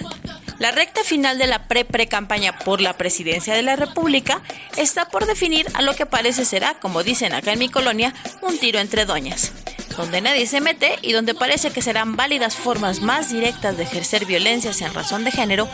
la 0.59 0.71
recta 0.71 1.05
final 1.05 1.37
de 1.37 1.47
la 1.47 1.69
pre-pre-campaña 1.69 2.59
por 2.59 2.81
la 2.81 2.97
presidencia 2.97 3.55
de 3.55 3.61
la 3.61 3.77
República 3.77 4.41
está 4.79 5.11
por 5.11 5.27
definir 5.27 5.67
a 5.75 5.83
lo 5.83 5.93
que 5.93 6.07
parece 6.07 6.47
será, 6.47 6.73
como 6.81 7.03
dicen 7.03 7.35
acá 7.35 7.53
en 7.53 7.59
mi 7.59 7.69
colonia, 7.69 8.15
un 8.41 8.57
tiro 8.59 8.79
entre 8.79 9.05
doñas, 9.05 9.53
donde 9.99 10.23
nadie 10.23 10.47
se 10.47 10.63
mete 10.63 10.99
y 11.03 11.13
donde 11.13 11.35
parece 11.35 11.71
que 11.71 11.83
serán 11.83 12.17
válidas 12.17 12.57
formas 12.57 13.03
más 13.03 13.31
directas 13.31 13.77
de 13.77 13.83
ejercer 13.83 14.25
violencias 14.25 14.81
en 14.81 14.95
razón 14.95 15.25
de 15.25 15.31
género, 15.31 15.69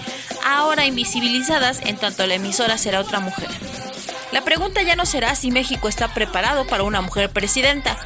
ahora 0.44 0.86
invisibilizadas 0.86 1.80
en 1.86 1.98
tanto 1.98 2.26
la 2.26 2.34
emisora 2.34 2.78
será 2.78 2.98
otra 2.98 3.20
mujer. 3.20 3.48
La 4.32 4.44
pregunta 4.44 4.82
ya 4.82 4.94
no 4.94 5.06
será 5.06 5.34
si 5.34 5.50
México 5.50 5.88
está 5.88 6.14
preparado 6.14 6.66
para 6.66 6.84
una 6.84 7.00
mujer 7.00 7.30
presidenta, 7.30 7.98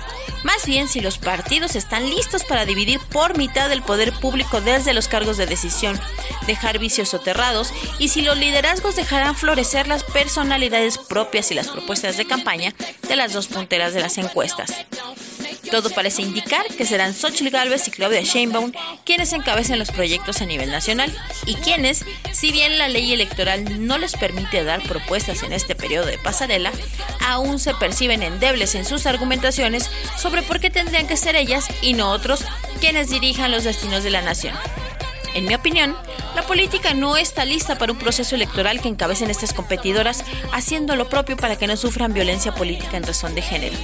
más 0.42 0.64
bien 0.66 0.88
si 0.88 1.00
los 1.00 1.18
partidos 1.18 1.76
están 1.76 2.08
listos 2.08 2.44
para 2.44 2.64
dividir 2.64 2.98
por 2.98 3.36
mitad 3.36 3.70
el 3.70 3.82
poder 3.82 4.12
público 4.12 4.60
desde 4.60 4.94
los 4.94 5.08
cargos 5.08 5.36
de 5.36 5.46
decisión, 5.46 6.00
dejar 6.46 6.78
vicios 6.78 7.10
soterrados 7.10 7.72
y 7.98 8.08
si 8.08 8.22
los 8.22 8.38
liderazgos 8.38 8.96
dejarán 8.96 9.36
florecer 9.36 9.86
las 9.86 10.02
personalidades 10.04 10.96
propias 10.98 11.50
y 11.50 11.54
las 11.54 11.68
propuestas 11.68 12.16
de 12.16 12.26
campaña 12.26 12.74
de 13.08 13.16
las 13.16 13.32
dos 13.32 13.46
punteras 13.46 13.92
de 13.92 14.00
las 14.00 14.16
encuestas. 14.16 14.72
Todo 15.70 15.90
parece 15.90 16.22
indicar 16.22 16.66
que 16.66 16.86
serán 16.86 17.14
Xochitl 17.14 17.50
Gálvez 17.50 17.88
y 17.88 17.90
Claudia 17.90 18.20
Sheinbaum 18.20 18.72
quienes 19.04 19.32
encabecen 19.32 19.78
los 19.78 19.90
proyectos 19.90 20.40
a 20.40 20.46
nivel 20.46 20.70
nacional 20.70 21.12
y 21.46 21.54
quienes, 21.56 22.04
si 22.32 22.52
bien 22.52 22.78
la 22.78 22.88
ley 22.88 23.12
electoral 23.12 23.86
no 23.86 23.98
les 23.98 24.12
permite 24.12 24.62
dar 24.62 24.82
propuestas 24.82 25.42
en 25.42 25.52
este 25.52 25.74
periodo 25.74 26.10
pasarela, 26.18 26.72
aún 27.26 27.58
se 27.58 27.74
perciben 27.74 28.22
endebles 28.22 28.74
en 28.74 28.84
sus 28.84 29.06
argumentaciones 29.06 29.90
sobre 30.16 30.42
por 30.42 30.60
qué 30.60 30.70
tendrían 30.70 31.06
que 31.06 31.16
ser 31.16 31.36
ellas 31.36 31.66
y 31.82 31.94
no 31.94 32.10
otros 32.10 32.44
quienes 32.80 33.10
dirijan 33.10 33.50
los 33.50 33.64
destinos 33.64 34.04
de 34.04 34.10
la 34.10 34.22
nación. 34.22 34.54
En 35.34 35.46
mi 35.46 35.54
opinión, 35.54 35.96
la 36.36 36.42
política 36.42 36.94
no 36.94 37.16
está 37.16 37.44
lista 37.44 37.76
para 37.76 37.92
un 37.92 37.98
proceso 37.98 38.36
electoral 38.36 38.80
que 38.80 38.88
encabecen 38.88 39.30
estas 39.30 39.52
competidoras 39.52 40.24
haciendo 40.52 40.94
lo 40.94 41.08
propio 41.08 41.36
para 41.36 41.56
que 41.56 41.66
no 41.66 41.76
sufran 41.76 42.14
violencia 42.14 42.54
política 42.54 42.96
en 42.96 43.02
razón 43.02 43.34
de 43.34 43.42
género. 43.42 43.76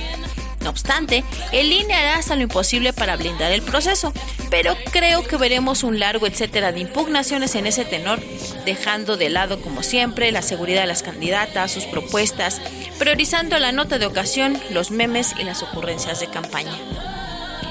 No 0.60 0.70
obstante, 0.70 1.24
el 1.52 1.72
INE 1.72 1.94
hará 1.94 2.16
hasta 2.16 2.36
lo 2.36 2.42
imposible 2.42 2.92
para 2.92 3.16
blindar 3.16 3.50
el 3.50 3.62
proceso, 3.62 4.12
pero 4.50 4.76
creo 4.92 5.26
que 5.26 5.36
veremos 5.36 5.82
un 5.82 5.98
largo 5.98 6.26
etcétera 6.26 6.70
de 6.70 6.80
impugnaciones 6.80 7.54
en 7.54 7.66
ese 7.66 7.84
tenor, 7.84 8.20
dejando 8.66 9.16
de 9.16 9.30
lado, 9.30 9.60
como 9.62 9.82
siempre, 9.82 10.32
la 10.32 10.42
seguridad 10.42 10.82
de 10.82 10.88
las 10.88 11.02
candidatas, 11.02 11.72
sus 11.72 11.84
propuestas, 11.84 12.60
priorizando 12.98 13.58
la 13.58 13.72
nota 13.72 13.98
de 13.98 14.06
ocasión, 14.06 14.60
los 14.70 14.90
memes 14.90 15.34
y 15.38 15.44
las 15.44 15.62
ocurrencias 15.62 16.20
de 16.20 16.28
campaña. 16.28 16.76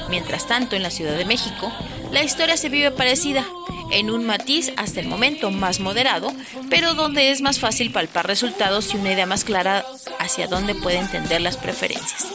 Mientras 0.10 0.48
tanto, 0.48 0.76
en 0.76 0.82
la 0.82 0.90
Ciudad 0.90 1.16
de 1.16 1.26
México, 1.26 1.72
la 2.12 2.24
historia 2.24 2.58
se 2.58 2.70
vive 2.70 2.90
parecida, 2.90 3.46
en 3.92 4.10
un 4.10 4.26
matiz 4.26 4.72
hasta 4.78 5.00
el 5.00 5.08
momento 5.08 5.52
más 5.52 5.80
moderado, 5.80 6.32
pero 6.70 6.94
donde 6.96 7.32
es 7.32 7.42
más 7.42 7.60
fácil 7.60 7.92
palpar 7.92 8.28
resultados 8.28 8.94
y 8.94 8.98
una 8.98 9.14
idea 9.14 9.26
más 9.26 9.44
clara 9.44 9.86
hacia 10.20 10.48
dónde 10.48 10.76
pueden 10.76 11.08
tender 11.10 11.42
las 11.42 11.58
preferencias. 11.58 12.28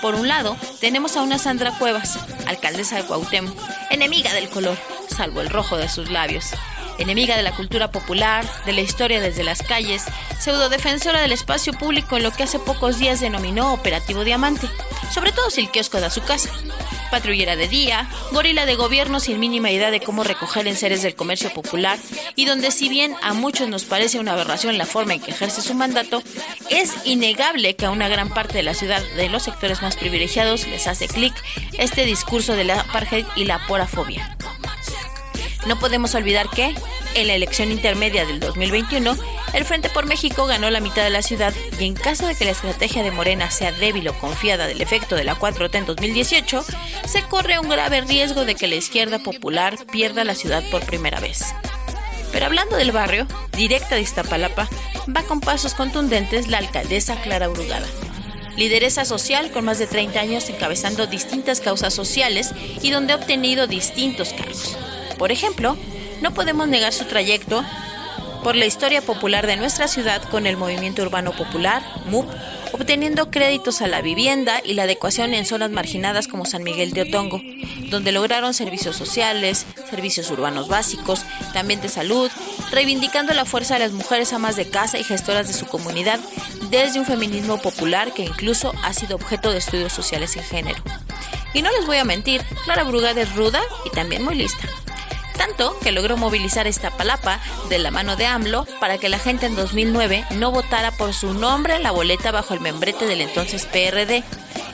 Por 0.00 0.14
un 0.14 0.28
lado, 0.28 0.56
tenemos 0.80 1.16
a 1.16 1.22
una 1.22 1.38
Sandra 1.38 1.72
Cuevas, 1.72 2.18
alcaldesa 2.46 2.96
de 2.96 3.04
Cuauhtémoc, 3.04 3.56
enemiga 3.90 4.32
del 4.32 4.48
color, 4.48 4.78
salvo 5.08 5.42
el 5.42 5.50
rojo 5.50 5.76
de 5.76 5.90
sus 5.90 6.10
labios. 6.10 6.54
Enemiga 7.00 7.36
de 7.36 7.42
la 7.42 7.54
cultura 7.54 7.90
popular, 7.90 8.46
de 8.64 8.72
la 8.72 8.80
historia 8.82 9.20
desde 9.20 9.42
las 9.42 9.62
calles, 9.62 10.04
pseudodefensora 10.38 11.20
del 11.20 11.32
espacio 11.32 11.72
público 11.72 12.16
en 12.16 12.22
lo 12.22 12.30
que 12.30 12.42
hace 12.44 12.58
pocos 12.58 12.98
días 12.98 13.20
denominó 13.20 13.72
Operativo 13.72 14.24
Diamante, 14.24 14.68
sobre 15.12 15.32
todo 15.32 15.50
si 15.50 15.62
el 15.62 15.70
kiosco 15.70 16.00
da 16.00 16.10
su 16.10 16.22
casa. 16.22 16.50
Patrullera 17.10 17.56
de 17.56 17.66
día, 17.66 18.08
gorila 18.30 18.66
de 18.66 18.76
gobierno 18.76 19.18
sin 19.18 19.40
mínima 19.40 19.70
idea 19.70 19.90
de 19.90 20.00
cómo 20.00 20.22
recoger 20.22 20.68
en 20.68 20.76
seres 20.76 21.02
del 21.02 21.16
comercio 21.16 21.52
popular 21.52 21.98
y 22.36 22.44
donde 22.44 22.70
si 22.70 22.88
bien 22.88 23.16
a 23.22 23.34
muchos 23.34 23.68
nos 23.68 23.84
parece 23.84 24.20
una 24.20 24.34
aberración 24.34 24.78
la 24.78 24.86
forma 24.86 25.14
en 25.14 25.20
que 25.20 25.32
ejerce 25.32 25.60
su 25.60 25.74
mandato, 25.74 26.22
es 26.70 26.94
innegable 27.04 27.74
que 27.74 27.86
a 27.86 27.90
una 27.90 28.08
gran 28.08 28.28
parte 28.28 28.58
de 28.58 28.62
la 28.62 28.74
ciudad 28.74 29.02
de 29.16 29.28
los 29.28 29.42
sectores 29.42 29.82
más 29.82 29.96
privilegiados 29.96 30.68
les 30.68 30.86
hace 30.86 31.08
clic 31.08 31.34
este 31.78 32.04
discurso 32.04 32.54
de 32.54 32.64
la 32.64 32.80
apartheid 32.80 33.26
y 33.34 33.44
la 33.44 33.66
porafobia. 33.66 34.36
No 35.66 35.78
podemos 35.78 36.14
olvidar 36.14 36.48
que, 36.48 36.74
en 37.14 37.26
la 37.26 37.34
elección 37.34 37.70
intermedia 37.70 38.24
del 38.24 38.40
2021, 38.40 39.16
el 39.52 39.64
Frente 39.64 39.88
por 39.88 40.06
México 40.06 40.46
ganó 40.46 40.70
la 40.70 40.80
mitad 40.80 41.02
de 41.02 41.10
la 41.10 41.22
ciudad 41.22 41.52
y 41.78 41.84
en 41.84 41.94
caso 41.94 42.26
de 42.26 42.34
que 42.34 42.44
la 42.44 42.52
estrategia 42.52 43.02
de 43.02 43.10
Morena 43.10 43.50
sea 43.50 43.72
débil 43.72 44.08
o 44.08 44.14
confiada 44.14 44.66
del 44.66 44.80
efecto 44.80 45.16
de 45.16 45.24
la 45.24 45.38
4T 45.38 45.74
en 45.74 45.86
2018, 45.86 46.64
se 47.06 47.22
corre 47.24 47.58
un 47.58 47.68
grave 47.68 48.00
riesgo 48.02 48.44
de 48.44 48.54
que 48.54 48.68
la 48.68 48.76
izquierda 48.76 49.18
popular 49.18 49.76
pierda 49.90 50.24
la 50.24 50.34
ciudad 50.34 50.62
por 50.70 50.84
primera 50.86 51.20
vez. 51.20 51.44
Pero 52.32 52.46
hablando 52.46 52.76
del 52.76 52.92
barrio, 52.92 53.26
directa 53.56 53.96
de 53.96 54.02
Iztapalapa, 54.02 54.68
va 55.14 55.22
con 55.24 55.40
pasos 55.40 55.74
contundentes 55.74 56.48
la 56.48 56.58
alcaldesa 56.58 57.20
Clara 57.20 57.48
Brugada. 57.48 57.86
Lideresa 58.56 59.04
social 59.04 59.50
con 59.52 59.64
más 59.64 59.78
de 59.78 59.86
30 59.86 60.20
años 60.20 60.48
encabezando 60.50 61.06
distintas 61.06 61.60
causas 61.60 61.94
sociales 61.94 62.52
y 62.82 62.90
donde 62.90 63.12
ha 63.12 63.16
obtenido 63.16 63.66
distintos 63.66 64.32
cargos. 64.32 64.76
Por 65.18 65.32
ejemplo, 65.32 65.76
no 66.20 66.34
podemos 66.34 66.68
negar 66.68 66.92
su 66.92 67.04
trayecto 67.04 67.64
por 68.42 68.56
la 68.56 68.66
historia 68.66 69.02
popular 69.02 69.46
de 69.46 69.56
nuestra 69.56 69.86
ciudad 69.86 70.22
con 70.22 70.46
el 70.46 70.56
Movimiento 70.56 71.02
Urbano 71.02 71.32
Popular, 71.32 71.82
MUP, 72.06 72.26
obteniendo 72.72 73.30
créditos 73.30 73.82
a 73.82 73.86
la 73.86 74.00
vivienda 74.00 74.60
y 74.64 74.74
la 74.74 74.84
adecuación 74.84 75.34
en 75.34 75.44
zonas 75.44 75.70
marginadas 75.70 76.26
como 76.26 76.46
San 76.46 76.62
Miguel 76.62 76.92
de 76.92 77.02
Otongo, 77.02 77.40
donde 77.90 78.12
lograron 78.12 78.54
servicios 78.54 78.96
sociales, 78.96 79.66
servicios 79.88 80.30
urbanos 80.30 80.68
básicos, 80.68 81.24
también 81.52 81.80
de 81.80 81.88
salud, 81.88 82.30
reivindicando 82.70 83.34
la 83.34 83.44
fuerza 83.44 83.74
de 83.74 83.80
las 83.80 83.92
mujeres 83.92 84.32
amas 84.32 84.56
de 84.56 84.68
casa 84.68 84.98
y 84.98 85.04
gestoras 85.04 85.46
de 85.46 85.54
su 85.54 85.66
comunidad 85.66 86.20
desde 86.70 86.98
un 86.98 87.06
feminismo 87.06 87.58
popular 87.58 88.12
que 88.14 88.24
incluso 88.24 88.72
ha 88.82 88.94
sido 88.94 89.16
objeto 89.16 89.50
de 89.50 89.58
estudios 89.58 89.92
sociales 89.92 90.36
en 90.36 90.44
género. 90.44 90.82
Y 91.52 91.62
no 91.62 91.70
les 91.72 91.86
voy 91.86 91.98
a 91.98 92.04
mentir, 92.04 92.42
Clara 92.64 92.84
Brugada 92.84 93.20
es 93.20 93.34
ruda 93.34 93.60
y 93.84 93.90
también 93.90 94.24
muy 94.24 94.36
lista 94.36 94.68
tanto 95.32 95.78
que 95.80 95.92
logró 95.92 96.16
movilizar 96.16 96.66
esta 96.66 96.90
palapa 96.90 97.40
de 97.68 97.78
la 97.78 97.90
mano 97.90 98.16
de 98.16 98.26
AMLO 98.26 98.66
para 98.80 98.98
que 98.98 99.08
la 99.08 99.18
gente 99.18 99.46
en 99.46 99.56
2009 99.56 100.24
no 100.32 100.50
votara 100.50 100.90
por 100.90 101.14
su 101.14 101.34
nombre 101.34 101.76
en 101.76 101.82
la 101.82 101.90
boleta 101.90 102.30
bajo 102.30 102.54
el 102.54 102.60
membrete 102.60 103.06
del 103.06 103.20
entonces 103.20 103.66
PRD. 103.66 104.24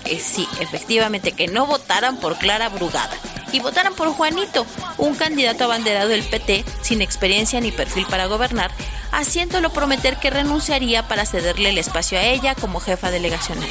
Eh, 0.05 0.21
sí, 0.21 0.49
efectivamente, 0.61 1.33
que 1.33 1.49
no 1.49 1.67
votaran 1.67 2.19
por 2.19 2.39
Clara 2.39 2.69
Brugada 2.69 3.17
y 3.53 3.61
votaran 3.61 3.95
por 3.95 4.09
Juanito, 4.09 4.67
un 4.99 5.15
candidato 5.15 5.65
abanderado 5.65 6.09
del 6.09 6.23
PT 6.23 6.65
sin 6.83 7.03
experiencia 7.03 7.61
ni 7.61 7.73
perfil 7.73 8.07
para 8.07 8.27
gobernar, 8.27 8.71
haciéndolo 9.13 9.71
prometer 9.71 10.17
que 10.19 10.31
renunciaría 10.31 11.07
para 11.09 11.27
cederle 11.27 11.71
el 11.71 11.79
espacio 11.79 12.19
a 12.19 12.23
ella 12.23 12.55
como 12.55 12.81
jefa 12.81 13.11
delegacional. 13.11 13.69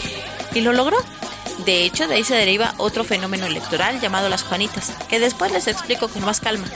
Y 0.53 0.61
lo 0.61 0.73
logró. 0.73 0.97
De 1.65 1.83
hecho, 1.83 2.07
de 2.07 2.15
ahí 2.15 2.23
se 2.23 2.35
deriva 2.35 2.75
otro 2.77 3.03
fenómeno 3.03 3.47
electoral 3.47 3.99
llamado 3.99 4.29
las 4.29 4.43
Juanitas, 4.43 4.93
que 5.09 5.19
después 5.19 5.51
les 5.51 5.67
explico 5.67 6.07
con 6.07 6.23
más 6.23 6.39
calma. 6.39 6.67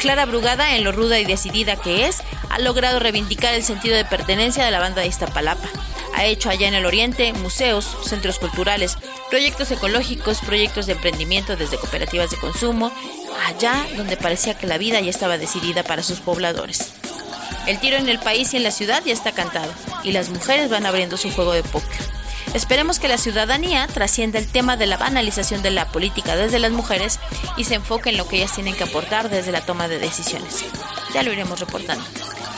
Clara 0.00 0.26
Brugada, 0.26 0.76
en 0.76 0.84
lo 0.84 0.92
ruda 0.92 1.18
y 1.18 1.24
decidida 1.24 1.76
que 1.76 2.06
es, 2.06 2.22
ha 2.50 2.58
logrado 2.58 2.98
reivindicar 2.98 3.54
el 3.54 3.62
sentido 3.62 3.96
de 3.96 4.04
pertenencia 4.04 4.64
de 4.64 4.70
la 4.70 4.80
banda 4.80 5.00
de 5.00 5.08
Iztapalapa. 5.08 5.68
Ha 6.14 6.26
hecho 6.26 6.50
allá 6.50 6.68
en 6.68 6.74
el 6.74 6.84
oriente 6.84 7.32
museos, 7.32 7.96
centros 8.04 8.38
culturales, 8.38 8.98
proyectos 9.30 9.70
ecológicos, 9.70 10.40
proyectos 10.40 10.86
de 10.86 10.92
emprendimiento 10.92 11.56
desde 11.56 11.78
cooperativas 11.78 12.30
de 12.30 12.36
consumo, 12.36 12.92
allá 13.46 13.86
donde 13.96 14.18
parecía 14.18 14.58
que 14.58 14.66
la 14.66 14.76
vida 14.76 15.00
ya 15.00 15.08
estaba 15.08 15.38
decidida 15.38 15.84
para 15.84 16.02
sus 16.02 16.20
pobladores. 16.20 16.92
El 17.66 17.78
tiro 17.78 17.96
en 17.96 18.08
el 18.08 18.18
país 18.18 18.52
y 18.52 18.58
en 18.58 18.64
la 18.64 18.72
ciudad 18.72 19.02
ya 19.06 19.12
está 19.14 19.32
cantado, 19.32 19.72
y 20.02 20.12
las 20.12 20.28
mujeres 20.28 20.68
van 20.68 20.84
abriendo 20.84 21.16
su 21.16 21.30
juego 21.30 21.52
de 21.52 21.62
póker. 21.62 22.21
Esperemos 22.54 22.98
que 22.98 23.08
la 23.08 23.18
ciudadanía 23.18 23.86
trascienda 23.86 24.38
el 24.38 24.46
tema 24.46 24.76
de 24.76 24.86
la 24.86 24.96
banalización 24.96 25.62
de 25.62 25.70
la 25.70 25.90
política 25.90 26.36
desde 26.36 26.58
las 26.58 26.72
mujeres 26.72 27.18
y 27.56 27.64
se 27.64 27.74
enfoque 27.74 28.10
en 28.10 28.18
lo 28.18 28.28
que 28.28 28.36
ellas 28.36 28.54
tienen 28.54 28.74
que 28.74 28.84
aportar 28.84 29.30
desde 29.30 29.52
la 29.52 29.64
toma 29.64 29.88
de 29.88 29.98
decisiones. 29.98 30.64
Ya 31.14 31.22
lo 31.22 31.32
iremos 31.32 31.60
reportando. 31.60 32.04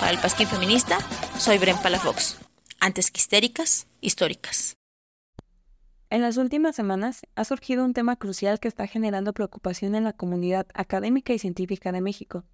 Para 0.01 0.11
el 0.11 0.19
Pasquín 0.19 0.49
Feminista, 0.49 0.99
soy 1.39 1.59
Bren 1.59 1.79
Palafox. 1.79 2.39
Antes 2.81 3.11
que 3.11 3.21
histéricas, 3.21 3.87
históricas. 4.01 4.77
En 6.11 6.23
las 6.23 6.37
últimas 6.37 6.77
semanas 6.77 7.23
ha 7.35 7.45
surgido 7.45 7.85
un 7.85 7.95
tema 7.95 8.17
crucial 8.17 8.61
que 8.61 8.69
está 8.69 8.87
generando 8.87 9.33
preocupación 9.33 9.95
en 9.95 10.05
la 10.05 10.13
comunidad 10.13 10.67
académica 10.75 11.33
y 11.33 11.39
científica 11.39 11.93
de 11.93 12.01
México. 12.01 12.45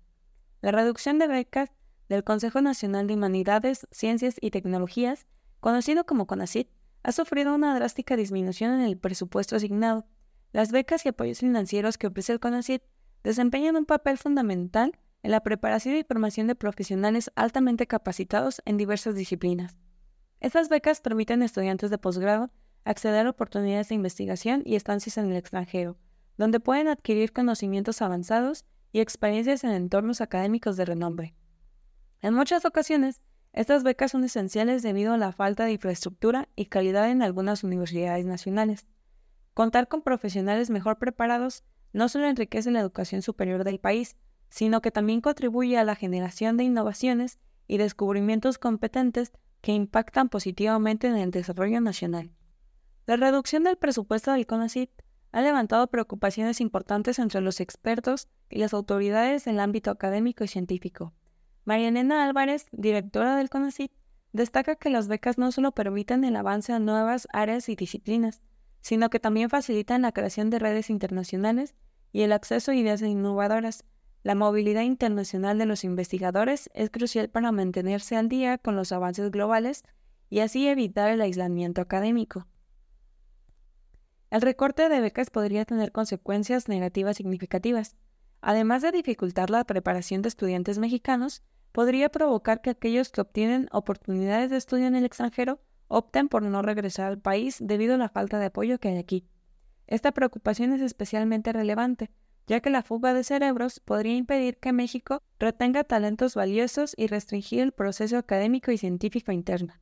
La 0.62 0.72
reducción 0.72 1.18
de 1.18 1.26
becas 1.26 1.70
del 2.08 2.24
Consejo 2.24 2.60
Nacional 2.60 3.06
de 3.06 3.14
Humanidades, 3.14 3.86
Ciencias 3.90 4.36
y 4.40 4.50
Tecnologías, 4.50 5.26
conocido 5.60 6.04
como 6.04 6.26
CONACYT, 6.26 6.68
ha 7.02 7.12
sufrido 7.12 7.54
una 7.54 7.74
drástica 7.74 8.16
disminución 8.16 8.72
en 8.74 8.82
el 8.82 8.98
presupuesto 8.98 9.56
asignado. 9.56 10.06
Las 10.52 10.72
becas 10.72 11.06
y 11.06 11.10
apoyos 11.10 11.38
financieros 11.38 11.98
que 11.98 12.08
ofrece 12.08 12.32
el 12.32 12.40
CONACYT 12.40 12.82
desempeñan 13.22 13.76
un 13.76 13.86
papel 13.86 14.18
fundamental 14.18 14.98
en 15.22 15.30
la 15.30 15.40
preparación 15.40 15.96
y 15.96 16.04
formación 16.04 16.46
de 16.46 16.54
profesionales 16.54 17.30
altamente 17.36 17.86
capacitados 17.86 18.62
en 18.64 18.76
diversas 18.76 19.14
disciplinas. 19.14 19.76
Estas 20.40 20.68
becas 20.68 21.00
permiten 21.00 21.42
a 21.42 21.44
estudiantes 21.44 21.90
de 21.90 21.98
posgrado 21.98 22.50
acceder 22.84 23.26
a 23.26 23.30
oportunidades 23.30 23.90
de 23.90 23.94
investigación 23.94 24.62
y 24.64 24.76
estancias 24.76 25.18
en 25.18 25.30
el 25.30 25.36
extranjero, 25.36 25.98
donde 26.38 26.60
pueden 26.60 26.88
adquirir 26.88 27.32
conocimientos 27.32 28.00
avanzados 28.00 28.64
y 28.92 29.00
experiencias 29.00 29.64
en 29.64 29.70
entornos 29.70 30.20
académicos 30.20 30.76
de 30.76 30.86
renombre. 30.86 31.34
En 32.22 32.34
muchas 32.34 32.64
ocasiones, 32.64 33.20
estas 33.52 33.82
becas 33.82 34.12
son 34.12 34.24
esenciales 34.24 34.82
debido 34.82 35.12
a 35.12 35.18
la 35.18 35.32
falta 35.32 35.64
de 35.64 35.72
infraestructura 35.72 36.48
y 36.54 36.66
calidad 36.66 37.10
en 37.10 37.22
algunas 37.22 37.64
universidades 37.64 38.24
nacionales. 38.24 38.86
Contar 39.54 39.88
con 39.88 40.02
profesionales 40.02 40.70
mejor 40.70 40.98
preparados 40.98 41.64
no 41.92 42.08
solo 42.08 42.26
enriquece 42.26 42.70
la 42.70 42.80
educación 42.80 43.22
superior 43.22 43.64
del 43.64 43.80
país, 43.80 44.16
sino 44.48 44.80
que 44.80 44.90
también 44.90 45.20
contribuye 45.20 45.78
a 45.78 45.84
la 45.84 45.96
generación 45.96 46.56
de 46.56 46.64
innovaciones 46.64 47.38
y 47.66 47.78
descubrimientos 47.78 48.58
competentes 48.58 49.32
que 49.60 49.72
impactan 49.72 50.28
positivamente 50.28 51.08
en 51.08 51.16
el 51.16 51.30
desarrollo 51.30 51.80
nacional. 51.80 52.30
La 53.06 53.16
reducción 53.16 53.64
del 53.64 53.76
presupuesto 53.76 54.32
del 54.32 54.46
CONACYT 54.46 54.90
ha 55.32 55.42
levantado 55.42 55.88
preocupaciones 55.88 56.60
importantes 56.60 57.18
entre 57.18 57.40
los 57.40 57.60
expertos 57.60 58.28
y 58.48 58.58
las 58.58 58.74
autoridades 58.74 59.46
en 59.46 59.54
el 59.54 59.60
ámbito 59.60 59.90
académico 59.90 60.44
y 60.44 60.48
científico. 60.48 61.12
Marianena 61.70 62.24
Álvarez, 62.24 62.66
directora 62.72 63.36
del 63.36 63.48
CONACYT, 63.48 63.92
destaca 64.32 64.74
que 64.74 64.90
las 64.90 65.06
becas 65.06 65.38
no 65.38 65.52
solo 65.52 65.70
permiten 65.70 66.24
el 66.24 66.34
avance 66.34 66.72
a 66.72 66.80
nuevas 66.80 67.28
áreas 67.32 67.68
y 67.68 67.76
disciplinas, 67.76 68.42
sino 68.80 69.08
que 69.08 69.20
también 69.20 69.50
facilitan 69.50 70.02
la 70.02 70.10
creación 70.10 70.50
de 70.50 70.58
redes 70.58 70.90
internacionales 70.90 71.76
y 72.10 72.22
el 72.22 72.32
acceso 72.32 72.72
a 72.72 72.74
ideas 72.74 73.02
innovadoras. 73.02 73.84
La 74.24 74.34
movilidad 74.34 74.82
internacional 74.82 75.58
de 75.58 75.66
los 75.66 75.84
investigadores 75.84 76.70
es 76.74 76.90
crucial 76.90 77.30
para 77.30 77.52
mantenerse 77.52 78.16
al 78.16 78.28
día 78.28 78.58
con 78.58 78.74
los 78.74 78.90
avances 78.90 79.30
globales 79.30 79.84
y 80.28 80.40
así 80.40 80.66
evitar 80.66 81.08
el 81.08 81.20
aislamiento 81.20 81.80
académico. 81.82 82.48
El 84.30 84.40
recorte 84.40 84.88
de 84.88 85.00
becas 85.00 85.30
podría 85.30 85.64
tener 85.64 85.92
consecuencias 85.92 86.66
negativas 86.66 87.16
significativas. 87.16 87.94
Además 88.40 88.82
de 88.82 88.90
dificultar 88.90 89.50
la 89.50 89.62
preparación 89.62 90.20
de 90.22 90.30
estudiantes 90.30 90.78
mexicanos, 90.78 91.44
podría 91.72 92.08
provocar 92.08 92.60
que 92.60 92.70
aquellos 92.70 93.10
que 93.10 93.20
obtienen 93.20 93.68
oportunidades 93.72 94.50
de 94.50 94.56
estudio 94.56 94.86
en 94.86 94.94
el 94.94 95.04
extranjero 95.04 95.60
opten 95.88 96.28
por 96.28 96.42
no 96.42 96.62
regresar 96.62 97.06
al 97.06 97.18
país 97.18 97.58
debido 97.60 97.94
a 97.94 97.98
la 97.98 98.08
falta 98.08 98.38
de 98.38 98.46
apoyo 98.46 98.78
que 98.78 98.88
hay 98.88 98.98
aquí. 98.98 99.26
Esta 99.86 100.12
preocupación 100.12 100.72
es 100.72 100.80
especialmente 100.80 101.52
relevante, 101.52 102.10
ya 102.46 102.60
que 102.60 102.70
la 102.70 102.82
fuga 102.82 103.12
de 103.12 103.24
cerebros 103.24 103.80
podría 103.80 104.16
impedir 104.16 104.58
que 104.58 104.72
México 104.72 105.22
retenga 105.38 105.84
talentos 105.84 106.34
valiosos 106.34 106.94
y 106.96 107.06
restringir 107.06 107.60
el 107.60 107.72
proceso 107.72 108.18
académico 108.18 108.70
y 108.70 108.78
científico 108.78 109.32
interno. 109.32 109.74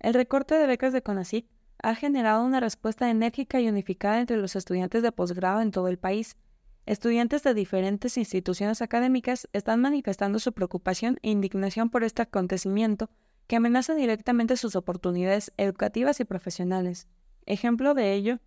El 0.00 0.14
recorte 0.14 0.56
de 0.56 0.66
becas 0.66 0.92
de 0.92 1.02
CONACYT 1.02 1.48
ha 1.82 1.94
generado 1.94 2.44
una 2.44 2.60
respuesta 2.60 3.10
enérgica 3.10 3.60
y 3.60 3.68
unificada 3.68 4.20
entre 4.20 4.36
los 4.36 4.56
estudiantes 4.56 5.02
de 5.02 5.12
posgrado 5.12 5.60
en 5.60 5.70
todo 5.70 5.88
el 5.88 5.98
país, 5.98 6.36
Estudiantes 6.86 7.42
de 7.42 7.54
diferentes 7.54 8.18
instituciones 8.18 8.82
académicas 8.82 9.48
están 9.54 9.80
manifestando 9.80 10.38
su 10.38 10.52
preocupación 10.52 11.18
e 11.22 11.30
indignación 11.30 11.88
por 11.88 12.04
este 12.04 12.20
acontecimiento 12.20 13.08
que 13.46 13.56
amenaza 13.56 13.94
directamente 13.94 14.58
sus 14.58 14.76
oportunidades 14.76 15.50
educativas 15.56 16.20
y 16.20 16.24
profesionales. 16.24 17.08
Ejemplo 17.46 17.94
de 17.94 18.12
ello 18.12 18.38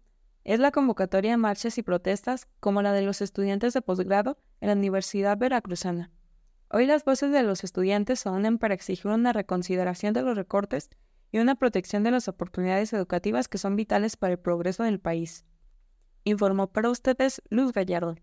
es 0.43 0.59
la 0.59 0.72
convocatoria 0.72 1.31
de 1.31 1.38
marchas 1.38 1.80
y 1.80 1.84
protestas 1.84 2.47
como 2.59 2.84
la 2.84 2.93
de 2.93 3.01
los 3.01 3.22
estudiantes 3.22 3.73
de 3.73 3.81
posgrado 3.81 4.38
en 4.61 4.68
la 4.68 4.76
Universidad 4.76 5.35
Veracruzana. 5.35 6.11
Hoy 6.69 6.85
las 6.85 7.05
voces 7.05 7.31
de 7.31 7.41
los 7.41 7.64
estudiantes 7.64 8.19
se 8.19 8.30
unen 8.30 8.59
para 8.59 8.76
exigir 8.76 9.07
una 9.07 9.34
reconsideración 9.34 10.14
de 10.14 10.22
los 10.22 10.38
recortes 10.38 10.91
y 11.31 11.39
una 11.39 11.55
protección 11.55 12.03
de 12.03 12.11
las 12.11 12.27
oportunidades 12.27 12.93
educativas 12.93 13.47
que 13.47 13.57
son 13.57 13.76
vitales 13.76 14.15
para 14.15 14.34
el 14.34 14.39
progreso 14.39 14.84
del 14.84 14.99
país. 14.99 15.43
Informó 16.23 16.68
para 16.68 16.89
ustedes 16.89 17.41
Luz 17.49 17.72
Gallardo. 17.73 18.15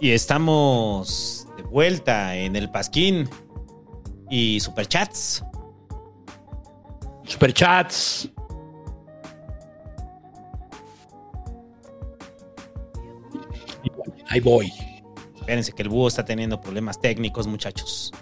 Y 0.00 0.12
estamos 0.12 1.48
de 1.56 1.62
vuelta 1.64 2.36
en 2.36 2.54
el 2.54 2.70
Pasquín 2.70 3.28
y 4.30 4.60
superchats. 4.60 5.44
Superchats. 7.24 8.30
Ahí 14.28 14.40
voy. 14.40 14.72
Espérense 15.34 15.72
que 15.72 15.82
el 15.82 15.88
búho 15.88 16.08
está 16.08 16.24
teniendo 16.24 16.60
problemas 16.60 17.00
técnicos, 17.00 17.46
muchachos. 17.46 18.12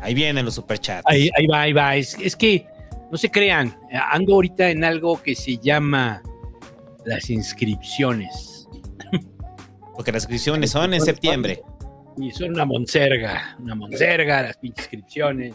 Ahí 0.00 0.14
vienen 0.14 0.44
los 0.44 0.54
superchats. 0.54 1.04
Ahí, 1.06 1.30
ahí 1.36 1.46
va, 1.46 1.60
ahí 1.62 1.72
va. 1.72 1.94
Es, 1.96 2.16
es 2.18 2.34
que 2.34 2.66
no 3.12 3.18
se 3.18 3.30
crean. 3.30 3.78
Ando 4.10 4.34
ahorita 4.34 4.70
en 4.70 4.82
algo 4.82 5.22
que 5.22 5.34
se 5.34 5.56
llama 5.58 6.22
las 7.04 7.30
inscripciones. 7.30 8.55
Porque 9.96 10.12
las 10.12 10.22
inscripciones 10.24 10.70
son 10.70 10.94
en 10.94 11.00
septiembre. 11.00 11.62
Y 12.18 12.30
son 12.30 12.50
una 12.50 12.64
monserga, 12.64 13.56
una 13.58 13.74
monserga, 13.74 14.42
las 14.42 14.56
pinches 14.58 14.84
inscripciones. 14.84 15.54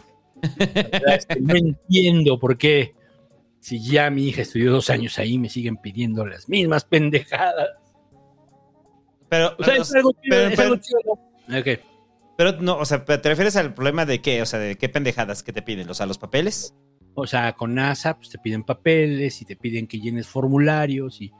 La 0.58 0.66
verdad 0.66 1.14
es 1.16 1.26
que 1.26 1.40
no 1.40 1.54
entiendo 1.54 2.38
por 2.38 2.58
qué, 2.58 2.94
si 3.60 3.80
ya 3.82 4.10
mi 4.10 4.28
hija 4.28 4.42
estudió 4.42 4.72
dos 4.72 4.90
años 4.90 5.18
ahí, 5.18 5.38
me 5.38 5.48
siguen 5.48 5.76
pidiendo 5.76 6.26
las 6.26 6.48
mismas 6.48 6.84
pendejadas. 6.84 7.68
Pero, 9.28 9.56
O 9.58 9.64
sea, 9.64 9.76
es 9.76 9.94
algo 9.94 10.12
chido, 10.12 10.36
pero- 10.36 10.48
es 10.48 10.56
pero- 10.56 10.68
algo. 11.48 11.60
Ok. 11.60 11.80
pero 12.36 12.52
no, 12.60 12.76
o 12.78 12.84
sea, 12.84 13.04
¿te 13.04 13.28
refieres 13.28 13.56
al 13.56 13.74
problema 13.74 14.04
de 14.06 14.20
qué? 14.20 14.42
O 14.42 14.46
sea, 14.46 14.58
¿de 14.58 14.76
qué 14.76 14.88
pendejadas 14.88 15.42
que 15.42 15.52
te 15.52 15.62
piden? 15.62 15.88
O 15.90 15.94
sea, 15.94 16.06
los 16.06 16.18
papeles. 16.18 16.74
O 17.14 17.26
sea, 17.26 17.52
con 17.52 17.74
NASA 17.74 18.16
pues 18.16 18.30
te 18.30 18.38
piden 18.38 18.62
papeles 18.64 19.40
y 19.42 19.44
te 19.44 19.56
piden 19.56 19.86
que 19.86 20.00
llenes 20.00 20.26
formularios 20.28 21.20
y 21.20 21.30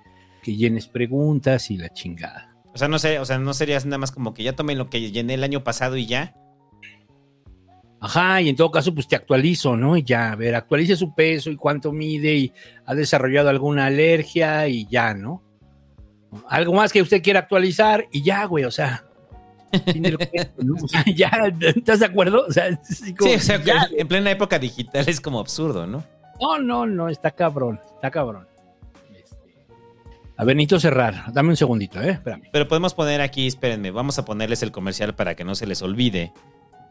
que 0.42 0.54
llenes 0.56 0.86
preguntas 0.88 1.70
y 1.70 1.78
la 1.78 1.88
chingada. 1.90 2.51
O 2.74 2.78
sea, 2.78 2.88
no 2.88 2.98
sé, 2.98 3.18
o 3.18 3.24
sea, 3.24 3.38
no 3.38 3.52
serías 3.54 3.84
nada 3.84 3.98
más 3.98 4.12
como 4.12 4.32
que 4.32 4.42
ya 4.42 4.54
tomen 4.54 4.78
lo 4.78 4.88
que 4.88 5.10
llené 5.10 5.34
el 5.34 5.44
año 5.44 5.62
pasado 5.62 5.96
y 5.96 6.06
ya. 6.06 6.34
Ajá, 8.00 8.40
y 8.40 8.48
en 8.48 8.56
todo 8.56 8.70
caso, 8.70 8.92
pues 8.92 9.06
te 9.06 9.14
actualizo, 9.14 9.76
¿no? 9.76 9.96
Y 9.96 10.02
ya, 10.02 10.32
a 10.32 10.36
ver, 10.36 10.54
actualice 10.56 10.96
su 10.96 11.14
peso 11.14 11.50
y 11.50 11.56
cuánto 11.56 11.92
mide 11.92 12.34
y 12.34 12.52
ha 12.84 12.94
desarrollado 12.94 13.48
alguna 13.48 13.86
alergia 13.86 14.66
y 14.66 14.86
ya, 14.86 15.14
¿no? 15.14 15.42
Algo 16.48 16.72
más 16.72 16.92
que 16.92 17.02
usted 17.02 17.22
quiera 17.22 17.40
actualizar 17.40 18.06
y 18.10 18.22
ya, 18.22 18.44
güey, 18.46 18.64
o 18.64 18.70
sea. 18.70 19.04
fin 19.84 20.02
del 20.02 20.18
cuento, 20.18 20.62
¿no? 20.64 20.74
O 20.82 20.88
sea, 20.88 21.04
ya, 21.14 21.30
¿estás 21.60 22.00
de 22.00 22.06
acuerdo? 22.06 22.44
O 22.48 22.52
sea, 22.52 22.68
es 22.68 22.78
así 22.90 23.14
como, 23.14 23.30
Sí, 23.30 23.36
o 23.36 23.40
sea, 23.40 23.62
ya. 23.62 23.86
en 23.96 24.08
plena 24.08 24.30
época 24.30 24.58
digital 24.58 25.04
es 25.06 25.20
como 25.20 25.38
absurdo, 25.38 25.86
¿no? 25.86 26.02
No, 26.40 26.58
no, 26.58 26.86
no, 26.86 27.08
está 27.08 27.30
cabrón, 27.30 27.80
está 27.94 28.10
cabrón. 28.10 28.48
A 30.36 30.44
ver, 30.44 30.56
necesito 30.56 30.80
cerrar. 30.80 31.32
Dame 31.32 31.50
un 31.50 31.56
segundito, 31.56 32.00
¿eh? 32.00 32.10
Espérame. 32.10 32.48
Pero 32.52 32.66
podemos 32.68 32.94
poner 32.94 33.20
aquí, 33.20 33.46
espérenme, 33.46 33.90
vamos 33.90 34.18
a 34.18 34.24
ponerles 34.24 34.62
el 34.62 34.72
comercial 34.72 35.14
para 35.14 35.34
que 35.34 35.44
no 35.44 35.54
se 35.54 35.66
les 35.66 35.82
olvide. 35.82 36.32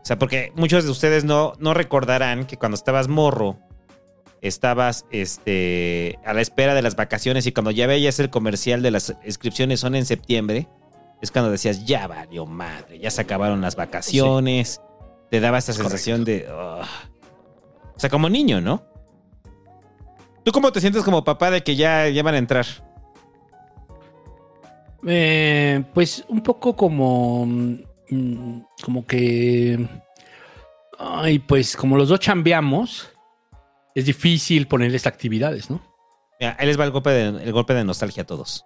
O 0.02 0.06
sea, 0.06 0.18
porque 0.18 0.52
muchos 0.56 0.84
de 0.84 0.90
ustedes 0.92 1.24
no, 1.24 1.54
no 1.60 1.74
recordarán 1.74 2.46
que 2.46 2.58
cuando 2.58 2.76
estabas 2.76 3.08
morro, 3.08 3.60
estabas 4.42 5.06
este, 5.12 6.18
a 6.26 6.34
la 6.34 6.42
espera 6.42 6.74
de 6.74 6.82
las 6.82 6.96
vacaciones 6.96 7.46
y 7.46 7.52
cuando 7.52 7.72
ya 7.72 7.88
veías 7.88 8.20
el 8.20 8.30
comercial 8.30 8.82
de 8.82 8.92
las 8.92 9.16
inscripciones 9.26 9.80
son 9.80 9.96
en 9.96 10.06
septiembre, 10.06 10.68
es 11.22 11.32
cuando 11.32 11.52
decías, 11.52 11.86
ya 11.86 12.08
valió 12.08 12.48
madre, 12.48 13.00
ya 13.00 13.12
se 13.12 13.22
acabaron 13.22 13.62
las 13.62 13.76
vacaciones. 13.76 14.82
Te 15.30 15.40
daba 15.40 15.60
esta 15.60 15.74
sensación 15.74 16.26
de... 16.26 16.48
O 16.50 18.00
sea, 18.00 18.10
como 18.10 18.30
niño, 18.30 18.60
¿no? 18.60 18.84
¿Tú 20.44 20.52
cómo 20.52 20.72
te 20.72 20.82
sientes 20.82 21.04
como 21.04 21.24
papá 21.24 21.52
de 21.52 21.62
que 21.62 21.76
ya, 21.76 22.10
ya 22.10 22.24
van 22.24 22.34
a 22.34 22.40
entrar? 22.40 22.66
Eh, 25.06 25.84
pues 25.94 26.24
un 26.28 26.42
poco 26.42 26.76
como. 26.76 27.46
mm, 27.46 28.62
Como 28.84 29.06
que. 29.06 29.88
Ay, 31.00 31.40
pues 31.40 31.76
como 31.76 31.98
los 31.98 32.10
dos 32.10 32.20
chambeamos, 32.20 33.10
es 33.96 34.06
difícil 34.06 34.68
ponerles 34.68 35.08
actividades, 35.08 35.70
¿no? 35.70 35.82
Mira, 36.40 36.56
ahí 36.60 36.68
les 36.68 36.80
va 36.80 36.86
el 36.86 36.92
golpe 36.92 37.10
de, 37.10 37.44
el 37.44 37.52
golpe 37.52 37.74
de 37.74 37.84
nostalgia 37.84 38.24
a 38.24 38.26
todos. 38.28 38.66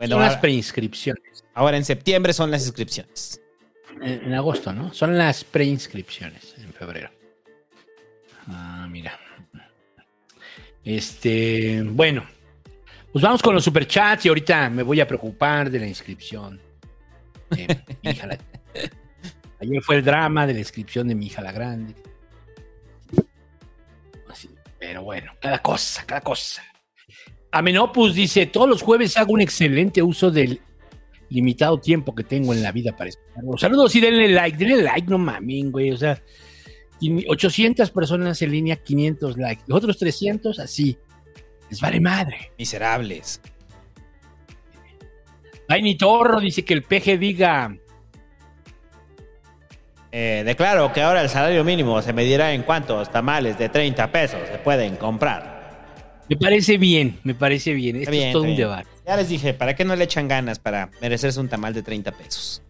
Bueno, 0.00 0.16
son 0.16 0.22
las 0.24 0.36
preinscripciones. 0.38 1.44
ahora 1.54 1.76
en 1.76 1.84
septiembre 1.84 2.32
son 2.32 2.50
las 2.50 2.64
inscripciones. 2.66 3.40
En, 4.00 4.24
en 4.24 4.34
agosto, 4.34 4.72
¿no? 4.72 4.92
Son 4.92 5.16
las 5.16 5.44
preinscripciones 5.44 6.54
en 6.58 6.72
febrero. 6.72 7.10
Ah, 8.48 8.88
mira. 8.90 9.18
Este, 10.84 11.82
bueno. 11.84 12.26
Pues 13.12 13.22
vamos 13.22 13.42
con 13.42 13.54
los 13.54 13.64
superchats 13.64 14.24
y 14.24 14.28
ahorita 14.28 14.70
me 14.70 14.82
voy 14.82 15.00
a 15.00 15.06
preocupar 15.06 15.70
de 15.70 15.80
la 15.80 15.86
inscripción. 15.86 16.60
de 17.50 17.78
mi 18.02 18.10
hija 18.10 18.26
la- 18.26 18.38
Ayer 19.60 19.82
fue 19.82 19.96
el 19.96 20.04
drama 20.04 20.46
de 20.46 20.54
la 20.54 20.60
inscripción 20.60 21.08
de 21.08 21.14
mi 21.14 21.26
hija 21.26 21.42
la 21.42 21.52
grande. 21.52 21.94
Así, 24.28 24.48
pero 24.78 25.02
bueno, 25.02 25.32
cada 25.40 25.58
cosa, 25.58 26.04
cada 26.06 26.20
cosa. 26.22 26.62
Amenopus 27.52 28.14
dice, 28.14 28.46
todos 28.46 28.68
los 28.68 28.82
jueves 28.82 29.16
hago 29.16 29.32
un 29.32 29.40
excelente 29.40 30.02
uso 30.02 30.30
del 30.30 30.60
limitado 31.28 31.78
tiempo 31.78 32.14
que 32.14 32.24
tengo 32.24 32.52
en 32.54 32.62
la 32.62 32.72
vida 32.72 32.96
para 32.96 33.10
escucharlo. 33.10 33.56
Saludos 33.58 33.94
y 33.96 34.00
denle 34.00 34.28
like, 34.28 34.56
denle 34.56 34.82
like, 34.82 35.08
no 35.08 35.18
mamen, 35.18 35.72
güey. 35.72 35.90
O 35.90 35.96
sea, 35.96 36.20
800 37.28 37.90
personas 37.90 38.40
en 38.42 38.50
línea, 38.52 38.76
500 38.76 39.36
likes. 39.36 39.62
Los 39.66 39.78
otros 39.78 39.98
300, 39.98 40.58
así. 40.58 40.98
Les 41.70 41.80
vale 41.80 42.00
madre. 42.00 42.52
Miserables. 42.58 43.40
Tiny 45.68 45.96
Torro 45.96 46.40
dice 46.40 46.64
que 46.64 46.74
el 46.74 46.82
peje 46.82 47.16
diga. 47.16 47.76
Eh, 50.12 50.42
declaro 50.44 50.92
que 50.92 51.00
ahora 51.00 51.22
el 51.22 51.28
salario 51.28 51.62
mínimo 51.62 52.02
se 52.02 52.12
medirá 52.12 52.52
en 52.52 52.64
cuántos 52.64 53.10
tamales 53.10 53.56
de 53.56 53.68
30 53.68 54.10
pesos 54.10 54.40
se 54.50 54.58
pueden 54.58 54.96
comprar. 54.96 55.59
Me 56.30 56.36
parece 56.36 56.78
bien, 56.78 57.18
me 57.24 57.34
parece 57.34 57.74
bien. 57.74 57.96
Esto 57.96 58.10
bien, 58.12 58.26
es 58.28 58.32
todo 58.32 58.42
un 58.42 58.48
bien. 58.48 58.58
debate. 58.60 58.88
Ya 59.04 59.16
les 59.16 59.28
dije, 59.28 59.52
¿para 59.52 59.74
qué 59.74 59.84
no 59.84 59.96
le 59.96 60.04
echan 60.04 60.28
ganas 60.28 60.60
para 60.60 60.88
merecerse 61.00 61.40
un 61.40 61.48
tamal 61.48 61.74
de 61.74 61.82
30 61.82 62.12
pesos? 62.12 62.62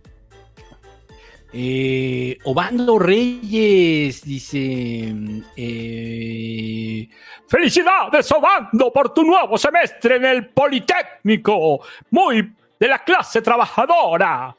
Eh, 1.52 2.38
Obando 2.44 2.98
Reyes 2.98 4.22
dice: 4.22 5.12
eh, 5.56 7.08
¡Felicidades, 7.48 8.30
Obando, 8.32 8.92
por 8.92 9.12
tu 9.12 9.24
nuevo 9.24 9.58
semestre 9.58 10.16
en 10.16 10.24
el 10.24 10.46
Politécnico! 10.48 11.80
¡Muy 12.10 12.54
de 12.78 12.88
la 12.88 13.00
clase 13.00 13.42
trabajadora! 13.42 14.56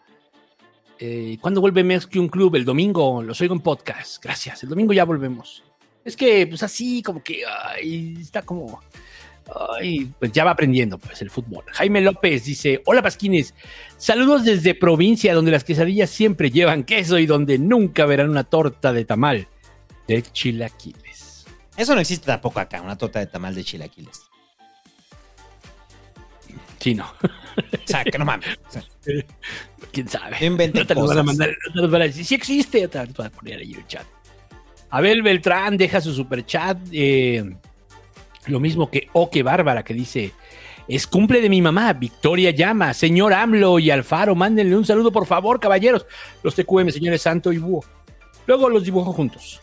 eh, 0.99 1.37
¿Cuándo 1.41 1.61
vuelve 1.61 1.83
Mescue 1.83 2.19
un 2.19 2.27
Club? 2.29 2.55
El 2.55 2.65
domingo, 2.65 3.23
los 3.23 3.39
oigo 3.41 3.55
en 3.55 3.61
podcast. 3.61 4.23
Gracias, 4.23 4.61
el 4.61 4.69
domingo 4.69 4.93
ya 4.93 5.05
volvemos. 5.05 5.63
Es 6.03 6.15
que, 6.15 6.47
pues 6.47 6.63
así, 6.63 7.01
como 7.03 7.23
que 7.23 7.43
ay, 7.45 8.17
está 8.19 8.41
como. 8.41 8.81
Ay, 9.77 10.09
pues 10.19 10.31
ya 10.31 10.43
va 10.45 10.51
aprendiendo, 10.51 10.97
pues, 10.97 11.21
el 11.21 11.29
fútbol. 11.29 11.65
Jaime 11.73 12.01
López 12.01 12.45
dice: 12.45 12.81
Hola, 12.85 13.01
Pasquines. 13.01 13.53
Saludos 13.97 14.45
desde 14.45 14.75
provincia, 14.75 15.33
donde 15.33 15.51
las 15.51 15.63
quesadillas 15.63 16.09
siempre 16.09 16.51
llevan 16.51 16.83
queso 16.83 17.19
y 17.19 17.25
donde 17.25 17.57
nunca 17.59 18.05
verán 18.05 18.29
una 18.29 18.43
torta 18.43 18.93
de 18.93 19.05
tamal 19.05 19.47
de 20.07 20.21
chilaquiles. 20.23 21.45
Eso 21.77 21.95
no 21.95 22.01
existe 22.01 22.25
tampoco 22.27 22.59
acá, 22.59 22.81
una 22.81 22.97
torta 22.97 23.19
de 23.19 23.27
tamal 23.27 23.55
de 23.55 23.63
chilaquiles. 23.63 24.21
Sí, 26.79 26.95
no. 26.95 27.05
O 27.05 27.87
sea, 27.87 28.03
que 28.03 28.17
no 28.17 28.25
mames. 28.25 28.57
O 28.67 28.71
sea, 28.71 28.83
¿Quién 29.91 30.07
sabe? 30.07 30.43
Inventen 30.45 30.81
No 30.81 30.87
te 30.87 30.95
lo 30.95 31.01
van 31.01 31.09
a 31.09 31.13
cosas. 31.21 31.25
mandar, 31.25 31.49
no 31.67 31.73
te 31.73 31.87
lo 31.87 31.89
van 31.89 32.01
a 32.01 32.05
decir. 32.05 32.25
Sí 32.25 32.35
existe, 32.35 32.87
te 32.87 32.97
van 32.97 33.09
a 33.09 33.29
poner 33.29 33.59
ahí 33.59 33.73
en 33.73 33.79
el 33.79 33.87
chat. 33.87 34.05
Abel 34.91 35.21
Beltrán 35.23 35.77
deja 35.77 36.01
su 36.01 36.13
super 36.13 36.45
chat. 36.45 36.77
lo 38.47 38.59
mismo 38.59 38.89
que 38.91 39.07
Oque 39.13 39.41
Bárbara, 39.41 39.83
que 39.83 39.93
dice: 39.93 40.31
Es 40.87 41.07
cumple 41.07 41.41
de 41.41 41.49
mi 41.49 41.61
mamá, 41.61 41.93
Victoria 41.93 42.51
Llama, 42.51 42.93
señor 42.93 43.33
AMLO 43.33 43.79
y 43.79 43.89
Alfaro. 43.89 44.35
Mándenle 44.35 44.75
un 44.75 44.85
saludo, 44.85 45.11
por 45.11 45.25
favor, 45.25 45.59
caballeros. 45.59 46.05
Los 46.43 46.55
TQM, 46.55 46.89
señores 46.89 47.21
Santo 47.21 47.51
y 47.53 47.57
Búho. 47.57 47.83
Luego 48.47 48.69
los 48.69 48.83
dibujo 48.83 49.13
juntos. 49.13 49.61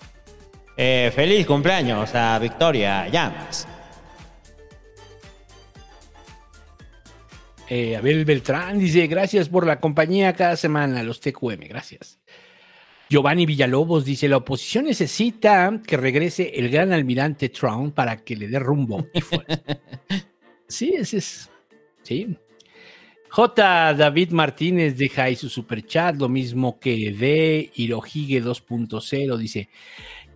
eh, 0.76 1.12
feliz 1.14 1.46
cumpleaños 1.46 2.14
a 2.14 2.38
Victoria 2.38 3.08
Llamas. 3.08 3.66
Eh, 7.68 7.96
Abel 7.96 8.24
Beltrán 8.24 8.78
dice: 8.78 9.06
Gracias 9.08 9.48
por 9.48 9.66
la 9.66 9.78
compañía 9.78 10.32
cada 10.32 10.56
semana, 10.56 11.02
los 11.02 11.20
TQM. 11.20 11.68
Gracias. 11.68 12.18
Giovanni 13.10 13.46
Villalobos 13.46 14.04
dice: 14.04 14.28
La 14.28 14.36
oposición 14.36 14.84
necesita 14.84 15.80
que 15.86 15.96
regrese 15.96 16.52
el 16.54 16.68
gran 16.68 16.92
almirante 16.92 17.48
Trump 17.48 17.94
para 17.94 18.16
que 18.18 18.36
le 18.36 18.48
dé 18.48 18.58
rumbo. 18.58 19.06
y 19.14 19.20
fuerza". 19.20 19.60
sí, 20.68 20.94
ese 20.96 21.18
es. 21.18 21.50
Sí. 22.02 22.36
J. 23.30 23.94
David 23.94 24.30
Martínez 24.30 24.96
deja 24.96 25.24
ahí 25.24 25.36
su 25.36 25.48
superchat, 25.48 26.16
lo 26.16 26.28
mismo 26.28 26.78
que 26.78 27.12
D. 27.12 27.70
Hirohige 27.74 28.42
2.0. 28.42 29.36
Dice: 29.36 29.68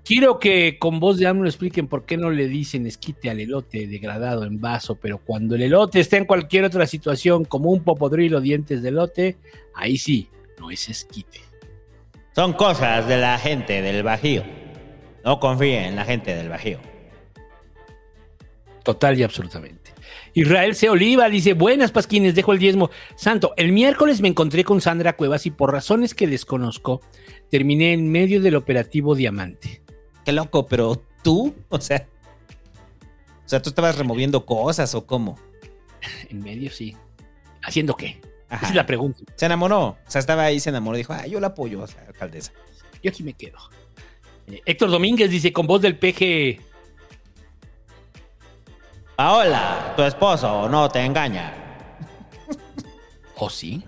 Quiero 0.05 0.39
que 0.39 0.78
con 0.78 0.99
voz 0.99 1.18
de 1.18 1.28
AMLO 1.28 1.47
expliquen 1.47 1.86
por 1.86 2.05
qué 2.05 2.17
no 2.17 2.31
le 2.31 2.49
dicen 2.49 2.86
esquite 2.86 3.31
al 3.31 3.39
elote 3.39 3.86
degradado 3.86 4.44
en 4.44 4.60
vaso, 4.60 4.97
pero 4.97 5.18
cuando 5.18 5.55
el 5.55 5.62
elote 5.62 6.01
está 6.01 6.17
en 6.17 6.25
cualquier 6.25 6.65
otra 6.65 6.86
situación, 6.86 7.44
como 7.44 7.70
un 7.70 7.84
popodrilo 7.84 8.41
dientes 8.41 8.83
de 8.83 8.89
elote, 8.89 9.36
ahí 9.75 9.97
sí, 9.97 10.28
no 10.59 10.70
es 10.70 10.89
esquite. 10.89 11.51
Son 12.35 12.55
cosas 12.55 13.07
de 13.07 13.19
la 13.19 13.39
gente 13.39 13.83
del 13.83 14.02
Bajío. 14.02 14.43
No 15.25 15.39
confíen 15.39 15.85
en 15.85 15.97
la 15.97 16.05
gente 16.05 16.35
del 16.35 16.49
Bajío. 16.49 16.78
Total 18.83 19.19
y 19.19 19.23
absolutamente. 19.23 19.93
Israel 20.33 20.75
C. 20.75 20.89
Oliva 20.89 21.28
dice, 21.28 21.52
buenas 21.52 21.93
pasquines, 21.93 22.35
dejo 22.35 22.52
el 22.52 22.59
diezmo. 22.59 22.91
Santo, 23.17 23.52
el 23.57 23.73
miércoles 23.73 24.20
me 24.23 24.28
encontré 24.28 24.65
con 24.65 24.81
Sandra 24.81 25.15
Cuevas 25.15 25.44
y 25.44 25.51
por 25.51 25.73
razones 25.73 26.15
que 26.15 26.27
desconozco, 26.27 27.02
terminé 27.51 27.93
en 27.93 28.11
medio 28.11 28.41
del 28.41 28.57
operativo 28.57 29.15
Diamante. 29.15 29.83
Qué 30.25 30.33
loco, 30.33 30.67
pero 30.67 31.02
tú, 31.23 31.55
o 31.69 31.81
sea. 31.81 32.09
O 33.44 33.49
sea, 33.49 33.61
tú 33.61 33.69
estabas 33.69 33.99
removiendo 33.99 34.47
cosas 34.47 34.94
o 34.94 35.07
cómo. 35.07 35.39
En 36.31 36.41
medio, 36.41 36.70
sí. 36.70 36.97
¿Haciendo 37.62 37.94
qué? 37.94 38.20
Esa 38.52 38.68
es 38.68 38.74
la 38.74 38.86
pregunta. 38.86 39.20
Se 39.34 39.47
enamoró. 39.47 39.81
O 39.86 39.98
sea, 40.06 40.20
estaba 40.20 40.44
ahí, 40.44 40.60
se 40.60 40.70
enamoró 40.70 40.97
dijo, 40.97 41.12
ah, 41.12 41.26
yo 41.26 41.40
la 41.40 41.48
apoyo, 41.48 41.86
sea, 41.86 42.05
alcaldesa. 42.06 42.52
Yo 43.02 43.10
aquí 43.10 43.22
me 43.22 43.32
quedo. 43.32 43.58
Eh, 44.47 44.60
Héctor 44.64 44.90
Domínguez 44.90 45.31
dice, 45.31 45.52
con 45.52 45.66
voz 45.66 45.81
del 45.81 45.98
peje, 45.98 46.60
Paola, 49.16 49.94
tu 49.97 50.02
esposo 50.02 50.68
no 50.68 50.89
te 50.89 51.00
engaña. 51.00 51.55
¿o 53.36 53.50
sí? 53.50 53.84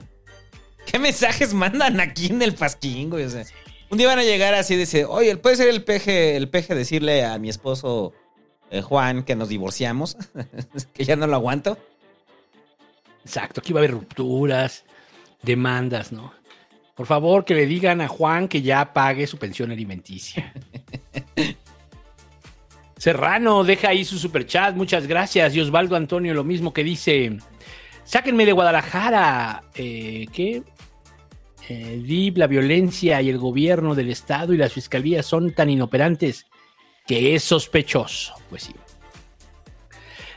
¿Qué 0.86 0.99
mensajes 0.99 1.55
mandan 1.55 2.01
aquí 2.01 2.26
en 2.26 2.43
el 2.43 2.55
pasquín, 2.55 3.10
güey? 3.10 3.25
O 3.25 3.31
sea, 3.31 3.44
un 3.91 3.99
día 3.99 4.07
van 4.07 4.18
a 4.18 4.25
llegar 4.25 4.55
así 4.55 4.75
y 4.75 4.76
dice, 4.76 5.05
oye, 5.05 5.36
¿puede 5.36 5.57
ser 5.57 5.68
el 5.68 5.83
peje, 5.83 6.36
el 6.36 6.49
peje 6.49 6.75
decirle 6.75 7.25
a 7.25 7.39
mi 7.39 7.49
esposo 7.49 8.12
eh, 8.70 8.83
Juan 8.83 9.25
que 9.25 9.34
nos 9.34 9.49
divorciamos? 9.49 10.17
que 10.94 11.05
ya 11.05 11.17
no 11.17 11.26
lo 11.26 11.34
aguanto. 11.34 11.78
Exacto, 13.25 13.61
aquí 13.61 13.73
va 13.73 13.81
a 13.81 13.83
haber 13.83 13.93
rupturas, 13.93 14.85
demandas, 15.43 16.12
¿no? 16.12 16.33
Por 16.94 17.07
favor, 17.07 17.44
que 17.44 17.55
le 17.55 17.67
digan 17.67 18.01
a 18.01 18.09
Juan 18.09 18.49
que 18.49 18.62
ya 18.62 18.93
pague 18.93 19.27
su 19.27 19.39
pensión 19.39 19.73
alimenticia. 19.73 20.53
Serrano 22.97 23.65
deja 23.65 23.89
ahí 23.89 24.05
su 24.05 24.19
superchat, 24.19 24.77
muchas 24.77 25.07
gracias. 25.07 25.55
Y 25.55 25.61
Osvaldo 25.61 25.97
Antonio, 25.97 26.33
lo 26.35 26.44
mismo 26.44 26.73
que 26.73 26.85
dice: 26.85 27.36
Sáquenme 28.05 28.47
de 28.47 28.53
Guadalajara. 28.53 29.65
Eh, 29.75 30.27
¿Qué? 30.33 30.62
Eh, 31.69 32.01
DIP, 32.05 32.36
la 32.36 32.47
violencia 32.47 33.20
y 33.23 33.31
el 33.31 33.39
gobierno 33.39 33.94
del 33.94 34.11
Estado 34.11 34.53
y 34.53 34.59
las 34.59 34.73
fiscalías 34.73 35.27
son 35.27 35.53
tan 35.55 35.70
inoperantes 35.70 36.47
que 37.07 37.35
es 37.35 37.43
sospechoso. 37.43 38.35
Pues 38.49 38.65
sí. 38.65 38.75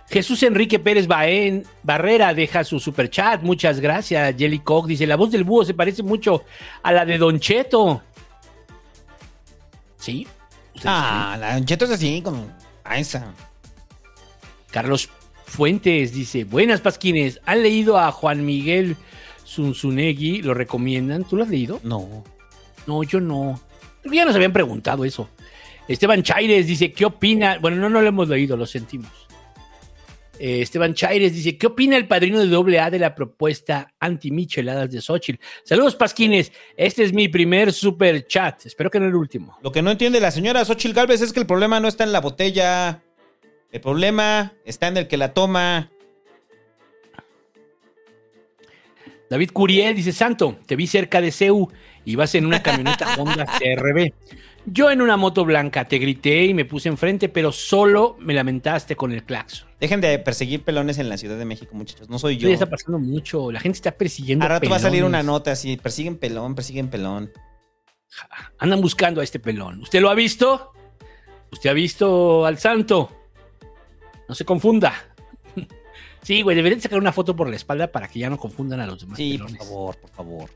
Jesús 0.09 0.41
Enrique 0.43 0.79
Pérez 0.79 1.05
Baén, 1.05 1.65
Barrera 1.83 2.33
deja 2.33 2.63
su 2.63 2.79
superchat. 2.79 3.41
Muchas 3.41 3.79
gracias. 3.79 4.35
Jelly 4.37 4.59
Cock 4.59 4.87
dice: 4.87 5.05
La 5.05 5.17
voz 5.17 5.31
del 5.31 5.43
búho 5.43 5.65
se 5.65 5.73
parece 5.73 6.01
mucho 6.01 6.45
a 6.81 6.91
la 6.91 7.05
de 7.05 7.17
Don 7.17 7.39
Cheto. 7.39 8.01
¿Sí? 9.97 10.25
¿Ustedes 10.73 10.85
Ah, 10.95 11.37
la 11.39 11.65
Cheto 11.65 11.85
es 11.85 11.91
así, 11.91 12.21
como... 12.21 12.47
Ah, 12.83 12.99
esa. 12.99 13.33
Carlos 14.71 15.09
Fuentes 15.45 16.13
dice: 16.13 16.45
Buenas 16.45 16.79
Pasquines, 16.79 17.41
¿han 17.45 17.63
leído 17.63 17.97
a 17.97 18.11
Juan 18.11 18.45
Miguel 18.45 18.95
Zunzunegui? 19.45 20.41
¿Lo 20.41 20.53
recomiendan? 20.53 21.25
¿Tú 21.25 21.35
lo 21.35 21.43
has 21.43 21.49
leído? 21.49 21.81
No. 21.83 22.23
No, 22.85 23.03
yo 23.03 23.19
no. 23.19 23.59
Ya 24.05 24.23
nos 24.23 24.35
habían 24.35 24.53
preguntado 24.53 25.03
eso. 25.03 25.29
Esteban 25.89 26.23
Chaires 26.23 26.65
dice: 26.65 26.93
¿Qué 26.93 27.03
opina? 27.03 27.57
Bueno, 27.59 27.75
no, 27.77 27.89
no 27.89 28.01
lo 28.01 28.07
hemos 28.07 28.29
leído, 28.29 28.55
lo 28.55 28.65
sentimos. 28.65 29.26
Eh, 30.39 30.61
Esteban 30.61 30.93
Chaires 30.93 31.33
dice: 31.33 31.57
¿Qué 31.57 31.67
opina 31.67 31.97
el 31.97 32.07
padrino 32.07 32.39
de 32.39 32.79
AA 32.79 32.91
de 32.91 32.99
la 32.99 33.15
propuesta 33.15 33.93
anti-micheladas 33.99 34.91
de 34.91 35.01
Xochitl? 35.01 35.41
Saludos, 35.63 35.95
Pasquines. 35.95 36.51
Este 36.75 37.03
es 37.03 37.13
mi 37.13 37.27
primer 37.27 37.73
super 37.73 38.25
chat. 38.27 38.65
Espero 38.65 38.89
que 38.89 38.99
no 38.99 39.07
el 39.07 39.15
último. 39.15 39.57
Lo 39.61 39.71
que 39.71 39.81
no 39.81 39.91
entiende 39.91 40.19
la 40.19 40.31
señora 40.31 40.65
Xochitl 40.65 40.93
Galvez 40.93 41.21
es 41.21 41.33
que 41.33 41.39
el 41.39 41.45
problema 41.47 41.79
no 41.79 41.87
está 41.87 42.03
en 42.03 42.11
la 42.11 42.21
botella. 42.21 43.01
El 43.71 43.81
problema 43.81 44.53
está 44.65 44.87
en 44.87 44.97
el 44.97 45.07
que 45.07 45.17
la 45.17 45.33
toma. 45.33 45.91
David 49.29 49.51
Curiel 49.51 49.95
dice, 49.95 50.13
Santo, 50.13 50.57
te 50.65 50.75
vi 50.75 50.87
cerca 50.87 51.19
de 51.19 51.31
CEU 51.31 51.69
y 52.05 52.15
vas 52.15 52.33
en 52.35 52.45
una 52.45 52.63
camioneta 52.63 53.15
Honda 53.17 53.45
CRB. 53.45 54.13
Yo 54.69 54.91
en 54.91 55.01
una 55.01 55.15
moto 55.15 55.45
blanca 55.45 55.85
te 55.85 55.97
grité 55.97 56.43
y 56.43 56.53
me 56.53 56.65
puse 56.65 56.89
enfrente, 56.89 57.29
pero 57.29 57.53
solo 57.53 58.17
me 58.19 58.33
lamentaste 58.33 58.97
con 58.97 59.13
el 59.13 59.23
claxon. 59.23 59.69
Dejen 59.79 60.01
de 60.01 60.19
perseguir 60.19 60.63
pelones 60.63 60.97
en 60.97 61.07
la 61.07 61.17
Ciudad 61.17 61.37
de 61.37 61.45
México, 61.45 61.73
muchachos. 61.73 62.09
No 62.09 62.19
soy 62.19 62.35
yo. 62.35 62.49
ya 62.49 62.53
está 62.55 62.69
pasando 62.69 62.99
mucho. 62.99 63.49
La 63.49 63.61
gente 63.61 63.77
está 63.77 63.91
persiguiendo. 63.91 64.43
A 64.43 64.49
rato 64.49 64.69
va 64.69 64.75
a 64.75 64.79
salir 64.79 65.05
una 65.05 65.23
nota 65.23 65.51
así. 65.53 65.77
Persiguen 65.77 66.17
pelón, 66.17 66.53
persiguen 66.53 66.89
pelón. 66.89 67.31
Andan 68.59 68.81
buscando 68.81 69.21
a 69.21 69.23
este 69.23 69.39
pelón. 69.39 69.81
¿Usted 69.81 70.01
lo 70.01 70.09
ha 70.09 70.15
visto? 70.15 70.73
¿Usted 71.49 71.69
ha 71.69 71.73
visto 71.73 72.45
al 72.45 72.57
santo? 72.57 73.09
No 74.27 74.35
se 74.35 74.43
confunda. 74.45 74.93
Sí, 76.23 76.41
güey, 76.41 76.57
deberían 76.57 76.81
sacar 76.81 76.99
una 76.99 77.13
foto 77.13 77.37
por 77.37 77.47
la 77.49 77.55
espalda 77.55 77.89
para 77.89 78.09
que 78.09 78.19
ya 78.19 78.29
no 78.29 78.37
confundan 78.37 78.81
a 78.81 78.87
los 78.87 78.99
demás. 78.99 79.15
Sí, 79.15 79.37
por 79.37 79.47
pelones. 79.47 79.65
favor, 79.65 79.95
por 79.97 80.09
favor. 80.09 80.49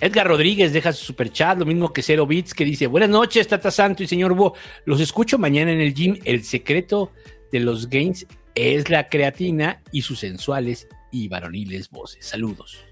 Edgar 0.00 0.26
Rodríguez 0.26 0.72
deja 0.72 0.92
su 0.92 1.04
superchat, 1.04 1.58
lo 1.58 1.66
mismo 1.66 1.92
que 1.92 2.02
Cero 2.02 2.26
Bits, 2.26 2.54
que 2.54 2.64
dice: 2.64 2.86
Buenas 2.86 3.10
noches, 3.10 3.46
Tata 3.46 3.70
Santo 3.70 4.02
y 4.02 4.06
señor 4.06 4.34
Bo. 4.34 4.54
Los 4.86 5.00
escucho 5.00 5.38
mañana 5.38 5.72
en 5.72 5.80
el 5.80 5.94
gym. 5.94 6.18
El 6.24 6.42
secreto 6.44 7.12
de 7.52 7.60
los 7.60 7.88
gains 7.88 8.26
es 8.54 8.88
la 8.88 9.08
creatina 9.08 9.82
y 9.92 10.02
sus 10.02 10.20
sensuales 10.20 10.88
y 11.10 11.28
varoniles 11.28 11.90
voces. 11.90 12.26
Saludos. 12.26 12.84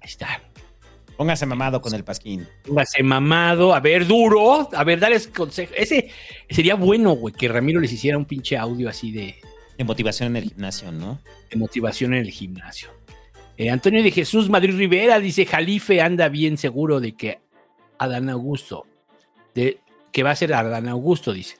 Ahí 0.00 0.08
está. 0.08 0.42
Póngase 1.16 1.44
mamado 1.44 1.82
con 1.82 1.94
el 1.94 2.02
pasquín. 2.02 2.48
Póngase 2.64 3.02
mamado, 3.02 3.74
a 3.74 3.80
ver, 3.80 4.06
duro, 4.06 4.70
a 4.72 4.84
ver, 4.84 4.98
dales 4.98 5.26
consejo. 5.26 5.74
Ese 5.76 6.08
sería 6.48 6.76
bueno, 6.76 7.12
güey, 7.12 7.34
que 7.34 7.46
Ramiro 7.46 7.78
les 7.78 7.92
hiciera 7.92 8.16
un 8.16 8.24
pinche 8.24 8.56
audio 8.56 8.88
así 8.88 9.12
de, 9.12 9.36
De 9.76 9.84
motivación 9.84 10.34
en 10.34 10.42
el 10.42 10.48
gimnasio, 10.48 10.90
¿no? 10.92 11.20
de 11.50 11.58
motivación 11.58 12.14
en 12.14 12.20
el 12.20 12.30
gimnasio. 12.30 12.88
Eh, 13.60 13.68
Antonio 13.68 14.02
de 14.02 14.10
Jesús 14.10 14.48
Madrid 14.48 14.74
Rivera 14.74 15.20
dice: 15.20 15.44
Jalife 15.44 16.00
anda 16.00 16.30
bien 16.30 16.56
seguro 16.56 16.98
de 16.98 17.12
que 17.12 17.40
Adán 17.98 18.30
Augusto, 18.30 18.86
de 19.54 19.80
que 20.12 20.22
va 20.22 20.30
a 20.30 20.36
ser 20.36 20.54
Adán 20.54 20.88
Augusto, 20.88 21.30
dice. 21.30 21.58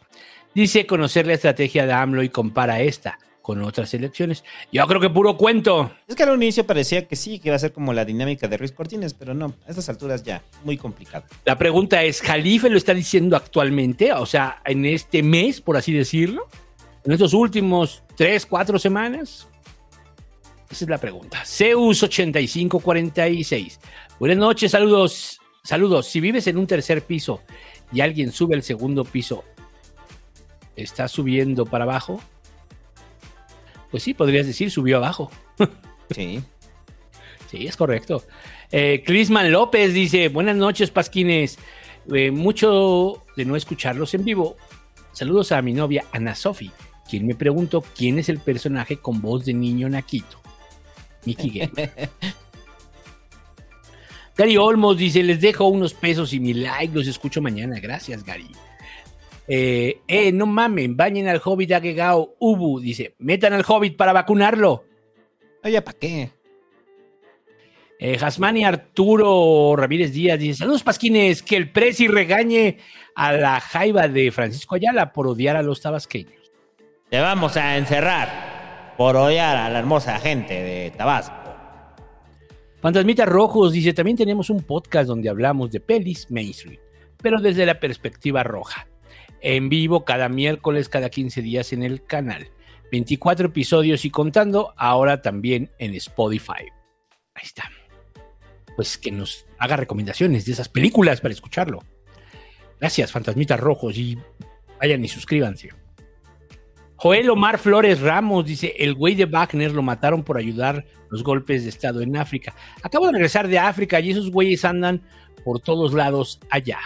Dice 0.55 0.87
conocer 0.87 1.27
la 1.27 1.35
estrategia 1.35 1.85
de 1.85 1.93
AMLO 1.93 2.23
y 2.23 2.31
compara 2.31 2.81
esta 2.81 3.19
con 3.43 3.61
otras 3.61 3.93
elecciones. 3.93 4.45
Yo 4.73 4.87
creo 4.87 4.99
que 4.99 5.11
puro 5.11 5.37
cuento. 5.37 5.93
Es 6.09 6.17
que 6.17 6.23
al 6.23 6.35
inicio 6.37 6.67
parecía 6.67 7.07
que 7.07 7.17
sí, 7.17 7.39
que 7.39 7.51
iba 7.51 7.57
a 7.57 7.59
ser 7.59 7.75
como 7.75 7.93
la 7.93 8.07
dinámica 8.07 8.49
de 8.49 8.57
Ruiz 8.57 8.73
Cortines, 8.73 9.12
pero 9.12 9.35
no, 9.35 9.53
a 9.67 9.69
estas 9.69 9.91
alturas 9.91 10.23
ya, 10.23 10.43
muy 10.65 10.79
complicado. 10.79 11.27
La 11.45 11.59
pregunta 11.59 12.03
es: 12.03 12.23
¿Jalife 12.23 12.70
lo 12.70 12.79
está 12.79 12.95
diciendo 12.95 13.37
actualmente? 13.37 14.11
O 14.15 14.25
sea, 14.25 14.62
en 14.65 14.87
este 14.87 15.23
mes, 15.23 15.61
por 15.61 15.77
así 15.77 15.93
decirlo. 15.93 16.49
En 17.05 17.12
estos 17.12 17.35
últimos 17.35 18.03
tres, 18.17 18.47
cuatro 18.47 18.79
semanas. 18.79 19.50
Esa 20.70 20.84
es 20.84 20.89
la 20.89 20.99
pregunta. 20.99 21.42
Zeus 21.44 22.02
8546. 22.02 23.81
Buenas 24.20 24.39
noches, 24.39 24.70
saludos. 24.70 25.40
Saludos. 25.65 26.07
Si 26.07 26.20
vives 26.20 26.47
en 26.47 26.58
un 26.58 26.66
tercer 26.66 27.02
piso 27.02 27.42
y 27.92 28.00
alguien 28.00 28.31
sube 28.31 28.55
al 28.55 28.62
segundo 28.62 29.05
piso, 29.05 29.44
está 30.76 31.08
subiendo 31.08 31.66
para 31.66 31.84
abajo. 31.84 32.20
Pues 33.90 34.05
sí, 34.05 34.15
podrías 34.15 34.47
decir, 34.47 34.70
subió 34.70 34.99
abajo. 34.99 35.31
Sí. 36.12 36.42
Sí, 37.49 37.68
es 37.68 37.76
correcto. 37.76 38.24
Eh, 38.73 39.05
Crisman 39.07 39.52
López 39.52 39.94
dice, 39.94 40.28
buenas 40.28 40.57
noches, 40.57 40.90
Pasquines. 40.90 41.57
Eh, 42.12 42.32
mucho 42.32 43.23
de 43.36 43.44
no 43.44 43.55
escucharlos 43.55 44.12
en 44.15 44.24
vivo. 44.24 44.57
Saludos 45.12 45.52
a 45.52 45.62
mi 45.62 45.73
novia 45.73 46.05
Ana 46.10 46.34
Sofi, 46.34 46.73
quien 47.08 47.28
me 47.28 47.36
preguntó 47.36 47.84
quién 47.97 48.18
es 48.18 48.28
el 48.28 48.40
personaje 48.40 48.97
con 48.97 49.23
voz 49.23 49.44
de 49.44 49.55
niño 49.55 49.89
naquito. 49.89 50.40
Mickey 51.24 51.50
Game. 51.50 51.73
Gary 54.36 54.57
Olmos 54.57 54.97
dice, 54.97 55.23
les 55.23 55.40
dejo 55.40 55.66
unos 55.66 55.92
pesos 55.92 56.32
y 56.32 56.40
mi 56.40 56.55
like, 56.55 56.94
los 56.94 57.07
escucho 57.07 57.42
mañana. 57.42 57.78
Gracias, 57.78 58.24
Gary. 58.24 58.50
Eh, 59.47 60.00
eh, 60.07 60.32
no 60.32 60.47
mamen, 60.47 60.97
bañen 60.97 61.28
al 61.28 61.42
hobbit 61.44 61.73
agregado 61.73 62.36
Ubu. 62.39 62.81
Dice, 62.81 63.15
metan 63.18 63.52
al 63.52 63.65
hobbit 63.66 63.97
para 63.97 64.12
vacunarlo. 64.12 64.84
Oye, 65.62 65.82
¿para 65.82 65.99
qué? 65.99 66.31
Eh, 67.99 68.16
Jasmani 68.16 68.65
Arturo 68.65 69.74
Ramírez 69.76 70.12
Díaz 70.12 70.39
dice: 70.39 70.60
Saludos, 70.60 70.84
Pasquines, 70.84 71.42
que 71.42 71.57
el 71.57 71.70
Prezi 71.70 72.08
regañe 72.08 72.78
a 73.15 73.32
la 73.32 73.60
jaiba 73.60 74.08
de 74.08 74.31
Francisco 74.31 74.76
Ayala 74.76 75.12
por 75.12 75.26
odiar 75.26 75.57
a 75.57 75.62
los 75.62 75.82
tabasqueños. 75.82 76.50
Te 77.10 77.20
vamos 77.20 77.58
a 77.58 77.76
encerrar 77.76 78.50
por 79.01 79.17
odiar 79.17 79.57
a 79.57 79.70
la 79.70 79.79
hermosa 79.79 80.19
gente 80.19 80.53
de 80.62 80.91
Tabasco. 80.91 81.35
Fantasmitas 82.83 83.27
Rojos 83.27 83.73
dice: 83.73 83.95
También 83.95 84.19
tenemos 84.19 84.51
un 84.51 84.62
podcast 84.62 85.09
donde 85.09 85.31
hablamos 85.31 85.73
de 85.73 85.81
pelis 85.81 86.31
mainstream, 86.31 86.77
pero 87.17 87.41
desde 87.41 87.65
la 87.65 87.81
perspectiva 87.81 88.43
roja. 88.43 88.89
En 89.41 89.70
vivo 89.70 90.05
cada 90.05 90.29
miércoles, 90.29 90.91
cada 90.91 91.09
15 91.09 91.41
días 91.41 91.73
en 91.73 91.83
el 91.83 92.05
canal. 92.05 92.51
24 92.93 93.47
episodios 93.47 94.05
y 94.05 94.11
contando, 94.11 94.75
ahora 94.77 95.23
también 95.23 95.70
en 95.79 95.95
Spotify. 95.95 96.69
Ahí 97.33 97.43
está. 97.43 97.70
Pues 98.77 98.99
que 98.99 99.12
nos 99.12 99.47
haga 99.57 99.77
recomendaciones 99.77 100.45
de 100.45 100.53
esas 100.53 100.69
películas 100.69 101.23
para 101.23 101.33
escucharlo. 101.33 101.83
Gracias, 102.79 103.12
Fantasmitas 103.12 103.61
Rojos, 103.61 103.97
y 103.97 104.19
vayan 104.79 105.03
y 105.03 105.09
suscríbanse. 105.09 105.70
Joel 107.03 107.31
Omar 107.31 107.59
Flores 107.59 108.01
Ramos 108.01 108.45
dice: 108.45 108.75
El 108.79 108.95
güey 108.95 109.15
de 109.15 109.25
Wagner 109.25 109.73
lo 109.73 109.83
mataron 109.83 110.23
por 110.23 110.37
ayudar 110.37 110.85
los 111.09 111.25
golpes 111.25 111.62
de 111.62 111.70
Estado 111.70 112.03
en 112.03 112.15
África. 112.15 112.55
Acabo 112.83 113.07
de 113.07 113.12
regresar 113.12 113.49
de 113.49 113.59
África 113.59 113.99
y 114.01 114.11
esos 114.11 114.31
güeyes 114.31 114.67
andan 114.67 115.01
por 115.43 115.61
todos 115.61 115.95
lados 115.95 116.41
allá. 116.51 116.79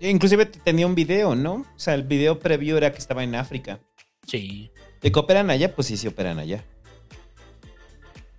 Inclusive 0.00 0.46
tenía 0.46 0.84
un 0.88 0.96
video, 0.96 1.36
¿no? 1.36 1.54
O 1.54 1.66
sea, 1.78 1.94
el 1.94 2.02
video 2.02 2.40
previo 2.40 2.76
era 2.76 2.90
que 2.90 2.98
estaba 2.98 3.22
en 3.22 3.36
África. 3.36 3.78
Sí. 4.26 4.72
¿De 5.00 5.12
que 5.12 5.18
operan 5.20 5.48
allá? 5.50 5.72
Pues 5.76 5.86
sí, 5.86 5.96
sí 5.96 6.08
operan 6.08 6.40
allá. 6.40 6.64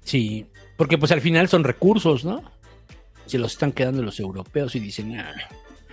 Sí, 0.04 0.46
porque 0.76 0.98
pues 0.98 1.14
al 1.14 1.22
final 1.22 1.48
son 1.48 1.64
recursos, 1.64 2.26
¿no? 2.26 2.44
Se 3.28 3.38
los 3.38 3.54
están 3.54 3.72
quedando 3.72 4.02
los 4.04 4.20
europeos 4.20 4.76
y 4.76 4.82
dicen, 4.82 5.18
"Ah". 5.18 5.34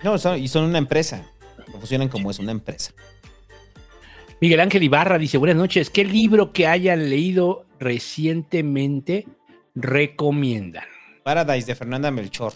No, 0.03 0.17
son, 0.17 0.37
y 0.39 0.49
son 0.49 0.65
una 0.65 0.77
empresa. 0.77 1.23
Funcionan 1.71 2.09
como 2.09 2.29
es 2.31 2.39
una 2.39 2.51
empresa. 2.51 2.91
Miguel 4.41 4.59
Ángel 4.59 4.81
Ibarra 4.81 5.19
dice, 5.19 5.37
buenas 5.37 5.55
noches, 5.55 5.91
¿qué 5.91 6.03
libro 6.03 6.51
que 6.51 6.65
hayan 6.65 7.11
leído 7.11 7.67
recientemente 7.79 9.27
recomiendan? 9.75 10.85
Paradise 11.21 11.67
de 11.67 11.75
Fernanda 11.75 12.09
Melchor. 12.09 12.53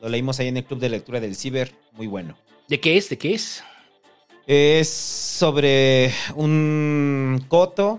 Lo 0.00 0.08
leímos 0.08 0.38
ahí 0.38 0.46
en 0.46 0.58
el 0.58 0.64
club 0.64 0.78
de 0.78 0.88
lectura 0.88 1.18
del 1.18 1.34
Ciber. 1.34 1.72
Muy 1.94 2.06
bueno. 2.06 2.38
¿De 2.68 2.78
qué 2.78 2.96
es? 2.96 3.08
¿De 3.08 3.18
qué 3.18 3.34
es? 3.34 3.64
Es 4.46 4.88
sobre 4.88 6.12
un 6.36 7.44
coto, 7.48 7.98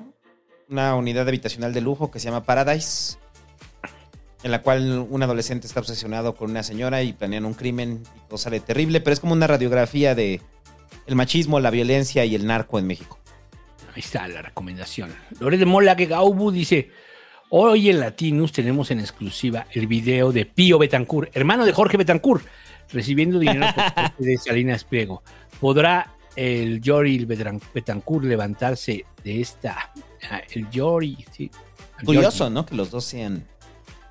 una 0.69 0.95
unidad 0.95 1.27
habitacional 1.27 1.74
de 1.74 1.82
lujo 1.82 2.09
que 2.09 2.19
se 2.19 2.30
llama 2.30 2.45
Paradise, 2.45 3.17
en 4.43 4.51
la 4.51 4.61
cual 4.61 5.06
un 5.09 5.24
adolescente 5.24 5.67
está 5.67 5.82
obsesionado 5.82 6.35
con 6.35 6.51
una 6.51 6.64
señora 6.64 7.03
y 7.03 7.11
planean 7.11 7.43
un 7.43 7.53
crimen 7.53 8.03
y 8.16 8.30
todo 8.30 8.38
sale 8.38 8.61
terrible, 8.61 9.01
pero 9.01 9.14
es 9.14 9.19
como 9.19 9.33
una 9.33 9.48
radiografía 9.48 10.16
de 10.16 10.40
el 11.07 11.15
machismo, 11.15 11.59
la 11.59 11.69
violencia 11.71 12.23
y 12.25 12.35
el 12.35 12.45
narco 12.45 12.77
en 12.79 12.87
México. 12.87 13.19
Ahí 13.95 14.01
está 14.01 14.27
la 14.27 14.41
recomendación. 14.41 15.09
Lore 15.39 15.57
de 15.57 15.65
Mola 15.65 15.95
que 15.95 16.05
Gaubu 16.05 16.51
dice, 16.51 16.91
hoy 17.49 17.89
en 17.89 17.99
Latinus 17.99 18.51
tenemos 18.51 18.91
en 18.91 18.99
exclusiva 18.99 19.65
el 19.71 19.87
video 19.87 20.31
de 20.31 20.45
Pío 20.45 20.77
Betancourt, 20.77 21.35
hermano 21.35 21.65
de 21.65 21.73
Jorge 21.73 21.97
Betancourt, 21.97 22.45
recibiendo 22.91 23.39
dinero 23.39 23.65
por 23.73 23.93
parte 23.95 24.23
de 24.23 24.37
Salinas 24.37 24.83
Pliego. 24.83 25.23
¿Podrá 25.59 26.13
el 26.35 26.79
Yori 26.81 27.25
Betancourt 27.25 28.25
levantarse 28.25 29.05
de 29.23 29.41
esta? 29.41 29.91
ah, 30.29 30.41
El 30.51 30.69
Yori, 30.69 31.17
sí. 31.31 31.49
el 31.99 32.05
Curioso, 32.05 32.43
Yori, 32.45 32.53
¿no? 32.53 32.65
Que 32.65 32.75
los 32.75 32.91
dos 32.91 33.03
sean... 33.05 33.47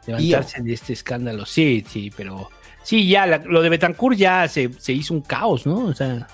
Levantarse 0.07 0.63
de 0.63 0.73
este 0.73 0.93
escándalo. 0.93 1.45
Sí, 1.47 1.85
sí, 1.89 2.13
pero... 2.17 2.49
Sí, 2.83 3.09
ya, 3.09 3.27
la- 3.27 3.39
lo 3.39 3.63
de 3.63 3.69
Betancourt 3.69 4.17
ya 4.17 4.47
se, 4.49 4.73
se 4.79 4.93
hizo 4.93 5.13
un 5.15 5.21
caos, 5.21 5.67
¿no? 5.67 5.87
O 5.87 5.95
sea, 5.95 6.29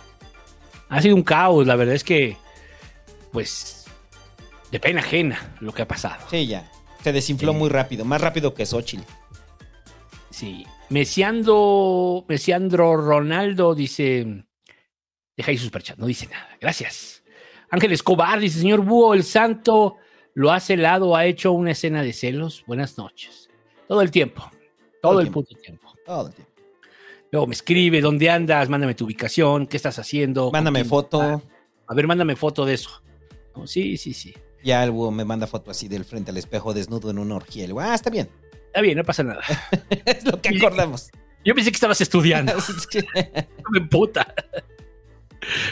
ha 0.97 1.03
sido 1.03 1.17
un 1.17 1.23
caos. 1.23 1.67
La 1.67 1.77
verdad 1.77 1.95
es 1.95 2.05
que, 2.05 2.37
pues, 3.33 3.87
de 4.71 4.79
pena 4.79 5.01
ajena 5.01 5.55
lo 5.61 5.73
que 5.73 5.83
ha 5.83 5.89
pasado. 5.89 6.25
Sí, 6.31 6.47
ya. 6.47 6.71
Se 7.03 7.13
desinfló 7.13 7.53
Sí. 7.53 7.59
muy 7.59 7.69
rápido, 7.69 8.05
más 8.05 8.21
rápido 8.21 8.55
que 8.55 8.65
Xochitl. 8.67 9.03
Sí. 10.31 10.67
Mesiando, 10.89 12.25
Mesiandro 12.29 12.97
Ronaldo 12.97 13.75
dice. 13.75 14.45
Deja 15.37 15.51
ahí 15.51 15.57
su 15.57 15.65
superchat, 15.65 15.99
no 15.99 16.07
dice 16.07 16.27
nada. 16.27 16.49
Gracias. 16.61 17.23
Ángel 17.71 17.93
Escobar 17.93 18.39
dice: 18.39 18.61
Señor 18.61 18.81
Búho, 18.83 19.15
el 19.15 19.25
santo 19.25 19.97
lo 20.35 20.53
ha 20.53 20.61
celado, 20.61 21.17
ha 21.17 21.25
hecho 21.25 21.53
una 21.53 21.71
escena 21.73 22.03
de 22.03 22.13
celos. 22.13 22.65
Buenas 22.67 22.99
noches. 22.99 23.49
Todo 23.89 24.03
el 24.03 24.11
tiempo. 24.11 24.51
Todo, 25.01 25.21
el, 25.21 25.31
puto 25.31 25.55
tiempo. 25.57 25.93
Todo 26.07 26.29
el 26.29 26.35
tiempo. 26.35 26.52
Luego 27.33 27.47
me 27.47 27.55
escribe: 27.55 28.01
¿Dónde 28.01 28.31
andas? 28.31 28.69
Mándame 28.69 28.95
tu 28.95 29.07
ubicación. 29.07 29.67
¿Qué 29.67 29.79
estás 29.79 29.99
haciendo? 29.99 30.45
¿Con 30.45 30.53
Mándame 30.53 30.85
foto. 30.85 31.43
A 31.89 31.95
ver, 31.95 32.07
mándame 32.07 32.37
foto 32.37 32.65
de 32.67 32.75
eso. 32.75 33.03
No, 33.57 33.67
sí, 33.67 33.97
sí, 33.97 34.13
sí. 34.13 34.35
Ya 34.63 34.85
el 34.85 34.93
me 34.93 35.25
manda 35.25 35.47
foto 35.47 35.71
así 35.71 35.89
del 35.89 36.05
frente 36.05 36.31
al 36.31 36.37
espejo 36.37 36.73
desnudo 36.73 37.11
en 37.11 37.19
una 37.19 37.37
orgía. 37.37 37.67
Ah, 37.81 37.95
está 37.95 38.11
bien. 38.11 38.29
Está 38.67 38.81
bien, 38.83 38.97
no 38.97 39.05
pasa 39.05 39.23
nada. 39.25 39.43
es 40.07 40.25
lo 40.25 40.41
que 40.41 40.51
acordamos. 40.51 41.11
Yo 41.45 41.55
pensé 41.55 41.71
que 41.71 41.77
estabas 41.77 42.01
estudiando. 42.01 42.53
Me 43.73 43.81
puta. 43.81 44.35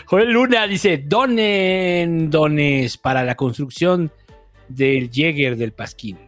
Joel 0.06 0.32
Luna 0.32 0.66
dice: 0.66 0.96
donen 0.96 2.30
dones 2.30 2.96
para 2.96 3.22
la 3.22 3.36
construcción 3.36 4.10
del 4.68 5.10
Jäger 5.10 5.56
del 5.56 5.72
Pasquín. 5.72 6.18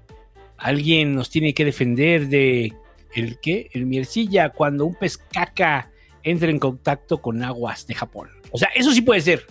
Alguien 0.59 1.15
nos 1.15 1.31
tiene 1.31 1.55
que 1.55 1.65
defender 1.65 2.29
de 2.29 2.73
el 3.15 3.39
qué? 3.41 3.69
El 3.73 3.87
miercilla 3.87 4.51
cuando 4.51 4.87
un 4.87 4.95
pez 4.95 5.17
caca 5.19 5.91
entra 6.23 6.51
en 6.51 6.59
contacto 6.59 7.21
con 7.21 7.43
aguas 7.43 7.87
de 7.87 7.95
Japón. 7.95 8.31
O 8.51 8.59
sea, 8.59 8.69
eso 8.75 8.93
sí 8.93 9.03
puede 9.03 9.21
ser. 9.21 9.47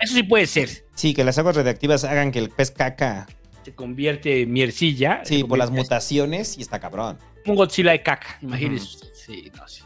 Eso 0.00 0.14
sí 0.14 0.22
puede 0.22 0.46
ser. 0.46 0.68
Sí, 0.94 1.14
que 1.14 1.24
las 1.24 1.38
aguas 1.38 1.56
radiactivas 1.56 2.04
hagan 2.04 2.32
que 2.32 2.38
el 2.38 2.50
pez 2.50 2.70
caca. 2.70 3.26
Se 3.64 3.74
convierte 3.74 4.42
en 4.42 4.52
miercilla. 4.52 5.22
Sí, 5.24 5.44
por 5.44 5.58
las 5.58 5.70
mutaciones 5.70 6.58
y 6.58 6.62
está 6.62 6.78
cabrón. 6.80 7.18
un 7.46 7.54
Godzilla 7.56 7.92
de 7.92 8.02
caca, 8.02 8.38
imagínese 8.42 8.84
usted. 8.84 9.08
Sí, 9.14 9.50
no, 9.56 9.66
sí. 9.68 9.82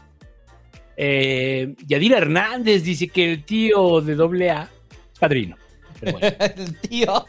Eh, 0.97 1.75
Yadira 1.87 2.17
Hernández 2.17 2.83
dice 2.83 3.07
que 3.07 3.31
el 3.31 3.43
tío 3.45 4.01
de 4.01 4.15
doble 4.15 4.49
A 4.51 4.69
es 5.13 5.19
padrino. 5.19 5.55
Bueno. 6.01 6.19
el 6.39 6.77
tío. 6.81 7.25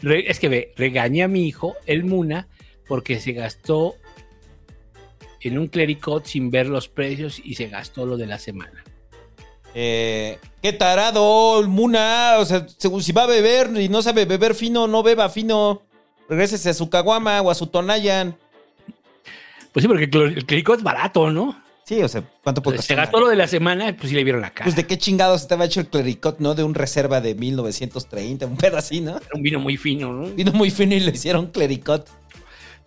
Re- 0.00 0.30
es 0.30 0.38
que 0.38 0.48
ve, 0.48 0.72
regañé 0.76 1.22
a 1.24 1.28
mi 1.28 1.46
hijo, 1.48 1.74
el 1.86 2.04
Muna, 2.04 2.46
porque 2.86 3.18
se 3.20 3.32
gastó 3.32 3.94
en 5.48 5.58
un 5.58 5.66
clericot 5.68 6.24
sin 6.26 6.50
ver 6.50 6.66
los 6.66 6.88
precios 6.88 7.40
y 7.42 7.54
se 7.54 7.68
gastó 7.68 8.06
lo 8.06 8.16
de 8.16 8.26
la 8.26 8.38
semana. 8.38 8.82
Eh, 9.74 10.38
qué 10.62 10.72
tarado, 10.72 11.62
Muna. 11.68 12.36
O 12.38 12.44
sea, 12.44 12.66
si 12.68 13.12
va 13.12 13.24
a 13.24 13.26
beber 13.26 13.70
y 13.80 13.88
no 13.88 14.02
sabe 14.02 14.24
beber 14.24 14.54
fino, 14.54 14.86
no 14.86 15.02
beba 15.02 15.28
fino. 15.28 15.82
Regrésese 16.28 16.70
a 16.70 16.74
su 16.74 16.88
caguama 16.88 17.40
o 17.42 17.50
a 17.50 17.54
su 17.54 17.66
tonayan. 17.66 18.36
Pues 19.72 19.82
sí, 19.82 19.88
porque 19.88 20.04
el 20.04 20.10
cler- 20.10 20.36
el 20.36 20.46
clericot 20.46 20.78
es 20.78 20.84
barato, 20.84 21.30
¿no? 21.30 21.60
Sí, 21.84 22.00
o 22.02 22.08
sea, 22.08 22.22
¿cuánto 22.42 22.62
puede 22.62 22.80
Se 22.80 22.94
gastó 22.94 23.20
lo 23.20 23.28
de 23.28 23.36
la 23.36 23.46
semana, 23.46 23.94
pues 23.94 24.08
sí 24.08 24.14
le 24.14 24.24
vieron 24.24 24.40
la 24.40 24.50
cara. 24.54 24.64
Pues 24.64 24.74
de 24.76 24.86
qué 24.86 24.96
chingados 24.96 25.42
estaba 25.42 25.66
hecho 25.66 25.80
el 25.80 25.88
clericot, 25.88 26.38
¿no? 26.38 26.54
De 26.54 26.62
un 26.62 26.72
reserva 26.74 27.20
de 27.20 27.34
1930, 27.34 28.46
un 28.46 28.56
pedo 28.56 28.78
así, 28.78 29.00
¿no? 29.02 29.10
Era 29.18 29.28
un 29.34 29.42
vino 29.42 29.58
muy 29.58 29.76
fino, 29.76 30.10
¿no? 30.12 30.28
Vino 30.30 30.52
muy 30.52 30.70
fino 30.70 30.94
y 30.94 31.00
le 31.00 31.10
hicieron 31.10 31.48
clericot. 31.48 32.08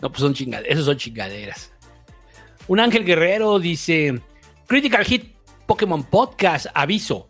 No, 0.02 0.10
pues 0.10 0.22
son 0.22 0.34
chingaderas. 0.34 0.72
Esos 0.74 0.86
son 0.86 0.98
chingaderas. 0.98 1.72
Un 2.68 2.80
Ángel 2.80 3.06
Guerrero 3.06 3.60
dice: 3.60 4.22
Critical 4.68 5.06
Hit 5.06 5.34
Pokémon 5.66 6.04
Podcast, 6.04 6.68
aviso. 6.74 7.28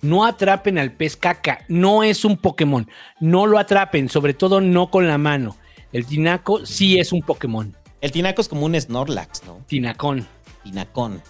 No 0.00 0.24
atrapen 0.24 0.78
al 0.78 0.92
pez 0.92 1.16
caca. 1.16 1.64
No 1.68 2.02
es 2.02 2.24
un 2.24 2.36
Pokémon. 2.36 2.88
No 3.20 3.46
lo 3.46 3.58
atrapen, 3.58 4.08
sobre 4.08 4.32
todo 4.32 4.60
no 4.60 4.90
con 4.90 5.08
la 5.08 5.18
mano. 5.18 5.56
El 5.92 6.06
tinaco 6.06 6.64
sí 6.64 6.98
es 6.98 7.12
un 7.12 7.20
Pokémon. 7.20 7.76
El 8.00 8.12
tinaco 8.12 8.40
es 8.40 8.48
como 8.48 8.64
un 8.64 8.80
Snorlax, 8.80 9.44
¿no? 9.44 9.62
Tinacón. 9.66 10.26
Tinacón. 10.62 11.22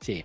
Sí. 0.00 0.24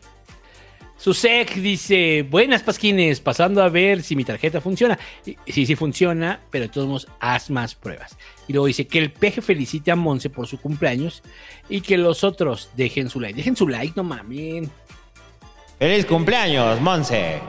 Susek 1.01 1.55
dice, 1.55 2.21
buenas 2.30 2.61
pasquines, 2.61 3.19
pasando 3.21 3.63
a 3.63 3.69
ver 3.69 4.03
si 4.03 4.15
mi 4.15 4.23
tarjeta 4.23 4.61
funciona. 4.61 4.99
Sí, 5.47 5.65
sí 5.65 5.75
funciona, 5.75 6.41
pero 6.51 6.65
de 6.65 6.69
todos 6.69 6.88
modos, 6.88 7.07
haz 7.19 7.49
más 7.49 7.73
pruebas. 7.73 8.15
Y 8.47 8.53
luego 8.53 8.67
dice 8.67 8.85
que 8.85 8.99
el 8.99 9.11
peje 9.11 9.41
felicite 9.41 9.89
a 9.89 9.95
Monse 9.95 10.30
por 10.30 10.45
su 10.45 10.61
cumpleaños 10.61 11.23
y 11.67 11.81
que 11.81 11.97
los 11.97 12.23
otros 12.23 12.69
dejen 12.75 13.09
su 13.09 13.19
like. 13.19 13.35
Dejen 13.35 13.55
su 13.55 13.67
like, 13.67 13.93
no 13.95 14.03
mamen. 14.03 14.69
¡Feliz 15.80 16.05
cumpleaños, 16.05 16.80
Monse! 16.81 17.39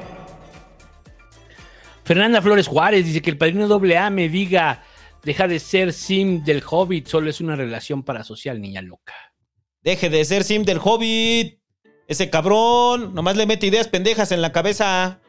Fernanda 2.05 2.41
Flores 2.41 2.67
Juárez 2.67 3.05
dice 3.05 3.21
que 3.21 3.29
el 3.29 3.37
padrino 3.37 3.69
doble 3.69 3.99
A 3.99 4.09
me 4.09 4.31
diga, 4.31 4.83
deja 5.23 5.47
de 5.47 5.61
ser 5.61 5.93
sim 5.93 6.43
del 6.43 6.63
hobbit, 6.67 7.07
solo 7.07 7.29
es 7.29 7.39
una 7.43 7.55
relación 7.55 8.03
parasocial, 8.03 8.63
niña 8.63 8.81
loca. 8.81 9.13
Deje 9.83 10.09
de 10.09 10.25
ser 10.25 10.43
sim 10.43 10.65
del 10.65 10.79
Hobbit. 10.83 11.62
Ese 12.13 12.29
cabrón 12.29 13.15
nomás 13.15 13.39
le 13.39 13.47
mete 13.47 13.69
ideas 13.69 13.89
pendejas 13.89 14.33
en 14.33 14.43
la 14.43 14.53
cabeza. 14.53 15.23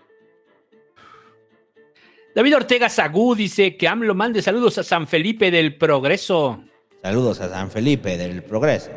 David 2.36 2.58
Ortega 2.58 2.90
Sagú 2.90 3.36
dice 3.36 3.78
que 3.78 3.88
AMLO 3.88 4.14
mande 4.16 4.42
saludos 4.42 4.78
a 4.80 4.84
San 4.84 5.08
Felipe 5.08 5.50
del 5.50 5.78
Progreso. 5.78 6.62
Saludos 7.02 7.40
a 7.40 7.48
San 7.48 7.72
Felipe 7.72 8.18
del 8.18 8.44
Progreso. 8.44 8.90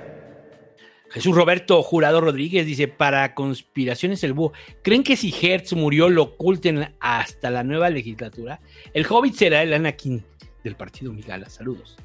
Jesús 1.10 1.36
Roberto 1.36 1.80
Jurado 1.84 2.20
Rodríguez 2.20 2.66
dice, 2.66 2.88
para 2.88 3.36
conspiraciones 3.36 4.24
el 4.24 4.32
búho, 4.32 4.52
¿creen 4.82 5.04
que 5.04 5.14
si 5.16 5.32
Hertz 5.32 5.74
murió 5.74 6.08
lo 6.08 6.24
oculten 6.24 6.92
hasta 6.98 7.50
la 7.50 7.62
nueva 7.62 7.88
legislatura? 7.88 8.60
El 8.94 9.06
Hobbit 9.08 9.34
será 9.36 9.62
el 9.62 9.72
Anakin 9.72 10.24
del 10.64 10.74
partido 10.74 11.12
Migala. 11.12 11.48
Saludos. 11.48 11.96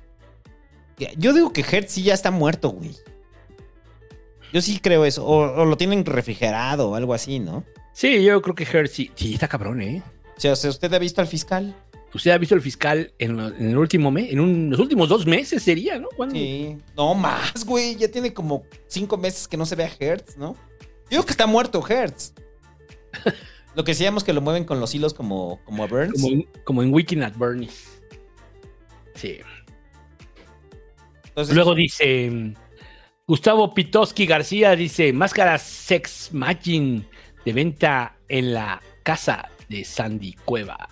Yo 1.18 1.34
digo 1.34 1.52
que 1.52 1.62
Hertz 1.62 1.94
sí 1.94 2.04
ya 2.04 2.14
está 2.14 2.30
muerto, 2.30 2.70
güey. 2.70 2.92
Yo 4.54 4.62
sí 4.62 4.80
creo 4.80 5.06
eso. 5.06 5.26
O, 5.26 5.62
o 5.62 5.66
lo 5.66 5.78
tienen 5.78 6.06
refrigerado 6.06 6.90
o 6.90 6.96
algo 6.96 7.14
así, 7.14 7.40
¿no? 7.40 7.64
Sí, 7.94 8.24
yo 8.24 8.42
creo 8.42 8.56
que 8.56 8.64
Hertz 8.64 8.92
sí, 8.94 9.12
sí 9.16 9.34
está 9.34 9.48
cabrón, 9.48 9.82
¿eh? 9.82 10.02
O 10.38 10.40
sea, 10.40 10.54
¿usted 10.54 10.94
ha 10.94 11.00
visto 11.00 11.22
al 11.22 11.28
fiscal? 11.28 11.76
¿Usted 12.14 12.32
ha 12.32 12.38
visto 12.38 12.56
el 12.56 12.62
fiscal 12.62 13.14
en, 13.20 13.38
lo- 13.38 13.48
en 13.56 13.70
el 13.70 13.78
último 13.78 14.12
mes? 14.12 14.32
En 14.32 14.40
un- 14.42 14.70
los 14.70 14.80
últimos 14.80 15.08
dos 15.08 15.26
meses 15.26 15.64
sería, 15.64 15.98
¿no? 16.00 16.10
¿Cuándo? 16.16 16.36
Sí. 16.36 16.78
No 16.98 17.14
más, 17.16 17.64
güey. 17.66 17.96
Ya 17.96 18.10
tiene 18.10 18.34
como 18.34 18.64
cinco 18.88 19.18
meses 19.18 19.48
que 19.48 19.56
no 19.58 19.66
se 19.66 19.76
ve 19.76 19.86
a 19.86 19.92
Hertz, 20.00 20.36
¿no? 20.38 20.56
Digo 21.10 21.24
que 21.24 21.32
está 21.32 21.46
muerto 21.48 21.82
Hertz. 21.88 22.34
Lo 23.76 23.86
que 23.86 23.92
decíamos 23.94 24.26
que 24.26 24.34
lo 24.34 24.42
mueven 24.42 24.66
con 24.66 24.82
los 24.82 24.94
hilos 24.94 25.14
como, 25.14 25.62
como 25.64 25.84
a 25.86 25.88
Burns. 25.88 26.12
Como, 26.14 26.28
en- 26.28 26.48
como 26.66 26.84
en 26.84 26.94
Weekend 26.94 27.24
at 27.24 27.38
Bernie's. 27.38 28.02
Sí. 29.16 29.38
Entonces- 31.28 31.56
Luego 31.56 31.76
dice 31.76 32.54
Gustavo 33.32 33.74
Pitoski 33.74 34.26
García 34.26 34.76
dice 34.76 35.14
máscara 35.14 35.58
Sex 35.58 36.34
Magin 36.34 37.08
de 37.46 37.54
venta 37.54 38.18
en 38.28 38.54
la 38.54 38.82
casa 39.04 39.48
de 39.70 39.86
Sandy 39.86 40.34
Cueva. 40.44 40.90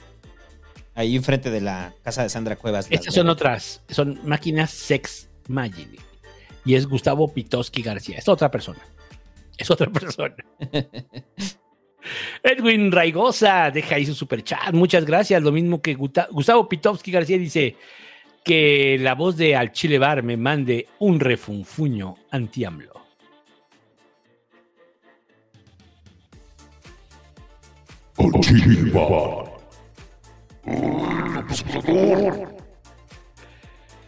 Ahí 0.96 1.18
enfrente 1.18 1.52
de 1.52 1.60
la 1.60 1.94
casa 2.02 2.24
de 2.24 2.30
Sandra 2.30 2.56
Cuevas. 2.56 2.88
Estas 2.90 3.14
son 3.14 3.28
otras, 3.28 3.84
son 3.90 4.22
máquinas 4.24 4.72
Sex 4.72 5.30
Magin. 5.50 5.98
Y 6.64 6.76
es 6.76 6.88
Gustavo 6.88 7.28
Pitoski 7.34 7.82
García. 7.82 8.20
Es 8.20 8.30
otra 8.30 8.50
persona. 8.50 8.80
Es 9.58 9.70
otra 9.70 9.90
persona. 9.92 10.34
Edwin 12.42 12.94
Raigosa 12.94 13.70
deja 13.70 13.96
ahí 13.96 14.06
su 14.06 14.16
superchat. 14.16 14.72
Muchas 14.72 15.04
gracias. 15.04 15.44
Lo 15.44 15.52
mismo 15.52 15.82
que 15.82 15.94
Guta- 15.98 16.30
Gustavo 16.32 16.70
Pitovsky 16.70 17.12
García 17.12 17.38
dice 17.38 17.76
que 18.44 18.98
la 19.00 19.16
voz 19.16 19.38
de 19.38 19.56
Al 19.56 19.72
Chile 19.72 20.00
Bar 20.00 20.24
me 20.24 20.38
mande 20.38 20.88
un 21.00 21.20
refunfuño 21.20 22.16
anti-AMLO. 22.32 23.00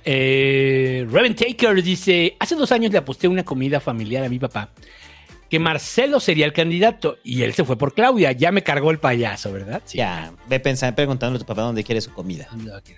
Eh, 0.04 1.08
Reven 1.10 1.36
Taker 1.36 1.82
dice: 1.82 2.36
Hace 2.40 2.56
dos 2.56 2.72
años 2.72 2.92
le 2.92 2.98
aposté 2.98 3.28
una 3.28 3.46
comida 3.46 3.80
familiar 3.80 4.24
a 4.24 4.30
mi 4.30 4.40
papá 4.40 4.72
que 5.52 5.60
Marcelo 5.60 6.22
sería 6.22 6.46
el 6.46 6.54
candidato 6.54 7.18
y 7.26 7.42
él 7.42 7.54
se 7.54 7.66
fue 7.66 7.78
por 7.78 7.94
Claudia. 7.94 8.32
Ya 8.32 8.54
me 8.54 8.64
cargó 8.64 8.90
el 8.90 9.00
payaso, 9.00 9.52
¿verdad? 9.52 9.82
Sí. 9.84 9.98
Ya, 9.98 10.32
ve 10.48 10.62
pensando, 10.62 10.96
preguntándole 10.96 11.36
a 11.36 11.40
tu 11.40 11.46
papá 11.46 11.64
dónde 11.64 11.84
quiere 11.84 12.00
su 12.00 12.14
comida. 12.14 12.48
Sí. 12.86 12.94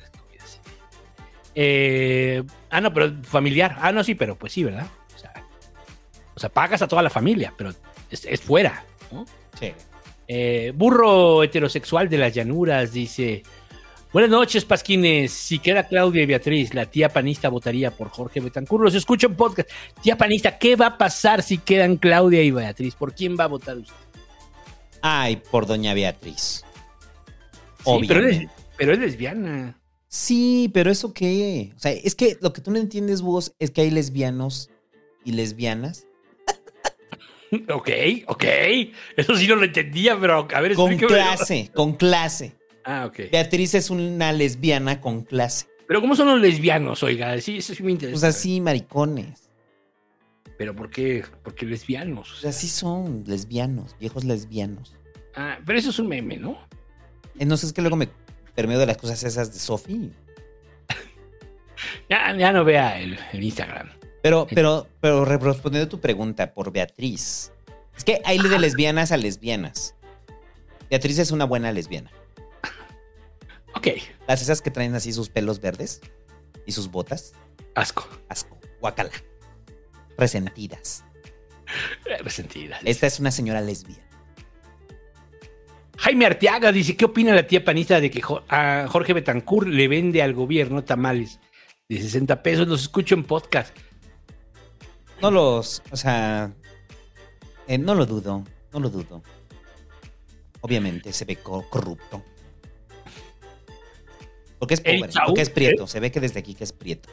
Eh, 1.55 2.43
ah, 2.69 2.81
no, 2.81 2.93
pero 2.93 3.13
familiar. 3.23 3.77
Ah, 3.79 3.91
no, 3.91 4.03
sí, 4.03 4.15
pero 4.15 4.35
pues 4.35 4.53
sí, 4.53 4.63
¿verdad? 4.63 4.87
O 5.15 5.19
sea, 5.19 5.33
o 6.35 6.39
sea, 6.39 6.49
pagas 6.49 6.81
a 6.81 6.87
toda 6.87 7.01
la 7.01 7.09
familia, 7.09 7.53
pero 7.57 7.71
es, 8.09 8.25
es 8.25 8.41
fuera, 8.41 8.85
¿no? 9.11 9.25
Sí. 9.59 9.71
Eh, 10.27 10.71
burro 10.75 11.43
heterosexual 11.43 12.09
de 12.09 12.17
las 12.17 12.33
llanuras 12.33 12.93
dice: 12.93 13.43
Buenas 14.13 14.31
noches, 14.31 14.63
Pasquines. 14.63 15.31
Si 15.31 15.59
queda 15.59 15.87
Claudia 15.87 16.23
y 16.23 16.25
Beatriz, 16.25 16.73
la 16.73 16.85
tía 16.85 17.09
panista 17.09 17.49
votaría 17.49 17.91
por 17.91 18.09
Jorge 18.09 18.39
Betancur. 18.39 18.81
Los 18.81 18.95
escucho 18.95 19.27
en 19.27 19.35
podcast. 19.35 19.69
Tía 20.01 20.17
panista, 20.17 20.57
¿qué 20.57 20.75
va 20.75 20.85
a 20.87 20.97
pasar 20.97 21.41
si 21.41 21.57
quedan 21.57 21.97
Claudia 21.97 22.41
y 22.43 22.51
Beatriz? 22.51 22.95
¿Por 22.95 23.13
quién 23.13 23.35
va 23.39 23.45
a 23.45 23.47
votar 23.47 23.77
usted? 23.77 23.95
Ay, 25.01 25.41
por 25.51 25.65
doña 25.65 25.93
Beatriz. 25.93 26.63
Sí, 27.83 28.05
pero, 28.07 28.25
es, 28.25 28.47
pero 28.77 28.93
es 28.93 28.99
lesbiana. 28.99 29.77
Sí, 30.13 30.69
pero 30.71 30.91
¿eso 30.91 31.11
qué? 31.11 31.73
O 31.75 31.79
sea, 31.79 31.91
es 31.91 32.13
que 32.13 32.37
lo 32.39 32.53
que 32.53 32.61
tú 32.61 32.69
no 32.69 32.77
entiendes, 32.77 33.23
vos, 33.23 33.55
es 33.57 33.71
que 33.71 33.81
hay 33.81 33.89
lesbianos 33.89 34.69
y 35.25 35.31
lesbianas 35.31 36.05
Ok, 37.73 37.89
ok. 38.27 38.43
Eso 39.17 39.35
sí 39.35 39.47
no 39.47 39.55
lo 39.55 39.63
entendía, 39.63 40.15
pero 40.19 40.47
a 40.53 40.61
ver, 40.61 40.75
con 40.75 40.95
clase, 40.97 41.71
con 41.73 41.93
clase. 41.93 42.55
Ah, 42.85 43.07
ok. 43.07 43.31
Beatriz 43.31 43.73
es 43.73 43.89
una 43.89 44.31
lesbiana 44.33 45.01
con 45.01 45.23
clase. 45.23 45.65
Pero 45.87 45.99
¿cómo 45.99 46.15
son 46.15 46.27
los 46.27 46.39
lesbianos, 46.39 47.01
oiga? 47.01 47.41
Sí, 47.41 47.57
eso 47.57 47.73
sí 47.73 47.81
me 47.81 47.91
interesa. 47.91 48.13
Pues 48.13 48.23
así, 48.23 48.61
maricones. 48.61 49.49
Pero 50.59 50.75
¿por 50.75 50.91
qué? 50.91 51.25
¿Por 51.41 51.55
qué 51.55 51.65
lesbianos? 51.65 52.29
Pues 52.29 52.55
así 52.55 52.67
son, 52.67 53.23
lesbianos, 53.25 53.95
viejos 53.99 54.25
lesbianos. 54.25 54.95
Ah, 55.35 55.57
pero 55.65 55.79
eso 55.79 55.89
es 55.89 55.97
un 55.97 56.07
meme, 56.07 56.37
¿no? 56.37 56.59
Eh, 57.39 57.45
no 57.45 57.57
sé, 57.57 57.65
es 57.65 57.73
que 57.73 57.81
luego 57.81 57.95
me 57.95 58.09
permeo 58.55 58.79
de 58.79 58.85
las 58.85 58.97
cosas 58.97 59.23
esas 59.23 59.53
de 59.53 59.59
Sofi. 59.59 60.11
Ya, 62.09 62.35
ya 62.35 62.51
no 62.51 62.63
vea 62.63 62.99
el, 62.99 63.19
el 63.33 63.43
Instagram. 63.43 63.89
Pero, 64.21 64.47
pero, 64.53 64.87
pero 65.01 65.25
re- 65.25 65.37
respondiendo 65.37 65.87
a 65.87 65.89
tu 65.89 65.99
pregunta 65.99 66.53
por 66.53 66.71
Beatriz. 66.71 67.51
Es 67.95 68.03
que 68.03 68.21
hay 68.25 68.39
de 68.39 68.57
lesbianas 68.59 69.11
a 69.11 69.17
lesbianas. 69.17 69.95
Beatriz 70.89 71.19
es 71.19 71.31
una 71.31 71.45
buena 71.45 71.71
lesbiana. 71.71 72.11
Ok. 73.75 73.87
Las 74.27 74.41
esas 74.43 74.61
que 74.61 74.69
traen 74.69 74.93
así 74.93 75.11
sus 75.11 75.29
pelos 75.29 75.59
verdes 75.59 75.99
y 76.67 76.71
sus 76.73 76.91
botas. 76.91 77.33
Asco. 77.73 78.07
Asco. 78.29 78.57
Guacala. 78.79 79.09
Resentidas. 80.17 81.03
Eh, 82.05 82.17
Resentida. 82.21 82.77
Esta 82.85 83.07
es 83.07 83.19
una 83.19 83.31
señora 83.31 83.61
lesbiana. 83.61 84.03
Jaime 85.97 86.25
Arteaga 86.25 86.71
dice, 86.71 86.97
¿qué 86.97 87.05
opina 87.05 87.33
la 87.35 87.45
tía 87.47 87.63
panista 87.63 87.99
de 88.01 88.09
que 88.09 88.21
a 88.49 88.87
Jorge 88.89 89.13
Betancourt 89.13 89.67
le 89.67 89.87
vende 89.87 90.21
al 90.21 90.33
gobierno 90.33 90.83
tamales 90.83 91.39
de 91.87 92.01
60 92.01 92.41
pesos? 92.43 92.67
Los 92.67 92.81
escucho 92.83 93.15
en 93.15 93.23
podcast. 93.23 93.75
No 95.21 95.31
los, 95.31 95.81
o 95.91 95.95
sea, 95.95 96.51
eh, 97.67 97.77
no 97.77 97.95
lo 97.95 98.05
dudo, 98.05 98.43
no 98.73 98.79
lo 98.79 98.89
dudo. 98.89 99.21
Obviamente 100.61 101.13
se 101.13 101.25
ve 101.25 101.37
co- 101.37 101.69
corrupto. 101.69 102.23
Porque 104.59 104.73
es 104.75 104.81
pobre, 104.81 105.11
Saúl, 105.11 105.25
porque 105.27 105.41
es 105.41 105.49
prieto. 105.49 105.83
¿eh? 105.83 105.87
Se 105.87 105.99
ve 105.99 106.11
que 106.11 106.19
desde 106.19 106.39
aquí 106.39 106.55
que 106.55 106.63
es 106.63 106.73
prieto. 106.73 107.09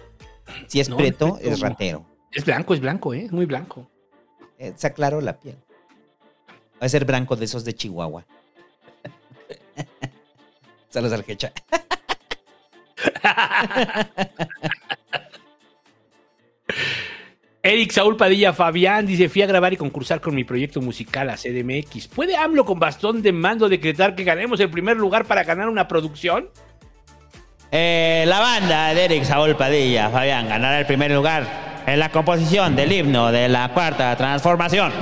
Si 0.68 0.81
es 0.81 0.89
No, 0.89 0.97
prieto, 0.97 1.39
es 1.41 1.52
es 1.55 1.60
ratero. 1.60 2.07
Es 2.33 2.44
blanco, 2.44 2.75
es 2.75 2.81
blanco, 2.81 3.12
¿eh? 3.12 3.25
Es 3.25 3.33
muy 3.33 3.44
blanco. 3.47 3.91
Eh, 4.59 4.73
se 4.76 4.86
aclaró 4.86 5.20
la 5.20 5.39
piel. 5.39 5.57
Va 6.81 6.86
a 6.86 6.89
ser 6.89 7.05
blanco 7.05 7.36
de 7.36 7.44
esos 7.44 7.65
de 7.65 7.75
Chihuahua. 7.75 8.25
Saludos 10.91 11.15
al 11.15 11.25
quecha. 11.25 11.52
Eric 17.62 17.93
Saúl 17.93 18.17
Padilla 18.17 18.55
Fabián 18.55 19.07
dice, 19.07 19.28
fui 19.28 19.43
a 19.43 19.47
grabar 19.47 19.73
y 19.73 19.77
concursar 19.77 20.20
con 20.20 20.35
mi 20.35 20.43
proyecto 20.44 20.81
musical 20.81 21.31
a 21.31 21.36
CDMX. 21.36 22.09
¿Puede 22.09 22.36
AMLO 22.36 22.65
con 22.65 22.81
bastón 22.81 23.23
de 23.23 23.33
mando 23.33 23.69
decretar 23.69 24.15
que 24.15 24.25
ganemos 24.25 24.60
el 24.60 24.70
primer 24.70 24.97
lugar 24.97 25.27
para 25.27 25.44
ganar 25.44 25.69
una 25.69 25.86
producción? 25.86 26.49
Eh, 27.70 28.25
la 28.27 28.41
banda 28.41 28.94
de 28.94 29.05
Eric 29.05 29.25
Saúl 29.25 29.57
Padilla, 29.57 30.09
Fabián, 30.09 30.49
ganará 30.49 30.81
el 30.81 30.86
primer 30.86 31.10
lugar 31.12 31.83
en 31.86 31.99
la 31.99 32.10
composición 32.10 32.75
del 32.75 32.93
himno 32.93 33.31
de 33.31 33.47
la 33.49 33.69
cuarta 33.73 34.17
transformación. 34.17 34.93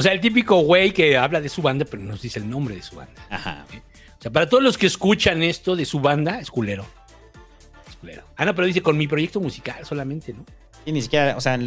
O 0.00 0.02
sea, 0.02 0.12
el 0.12 0.20
típico 0.20 0.56
güey 0.60 0.92
que 0.92 1.16
habla 1.16 1.40
de 1.40 1.48
su 1.48 1.62
banda, 1.62 1.84
pero 1.84 2.02
no 2.02 2.10
nos 2.10 2.22
dice 2.22 2.38
el 2.38 2.48
nombre 2.48 2.74
de 2.74 2.82
su 2.82 2.96
banda. 2.96 3.22
Ajá. 3.30 3.66
O 4.18 4.22
sea, 4.22 4.30
para 4.30 4.48
todos 4.48 4.62
los 4.62 4.76
que 4.76 4.86
escuchan 4.86 5.42
esto 5.42 5.76
de 5.76 5.84
su 5.84 6.00
banda, 6.00 6.40
es 6.40 6.50
culero. 6.50 6.84
Es 7.88 7.96
culero. 7.96 8.22
Ah, 8.36 8.44
no, 8.44 8.54
pero 8.54 8.66
dice 8.66 8.82
con 8.82 8.96
mi 8.96 9.06
proyecto 9.06 9.40
musical 9.40 9.84
solamente, 9.84 10.32
¿no? 10.32 10.44
Y 10.84 10.92
ni 10.92 11.02
siquiera, 11.02 11.36
o 11.36 11.40
sea, 11.40 11.58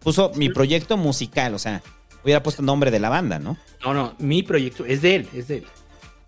Puso 0.00 0.32
mi 0.34 0.48
proyecto 0.48 0.96
musical, 0.96 1.54
o 1.54 1.58
sea, 1.58 1.80
hubiera 2.24 2.42
puesto 2.42 2.60
el 2.60 2.66
nombre 2.66 2.90
de 2.90 2.98
la 2.98 3.08
banda, 3.08 3.38
¿no? 3.38 3.56
No, 3.84 3.94
no, 3.94 4.14
mi 4.18 4.42
proyecto 4.42 4.84
es 4.84 5.00
de 5.00 5.14
él, 5.14 5.28
es 5.32 5.48
de 5.48 5.58
él. 5.58 5.66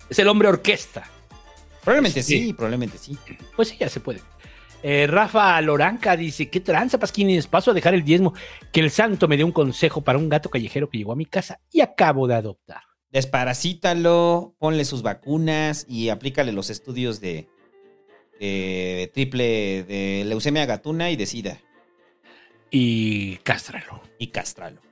Es 0.08 0.18
el 0.20 0.28
hombre 0.28 0.48
orquesta. 0.48 1.04
Probablemente 1.82 2.22
Sí. 2.22 2.40
sí, 2.40 2.52
probablemente 2.52 2.98
sí. 2.98 3.18
Pues 3.56 3.68
sí, 3.68 3.76
ya 3.78 3.88
se 3.88 4.00
puede. 4.00 4.20
Eh, 4.86 5.06
Rafa 5.06 5.58
Loranca 5.62 6.14
dice, 6.14 6.50
¿qué 6.50 6.60
tranza, 6.60 6.98
Pasquines? 6.98 7.46
Paso 7.46 7.70
a 7.70 7.74
dejar 7.74 7.94
el 7.94 8.04
diezmo. 8.04 8.34
Que 8.70 8.80
el 8.80 8.90
santo 8.90 9.26
me 9.28 9.38
dé 9.38 9.42
un 9.42 9.50
consejo 9.50 10.02
para 10.02 10.18
un 10.18 10.28
gato 10.28 10.50
callejero 10.50 10.90
que 10.90 10.98
llegó 10.98 11.12
a 11.12 11.16
mi 11.16 11.24
casa 11.24 11.58
y 11.72 11.80
acabo 11.80 12.28
de 12.28 12.34
adoptar. 12.34 12.82
Desparasítalo, 13.10 14.54
ponle 14.58 14.84
sus 14.84 15.00
vacunas 15.00 15.86
y 15.88 16.10
aplícale 16.10 16.52
los 16.52 16.68
estudios 16.68 17.18
de, 17.22 17.48
de 18.38 19.10
triple 19.14 19.84
de 19.84 20.24
leucemia 20.26 20.66
gatuna 20.66 21.10
y 21.10 21.16
de 21.16 21.24
sida. 21.24 21.58
Y 22.70 23.36
cástralo. 23.36 24.02
Y 24.18 24.26
cástralo. 24.26 24.82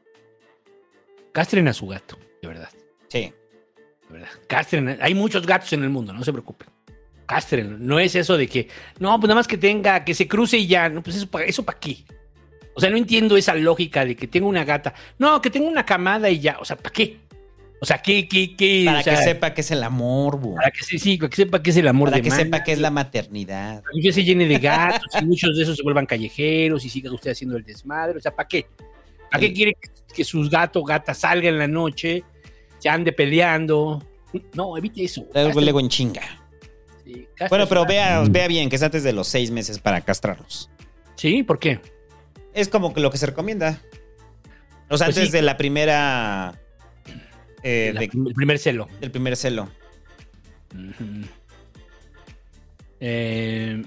Castren 1.32 1.68
a 1.68 1.74
su 1.74 1.86
gato, 1.86 2.18
de 2.40 2.48
verdad. 2.48 2.70
Sí. 3.08 3.30
De 4.08 4.12
verdad. 4.14 4.30
Castren. 4.46 4.96
Hay 5.02 5.14
muchos 5.14 5.46
gatos 5.46 5.70
en 5.74 5.82
el 5.82 5.90
mundo, 5.90 6.14
no 6.14 6.24
se 6.24 6.32
preocupen. 6.32 6.68
Castren. 7.26 7.86
No 7.86 7.98
es 7.98 8.14
eso 8.14 8.36
de 8.36 8.46
que, 8.48 8.68
no, 8.98 9.18
pues 9.18 9.28
nada 9.28 9.36
más 9.40 9.48
que 9.48 9.58
tenga, 9.58 10.04
que 10.04 10.14
se 10.14 10.26
cruce 10.28 10.58
y 10.58 10.66
ya. 10.66 10.88
No, 10.88 11.02
pues 11.02 11.16
eso 11.16 11.26
para 11.28 11.44
eso 11.44 11.64
pa' 11.64 11.78
qué. 11.78 12.04
O 12.74 12.80
sea, 12.80 12.88
no 12.90 12.96
entiendo 12.96 13.36
esa 13.36 13.54
lógica 13.54 14.04
de 14.04 14.16
que 14.16 14.26
tengo 14.26 14.48
una 14.48 14.64
gata. 14.64 14.94
No, 15.18 15.40
que 15.42 15.50
tengo 15.50 15.68
una 15.68 15.84
camada 15.84 16.30
y 16.30 16.40
ya. 16.40 16.58
O 16.60 16.64
sea, 16.64 16.76
¿para 16.76 16.90
qué? 16.90 17.18
O 17.80 17.84
sea, 17.84 17.98
¿qué, 17.98 18.28
qué, 18.28 18.54
qué? 18.56 18.84
Para 18.86 19.00
O 19.00 19.02
sea, 19.02 19.16
que 19.16 19.22
sepa 19.24 19.54
que 19.54 19.60
es 19.62 19.70
el 19.72 19.82
amor. 19.82 20.40
Para 20.54 20.70
que 20.70 20.82
sí, 20.84 21.16
para 21.18 21.28
que 21.30 21.36
sepa 21.36 21.62
que 21.62 21.70
es 21.70 21.76
el 21.76 21.88
amor 21.88 22.08
Para 22.10 22.16
de 22.18 22.22
que 22.22 22.30
sepa 22.30 22.62
que 22.62 22.72
es 22.72 22.78
la 22.78 22.90
maternidad. 22.90 23.82
para 23.82 23.92
que 24.00 24.12
se 24.12 24.22
llene 24.24 24.46
de 24.46 24.58
gatos 24.58 25.08
y 25.20 25.24
muchos 25.24 25.56
de 25.56 25.64
esos 25.64 25.76
se 25.76 25.82
vuelvan 25.82 26.06
callejeros 26.06 26.84
y 26.84 26.88
siga 26.88 27.12
usted 27.12 27.32
haciendo 27.32 27.56
el 27.56 27.64
desmadre. 27.64 28.18
O 28.18 28.20
sea, 28.20 28.34
¿para 28.34 28.46
qué? 28.48 28.66
¿Para 29.30 29.40
qué 29.40 29.52
quiere 29.52 29.74
que- 29.74 29.90
que 30.14 30.24
sus 30.24 30.48
gatos 30.48 30.80
o 30.82 30.84
gatas 30.84 31.18
salgan 31.18 31.54
en 31.54 31.58
la 31.58 31.66
noche, 31.68 32.22
se 32.78 32.88
ande 32.88 33.12
peleando? 33.12 34.02
No, 34.54 34.76
evite 34.78 35.04
eso. 35.04 35.26
Luego, 35.34 35.60
luego 35.60 35.80
en 35.80 35.88
chinga. 35.88 36.22
Bueno, 37.48 37.66
pero 37.68 37.84
vea, 37.86 38.22
vea 38.28 38.46
bien, 38.48 38.68
que 38.70 38.76
es 38.76 38.82
antes 38.82 39.02
de 39.02 39.12
los 39.12 39.28
seis 39.28 39.50
meses 39.50 39.78
para 39.78 40.00
castrarlos. 40.00 40.70
Sí, 41.16 41.42
¿por 41.42 41.58
qué? 41.58 41.80
Es 42.54 42.68
como 42.68 42.92
que 42.94 43.00
lo 43.00 43.10
que 43.10 43.18
se 43.18 43.26
recomienda. 43.26 43.80
O 44.88 44.96
sea, 44.98 45.06
Pues 45.06 45.16
antes 45.16 45.26
sí. 45.26 45.32
de 45.32 45.42
la 45.42 45.56
primera. 45.56 46.58
eh, 47.62 47.90
La- 47.94 48.00
de- 48.00 48.06
el 48.12 48.34
primer 48.34 48.58
celo. 48.58 48.88
del 49.00 49.10
primer 49.10 49.36
celo. 49.36 49.68
Eh, 53.00 53.82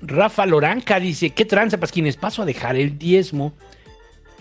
Rafa 0.00 0.46
Loranca 0.46 1.00
dice, 1.00 1.30
¿qué 1.30 1.44
tranza, 1.44 1.78
Pasquines? 1.78 2.16
Paso 2.16 2.42
a 2.42 2.44
dejar 2.46 2.76
el 2.76 2.98
diezmo. 2.98 3.54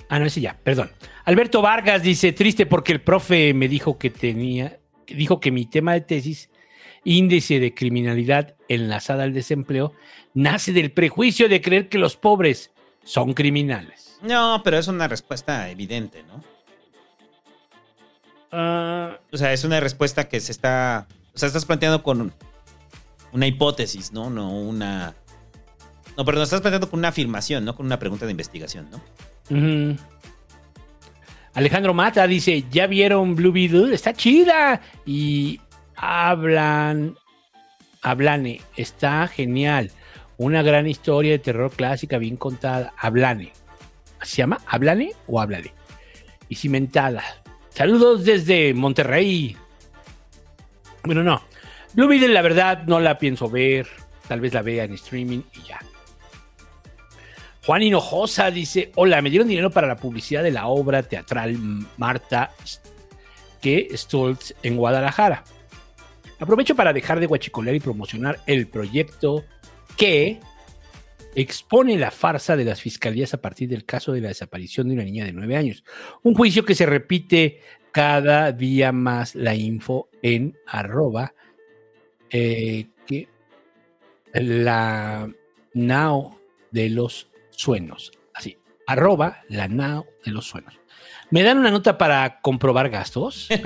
Ah, 0.09 0.19
no, 0.19 0.25
ese 0.25 0.39
ya, 0.41 0.55
perdón. 0.63 0.91
Alberto 1.25 1.61
Vargas 1.61 2.03
dice, 2.03 2.31
triste 2.31 2.65
porque 2.65 2.93
el 2.93 3.01
profe 3.01 3.53
me 3.53 3.67
dijo 3.67 3.97
que 3.97 4.09
tenía, 4.09 4.76
dijo 5.07 5.39
que 5.39 5.51
mi 5.51 5.65
tema 5.65 5.93
de 5.93 6.01
tesis, 6.01 6.49
índice 7.03 7.59
de 7.59 7.73
criminalidad 7.73 8.55
enlazada 8.67 9.23
al 9.23 9.33
desempleo, 9.33 9.93
nace 10.33 10.73
del 10.73 10.91
prejuicio 10.91 11.49
de 11.49 11.61
creer 11.61 11.89
que 11.89 11.97
los 11.97 12.17
pobres 12.17 12.71
son 13.03 13.33
criminales. 13.33 14.17
No, 14.21 14.61
pero 14.63 14.77
es 14.77 14.87
una 14.87 15.07
respuesta 15.07 15.69
evidente, 15.69 16.23
¿no? 16.23 16.43
Ah, 18.51 19.19
O 19.31 19.37
sea, 19.37 19.53
es 19.53 19.63
una 19.63 19.79
respuesta 19.79 20.27
que 20.29 20.39
se 20.39 20.51
está. 20.51 21.07
O 21.33 21.37
sea, 21.37 21.47
estás 21.47 21.65
planteando 21.65 22.01
con 22.03 22.33
una 23.31 23.47
hipótesis, 23.47 24.11
¿no? 24.11 24.29
No 24.29 24.51
una. 24.59 25.15
No, 26.17 26.25
perdón, 26.25 26.43
estás 26.43 26.61
planteando 26.61 26.89
con 26.89 26.99
una 26.99 27.09
afirmación, 27.09 27.63
no 27.65 27.75
con 27.75 27.85
una 27.85 27.99
pregunta 27.99 28.25
de 28.25 28.31
investigación, 28.31 28.89
¿no? 28.89 29.01
Ujú. 29.49 29.99
Alejandro 31.57 31.91
Mata 31.91 32.27
dice, 32.27 32.65
¿ya 32.69 32.85
vieron 32.85 33.35
Blue 33.35 33.51
Beetle? 33.51 33.91
Está 33.91 34.13
chida. 34.13 34.79
Y 35.07 35.59
hablan, 35.95 37.17
Hablane, 38.03 38.61
está 38.75 39.27
genial. 39.27 39.89
Una 40.37 40.61
gran 40.61 40.85
historia 40.85 41.31
de 41.31 41.39
terror 41.39 41.71
clásica 41.71 42.19
bien 42.19 42.37
contada. 42.37 42.93
Hablane. 42.95 43.53
¿Se 44.21 44.37
llama? 44.37 44.59
¿Hablane 44.67 45.13
o 45.25 45.41
Háblale? 45.41 45.73
Y 46.47 46.53
cimentada. 46.53 47.23
Saludos 47.69 48.23
desde 48.23 48.75
Monterrey. 48.75 49.57
Bueno, 51.05 51.23
no. 51.23 51.41
Blue 51.93 52.07
Beetle, 52.07 52.35
la 52.35 52.43
verdad, 52.43 52.83
no 52.85 52.99
la 52.99 53.17
pienso 53.17 53.49
ver. 53.49 53.87
Tal 54.27 54.41
vez 54.41 54.53
la 54.53 54.61
vea 54.61 54.83
en 54.83 54.93
streaming 54.93 55.41
y 55.55 55.67
ya. 55.67 55.79
Juan 57.67 57.83
Hinojosa 57.83 58.49
dice: 58.49 58.93
Hola, 58.95 59.21
me 59.21 59.29
dieron 59.29 59.49
dinero 59.49 59.69
para 59.69 59.89
la 59.89 59.97
publicidad 59.97 60.41
de 60.41 60.51
la 60.51 60.67
obra 60.67 61.03
teatral 61.03 61.57
Marta 61.97 62.51
que 63.61 63.89
Stoltz 63.91 64.55
en 64.63 64.77
Guadalajara. 64.77 65.43
Aprovecho 66.39 66.77
para 66.77 66.93
dejar 66.93 67.19
de 67.19 67.25
guachicolear 67.25 67.75
y 67.75 67.81
promocionar 67.81 68.39
el 68.47 68.67
proyecto 68.67 69.43
que 69.97 70.39
expone 71.35 71.97
la 71.97 72.09
farsa 72.09 72.55
de 72.55 72.63
las 72.63 72.79
fiscalías 72.79 73.33
a 73.33 73.41
partir 73.41 73.67
del 73.67 73.83
caso 73.83 74.13
de 74.13 74.21
la 74.21 74.29
desaparición 74.29 74.87
de 74.87 74.93
una 74.93 75.03
niña 75.03 75.25
de 75.25 75.33
9 75.33 75.57
años. 75.57 75.83
Un 76.23 76.35
juicio 76.35 76.63
que 76.63 76.73
se 76.73 76.85
repite 76.85 77.59
cada 77.91 78.53
día 78.53 78.93
más 78.93 79.35
la 79.35 79.55
info 79.55 80.07
en 80.21 80.57
arroba 80.67 81.33
eh, 82.29 82.87
la 84.31 85.29
nao 85.73 86.39
de 86.71 86.89
los 86.91 87.27
suenos. 87.57 88.11
Así, 88.33 88.57
arroba 88.85 89.41
la 89.49 89.67
nao 89.67 90.05
de 90.23 90.31
los 90.31 90.45
suenos. 90.45 90.79
¿Me 91.31 91.43
dan 91.43 91.57
una 91.57 91.71
nota 91.71 91.97
para 91.97 92.39
comprobar 92.39 92.89
gastos? 92.89 93.49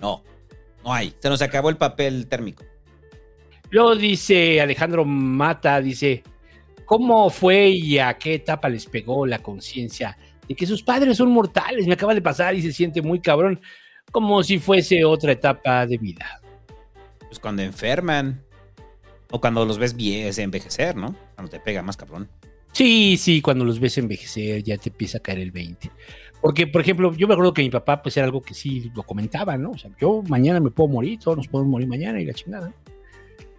No, 0.00 0.24
no 0.82 0.92
hay. 0.92 1.14
Se 1.20 1.28
nos 1.28 1.40
acabó 1.42 1.70
el 1.70 1.76
papel 1.76 2.26
térmico. 2.26 2.64
Luego 3.70 3.94
dice 3.94 4.60
Alejandro 4.60 5.04
Mata, 5.04 5.80
dice, 5.80 6.24
¿cómo 6.84 7.30
fue 7.30 7.68
y 7.68 8.00
a 8.00 8.14
qué 8.14 8.34
etapa 8.34 8.68
les 8.68 8.86
pegó 8.86 9.24
la 9.26 9.38
conciencia 9.38 10.18
de 10.48 10.56
que 10.56 10.66
sus 10.66 10.82
padres 10.82 11.16
son 11.16 11.30
mortales? 11.30 11.86
Me 11.86 11.94
acaba 11.94 12.14
de 12.14 12.20
pasar 12.20 12.56
y 12.56 12.62
se 12.62 12.72
siente 12.72 13.00
muy 13.00 13.20
cabrón, 13.20 13.60
como 14.10 14.42
si 14.42 14.58
fuese 14.58 15.04
otra 15.04 15.30
etapa 15.30 15.86
de 15.86 15.98
vida. 15.98 16.40
Pues 17.28 17.38
cuando 17.38 17.62
enferman. 17.62 18.44
O 19.32 19.40
cuando 19.40 19.64
los 19.64 19.78
ves 19.78 19.96
bien, 19.96 20.30
envejecer, 20.38 20.94
¿no? 20.94 21.16
Cuando 21.34 21.50
te 21.50 21.58
pega 21.58 21.82
más 21.82 21.96
cabrón. 21.96 22.28
Sí, 22.72 23.16
sí, 23.18 23.42
cuando 23.42 23.64
los 23.64 23.80
ves 23.80 23.98
envejecer 23.98 24.62
ya 24.62 24.76
te 24.78 24.90
empieza 24.90 25.18
a 25.18 25.20
caer 25.20 25.40
el 25.40 25.50
20. 25.50 25.90
Porque, 26.40 26.66
por 26.66 26.80
ejemplo, 26.80 27.12
yo 27.14 27.26
me 27.28 27.34
acuerdo 27.34 27.52
que 27.54 27.62
mi 27.62 27.70
papá, 27.70 28.02
pues 28.02 28.16
era 28.16 28.24
algo 28.26 28.42
que 28.42 28.54
sí 28.54 28.90
lo 28.94 29.02
comentaba, 29.02 29.56
¿no? 29.56 29.70
O 29.72 29.78
sea, 29.78 29.90
yo 30.00 30.22
mañana 30.28 30.60
me 30.60 30.70
puedo 30.70 30.88
morir, 30.88 31.18
todos 31.18 31.36
nos 31.36 31.48
podemos 31.48 31.70
morir 31.70 31.88
mañana 31.88 32.20
y 32.20 32.24
la 32.24 32.34
chingada. 32.34 32.72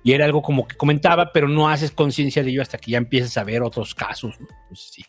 Y 0.04 0.12
era 0.14 0.26
algo 0.26 0.42
como 0.42 0.68
que 0.68 0.76
comentaba, 0.76 1.32
pero 1.32 1.48
no 1.48 1.70
haces 1.70 1.92
conciencia 1.92 2.44
de 2.44 2.50
ello 2.50 2.62
hasta 2.62 2.78
que 2.78 2.92
ya 2.92 2.98
empiezas 2.98 3.38
a 3.38 3.44
ver 3.44 3.62
otros 3.64 3.96
casos, 3.96 4.40
¿no? 4.40 4.48
Pues 4.68 4.80
sí. 4.92 5.06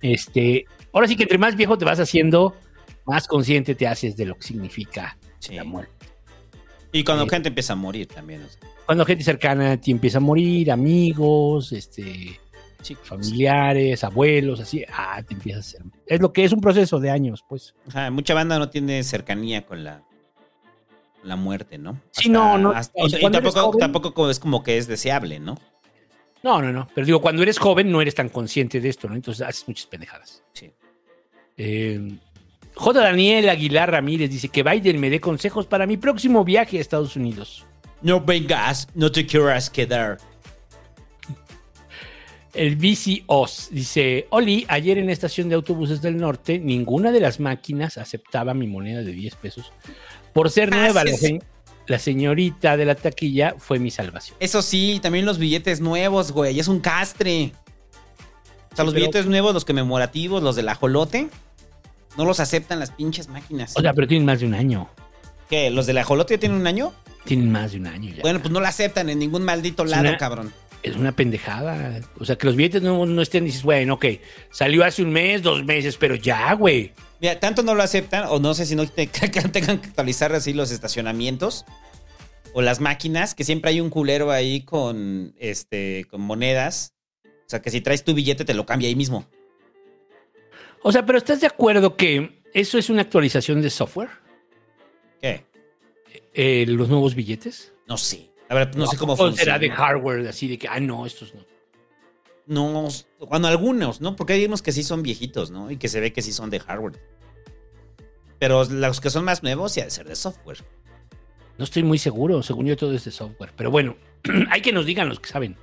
Este, 0.00 0.66
ahora 0.92 1.06
sí 1.06 1.16
que 1.16 1.22
entre 1.22 1.38
más 1.38 1.56
viejo 1.56 1.78
te 1.78 1.84
vas 1.84 2.00
haciendo, 2.00 2.54
más 3.06 3.26
consciente 3.26 3.74
te 3.74 3.86
haces 3.86 4.16
de 4.16 4.26
lo 4.26 4.34
que 4.36 4.42
significa 4.42 5.16
la 5.50 5.64
muerte. 5.64 6.06
Y 6.92 7.04
cuando 7.04 7.24
Sí. 7.24 7.30
gente 7.30 7.48
empieza 7.48 7.72
a 7.72 7.76
morir 7.76 8.06
también. 8.08 8.42
o 8.42 8.48
sea. 8.48 8.60
Cuando 8.92 9.06
gente 9.06 9.24
cercana 9.24 9.72
a 9.72 9.76
ti 9.78 9.90
empieza 9.90 10.18
a 10.18 10.20
morir, 10.20 10.70
amigos, 10.70 11.72
este, 11.72 12.38
familiares, 13.04 14.04
abuelos, 14.04 14.60
así, 14.60 14.84
ah, 14.92 15.22
te 15.26 15.32
empiezas 15.32 15.64
a 15.64 15.68
hacer. 15.78 15.82
Es 16.06 16.20
lo 16.20 16.30
que 16.30 16.44
es 16.44 16.52
un 16.52 16.60
proceso 16.60 17.00
de 17.00 17.10
años, 17.10 17.42
pues. 17.48 17.74
Ajá, 17.88 18.10
mucha 18.10 18.34
banda 18.34 18.58
no 18.58 18.68
tiene 18.68 19.02
cercanía 19.02 19.64
con 19.64 19.82
la, 19.82 20.02
con 21.20 21.26
la 21.26 21.36
muerte, 21.36 21.78
¿no? 21.78 22.02
Sí, 22.10 22.28
no, 22.28 22.58
no. 22.58 22.72
hasta- 22.72 23.02
o 23.02 23.08
sea, 23.08 23.18
y 23.18 23.30
tampoco, 23.30 23.60
joven- 23.62 23.78
tampoco 23.80 24.28
es 24.28 24.38
como 24.38 24.62
que 24.62 24.76
es 24.76 24.86
deseable, 24.86 25.40
¿no? 25.40 25.56
No, 26.42 26.60
no, 26.60 26.70
no. 26.70 26.86
Pero 26.94 27.06
digo, 27.06 27.22
cuando 27.22 27.42
eres 27.42 27.58
joven 27.58 27.90
no 27.90 28.02
eres 28.02 28.14
tan 28.14 28.28
consciente 28.28 28.78
de 28.78 28.90
esto, 28.90 29.08
¿no? 29.08 29.14
Entonces 29.14 29.46
haces 29.46 29.66
muchas 29.66 29.86
pendejadas. 29.86 30.42
Sí. 30.52 30.70
Eh, 31.56 32.12
J. 32.74 33.00
Daniel 33.00 33.48
Aguilar 33.48 33.90
Ramírez 33.90 34.28
dice 34.28 34.50
que 34.50 34.62
Biden 34.62 35.00
me 35.00 35.08
dé 35.08 35.18
consejos 35.18 35.66
para 35.66 35.86
mi 35.86 35.96
próximo 35.96 36.44
viaje 36.44 36.76
a 36.76 36.80
Estados 36.82 37.16
Unidos. 37.16 37.64
No 38.02 38.20
vengas, 38.20 38.88
no 38.94 39.10
te 39.12 39.26
quieras 39.26 39.70
quedar. 39.70 40.18
El 42.54 42.76
bici 42.76 43.24
Oz 43.28 43.68
dice, 43.70 44.26
Oli, 44.30 44.66
ayer 44.68 44.98
en 44.98 45.06
la 45.06 45.12
estación 45.12 45.48
de 45.48 45.54
autobuses 45.54 46.02
del 46.02 46.18
norte, 46.18 46.58
ninguna 46.58 47.10
de 47.10 47.20
las 47.20 47.40
máquinas 47.40 47.96
aceptaba 47.96 48.52
mi 48.52 48.66
moneda 48.66 49.00
de 49.02 49.12
10 49.12 49.36
pesos. 49.36 49.72
Por 50.34 50.50
ser 50.50 50.70
nueva, 50.70 51.02
la, 51.04 51.12
se- 51.16 51.40
la 51.86 51.98
señorita 51.98 52.76
de 52.76 52.84
la 52.84 52.94
taquilla 52.94 53.54
fue 53.56 53.78
mi 53.78 53.90
salvación. 53.90 54.36
Eso 54.38 54.60
sí, 54.60 54.98
también 55.02 55.24
los 55.24 55.38
billetes 55.38 55.80
nuevos, 55.80 56.32
güey, 56.32 56.60
es 56.60 56.68
un 56.68 56.80
castre. 56.80 57.52
O 58.72 58.76
sea, 58.76 58.84
los 58.84 58.92
pero- 58.92 59.06
billetes 59.06 59.26
nuevos, 59.26 59.54
los 59.54 59.64
conmemorativos, 59.64 60.42
los 60.42 60.54
del 60.54 60.68
ajolote, 60.68 61.28
no 62.18 62.26
los 62.26 62.38
aceptan 62.38 62.78
las 62.80 62.90
pinches 62.90 63.28
máquinas. 63.28 63.72
O 63.76 63.80
sea, 63.80 63.94
pero 63.94 64.06
tienen 64.06 64.26
más 64.26 64.40
de 64.40 64.46
un 64.46 64.52
año. 64.54 64.90
¿Qué? 65.52 65.68
¿Los 65.68 65.84
del 65.84 65.98
ajolote 65.98 66.32
ya 66.32 66.40
tienen 66.40 66.56
un 66.58 66.66
año? 66.66 66.94
Tienen 67.26 67.52
más 67.52 67.72
de 67.72 67.78
un 67.78 67.86
año 67.86 68.10
ya. 68.14 68.22
Bueno, 68.22 68.40
pues 68.40 68.50
no 68.50 68.58
lo 68.58 68.66
aceptan 68.66 69.10
en 69.10 69.18
ningún 69.18 69.42
maldito 69.44 69.84
lado, 69.84 70.08
una- 70.08 70.16
cabrón. 70.16 70.50
Es 70.82 70.96
una 70.96 71.12
pendejada. 71.12 72.00
O 72.18 72.24
sea, 72.24 72.36
que 72.36 72.46
los 72.46 72.56
billetes 72.56 72.80
no, 72.80 73.04
no 73.04 73.20
estén, 73.20 73.44
dices, 73.44 73.62
bueno, 73.62 73.94
ok, 73.94 74.06
salió 74.50 74.82
hace 74.82 75.02
un 75.02 75.10
mes, 75.12 75.42
dos 75.42 75.62
meses, 75.62 75.98
pero 75.98 76.14
ya, 76.14 76.54
güey. 76.54 76.94
Mira, 77.20 77.38
tanto 77.38 77.62
no 77.62 77.74
lo 77.74 77.82
aceptan, 77.82 78.24
o 78.30 78.38
no 78.38 78.54
sé 78.54 78.64
si 78.64 78.74
no 78.74 78.86
tengan 78.88 79.50
que 79.78 79.88
actualizar 79.88 80.32
así 80.34 80.54
los 80.54 80.70
estacionamientos 80.70 81.66
o 82.54 82.62
las 82.62 82.80
máquinas, 82.80 83.34
que 83.34 83.44
siempre 83.44 83.72
hay 83.72 83.80
un 83.82 83.90
culero 83.90 84.30
ahí 84.30 84.62
con, 84.62 85.34
este, 85.38 86.06
con 86.10 86.22
monedas. 86.22 86.94
O 87.26 87.28
sea, 87.52 87.60
que 87.60 87.68
si 87.70 87.82
traes 87.82 88.04
tu 88.04 88.14
billete 88.14 88.46
te 88.46 88.54
lo 88.54 88.64
cambia 88.64 88.88
ahí 88.88 88.96
mismo. 88.96 89.28
O 90.82 90.92
sea, 90.92 91.04
pero 91.04 91.18
¿estás 91.18 91.42
de 91.42 91.46
acuerdo 91.46 91.94
que 91.94 92.40
eso 92.54 92.78
es 92.78 92.88
una 92.88 93.02
actualización 93.02 93.60
de 93.60 93.68
software? 93.68 94.21
¿Qué? 95.22 95.46
Eh, 96.34 96.66
los 96.68 96.88
nuevos 96.88 97.14
billetes. 97.14 97.72
No 97.86 97.96
sé. 97.96 98.30
La 98.48 98.56
verdad, 98.56 98.74
no 98.74 98.86
sé 98.86 98.98
cómo 98.98 99.14
¿O 99.14 99.16
funciona. 99.16 99.44
será 99.44 99.58
de 99.58 99.70
hardware, 99.70 100.28
así 100.28 100.48
de 100.48 100.58
que, 100.58 100.68
ah, 100.68 100.80
no, 100.80 101.06
estos 101.06 101.34
no. 101.34 101.46
No, 102.44 102.88
bueno, 103.20 103.46
algunos, 103.46 104.00
¿no? 104.00 104.16
Porque 104.16 104.34
hay 104.34 104.44
unos 104.44 104.60
que 104.60 104.72
sí 104.72 104.82
son 104.82 105.02
viejitos, 105.02 105.50
¿no? 105.50 105.70
Y 105.70 105.76
que 105.76 105.88
se 105.88 106.00
ve 106.00 106.12
que 106.12 106.20
sí 106.20 106.32
son 106.32 106.50
de 106.50 106.60
hardware. 106.60 107.00
Pero 108.38 108.64
los 108.64 109.00
que 109.00 109.08
son 109.08 109.24
más 109.24 109.42
nuevos, 109.42 109.72
sí 109.72 109.80
ha 109.80 109.84
de 109.84 109.90
ser 109.90 110.06
de 110.06 110.16
software. 110.16 110.58
No 111.56 111.64
estoy 111.64 111.84
muy 111.84 111.98
seguro, 111.98 112.42
según 112.42 112.66
yo 112.66 112.76
todo 112.76 112.92
es 112.92 113.04
de 113.04 113.12
software. 113.12 113.52
Pero 113.56 113.70
bueno, 113.70 113.96
hay 114.50 114.60
que 114.60 114.72
nos 114.72 114.84
digan 114.84 115.08
los 115.08 115.20
que 115.20 115.30
saben. 115.30 115.56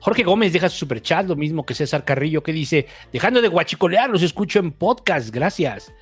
Jorge 0.00 0.22
Gómez 0.22 0.52
deja 0.52 0.68
su 0.68 0.78
superchat, 0.78 1.26
lo 1.26 1.36
mismo 1.36 1.64
que 1.64 1.74
César 1.74 2.04
Carrillo, 2.04 2.42
que 2.42 2.52
dice, 2.52 2.86
dejando 3.12 3.40
de 3.42 3.48
guachicolear, 3.48 4.10
los 4.10 4.22
escucho 4.22 4.58
en 4.58 4.72
podcast, 4.72 5.30
gracias. 5.30 5.92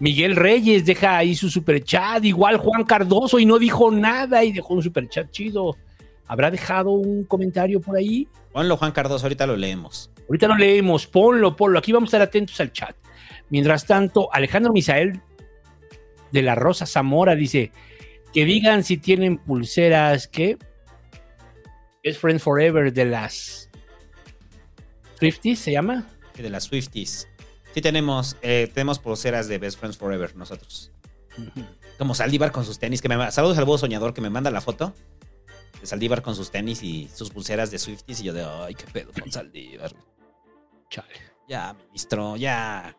Miguel 0.00 0.36
Reyes 0.36 0.84
deja 0.84 1.18
ahí 1.18 1.34
su 1.34 1.50
superchat, 1.50 2.24
igual 2.24 2.56
Juan 2.56 2.84
Cardoso 2.84 3.38
y 3.38 3.46
no 3.46 3.58
dijo 3.58 3.90
nada 3.90 4.44
y 4.44 4.52
dejó 4.52 4.74
un 4.74 4.82
superchat 4.82 5.30
chido. 5.30 5.76
¿Habrá 6.26 6.50
dejado 6.50 6.90
un 6.90 7.24
comentario 7.24 7.80
por 7.80 7.96
ahí? 7.96 8.28
Ponlo, 8.52 8.76
Juan 8.76 8.92
Cardoso, 8.92 9.24
ahorita 9.24 9.46
lo 9.46 9.56
leemos. 9.56 10.10
Ahorita 10.28 10.46
lo 10.46 10.56
leemos, 10.56 11.06
ponlo, 11.06 11.56
ponlo. 11.56 11.78
Aquí 11.78 11.90
vamos 11.90 12.08
a 12.08 12.10
estar 12.10 12.22
atentos 12.22 12.60
al 12.60 12.72
chat. 12.72 12.94
Mientras 13.50 13.86
tanto, 13.86 14.28
Alejandro 14.32 14.72
Misael 14.72 15.20
de 16.30 16.42
la 16.42 16.54
Rosa 16.54 16.86
Zamora 16.86 17.34
dice 17.34 17.72
que 18.32 18.44
digan 18.44 18.84
si 18.84 18.98
tienen 18.98 19.38
pulseras 19.38 20.28
que 20.28 20.58
es 22.02 22.18
Friends 22.18 22.42
Forever 22.42 22.92
de 22.92 23.06
las 23.06 23.70
Swifties, 25.18 25.58
¿se 25.58 25.72
llama? 25.72 26.06
De 26.36 26.50
las 26.50 26.64
Swifties. 26.64 27.26
Sí 27.78 27.82
tenemos, 27.82 28.36
eh, 28.42 28.68
tenemos 28.74 28.98
pulseras 28.98 29.46
de 29.46 29.56
Best 29.58 29.78
Friends 29.78 29.96
Forever 29.96 30.34
nosotros. 30.34 30.90
Como 31.98 32.12
Saldívar 32.12 32.50
con 32.50 32.64
sus 32.64 32.80
tenis, 32.80 33.00
que 33.00 33.08
me 33.08 33.30
Saludos 33.30 33.56
al 33.56 33.66
búho 33.66 33.78
soñador 33.78 34.12
que 34.14 34.20
me 34.20 34.30
manda 34.30 34.50
la 34.50 34.60
foto. 34.60 34.92
De 35.80 35.86
Saldívar 35.86 36.20
con 36.20 36.34
sus 36.34 36.50
tenis 36.50 36.82
y 36.82 37.08
sus 37.14 37.30
pulseras 37.30 37.70
de 37.70 37.78
Swifties. 37.78 38.20
Y 38.20 38.24
yo 38.24 38.32
de, 38.32 38.44
ay, 38.44 38.74
qué 38.74 38.84
pedo 38.92 39.12
con 39.12 39.30
Saldívar. 39.30 39.92
Chale. 40.90 41.14
Ya, 41.48 41.76
ministro, 41.86 42.36
ya. 42.36 42.96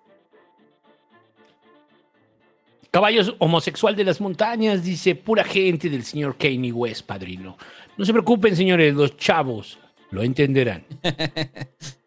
Caballos 2.90 3.36
homosexual 3.40 3.98
de 3.98 4.06
las 4.06 4.22
montañas, 4.22 4.82
dice 4.82 5.14
pura 5.14 5.44
gente 5.44 5.90
del 5.90 6.06
señor 6.06 6.38
Kanye 6.38 6.72
West, 6.72 7.06
padrino. 7.06 7.58
No 7.98 8.06
se 8.06 8.14
preocupen, 8.14 8.56
señores, 8.56 8.96
los 8.96 9.18
chavos 9.18 9.78
lo 10.12 10.24
entenderán. 10.24 10.86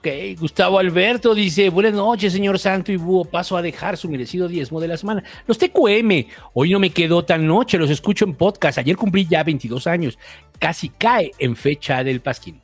ok, 0.00 0.38
Gustavo 0.38 0.78
Alberto 0.78 1.34
dice, 1.34 1.68
buenas 1.68 1.92
noches, 1.92 2.32
señor 2.32 2.58
Santo 2.58 2.90
y 2.90 2.96
Búho, 2.96 3.26
paso 3.26 3.56
a 3.58 3.62
dejar 3.62 3.98
su 3.98 4.08
merecido 4.08 4.48
diezmo 4.48 4.80
de 4.80 4.88
la 4.88 4.96
semana. 4.96 5.22
Los 5.46 5.58
TQM, 5.58 6.26
hoy 6.54 6.70
no 6.70 6.78
me 6.78 6.88
quedó 6.88 7.22
tan 7.22 7.46
noche, 7.46 7.76
los 7.76 7.90
escucho 7.90 8.24
en 8.24 8.34
podcast. 8.34 8.78
Ayer 8.78 8.96
cumplí 8.96 9.26
ya 9.28 9.44
22 9.44 9.86
años, 9.86 10.18
casi 10.58 10.88
cae 10.88 11.32
en 11.38 11.54
fecha 11.54 12.02
del 12.02 12.20
Pasquín. 12.22 12.58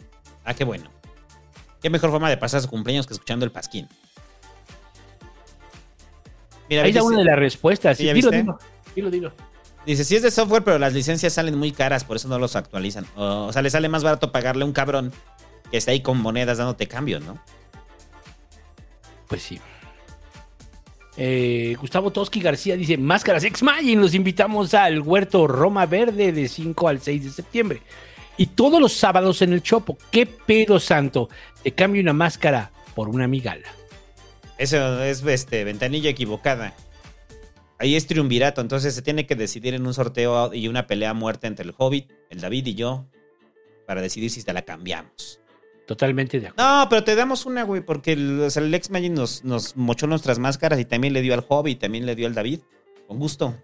Ah, 0.44 0.54
qué 0.54 0.64
bueno. 0.64 0.90
Qué 1.82 1.90
mejor 1.90 2.10
forma 2.10 2.30
de 2.30 2.38
pasar 2.38 2.62
su 2.62 2.68
cumpleaños 2.68 3.06
que 3.06 3.12
escuchando 3.12 3.44
el 3.44 3.52
pasquín. 3.52 3.86
Mira, 6.70 6.82
Ahí 6.82 6.90
está 6.90 7.02
una 7.02 7.18
de 7.18 7.24
las 7.24 7.38
respuestas. 7.38 7.98
¿Sí, 7.98 8.10
dilo, 8.12 8.30
dilo, 8.30 8.58
dilo, 8.94 9.10
dilo. 9.10 9.32
Dice, 9.84 10.04
sí 10.04 10.16
es 10.16 10.22
de 10.22 10.30
software, 10.30 10.64
pero 10.64 10.78
las 10.78 10.94
licencias 10.94 11.34
salen 11.34 11.56
muy 11.56 11.70
caras, 11.70 12.02
por 12.02 12.16
eso 12.16 12.28
no 12.28 12.38
los 12.38 12.56
actualizan. 12.56 13.06
O, 13.14 13.46
o 13.46 13.52
sea, 13.52 13.62
le 13.62 13.70
sale 13.70 13.88
más 13.88 14.02
barato 14.02 14.32
pagarle 14.32 14.62
a 14.62 14.66
un 14.66 14.72
cabrón 14.72 15.12
que 15.70 15.76
está 15.76 15.90
ahí 15.90 16.00
con 16.00 16.20
monedas 16.20 16.58
dándote 16.58 16.86
cambio, 16.86 17.20
¿no? 17.20 17.38
Pues 19.28 19.42
sí. 19.42 19.60
Eh, 21.16 21.76
Gustavo 21.80 22.12
Toski 22.12 22.40
García 22.40 22.76
dice, 22.76 22.98
Máscaras 22.98 23.44
Ex 23.44 23.62
Magin, 23.62 24.00
los 24.00 24.14
invitamos 24.14 24.74
al 24.74 25.00
Huerto 25.00 25.46
Roma 25.46 25.86
Verde 25.86 26.32
de 26.32 26.48
5 26.48 26.88
al 26.88 27.00
6 27.00 27.24
de 27.24 27.30
septiembre. 27.30 27.82
Y 28.36 28.48
todos 28.48 28.80
los 28.80 28.92
sábados 28.92 29.40
en 29.40 29.54
el 29.54 29.62
Chopo. 29.62 29.96
¿Qué 30.10 30.26
pedo 30.26 30.78
santo? 30.78 31.30
Te 31.62 31.72
cambio 31.72 32.02
una 32.02 32.12
máscara 32.12 32.70
por 32.94 33.08
una 33.08 33.26
migala. 33.26 33.66
Eso 34.58 35.02
es 35.02 35.24
este, 35.24 35.64
ventanilla 35.64 36.10
equivocada. 36.10 36.74
Ahí 37.78 37.94
es 37.94 38.06
triunvirato, 38.06 38.62
entonces 38.62 38.94
se 38.94 39.02
tiene 39.02 39.26
que 39.26 39.36
decidir 39.36 39.74
en 39.74 39.86
un 39.86 39.92
sorteo 39.92 40.52
y 40.54 40.68
una 40.68 40.86
pelea 40.86 41.10
a 41.10 41.14
muerte 41.14 41.46
entre 41.46 41.66
el 41.66 41.74
Hobbit, 41.76 42.10
el 42.30 42.40
David 42.40 42.66
y 42.66 42.74
yo, 42.74 43.06
para 43.86 44.00
decidir 44.00 44.30
si 44.30 44.42
te 44.42 44.52
la 44.54 44.62
cambiamos. 44.62 45.40
Totalmente 45.86 46.40
de 46.40 46.48
acuerdo. 46.48 46.80
No, 46.80 46.88
pero 46.88 47.04
te 47.04 47.14
damos 47.14 47.46
una, 47.46 47.62
güey, 47.62 47.80
porque 47.80 48.12
el, 48.12 48.40
o 48.40 48.50
sea, 48.50 48.62
el 48.62 48.74
ex 48.74 48.90
Magin 48.90 49.14
nos, 49.14 49.44
nos 49.44 49.76
mochó 49.76 50.06
nuestras 50.06 50.38
máscaras 50.38 50.80
y 50.80 50.84
también 50.84 51.12
le 51.12 51.22
dio 51.22 51.32
al 51.32 51.44
Hobbit, 51.48 51.80
también 51.80 52.06
le 52.06 52.16
dio 52.16 52.26
al 52.26 52.34
David. 52.34 52.60
Con 53.06 53.20
gusto, 53.20 53.54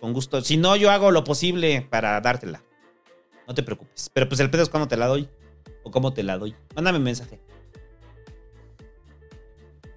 con 0.00 0.12
gusto. 0.12 0.40
Si 0.42 0.56
no, 0.56 0.76
yo 0.76 0.90
hago 0.92 1.10
lo 1.10 1.24
posible 1.24 1.86
para 1.90 2.20
dártela. 2.20 2.62
No 3.48 3.54
te 3.54 3.64
preocupes. 3.64 4.10
Pero 4.12 4.28
pues 4.28 4.40
el 4.40 4.48
pedo 4.48 4.62
es 4.62 4.68
cuando 4.68 4.86
te 4.86 4.96
la 4.96 5.08
doy. 5.08 5.28
O 5.82 5.90
cómo 5.90 6.12
te 6.12 6.22
la 6.22 6.38
doy. 6.38 6.54
Mándame 6.76 6.98
un 6.98 7.04
mensaje. 7.04 7.40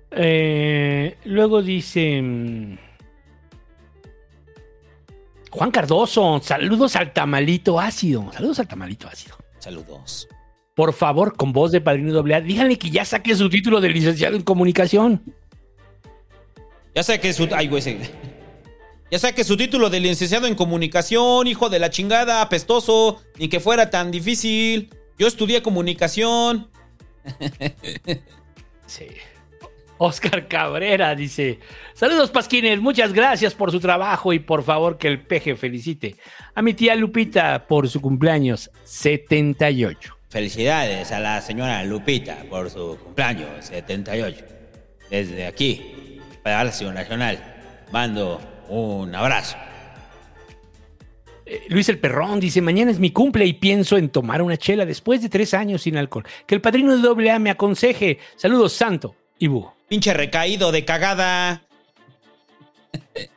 Eh, 0.09 1.17
luego 1.25 1.61
dice... 1.61 2.21
mm, 2.21 2.77
Juan 5.51 5.71
Cardoso, 5.71 6.41
saludos 6.41 6.95
al 6.95 7.13
tamalito 7.13 7.79
ácido. 7.79 8.31
Saludos 8.33 8.59
al 8.59 8.67
tamalito 8.67 9.07
ácido. 9.07 9.37
Saludos. 9.59 10.27
Por 10.75 10.93
favor, 10.93 11.35
con 11.35 11.53
voz 11.53 11.71
de 11.71 11.79
padrino 11.79 12.11
doble 12.11 12.35
A, 12.35 12.41
díganle 12.41 12.77
que 12.77 12.89
ya 12.89 13.05
saque 13.05 13.33
su 13.35 13.49
título 13.49 13.79
de 13.79 13.89
licenciado 13.89 14.35
en 14.35 14.43
comunicación. 14.43 15.23
Ya 16.93 17.01
sé 17.01 17.19
que 17.19 17.33
su. 17.33 17.47
Ay, 17.55 17.67
güey. 17.67 17.81
Ya 19.09 19.19
sé 19.19 19.33
que 19.33 19.43
su 19.43 19.55
título 19.55 19.89
de 19.89 19.99
licenciado 20.01 20.47
en 20.47 20.55
comunicación, 20.55 21.47
hijo 21.47 21.69
de 21.69 21.79
la 21.79 21.89
chingada, 21.89 22.41
apestoso, 22.41 23.21
ni 23.37 23.47
que 23.47 23.59
fuera 23.59 23.89
tan 23.89 24.11
difícil. 24.11 24.89
Yo 25.17 25.27
estudié 25.27 25.61
comunicación. 25.61 26.69
Sí. 28.87 29.07
Oscar 29.97 30.47
Cabrera 30.47 31.15
dice: 31.15 31.59
Saludos, 31.95 32.29
Pasquines, 32.29 32.79
muchas 32.79 33.13
gracias 33.13 33.55
por 33.55 33.71
su 33.71 33.79
trabajo 33.79 34.31
y 34.31 34.37
por 34.37 34.61
favor 34.61 34.99
que 34.99 35.07
el 35.07 35.21
peje 35.25 35.55
felicite 35.55 36.17
a 36.53 36.61
mi 36.61 36.75
tía 36.75 36.93
Lupita 36.93 37.65
por 37.65 37.89
su 37.89 37.99
cumpleaños 37.99 38.69
78. 38.83 40.14
Felicidades 40.35 41.13
a 41.13 41.21
la 41.21 41.39
señora 41.39 41.81
Lupita 41.85 42.35
por 42.49 42.69
su 42.69 42.97
cumpleaños 43.01 43.47
78. 43.67 44.43
Desde 45.09 45.47
aquí, 45.47 46.19
Palacio 46.43 46.91
Nacional, 46.91 47.39
mando 47.93 48.41
un 48.67 49.15
abrazo. 49.15 49.55
Eh, 51.45 51.61
Luis 51.69 51.87
el 51.87 51.99
Perrón 51.99 52.41
dice: 52.41 52.61
Mañana 52.61 52.91
es 52.91 52.99
mi 52.99 53.11
cumple 53.11 53.45
y 53.45 53.53
pienso 53.53 53.95
en 53.95 54.09
tomar 54.09 54.41
una 54.41 54.57
chela 54.57 54.85
después 54.85 55.21
de 55.21 55.29
tres 55.29 55.53
años 55.53 55.83
sin 55.83 55.95
alcohol. 55.95 56.25
Que 56.45 56.55
el 56.55 56.59
padrino 56.59 56.93
de 56.93 57.01
doble 57.01 57.31
A 57.31 57.39
me 57.39 57.49
aconseje. 57.49 58.19
Saludos, 58.35 58.73
Santo 58.73 59.15
y 59.39 59.47
Búho. 59.47 59.73
Pinche 59.87 60.13
recaído 60.13 60.73
de 60.73 60.83
cagada. 60.83 61.63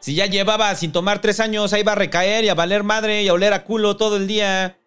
Si 0.00 0.14
ya 0.14 0.24
llevaba 0.24 0.74
sin 0.76 0.92
tomar 0.92 1.20
tres 1.20 1.40
años, 1.40 1.74
ahí 1.74 1.82
va 1.82 1.92
a 1.92 1.96
recaer 1.96 2.44
y 2.44 2.48
a 2.48 2.54
valer 2.54 2.84
madre 2.84 3.24
y 3.24 3.28
a 3.28 3.34
oler 3.34 3.52
a 3.52 3.64
culo 3.64 3.98
todo 3.98 4.16
el 4.16 4.26
día. 4.26 4.77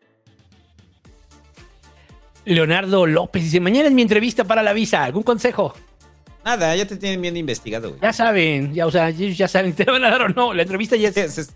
Leonardo 2.45 3.05
López 3.05 3.43
dice: 3.43 3.59
Mañana 3.59 3.87
es 3.87 3.93
mi 3.93 4.01
entrevista 4.01 4.43
para 4.43 4.63
la 4.63 4.73
visa. 4.73 5.03
¿Algún 5.03 5.23
consejo? 5.23 5.73
Nada, 6.43 6.75
ya 6.75 6.87
te 6.87 6.97
tienen 6.97 7.21
bien 7.21 7.37
investigado, 7.37 7.89
güey. 7.89 8.01
Ya 8.01 8.13
saben, 8.13 8.73
ya, 8.73 8.87
o 8.87 8.91
sea, 8.91 9.09
ellos 9.09 9.37
ya 9.37 9.47
saben 9.47 9.71
si 9.71 9.77
te 9.83 9.91
van 9.91 10.03
a 10.03 10.09
dar 10.09 10.23
o 10.23 10.29
no. 10.29 10.53
La 10.53 10.63
entrevista 10.63 10.95
ya 10.95 11.09
es. 11.09 11.53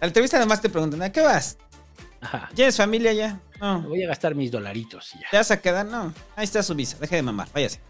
La 0.00 0.06
entrevista 0.06 0.36
además 0.36 0.62
te 0.62 0.68
preguntan, 0.68 1.02
¿a 1.02 1.10
qué 1.10 1.20
vas? 1.20 1.58
Ajá. 2.20 2.48
¿Tienes 2.54 2.76
familia 2.76 3.12
ya? 3.12 3.40
No. 3.60 3.82
Voy 3.82 4.02
a 4.02 4.08
gastar 4.08 4.34
mis 4.34 4.50
dolaritos 4.50 5.12
ya. 5.14 5.26
¿Te 5.30 5.36
vas 5.36 5.50
a 5.50 5.60
quedar? 5.60 5.86
No. 5.86 6.14
Ahí 6.36 6.44
está 6.44 6.62
su 6.62 6.74
visa. 6.74 6.96
Deje 6.98 7.16
de 7.16 7.22
mamar, 7.22 7.48
váyase. 7.52 7.80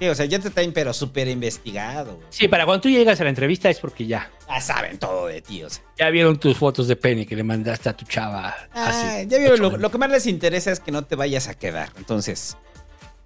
Sí. 0.00 0.08
o 0.08 0.14
sea, 0.14 0.26
ya 0.26 0.38
te 0.40 0.50
traen, 0.50 0.72
pero 0.72 0.92
súper 0.92 1.28
investigado, 1.28 2.16
güey. 2.16 2.26
Sí, 2.30 2.48
para 2.48 2.64
cuando 2.64 2.80
tú 2.82 2.88
llegas 2.88 3.20
a 3.20 3.24
la 3.24 3.30
entrevista 3.30 3.70
es 3.70 3.78
porque 3.78 4.06
ya. 4.06 4.30
Ya 4.48 4.60
saben 4.60 4.98
todo 4.98 5.26
de 5.28 5.40
ti, 5.42 5.62
o 5.62 5.70
sea. 5.70 5.84
Ya 5.98 6.10
vieron 6.10 6.38
tus 6.40 6.56
fotos 6.56 6.88
de 6.88 6.96
pene 6.96 7.26
que 7.26 7.36
le 7.36 7.44
mandaste 7.44 7.88
a 7.88 7.92
tu 7.96 8.04
chava. 8.06 8.56
Ah, 8.74 8.88
así. 8.88 9.28
ya 9.28 9.38
vieron, 9.38 9.60
lo, 9.60 9.76
lo 9.76 9.90
que 9.90 9.98
más 9.98 10.10
les 10.10 10.26
interesa 10.26 10.72
es 10.72 10.80
que 10.80 10.90
no 10.90 11.04
te 11.04 11.14
vayas 11.14 11.46
a 11.48 11.54
quedar. 11.54 11.90
Entonces, 11.98 12.56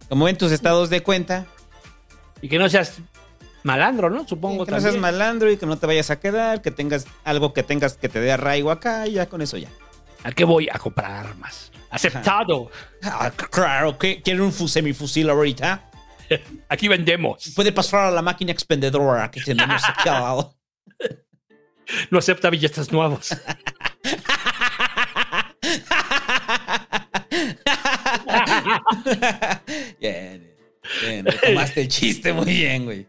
como 0.08 0.26
ven 0.26 0.36
tus 0.36 0.52
estados 0.52 0.90
de 0.90 1.02
cuenta, 1.02 1.46
Y 2.42 2.48
que 2.48 2.58
no 2.58 2.68
seas 2.68 2.98
malandro, 3.62 4.10
¿no? 4.10 4.26
Supongo 4.28 4.66
que 4.66 4.72
no 4.72 4.80
seas 4.80 4.96
malandro 4.98 5.50
y 5.50 5.56
que 5.56 5.64
no 5.64 5.78
te 5.78 5.86
vayas 5.86 6.10
a 6.10 6.20
quedar, 6.20 6.60
que 6.60 6.70
tengas 6.70 7.06
algo 7.24 7.54
que 7.54 7.62
tengas 7.62 7.96
que 7.96 8.08
te 8.10 8.20
dé 8.20 8.32
arraigo 8.32 8.70
acá 8.70 9.06
y 9.06 9.12
ya 9.12 9.26
con 9.26 9.40
eso 9.40 9.56
ya. 9.56 9.70
¿A 10.24 10.32
qué 10.32 10.44
voy? 10.44 10.68
A 10.70 10.78
comprar 10.78 11.10
armas. 11.26 11.70
Aceptado. 11.90 12.70
Ah, 13.02 13.30
claro, 13.30 13.96
que 13.98 14.20
quiere 14.20 14.42
un 14.42 14.52
fu- 14.52 14.68
semifusil 14.68 15.30
ahorita. 15.30 15.88
Aquí 16.68 16.88
vendemos. 16.88 17.52
Puede 17.54 17.72
pasar 17.72 18.06
a 18.06 18.10
la 18.10 18.22
máquina 18.22 18.52
expendedora 18.52 19.30
que 19.30 19.40
tenemos 19.40 19.82
aquí 19.88 20.08
al 20.08 20.20
lado. 20.20 20.56
No 22.10 22.18
acepta 22.18 22.48
billetes 22.50 22.90
nuevos. 22.92 23.36
bien, 30.00 30.54
bien, 31.02 31.26
tomaste 31.44 31.82
el 31.82 31.88
chiste 31.88 32.32
muy 32.32 32.46
bien, 32.46 32.84
güey. 32.84 33.06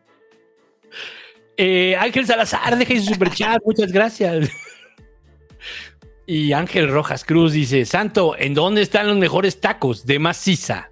Eh, 1.58 1.96
Ángel 1.96 2.26
Salazar, 2.26 2.78
deja 2.78 2.96
su 2.96 3.14
superchat, 3.14 3.62
muchas 3.66 3.92
gracias. 3.94 4.50
Y 6.28 6.54
Ángel 6.54 6.90
Rojas 6.90 7.24
Cruz 7.24 7.54
dice: 7.54 7.86
Santo, 7.86 8.36
¿en 8.38 8.54
dónde 8.54 8.82
están 8.82 9.08
los 9.08 9.18
mejores 9.18 9.62
tacos 9.62 10.06
de 10.06 10.20
maciza? 10.20 10.90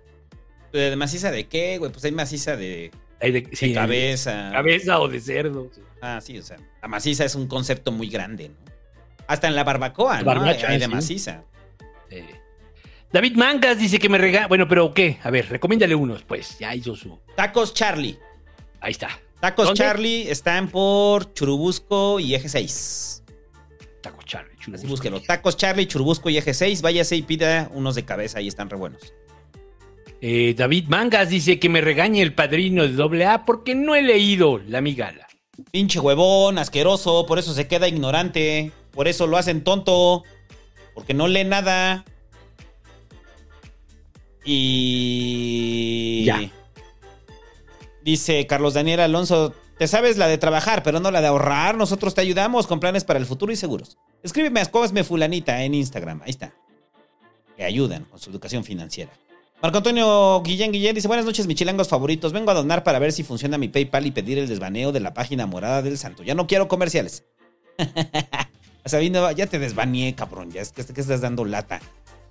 ¿De 0.73 0.89
de 0.89 0.95
maciza 0.95 1.31
de 1.31 1.45
qué, 1.47 1.77
güey? 1.77 1.91
Pues 1.91 2.03
hay 2.03 2.11
maciza 2.11 2.57
de, 2.57 2.91
Hay 3.21 3.31
de, 3.31 3.41
de 3.41 3.55
sí, 3.55 3.73
cabeza. 3.73 4.49
Cabeza 4.51 4.99
o 4.99 5.07
de 5.07 5.19
cerdo. 5.19 5.69
Ah, 6.01 6.19
sí, 6.21 6.37
o 6.37 6.41
sea, 6.41 6.57
la 6.81 6.87
maciza 6.87 7.23
es 7.23 7.35
un 7.35 7.47
concepto 7.47 7.91
muy 7.91 8.09
grande, 8.09 8.49
¿no? 8.49 8.55
Hasta 9.27 9.47
en 9.47 9.55
la 9.55 9.63
barbacoa, 9.63 10.21
¿no? 10.23 10.43
Hay 10.43 10.79
de 10.79 10.87
maciza. 10.87 11.43
David 13.11 13.35
Mangas 13.35 13.77
dice 13.77 13.99
que 13.99 14.09
me 14.09 14.17
regala. 14.17 14.47
Bueno, 14.47 14.67
pero 14.67 14.93
¿qué? 14.93 15.19
A 15.23 15.29
ver, 15.29 15.47
recomiéndale 15.47 15.93
unos, 15.93 16.23
pues. 16.23 16.57
Ya 16.57 16.73
hizo 16.73 16.95
su. 16.95 17.19
Tacos 17.35 17.73
Charlie. 17.75 18.17
Ahí 18.81 18.91
está. 18.91 19.09
Tacos 19.39 19.65
¿Dónde? 19.65 19.77
Charlie 19.77 20.31
están 20.31 20.67
por 20.69 21.33
Churubusco 21.33 22.19
y 22.19 22.33
Eje 22.33 22.49
6. 22.49 23.23
Taco 24.01 24.23
Charlie, 24.23 24.55
chulo. 24.57 24.77
Así 24.77 24.87
búsquelo. 24.87 25.21
Tacos 25.21 25.55
Charlie, 25.55 25.85
Churubusco 25.85 26.29
y 26.29 26.37
Eje 26.37 26.53
6. 26.53 26.81
Váyase 26.81 27.15
y 27.15 27.21
pida 27.21 27.69
unos 27.73 27.95
de 27.95 28.03
cabeza, 28.03 28.39
ahí 28.39 28.47
están 28.47 28.69
re 28.69 28.77
buenos. 28.77 29.13
Eh, 30.25 30.53
David 30.57 30.85
Mangas 30.87 31.27
dice 31.27 31.59
que 31.59 31.67
me 31.67 31.81
regañe 31.81 32.21
el 32.21 32.33
padrino 32.33 32.87
de 32.87 33.25
AA 33.25 33.43
porque 33.43 33.75
no 33.75 33.93
he 33.93 34.01
leído 34.01 34.57
la 34.57 34.79
migala. 34.79 35.27
Pinche 35.69 35.99
huevón, 35.99 36.57
asqueroso, 36.57 37.25
por 37.25 37.39
eso 37.39 37.53
se 37.53 37.67
queda 37.67 37.89
ignorante. 37.89 38.71
Por 38.91 39.09
eso 39.09 39.27
lo 39.27 39.35
hacen 39.35 39.65
tonto. 39.65 40.23
Porque 40.93 41.13
no 41.13 41.27
lee 41.27 41.43
nada. 41.43 42.05
Y. 44.45 46.23
Ya. 46.25 46.49
Dice 48.01 48.47
Carlos 48.47 48.75
Daniel 48.75 49.01
Alonso: 49.01 49.53
Te 49.77 49.89
sabes 49.89 50.15
la 50.15 50.29
de 50.29 50.37
trabajar, 50.37 50.83
pero 50.83 51.01
no 51.01 51.11
la 51.11 51.19
de 51.19 51.27
ahorrar. 51.27 51.75
Nosotros 51.75 52.15
te 52.15 52.21
ayudamos 52.21 52.65
con 52.65 52.79
planes 52.79 53.03
para 53.03 53.19
el 53.19 53.25
futuro 53.25 53.51
y 53.51 53.57
seguros. 53.57 53.97
Escríbeme 54.23 54.61
a 54.61 54.63
Escobasme 54.63 55.03
Fulanita 55.03 55.61
en 55.65 55.73
Instagram. 55.73 56.21
Ahí 56.21 56.29
está. 56.29 56.53
Que 57.57 57.65
ayudan 57.65 58.05
con 58.05 58.19
su 58.19 58.29
educación 58.29 58.63
financiera. 58.63 59.11
Marco 59.63 59.77
Antonio 59.77 60.41
Guillén 60.43 60.73
Guillén 60.73 60.93
dice: 60.93 61.07
Buenas 61.07 61.25
noches, 61.25 61.47
michilangos 61.47 61.87
favoritos. 61.87 62.33
Vengo 62.33 62.51
a 62.51 62.53
donar 62.53 62.83
para 62.83 62.99
ver 62.99 63.13
si 63.13 63.23
funciona 63.23 63.57
mi 63.57 63.69
PayPal 63.69 64.05
y 64.05 64.11
pedir 64.11 64.37
el 64.37 64.49
desbaneo 64.49 64.91
de 64.91 64.99
la 64.99 65.13
página 65.13 65.47
morada 65.47 65.81
del 65.81 65.97
santo. 65.97 66.21
Ya 66.21 66.35
no 66.35 66.47
quiero 66.47 66.67
comerciales. 66.67 67.23
Sabino, 68.85 69.31
ya 69.31 69.47
te 69.47 69.59
desbaneé, 69.59 70.15
cabrón. 70.15 70.51
Ya 70.51 70.59
es 70.59 70.73
que, 70.73 70.83
que 70.83 70.99
estás 70.99 71.21
dando 71.21 71.45
lata. 71.45 71.79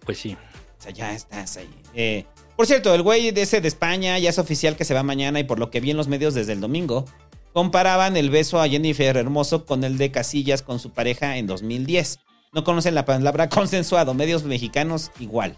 Pues 0.05 0.19
sí. 0.19 0.37
O 0.79 0.83
sea, 0.83 0.93
ya 0.93 1.15
estás 1.15 1.57
ahí. 1.57 1.71
Eh, 1.95 2.27
por 2.55 2.67
cierto, 2.67 2.95
el 2.95 3.01
güey 3.01 3.31
de 3.31 3.41
ese 3.41 3.63
de 3.63 3.69
España 3.69 4.19
ya 4.19 4.29
es 4.29 4.39
oficial 4.39 4.77
que 4.77 4.85
se 4.85 4.93
va 4.93 5.03
mañana 5.03 5.41
y 5.41 5.45
por 5.45 5.59
lo 5.59 5.71
que 5.71 5.81
vi 5.81 5.93
en 5.93 5.97
los 5.97 6.09
medios 6.09 6.35
desde 6.35 6.53
el 6.53 6.61
domingo, 6.61 7.07
comparaban 7.55 8.19
el 8.19 8.29
beso 8.29 8.61
a 8.61 8.69
Jennifer 8.69 9.17
Hermoso 9.17 9.65
con 9.65 9.85
el 9.85 9.97
de 9.97 10.11
Casillas 10.11 10.61
con 10.61 10.79
su 10.79 10.91
pareja 10.91 11.39
en 11.39 11.47
2010. 11.47 12.19
No 12.53 12.63
conocen 12.63 12.95
la 12.95 13.07
palabra 13.07 13.49
consensuado. 13.49 14.13
Medios 14.13 14.45
mexicanos 14.45 15.11
igual. 15.19 15.57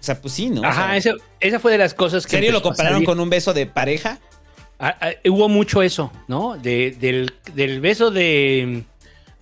O 0.00 0.02
sea, 0.02 0.20
pues 0.20 0.32
sí, 0.34 0.48
¿no? 0.50 0.60
O 0.60 0.64
Ajá, 0.64 0.88
sea, 0.88 0.96
esa, 0.96 1.10
esa 1.40 1.58
fue 1.58 1.72
de 1.72 1.78
las 1.78 1.94
cosas 1.94 2.24
¿En 2.24 2.30
que. 2.30 2.36
serio 2.36 2.52
lo 2.52 2.62
compararon 2.62 3.04
con 3.04 3.18
un 3.20 3.28
beso 3.30 3.52
de 3.52 3.66
pareja? 3.66 4.18
Ah, 4.78 4.96
ah, 5.00 5.10
hubo 5.28 5.48
mucho 5.48 5.82
eso, 5.82 6.12
¿no? 6.28 6.56
De- 6.56 6.92
del, 6.92 7.34
del 7.54 7.80
beso 7.80 8.10
de. 8.10 8.84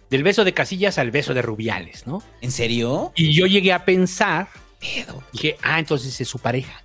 Del 0.09 0.23
beso 0.23 0.45
de 0.45 0.55
Casillas 0.55 0.99
al 0.99 1.11
beso 1.11 1.35
de 1.35 1.43
Rubiales, 1.43 2.07
¿no? 2.07 2.23
¿En 2.41 2.53
serio? 2.53 3.13
Y 3.17 3.35
yo 3.35 3.47
llegué 3.47 3.73
a 3.73 3.85
pensar. 3.85 4.49
Dije, 5.33 5.57
ah, 5.63 5.79
entonces 5.81 6.19
es 6.21 6.29
su 6.29 6.39
pareja. 6.39 6.83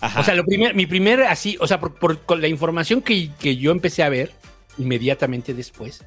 Ajá. 0.00 0.20
O 0.20 0.24
sea, 0.24 0.34
lo 0.34 0.44
primer, 0.44 0.74
mi 0.74 0.86
primer 0.86 1.22
así, 1.24 1.58
o 1.60 1.66
sea, 1.66 1.78
por, 1.78 1.94
por- 1.98 2.20
con 2.22 2.40
la 2.40 2.48
información 2.48 3.02
que, 3.02 3.30
que 3.38 3.56
yo 3.56 3.70
empecé 3.72 4.02
a 4.02 4.08
ver 4.08 4.32
inmediatamente 4.78 5.52
después, 5.52 6.02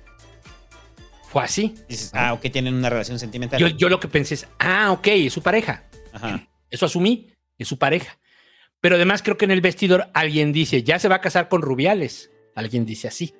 fue 1.29 1.43
así. 1.43 1.75
Dices, 1.87 2.09
ah, 2.15 2.33
ok, 2.33 2.41
tienen 2.51 2.73
una 2.73 2.89
relación 2.89 3.19
sentimental. 3.19 3.59
Yo, 3.59 3.67
yo 3.67 3.89
lo 3.89 3.99
que 3.99 4.07
pensé 4.07 4.33
es, 4.33 4.47
ah, 4.57 4.91
ok, 4.91 5.07
es 5.07 5.33
su 5.33 5.43
pareja. 5.43 5.83
Ajá. 6.13 6.47
Eso 6.69 6.85
asumí, 6.85 7.31
es 7.57 7.67
su 7.67 7.77
pareja. 7.77 8.17
Pero 8.79 8.95
además 8.95 9.21
creo 9.23 9.37
que 9.37 9.45
en 9.45 9.51
el 9.51 9.61
vestidor 9.61 10.09
alguien 10.13 10.51
dice, 10.51 10.83
ya 10.83 10.99
se 10.99 11.07
va 11.07 11.15
a 11.15 11.21
casar 11.21 11.49
con 11.49 11.61
Rubiales. 11.61 12.31
Alguien 12.55 12.85
dice 12.85 13.07
así, 13.07 13.33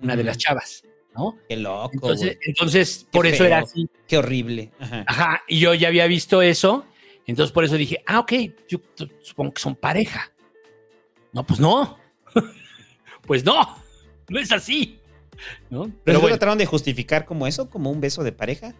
una 0.00 0.16
de 0.16 0.24
las 0.24 0.38
chavas, 0.38 0.84
¿no? 1.14 1.38
Qué 1.48 1.56
loco. 1.56 1.90
Entonces, 1.92 2.38
entonces 2.42 3.06
Qué 3.10 3.18
por 3.18 3.26
eso 3.26 3.38
feo. 3.38 3.46
era 3.46 3.58
así. 3.60 3.88
Qué 4.06 4.18
horrible. 4.18 4.72
Ajá. 4.78 5.04
Ajá, 5.06 5.42
y 5.48 5.58
yo 5.58 5.74
ya 5.74 5.88
había 5.88 6.06
visto 6.06 6.42
eso, 6.42 6.86
entonces 7.26 7.52
por 7.52 7.64
eso 7.64 7.76
dije, 7.76 8.02
ah, 8.06 8.20
ok, 8.20 8.32
yo 8.68 8.78
supongo 9.20 9.52
que 9.52 9.60
son 9.60 9.74
pareja. 9.76 10.32
No, 11.32 11.44
pues 11.44 11.60
no. 11.60 11.98
pues 13.26 13.44
no, 13.44 13.76
no 14.28 14.38
es 14.38 14.50
así. 14.52 14.98
¿no? 15.70 15.84
¿Pero 15.84 16.00
Pero 16.04 16.20
bueno, 16.20 16.36
trataron 16.36 16.58
de 16.58 16.66
justificar 16.66 17.24
como 17.24 17.46
eso? 17.46 17.68
¿Como 17.68 17.90
un 17.90 18.00
beso 18.00 18.22
de 18.22 18.32
pareja? 18.32 18.74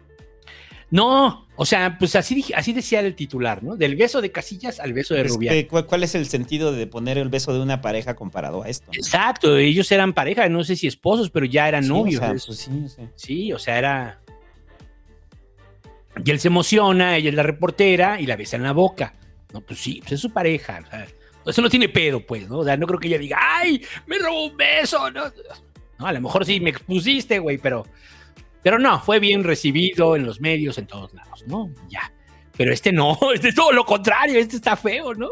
No, 0.91 1.47
o 1.55 1.65
sea, 1.65 1.97
pues 1.99 2.15
así, 2.15 2.35
dije- 2.35 2.53
así 2.55 2.73
decía 2.73 2.99
el 3.01 3.13
titular, 3.15 3.61
¿no? 3.63 3.75
Del 3.75 3.95
beso 3.95 4.21
de 4.21 4.31
Casillas 4.31 4.79
al 4.79 4.93
beso 4.93 5.13
de 5.13 5.21
Este, 5.21 5.33
Rubiales. 5.33 5.65
¿cu- 5.67 5.85
¿Cuál 5.85 6.03
es 6.03 6.15
el 6.15 6.25
sentido 6.25 6.71
de 6.71 6.87
poner 6.87 7.17
el 7.17 7.29
beso 7.29 7.53
de 7.53 7.59
una 7.59 7.81
pareja 7.81 8.15
comparado 8.15 8.63
a 8.63 8.69
esto? 8.69 8.89
Exacto, 8.93 9.55
ellos 9.57 9.91
eran 9.91 10.13
pareja, 10.13 10.47
no 10.49 10.63
sé 10.63 10.75
si 10.75 10.87
esposos, 10.87 11.29
pero 11.29 11.45
ya 11.45 11.67
eran 11.67 11.83
Sí, 11.83 11.89
novios. 11.89 12.21
o 12.21 12.25
sea, 12.25 12.33
eso. 12.35 12.47
pues 12.47 12.57
sí, 12.59 12.81
o 12.85 12.89
sea. 12.89 13.11
Sí, 13.15 13.53
o 13.53 13.59
sea, 13.59 13.77
era. 13.77 14.21
Y 16.25 16.31
él 16.31 16.39
se 16.39 16.47
emociona, 16.47 17.15
ella 17.17 17.29
es 17.29 17.35
la 17.35 17.43
reportera 17.43 18.19
y 18.19 18.25
la 18.25 18.35
besa 18.35 18.55
en 18.57 18.63
la 18.63 18.71
boca. 18.73 19.13
No, 19.53 19.61
pues 19.61 19.79
sí, 19.79 19.99
pues 20.01 20.13
es 20.13 20.19
su 20.21 20.31
pareja. 20.31 20.81
o 20.85 20.89
sea, 20.89 21.07
eso 21.45 21.61
no 21.61 21.69
tiene 21.69 21.89
pedo, 21.89 22.25
pues, 22.25 22.47
¿no? 22.49 22.59
O 22.59 22.65
sea, 22.65 22.75
no 22.77 22.85
creo 22.87 22.99
que 22.99 23.07
ella 23.07 23.17
diga, 23.17 23.37
¡ay! 23.39 23.81
Me 24.05 24.17
robó 24.19 24.45
un 24.47 24.57
beso. 24.57 25.09
No, 25.11 25.23
No, 25.97 26.07
a 26.07 26.13
lo 26.13 26.21
mejor 26.21 26.45
sí 26.45 26.59
me 26.59 26.69
expusiste, 26.71 27.39
güey, 27.39 27.57
pero. 27.57 27.85
Pero 28.61 28.79
no, 28.79 28.99
fue 29.01 29.19
bien 29.19 29.43
recibido 29.43 30.15
en 30.15 30.25
los 30.25 30.41
medios, 30.41 30.77
en 30.77 30.87
todos 30.87 31.13
lados, 31.13 31.43
¿no? 31.47 31.69
Ya. 31.89 32.11
Pero 32.57 32.73
este 32.73 32.91
no, 32.91 33.17
este 33.33 33.49
es 33.49 33.55
todo 33.55 33.71
lo 33.71 33.85
contrario, 33.85 34.37
este 34.39 34.57
está 34.57 34.75
feo, 34.75 35.13
¿no? 35.13 35.29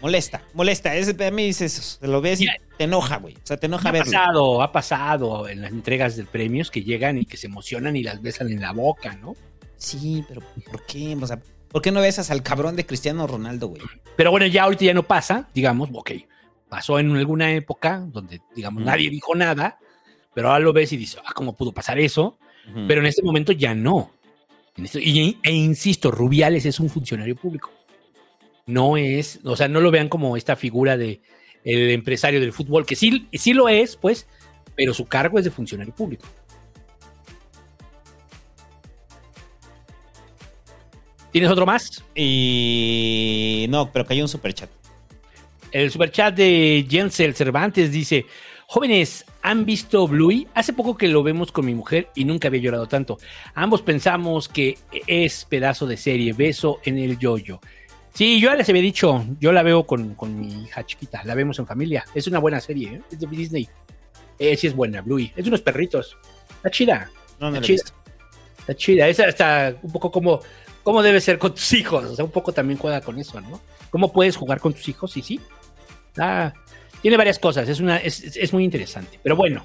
Molesta, 0.00 0.42
molesta. 0.54 0.94
Es, 0.94 1.08
a 1.08 1.30
mí 1.32 1.46
dices 1.46 1.76
eso. 1.76 1.98
Te 2.00 2.06
lo 2.06 2.20
ves 2.20 2.40
y 2.40 2.46
te 2.76 2.84
enoja, 2.84 3.16
güey. 3.16 3.34
O 3.34 3.40
sea, 3.42 3.56
te 3.56 3.66
enoja 3.66 3.88
Ha 3.88 3.92
verlo. 3.92 4.12
pasado, 4.12 4.62
ha 4.62 4.70
pasado 4.70 5.48
en 5.48 5.62
las 5.62 5.72
entregas 5.72 6.16
de 6.16 6.24
premios 6.24 6.70
que 6.70 6.84
llegan 6.84 7.18
y 7.18 7.24
que 7.24 7.36
se 7.36 7.48
emocionan 7.48 7.96
y 7.96 8.04
las 8.04 8.22
besan 8.22 8.48
en 8.50 8.60
la 8.60 8.72
boca, 8.72 9.16
¿no? 9.16 9.34
Sí, 9.76 10.24
pero 10.28 10.40
¿por 10.70 10.86
qué? 10.86 11.16
O 11.20 11.26
sea, 11.26 11.40
¿por 11.68 11.82
qué 11.82 11.90
no 11.90 12.00
besas 12.00 12.30
al 12.30 12.44
cabrón 12.44 12.76
de 12.76 12.86
Cristiano 12.86 13.26
Ronaldo, 13.26 13.68
güey? 13.68 13.82
Pero 14.16 14.30
bueno, 14.30 14.46
ya 14.46 14.64
ahorita 14.64 14.84
ya 14.84 14.94
no 14.94 15.02
pasa, 15.02 15.48
digamos, 15.52 15.88
ok, 15.92 16.12
pasó 16.68 17.00
en 17.00 17.16
alguna 17.16 17.52
época 17.52 18.04
donde, 18.06 18.40
digamos, 18.54 18.84
nadie 18.84 19.10
dijo 19.10 19.34
nada, 19.34 19.78
pero 20.38 20.50
ahora 20.50 20.60
lo 20.60 20.72
ves 20.72 20.92
y 20.92 20.96
dices, 20.96 21.20
ah, 21.26 21.32
¿cómo 21.34 21.56
pudo 21.56 21.72
pasar 21.72 21.98
eso? 21.98 22.38
Pero 22.86 23.00
en 23.00 23.08
este 23.08 23.24
momento 23.24 23.50
ya 23.50 23.74
no. 23.74 24.12
Este- 24.76 25.02
y, 25.02 25.36
e 25.42 25.50
insisto, 25.50 26.12
Rubiales 26.12 26.64
es 26.64 26.78
un 26.78 26.88
funcionario 26.88 27.34
público. 27.34 27.72
No 28.64 28.96
es, 28.96 29.40
o 29.42 29.56
sea, 29.56 29.66
no 29.66 29.80
lo 29.80 29.90
vean 29.90 30.08
como 30.08 30.36
esta 30.36 30.54
figura 30.54 30.96
de 30.96 31.20
el 31.64 31.90
empresario 31.90 32.38
del 32.38 32.52
fútbol, 32.52 32.86
que 32.86 32.94
sí, 32.94 33.26
sí 33.32 33.52
lo 33.52 33.68
es, 33.68 33.96
pues, 33.96 34.28
pero 34.76 34.94
su 34.94 35.06
cargo 35.06 35.40
es 35.40 35.44
de 35.44 35.50
funcionario 35.50 35.92
público. 35.92 36.24
¿Tienes 41.32 41.50
otro 41.50 41.66
más? 41.66 42.04
Y 42.14 43.66
no, 43.70 43.90
pero 43.90 44.06
cayó 44.06 44.22
un 44.22 44.28
superchat. 44.28 44.70
El 45.72 45.90
superchat 45.90 46.32
de 46.36 46.86
Jensel 46.88 47.34
Cervantes 47.34 47.90
dice: 47.90 48.24
Jóvenes, 48.70 49.24
¿han 49.40 49.64
visto 49.64 50.06
Bluey? 50.06 50.46
Hace 50.52 50.74
poco 50.74 50.94
que 50.94 51.08
lo 51.08 51.22
vemos 51.22 51.52
con 51.52 51.64
mi 51.64 51.74
mujer 51.74 52.10
y 52.14 52.26
nunca 52.26 52.48
había 52.48 52.60
llorado 52.60 52.86
tanto. 52.86 53.16
Ambos 53.54 53.80
pensamos 53.80 54.46
que 54.46 54.76
es 55.06 55.46
pedazo 55.46 55.86
de 55.86 55.96
serie, 55.96 56.34
beso 56.34 56.78
en 56.84 56.98
el 56.98 57.18
yoyo. 57.18 57.60
Sí, 58.12 58.38
yo 58.38 58.50
ya 58.50 58.56
les 58.56 58.68
había 58.68 58.82
dicho, 58.82 59.24
yo 59.40 59.52
la 59.52 59.62
veo 59.62 59.86
con, 59.86 60.14
con 60.14 60.38
mi 60.38 60.64
hija 60.64 60.84
chiquita, 60.84 61.24
la 61.24 61.34
vemos 61.34 61.58
en 61.58 61.66
familia. 61.66 62.04
Es 62.14 62.26
una 62.26 62.40
buena 62.40 62.60
serie, 62.60 62.96
¿eh? 62.96 63.02
es 63.10 63.18
de 63.18 63.26
Disney. 63.26 63.66
Eh, 64.38 64.54
sí 64.54 64.66
es 64.66 64.76
buena, 64.76 65.00
Bluey. 65.00 65.32
Es 65.34 65.44
de 65.44 65.48
unos 65.48 65.62
perritos. 65.62 66.18
Está 66.50 66.70
chida. 66.70 67.10
No, 67.40 67.50
no 67.50 67.56
está 67.56 67.66
chida. 67.66 67.82
Está 68.58 68.74
chida. 68.74 69.08
Esa 69.08 69.28
está 69.28 69.76
un 69.82 69.92
poco 69.92 70.10
como, 70.10 70.40
como 70.82 71.02
debe 71.02 71.22
ser 71.22 71.38
con 71.38 71.54
tus 71.54 71.72
hijos. 71.72 72.04
O 72.04 72.14
sea, 72.14 72.22
un 72.22 72.30
poco 72.30 72.52
también 72.52 72.78
juega 72.78 73.00
con 73.00 73.18
eso, 73.18 73.40
¿no? 73.40 73.62
¿Cómo 73.88 74.12
puedes 74.12 74.36
jugar 74.36 74.60
con 74.60 74.74
tus 74.74 74.86
hijos? 74.90 75.10
Sí, 75.10 75.22
sí. 75.22 75.40
Ah, 76.18 76.52
tiene 77.02 77.16
varias 77.16 77.38
cosas. 77.38 77.68
Es, 77.68 77.80
una, 77.80 77.98
es, 77.98 78.36
es- 78.36 78.52
muy 78.52 78.64
interesante. 78.64 79.18
Pero 79.22 79.36
bueno, 79.36 79.64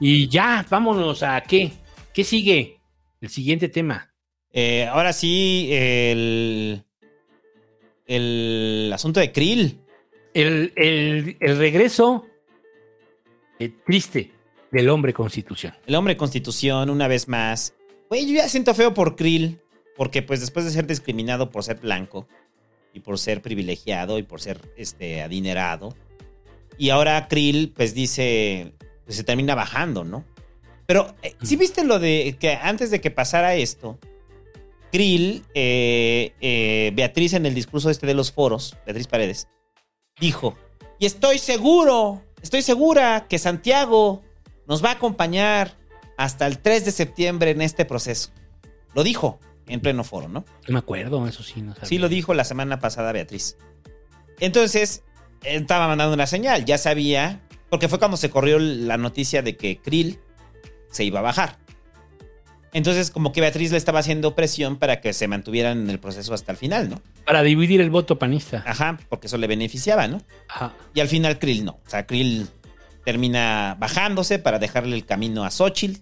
y 0.00 0.28
ya, 0.28 0.64
vámonos 0.68 1.22
a 1.22 1.40
qué. 1.42 1.72
¿Qué 2.14 2.24
sigue? 2.24 2.80
El 3.20 3.28
siguiente 3.28 3.68
tema. 3.68 4.12
Eh, 4.52 4.86
ahora 4.86 5.12
sí, 5.12 5.68
el, 5.72 6.82
el 8.06 8.90
asunto 8.92 9.20
de 9.20 9.32
Krill. 9.32 9.78
El, 10.34 10.72
el- 10.76 11.36
el 11.40 11.58
regreso 11.58 12.26
eh, 13.58 13.70
triste 13.84 14.32
del 14.70 14.88
hombre 14.88 15.12
constitución. 15.12 15.74
El 15.86 15.94
hombre 15.96 16.16
constitución, 16.16 16.88
una 16.90 17.08
vez 17.08 17.28
más. 17.28 17.74
Güey, 18.08 18.26
yo 18.26 18.34
ya 18.34 18.48
siento 18.48 18.74
feo 18.74 18.94
por 18.94 19.16
Krill, 19.16 19.60
porque 19.96 20.22
pues 20.22 20.40
después 20.40 20.64
de 20.64 20.70
ser 20.72 20.86
discriminado 20.86 21.50
por 21.50 21.62
ser 21.64 21.76
blanco 21.80 22.26
y 22.92 23.00
por 23.00 23.18
ser 23.18 23.42
privilegiado 23.42 24.18
y 24.18 24.22
por 24.22 24.40
ser 24.40 24.60
este 24.76 25.22
adinerado, 25.22 25.94
y 26.80 26.88
ahora 26.88 27.28
Krill 27.28 27.74
pues 27.76 27.92
dice, 27.92 28.72
pues 29.04 29.18
se 29.18 29.22
termina 29.22 29.54
bajando, 29.54 30.02
¿no? 30.02 30.24
Pero 30.86 31.14
eh, 31.22 31.34
sí 31.42 31.56
viste 31.56 31.84
lo 31.84 31.98
de 31.98 32.38
que 32.40 32.54
antes 32.54 32.90
de 32.90 33.02
que 33.02 33.10
pasara 33.10 33.54
esto, 33.54 33.98
Krill, 34.90 35.44
eh, 35.52 36.32
eh, 36.40 36.90
Beatriz 36.94 37.34
en 37.34 37.44
el 37.44 37.54
discurso 37.54 37.90
este 37.90 38.06
de 38.06 38.14
los 38.14 38.32
foros, 38.32 38.78
Beatriz 38.86 39.08
Paredes, 39.08 39.48
dijo, 40.18 40.56
y 40.98 41.04
estoy 41.04 41.36
seguro, 41.36 42.22
estoy 42.40 42.62
segura 42.62 43.26
que 43.28 43.38
Santiago 43.38 44.22
nos 44.66 44.82
va 44.82 44.88
a 44.88 44.92
acompañar 44.92 45.76
hasta 46.16 46.46
el 46.46 46.60
3 46.60 46.86
de 46.86 46.92
septiembre 46.92 47.50
en 47.50 47.60
este 47.60 47.84
proceso. 47.84 48.30
Lo 48.94 49.04
dijo 49.04 49.38
en 49.66 49.80
pleno 49.80 50.02
foro, 50.02 50.28
¿no? 50.28 50.46
No 50.66 50.72
me 50.72 50.78
acuerdo, 50.78 51.26
eso 51.26 51.42
sí, 51.42 51.60
no 51.60 51.74
sabía. 51.74 51.88
Sí 51.88 51.98
lo 51.98 52.08
dijo 52.08 52.32
la 52.32 52.44
semana 52.44 52.80
pasada 52.80 53.12
Beatriz. 53.12 53.58
Entonces, 54.40 55.04
estaba 55.44 55.88
mandando 55.88 56.14
una 56.14 56.26
señal, 56.26 56.64
ya 56.64 56.78
sabía, 56.78 57.40
porque 57.68 57.88
fue 57.88 57.98
cuando 57.98 58.16
se 58.16 58.30
corrió 58.30 58.58
la 58.58 58.96
noticia 58.96 59.42
de 59.42 59.56
que 59.56 59.78
Krill 59.78 60.18
se 60.90 61.04
iba 61.04 61.20
a 61.20 61.22
bajar. 61.22 61.58
Entonces, 62.72 63.10
como 63.10 63.32
que 63.32 63.40
Beatriz 63.40 63.72
le 63.72 63.78
estaba 63.78 63.98
haciendo 63.98 64.36
presión 64.36 64.76
para 64.76 65.00
que 65.00 65.12
se 65.12 65.26
mantuvieran 65.26 65.80
en 65.80 65.90
el 65.90 65.98
proceso 65.98 66.32
hasta 66.34 66.52
el 66.52 66.58
final, 66.58 66.88
¿no? 66.88 67.02
Para 67.24 67.42
dividir 67.42 67.80
el 67.80 67.90
voto 67.90 68.18
panista. 68.18 68.62
Ajá, 68.64 68.98
porque 69.08 69.26
eso 69.26 69.38
le 69.38 69.48
beneficiaba, 69.48 70.06
¿no? 70.06 70.22
Ajá. 70.48 70.74
Y 70.94 71.00
al 71.00 71.08
final 71.08 71.38
Krill 71.38 71.64
no. 71.64 71.80
O 71.84 71.90
sea, 71.90 72.06
Krill 72.06 72.46
termina 73.04 73.76
bajándose 73.80 74.38
para 74.38 74.58
dejarle 74.60 74.94
el 74.94 75.04
camino 75.04 75.44
a 75.44 75.50
Xochitl. 75.50 76.00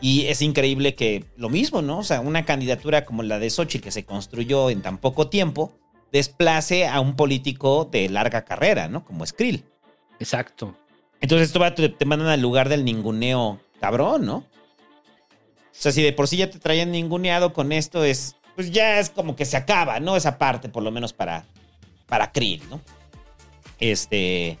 Y 0.00 0.26
es 0.26 0.42
increíble 0.42 0.94
que 0.94 1.24
lo 1.36 1.48
mismo, 1.48 1.82
¿no? 1.82 1.98
O 1.98 2.04
sea, 2.04 2.20
una 2.20 2.44
candidatura 2.44 3.04
como 3.04 3.22
la 3.22 3.38
de 3.38 3.50
Xochitl 3.50 3.82
que 3.82 3.90
se 3.90 4.04
construyó 4.04 4.70
en 4.70 4.82
tan 4.82 4.98
poco 4.98 5.28
tiempo, 5.28 5.76
desplace 6.12 6.86
a 6.86 7.00
un 7.00 7.16
político 7.16 7.88
de 7.90 8.08
larga 8.08 8.44
carrera, 8.44 8.88
¿no? 8.88 9.04
Como 9.04 9.24
es 9.24 9.32
Krill. 9.32 9.64
Exacto. 10.18 10.76
Entonces 11.20 11.48
esto 11.48 11.60
va, 11.60 11.74
te, 11.74 11.88
te 11.88 12.04
mandan 12.04 12.28
al 12.28 12.40
lugar 12.40 12.68
del 12.68 12.84
ninguneo 12.84 13.60
cabrón, 13.80 14.26
¿no? 14.26 14.44
O 15.76 15.78
sea, 15.78 15.92
si 15.92 16.02
de 16.02 16.12
por 16.12 16.26
sí 16.26 16.38
ya 16.38 16.50
te 16.50 16.58
traían 16.58 16.90
ninguneado 16.90 17.52
con 17.52 17.70
esto, 17.70 18.02
es. 18.02 18.36
Pues 18.54 18.70
ya 18.70 18.98
es 18.98 19.10
como 19.10 19.36
que 19.36 19.44
se 19.44 19.58
acaba, 19.58 20.00
¿no? 20.00 20.16
Esa 20.16 20.38
parte, 20.38 20.70
por 20.70 20.82
lo 20.82 20.90
menos 20.90 21.12
para. 21.12 21.44
Para 22.06 22.32
Krill, 22.32 22.62
¿no? 22.70 22.80
Este. 23.78 24.58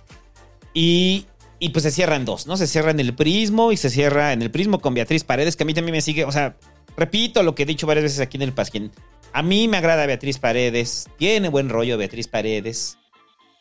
Y. 0.74 1.26
Y 1.58 1.70
pues 1.70 1.84
se 1.84 1.90
cierra 1.90 2.16
en 2.16 2.26
dos, 2.26 2.46
¿no? 2.46 2.58
Se 2.58 2.66
cierra 2.66 2.90
en 2.90 3.00
el 3.00 3.14
prismo 3.14 3.72
y 3.72 3.78
se 3.78 3.88
cierra 3.88 4.34
en 4.34 4.42
el 4.42 4.50
prismo 4.50 4.78
con 4.78 4.92
Beatriz 4.92 5.24
Paredes, 5.24 5.56
que 5.56 5.62
a 5.62 5.66
mí 5.66 5.72
también 5.72 5.94
me 5.94 6.02
sigue. 6.02 6.26
O 6.26 6.32
sea, 6.32 6.54
repito 6.98 7.42
lo 7.42 7.54
que 7.54 7.62
he 7.62 7.66
dicho 7.66 7.86
varias 7.86 8.02
veces 8.04 8.20
aquí 8.20 8.36
en 8.36 8.42
el 8.42 8.52
Pasquín. 8.52 8.92
A 9.36 9.42
mí 9.42 9.68
me 9.68 9.76
agrada 9.76 10.06
Beatriz 10.06 10.38
Paredes. 10.38 11.10
Tiene 11.18 11.50
buen 11.50 11.68
rollo 11.68 11.98
Beatriz 11.98 12.26
Paredes. 12.26 12.96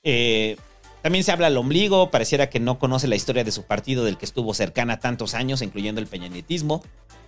Eh, 0.05 0.55
también 1.01 1.25
se 1.25 1.33
habla 1.33 1.47
al 1.47 1.57
ombligo, 1.57 2.11
pareciera 2.11 2.49
que 2.49 2.61
no 2.61 2.79
conoce 2.79 3.09
la 3.09 3.17
historia 3.17 3.43
de 3.43 3.51
su 3.51 3.63
partido 3.63 4.05
del 4.05 4.17
que 4.17 4.23
estuvo 4.23 4.53
cercana 4.53 5.01
tantos 5.01 5.33
años, 5.33 5.61
incluyendo 5.61 5.99
el 5.99 6.07
peñanetismo. 6.07 6.81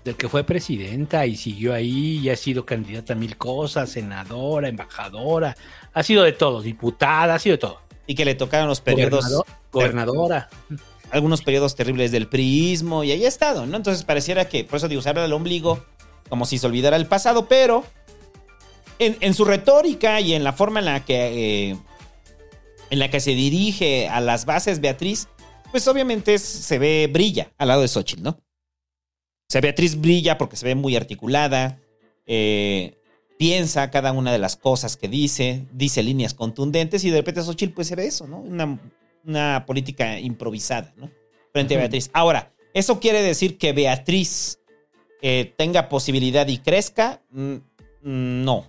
Del 0.06 0.16
que 0.16 0.30
fue 0.30 0.46
presidenta 0.46 1.26
y 1.26 1.36
siguió 1.36 1.74
ahí, 1.74 2.20
y 2.20 2.30
ha 2.30 2.38
sido 2.38 2.66
candidata 2.66 3.12
a 3.12 3.16
mil 3.18 3.36
cosas, 3.36 3.90
senadora, 3.90 4.70
embajadora, 4.70 5.58
ha 5.94 6.04
sido 6.04 6.24
de 6.24 6.32
todo, 6.32 6.62
diputada, 6.62 7.36
ha 7.36 7.40
sido 7.40 7.56
de 7.56 7.60
todo. 7.60 7.82
Y 8.06 8.16
que 8.16 8.24
le 8.24 8.36
tocaron 8.36 8.70
los 8.70 8.80
periodos. 8.80 9.26
Gobernador- 9.26 9.46
gobernadora. 9.74 10.50
Algunos 11.12 11.42
periodos 11.42 11.76
terribles 11.76 12.14
del 12.14 12.30
priismo, 12.30 13.04
y 13.04 13.12
ahí 13.12 13.26
ha 13.26 13.28
estado, 13.28 13.66
¿no? 13.66 13.76
Entonces 13.76 14.06
pareciera 14.06 14.48
que, 14.48 14.64
por 14.64 14.78
eso 14.78 14.88
digo, 14.88 15.02
se 15.02 15.10
habla 15.10 15.24
del 15.24 15.34
ombligo, 15.34 15.84
como 16.30 16.46
si 16.46 16.58
se 16.58 16.66
olvidara 16.66 16.96
el 16.96 17.08
pasado, 17.08 17.50
pero 17.50 17.84
en, 19.00 19.18
en 19.22 19.34
su 19.34 19.46
retórica 19.46 20.20
y 20.22 20.34
en 20.34 20.44
la 20.44 20.54
forma 20.54 20.80
en 20.80 20.86
la 20.86 21.06
que. 21.06 21.70
eh, 21.72 21.78
en 22.90 23.00
la 23.00 23.10
que 23.10 23.20
se 23.20 23.32
dirige 23.32 24.08
a 24.08 24.22
las 24.22 24.46
bases 24.46 24.80
Beatriz, 24.80 25.28
pues 25.72 25.86
obviamente 25.90 26.34
es- 26.34 26.42
se 26.42 26.80
ve 26.80 27.10
brilla 27.12 27.52
al 27.58 27.68
lado 27.68 27.82
de 27.82 27.90
Xochitl, 27.90 28.24
¿no? 28.24 28.30
O 28.30 29.50
sea, 29.50 29.60
Beatriz 29.62 30.00
brilla 30.00 30.38
porque 30.38 30.56
se 30.56 30.66
ve 30.66 30.74
muy 30.76 30.96
articulada, 30.96 31.82
eh, 32.26 32.96
piensa 33.38 33.92
cada 33.92 34.14
una 34.14 34.32
de 34.32 34.40
las 34.40 34.56
cosas 34.56 34.96
que 34.96 35.10
dice, 35.10 35.66
dice 35.74 36.02
líneas 36.02 36.34
contundentes 36.34 37.04
y 37.04 37.10
de 37.10 37.18
repente 37.18 37.42
Xochitl 37.44 37.74
pues 37.74 37.88
se 37.88 37.96
ve 37.96 38.08
eso, 38.08 38.26
¿no? 38.26 38.40
Una, 38.40 38.80
una 39.26 39.66
política 39.66 40.18
improvisada, 40.20 40.94
¿no? 40.96 41.12
Frente 41.52 41.76
a. 41.76 41.80
Beatriz. 41.80 42.10
Ahora, 42.14 42.54
¿eso 42.74 43.02
quiere 43.02 43.22
decir 43.22 43.58
que 43.58 43.74
Beatriz 43.74 44.60
eh, 45.22 45.54
tenga 45.58 45.90
posibilidad 45.90 46.48
y 46.48 46.60
crezca? 46.60 47.22
Mm, 47.32 47.56
mm, 48.04 48.44
no. 48.46 48.66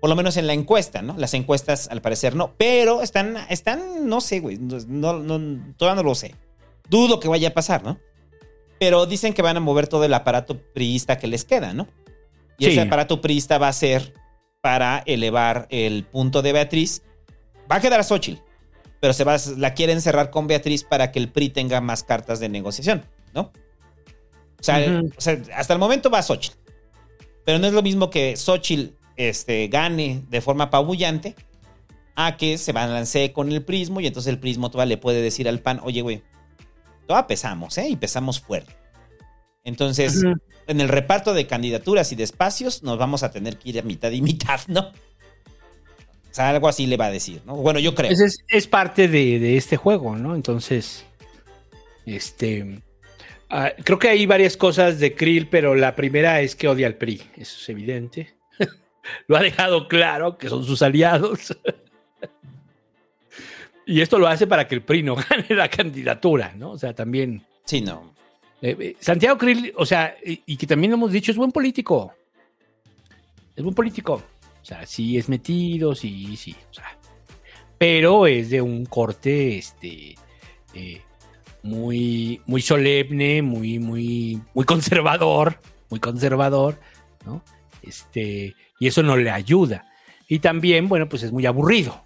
Por 0.00 0.08
lo 0.10 0.16
menos 0.16 0.36
en 0.36 0.46
la 0.46 0.52
encuesta, 0.52 1.02
¿no? 1.02 1.16
Las 1.18 1.34
encuestas 1.34 1.88
al 1.88 2.00
parecer 2.00 2.36
no. 2.36 2.54
Pero 2.56 3.02
están, 3.02 3.36
están, 3.48 4.08
no 4.08 4.20
sé, 4.20 4.38
güey. 4.40 4.56
No, 4.58 5.14
no- 5.18 5.74
todavía 5.76 6.02
no 6.02 6.08
lo 6.08 6.14
sé. 6.14 6.34
Dudo 6.88 7.18
que 7.20 7.28
vaya 7.28 7.48
a 7.48 7.54
pasar, 7.54 7.82
¿no? 7.82 7.98
Pero 8.78 9.06
dicen 9.06 9.34
que 9.34 9.42
van 9.42 9.56
a 9.56 9.60
mover 9.60 9.88
todo 9.88 10.04
el 10.04 10.14
aparato 10.14 10.56
priista 10.72 11.18
que 11.18 11.26
les 11.26 11.44
queda, 11.44 11.72
¿no? 11.74 11.88
Y 12.58 12.66
Sí. 12.66 12.70
ese 12.72 12.80
aparato 12.82 13.20
priista 13.20 13.58
va 13.58 13.68
a 13.68 13.72
ser 13.72 14.14
para 14.60 15.02
elevar 15.06 15.66
el 15.70 16.04
punto 16.04 16.42
de 16.42 16.52
Beatriz. 16.52 17.02
Va 17.70 17.76
a 17.76 17.80
quedar 17.80 18.02
Xochitl, 18.04 18.40
pero 19.00 19.12
se 19.12 19.24
va, 19.24 19.36
la 19.56 19.74
quieren 19.74 20.00
cerrar 20.00 20.30
con 20.30 20.46
Beatriz 20.46 20.84
para 20.84 21.10
que 21.10 21.18
el 21.18 21.28
PRI 21.30 21.50
tenga 21.50 21.80
más 21.80 22.02
cartas 22.04 22.38
de 22.40 22.48
negociación, 22.48 23.04
¿no? 23.34 23.52
O 24.60 24.62
sea, 24.62 24.78
Ujú. 24.78 25.10
o 25.16 25.20
sea, 25.20 25.40
hasta 25.56 25.72
el 25.72 25.78
momento 25.78 26.08
va 26.10 26.22
Xochitl. 26.22 26.56
Pero 27.44 27.58
no 27.58 27.66
es 27.66 27.72
lo 27.72 27.82
mismo 27.82 28.10
que 28.10 28.36
Xochitl 28.36 28.94
este, 29.18 29.66
gane 29.68 30.22
de 30.30 30.40
forma 30.40 30.64
apabullante 30.64 31.34
a 32.14 32.36
que 32.36 32.56
se 32.56 32.72
balancee 32.72 33.32
con 33.32 33.52
el 33.52 33.62
prismo 33.62 34.00
y 34.00 34.06
entonces 34.06 34.32
el 34.32 34.38
prismo 34.38 34.70
todavía 34.70 34.94
le 34.94 34.96
puede 34.96 35.20
decir 35.20 35.48
al 35.48 35.60
PAN, 35.60 35.80
oye, 35.82 36.00
güey, 36.00 36.22
todavía 37.06 37.26
pesamos, 37.26 37.76
¿eh? 37.78 37.88
Y 37.88 37.96
pesamos 37.96 38.40
fuerte. 38.40 38.72
Entonces, 39.64 40.24
en 40.66 40.80
el 40.80 40.88
reparto 40.88 41.34
de 41.34 41.46
candidaturas 41.46 42.10
y 42.12 42.16
de 42.16 42.22
espacios, 42.22 42.82
nos 42.82 42.96
vamos 42.96 43.22
a 43.22 43.30
tener 43.30 43.58
que 43.58 43.70
ir 43.70 43.78
a 43.78 43.82
mitad 43.82 44.10
y 44.12 44.22
mitad, 44.22 44.60
¿no? 44.68 44.80
O 46.30 46.34
sea, 46.38 46.50
algo 46.50 46.68
así 46.68 46.86
le 46.86 46.96
va 46.96 47.06
a 47.06 47.10
decir, 47.10 47.42
¿no? 47.44 47.56
Bueno, 47.56 47.80
yo 47.80 47.94
creo. 47.94 48.08
Pues 48.08 48.20
es, 48.20 48.44
es 48.48 48.66
parte 48.66 49.08
de, 49.08 49.38
de 49.38 49.56
este 49.56 49.76
juego, 49.76 50.16
¿no? 50.16 50.34
Entonces, 50.34 51.04
este. 52.06 52.82
ah, 53.50 53.72
creo 53.84 53.98
que 53.98 54.08
hay 54.08 54.26
varias 54.26 54.56
cosas 54.56 55.00
de 55.00 55.14
Krill, 55.14 55.48
pero 55.48 55.74
la 55.74 55.96
primera 55.96 56.40
es 56.40 56.54
que 56.54 56.68
odia 56.68 56.86
al 56.86 56.94
PRI. 56.94 57.22
Eso 57.36 57.56
es 57.60 57.68
evidente. 57.68 58.37
Lo 59.26 59.36
ha 59.36 59.42
dejado 59.42 59.88
claro 59.88 60.38
que 60.38 60.48
son 60.48 60.64
sus 60.64 60.82
aliados. 60.82 61.56
y 63.86 64.00
esto 64.00 64.18
lo 64.18 64.28
hace 64.28 64.46
para 64.46 64.66
que 64.66 64.74
el 64.74 64.82
PRI 64.82 65.02
no 65.02 65.16
gane 65.30 65.46
la 65.50 65.68
candidatura, 65.68 66.52
¿no? 66.56 66.72
O 66.72 66.78
sea, 66.78 66.94
también. 66.94 67.42
Sí, 67.64 67.80
no. 67.80 68.14
Eh, 68.60 68.76
eh, 68.78 68.96
Santiago 68.98 69.38
Krill, 69.38 69.72
o 69.76 69.86
sea, 69.86 70.16
y, 70.24 70.42
y 70.46 70.56
que 70.56 70.66
también 70.66 70.92
hemos 70.92 71.12
dicho, 71.12 71.30
es 71.30 71.36
buen 71.38 71.52
político. 71.52 72.14
Es 73.54 73.62
buen 73.62 73.74
político. 73.74 74.22
O 74.62 74.64
sea, 74.64 74.84
sí 74.86 75.16
es 75.16 75.28
metido, 75.28 75.94
sí, 75.94 76.36
sí. 76.36 76.54
O 76.70 76.74
sea, 76.74 76.98
pero 77.78 78.26
es 78.26 78.50
de 78.50 78.60
un 78.60 78.84
corte, 78.84 79.56
este, 79.56 80.16
eh, 80.74 81.00
muy, 81.62 82.42
muy 82.46 82.60
solemne, 82.60 83.40
muy, 83.40 83.78
muy, 83.78 84.42
muy 84.52 84.64
conservador, 84.64 85.60
muy 85.88 86.00
conservador, 86.00 86.78
¿no? 87.24 87.42
Este, 87.82 88.54
y 88.78 88.86
eso 88.86 89.02
no 89.02 89.16
le 89.16 89.30
ayuda. 89.30 89.86
Y 90.28 90.40
también, 90.40 90.88
bueno, 90.88 91.08
pues 91.08 91.22
es 91.22 91.32
muy 91.32 91.46
aburrido. 91.46 92.04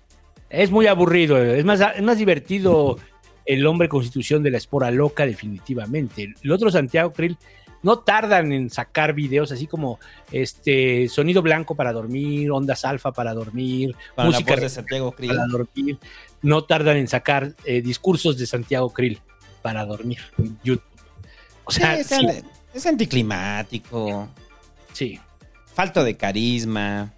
Es 0.48 0.70
muy 0.70 0.86
aburrido. 0.86 1.38
Es 1.38 1.64
más, 1.64 1.80
es 1.80 2.02
más 2.02 2.18
divertido 2.18 2.98
el 3.44 3.66
hombre 3.66 3.88
constitución 3.88 4.42
de 4.42 4.50
la 4.50 4.58
espora 4.58 4.90
loca, 4.90 5.26
definitivamente. 5.26 6.34
El 6.42 6.52
otro 6.52 6.70
Santiago 6.70 7.12
Krill 7.12 7.36
no 7.82 7.98
tardan 7.98 8.52
en 8.52 8.70
sacar 8.70 9.12
videos 9.12 9.50
así 9.50 9.66
como 9.66 9.98
este 10.30 11.08
sonido 11.08 11.42
blanco 11.42 11.74
para 11.74 11.92
dormir, 11.92 12.50
ondas 12.50 12.84
alfa 12.84 13.12
para 13.12 13.34
dormir, 13.34 13.94
la 14.16 14.24
música 14.24 14.54
de 14.54 14.68
Santiago 14.68 15.12
Krill. 15.12 15.30
para 15.30 15.46
dormir. 15.46 15.98
No 16.42 16.64
tardan 16.64 16.96
en 16.96 17.08
sacar 17.08 17.54
eh, 17.64 17.82
discursos 17.82 18.38
de 18.38 18.46
Santiago 18.46 18.92
Krill 18.92 19.20
para 19.62 19.84
dormir 19.84 20.18
en 20.38 20.58
YouTube. 20.62 20.84
O 21.64 21.72
sea, 21.72 21.96
Sí, 21.96 22.00
es, 22.00 22.06
sí, 22.06 22.44
es 22.74 22.86
anticlimático. 22.86 24.28
Sí. 24.92 25.18
Falta 25.74 26.04
de 26.04 26.16
carisma. 26.16 27.14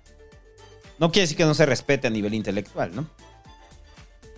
No 0.98 1.10
quiere 1.10 1.24
decir 1.24 1.36
que 1.36 1.44
no 1.44 1.54
se 1.54 1.66
respete 1.66 2.06
a 2.06 2.10
nivel 2.10 2.34
intelectual, 2.34 2.94
¿no? 2.94 3.08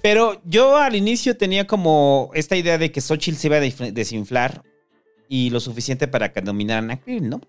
Pero 0.03 0.41
yo 0.45 0.77
al 0.77 0.95
inicio 0.95 1.37
tenía 1.37 1.67
como 1.67 2.31
esta 2.35 2.57
idea 2.57 2.79
de 2.79 2.93
que 2.93 3.01
Xochitl 3.01 3.39
se 3.39 3.49
iba 3.49 3.57
a 3.57 3.61
desinflar 3.61 4.63
y 5.29 5.51
lo 5.51 5.61
suficiente 5.61 6.07
para 6.07 6.33
que 6.33 6.41
dominaran 6.41 6.91
a 6.91 7.01
Krill, 7.01 7.29
¿no? 7.29 7.41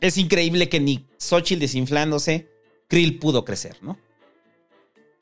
Es 0.00 0.16
increíble 0.16 0.68
que 0.68 0.80
ni 0.80 1.06
Xochitl 1.18 1.60
desinflándose, 1.60 2.48
Krill 2.88 3.18
pudo 3.18 3.44
crecer, 3.44 3.76
¿no? 3.82 3.98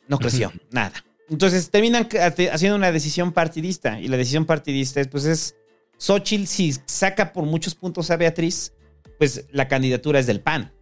No 0.06 0.18
creció, 0.18 0.52
nada. 0.70 1.04
Entonces 1.28 1.70
terminan 1.70 2.08
haciendo 2.52 2.76
una 2.76 2.92
decisión 2.92 3.32
partidista. 3.32 4.00
Y 4.00 4.08
la 4.08 4.16
decisión 4.16 4.46
partidista 4.46 5.00
es, 5.00 5.08
pues 5.08 5.24
es, 5.24 5.56
Xochitl 5.98 6.46
si 6.46 6.72
saca 6.86 7.32
por 7.32 7.44
muchos 7.44 7.74
puntos 7.74 8.10
a 8.10 8.16
Beatriz, 8.16 8.72
pues 9.18 9.46
la 9.50 9.66
candidatura 9.66 10.20
es 10.20 10.26
del 10.26 10.40
PAN. 10.40 10.72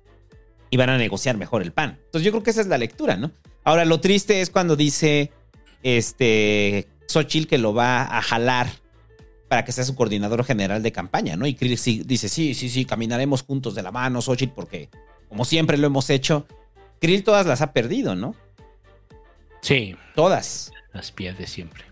Y 0.74 0.76
van 0.76 0.90
a 0.90 0.98
negociar 0.98 1.36
mejor 1.36 1.62
el 1.62 1.70
PAN. 1.72 2.00
Entonces 2.06 2.24
yo 2.26 2.32
creo 2.32 2.42
que 2.42 2.50
esa 2.50 2.60
es 2.60 2.66
la 2.66 2.78
lectura, 2.78 3.16
¿no? 3.16 3.30
Ahora, 3.62 3.84
lo 3.84 4.00
triste 4.00 4.40
es 4.40 4.50
cuando 4.50 4.74
dice 4.74 5.30
este 5.84 6.88
Xochitl 7.06 7.46
que 7.46 7.58
lo 7.58 7.72
va 7.74 8.02
a 8.02 8.20
jalar 8.20 8.66
para 9.46 9.64
que 9.64 9.70
sea 9.70 9.84
su 9.84 9.94
coordinador 9.94 10.42
general 10.42 10.82
de 10.82 10.90
campaña, 10.90 11.36
¿no? 11.36 11.46
Y 11.46 11.54
Krill 11.54 11.78
sí- 11.78 12.02
dice, 12.04 12.28
sí, 12.28 12.54
sí, 12.54 12.68
sí, 12.68 12.86
caminaremos 12.86 13.42
juntos 13.42 13.76
de 13.76 13.84
la 13.84 13.92
mano, 13.92 14.20
Xochitl, 14.20 14.52
porque 14.52 14.88
como 15.28 15.44
siempre 15.44 15.78
lo 15.78 15.86
hemos 15.86 16.10
hecho, 16.10 16.44
Krill 17.00 17.22
todas 17.22 17.46
las 17.46 17.60
ha 17.60 17.72
perdido, 17.72 18.16
¿no? 18.16 18.34
Sí. 19.60 19.94
Todas. 20.16 20.72
Las 20.92 21.12
pierde 21.12 21.46
siempre. 21.46 21.84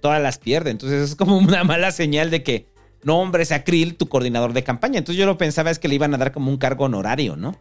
Todas 0.00 0.22
las 0.22 0.38
pierde. 0.38 0.70
Entonces 0.70 1.10
es 1.10 1.14
como 1.14 1.36
una 1.36 1.62
mala 1.62 1.90
señal 1.92 2.30
de 2.30 2.42
que 2.42 2.68
no 3.02 3.18
hombres 3.20 3.52
a 3.52 3.64
Krill, 3.64 3.96
tu 3.96 4.08
coordinador 4.08 4.54
de 4.54 4.64
campaña. 4.64 4.96
Entonces 4.96 5.18
yo 5.18 5.26
lo 5.26 5.36
pensaba 5.36 5.70
es 5.70 5.78
que 5.78 5.88
le 5.88 5.96
iban 5.96 6.14
a 6.14 6.16
dar 6.16 6.32
como 6.32 6.50
un 6.50 6.56
cargo 6.56 6.84
honorario, 6.86 7.36
¿no? 7.36 7.58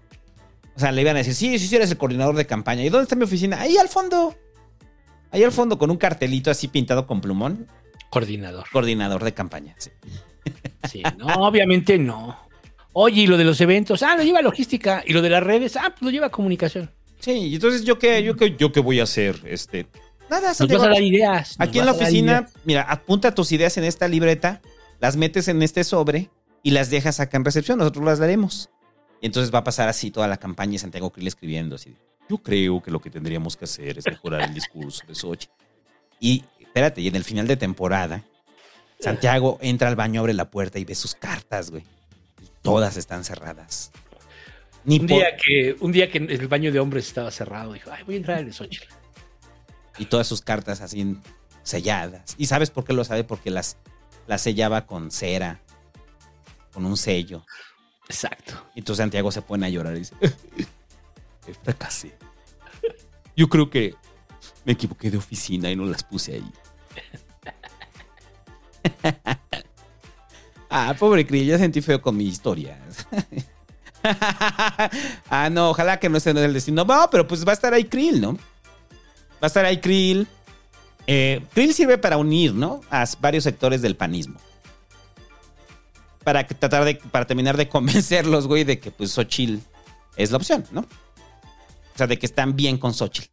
O 0.79 0.81
sea, 0.81 0.93
le 0.93 1.01
iban 1.01 1.17
a 1.17 1.19
decir, 1.19 1.35
sí, 1.35 1.59
sí, 1.59 1.67
sí, 1.67 1.75
eres 1.75 1.91
el 1.91 1.97
coordinador 1.97 2.37
de 2.37 2.47
campaña. 2.47 2.85
¿Y 2.85 2.89
dónde 2.89 3.03
está 3.03 3.17
mi 3.17 3.25
oficina? 3.25 3.59
Ahí 3.59 3.75
al 3.75 3.89
fondo. 3.89 4.33
Ahí 5.29 5.43
al 5.43 5.51
fondo 5.51 5.77
con 5.77 5.91
un 5.91 5.97
cartelito 5.97 6.49
así 6.49 6.69
pintado 6.69 7.05
con 7.05 7.19
plumón. 7.19 7.67
Coordinador. 8.09 8.65
Coordinador 8.71 9.25
de 9.25 9.33
campaña, 9.33 9.75
sí. 9.77 9.89
Sí, 10.89 11.03
no, 11.17 11.25
obviamente 11.45 11.97
no. 11.97 12.39
Oye, 12.93 13.23
y 13.23 13.27
lo 13.27 13.35
de 13.35 13.43
los 13.43 13.59
eventos, 13.59 14.03
ah, 14.03 14.15
lo 14.15 14.23
lleva 14.23 14.41
logística. 14.41 15.03
Y 15.05 15.11
lo 15.11 15.21
de 15.21 15.29
las 15.29 15.43
redes, 15.43 15.75
ah, 15.75 15.89
pues 15.89 16.01
lo 16.01 16.11
lleva 16.11 16.29
comunicación. 16.29 16.89
Sí, 17.19 17.31
y 17.31 17.55
entonces 17.55 17.83
yo 17.83 17.99
qué, 17.99 18.23
yo 18.23 18.37
qué, 18.37 18.55
yo 18.55 18.71
qué 18.71 18.79
voy 18.79 19.01
a 19.01 19.03
hacer, 19.03 19.41
este. 19.47 19.85
Nada, 20.29 20.53
Nos 20.57 20.65
vas 20.65 20.83
a 20.83 20.87
dar 20.87 21.03
ideas. 21.03 21.55
Aquí 21.59 21.79
en 21.79 21.87
la 21.87 21.91
oficina, 21.91 22.47
mira, 22.63 22.83
apunta 22.83 23.35
tus 23.35 23.51
ideas 23.51 23.77
en 23.77 23.83
esta 23.83 24.07
libreta, 24.07 24.61
las 25.01 25.17
metes 25.17 25.49
en 25.49 25.61
este 25.61 25.83
sobre 25.83 26.29
y 26.63 26.71
las 26.71 26.89
dejas 26.89 27.19
acá 27.19 27.35
en 27.35 27.43
recepción. 27.43 27.79
Nosotros 27.79 28.05
las 28.05 28.19
daremos. 28.19 28.69
Y 29.21 29.25
entonces 29.25 29.53
va 29.53 29.59
a 29.59 29.63
pasar 29.63 29.89
así 29.89 30.11
toda 30.11 30.27
la 30.27 30.37
campaña 30.37 30.75
y 30.75 30.77
Santiago 30.77 31.09
Krill 31.09 31.27
escribiendo 31.27 31.75
así. 31.75 31.95
Yo 32.29 32.37
creo 32.37 32.81
que 32.81 32.91
lo 32.91 33.01
que 33.01 33.09
tendríamos 33.09 33.57
que 33.57 33.65
hacer 33.65 33.97
es 33.97 34.05
mejorar 34.05 34.41
el 34.41 34.53
discurso 34.53 35.03
de 35.07 35.15
Sochi. 35.15 35.47
Y 36.19 36.43
espérate, 36.59 37.01
y 37.01 37.07
en 37.07 37.15
el 37.15 37.23
final 37.23 37.47
de 37.47 37.57
temporada, 37.57 38.23
Santiago 38.99 39.57
entra 39.61 39.87
al 39.87 39.95
baño, 39.95 40.21
abre 40.21 40.33
la 40.33 40.49
puerta 40.49 40.77
y 40.79 40.85
ve 40.85 40.95
sus 40.95 41.15
cartas, 41.15 41.71
güey. 41.71 41.83
Y 42.41 42.47
todas 42.61 42.97
están 42.97 43.23
cerradas. 43.23 43.91
Ni 44.85 44.99
un, 44.99 45.07
día 45.07 45.35
que, 45.35 45.75
un 45.79 45.91
día 45.91 46.09
que 46.09 46.19
el 46.19 46.47
baño 46.47 46.71
de 46.71 46.79
hombres 46.79 47.07
estaba 47.07 47.31
cerrado, 47.31 47.73
dijo, 47.73 47.89
ay, 47.91 48.03
voy 48.03 48.15
a 48.15 48.17
entrar 48.17 48.37
al 48.37 48.45
de 48.45 48.53
Xochitl. 48.53 48.87
y 49.97 50.05
todas 50.05 50.27
sus 50.27 50.41
cartas 50.41 50.81
así 50.81 51.17
selladas. 51.63 52.35
¿Y 52.37 52.45
sabes 52.45 52.71
por 52.71 52.85
qué 52.85 52.93
lo 52.93 53.03
sabe? 53.03 53.23
Porque 53.23 53.51
las, 53.51 53.77
las 54.27 54.41
sellaba 54.41 54.85
con 54.85 55.11
cera, 55.11 55.61
con 56.73 56.85
un 56.85 56.97
sello. 56.97 57.45
Exacto. 58.09 58.53
Y 58.75 58.79
entonces 58.79 59.03
Santiago 59.03 59.31
se 59.31 59.41
pone 59.43 59.67
a 59.67 59.69
llorar 59.69 59.95
y 59.95 59.99
dice, 59.99 60.15
fracasé. 61.63 62.15
Yo 63.35 63.47
creo 63.47 63.69
que 63.69 63.95
me 64.65 64.73
equivoqué 64.73 65.11
de 65.11 65.17
oficina 65.17 65.71
y 65.71 65.75
no 65.75 65.85
las 65.85 66.03
puse 66.03 66.33
ahí. 66.33 66.51
ah, 70.69 70.95
pobre 70.99 71.25
Cris, 71.25 71.47
ya 71.47 71.57
sentí 71.57 71.81
feo 71.81 72.01
con 72.01 72.17
mi 72.17 72.25
historia. 72.25 72.79
ah, 75.29 75.49
no, 75.51 75.69
ojalá 75.69 75.99
que 75.99 76.09
no 76.09 76.17
en 76.23 76.37
el 76.37 76.53
destino. 76.53 76.83
No, 76.83 77.09
pero 77.09 77.27
pues 77.27 77.45
va 77.45 77.51
a 77.51 77.53
estar 77.53 77.73
ahí 77.73 77.85
Krill, 77.85 78.19
¿no? 78.19 78.33
Va 78.33 79.43
a 79.43 79.47
estar 79.47 79.65
ahí 79.65 79.79
Krill. 79.79 80.27
Eh, 81.05 81.45
Krill 81.53 81.73
sirve 81.73 81.97
para 81.97 82.17
unir, 82.17 82.53
¿no? 82.53 82.81
A 82.89 83.05
varios 83.19 83.43
sectores 83.43 83.81
del 83.81 83.95
panismo. 83.95 84.39
Para 86.29 86.45
tratar 86.45 86.85
de, 86.85 86.93
para 86.93 87.25
terminar 87.25 87.57
de 87.57 87.67
convencerlos, 87.75 88.45
güey, 88.45 88.63
de 88.63 88.79
que 88.79 88.91
pues 88.91 89.09
Xochitl 89.13 89.57
es 90.15 90.29
la 90.29 90.37
opción, 90.37 90.63
¿no? 90.69 90.81
O 90.81 91.97
sea, 91.97 92.05
de 92.05 92.19
que 92.19 92.27
están 92.27 92.55
bien 92.55 92.77
con 92.77 92.93
Xochitl. 92.93 93.31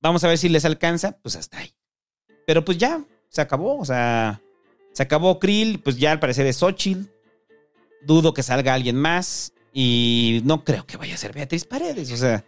Vamos 0.00 0.22
a 0.22 0.28
ver 0.28 0.38
si 0.38 0.48
les 0.48 0.64
alcanza, 0.64 1.18
pues 1.20 1.34
hasta 1.34 1.58
ahí. 1.58 1.74
Pero 2.46 2.64
pues 2.64 2.78
ya, 2.78 3.04
se 3.28 3.40
acabó, 3.40 3.76
o 3.76 3.84
sea, 3.84 4.40
se 4.92 5.02
acabó 5.02 5.40
Krill, 5.40 5.80
pues 5.80 5.98
ya 5.98 6.12
al 6.12 6.20
parecer 6.20 6.46
es 6.46 6.58
Xochitl. 6.58 7.10
Dudo 8.02 8.32
que 8.32 8.44
salga 8.44 8.72
alguien 8.72 8.94
más 8.94 9.52
y 9.72 10.40
no 10.44 10.62
creo 10.62 10.86
que 10.86 10.96
vaya 10.96 11.14
a 11.14 11.18
ser 11.18 11.32
Beatriz 11.32 11.64
Paredes, 11.64 12.12
o 12.12 12.16
sea, 12.16 12.44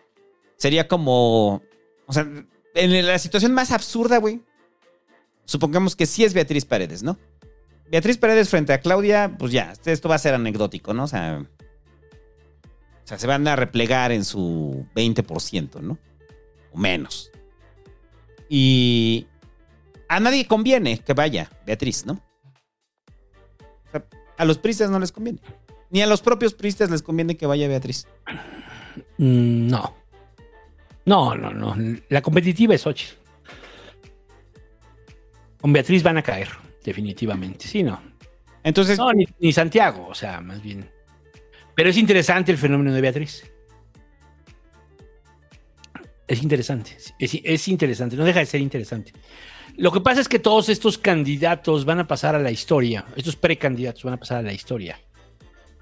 sería 0.56 0.86
como, 0.86 1.62
o 2.06 2.12
sea, 2.12 2.28
en 2.76 3.06
la 3.08 3.18
situación 3.18 3.54
más 3.54 3.72
absurda, 3.72 4.18
güey. 4.18 4.40
Supongamos 5.46 5.96
que 5.96 6.06
sí 6.06 6.22
es 6.22 6.32
Beatriz 6.32 6.64
Paredes, 6.64 7.02
¿no? 7.02 7.18
Beatriz 7.90 8.18
Paredes 8.18 8.48
frente 8.48 8.72
a 8.72 8.80
Claudia, 8.80 9.34
pues 9.36 9.52
ya, 9.52 9.72
esto 9.84 10.08
va 10.08 10.14
a 10.14 10.18
ser 10.18 10.34
anecdótico, 10.34 10.94
¿no? 10.94 11.04
O 11.04 11.08
sea, 11.08 11.44
o 13.04 13.06
sea, 13.06 13.18
se 13.18 13.26
van 13.26 13.48
a 13.48 13.56
replegar 13.56 14.12
en 14.12 14.24
su 14.24 14.86
20%, 14.94 15.80
¿no? 15.80 15.98
O 16.72 16.78
menos. 16.78 17.32
Y 18.48 19.26
a 20.08 20.20
nadie 20.20 20.46
conviene 20.46 20.98
que 20.98 21.14
vaya 21.14 21.50
Beatriz, 21.66 22.06
¿no? 22.06 22.20
A 24.36 24.44
los 24.44 24.58
pristas 24.58 24.90
no 24.90 24.98
les 24.98 25.12
conviene. 25.12 25.40
Ni 25.90 26.00
a 26.00 26.06
los 26.06 26.22
propios 26.22 26.54
pristas 26.54 26.90
les 26.90 27.02
conviene 27.02 27.36
que 27.36 27.46
vaya 27.46 27.68
Beatriz. 27.68 28.06
Mm, 29.18 29.68
no. 29.68 29.96
No, 31.04 31.34
no, 31.34 31.50
no. 31.50 31.74
La 32.08 32.22
competitiva 32.22 32.74
es 32.74 32.82
Xochitl. 32.82 33.16
Con 35.60 35.72
Beatriz 35.72 36.02
van 36.02 36.16
a 36.16 36.22
caer, 36.22 36.48
definitivamente. 36.90 37.66
Sí, 37.66 37.82
no. 37.82 38.00
Entonces. 38.62 38.98
No, 38.98 39.12
ni, 39.12 39.26
ni 39.38 39.52
Santiago, 39.52 40.08
o 40.08 40.14
sea, 40.14 40.40
más 40.40 40.62
bien. 40.62 40.90
Pero 41.74 41.90
es 41.90 41.96
interesante 41.96 42.52
el 42.52 42.58
fenómeno 42.58 42.92
de 42.92 43.00
Beatriz. 43.00 43.50
Es 46.26 46.42
interesante. 46.42 46.96
Es, 47.18 47.38
es 47.42 47.68
interesante. 47.68 48.16
No 48.16 48.24
deja 48.24 48.40
de 48.40 48.46
ser 48.46 48.60
interesante. 48.60 49.12
Lo 49.76 49.92
que 49.92 50.00
pasa 50.00 50.20
es 50.20 50.28
que 50.28 50.38
todos 50.38 50.68
estos 50.68 50.98
candidatos 50.98 51.84
van 51.84 52.00
a 52.00 52.06
pasar 52.06 52.34
a 52.34 52.38
la 52.38 52.50
historia. 52.50 53.04
Estos 53.16 53.36
precandidatos 53.36 54.02
van 54.04 54.14
a 54.14 54.18
pasar 54.18 54.38
a 54.38 54.42
la 54.42 54.52
historia 54.52 55.00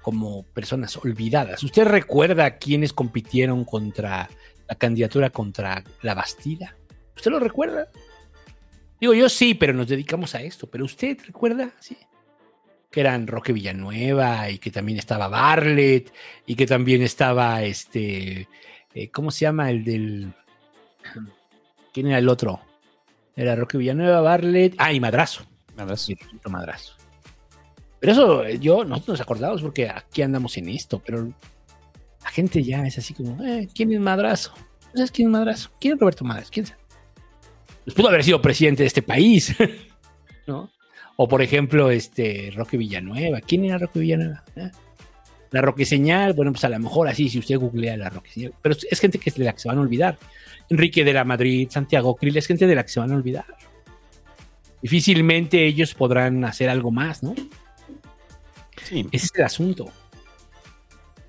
como 0.01 0.43
personas 0.43 0.95
olvidadas. 0.97 1.61
¿Usted 1.63 1.85
recuerda 1.85 2.57
quiénes 2.57 2.93
compitieron 2.93 3.65
contra 3.65 4.29
la 4.67 4.75
candidatura 4.75 5.29
contra 5.31 5.83
la 6.01 6.13
Bastida? 6.13 6.75
¿Usted 7.15 7.31
lo 7.31 7.39
recuerda? 7.39 7.89
Digo, 8.99 9.13
yo 9.13 9.29
sí, 9.29 9.53
pero 9.53 9.73
nos 9.73 9.87
dedicamos 9.87 10.35
a 10.35 10.41
esto. 10.41 10.67
Pero 10.67 10.85
usted 10.85 11.17
recuerda, 11.25 11.71
sí. 11.79 11.97
Que 12.91 13.01
eran 13.01 13.27
Roque 13.27 13.53
Villanueva 13.53 14.49
y 14.49 14.57
que 14.57 14.71
también 14.71 14.97
estaba 14.97 15.27
Barlet 15.27 16.11
y 16.45 16.55
que 16.55 16.65
también 16.65 17.01
estaba 17.01 17.63
este. 17.63 18.47
eh, 18.93 19.09
¿Cómo 19.11 19.31
se 19.31 19.41
llama 19.41 19.69
el 19.69 19.83
del. 19.83 20.33
¿Quién 21.93 22.07
era 22.07 22.17
el 22.17 22.29
otro? 22.29 22.61
Era 23.35 23.55
Roque 23.55 23.77
Villanueva, 23.77 24.21
Barlet. 24.21 24.75
Ah, 24.77 24.91
y 24.91 24.99
Madrazo. 24.99 25.45
Madrazo. 25.77 26.13
Madrazo. 26.49 26.95
Pero 27.99 28.13
eso, 28.13 28.45
eh, 28.45 28.59
yo, 28.59 28.83
nosotros 28.83 29.19
nos 29.19 29.21
acordamos 29.21 29.61
porque 29.61 29.89
aquí 29.89 30.21
andamos 30.21 30.57
en 30.57 30.69
esto, 30.69 31.01
pero 31.05 31.31
la 32.23 32.29
gente 32.29 32.63
ya 32.63 32.85
es 32.85 32.97
así 32.97 33.13
como, 33.13 33.43
eh, 33.43 33.67
¿quién 33.73 33.91
es 33.93 33.99
Madrazo? 33.99 34.53
¿No 34.55 34.97
sabes 34.97 35.11
quién 35.11 35.27
es 35.27 35.31
Madrazo? 35.31 35.71
¿Quién 35.79 35.93
es 35.93 35.99
Roberto 35.99 36.25
Madrazo? 36.25 36.49
¿Quién 36.51 36.65
sabe? 36.65 36.79
Pues 37.85 37.95
pudo 37.95 38.09
haber 38.09 38.23
sido 38.23 38.41
presidente 38.41 38.83
de 38.83 38.87
este 38.87 39.01
país, 39.01 39.55
¿no? 40.47 40.69
O 41.17 41.27
por 41.27 41.41
ejemplo, 41.41 41.91
este 41.91 42.51
Roque 42.55 42.77
Villanueva. 42.77 43.41
¿Quién 43.41 43.65
era 43.65 43.77
Roque 43.77 43.99
Villanueva? 43.99 44.43
¿Eh? 44.55 44.69
La 45.51 45.61
Roque 45.61 45.85
Señal, 45.85 46.33
bueno, 46.33 46.51
pues 46.51 46.63
a 46.63 46.69
lo 46.69 46.79
mejor 46.79 47.07
así, 47.07 47.27
si 47.27 47.39
usted 47.39 47.57
googlea 47.57 47.97
la 47.97 48.09
Roque 48.09 48.29
Señal. 48.31 48.53
Pero 48.61 48.75
es- 48.89 48.99
gente 48.99 49.17
que 49.17 49.29
es 49.31 49.35
de 49.35 49.45
la 49.45 49.53
que 49.53 49.59
se 49.59 49.67
van 49.67 49.79
a 49.79 49.81
olvidar. 49.81 50.17
Enrique 50.69 51.03
de 51.03 51.11
la 51.13 51.23
Madrid, 51.23 51.67
Santiago 51.71 52.15
Krill, 52.15 52.37
es 52.37 52.45
gente 52.45 52.67
de 52.67 52.75
la 52.75 52.83
que 52.83 52.89
se 52.89 52.99
van 52.99 53.11
a 53.11 53.15
olvidar. 53.15 53.45
Difícilmente 54.81 55.65
ellos 55.65 55.93
podrán 55.93 56.45
hacer 56.45 56.69
algo 56.69 56.91
más, 56.91 57.21
¿no? 57.23 57.33
Sí. 58.83 59.05
Ese 59.11 59.25
es 59.25 59.31
el 59.35 59.43
asunto. 59.43 59.91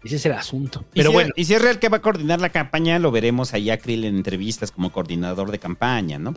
Ese 0.02 0.16
es 0.16 0.26
el 0.26 0.32
asunto. 0.32 0.84
Y 0.94 0.98
Pero 1.00 1.10
si- 1.10 1.14
bueno, 1.14 1.30
Y 1.36 1.44
si 1.44 1.54
es 1.54 1.60
real 1.62 1.78
que 1.78 1.88
va 1.88 1.98
a 1.98 2.02
coordinar 2.02 2.40
la 2.40 2.48
campaña, 2.50 2.98
lo 2.98 3.10
veremos 3.10 3.52
allá 3.54 3.74
a 3.74 3.76
Krill 3.78 4.04
en 4.04 4.16
entrevistas 4.16 4.70
como 4.72 4.90
coordinador 4.92 5.50
de 5.50 5.58
campaña, 5.58 6.18
¿no? 6.18 6.34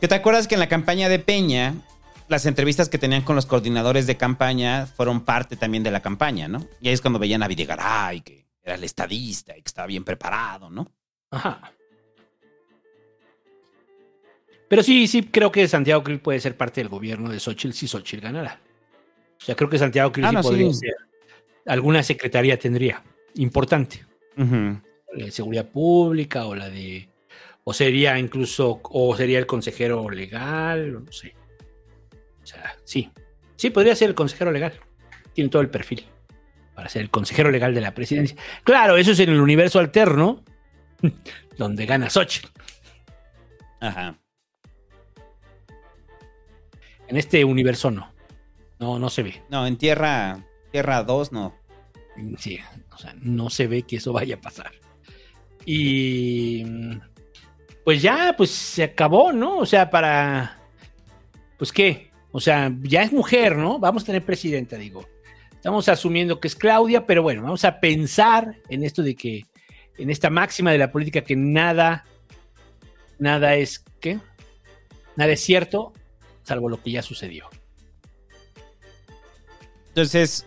¿Que 0.00 0.08
te 0.08 0.14
acuerdas 0.14 0.46
que 0.46 0.54
en 0.54 0.60
la 0.60 0.68
campaña 0.68 1.08
de 1.08 1.18
Peña, 1.18 1.74
las 2.28 2.44
entrevistas 2.44 2.88
que 2.90 2.98
tenían 2.98 3.22
con 3.22 3.36
los 3.36 3.46
coordinadores 3.46 4.06
de 4.06 4.16
campaña 4.18 4.84
fueron 4.86 5.22
parte 5.24 5.56
también 5.56 5.82
de 5.82 5.90
la 5.90 6.00
campaña, 6.02 6.46
¿no? 6.48 6.66
Y 6.82 6.88
ahí 6.88 6.94
es 6.94 7.00
cuando 7.00 7.18
veían 7.18 7.42
a 7.42 7.48
Videgaray, 7.48 8.20
que 8.20 8.44
era 8.62 8.74
el 8.74 8.84
estadista 8.84 9.56
y 9.56 9.62
que 9.62 9.68
estaba 9.68 9.86
bien 9.86 10.04
preparado, 10.04 10.68
¿no? 10.68 10.90
Ajá. 11.30 11.72
Pero 14.68 14.82
sí, 14.82 15.06
sí, 15.06 15.22
creo 15.22 15.52
que 15.52 15.66
Santiago 15.68 16.02
Krill 16.02 16.18
puede 16.20 16.40
ser 16.40 16.56
parte 16.56 16.80
del 16.80 16.88
gobierno 16.88 17.30
de 17.30 17.38
Xochitl 17.38 17.72
si 17.72 17.86
Xochitl 17.86 18.22
ganara. 18.22 18.60
O 19.40 19.44
sea, 19.44 19.54
creo 19.54 19.70
que 19.70 19.78
Santiago 19.78 20.10
Krill 20.10 20.26
Ah, 20.26 20.30
sí 20.30 20.34
no, 20.34 20.42
sí. 20.42 20.48
podría 20.48 20.72
ser 20.72 20.94
alguna 21.66 22.02
secretaría 22.02 22.58
tendría, 22.58 23.02
importante. 23.34 24.04
La 24.36 25.24
de 25.24 25.30
seguridad 25.30 25.68
pública 25.68 26.46
o 26.46 26.54
la 26.54 26.68
de. 26.68 27.08
O 27.64 27.72
sería 27.72 28.18
incluso. 28.18 28.80
O 28.84 29.16
sería 29.16 29.38
el 29.38 29.46
consejero 29.46 30.08
legal, 30.10 31.04
no 31.04 31.12
sé. 31.12 31.34
O 32.42 32.46
sea, 32.46 32.76
sí. 32.84 33.10
Sí, 33.56 33.70
podría 33.70 33.96
ser 33.96 34.10
el 34.10 34.14
consejero 34.14 34.52
legal. 34.52 34.74
Tiene 35.32 35.50
todo 35.50 35.62
el 35.62 35.70
perfil 35.70 36.06
para 36.74 36.90
ser 36.90 37.02
el 37.02 37.10
consejero 37.10 37.50
legal 37.50 37.74
de 37.74 37.80
la 37.80 37.94
presidencia. 37.94 38.36
Claro, 38.62 38.98
eso 38.98 39.12
es 39.12 39.20
en 39.20 39.30
el 39.30 39.40
universo 39.40 39.78
alterno, 39.78 40.44
donde 41.56 41.86
gana 41.86 42.10
Xochitl. 42.10 42.48
Ajá. 43.80 44.18
En 47.08 47.16
este 47.16 47.44
universo 47.44 47.90
no. 47.90 48.12
No, 48.78 48.98
no 48.98 49.08
se 49.08 49.22
ve. 49.22 49.42
No, 49.48 49.66
en 49.66 49.78
tierra, 49.78 50.44
tierra 50.76 51.02
2 51.02 51.32
no. 51.32 51.54
Sí, 52.36 52.58
o 52.92 52.98
sea, 52.98 53.14
no 53.18 53.48
se 53.48 53.66
ve 53.66 53.84
que 53.84 53.96
eso 53.96 54.12
vaya 54.12 54.34
a 54.34 54.40
pasar. 54.42 54.72
Y 55.64 56.66
pues 57.82 58.02
ya, 58.02 58.34
pues 58.36 58.50
se 58.50 58.84
acabó, 58.84 59.32
¿no? 59.32 59.56
O 59.56 59.64
sea, 59.64 59.88
para, 59.88 60.60
pues 61.56 61.72
qué, 61.72 62.10
o 62.30 62.40
sea, 62.40 62.70
ya 62.82 63.00
es 63.00 63.10
mujer, 63.10 63.56
¿no? 63.56 63.78
Vamos 63.78 64.02
a 64.02 64.06
tener 64.06 64.22
presidenta, 64.22 64.76
digo. 64.76 65.08
Estamos 65.50 65.88
asumiendo 65.88 66.40
que 66.40 66.48
es 66.48 66.54
Claudia, 66.54 67.06
pero 67.06 67.22
bueno, 67.22 67.40
vamos 67.40 67.64
a 67.64 67.80
pensar 67.80 68.56
en 68.68 68.84
esto 68.84 69.02
de 69.02 69.14
que, 69.14 69.46
en 69.96 70.10
esta 70.10 70.28
máxima 70.28 70.72
de 70.72 70.78
la 70.78 70.92
política 70.92 71.22
que 71.22 71.36
nada, 71.36 72.04
nada 73.18 73.54
es, 73.54 73.82
¿qué? 73.98 74.18
Nada 75.16 75.32
es 75.32 75.40
cierto, 75.40 75.94
salvo 76.42 76.68
lo 76.68 76.82
que 76.82 76.90
ya 76.90 77.00
sucedió. 77.00 77.48
Entonces, 79.88 80.46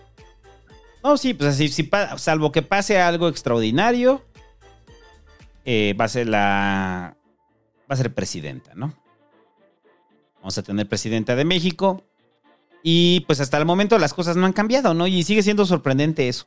no, 1.04 1.18
sí, 1.18 1.34
pues 1.34 1.52
así, 1.52 1.70
si 1.70 1.90
salvo 2.18 2.52
que 2.52 2.62
pase 2.62 3.00
algo 3.00 3.28
extraordinario, 3.28 4.24
eh, 5.66 5.96
va 6.00 6.06
a 6.06 6.10
ser 6.10 6.28
la. 6.28 7.16
Va 7.90 7.94
a 7.94 7.98
ser 7.98 8.14
presidenta, 8.14 8.74
¿no? 8.76 8.94
Vamos 10.38 10.58
a 10.58 10.64
tener 10.64 10.88
presidenta 10.88 11.36
de 11.36 11.46
México. 11.46 12.04
Y 12.84 13.22
pues 13.22 13.40
hasta 13.40 13.58
el 13.58 13.66
momento 13.66 13.98
las 13.98 14.14
cosas 14.14 14.36
no 14.38 14.46
han 14.46 14.54
cambiado, 14.54 14.94
¿no? 14.94 15.08
Y 15.08 15.24
sigue 15.24 15.44
siendo 15.44 15.66
sorprendente 15.66 16.30
eso. 16.30 16.46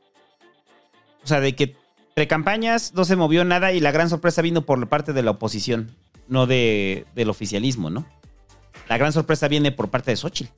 O 1.22 1.26
sea, 1.26 1.40
de 1.40 1.54
que 1.54 1.76
precampañas 2.14 2.94
no 2.94 3.04
se 3.04 3.16
movió 3.16 3.44
nada 3.44 3.72
y 3.72 3.80
la 3.80 3.90
gran 3.90 4.08
sorpresa 4.08 4.42
vino 4.42 4.62
por 4.62 4.88
parte 4.88 5.12
de 5.12 5.22
la 5.22 5.32
oposición, 5.32 5.94
no 6.28 6.46
de, 6.46 7.06
del 7.14 7.30
oficialismo, 7.30 7.90
¿no? 7.90 8.06
La 8.88 8.98
gran 8.98 9.12
sorpresa 9.12 9.48
viene 9.48 9.72
por 9.72 9.90
parte 9.90 10.10
de 10.10 10.16
Xochitl. 10.16 10.52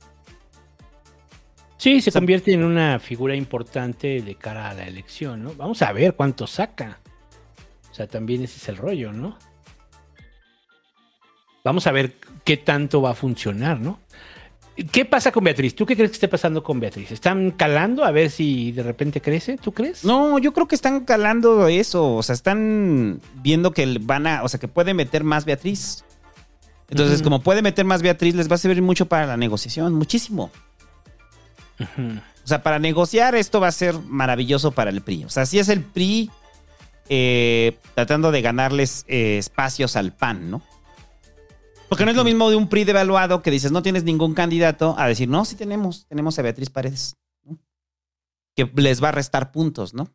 Sí, 1.77 2.01
se 2.01 2.11
convierte 2.11 2.53
en 2.53 2.63
una 2.63 2.99
figura 2.99 3.35
importante 3.35 4.21
de 4.21 4.35
cara 4.35 4.69
a 4.69 4.73
la 4.73 4.87
elección, 4.87 5.43
¿no? 5.43 5.53
Vamos 5.55 5.81
a 5.81 5.91
ver 5.91 6.15
cuánto 6.15 6.47
saca. 6.47 6.99
O 7.91 7.93
sea, 7.93 8.07
también 8.07 8.43
ese 8.43 8.57
es 8.57 8.69
el 8.69 8.77
rollo, 8.77 9.11
¿no? 9.11 9.37
Vamos 11.63 11.87
a 11.87 11.91
ver 11.91 12.15
qué 12.43 12.57
tanto 12.57 13.01
va 13.01 13.11
a 13.11 13.15
funcionar, 13.15 13.79
¿no? 13.79 13.99
¿Qué 14.91 15.05
pasa 15.05 15.31
con 15.31 15.43
Beatriz? 15.45 15.73
¿Tú 15.73 15.85
qué 15.85 15.95
crees 15.95 16.11
que 16.11 16.15
esté 16.15 16.27
pasando 16.27 16.61
con 16.61 16.81
Beatriz? 16.81 17.11
¿Están 17.11 17.51
calando 17.51 18.03
a 18.03 18.11
ver 18.11 18.29
si 18.29 18.73
de 18.73 18.83
repente 18.83 19.21
crece? 19.21 19.57
¿Tú 19.57 19.71
crees? 19.71 20.03
No, 20.03 20.37
yo 20.37 20.53
creo 20.53 20.67
que 20.67 20.75
están 20.75 21.05
calando 21.05 21.67
eso. 21.69 22.15
O 22.15 22.23
sea, 22.23 22.33
están 22.33 23.21
viendo 23.35 23.71
que 23.71 23.97
van 24.01 24.27
a. 24.27 24.43
O 24.43 24.49
sea, 24.49 24.59
que 24.59 24.67
puede 24.67 24.93
meter 24.93 25.23
más 25.23 25.45
Beatriz. 25.45 26.03
Entonces, 26.89 27.21
como 27.21 27.41
puede 27.41 27.61
meter 27.61 27.85
más 27.85 28.01
Beatriz, 28.01 28.35
les 28.35 28.51
va 28.51 28.55
a 28.55 28.59
servir 28.59 28.81
mucho 28.81 29.05
para 29.05 29.25
la 29.25 29.37
negociación. 29.37 29.93
Muchísimo. 29.93 30.51
O 31.79 32.47
sea, 32.47 32.61
para 32.61 32.79
negociar 32.79 33.35
esto 33.35 33.59
va 33.59 33.67
a 33.67 33.71
ser 33.71 33.97
maravilloso 33.99 34.71
para 34.71 34.91
el 34.91 35.01
PRI. 35.01 35.25
O 35.25 35.29
sea, 35.29 35.45
si 35.45 35.59
es 35.59 35.67
el 35.69 35.83
PRI 35.83 36.29
eh, 37.09 37.77
tratando 37.95 38.31
de 38.31 38.41
ganarles 38.41 39.03
eh, 39.07 39.37
espacios 39.37 39.95
al 39.95 40.13
PAN, 40.13 40.51
¿no? 40.51 40.61
Porque 41.89 42.05
no 42.05 42.11
es 42.11 42.17
lo 42.17 42.23
mismo 42.23 42.49
de 42.49 42.55
un 42.55 42.67
PRI 42.67 42.83
devaluado 42.83 43.41
que 43.41 43.51
dices 43.51 43.71
no 43.71 43.83
tienes 43.83 44.03
ningún 44.03 44.33
candidato 44.33 44.95
a 44.97 45.07
decir 45.07 45.29
no, 45.29 45.45
sí 45.45 45.55
tenemos, 45.55 46.07
tenemos 46.07 46.37
a 46.37 46.41
Beatriz 46.41 46.69
Paredes, 46.69 47.15
¿no? 47.43 47.57
que 48.55 48.69
les 48.75 49.03
va 49.03 49.09
a 49.09 49.11
restar 49.11 49.51
puntos, 49.51 49.93
¿no? 49.93 50.09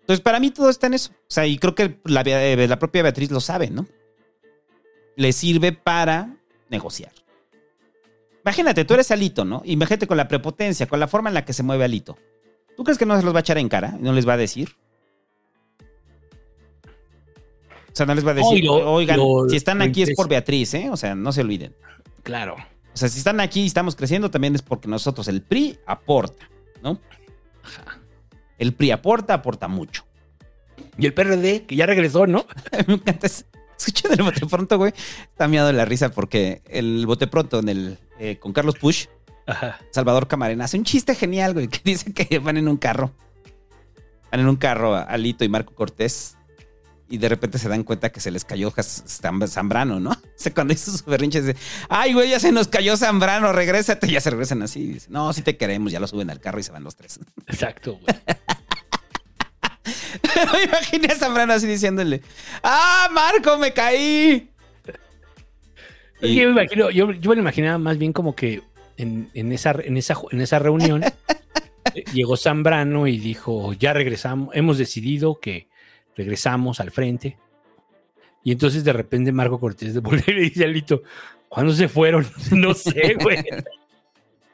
Entonces, 0.00 0.22
para 0.22 0.40
mí 0.40 0.50
todo 0.50 0.70
está 0.70 0.86
en 0.86 0.94
eso. 0.94 1.12
O 1.12 1.30
sea, 1.30 1.46
y 1.46 1.58
creo 1.58 1.74
que 1.74 2.00
la, 2.04 2.22
eh, 2.22 2.66
la 2.66 2.78
propia 2.78 3.02
Beatriz 3.02 3.30
lo 3.30 3.40
sabe, 3.40 3.68
¿no? 3.68 3.86
Le 5.16 5.32
sirve 5.32 5.72
para 5.72 6.34
negociar. 6.70 7.12
Imagínate, 8.48 8.86
tú 8.86 8.94
eres 8.94 9.10
Alito, 9.10 9.44
¿no? 9.44 9.60
Imagínate 9.66 10.06
con 10.06 10.16
la 10.16 10.26
prepotencia, 10.26 10.86
con 10.86 10.98
la 10.98 11.06
forma 11.06 11.28
en 11.28 11.34
la 11.34 11.44
que 11.44 11.52
se 11.52 11.62
mueve 11.62 11.84
Alito. 11.84 12.16
¿Tú 12.78 12.82
crees 12.82 12.96
que 12.96 13.04
no 13.04 13.14
se 13.18 13.22
los 13.22 13.34
va 13.34 13.38
a 13.38 13.40
echar 13.40 13.58
en 13.58 13.68
cara? 13.68 13.96
¿No 14.00 14.12
les 14.14 14.26
va 14.26 14.32
a 14.32 14.36
decir? 14.38 14.74
O 17.92 17.96
sea, 17.98 18.06
no 18.06 18.14
les 18.14 18.26
va 18.26 18.30
a 18.30 18.34
decir, 18.34 18.64
lo- 18.64 18.92
oigan, 18.92 19.18
lo- 19.18 19.48
si 19.50 19.56
están 19.56 19.82
aquí 19.82 20.02
es 20.02 20.14
por 20.14 20.28
Beatriz, 20.28 20.72
¿eh? 20.74 20.88
O 20.90 20.96
sea, 20.96 21.14
no 21.14 21.30
se 21.32 21.40
olviden. 21.42 21.74
Claro. 22.22 22.54
O 22.94 22.96
sea, 22.96 23.08
si 23.08 23.18
están 23.18 23.40
aquí 23.40 23.62
y 23.62 23.66
estamos 23.66 23.96
creciendo, 23.96 24.30
también 24.30 24.54
es 24.54 24.62
porque 24.62 24.88
nosotros, 24.88 25.28
el 25.28 25.42
PRI, 25.42 25.78
aporta, 25.86 26.48
¿no? 26.82 26.98
El 28.56 28.72
PRI 28.72 28.92
aporta, 28.92 29.34
aporta 29.34 29.68
mucho. 29.68 30.04
Y 30.96 31.06
el 31.06 31.12
PRD, 31.14 31.64
que 31.66 31.76
ya 31.76 31.86
regresó, 31.86 32.26
¿no? 32.26 32.46
Me 32.86 32.94
encanta. 32.94 33.26
es- 33.26 33.44
Escuchen 33.86 34.12
el 34.12 34.22
bote 34.22 34.46
pronto, 34.46 34.76
güey. 34.76 34.92
Está 35.22 35.48
miado 35.48 35.72
la 35.72 35.84
risa 35.84 36.10
porque 36.10 36.62
el 36.68 37.06
bote 37.06 37.26
pronto 37.26 37.60
en 37.60 37.68
el, 37.68 37.98
eh, 38.18 38.38
con 38.38 38.52
Carlos 38.52 38.76
Push, 38.76 39.06
Ajá. 39.46 39.78
Salvador 39.90 40.28
Camarena, 40.28 40.64
hace 40.64 40.76
un 40.76 40.84
chiste 40.84 41.14
genial, 41.14 41.54
güey, 41.54 41.68
que 41.68 41.80
dice 41.84 42.12
que 42.12 42.38
van 42.38 42.56
en 42.56 42.68
un 42.68 42.76
carro. 42.76 43.12
Van 44.30 44.40
en 44.40 44.48
un 44.48 44.56
carro 44.56 44.94
a 44.94 45.02
Alito 45.02 45.44
y 45.44 45.48
Marco 45.48 45.74
Cortés. 45.74 46.34
Y 47.10 47.16
de 47.16 47.30
repente 47.30 47.56
se 47.56 47.70
dan 47.70 47.84
cuenta 47.84 48.10
que 48.12 48.20
se 48.20 48.30
les 48.30 48.44
cayó 48.44 48.70
Zambrano, 49.46 49.98
¿no? 49.98 50.10
O 50.38 50.40
sea, 50.40 50.52
cuando 50.52 50.74
hizo 50.74 50.92
su 50.92 51.04
berrinche, 51.04 51.40
dice, 51.40 51.58
ay, 51.88 52.12
güey, 52.12 52.28
ya 52.30 52.38
se 52.38 52.52
nos 52.52 52.68
cayó 52.68 52.96
Zambrano, 52.96 53.52
regrésate. 53.52 54.06
Y 54.06 54.12
ya 54.12 54.20
se 54.20 54.30
regresan 54.30 54.62
así. 54.62 54.86
Dice, 54.86 55.06
no, 55.08 55.32
sí 55.32 55.40
te 55.40 55.56
queremos. 55.56 55.90
Ya 55.90 56.00
lo 56.00 56.06
suben 56.06 56.28
al 56.28 56.38
carro 56.40 56.60
y 56.60 56.62
se 56.62 56.70
van 56.70 56.84
los 56.84 56.94
tres. 56.96 57.18
Exacto, 57.46 57.98
güey. 58.02 58.14
Me 60.52 60.64
imaginé 60.64 61.12
a 61.12 61.16
Zambrano 61.16 61.52
así 61.52 61.66
diciéndole, 61.66 62.22
¡ah, 62.62 63.08
Marco, 63.12 63.58
me 63.58 63.72
caí! 63.72 64.50
Yo 66.20 66.28
me, 66.28 66.62
imagino, 66.62 66.90
yo, 66.90 67.12
yo 67.12 67.30
me 67.30 67.36
lo 67.36 67.42
imaginaba 67.42 67.78
más 67.78 67.96
bien 67.96 68.12
como 68.12 68.34
que 68.34 68.62
en, 68.96 69.30
en 69.34 69.52
esa, 69.52 69.70
en, 69.70 69.96
esa, 69.96 70.16
en 70.32 70.40
esa 70.40 70.58
reunión 70.58 71.04
llegó 72.12 72.36
Zambrano 72.36 73.06
y 73.06 73.18
dijo, 73.18 73.72
ya 73.74 73.92
regresamos, 73.92 74.54
hemos 74.54 74.78
decidido 74.78 75.38
que 75.40 75.68
regresamos 76.16 76.80
al 76.80 76.90
frente. 76.90 77.38
Y 78.42 78.52
entonces 78.52 78.84
de 78.84 78.92
repente 78.92 79.32
Marco 79.32 79.60
Cortés 79.60 79.94
de 79.94 80.00
volver 80.00 80.28
y 80.28 80.34
le 80.34 80.40
dice 80.42 80.64
a 80.64 80.68
Lito, 80.68 81.02
¿cuándo 81.48 81.72
se 81.72 81.88
fueron? 81.88 82.26
No 82.50 82.74
sé, 82.74 83.16
güey. 83.20 83.44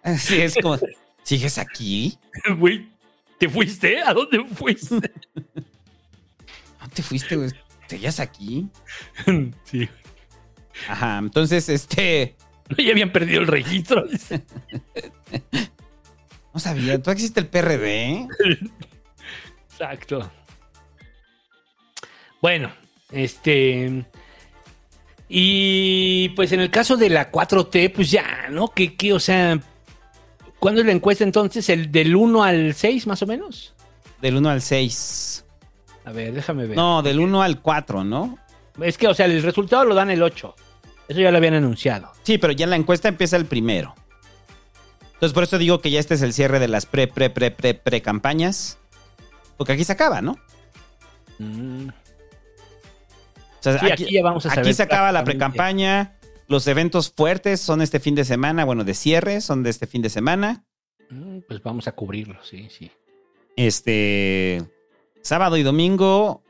Así 0.02 0.40
es 0.40 0.54
como, 0.60 0.78
¿sigues 1.22 1.58
aquí? 1.58 2.18
Güey, 2.58 2.90
¿te 3.44 3.50
fuiste? 3.50 4.00
¿A 4.02 4.14
dónde 4.14 4.42
fuiste? 4.54 4.94
¿No 6.80 6.88
te 6.94 7.02
fuiste, 7.02 7.36
güey? 7.36 7.50
¿Seguías 7.86 8.18
aquí? 8.18 8.68
Sí. 9.64 9.88
Ajá, 10.88 11.18
entonces, 11.18 11.68
este... 11.68 12.36
Ya 12.78 12.92
habían 12.92 13.12
perdido 13.12 13.42
el 13.42 13.46
registro. 13.46 14.06
No 16.54 16.60
sabía, 16.60 17.02
¿tú 17.02 17.10
existe 17.10 17.40
el 17.40 17.48
PRD? 17.48 18.26
Exacto. 19.70 20.32
Bueno, 22.40 22.72
este. 23.12 24.06
Y 25.28 26.30
pues 26.30 26.52
en 26.52 26.60
el 26.60 26.70
caso 26.70 26.96
de 26.96 27.10
la 27.10 27.30
4T, 27.30 27.92
pues 27.92 28.10
ya, 28.10 28.48
¿no? 28.50 28.68
Que, 28.68 28.96
que, 28.96 29.12
o 29.12 29.20
sea, 29.20 29.60
¿cuándo 30.64 30.80
es 30.80 30.86
la 30.86 30.92
encuesta 30.92 31.24
entonces? 31.24 31.68
¿El 31.68 31.92
del 31.92 32.16
1 32.16 32.42
al 32.42 32.72
6 32.72 33.06
más 33.06 33.20
o 33.20 33.26
menos? 33.26 33.74
Del 34.22 34.36
1 34.38 34.48
al 34.48 34.62
6. 34.62 35.44
A 36.06 36.12
ver, 36.12 36.32
déjame 36.32 36.66
ver. 36.66 36.74
No, 36.74 37.02
del 37.02 37.20
1 37.20 37.42
al 37.42 37.60
4, 37.60 38.02
¿no? 38.02 38.38
Es 38.80 38.96
que, 38.96 39.06
o 39.06 39.12
sea, 39.12 39.26
el 39.26 39.42
resultado 39.42 39.84
lo 39.84 39.94
dan 39.94 40.10
el 40.10 40.22
8. 40.22 40.54
Eso 41.08 41.20
ya 41.20 41.30
lo 41.30 41.36
habían 41.36 41.52
anunciado. 41.52 42.10
Sí, 42.22 42.38
pero 42.38 42.54
ya 42.54 42.66
la 42.66 42.76
encuesta 42.76 43.08
empieza 43.08 43.36
el 43.36 43.44
primero. 43.44 43.94
Entonces, 45.12 45.34
por 45.34 45.42
eso 45.42 45.58
digo 45.58 45.82
que 45.82 45.90
ya 45.90 46.00
este 46.00 46.14
es 46.14 46.22
el 46.22 46.32
cierre 46.32 46.58
de 46.58 46.68
las 46.68 46.86
pre, 46.86 47.08
pre, 47.08 47.28
pre, 47.28 47.50
pre, 47.50 47.74
pre 47.74 48.00
campañas. 48.00 48.78
Porque 49.58 49.74
aquí 49.74 49.84
se 49.84 49.92
acaba, 49.92 50.22
¿no? 50.22 50.38
Mm. 51.38 51.88
O 51.88 51.92
sea, 53.60 53.78
Sí, 53.80 53.90
aquí 53.90 54.10
ya 54.10 54.22
vamos 54.22 54.46
a 54.46 54.48
aquí 54.48 54.56
saber 54.56 54.74
se 54.74 54.82
acaba 54.82 55.12
la 55.12 55.24
pre-campaña. 55.24 56.14
Los 56.48 56.66
eventos 56.66 57.12
fuertes 57.16 57.60
son 57.60 57.80
este 57.82 58.00
fin 58.00 58.14
de 58.14 58.24
semana. 58.24 58.64
Bueno, 58.64 58.84
de 58.84 58.94
cierre 58.94 59.40
son 59.40 59.62
de 59.62 59.70
este 59.70 59.86
fin 59.86 60.02
de 60.02 60.10
semana. 60.10 60.64
Mm, 61.10 61.38
Pues 61.48 61.62
vamos 61.62 61.88
a 61.88 61.92
cubrirlo, 61.92 62.42
sí, 62.44 62.68
sí. 62.70 62.90
Este. 63.56 64.62
Sábado 65.22 65.56
y 65.56 65.62
domingo. 65.62 66.42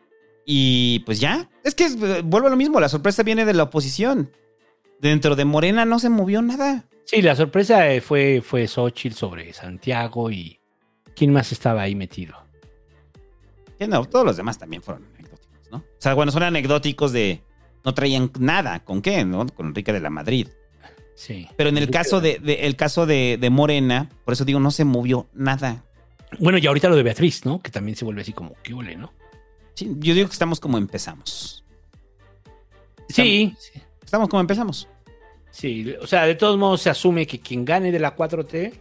Y 0.47 1.01
pues 1.01 1.21
ya. 1.21 1.49
Es 1.63 1.75
que 1.75 1.87
eh, 1.87 2.23
vuelvo 2.25 2.49
a 2.49 2.51
lo 2.51 2.57
mismo. 2.57 2.81
La 2.81 2.89
sorpresa 2.89 3.23
viene 3.23 3.45
de 3.45 3.55
la 3.55 3.65
oposición. 3.65 4.31
Dentro 5.01 5.37
de 5.37 5.45
Morena 5.45 5.85
no 5.85 5.99
se 5.99 6.09
movió 6.09 6.43
nada. 6.43 6.87
Sí, 7.05 7.23
la 7.23 7.37
sorpresa 7.37 7.91
eh, 7.93 8.01
fue, 8.01 8.43
fue 8.45 8.67
Xochitl 8.67 9.15
sobre 9.15 9.53
Santiago 9.53 10.31
y, 10.31 10.59
¿Quién 11.15 11.33
más 11.33 11.53
estaba 11.53 11.83
ahí 11.83 11.95
metido? 11.95 12.35
Que 13.79 13.87
no, 13.87 14.05
todos 14.05 14.25
los 14.25 14.37
demás 14.37 14.59
también 14.59 14.83
fueron 14.83 15.05
anecdóticos, 15.15 15.71
¿no? 15.71 15.79
O 15.79 15.85
sea, 15.99 16.15
bueno, 16.15 16.33
son 16.33 16.43
anecdóticos 16.43 17.13
de. 17.13 17.43
No 17.85 17.95
traían 17.95 18.31
nada. 18.39 18.81
¿Con 18.85 19.03
qué? 19.03 19.25
¿No? 19.25 19.47
Con 19.47 19.67
Enrique 19.69 19.93
de 19.93 20.01
la 20.01 20.11
Madrid. 20.11 20.49
Sí. 21.15 21.47
Pero 21.57 21.69
en 21.69 21.79
el 21.79 21.91
caso 21.91 22.21
de, 22.21 22.39
de- 22.39 22.67
el 22.67 22.77
caso 22.77 23.07
de, 23.07 23.39
de 23.41 23.51
Morena, 23.51 24.09
por 24.25 24.33
eso 24.35 24.45
digo, 24.45 24.59
no 24.61 24.71
se 24.71 24.85
movió 24.85 25.29
nada. 25.35 25.85
Bueno, 26.41 26.59
y 26.59 26.67
ahorita 26.67 26.89
lo 26.89 26.97
de 26.97 27.03
Beatriz, 27.05 27.45
¿no? 27.45 27.61
Que 27.63 27.71
también 27.71 27.97
se 27.97 28.05
vuelve 28.05 28.23
así 28.23 28.33
como, 28.33 28.55
¿qué 28.63 28.75
huele, 28.75 28.97
no? 28.97 29.13
Sí, 29.75 29.93
yo 29.99 30.15
digo 30.15 30.27
que 30.29 30.33
estamos 30.33 30.59
como 30.61 30.79
empezamos. 30.79 31.65
Sí, 33.09 33.55
Estamos 34.05 34.29
como 34.29 34.41
empezamos. 34.41 34.89
sí. 35.51 35.95
O 36.01 36.07
sea, 36.07 36.25
de 36.27 36.35
todos 36.35 36.59
modos 36.59 36.83
se 36.83 36.91
asume 36.91 37.27
que 37.27 37.41
quien 37.41 37.65
gane 37.65 37.93
de 37.93 37.99
la 37.99 38.17
4T 38.17 38.73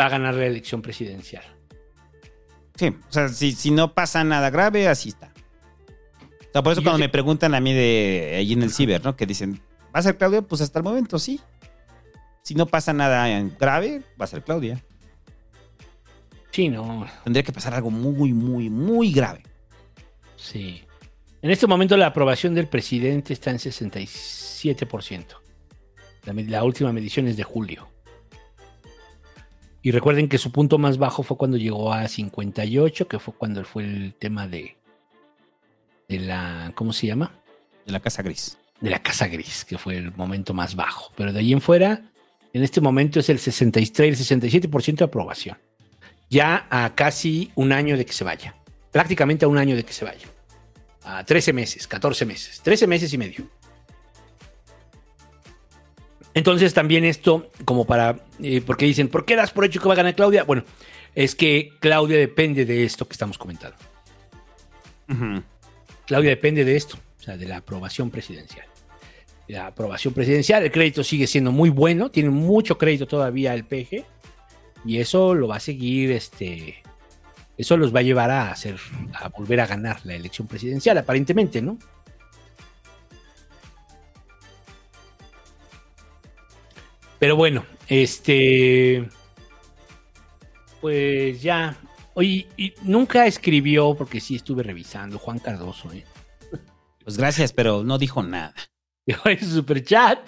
va 0.00 0.06
a 0.06 0.08
ganar 0.08 0.34
la 0.34 0.46
elección 0.46 0.80
presidencial. 0.82 1.44
Sí, 2.76 2.86
o 2.88 3.12
sea, 3.12 3.28
si, 3.28 3.52
si 3.52 3.70
no 3.70 3.92
pasa 3.94 4.24
nada 4.24 4.48
grave, 4.50 4.88
así 4.88 5.10
está. 5.10 5.31
O 6.52 6.54
sea, 6.54 6.62
por 6.62 6.72
eso 6.72 6.82
yo 6.82 6.84
cuando 6.84 6.98
me 6.98 7.08
preguntan 7.08 7.54
a 7.54 7.60
mí 7.60 7.72
de 7.72 8.36
allí 8.38 8.52
en 8.52 8.62
el 8.62 8.70
ciber, 8.70 9.02
¿no? 9.02 9.16
Que 9.16 9.24
dicen, 9.24 9.62
¿va 9.84 10.00
a 10.00 10.02
ser 10.02 10.18
Claudia? 10.18 10.42
Pues 10.42 10.60
hasta 10.60 10.78
el 10.78 10.84
momento 10.84 11.18
sí. 11.18 11.40
Si 12.42 12.54
no 12.54 12.66
pasa 12.66 12.92
nada 12.92 13.26
grave, 13.58 14.02
va 14.20 14.26
a 14.26 14.28
ser 14.28 14.42
Claudia. 14.42 14.84
Sí, 16.50 16.68
no. 16.68 17.06
Tendría 17.24 17.42
que 17.42 17.52
pasar 17.52 17.72
algo 17.72 17.90
muy, 17.90 18.34
muy, 18.34 18.68
muy 18.68 19.12
grave. 19.12 19.44
Sí. 20.36 20.82
En 21.40 21.50
este 21.50 21.66
momento 21.66 21.96
la 21.96 22.08
aprobación 22.08 22.54
del 22.54 22.68
presidente 22.68 23.32
está 23.32 23.50
en 23.50 23.56
67%. 23.56 25.24
La, 26.24 26.34
la 26.34 26.64
última 26.64 26.92
medición 26.92 27.28
es 27.28 27.38
de 27.38 27.44
julio. 27.44 27.88
Y 29.80 29.90
recuerden 29.90 30.28
que 30.28 30.36
su 30.36 30.52
punto 30.52 30.76
más 30.76 30.98
bajo 30.98 31.22
fue 31.22 31.38
cuando 31.38 31.56
llegó 31.56 31.94
a 31.94 32.06
58, 32.06 33.08
que 33.08 33.18
fue 33.18 33.32
cuando 33.32 33.64
fue 33.64 33.84
el 33.84 34.14
tema 34.14 34.46
de, 34.46 34.76
de 36.12 36.26
la, 36.26 36.72
¿cómo 36.74 36.92
se 36.92 37.06
llama? 37.06 37.32
De 37.86 37.92
la 37.92 38.00
Casa 38.00 38.22
Gris. 38.22 38.58
De 38.80 38.90
la 38.90 39.02
Casa 39.02 39.28
Gris, 39.28 39.64
que 39.64 39.78
fue 39.78 39.96
el 39.96 40.12
momento 40.14 40.54
más 40.54 40.74
bajo. 40.76 41.12
Pero 41.16 41.32
de 41.32 41.40
ahí 41.40 41.52
en 41.52 41.60
fuera, 41.60 42.02
en 42.52 42.62
este 42.62 42.80
momento 42.80 43.20
es 43.20 43.28
el 43.28 43.38
63, 43.38 44.20
el 44.20 44.40
67% 44.40 44.96
de 44.96 45.04
aprobación. 45.04 45.58
Ya 46.28 46.66
a 46.70 46.94
casi 46.94 47.50
un 47.54 47.72
año 47.72 47.96
de 47.96 48.04
que 48.04 48.12
se 48.12 48.24
vaya. 48.24 48.54
Prácticamente 48.90 49.44
a 49.44 49.48
un 49.48 49.58
año 49.58 49.74
de 49.74 49.84
que 49.84 49.92
se 49.92 50.04
vaya. 50.04 50.28
A 51.04 51.24
13 51.24 51.52
meses, 51.52 51.86
14 51.86 52.26
meses, 52.26 52.60
13 52.62 52.86
meses 52.86 53.12
y 53.12 53.18
medio. 53.18 53.48
Entonces 56.34 56.72
también 56.72 57.04
esto, 57.04 57.50
como 57.64 57.84
para, 57.84 58.24
eh, 58.42 58.62
porque 58.64 58.86
dicen, 58.86 59.08
¿por 59.08 59.24
qué 59.24 59.36
das 59.36 59.50
por 59.50 59.64
hecho 59.64 59.80
que 59.80 59.88
va 59.88 59.94
a 59.94 59.96
ganar 59.96 60.14
Claudia? 60.14 60.44
Bueno, 60.44 60.64
es 61.14 61.34
que 61.34 61.72
Claudia 61.80 62.18
depende 62.18 62.64
de 62.64 62.84
esto 62.84 63.06
que 63.06 63.12
estamos 63.12 63.36
comentando. 63.36 63.76
Claudia 66.12 66.28
depende 66.28 66.66
de 66.66 66.76
esto, 66.76 66.98
o 67.20 67.22
sea, 67.22 67.38
de 67.38 67.48
la 67.48 67.56
aprobación 67.56 68.10
presidencial. 68.10 68.66
La 69.48 69.68
aprobación 69.68 70.12
presidencial, 70.12 70.62
el 70.62 70.70
crédito 70.70 71.02
sigue 71.02 71.26
siendo 71.26 71.52
muy 71.52 71.70
bueno, 71.70 72.10
tiene 72.10 72.28
mucho 72.28 72.76
crédito 72.76 73.06
todavía 73.06 73.54
el 73.54 73.64
PG, 73.64 74.04
y 74.84 74.98
eso 74.98 75.34
lo 75.34 75.48
va 75.48 75.56
a 75.56 75.60
seguir, 75.60 76.12
este, 76.12 76.82
eso 77.56 77.78
los 77.78 77.94
va 77.94 78.00
a 78.00 78.02
llevar 78.02 78.30
a 78.30 78.50
hacer, 78.50 78.76
a 79.14 79.30
volver 79.30 79.60
a 79.60 79.66
ganar 79.66 80.04
la 80.04 80.14
elección 80.14 80.46
presidencial, 80.46 80.98
aparentemente, 80.98 81.62
¿no? 81.62 81.78
Pero 87.18 87.36
bueno, 87.36 87.64
este, 87.88 89.08
pues 90.82 91.40
ya, 91.40 91.78
oye, 92.14 92.46
y 92.56 92.74
nunca 92.82 93.26
escribió, 93.26 93.94
porque 93.94 94.20
sí 94.20 94.36
estuve 94.36 94.62
revisando, 94.62 95.18
Juan 95.18 95.38
Cardoso, 95.38 95.92
¿eh? 95.92 96.04
Pues 97.04 97.16
gracias, 97.16 97.52
pero 97.52 97.82
no 97.82 97.98
dijo 97.98 98.22
nada. 98.22 98.54
Dejó 99.06 99.28
en 99.28 99.40
su 99.40 99.50
superchat, 99.50 100.18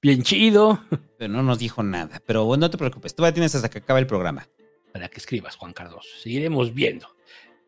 bien 0.00 0.22
chido. 0.22 0.82
Pero 1.18 1.32
no 1.32 1.42
nos 1.42 1.58
dijo 1.58 1.82
nada. 1.82 2.22
Pero 2.26 2.44
bueno, 2.44 2.62
no 2.62 2.70
te 2.70 2.78
preocupes, 2.78 3.14
tú 3.14 3.22
ya 3.22 3.32
tienes 3.32 3.54
hasta 3.54 3.68
que 3.68 3.78
acabe 3.78 4.00
el 4.00 4.06
programa. 4.06 4.48
Para 4.92 5.08
que 5.08 5.18
escribas, 5.18 5.56
Juan 5.56 5.72
Cardoso. 5.72 6.08
Seguiremos 6.22 6.72
viendo. 6.72 7.08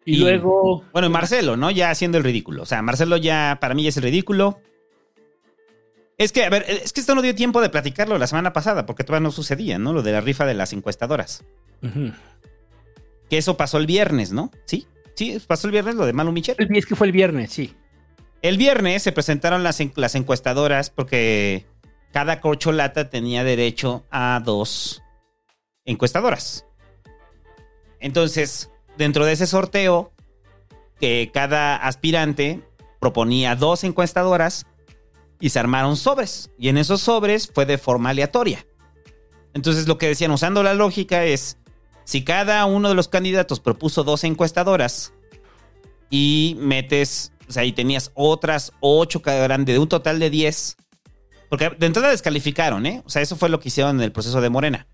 Y, 0.05 0.19
luego. 0.19 0.85
Bueno, 0.93 1.11
Marcelo, 1.11 1.57
¿no? 1.57 1.71
Ya 1.71 1.91
haciendo 1.91 2.17
el 2.17 2.25
ridículo. 2.25 2.63
O 2.63 2.67
sea, 2.67 2.81
Marcelo 2.81 3.17
ya, 3.17 3.59
para 3.61 3.75
mí 3.75 3.83
ya 3.83 3.89
es 3.89 3.97
el 3.97 4.05
ridículo. 4.05 4.61
Es 6.17 6.33
que, 6.33 6.45
a 6.45 6.49
ver, 6.49 6.65
es 6.69 6.93
que 6.93 7.01
esto 7.01 7.15
no 7.15 7.21
dio 7.21 7.35
tiempo 7.35 7.61
de 7.61 7.69
platicarlo 7.69 8.17
la 8.17 8.27
semana 8.27 8.53
pasada, 8.53 8.87
porque 8.87 9.05
todavía 9.05 9.25
no 9.25 9.33
sucedía, 9.33 9.79
¿no? 9.79 9.93
Lo 9.93 10.03
de 10.03 10.13
la 10.13 10.21
rifa 10.21 10.47
de 10.47 10.55
las 10.55 10.73
encuestadoras. 10.73 11.45
Ujú. 11.83 12.13
Que 13.29 13.39
eso 13.39 13.57
pasó 13.57 13.79
el 13.79 13.87
viernes, 13.87 14.33
¿no? 14.33 14.51
Sí, 14.67 14.87
sí, 15.15 15.39
pasó 15.47 15.69
el 15.69 15.73
viernes 15.73 15.95
lo 15.95 16.07
de 16.07 16.13
Malu 16.13 16.33
Michel. 16.33 16.57
Es 16.59 16.87
que 16.87 16.97
fue 16.97 17.07
el 17.07 17.13
viernes, 17.13 17.53
sí. 17.53 17.75
El 18.43 18.59
viernes 18.59 19.03
se 19.03 19.13
presentaron 19.13 19.63
las, 19.63 19.81
las 19.97 20.15
encuestadoras 20.15 20.91
porque 20.91 21.67
cada 22.13 22.41
corcholata 22.41 23.11
tenía 23.11 23.45
derecho 23.45 24.05
a 24.11 24.41
dos 24.45 25.03
encuestadoras. 25.85 26.67
Entonces, 28.01 28.71
dentro 28.97 29.25
de 29.25 29.33
ese 29.33 29.47
sorteo, 29.47 30.13
que 31.01 31.31
cada 31.33 31.77
aspirante 31.77 32.63
proponía 33.01 33.57
dos 33.57 33.85
encuestadoras 33.85 34.67
y 35.41 35.51
se 35.51 35.59
armaron 35.59 35.97
sobres. 35.97 36.51
Y 36.59 36.69
en 36.69 36.79
esos 36.79 37.01
sobres 37.01 37.51
fue 37.53 37.67
de 37.67 37.79
forma 37.79 38.11
aleatoria. 38.11 38.67
Entonces, 39.55 39.87
lo 39.87 39.99
que 39.99 40.09
decían 40.09 40.31
usando 40.31 40.63
la 40.63 40.75
lógica 40.75 41.25
es, 41.25 41.59
si 42.07 42.23
cada 42.23 42.65
uno 42.67 42.89
de 42.89 42.95
los 42.95 43.09
candidatos 43.09 43.59
propuso 43.59 44.05
dos 44.05 44.23
encuestadoras 44.23 45.13
y 46.09 46.57
metes, 46.61 47.33
o 47.49 47.53
sea, 47.53 47.65
y 47.65 47.73
tenías 47.73 48.13
otras 48.15 48.73
ocho 48.79 49.23
que 49.23 49.31
eran 49.31 49.65
de 49.65 49.77
un 49.81 49.89
total 49.89 50.21
de 50.21 50.31
10, 50.31 50.77
porque 51.51 51.71
de 51.71 51.87
entrada 51.87 52.11
descalificaron, 52.11 52.87
¿eh? 52.87 53.03
O 53.05 53.11
sea, 53.11 53.23
eso 53.23 53.35
fue 53.35 53.49
lo 53.49 53.59
que 53.59 53.69
hicieron 53.69 53.97
en 53.97 54.03
el 54.03 54.13
proceso 54.13 54.41
de 54.41 54.51
Morena. 54.51 54.87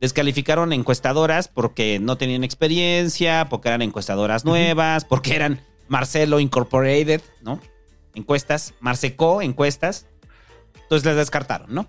Descalificaron 0.00 0.72
encuestadoras 0.72 1.48
porque 1.48 1.98
no 1.98 2.16
tenían 2.16 2.44
experiencia, 2.44 3.48
porque 3.50 3.68
eran 3.68 3.82
encuestadoras 3.82 4.44
nuevas, 4.44 5.04
porque 5.04 5.34
eran 5.34 5.62
Marcelo 5.88 6.38
Incorporated, 6.38 7.22
¿no? 7.40 7.60
Encuestas, 8.14 8.74
Marseco, 8.78 9.42
encuestas. 9.42 10.06
Entonces 10.80 11.06
las 11.06 11.16
descartaron, 11.16 11.74
¿no? 11.74 11.88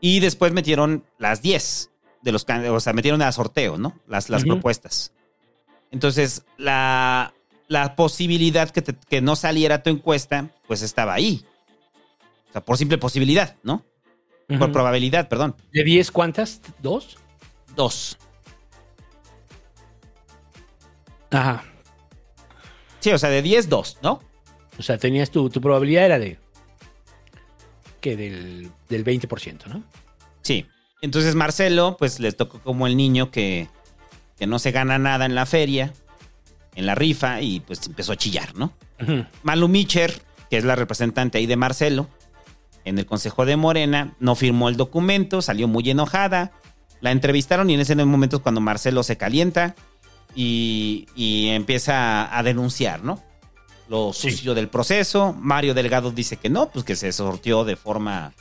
Y 0.00 0.18
después 0.18 0.52
metieron 0.52 1.04
las 1.18 1.42
10 1.42 1.92
de 2.26 2.32
los 2.32 2.44
o 2.44 2.80
sea, 2.80 2.92
metieron 2.92 3.22
a 3.22 3.30
sorteo, 3.30 3.78
¿no? 3.78 3.98
Las, 4.08 4.28
las 4.30 4.42
propuestas. 4.50 5.12
Entonces, 5.92 6.44
la, 6.58 7.32
la 7.68 7.94
posibilidad 7.94 8.68
que, 8.68 8.82
te- 8.82 8.96
que 9.08 9.20
no 9.20 9.36
saliera 9.36 9.82
tu 9.84 9.90
encuesta, 9.90 10.50
pues 10.66 10.82
estaba 10.82 11.14
ahí. 11.14 11.46
O 12.48 12.52
sea, 12.52 12.60
por 12.62 12.76
simple 12.76 12.98
posibilidad, 12.98 13.56
¿no? 13.62 13.84
Por 14.58 14.72
probabilidad, 14.72 15.28
perdón. 15.28 15.54
¿De 15.72 15.84
10 15.84 16.10
cuántas? 16.10 16.60
¿Dos? 16.82 17.16
Dos. 17.76 18.18
Ajá. 21.30 21.64
Sí, 23.00 23.12
o 23.12 23.18
sea, 23.18 23.30
de 23.30 23.42
10, 23.42 23.68
2, 23.68 23.98
¿no? 24.02 24.20
O 24.78 24.82
sea, 24.82 24.98
tenías 24.98 25.30
tu, 25.30 25.48
tu 25.50 25.60
probabilidad 25.60 26.04
era 26.06 26.18
de. 26.18 26.38
que 28.00 28.16
del, 28.16 28.70
del 28.88 29.04
20%, 29.04 29.66
¿no? 29.66 29.84
Sí. 30.42 30.66
Entonces 31.00 31.34
Marcelo, 31.34 31.96
pues 31.98 32.20
les 32.20 32.36
tocó 32.36 32.60
como 32.60 32.86
el 32.86 32.96
niño 32.96 33.30
que, 33.30 33.68
que 34.38 34.46
no 34.46 34.58
se 34.58 34.72
gana 34.72 34.98
nada 34.98 35.26
en 35.26 35.34
la 35.34 35.46
feria, 35.46 35.92
en 36.74 36.86
la 36.86 36.94
rifa, 36.94 37.40
y 37.40 37.60
pues 37.60 37.86
empezó 37.86 38.12
a 38.12 38.16
chillar, 38.16 38.54
¿no? 38.54 38.72
Malu 39.42 39.68
Micher, 39.68 40.22
que 40.50 40.56
es 40.56 40.64
la 40.64 40.74
representante 40.74 41.38
ahí 41.38 41.46
de 41.46 41.56
Marcelo, 41.56 42.08
en 42.84 42.98
el 42.98 43.06
Consejo 43.06 43.44
de 43.44 43.56
Morena, 43.56 44.14
no 44.20 44.36
firmó 44.36 44.68
el 44.68 44.76
documento, 44.76 45.42
salió 45.42 45.68
muy 45.68 45.90
enojada. 45.90 46.52
La 47.00 47.10
entrevistaron 47.10 47.68
y 47.68 47.74
en 47.74 47.80
ese 47.80 47.94
momento 47.96 48.36
es 48.36 48.42
cuando 48.42 48.60
Marcelo 48.60 49.02
se 49.02 49.16
calienta 49.16 49.74
y, 50.34 51.08
y 51.16 51.48
empieza 51.48 52.36
a 52.36 52.42
denunciar, 52.42 53.02
¿no? 53.02 53.22
Lo 53.88 54.12
sucio 54.12 54.54
del 54.54 54.68
proceso. 54.68 55.34
Mario 55.38 55.74
Delgado 55.74 56.10
dice 56.10 56.36
que 56.36 56.48
no, 56.48 56.70
pues 56.70 56.84
que 56.84 56.96
se 56.96 57.12
sorteó 57.12 57.64
de 57.64 57.76
forma 57.76 58.32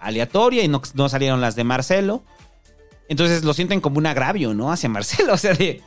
aleatoria 0.00 0.64
y 0.64 0.68
no, 0.68 0.82
no 0.94 1.08
salieron 1.08 1.40
las 1.40 1.56
de 1.56 1.64
Marcelo. 1.64 2.24
Entonces 3.08 3.44
lo 3.44 3.54
sienten 3.54 3.80
como 3.80 3.98
un 3.98 4.06
agravio, 4.06 4.54
¿no? 4.54 4.72
Hacia 4.72 4.88
Marcelo, 4.88 5.32
o 5.34 5.38
sea, 5.38 5.54
de... 5.54 5.82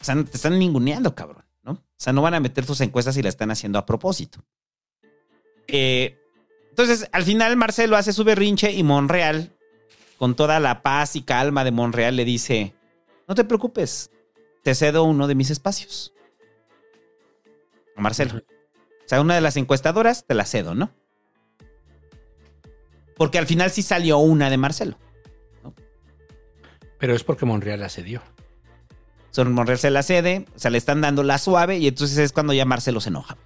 O 0.00 0.04
sea, 0.04 0.14
te 0.22 0.36
están 0.36 0.58
ninguneando, 0.58 1.14
cabrón, 1.14 1.44
¿no? 1.62 1.72
O 1.72 1.82
sea, 1.96 2.12
no 2.12 2.22
van 2.22 2.34
a 2.34 2.40
meter 2.40 2.66
tus 2.66 2.80
encuestas 2.80 3.16
y 3.16 3.22
la 3.22 3.28
están 3.28 3.50
haciendo 3.50 3.78
a 3.78 3.86
propósito. 3.86 4.44
Eh, 5.66 6.18
entonces, 6.70 7.08
al 7.12 7.22
final 7.22 7.56
Marcelo 7.56 7.96
hace 7.96 8.12
su 8.12 8.24
berrinche 8.24 8.72
y 8.72 8.82
Monreal, 8.82 9.52
con 10.18 10.34
toda 10.34 10.60
la 10.60 10.82
paz 10.82 11.16
y 11.16 11.22
calma 11.22 11.64
de 11.64 11.70
Monreal, 11.70 12.16
le 12.16 12.24
dice, 12.24 12.74
no 13.26 13.34
te 13.34 13.44
preocupes, 13.44 14.10
te 14.62 14.74
cedo 14.74 15.04
uno 15.04 15.26
de 15.26 15.34
mis 15.34 15.50
espacios. 15.50 16.12
A 17.96 18.00
Marcelo. 18.00 18.38
O 18.38 19.08
sea, 19.08 19.20
una 19.20 19.34
de 19.34 19.40
las 19.40 19.56
encuestadoras 19.56 20.26
te 20.26 20.34
la 20.34 20.44
cedo, 20.44 20.74
¿no? 20.74 20.90
Porque 23.16 23.38
al 23.38 23.46
final 23.46 23.70
sí 23.70 23.82
salió 23.82 24.18
una 24.18 24.50
de 24.50 24.56
Marcelo. 24.56 24.98
Pero 26.98 27.14
es 27.14 27.24
porque 27.24 27.44
Monreal 27.46 27.80
la 27.80 27.88
cedió. 27.88 28.22
Son 29.30 29.52
Monreal 29.52 29.78
se 29.78 29.90
la 29.90 30.02
cede, 30.02 30.46
o 30.54 30.58
sea, 30.58 30.70
le 30.70 30.78
están 30.78 31.00
dando 31.00 31.22
la 31.22 31.38
suave 31.38 31.78
y 31.78 31.88
entonces 31.88 32.16
es 32.18 32.32
cuando 32.32 32.52
ya 32.52 32.64
Marcelo 32.64 33.00
se 33.00 33.08
enoja. 33.08 33.36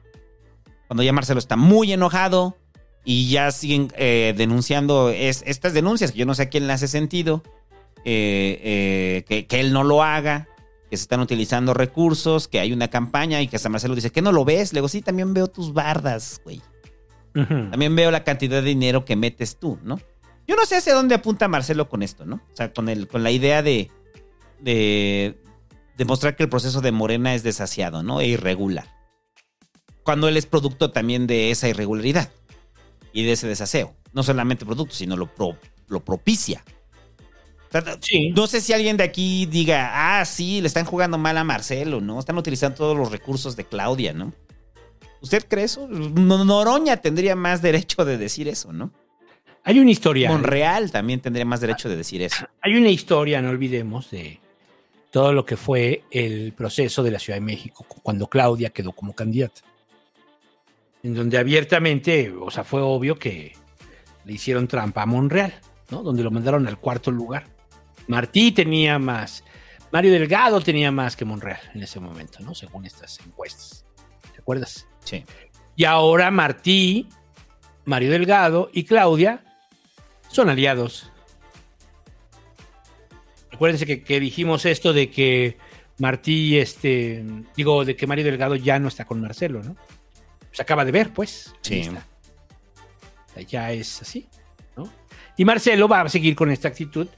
Cuando 0.87 1.03
ya 1.03 1.13
Marcelo 1.13 1.39
está 1.39 1.57
muy 1.57 1.93
enojado 1.93 2.57
y 3.05 3.31
ya 3.31 3.51
siguen 3.53 3.93
eh, 3.97 4.35
denunciando 4.37 5.11
es- 5.11 5.43
estas 5.47 5.73
denuncias, 5.73 6.13
que 6.13 6.19
yo 6.19 6.27
no 6.27 6.35
sé 6.35 6.43
a 6.45 6.49
quién 6.51 6.67
le 6.67 6.73
hace 6.75 6.89
sentido, 6.89 7.43
eh, 8.05 8.61
eh, 8.63 9.25
que, 9.27 9.47
que 9.47 9.61
él 9.61 9.73
no 9.73 9.83
lo 9.83 10.03
haga, 10.03 10.47
que 10.91 10.97
se 10.97 11.03
están 11.03 11.21
utilizando 11.21 11.73
recursos, 11.75 12.49
que 12.49 12.61
hay 12.61 12.73
una 12.73 12.89
campaña 12.89 13.41
y 13.43 13.49
que 13.49 13.57
hasta 13.57 13.69
Marcelo 13.71 13.95
dice, 13.95 14.11
¿qué 14.11 14.23
no 14.23 14.31
lo 14.33 14.45
ves? 14.45 14.73
Le 14.73 14.79
digo, 14.81 14.89
sí, 14.89 15.01
también 15.03 15.33
veo 15.35 15.47
tus 15.49 15.73
bardas, 15.73 16.41
güey. 16.45 16.61
También 17.47 17.95
veo 17.95 18.11
la 18.11 18.25
cantidad 18.25 18.63
de 18.63 18.69
dinero 18.69 19.05
que 19.05 19.17
metes 19.17 19.59
tú, 19.59 19.79
¿no? 19.83 20.01
Yo 20.47 20.57
no 20.57 20.65
sé 20.65 20.77
hacia 20.77 20.95
dónde 20.95 21.15
apunta 21.15 21.47
Marcelo 21.47 21.89
con 21.89 22.03
esto, 22.03 22.25
¿no? 22.25 22.37
O 22.37 22.57
sea, 22.57 22.73
con, 22.73 22.89
el, 22.89 23.07
con 23.07 23.23
la 23.23 23.31
idea 23.31 23.63
de, 23.63 23.91
de 24.61 25.39
demostrar 25.97 26.37
que 26.37 26.43
el 26.45 26.49
proceso 26.49 26.81
de 26.81 26.91
Morena 26.93 27.35
es 27.35 27.43
desasiado, 27.43 28.03
¿no? 28.03 28.21
E 28.21 28.29
irregular. 28.29 28.89
Cuando 30.03 30.27
él 30.27 30.37
es 30.39 30.47
producto 30.47 30.91
también 30.91 31.27
de 31.27 31.51
esa 31.51 31.69
irregularidad 31.69 32.31
y 33.13 33.25
de 33.25 33.33
ese 33.33 33.47
desaseo. 33.47 33.95
No 34.15 34.23
solamente 34.23 34.65
producto, 34.65 34.95
sino 34.95 35.17
lo, 35.17 35.27
pro- 35.35 35.59
lo 35.89 36.03
propicia. 36.03 36.65
No 38.35 38.47
sé 38.47 38.63
si 38.63 38.73
alguien 38.73 38.97
de 38.97 39.05
aquí 39.05 39.45
diga, 39.45 40.21
ah, 40.21 40.25
sí, 40.25 40.63
le 40.63 40.67
están 40.67 40.87
jugando 40.87 41.19
mal 41.19 41.37
a 41.37 41.45
Marcelo, 41.45 42.01
¿no? 42.01 42.19
Están 42.19 42.39
utilizando 42.39 42.79
todos 42.79 42.97
los 42.97 43.11
recursos 43.13 43.55
de 43.57 43.65
Claudia, 43.65 44.15
¿no? 44.15 44.33
¿Usted 45.21 45.47
cree 45.49 45.65
eso? 45.65 45.89
No- 45.89 46.45
Noroña 46.45 46.97
tendría 46.99 47.35
más 47.37 47.61
derecho 47.63 48.05
de 48.05 48.19
decir 48.19 48.49
eso, 48.49 48.73
¿no? 48.73 48.93
Hay 49.65 49.79
una 49.81 49.91
historia. 49.91 50.31
Monreal 50.31 50.91
también 50.91 51.21
tendría 51.21 51.45
más 51.45 51.61
derecho 51.61 51.89
de 51.89 51.97
decir 51.97 52.23
eso. 52.23 52.47
Hay 52.63 52.75
una 52.77 52.89
historia, 52.89 53.43
no 53.43 53.51
olvidemos, 53.51 54.11
de 54.11 54.41
todo 55.11 55.33
lo 55.33 55.45
que 55.45 55.57
fue 55.57 56.05
el 56.11 56.53
proceso 56.53 57.03
de 57.03 57.11
la 57.11 57.19
Ciudad 57.19 57.37
de 57.37 57.45
México 57.45 57.85
cuando 58.03 58.29
Claudia 58.29 58.71
quedó 58.71 58.93
como 58.93 59.15
candidata. 59.15 59.61
En 61.03 61.15
donde 61.15 61.39
abiertamente, 61.39 62.31
o 62.33 62.51
sea, 62.51 62.65
fue 62.65 62.81
obvio 62.81 63.19
que 63.19 63.55
le 64.25 64.33
hicieron 64.33 64.67
trampa 64.69 65.03
a 65.03 65.07
Monreal, 65.07 65.55
¿no? 65.91 66.03
Donde 66.03 66.23
lo 66.23 66.31
mandaron 66.31 66.67
al 66.67 66.79
cuarto 66.79 67.11
lugar. 67.11 67.47
Martí 68.07 68.53
tenía 68.53 68.99
más, 68.99 69.45
Mario 69.93 70.13
Delgado 70.13 70.61
tenía 70.61 70.91
más 70.91 71.15
que 71.15 71.25
Monreal 71.25 71.61
en 71.75 71.83
ese 71.83 72.01
momento, 72.01 72.41
¿no? 72.41 72.55
Según 72.55 72.85
estas 72.87 73.21
encuestas. 73.21 73.85
¿Te 74.35 74.41
acuerdas? 74.41 74.87
Sí. 75.09 75.25
Y 75.75 75.85
ahora 75.85 76.31
Martí, 76.31 77.09
Mario 77.87 78.11
Delgado 78.11 78.69
y 78.75 78.85
Claudia 78.85 79.43
son 80.29 80.51
aliados. 80.51 81.11
Acuérdense 83.51 83.87
que, 83.87 84.03
que 84.03 84.21
dijimos 84.21 84.67
esto 84.67 84.93
de 84.93 85.11
que 85.11 85.57
Martí, 85.97 86.59
este, 86.59 87.25
digo, 87.57 87.87
de 87.87 87.97
que 87.97 88.07
Mario 88.07 88.27
Delgado 88.27 88.55
ya 88.55 88.79
no 88.79 88.89
está 88.89 89.07
con 89.07 89.23
Marcelo, 89.23 89.63
¿no? 89.63 89.77
Se 90.53 90.61
acaba 90.61 90.85
de 90.85 90.93
ver, 90.93 91.13
pues. 91.15 91.55
Sí. 91.63 91.89
Ya 93.49 93.73
es 93.73 94.03
así, 94.03 94.29
¿no? 94.77 94.93
Y 95.39 95.47
Marcelo 95.47 95.89
va 95.89 96.03
a 96.03 96.09
seguir 96.11 96.37
con 96.37 96.51
esta 96.51 96.69
actitud, 96.69 97.09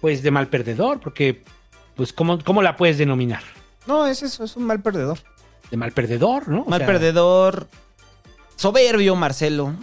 pues, 0.00 0.22
de 0.22 0.30
mal 0.30 0.46
perdedor, 0.46 1.00
porque, 1.00 1.42
pues, 1.96 2.12
¿cómo, 2.12 2.38
cómo 2.44 2.62
la 2.62 2.76
puedes 2.76 2.98
denominar? 2.98 3.42
No, 3.86 4.06
es 4.06 4.22
eso, 4.22 4.44
es 4.44 4.56
un 4.56 4.64
mal 4.64 4.80
perdedor. 4.80 5.18
De 5.70 5.76
mal 5.76 5.92
perdedor, 5.92 6.48
¿no? 6.48 6.62
O 6.62 6.70
mal 6.70 6.80
sea, 6.80 6.86
perdedor. 6.86 7.68
Soberbio, 8.56 9.16
Marcelo. 9.16 9.74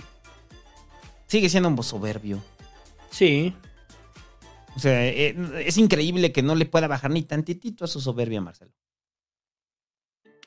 Sigue 1.28 1.50
siendo 1.50 1.70
un 1.70 1.84
soberbio. 1.84 2.42
Sí. 3.10 3.54
O 4.76 4.80
sea, 4.80 5.06
eh, 5.06 5.36
es 5.66 5.78
increíble 5.78 6.32
que 6.32 6.42
no 6.42 6.56
le 6.56 6.66
pueda 6.66 6.88
bajar 6.88 7.12
ni 7.12 7.24
tantitito 7.24 7.86
a 7.86 7.88
su 7.88 8.02
soberbia, 8.02 8.42
Marcelo. 8.42 8.72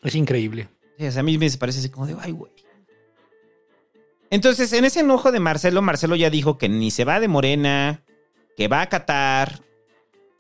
Es 0.03 0.15
increíble. 0.15 0.69
Sí, 0.99 1.07
o 1.07 1.13
sea, 1.13 1.21
a 1.21 1.23
mí 1.23 1.39
me 1.39 1.51
parece 1.53 1.81
así 1.81 1.91
como 1.91 2.07
de, 2.07 2.17
ay, 2.21 2.33
güey. 2.33 2.53
Entonces, 4.31 4.73
en 4.73 4.85
ese 4.85 5.01
enojo 5.01 5.31
de 5.31 5.41
Marcelo, 5.41 5.83
Marcelo 5.83 6.17
ya 6.17 6.31
dijo 6.31 6.59
que 6.59 6.69
ni 6.69 6.91
se 6.91 7.05
va 7.05 7.21
de 7.21 7.29
Morena, 7.29 8.03
que 8.57 8.69
va 8.69 8.81
a 8.81 8.83
acatar. 8.83 9.61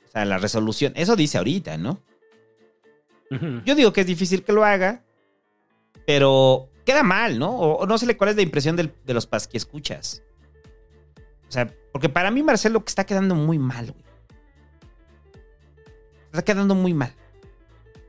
O 0.07 0.11
sea, 0.11 0.25
la 0.25 0.39
resolución. 0.39 0.93
Eso 0.97 1.15
dice 1.15 1.39
ahorita, 1.39 1.77
¿no? 1.77 2.03
Yo 3.65 3.75
digo 3.75 3.93
que 3.93 4.03
es 4.03 4.07
difícil 4.07 4.43
que 4.45 4.53
lo 4.53 4.65
haga, 4.65 5.03
pero 6.07 6.69
queda 6.85 7.03
mal, 7.03 7.39
¿no? 7.39 7.51
O, 7.51 7.79
o 7.79 7.87
no 7.87 7.99
sé 7.99 8.17
cuál 8.17 8.31
es 8.31 8.37
la 8.37 8.43
impresión 8.43 8.77
del- 8.77 8.93
de 9.05 9.15
los 9.15 9.27
pas 9.27 9.49
que 9.49 9.57
escuchas. 9.57 10.23
O 11.49 11.53
sea, 11.53 11.73
porque 11.93 12.09
para 12.09 12.31
mí 12.31 12.43
Marcelo 12.43 12.85
que 12.85 12.89
está 12.91 13.05
quedando 13.05 13.35
muy 13.35 13.59
mal, 13.59 13.91
güey. 13.93 14.05
Está 16.27 16.43
quedando 16.45 16.75
muy 16.75 16.93
mal. 16.95 17.13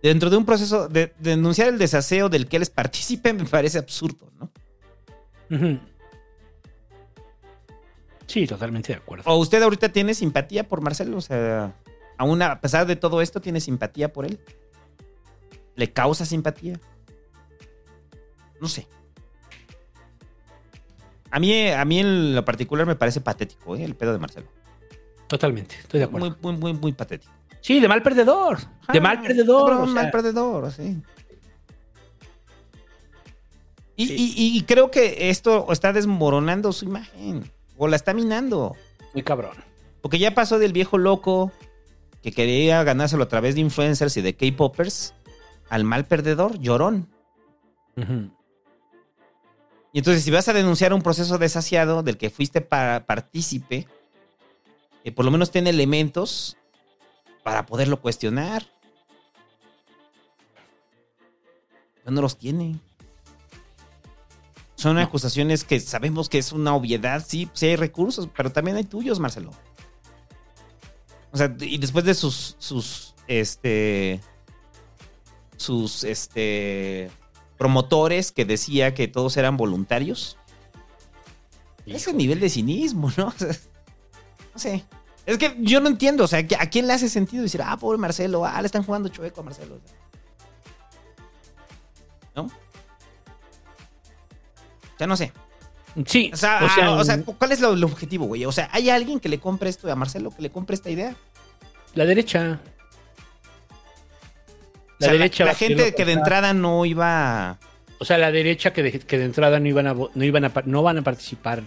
Dentro 0.04 0.30
de 0.30 0.38
un 0.38 0.46
proceso 0.46 0.88
de, 0.88 1.08
de 1.20 1.32
denunciar 1.32 1.70
el 1.70 1.78
desaseo 1.80 2.30
del 2.30 2.48
que 2.48 2.58
él 2.58 2.62
es 2.62 2.70
partícipe 2.70 3.34
me 3.34 3.46
parece 3.46 3.80
absurdo, 3.80 4.32
¿no? 4.40 4.52
Sí, 8.28 8.46
totalmente 8.46 8.92
de 8.94 9.00
acuerdo. 9.00 9.24
¿O 9.32 9.38
usted 9.38 9.62
ahorita 9.64 9.90
tiene 9.90 10.14
simpatía 10.14 10.68
por 10.68 10.82
Marcelo? 10.82 11.18
O 11.18 11.22
sea, 11.22 11.74
aún 12.18 12.42
a 12.42 12.60
pesar 12.60 12.86
de 12.86 12.96
todo 12.98 13.22
esto, 13.22 13.40
¿tiene 13.40 13.62
simpatía 13.62 14.12
por 14.12 14.26
él? 14.26 14.40
¿Le 15.78 15.94
causa 15.94 16.26
simpatía? 16.26 16.78
No 18.60 18.68
sé. 18.68 18.86
A 21.32 21.40
mí, 21.40 21.70
a 21.70 21.86
mí 21.86 22.00
en 22.00 22.36
lo 22.36 22.44
particular 22.44 22.86
me 22.86 22.96
parece 22.96 23.22
patético, 23.22 23.76
¿eh? 23.78 23.84
El 23.86 23.96
pedo 23.96 24.12
de 24.12 24.20
Marcelo. 24.20 24.48
Totalmente, 25.28 25.76
estoy 25.76 26.00
de 26.00 26.06
acuerdo. 26.06 26.36
Muy, 26.42 26.54
muy, 26.54 26.60
muy, 26.60 26.74
muy 26.74 26.92
patético. 26.94 27.32
Sí, 27.62 27.80
de 27.80 27.88
mal 27.88 28.02
perdedor. 28.02 28.60
de 28.92 28.98
Ah, 28.98 29.02
mal 29.02 29.22
perdedor. 29.22 29.70
cabrón, 29.70 29.82
o 29.90 29.94
sea, 29.94 30.04
mal 30.04 30.12
perdedor, 30.12 30.72
sí. 30.72 31.02
Y, 33.96 34.14
y- 34.14 34.58
y 34.58 34.62
creo 34.64 34.92
que 34.92 35.30
esto 35.30 35.72
está 35.72 35.92
desmoronando 35.92 36.72
su 36.72 36.86
imagen. 36.86 37.52
O 37.78 37.88
la 37.88 37.96
está 37.96 38.14
minando. 38.14 38.76
Muy 39.14 39.24
cabrón. 39.24 39.58
Porque 40.02 40.20
ya 40.20 40.34
pasó 40.36 40.60
del 40.60 40.72
viejo 40.74 40.98
loco 40.98 41.52
que 42.22 42.32
quería 42.32 42.84
ganárselo 42.84 43.24
a 43.24 43.28
través 43.28 43.56
de 43.56 43.62
influencers 43.62 44.16
y 44.18 44.22
de 44.22 44.36
K-Poppers 44.36 45.14
al 45.70 45.84
mal 45.84 46.06
perdedor, 46.06 46.60
llorón. 46.60 47.10
Y 49.94 50.00
entonces, 50.00 50.24
si 50.24 50.32
vas 50.32 50.48
a 50.48 50.54
denunciar 50.54 50.94
un 50.94 51.02
proceso 51.02 51.38
desasiado 51.38 52.04
del 52.04 52.18
que 52.18 52.30
fuiste 52.30 52.62
pa- 52.62 53.06
partícipe, 53.08 53.88
eh, 55.04 55.12
por 55.12 55.26
lo 55.26 55.32
menos 55.32 55.50
tiene 55.52 55.70
elementos 55.72 56.58
para 57.44 57.66
poderlo 57.66 58.02
cuestionar. 58.02 58.66
No 62.06 62.22
los 62.22 62.38
tiene. 62.38 62.80
Son 64.76 64.98
acusaciones 65.00 65.64
que 65.64 65.80
sabemos 65.80 66.30
que 66.30 66.38
es 66.38 66.52
una 66.52 66.76
obviedad, 66.76 67.26
sí, 67.28 67.50
sí 67.54 67.66
hay 67.66 67.76
recursos, 67.76 68.30
pero 68.36 68.52
también 68.52 68.78
hay 68.78 68.84
tuyos, 68.84 69.20
Marcelo. 69.20 69.52
O 71.32 71.38
sea, 71.38 71.54
y 71.60 71.78
después 71.80 72.06
de 72.06 72.14
sus, 72.14 72.56
sus, 72.60 73.16
este, 73.28 74.22
sus, 75.58 76.04
este, 76.04 77.10
promotores 77.58 78.32
que 78.32 78.46
decía 78.46 78.94
que 78.94 79.08
todos 79.08 79.36
eran 79.38 79.58
voluntarios. 79.58 80.38
Ese 81.86 82.14
nivel 82.14 82.40
de 82.40 82.50
cinismo, 82.50 83.12
¿no? 83.18 83.28
O 83.28 83.32
sea, 83.38 83.50
no 84.54 84.60
sé. 84.60 84.86
Es 85.26 85.38
que 85.38 85.56
yo 85.60 85.82
no 85.82 85.90
entiendo, 85.90 86.24
o 86.24 86.28
sea, 86.28 86.40
¿a 86.60 86.66
quién 86.70 86.88
le 86.88 86.94
hace 86.94 87.10
sentido 87.10 87.44
decir, 87.44 87.62
ah, 87.62 87.76
pobre 87.78 87.98
Marcelo, 87.98 88.46
ah, 88.46 88.62
le 88.62 88.66
están 88.66 88.84
jugando 88.84 89.10
chueco 89.10 89.42
a 89.42 89.44
Marcelo? 89.44 89.80
¿No? 92.36 92.50
Ya 95.00 95.08
no 95.08 95.18
sé. 95.18 95.34
Sí. 96.06 96.30
O 96.34 96.38
sea, 96.38 96.60
o 96.64 96.70
sea, 96.70 96.86
ah, 96.88 96.92
o 96.94 97.04
sea, 97.04 97.24
¿cuál 97.24 97.52
es 97.52 97.60
lo- 97.60 97.74
el 97.74 97.84
objetivo, 97.84 98.26
güey? 98.26 98.46
O 98.46 98.52
sea, 98.52 98.70
¿hay 98.72 98.90
alguien 98.90 99.20
que 99.20 99.30
le 99.30 99.40
compre 99.40 99.70
esto 99.70 99.92
a 99.92 99.96
Marcelo, 99.96 100.32
que 100.32 100.42
le 100.42 100.52
compre 100.52 100.76
esta 100.76 100.90
idea? 100.90 101.16
La 101.96 102.06
derecha. 102.06 102.60
O 105.00 105.04
sea, 105.04 105.08
La 105.10 105.14
derecha 105.14 105.46
gente 105.54 105.94
que 105.96 106.06
de 106.06 106.12
entrada 106.14 106.54
no 106.54 106.86
iba 106.86 107.50
a... 107.52 107.60
O 108.00 108.06
sea, 108.06 108.18
la 108.18 108.32
derecha 108.32 108.74
que 108.74 108.84
de, 108.84 109.00
que 109.00 109.18
de 109.18 109.26
entrada 109.26 109.60
no 109.60 109.68
iban 109.68 109.88
a 109.88 109.94
no 109.94 110.24
iban 110.24 110.46
a 110.46 110.52
no 110.66 110.84
van 110.84 111.00
a 111.00 111.02
participar 111.04 111.64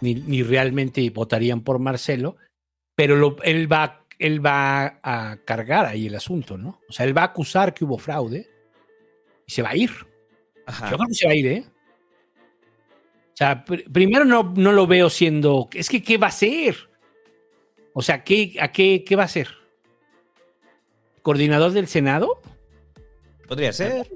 ni, 0.00 0.14
ni 0.14 0.42
realmente 0.42 1.08
votarían 1.10 1.60
por 1.62 1.78
Marcelo, 1.78 2.36
pero 2.96 3.14
lo- 3.16 3.36
él 3.44 3.70
va 3.72 4.04
él 4.18 4.44
va 4.44 4.98
a 5.02 5.36
cargar 5.44 5.86
ahí 5.86 6.06
el 6.08 6.14
asunto, 6.16 6.58
¿no? 6.58 6.80
O 6.88 6.92
sea, 6.92 7.06
él 7.06 7.16
va 7.16 7.22
a 7.22 7.26
acusar 7.26 7.72
que 7.72 7.84
hubo 7.84 7.98
fraude 7.98 8.48
y 9.46 9.52
se 9.52 9.62
va 9.62 9.70
a 9.70 9.76
ir. 9.76 9.90
Yo 10.90 10.96
creo 10.96 11.08
que 11.08 11.14
se 11.14 11.26
va 11.26 11.32
a 11.32 11.36
ir, 11.36 11.46
¿eh? 11.46 11.64
O 13.32 13.36
sea, 13.36 13.64
pr- 13.64 13.90
primero 13.92 14.24
no, 14.24 14.52
no 14.56 14.72
lo 14.72 14.86
veo 14.86 15.08
siendo. 15.08 15.68
Es 15.72 15.88
que, 15.88 16.02
¿qué 16.02 16.18
va 16.18 16.26
a 16.26 16.30
hacer? 16.30 16.76
O 17.94 18.02
sea, 18.02 18.22
¿qué, 18.24 18.56
¿a 18.60 18.70
qué, 18.72 19.04
qué 19.06 19.16
va 19.16 19.22
a 19.22 19.26
hacer? 19.26 19.48
¿Coordinador 21.22 21.72
del 21.72 21.86
Senado? 21.86 22.40
Podría 23.50 23.72
ser. 23.72 24.06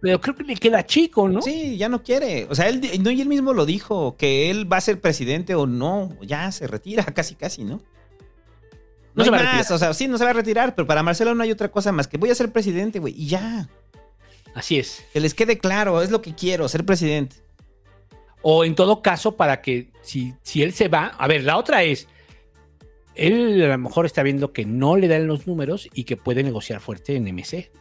Pero 0.00 0.20
creo 0.20 0.36
que 0.36 0.44
le 0.44 0.54
queda 0.54 0.86
chico, 0.86 1.28
¿no? 1.28 1.42
Sí, 1.42 1.76
ya 1.76 1.88
no 1.88 2.04
quiere. 2.04 2.46
O 2.48 2.54
sea, 2.54 2.68
él, 2.68 2.80
no, 3.02 3.10
y 3.10 3.20
él 3.20 3.28
mismo 3.28 3.52
lo 3.52 3.66
dijo, 3.66 4.16
que 4.16 4.52
él 4.52 4.72
va 4.72 4.76
a 4.76 4.80
ser 4.80 5.00
presidente 5.00 5.56
o 5.56 5.66
no, 5.66 6.16
ya 6.22 6.52
se 6.52 6.68
retira 6.68 7.04
casi, 7.14 7.34
casi, 7.34 7.64
¿no? 7.64 7.82
No, 9.16 9.24
se 9.24 9.30
va 9.32 9.38
a 9.38 9.42
más, 9.42 9.52
retirar. 9.56 9.72
o 9.72 9.78
sea, 9.78 9.94
sí, 9.94 10.06
no 10.06 10.16
se 10.16 10.22
va 10.22 10.30
a 10.30 10.34
retirar, 10.34 10.76
pero 10.76 10.86
para 10.86 11.02
Marcelo 11.02 11.34
no 11.34 11.42
hay 11.42 11.50
otra 11.50 11.72
cosa 11.72 11.90
más 11.90 12.06
que 12.06 12.18
voy 12.18 12.30
a 12.30 12.34
ser 12.36 12.52
presidente, 12.52 13.00
güey, 13.00 13.14
y 13.20 13.26
ya. 13.26 13.68
Así 14.54 14.78
es. 14.78 15.04
Que 15.12 15.18
les 15.18 15.34
quede 15.34 15.58
claro, 15.58 16.00
es 16.00 16.12
lo 16.12 16.22
que 16.22 16.36
quiero, 16.36 16.68
ser 16.68 16.86
presidente. 16.86 17.34
O 18.42 18.64
en 18.64 18.76
todo 18.76 19.02
caso, 19.02 19.34
para 19.34 19.60
que 19.60 19.90
si, 20.02 20.34
si 20.42 20.62
él 20.62 20.72
se 20.72 20.86
va, 20.86 21.06
a 21.18 21.26
ver, 21.26 21.42
la 21.42 21.56
otra 21.56 21.82
es, 21.82 22.06
él 23.16 23.60
a 23.64 23.70
lo 23.70 23.78
mejor 23.78 24.06
está 24.06 24.22
viendo 24.22 24.52
que 24.52 24.64
no 24.64 24.96
le 24.96 25.08
dan 25.08 25.26
los 25.26 25.48
números 25.48 25.88
y 25.92 26.04
que 26.04 26.16
puede 26.16 26.44
negociar 26.44 26.80
fuerte 26.80 27.16
en 27.16 27.24
MC. 27.24 27.72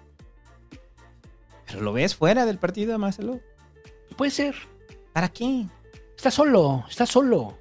Pero 1.69 1.81
lo 1.81 1.93
ves 1.93 2.15
fuera 2.15 2.45
del 2.45 2.57
partido, 2.57 2.98
Marcelo. 2.98 3.39
Puede 4.17 4.31
ser. 4.31 4.56
¿Para 5.14 5.30
qué? 5.30 5.67
Está 6.15 6.31
solo, 6.31 6.85
está 6.89 7.06
solo. 7.06 7.57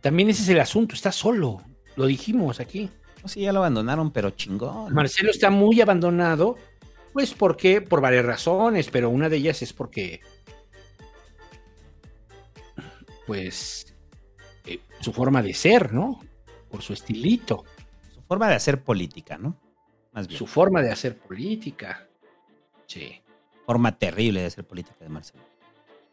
También 0.00 0.28
ese 0.28 0.42
es 0.42 0.48
el 0.48 0.60
asunto, 0.60 0.94
está 0.94 1.12
solo. 1.12 1.62
Lo 1.96 2.06
dijimos 2.06 2.60
aquí. 2.60 2.90
No, 3.22 3.28
sí, 3.28 3.40
ya 3.40 3.52
lo 3.52 3.60
abandonaron, 3.60 4.10
pero 4.10 4.30
chingón. 4.30 4.92
Marcelo 4.92 5.30
está 5.30 5.50
muy 5.50 5.80
abandonado, 5.80 6.56
pues 7.12 7.34
porque, 7.34 7.80
por 7.80 8.00
varias 8.00 8.24
razones, 8.24 8.88
pero 8.90 9.10
una 9.10 9.28
de 9.28 9.36
ellas 9.36 9.62
es 9.62 9.72
porque, 9.72 10.20
pues, 13.26 13.94
eh, 14.64 14.80
su 15.00 15.12
forma 15.12 15.42
de 15.42 15.54
ser, 15.54 15.92
¿no? 15.92 16.20
Por 16.68 16.82
su 16.82 16.92
estilito. 16.92 17.64
Su 18.14 18.22
forma 18.22 18.48
de 18.48 18.56
hacer 18.56 18.82
política, 18.82 19.38
¿no? 19.38 19.58
Más 20.12 20.28
bien. 20.28 20.38
Su 20.38 20.46
forma 20.46 20.82
de 20.82 20.92
hacer 20.92 21.16
política. 21.16 22.05
Sí. 22.86 23.20
Forma 23.66 23.98
terrible 23.98 24.40
de 24.40 24.46
hacer 24.46 24.64
política 24.66 24.96
de 25.00 25.08
Marcelo. 25.08 25.42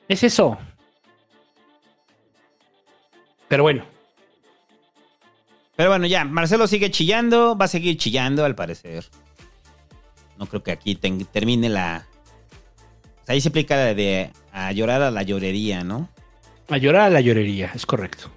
Es 0.08 0.24
eso. 0.24 0.58
Pero 3.48 3.64
bueno, 3.64 3.85
Pero 5.76 5.90
bueno, 5.90 6.06
ya, 6.08 6.24
Marcelo 6.26 6.68
sigue 6.68 6.90
chillando, 6.92 7.58
va 7.58 7.66
a 7.66 7.68
seguir 7.68 7.98
chillando 7.98 8.45
al 8.45 8.56
parecer. 8.56 9.06
No 10.38 10.48
creo 10.48 10.64
que 10.64 10.72
aquí 10.72 10.95
termine 10.95 11.69
la... 11.69 12.08
O 13.22 13.26
sea, 13.26 13.34
ahí 13.34 13.42
se 13.42 13.50
aplica 13.50 13.76
la 13.76 13.93
de 13.93 14.32
a 14.52 14.72
llorar 14.72 15.02
a 15.02 15.11
la 15.11 15.24
llorería, 15.24 15.84
¿no? 15.84 16.10
a 16.69 16.77
llorar 16.77 17.03
a 17.03 17.10
la 17.10 17.22
llorería, 17.22 17.72
es 17.76 17.85
correcto. 17.85 18.32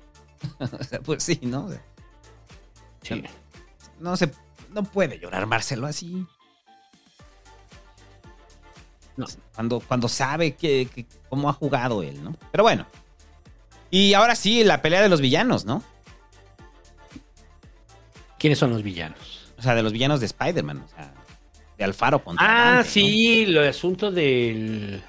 O 0.60 0.84
sea, 0.84 1.00
pues 1.00 1.22
sí, 1.22 1.38
¿no? 1.42 1.64
O 1.66 1.70
sea, 1.70 1.82
Sí. 3.02 3.22
No 4.00 4.16
se... 4.16 4.30
No 4.70 4.82
puede 4.82 5.18
llorar 5.18 5.46
Marcelo 5.46 5.86
así. 5.86 6.26
No. 9.16 9.26
Cuando, 9.54 9.80
cuando 9.80 10.08
sabe 10.08 10.54
que, 10.54 10.88
que- 10.94 11.06
cómo 11.28 11.48
ha 11.48 11.52
jugado 11.52 12.02
él, 12.02 12.22
¿no? 12.22 12.36
Pero 12.52 12.64
bueno. 12.64 12.86
Y 13.90 14.14
ahora 14.14 14.34
sí, 14.34 14.62
la 14.64 14.82
pelea 14.82 15.00
de 15.02 15.08
los 15.08 15.20
villanos, 15.20 15.64
¿no? 15.64 15.82
¿Quiénes 18.38 18.58
son 18.58 18.70
los 18.70 18.82
villanos? 18.82 19.52
O 19.58 19.62
sea, 19.62 19.74
de 19.74 19.82
los 19.82 19.92
villanos 19.92 20.20
de 20.20 20.26
Spider-Man, 20.26 20.82
o 20.84 20.88
sea, 20.88 21.12
de 21.78 21.84
Alfaro 21.84 22.22
contra 22.22 22.44
Ah, 22.46 22.74
Dante, 22.76 22.84
¿no? 22.88 22.90
sí, 22.92 23.42
el 23.44 23.58
asunto 23.58 24.10
de 24.10 25.00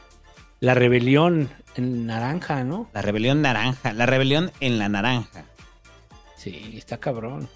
la 0.59 0.73
rebelión 0.73 1.49
en 1.75 2.05
naranja, 2.05 2.63
¿no? 2.63 2.89
La 2.93 3.01
rebelión 3.01 3.41
naranja, 3.41 3.93
la 3.93 4.05
rebelión 4.05 4.51
en 4.61 4.79
la 4.79 4.87
naranja. 4.89 5.43
Sí, 6.37 6.75
está 6.77 6.97
cabrón. 6.97 7.49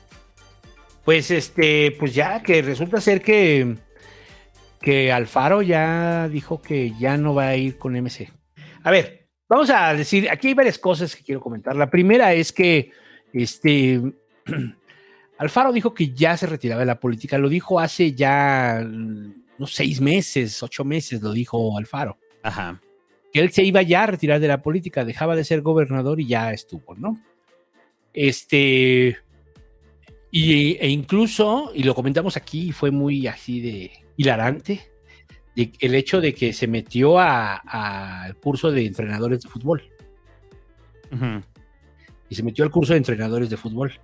Pues 1.06 1.32
este, 1.32 1.96
pues 1.98 2.14
ya 2.14 2.44
que 2.44 2.62
resulta 2.62 3.00
ser 3.00 3.22
que 3.22 3.78
que 4.82 5.12
Alfaro 5.12 5.62
ya 5.62 6.28
dijo 6.28 6.62
que 6.62 6.94
ya 7.00 7.18
no 7.18 7.36
va 7.36 7.50
a 7.50 7.56
ir 7.56 7.78
con 7.78 7.94
MC. 7.94 8.32
A 8.84 8.92
ver, 8.92 9.28
vamos 9.48 9.70
a 9.70 9.94
decir, 9.94 10.30
aquí 10.30 10.50
hay 10.50 10.54
varias 10.56 10.80
cosas 10.80 11.16
que 11.16 11.24
quiero 11.24 11.40
comentar. 11.40 11.76
La 11.76 11.90
primera 11.90 12.34
es 12.34 12.52
que 12.52 12.92
este 13.32 14.02
Alfaro 15.38 15.72
dijo 15.72 15.94
que 15.94 16.14
ya 16.14 16.36
se 16.36 16.48
retiraba 16.48 16.82
de 16.82 16.88
la 16.88 17.00
política, 17.00 17.38
lo 17.38 17.48
dijo 17.48 17.80
hace 17.80 18.14
ya 18.14 18.82
unos 18.84 19.74
seis 19.74 20.02
meses, 20.02 20.62
ocho 20.64 20.84
meses, 20.84 21.22
lo 21.22 21.32
dijo 21.32 21.78
Alfaro. 21.78 22.18
Ajá. 22.42 22.82
Que 23.32 23.40
él 23.40 23.52
se 23.52 23.64
iba 23.64 23.82
ya 23.84 24.04
a 24.04 24.08
retirar 24.08 24.40
de 24.40 24.48
la 24.48 24.62
política, 24.62 25.06
dejaba 25.06 25.36
de 25.36 25.44
ser 25.44 25.62
gobernador 25.62 26.20
y 26.20 26.28
ya 26.28 26.52
estuvo, 26.52 26.96
¿no? 26.96 27.22
Este. 28.14 29.18
Y, 30.32 30.78
e 30.78 30.88
incluso, 30.90 31.72
y 31.74 31.84
lo 31.84 31.94
comentamos 31.94 32.36
aquí, 32.38 32.72
fue 32.72 32.90
muy 32.90 33.28
así 33.28 33.62
de 33.62 34.01
hilarante, 34.22 34.82
de- 35.56 35.72
el 35.80 35.96
hecho 35.96 36.22
de 36.22 36.34
que 36.34 36.54
se 36.54 36.68
metió 36.68 37.20
al 37.20 38.36
curso 38.38 38.72
de 38.72 38.86
entrenadores 38.86 39.42
de 39.42 39.50
fútbol. 39.50 39.84
Y 42.30 42.36
se 42.36 42.44
metió 42.44 42.64
al 42.64 42.72
curso 42.72 42.94
de 42.94 42.98
entrenadores 42.98 43.50
de 43.50 43.58
fútbol. 43.58 44.00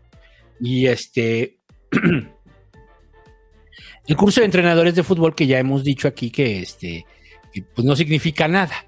Y 0.59 0.87
este. 0.87 1.57
el 4.07 4.17
curso 4.17 4.41
de 4.41 4.45
entrenadores 4.45 4.95
de 4.95 5.03
fútbol 5.03 5.35
que 5.35 5.47
ya 5.47 5.59
hemos 5.59 5.83
dicho 5.83 6.07
aquí 6.07 6.31
que 6.31 6.59
este. 6.59 7.05
que, 7.53 7.61
pues 7.61 7.85
no 7.85 7.95
significa 7.95 8.47
nada. 8.47 8.85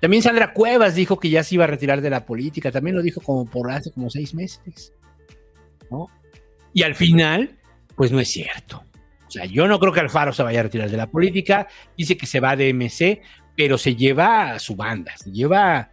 También 0.00 0.22
Sandra 0.22 0.52
Cuevas 0.52 0.96
dijo 0.96 1.20
que 1.20 1.30
ya 1.30 1.44
se 1.44 1.54
iba 1.54 1.64
a 1.64 1.68
retirar 1.68 2.00
de 2.00 2.10
la 2.10 2.26
política. 2.26 2.72
También 2.72 2.96
lo 2.96 3.02
dijo 3.02 3.20
como 3.20 3.48
por 3.48 3.70
hace 3.70 3.92
como 3.92 4.10
seis 4.10 4.34
meses. 4.34 4.92
¿no? 5.90 6.08
Y 6.72 6.82
al 6.82 6.96
final, 6.96 7.56
pues 7.94 8.10
no 8.10 8.18
es 8.18 8.28
cierto. 8.28 8.82
O 9.32 9.34
sea, 9.34 9.46
yo 9.46 9.66
no 9.66 9.78
creo 9.80 9.92
que 9.94 10.00
Alfaro 10.00 10.32
se 10.34 10.42
vaya 10.42 10.60
a 10.60 10.64
retirar 10.64 10.90
de 10.90 10.96
la 10.98 11.06
política. 11.10 11.66
Dice 11.96 12.18
que 12.18 12.26
se 12.26 12.38
va 12.38 12.54
de 12.54 12.68
MC, 12.74 13.22
pero 13.56 13.78
se 13.78 13.96
lleva 13.96 14.52
a 14.52 14.58
su 14.58 14.76
banda, 14.76 15.16
se 15.16 15.30
lleva, 15.32 15.90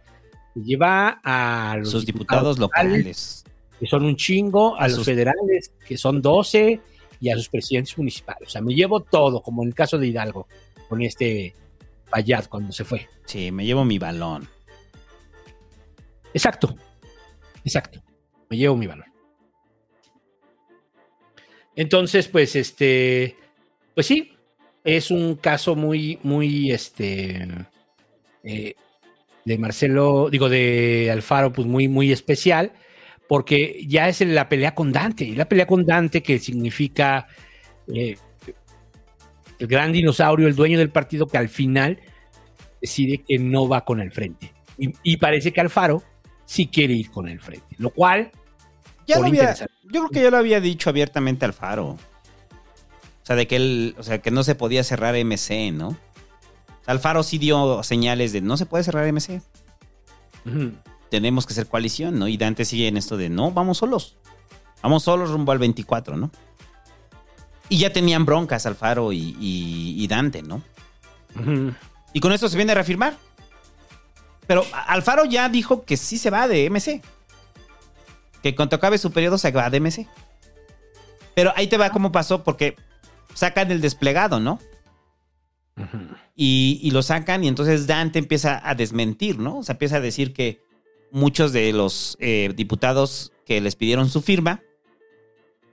se 0.52 0.60
lleva 0.60 1.20
a 1.24 1.76
los 1.78 1.90
Sus 1.90 2.04
diputados 2.04 2.58
locales. 2.58 3.44
que 3.78 3.86
son 3.86 4.04
un 4.04 4.16
chingo, 4.16 4.76
a, 4.76 4.84
A 4.84 4.88
los 4.88 4.96
sus- 4.98 5.06
federales, 5.06 5.72
que 5.86 5.96
son 5.96 6.20
12, 6.20 6.80
y 7.18 7.30
a 7.30 7.34
sus 7.36 7.48
presidentes 7.48 7.96
municipales. 7.96 8.48
O 8.48 8.50
sea, 8.50 8.60
me 8.60 8.74
llevo 8.74 9.00
todo, 9.00 9.40
como 9.42 9.62
en 9.62 9.68
el 9.68 9.74
caso 9.74 9.96
de 9.96 10.06
Hidalgo, 10.08 10.46
con 10.88 11.00
este 11.02 11.54
Payat 12.10 12.46
cuando 12.48 12.72
se 12.72 12.84
fue. 12.84 13.08
Sí, 13.24 13.50
me 13.52 13.64
llevo 13.64 13.84
mi 13.86 13.98
balón. 13.98 14.46
Exacto. 16.34 16.74
Exacto. 17.64 18.02
Me 18.48 18.56
llevo 18.56 18.76
mi 18.76 18.86
valor. 18.86 19.06
Entonces, 21.80 22.28
pues, 22.28 22.56
este, 22.56 23.36
pues 23.94 24.06
sí, 24.06 24.32
es 24.84 25.10
un 25.10 25.36
caso 25.36 25.74
muy, 25.74 26.18
muy, 26.22 26.72
este, 26.72 27.48
eh, 28.44 28.74
de 29.46 29.58
Marcelo, 29.58 30.28
digo, 30.28 30.50
de 30.50 31.08
Alfaro, 31.10 31.54
pues 31.54 31.66
muy, 31.66 31.88
muy 31.88 32.12
especial, 32.12 32.72
porque 33.26 33.82
ya 33.88 34.10
es 34.10 34.20
la 34.20 34.46
pelea 34.46 34.74
con 34.74 34.92
Dante, 34.92 35.24
y 35.24 35.34
la 35.34 35.48
pelea 35.48 35.66
con 35.66 35.86
Dante 35.86 36.22
que 36.22 36.38
significa 36.38 37.28
eh, 37.90 38.18
el 39.58 39.66
gran 39.66 39.90
dinosaurio, 39.90 40.48
el 40.48 40.56
dueño 40.56 40.78
del 40.78 40.90
partido 40.90 41.26
que 41.26 41.38
al 41.38 41.48
final 41.48 41.98
decide 42.82 43.24
que 43.26 43.38
no 43.38 43.66
va 43.66 43.86
con 43.86 44.02
el 44.02 44.12
frente. 44.12 44.52
Y, 44.76 44.92
y 45.02 45.16
parece 45.16 45.50
que 45.50 45.62
Alfaro 45.62 46.02
sí 46.44 46.66
quiere 46.66 46.92
ir 46.92 47.10
con 47.10 47.26
el 47.26 47.40
frente, 47.40 47.74
lo 47.78 47.88
cual 47.88 48.32
Ya 49.10 49.16
por 49.16 49.24
lo 49.24 49.28
había- 49.28 49.40
interesante. 49.42 49.74
yo 49.84 49.90
creo 50.00 50.08
que 50.10 50.22
ya 50.22 50.30
lo 50.30 50.36
había 50.38 50.60
dicho 50.60 50.90
abiertamente 50.90 51.44
Alfaro. 51.44 51.88
O 51.90 51.98
sea, 53.24 53.36
de 53.36 53.46
que 53.46 53.56
él, 53.56 53.94
o 53.98 54.02
sea, 54.02 54.20
que 54.20 54.30
no 54.30 54.42
se 54.42 54.54
podía 54.54 54.82
cerrar 54.82 55.14
MC, 55.16 55.70
¿no? 55.72 55.96
Alfaro 56.86 57.22
sí 57.22 57.38
dio 57.38 57.82
señales 57.82 58.32
de 58.32 58.40
no 58.40 58.56
se 58.56 58.66
puede 58.66 58.82
cerrar 58.84 59.06
MC. 59.06 59.42
Tenemos 61.10 61.46
que 61.46 61.54
ser 61.54 61.66
coalición, 61.66 62.18
¿no? 62.18 62.26
Y 62.28 62.36
Dante 62.36 62.64
sigue 62.64 62.88
en 62.88 62.96
esto 62.96 63.16
de 63.16 63.28
no, 63.28 63.50
vamos 63.52 63.78
solos. 63.78 64.16
Vamos 64.82 65.02
solos 65.04 65.30
rumbo 65.30 65.52
al 65.52 65.58
24, 65.58 66.16
¿no? 66.16 66.30
Y 67.68 67.78
ya 67.78 67.92
tenían 67.92 68.24
broncas 68.24 68.66
Alfaro 68.66 69.12
y, 69.12 69.36
y- 69.38 69.94
y 70.02 70.06
Dante, 70.08 70.42
¿no? 70.42 70.62
Y 72.12 72.18
con 72.20 72.32
esto 72.32 72.48
se 72.48 72.56
viene 72.56 72.72
a 72.72 72.76
reafirmar. 72.76 73.16
Pero 74.48 74.64
Alfaro 74.72 75.24
ya 75.26 75.48
dijo 75.48 75.84
que 75.84 75.96
sí 75.96 76.18
se 76.18 76.30
va 76.30 76.48
de 76.48 76.64
MC. 76.70 77.02
Que 78.42 78.54
cuando 78.54 78.76
acabe 78.76 78.98
su 78.98 79.10
periodo 79.10 79.38
se 79.38 79.50
va 79.50 79.70
de 79.70 79.80
MC. 79.80 80.06
Pero 81.34 81.52
ahí 81.56 81.66
te 81.66 81.78
va 81.78 81.90
cómo 81.90 82.12
pasó, 82.12 82.42
porque 82.42 82.76
sacan 83.34 83.70
el 83.70 83.80
desplegado, 83.80 84.40
¿no? 84.40 84.58
Y, 86.36 86.78
y 86.82 86.90
lo 86.90 87.02
sacan 87.02 87.42
y 87.42 87.48
entonces 87.48 87.86
Dante 87.86 88.18
empieza 88.18 88.60
a 88.68 88.74
desmentir, 88.74 89.38
¿no? 89.38 89.58
O 89.58 89.62
sea, 89.62 89.74
empieza 89.74 89.96
a 89.96 90.00
decir 90.00 90.34
que 90.34 90.60
muchos 91.10 91.52
de 91.52 91.72
los 91.72 92.16
eh, 92.20 92.52
diputados 92.54 93.32
que 93.44 93.60
les 93.60 93.76
pidieron 93.76 94.08
su 94.08 94.20
firma, 94.20 94.62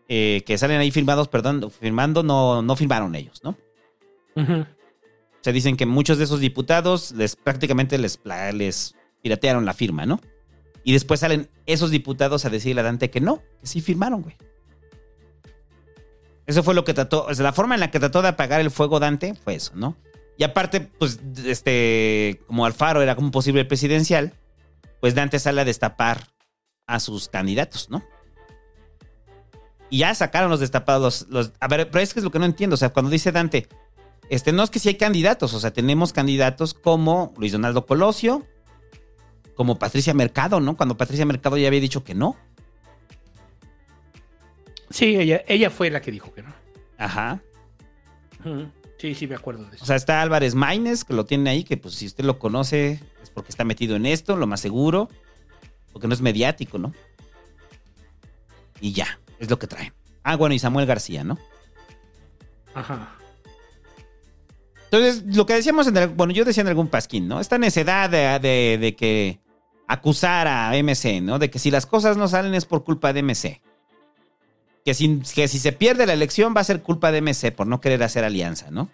eh, 0.07 0.43
que 0.45 0.57
salen 0.57 0.79
ahí 0.79 0.91
firmados, 0.91 1.27
perdón, 1.27 1.69
firmando, 1.71 2.23
no, 2.23 2.61
no 2.61 2.75
firmaron 2.75 3.15
ellos, 3.15 3.41
¿no? 3.43 3.57
Ujú. 4.35 4.61
O 4.61 5.39
sea, 5.41 5.53
dicen 5.53 5.77
que 5.77 5.85
muchos 5.85 6.17
de 6.17 6.23
esos 6.23 6.39
diputados 6.39 7.11
les 7.11 7.35
prácticamente 7.35 7.97
les, 7.97 8.19
les 8.53 8.95
piratearon 9.21 9.65
la 9.65 9.73
firma, 9.73 10.05
¿no? 10.05 10.19
Y 10.87 10.93
después 10.93 11.19
salen 11.19 11.49
esos 11.65 11.91
diputados 11.91 12.45
a 12.45 12.49
decirle 12.49 12.79
a 12.79 12.83
Dante 12.85 13.09
que 13.09 13.19
no, 13.19 13.43
que 13.59 13.67
sí 13.67 13.81
firmaron, 13.81 14.21
güey. 14.21 14.37
Eso 16.45 16.63
fue 16.63 16.73
lo 16.73 16.85
que 16.85 16.93
trató, 16.93 17.25
o 17.25 17.35
sea, 17.35 17.43
la 17.43 17.51
forma 17.51 17.73
en 17.73 17.81
la 17.81 17.91
que 17.91 17.99
trató 17.99 18.21
de 18.21 18.29
apagar 18.29 18.61
el 18.61 18.71
fuego 18.71 18.97
Dante 19.01 19.35
fue 19.35 19.55
eso, 19.55 19.73
¿no? 19.75 19.97
Y 20.37 20.45
aparte, 20.45 20.79
pues, 20.79 21.19
este, 21.45 22.39
como 22.47 22.65
Alfaro 22.65 23.01
era 23.01 23.17
como 23.17 23.31
posible 23.31 23.65
presidencial, 23.65 24.31
pues 25.01 25.13
Dante 25.13 25.39
sale 25.39 25.59
a 25.59 25.65
destapar 25.65 26.29
a 26.85 27.01
sus 27.01 27.27
candidatos, 27.27 27.89
¿no? 27.89 28.01
Y 29.89 29.97
ya 29.97 30.15
sacaron 30.15 30.49
los 30.49 30.61
destapados. 30.61 31.25
Los, 31.29 31.51
a 31.59 31.67
ver, 31.67 31.91
pero 31.91 32.01
es 32.01 32.13
que 32.13 32.21
es 32.21 32.23
lo 32.23 32.31
que 32.31 32.39
no 32.39 32.45
entiendo. 32.45 32.75
O 32.75 32.77
sea, 32.77 32.93
cuando 32.93 33.11
dice 33.11 33.33
Dante, 33.33 33.67
este, 34.29 34.53
no 34.53 34.63
es 34.63 34.69
que 34.69 34.79
sí 34.79 34.87
hay 34.87 34.95
candidatos. 34.95 35.53
O 35.53 35.59
sea, 35.59 35.71
tenemos 35.71 36.13
candidatos 36.13 36.73
como 36.73 37.33
Luis 37.37 37.51
Donaldo 37.51 37.85
Colosio, 37.85 38.45
como 39.57 39.77
Patricia 39.77 40.13
Mercado, 40.13 40.61
¿no? 40.61 40.77
Cuando 40.77 40.95
Patricia 40.95 41.25
Mercado 41.25 41.57
ya 41.57 41.67
había 41.67 41.81
dicho 41.81 42.03
que 42.05 42.15
no. 42.15 42.37
Sí, 44.89 45.17
ella, 45.17 45.43
ella 45.47 45.69
fue 45.69 45.89
la 45.89 46.01
que 46.01 46.11
dijo 46.11 46.33
que 46.33 46.43
no. 46.43 46.53
Ajá. 46.97 47.41
Sí, 48.97 49.13
sí, 49.15 49.27
me 49.27 49.35
acuerdo 49.35 49.65
de 49.65 49.75
eso. 49.75 49.83
O 49.83 49.87
sea, 49.87 49.97
está 49.97 50.21
Álvarez 50.21 50.55
Maínez, 50.55 51.03
que 51.03 51.13
lo 51.13 51.25
tiene 51.25 51.49
ahí, 51.49 51.63
que 51.65 51.75
pues 51.75 51.95
si 51.95 52.05
usted 52.05 52.23
lo 52.23 52.39
conoce 52.39 53.01
es 53.21 53.29
porque 53.29 53.49
está 53.49 53.65
metido 53.65 53.95
en 53.97 54.05
esto, 54.05 54.37
lo 54.37 54.47
más 54.47 54.61
seguro. 54.61 55.09
Porque 55.91 56.07
no 56.07 56.13
es 56.13 56.21
mediático, 56.21 56.77
¿no? 56.77 56.93
Y 58.79 58.93
ya, 58.93 59.19
es 59.39 59.49
lo 59.49 59.59
que 59.59 59.67
traen. 59.67 59.93
Ah, 60.23 60.35
bueno, 60.35 60.53
y 60.55 60.59
Samuel 60.59 60.85
García, 60.85 61.23
¿no? 61.23 61.37
Ajá. 62.73 63.15
Entonces, 64.85 65.23
lo 65.35 65.45
que 65.45 65.53
decíamos 65.55 65.87
en 65.87 65.97
el, 65.97 66.07
bueno, 66.09 66.31
yo 66.31 66.45
decía 66.45 66.61
en 66.61 66.67
algún 66.69 66.87
pasquín, 66.87 67.27
¿no? 67.27 67.39
Esta 67.41 67.57
necedad 67.57 68.09
de, 68.09 68.39
de- 68.39 68.77
de 68.77 68.95
que 68.95 69.39
acusar 69.87 70.47
a 70.47 70.71
MC, 70.81 71.21
¿no? 71.21 71.39
De 71.39 71.49
que 71.49 71.59
si 71.59 71.71
las 71.71 71.85
cosas 71.85 72.17
no 72.17 72.27
salen 72.27 72.53
es 72.53 72.65
por 72.65 72.83
culpa 72.83 73.13
de 73.13 73.23
MC. 73.23 73.61
Que 74.83 74.93
si, 74.93 75.19
que 75.33 75.47
si 75.47 75.59
se 75.59 75.71
pierde 75.71 76.05
la 76.05 76.13
elección 76.13 76.53
va 76.55 76.61
a 76.61 76.65
ser 76.65 76.81
culpa 76.81 77.11
de 77.11 77.21
MC 77.21 77.51
por 77.55 77.67
no 77.67 77.81
querer 77.81 78.03
hacer 78.03 78.23
alianza, 78.23 78.71
¿no? 78.71 78.89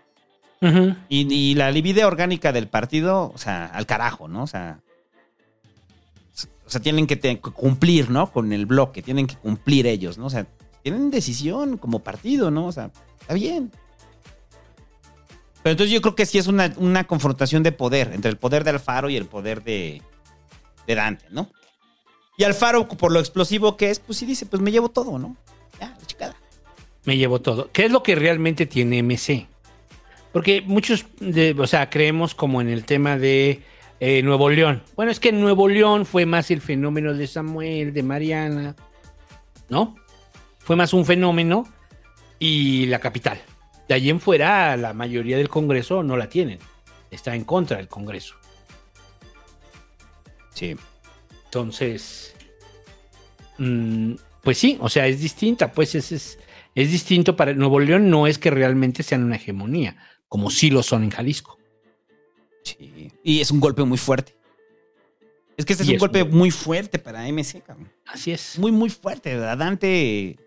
Y, 1.10 1.32
y 1.34 1.56
la 1.56 1.72
vida 1.72 2.08
orgánica 2.08 2.52
del 2.54 2.68
partido, 2.68 3.32
o 3.36 3.38
sea, 3.38 3.66
al 3.66 3.86
carajo, 3.86 4.28
¿no? 4.28 4.44
O 4.44 4.48
sea, 4.48 4.80
o 6.66 6.70
sea, 6.70 6.82
tienen 6.82 7.06
que 7.06 7.16
te- 7.18 7.40
cumplir, 7.40 8.10
¿no? 8.10 8.32
Con 8.32 8.54
el 8.54 8.66
bloque, 8.66 9.02
tienen 9.02 9.28
que 9.28 9.36
cumplir 9.36 9.86
ellos, 9.88 10.18
¿no? 10.18 10.28
O 10.28 10.30
sea, 10.30 10.48
tienen 10.82 11.12
decisión 11.12 11.78
como 11.78 12.00
partido, 12.00 12.50
¿no? 12.50 12.68
O 12.68 12.72
sea, 12.72 12.92
está 13.20 13.34
bien. 13.34 13.72
Pero 15.62 15.72
entonces 15.72 15.94
yo 15.94 16.02
creo 16.02 16.16
que 16.16 16.26
sí 16.26 16.38
es 16.38 16.48
una, 16.48 16.74
una 16.78 17.04
confrontación 17.06 17.62
de 17.64 17.72
poder, 17.72 18.12
entre 18.14 18.32
el 18.32 18.38
poder 18.38 18.64
de 18.64 18.70
Alfaro 18.72 19.10
y 19.10 19.18
el 19.18 19.26
poder 19.26 19.64
de, 19.64 20.02
de 20.88 20.96
Dante, 20.96 21.26
¿no? 21.30 21.50
Y 22.38 22.44
Alfaro, 22.44 22.88
por 22.88 23.12
lo 23.12 23.20
explosivo 23.20 23.78
que 23.78 23.90
es, 23.92 24.00
pues 24.00 24.18
sí 24.18 24.26
dice, 24.26 24.46
pues 24.46 24.62
me 24.62 24.72
llevo 24.72 24.90
todo, 24.90 25.20
¿no? 25.20 25.36
Ya, 25.80 25.96
la 26.00 26.06
chicada. 26.08 26.36
Me 27.06 27.18
llevo 27.18 27.42
todo. 27.42 27.70
¿Qué 27.72 27.86
es 27.86 27.92
lo 27.92 28.02
que 28.02 28.16
realmente 28.16 28.66
tiene 28.66 29.04
MC? 29.04 29.48
Porque 30.32 30.62
muchos, 30.66 31.06
de- 31.20 31.56
o 31.58 31.68
sea, 31.68 31.90
creemos 31.90 32.34
como 32.34 32.60
en 32.62 32.70
el 32.70 32.86
tema 32.86 33.18
de 33.18 33.62
eh, 34.00 34.24
Nuevo 34.24 34.50
León. 34.50 34.82
Bueno, 34.96 35.12
es 35.12 35.20
que 35.20 35.32
Nuevo 35.32 35.68
León 35.68 36.06
fue 36.06 36.26
más 36.26 36.50
el 36.50 36.60
fenómeno 36.62 37.14
de 37.14 37.28
Samuel, 37.28 37.94
de 37.94 38.04
Mariana, 38.04 38.76
¿no? 39.70 39.96
Fue 40.60 40.76
más 40.76 40.94
un 40.94 41.06
fenómeno 41.06 41.68
y 42.40 42.88
la 42.88 43.00
capital. 43.00 43.40
De 43.88 43.94
allí 43.94 44.10
en 44.10 44.20
fuera, 44.20 44.76
la 44.78 44.94
mayoría 44.94 45.38
del 45.38 45.50
Congreso 45.50 46.02
no 46.04 46.18
la 46.18 46.30
tienen. 46.30 46.58
Está 47.12 47.36
en 47.36 47.44
contra 47.44 47.78
del 47.78 47.88
Congreso. 47.88 48.36
Sí. 50.54 50.76
Entonces, 51.46 52.36
mm, 53.58 54.14
pues 54.42 54.58
sí, 54.58 54.78
o 54.82 54.90
sea, 54.90 55.08
es 55.08 55.22
distinta, 55.22 55.72
pues 55.72 55.96
es, 55.96 56.12
es, 56.12 56.40
es 56.76 56.92
distinto 56.92 57.36
para 57.36 57.54
Nuevo 57.54 57.80
León, 57.80 58.10
no 58.10 58.28
es 58.28 58.38
que 58.38 58.50
realmente 58.50 59.04
sean 59.04 59.24
una 59.24 59.36
hegemonía, 59.36 59.98
como 60.28 60.50
sí 60.50 60.70
lo 60.70 60.84
son 60.84 61.04
en 61.04 61.12
Jalisco. 61.12 61.60
Sí. 62.64 63.12
Y 63.24 63.42
es 63.42 63.52
un 63.52 63.60
golpe 63.60 63.84
muy 63.84 63.98
fuerte. 63.98 64.36
Es 65.58 65.66
que 65.66 65.74
este 65.74 65.84
es 65.84 65.90
un 65.90 65.96
es 65.96 66.02
golpe 66.02 66.24
muy 66.24 66.50
fuerte 66.50 66.98
para 66.98 67.28
MC, 67.28 67.62
cabrón. 67.62 67.92
Así 68.06 68.32
es. 68.32 68.58
Muy, 68.58 68.72
muy 68.72 68.90
fuerte. 68.90 69.38
Dante, 69.38 70.40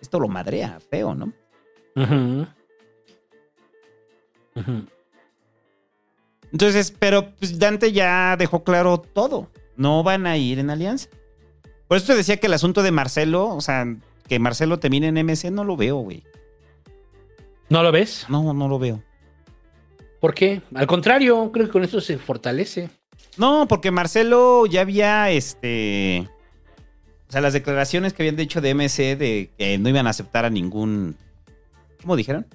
esto 0.00 0.18
lo 0.18 0.28
madrea, 0.28 0.80
feo, 0.90 1.14
¿no? 1.14 1.32
Ujú. 1.94 2.46
Ujú. 4.56 4.86
Entonces, 6.54 6.94
pero 6.96 7.34
pues, 7.34 7.58
Dante 7.58 7.90
ya 7.90 8.36
dejó 8.36 8.62
claro 8.62 8.98
todo. 8.98 9.50
No 9.76 10.04
van 10.04 10.24
a 10.28 10.36
ir 10.36 10.60
en 10.60 10.70
alianza. 10.70 11.08
Por 11.88 11.96
eso 11.96 12.06
te 12.06 12.14
decía 12.14 12.36
que 12.36 12.46
el 12.46 12.52
asunto 12.52 12.84
de 12.84 12.92
Marcelo, 12.92 13.48
o 13.48 13.60
sea, 13.60 13.84
que 14.28 14.38
Marcelo 14.38 14.78
termine 14.78 15.08
en 15.08 15.16
MC, 15.26 15.50
no 15.50 15.64
lo 15.64 15.76
veo, 15.76 15.96
güey. 15.96 16.22
¿No 17.68 17.82
lo 17.82 17.90
ves? 17.90 18.26
No, 18.28 18.54
no 18.54 18.68
lo 18.68 18.78
veo. 18.78 19.02
¿Por 20.20 20.32
qué? 20.32 20.62
Al 20.76 20.86
contrario, 20.86 21.50
creo 21.50 21.66
que 21.66 21.72
con 21.72 21.82
eso 21.82 22.00
se 22.00 22.18
fortalece. 22.18 22.88
No, 23.36 23.66
porque 23.66 23.90
Marcelo 23.90 24.66
ya 24.66 24.82
había, 24.82 25.30
este... 25.30 26.30
O 27.28 27.32
sea, 27.32 27.40
las 27.40 27.52
declaraciones 27.52 28.12
que 28.12 28.22
habían 28.22 28.36
dicho 28.36 28.60
de 28.60 28.74
MC 28.74 29.16
de 29.16 29.50
que 29.58 29.76
no 29.78 29.88
iban 29.88 30.06
a 30.06 30.10
aceptar 30.10 30.44
a 30.44 30.50
ningún... 30.50 31.16
¿Cómo 32.00 32.14
dijeron? 32.14 32.46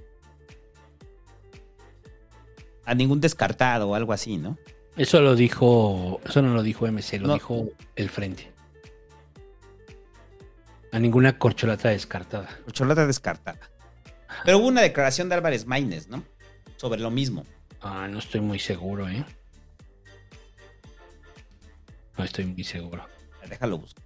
A 2.90 2.96
ningún 2.96 3.22
descartado 3.22 3.90
o 3.90 3.96
algo 3.96 4.14
así, 4.14 4.38
¿no? 4.38 4.58
Eso 4.98 5.22
lo 5.22 5.36
dijo, 5.36 6.20
eso 6.26 6.42
no 6.42 6.54
lo 6.54 6.64
dijo 6.64 6.88
MC, 6.88 7.20
lo 7.20 7.28
No. 7.28 7.34
dijo 7.36 7.68
el 7.96 8.10
frente. 8.10 8.52
A 10.92 11.00
ninguna 11.00 11.38
corcholata 11.38 11.90
descartada. 11.90 12.50
Corcholata 12.66 13.06
descartada. 13.06 13.60
Pero 14.44 14.58
hubo 14.58 14.68
una 14.68 14.82
declaración 14.82 15.30
de 15.30 15.36
Álvarez 15.36 15.68
Maínez, 15.68 16.08
¿no? 16.08 16.24
Sobre 16.78 17.00
lo 17.00 17.12
mismo. 17.12 17.46
Ah, 17.82 18.08
no 18.10 18.18
estoy 18.20 18.42
muy 18.42 18.58
seguro, 18.60 19.08
¿eh? 19.08 19.24
No 22.18 22.24
estoy 22.24 22.46
muy 22.46 22.64
seguro. 22.64 23.06
Déjalo 23.48 23.78
buscar. 23.78 24.04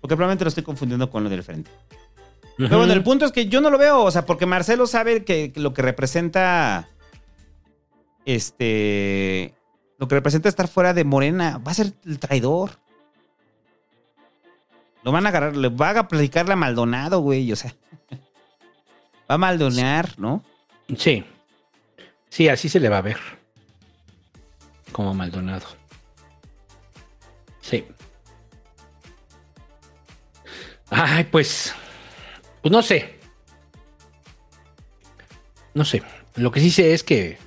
Porque 0.00 0.16
probablemente 0.16 0.44
lo 0.44 0.48
estoy 0.48 0.64
confundiendo 0.64 1.10
con 1.10 1.22
lo 1.24 1.30
del 1.30 1.42
frente. 1.42 1.70
Pero 2.56 2.78
bueno, 2.78 2.92
el 2.92 3.02
punto 3.02 3.24
es 3.24 3.32
que 3.32 3.46
yo 3.46 3.60
no 3.60 3.70
lo 3.70 3.78
veo, 3.78 4.02
o 4.02 4.10
sea, 4.10 4.24
porque 4.26 4.46
Marcelo 4.46 4.86
sabe 4.86 5.24
que 5.24 5.52
lo 5.56 5.72
que 5.74 5.82
representa. 5.82 6.88
Este. 8.24 9.54
Lo 9.98 10.08
que 10.08 10.14
representa 10.16 10.48
estar 10.48 10.68
fuera 10.68 10.94
de 10.94 11.04
Morena 11.04 11.58
va 11.58 11.72
a 11.72 11.74
ser 11.74 11.92
el 12.04 12.18
traidor. 12.18 12.78
Lo 15.02 15.12
van 15.12 15.26
a 15.26 15.30
agarrar, 15.30 15.56
le 15.56 15.68
va 15.68 15.90
a 15.90 15.98
aplicar 16.00 16.50
a 16.50 16.56
Maldonado, 16.56 17.20
güey, 17.20 17.50
o 17.52 17.56
sea. 17.56 17.74
Va 19.30 19.36
a 19.36 19.38
maldonear, 19.38 20.18
¿no? 20.18 20.44
Sí. 20.96 21.24
Sí, 22.28 22.48
así 22.48 22.68
se 22.68 22.80
le 22.80 22.88
va 22.88 22.98
a 22.98 23.02
ver. 23.02 23.18
Como 24.90 25.14
Maldonado. 25.14 25.66
Sí. 27.60 27.86
Ay, 30.90 31.24
pues. 31.24 31.74
Pues 32.60 32.72
no 32.72 32.82
sé. 32.82 33.18
No 35.72 35.84
sé. 35.84 36.02
Lo 36.36 36.50
que 36.50 36.60
sí 36.60 36.70
sé 36.70 36.92
es 36.92 37.02
que. 37.02 37.38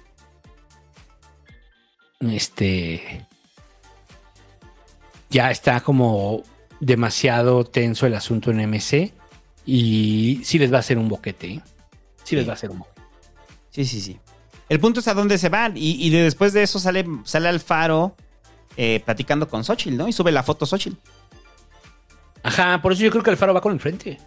Este. 2.20 3.26
Ya 5.30 5.52
está 5.52 5.82
como 5.82 6.44
demasiado 6.80 7.64
tenso 7.64 8.06
el 8.06 8.14
asunto 8.14 8.52
en 8.52 8.70
MC. 8.70 9.14
Y 9.66 10.42
sí 10.44 10.60
les 10.60 10.72
va 10.72 10.78
a 10.78 10.80
hacer 10.80 10.98
un 10.98 11.10
boquete. 11.10 11.48
¿eh? 11.48 11.62
Sí, 12.24 12.36
les 12.36 12.48
va 12.48 12.52
a 12.52 12.54
hacer 12.54 12.70
un 12.70 12.80
boquete. 12.80 13.02
Sí, 13.72 13.86
sí, 13.86 14.02
sí. 14.02 14.20
El 14.70 14.80
punto 14.80 15.00
es 15.00 15.08
a 15.08 15.14
dónde 15.14 15.38
se 15.38 15.50
van. 15.50 15.76
Y, 15.76 16.06
y 16.06 16.10
después 16.10 16.54
de 16.54 16.64
eso 16.64 16.80
sale, 16.80 17.06
sale 17.24 17.50
Alfaro 17.50 18.16
eh, 18.78 19.02
platicando 19.06 19.48
con 19.48 19.64
Xochitl, 19.64 19.96
¿no? 19.96 20.08
Y 20.08 20.14
sube 20.14 20.32
la 20.32 20.44
foto 20.44 20.66
Xochitl. 20.66 20.98
Ajá, 22.44 22.82
por 22.82 22.94
eso 22.94 23.04
yo 23.04 23.10
creo 23.10 23.24
que 23.24 23.32
Alfaro 23.32 23.54
va 23.54 23.62
con 23.62 23.74
el 23.74 23.80
frente. 23.80 24.20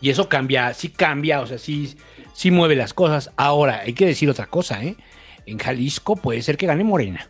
Y 0.00 0.10
eso 0.10 0.28
cambia, 0.28 0.72
sí 0.74 0.88
cambia, 0.88 1.40
o 1.40 1.46
sea, 1.46 1.58
sí, 1.58 1.96
sí 2.34 2.50
mueve 2.50 2.74
las 2.74 2.94
cosas. 2.94 3.30
Ahora, 3.36 3.80
hay 3.80 3.92
que 3.92 4.06
decir 4.06 4.30
otra 4.30 4.46
cosa, 4.46 4.82
¿eh? 4.82 4.96
En 5.46 5.58
Jalisco 5.58 6.16
puede 6.16 6.42
ser 6.42 6.56
que 6.56 6.66
gane 6.66 6.84
Morena. 6.84 7.28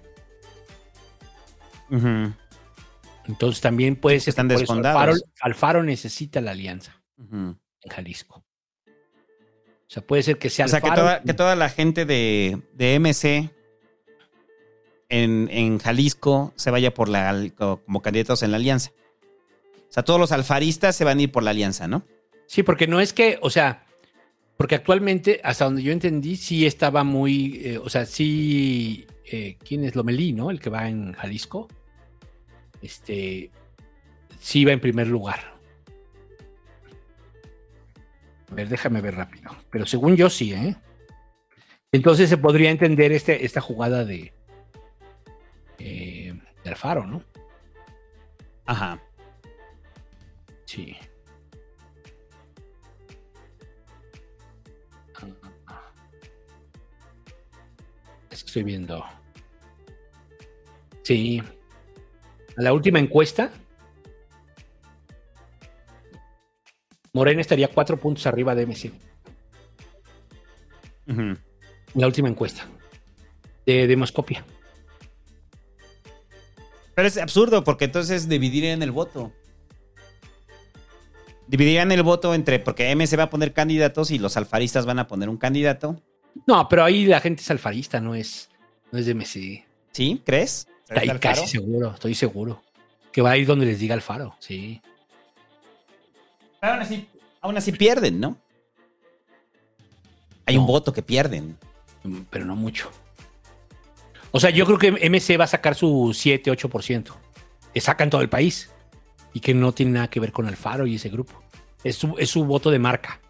Entonces 3.27 3.61
también 3.61 3.97
puede 3.97 4.21
ser 4.21 4.31
Están 4.31 4.49
que. 4.49 4.55
Alfaro, 4.55 5.15
Alfaro 5.41 5.83
necesita 5.83 6.41
la 6.41 6.53
alianza 6.53 7.03
en 7.19 7.59
Jalisco. 7.91 8.45
O 8.87 9.95
sea, 9.95 10.03
puede 10.03 10.23
ser 10.23 10.39
que 10.39 10.49
sea 10.49 10.65
O 10.65 10.69
sea, 10.69 10.81
que 10.81 10.91
toda, 10.91 11.23
que 11.23 11.35
toda 11.35 11.55
la 11.55 11.69
gente 11.69 12.07
de, 12.07 12.63
de 12.73 12.99
MC 12.99 13.51
en, 15.11 15.49
en 15.51 15.79
Jalisco 15.79 16.55
se 16.57 16.71
vaya 16.71 16.95
por 16.95 17.11
la 17.11 17.51
como 17.57 18.01
candidatos 18.01 18.43
en 18.43 18.53
la 18.53 18.57
alianza. 18.57 18.91
O 19.91 19.93
sea, 19.93 20.03
todos 20.03 20.19
los 20.19 20.33
alfaristas 20.33 20.97
se 20.97 21.05
van 21.05 21.19
a 21.19 21.23
ir 21.23 21.31
por 21.31 21.43
la 21.43 21.51
alianza, 21.51 21.87
¿no? 21.87 22.07
Sí, 22.47 22.63
porque 22.63 22.87
no 22.87 23.01
es 23.01 23.13
que, 23.13 23.39
o 23.43 23.51
sea, 23.51 23.85
porque 24.63 24.77
actualmente, 24.77 25.41
hasta 25.43 25.65
donde 25.65 25.83
yo 25.83 25.91
entendí, 25.91 26.37
sí 26.37 26.67
estaba 26.67 27.03
muy, 27.03 27.61
eh, 27.65 27.79
o 27.79 27.89
sea, 27.89 28.07
sí, 28.07 29.09
eh, 29.25 29.57
¿quién 29.59 29.83
es 29.83 29.97
Lomelí, 29.97 30.33
no? 30.33 30.53
El 30.53 30.61
que 30.61 30.71
va 30.71 30.89
en 30.89 31.15
Jalisco. 31.15 31.67
Este, 32.81 33.51
sí 34.39 34.61
iba 34.61 34.71
en 34.71 34.79
primer 34.79 35.09
lugar. 35.09 35.41
A 38.53 38.55
ver, 38.55 38.69
déjame 38.69 39.01
ver 39.01 39.17
rápido. 39.17 39.51
Pero 39.69 39.85
según 39.85 40.15
yo 40.15 40.31
sí, 40.31 40.55
¿eh? 40.55 40.77
Entonces 41.91 42.31
se 42.31 42.39
podría 42.39 42.71
entender 42.71 43.11
este, 43.11 43.45
esta 43.45 43.61
jugada 43.61 44.05
de, 44.05 44.33
eh, 45.81 46.41
de 46.63 46.71
Alfaro, 46.71 47.05
¿no? 47.05 47.25
Ajá. 48.67 49.03
Sí. 50.67 50.97
Estoy 58.47 58.63
viendo. 58.63 59.05
Sí. 61.03 61.43
A 62.57 62.63
la 62.63 62.73
última 62.73 62.99
encuesta, 62.99 63.51
Morena 67.13 67.41
estaría 67.41 67.69
cuatro 67.69 67.99
puntos 67.99 68.27
arriba 68.27 68.55
de 68.55 68.67
MC. 68.67 68.93
La 71.95 72.07
última 72.07 72.29
encuesta 72.29 72.67
de 73.67 73.87
Demoscopia. 73.87 74.45
Pero 76.95 77.09
es 77.09 77.17
absurdo 77.19 77.65
porque 77.65 77.87
entonces 77.87 78.29
dividirían 78.29 78.83
el 78.83 78.93
voto. 78.93 79.33
Dividirían 81.49 81.93
el 81.93 82.03
voto 82.03 82.35
entre, 82.35 82.59
porque 82.59 82.95
MC 82.95 83.19
va 83.19 83.25
a 83.25 83.31
poner 83.31 83.53
candidatos 83.53 84.11
y 84.11 84.19
los 84.19 84.37
alfaristas 84.37 84.87
van 84.87 84.99
a 84.99 85.07
poner 85.07 85.29
un 85.29 85.37
candidato. 85.37 86.01
No, 86.47 86.69
pero 86.69 86.85
ahí 86.85 87.07
la 87.07 87.21
gente 87.21 87.43
es 87.43 87.51
alfarista, 87.51 88.01
no 88.01 88.15
es, 88.15 88.49
no 88.91 88.99
es 88.99 89.07
de 89.07 89.15
MC. 89.15 89.65
¿Sí? 89.93 90.23
¿Crees? 90.25 90.67
Ahí 90.89 91.09
¿Alfaro? 91.09 91.21
casi 91.21 91.47
seguro, 91.47 91.93
estoy 91.95 92.15
seguro. 92.15 92.63
Que 93.13 93.23
va 93.23 93.33
a 93.33 93.37
ir 93.37 93.47
donde 93.47 93.67
les 93.67 93.79
diga 93.79 93.95
Alfaro, 93.95 94.35
sí. 94.39 94.81
Pero 96.61 96.75
aún 96.75 96.83
así, 96.83 97.09
aún 97.41 97.57
así 97.57 97.73
pierden, 97.73 98.21
¿no? 98.21 98.39
Hay 100.47 100.57
un 100.57 100.67
voto 100.67 100.93
que 100.93 101.03
pierden. 101.03 101.59
Pero 102.31 102.45
no 102.45 102.57
mucho. 102.57 102.91
O 104.33 104.41
sea, 104.41 104.51
yo 104.51 104.65
creo 104.67 104.79
que 104.79 104.91
MC 105.09 105.39
va 105.39 105.45
a 105.45 105.49
sacar 105.49 105.75
su 105.75 106.13
7, 106.15 106.51
8%. 106.51 107.13
Que 107.73 107.81
saca 107.81 108.03
en 108.05 108.11
todo 108.11 108.23
el 108.23 108.29
país. 108.29 108.71
Y 109.35 109.41
que 109.41 109.55
no 109.55 109.73
tiene 109.73 109.93
nada 109.93 110.11
que 110.11 110.21
ver 110.21 110.33
con 110.33 110.47
Alfaro 110.47 110.87
y 110.87 110.97
ese 110.97 111.09
grupo. 111.11 111.41
Es 111.85 111.97
su, 111.97 112.15
es 112.19 112.31
su 112.31 112.45
voto 112.45 112.71
de 112.71 112.79
marca. 112.79 113.21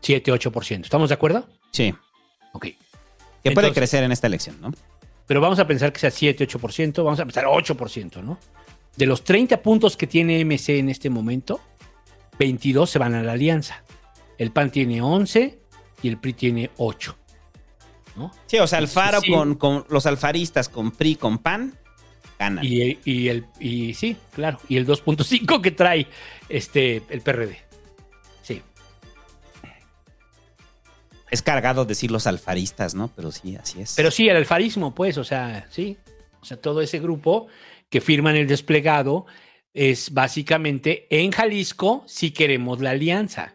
7, 0.00 0.32
8%. 0.32 0.84
¿Estamos 0.84 1.08
de 1.10 1.14
acuerdo? 1.14 1.46
Sí. 1.70 1.94
Ok. 2.52 2.62
Que 2.64 2.76
puede 3.52 3.68
Entonces- 3.68 3.74
crecer 3.74 4.04
en 4.04 4.12
esta 4.12 4.26
elección, 4.26 4.60
¿no? 4.60 4.72
Pero 5.26 5.40
vamos 5.40 5.58
a 5.58 5.66
pensar 5.66 5.92
que 5.92 5.98
sea 6.00 6.10
7, 6.10 6.44
8%. 6.46 7.04
Vamos 7.04 7.20
a 7.20 7.24
pensar 7.24 7.44
8%, 7.46 8.22
¿no? 8.22 8.38
De 8.96 9.06
los 9.06 9.22
30 9.24 9.62
puntos 9.62 9.96
que 9.96 10.06
tiene 10.06 10.40
MC 10.44 10.78
en 10.78 10.88
este 10.88 11.10
momento, 11.10 11.60
22 12.38 12.88
se 12.90 12.98
van 12.98 13.14
a 13.14 13.22
la 13.22 13.32
alianza. 13.32 13.82
El 14.38 14.50
PAN 14.52 14.70
tiene 14.70 15.02
11 15.02 15.58
y 16.02 16.08
el 16.08 16.16
PRI 16.18 16.32
tiene 16.32 16.70
8. 16.78 17.16
¿no? 18.16 18.32
Sí, 18.46 18.58
o 18.58 18.66
sea, 18.66 18.78
Alfaro 18.78 19.20
Sí. 19.20 19.30
con, 19.30 19.54
con 19.56 19.84
los 19.90 20.06
alfaristas, 20.06 20.68
con 20.68 20.90
PRI, 20.90 21.14
con 21.16 21.38
PAN, 21.38 21.74
ganan. 22.38 22.64
Y, 22.64 22.98
y 23.04 23.28
el, 23.28 23.46
y 23.60 23.94
sí, 23.94 24.16
claro. 24.34 24.58
Y 24.68 24.76
el 24.76 24.86
2.5 24.86 25.60
que 25.60 25.70
trae 25.70 26.06
este, 26.48 27.02
el 27.10 27.20
PRD. 27.20 27.58
Es 31.30 31.42
cargado 31.42 31.84
decir 31.84 32.10
los 32.10 32.26
alfaristas, 32.26 32.94
¿no? 32.94 33.12
Pero 33.14 33.32
sí, 33.32 33.56
así 33.56 33.80
es. 33.80 33.94
Pero 33.96 34.10
sí, 34.10 34.28
el 34.28 34.36
alfarismo, 34.36 34.94
pues, 34.94 35.18
o 35.18 35.24
sea, 35.24 35.66
sí. 35.70 35.98
O 36.40 36.44
sea, 36.44 36.56
todo 36.56 36.80
ese 36.80 36.98
grupo 36.98 37.48
que 37.90 38.00
firman 38.00 38.36
el 38.36 38.46
desplegado 38.46 39.26
es 39.74 40.12
básicamente 40.12 41.06
en 41.10 41.30
Jalisco 41.30 42.02
si 42.06 42.30
queremos 42.30 42.80
la 42.80 42.90
alianza. 42.90 43.54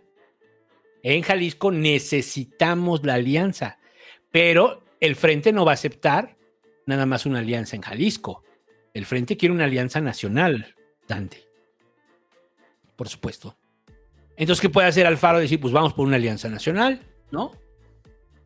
En 1.02 1.22
Jalisco 1.22 1.72
necesitamos 1.72 3.03
la 3.06 3.16
alianza, 3.16 3.80
pero 4.32 4.84
el 5.00 5.16
frente 5.16 5.52
no 5.52 5.66
va 5.66 5.72
a 5.72 5.74
aceptar 5.74 6.38
nada 6.85 7.06
más 7.06 7.26
una 7.26 7.40
alianza 7.40 7.76
en 7.76 7.82
Jalisco. 7.82 8.43
El 8.93 9.06
frente 9.06 9.35
quiere 9.35 9.53
una 9.53 9.66
alianza 9.66 10.00
nacional, 10.00 10.76
Dante. 11.08 11.43
Por 12.95 13.10
supuesto. 13.10 13.58
Entonces, 14.38 14.61
¿qué 14.61 14.69
puede 14.69 14.88
hacer 14.88 15.06
Alfaro? 15.06 15.40
Decir, 15.40 15.60
pues 15.60 15.74
vamos 15.74 15.93
por 15.93 16.08
una 16.08 16.16
alianza 16.16 16.48
nacional, 16.48 17.02
¿no? 17.32 17.52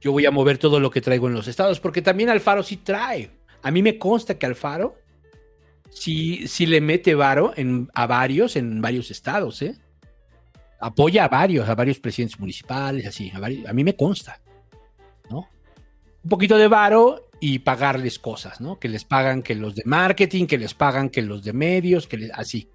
Yo 0.01 0.11
voy 0.11 0.25
a 0.25 0.31
mover 0.31 0.57
todo 0.57 0.79
lo 0.79 0.91
que 0.91 1.01
traigo 1.01 1.27
en 1.27 1.33
los 1.33 1.47
estados, 1.47 1.79
porque 1.79 2.01
también 2.01 2.29
Alfaro 2.29 2.63
sí 2.63 2.77
trae. 2.77 3.31
A 3.63 3.71
mí 3.71 3.81
me 3.81 3.97
consta 3.97 4.37
que 4.37 4.45
Alfaro 4.45 4.95
sí, 5.89 6.47
sí 6.47 6.65
le 6.65 6.81
mete 6.81 7.15
varo 7.15 7.53
en, 7.55 7.89
a 7.93 8.05
varios 8.07 8.55
en 8.55 8.81
varios 8.81 9.09
estados, 9.11 9.61
¿eh? 9.61 9.75
Apoya 10.79 11.25
a 11.25 11.27
varios, 11.27 11.67
a 11.67 11.73
varios 11.75 11.97
presidentes 11.99 12.39
municipales, 12.39 13.07
así. 13.07 13.31
A, 13.33 13.39
varios- 13.39 13.67
a 13.67 13.73
mí 13.73 13.83
me 13.83 13.95
consta, 13.95 14.39
¿no? 15.29 15.49
Un 16.23 16.29
poquito 16.29 16.57
de 16.57 16.67
varo 16.67 17.29
y 17.39 17.59
pagarles 17.59 18.19
cosas, 18.19 18.61
¿no? 18.61 18.79
Que 18.79 18.87
les 18.89 19.03
pagan 19.03 19.41
que 19.41 19.55
los 19.55 19.73
de 19.73 19.83
marketing, 19.85 20.45
que 20.45 20.59
les 20.59 20.75
pagan 20.75 21.09
que 21.09 21.23
los 21.23 21.43
de 21.43 21.53
medios, 21.53 22.05
que 22.05 22.17
les- 22.17 22.31
así. 22.33 22.69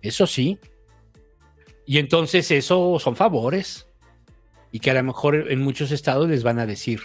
Eso 0.00 0.26
sí. 0.26 0.58
Y 1.84 1.98
entonces 1.98 2.50
eso 2.50 2.98
son 2.98 3.16
favores. 3.16 3.87
Y 4.70 4.80
que 4.80 4.90
a 4.90 4.94
lo 4.94 5.02
mejor 5.02 5.50
en 5.50 5.60
muchos 5.60 5.90
estados 5.92 6.28
les 6.28 6.42
van 6.42 6.58
a 6.58 6.66
decir, 6.66 7.00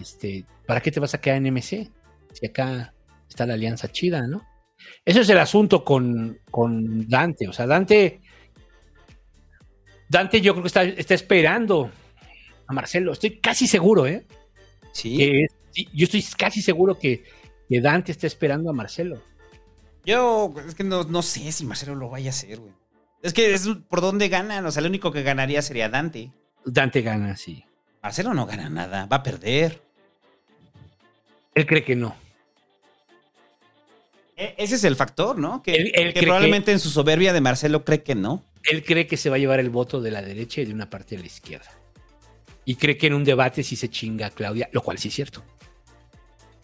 este, 0.00 0.44
¿para 0.66 0.80
qué 0.80 0.90
te 0.90 1.00
vas 1.00 1.14
a 1.14 1.20
quedar 1.20 1.38
en 1.38 1.52
MC? 1.52 1.90
Si 2.32 2.46
acá 2.46 2.94
está 3.28 3.46
la 3.46 3.54
alianza 3.54 3.90
chida, 3.90 4.26
¿no? 4.26 4.46
Ese 5.04 5.20
es 5.20 5.28
el 5.28 5.38
asunto 5.38 5.84
con, 5.84 6.38
con 6.50 7.08
Dante. 7.08 7.48
O 7.48 7.52
sea, 7.52 7.66
Dante, 7.66 8.20
Dante 10.08 10.40
yo 10.40 10.52
creo 10.52 10.62
que 10.62 10.68
está, 10.68 10.82
está 10.82 11.14
esperando 11.14 11.90
a 12.66 12.72
Marcelo. 12.72 13.12
Estoy 13.12 13.40
casi 13.40 13.66
seguro, 13.66 14.06
¿eh? 14.06 14.26
Sí. 14.92 15.16
Que 15.16 15.46
yo 15.92 16.04
estoy 16.04 16.24
casi 16.36 16.62
seguro 16.62 16.98
que, 16.98 17.24
que 17.68 17.80
Dante 17.80 18.12
está 18.12 18.26
esperando 18.26 18.70
a 18.70 18.72
Marcelo. 18.72 19.22
Yo, 20.04 20.52
es 20.66 20.74
que 20.74 20.84
no, 20.84 21.04
no 21.04 21.22
sé 21.22 21.50
si 21.50 21.64
Marcelo 21.64 21.94
lo 21.94 22.10
vaya 22.10 22.28
a 22.28 22.30
hacer, 22.30 22.60
güey. 22.60 22.72
Es 23.24 23.32
que 23.32 23.54
es 23.54 23.66
por 23.88 24.02
dónde 24.02 24.28
ganan. 24.28 24.66
O 24.66 24.70
sea, 24.70 24.80
el 24.82 24.86
único 24.88 25.10
que 25.10 25.22
ganaría 25.22 25.62
sería 25.62 25.88
Dante. 25.88 26.30
Dante 26.64 27.00
gana, 27.00 27.36
sí. 27.36 27.64
Marcelo 28.02 28.34
no 28.34 28.44
gana 28.44 28.68
nada. 28.68 29.06
Va 29.06 29.16
a 29.16 29.22
perder. 29.22 29.80
Él 31.54 31.66
cree 31.66 31.82
que 31.84 31.96
no. 31.96 32.14
E- 34.36 34.54
Ese 34.58 34.74
es 34.74 34.84
el 34.84 34.94
factor, 34.94 35.38
¿no? 35.38 35.62
Que, 35.62 35.72
Él- 35.74 35.92
él 35.94 36.08
que 36.08 36.12
cree 36.20 36.22
probablemente 36.24 36.70
en 36.70 36.78
su 36.78 36.90
soberbia 36.90 37.32
de 37.32 37.40
Marcelo 37.40 37.82
cree 37.84 38.02
que 38.02 38.14
no. 38.14 38.42
Él 38.64 38.84
cree 38.84 39.06
que 39.06 39.16
se 39.16 39.30
va 39.30 39.36
a 39.36 39.38
llevar 39.38 39.58
el 39.58 39.70
voto 39.70 40.00
de 40.02 40.10
la 40.10 40.20
derecha 40.20 40.60
y 40.60 40.66
de 40.66 40.74
una 40.74 40.90
parte 40.90 41.16
de 41.16 41.22
la 41.22 41.26
izquierda. 41.26 41.70
Y 42.66 42.74
cree 42.76 42.98
que 42.98 43.06
en 43.06 43.14
un 43.14 43.24
debate 43.24 43.62
sí 43.62 43.74
se 43.76 43.88
chinga 43.88 44.26
a 44.26 44.30
Claudia, 44.30 44.68
lo 44.72 44.82
cual 44.82 44.98
sí 44.98 45.08
es 45.08 45.14
cierto. 45.14 45.42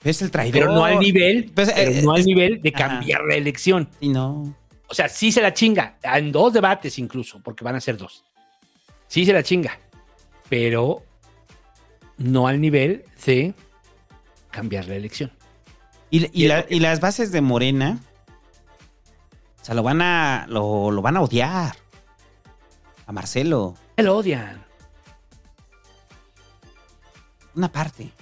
Es 0.04 0.20
el 0.22 0.30
traidor. 0.30 0.52
Pero 0.60 0.72
no 0.74 0.84
al 0.84 0.98
nivel, 0.98 1.50
Pues, 1.54 1.72
pero 1.74 1.90
eh, 1.90 2.02
no 2.02 2.12
al 2.12 2.24
nivel 2.24 2.60
de 2.62 2.72
Ajá. 2.74 2.88
cambiar 2.88 3.22
la 3.24 3.34
elección. 3.34 3.88
Y 4.00 4.08
no. 4.08 4.54
O 4.90 4.94
sea, 4.94 5.08
sí 5.08 5.30
se 5.30 5.40
la 5.40 5.54
chinga. 5.54 5.98
En 6.02 6.32
dos 6.32 6.52
debates 6.52 6.98
incluso, 6.98 7.40
porque 7.42 7.64
van 7.64 7.76
a 7.76 7.80
ser 7.80 7.96
dos. 7.96 8.24
Sí 9.06 9.24
se 9.24 9.32
la 9.32 9.42
chinga. 9.42 9.78
Pero 10.48 11.04
no 12.18 12.48
al 12.48 12.60
nivel 12.60 13.04
de 13.24 13.54
cambiar 14.50 14.86
la 14.86 14.96
elección. 14.96 15.30
Y, 16.10 16.26
y 16.42 16.48
la- 16.48 16.66
y 16.68 16.80
las 16.80 16.98
bases 17.00 17.30
de 17.30 17.40
Morena, 17.40 18.00
o 19.60 19.64
sea, 19.64 19.76
lo 19.76 19.82
van 19.84 20.02
a, 20.02 20.46
lo, 20.48 20.90
lo 20.90 21.02
van 21.02 21.16
a 21.16 21.20
odiar. 21.20 21.76
A 23.06 23.12
Marcelo. 23.12 23.76
Se 23.96 24.02
lo 24.02 24.16
odian. 24.16 24.64
Una 27.54 27.70
parte. 27.70 28.04
Yo 28.04 28.12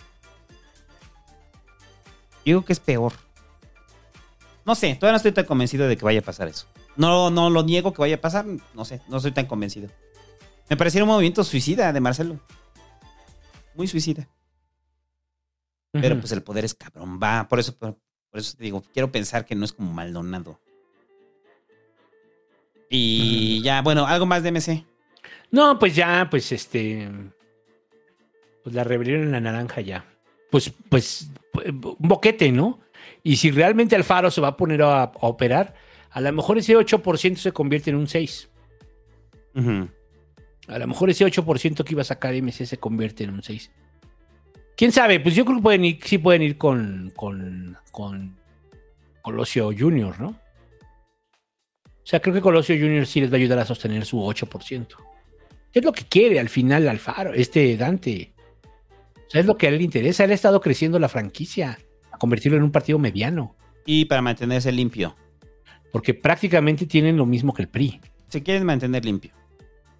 digo 2.44 2.64
que 2.64 2.72
es 2.72 2.80
peor. 2.80 3.12
No 4.68 4.74
sé, 4.74 4.96
todavía 4.96 5.12
no 5.12 5.16
estoy 5.16 5.32
tan 5.32 5.46
convencido 5.46 5.88
de 5.88 5.96
que 5.96 6.04
vaya 6.04 6.20
a 6.20 6.22
pasar 6.22 6.46
eso. 6.46 6.66
No, 6.94 7.30
no 7.30 7.48
lo 7.48 7.62
niego 7.62 7.94
que 7.94 8.02
vaya 8.02 8.16
a 8.16 8.20
pasar. 8.20 8.44
No 8.74 8.84
sé, 8.84 9.00
no 9.08 9.16
estoy 9.16 9.32
tan 9.32 9.46
convencido. 9.46 9.88
Me 10.68 10.76
pareciera 10.76 11.04
un 11.04 11.08
movimiento 11.08 11.42
suicida 11.42 11.90
de 11.90 12.00
Marcelo. 12.00 12.38
Muy 13.74 13.88
suicida. 13.88 14.28
Pero 15.90 16.20
pues 16.20 16.32
el 16.32 16.42
poder 16.42 16.66
es 16.66 16.74
cabrón. 16.74 17.18
Va, 17.18 17.48
por 17.48 17.60
eso, 17.60 17.74
por, 17.78 17.96
por 18.28 18.40
eso 18.40 18.58
te 18.58 18.64
digo, 18.64 18.82
quiero 18.92 19.10
pensar 19.10 19.46
que 19.46 19.54
no 19.54 19.64
es 19.64 19.72
como 19.72 19.90
Maldonado. 19.90 20.60
Y 22.90 23.62
ya, 23.62 23.80
bueno, 23.80 24.06
algo 24.06 24.26
más 24.26 24.42
de 24.42 24.52
MC. 24.52 24.84
No, 25.50 25.78
pues 25.78 25.96
ya, 25.96 26.28
pues 26.30 26.52
este. 26.52 27.10
Pues 28.62 28.74
la 28.74 28.84
rebelión 28.84 29.22
en 29.22 29.32
la 29.32 29.40
naranja 29.40 29.80
ya. 29.80 30.04
Pues, 30.50 30.70
pues, 30.90 31.30
un 31.54 31.96
boquete, 32.00 32.52
¿no? 32.52 32.80
Y 33.22 33.36
si 33.36 33.50
realmente 33.50 33.96
Alfaro 33.96 34.30
se 34.30 34.40
va 34.40 34.48
a 34.48 34.56
poner 34.56 34.82
a, 34.82 35.02
a 35.02 35.10
operar, 35.20 35.74
a 36.10 36.20
lo 36.20 36.32
mejor 36.32 36.58
ese 36.58 36.76
8% 36.76 37.36
se 37.36 37.52
convierte 37.52 37.90
en 37.90 37.96
un 37.96 38.06
6. 38.06 38.48
A 40.68 40.78
lo 40.78 40.86
mejor 40.86 41.10
ese 41.10 41.24
8% 41.24 41.84
que 41.84 41.92
iba 41.92 42.02
a 42.02 42.04
sacar 42.04 42.34
MC 42.34 42.66
se 42.66 42.78
convierte 42.78 43.24
en 43.24 43.30
un 43.30 43.42
6. 43.42 43.70
¿Quién 44.76 44.92
sabe? 44.92 45.18
Pues 45.20 45.34
yo 45.34 45.44
creo 45.44 45.56
que 45.56 45.62
pueden 45.62 45.84
ir, 45.84 45.98
sí 46.04 46.18
pueden 46.18 46.42
ir 46.42 46.56
con, 46.56 47.12
con, 47.16 47.76
con 47.90 48.36
Colosio 49.22 49.70
Junior, 49.76 50.20
¿no? 50.20 50.28
O 50.28 52.10
sea, 52.10 52.20
creo 52.20 52.34
que 52.34 52.40
Colosio 52.40 52.76
Junior 52.76 53.06
sí 53.06 53.20
les 53.20 53.30
va 53.30 53.34
a 53.34 53.38
ayudar 53.38 53.58
a 53.58 53.66
sostener 53.66 54.04
su 54.04 54.18
8%. 54.18 54.86
¿Qué 55.72 55.78
es 55.80 55.84
lo 55.84 55.92
que 55.92 56.04
quiere 56.04 56.38
al 56.38 56.48
final 56.48 56.88
Alfaro, 56.88 57.34
este 57.34 57.76
Dante? 57.76 58.32
O 59.14 59.30
sea, 59.30 59.40
es 59.40 59.46
lo 59.46 59.58
que 59.58 59.66
a 59.66 59.70
él 59.70 59.78
le 59.78 59.84
interesa. 59.84 60.24
Él 60.24 60.30
ha 60.30 60.34
estado 60.34 60.60
creciendo 60.60 60.98
la 60.98 61.08
franquicia 61.10 61.78
convertirlo 62.18 62.58
en 62.58 62.64
un 62.64 62.70
partido 62.72 62.98
mediano. 62.98 63.54
Y 63.86 64.04
para 64.04 64.20
mantenerse 64.22 64.70
limpio. 64.72 65.16
Porque 65.92 66.12
prácticamente 66.14 66.86
tienen 66.86 67.16
lo 67.16 67.24
mismo 67.26 67.54
que 67.54 67.62
el 67.62 67.68
PRI. 67.68 68.00
Se 68.28 68.42
quieren 68.42 68.64
mantener 68.66 69.04
limpio. 69.04 69.32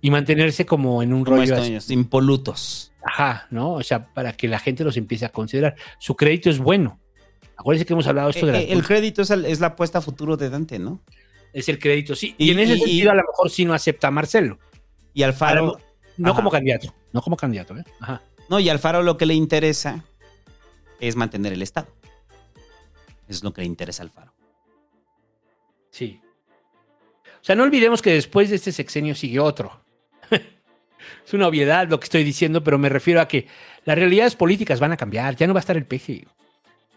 Y 0.00 0.10
mantenerse 0.10 0.66
como 0.66 1.02
en 1.02 1.12
un 1.14 1.24
Como 1.24 1.38
rollo 1.38 1.54
estos, 1.56 1.84
así. 1.84 1.94
impolutos. 1.94 2.92
Ajá, 3.02 3.46
¿no? 3.50 3.72
O 3.72 3.82
sea, 3.82 4.12
para 4.12 4.32
que 4.34 4.46
la 4.48 4.58
gente 4.58 4.84
los 4.84 4.96
empiece 4.96 5.24
a 5.24 5.30
considerar. 5.30 5.74
Su 5.98 6.14
crédito 6.14 6.50
es 6.50 6.58
bueno. 6.58 7.00
Acuérdense 7.56 7.86
que 7.86 7.94
hemos 7.94 8.06
hablado 8.06 8.28
esto 8.30 8.46
de 8.46 8.52
las 8.52 8.62
Eh, 8.62 8.68
el 8.72 8.84
crédito 8.86 9.22
es, 9.22 9.30
el- 9.30 9.46
es 9.46 9.58
la 9.60 9.68
apuesta 9.68 9.98
a 9.98 10.00
futuro 10.00 10.36
de 10.36 10.50
Dante, 10.50 10.78
¿no? 10.78 11.00
es 11.52 11.68
el 11.70 11.78
crédito, 11.78 12.14
sí. 12.14 12.34
Y, 12.38 12.48
Y- 12.48 12.50
en 12.50 12.58
ese 12.60 12.74
y- 12.74 12.78
sentido, 12.78 13.10
a 13.10 13.14
lo 13.14 13.22
mejor 13.22 13.50
sí 13.50 13.64
no 13.64 13.72
acepta 13.72 14.08
a 14.08 14.10
Marcelo. 14.10 14.58
Y 15.14 15.22
Alfaro. 15.22 15.66
Lo- 15.66 15.80
no 16.18 16.28
Ajá. 16.30 16.36
como 16.36 16.50
candidato. 16.50 16.94
No 17.12 17.22
como 17.22 17.36
candidato, 17.36 17.76
¿eh? 17.76 17.84
Ajá. 18.00 18.20
No, 18.50 18.60
y 18.60 18.68
Alfaro 18.68 19.02
lo 19.02 19.16
que 19.16 19.24
le 19.26 19.34
interesa 19.34 20.04
es 21.00 21.16
mantener 21.16 21.54
el 21.54 21.62
Estado. 21.62 21.88
Es 23.28 23.44
lo 23.44 23.52
que 23.52 23.60
le 23.60 23.66
interesa 23.66 24.02
a 24.02 24.04
Alfaro. 24.04 24.34
Sí. 25.90 26.20
O 27.40 27.44
sea, 27.44 27.54
no 27.54 27.62
olvidemos 27.62 28.02
que 28.02 28.12
después 28.12 28.50
de 28.50 28.56
este 28.56 28.72
sexenio 28.72 29.14
sigue 29.14 29.38
otro. 29.38 29.84
es 30.30 31.34
una 31.34 31.46
obviedad 31.46 31.88
lo 31.88 32.00
que 32.00 32.04
estoy 32.04 32.24
diciendo, 32.24 32.64
pero 32.64 32.78
me 32.78 32.88
refiero 32.88 33.20
a 33.20 33.28
que 33.28 33.46
las 33.84 33.96
realidades 33.96 34.34
políticas 34.34 34.80
van 34.80 34.92
a 34.92 34.96
cambiar. 34.96 35.36
Ya 35.36 35.46
no 35.46 35.54
va 35.54 35.60
a 35.60 35.60
estar 35.60 35.76
el 35.76 35.86
peje. 35.86 36.26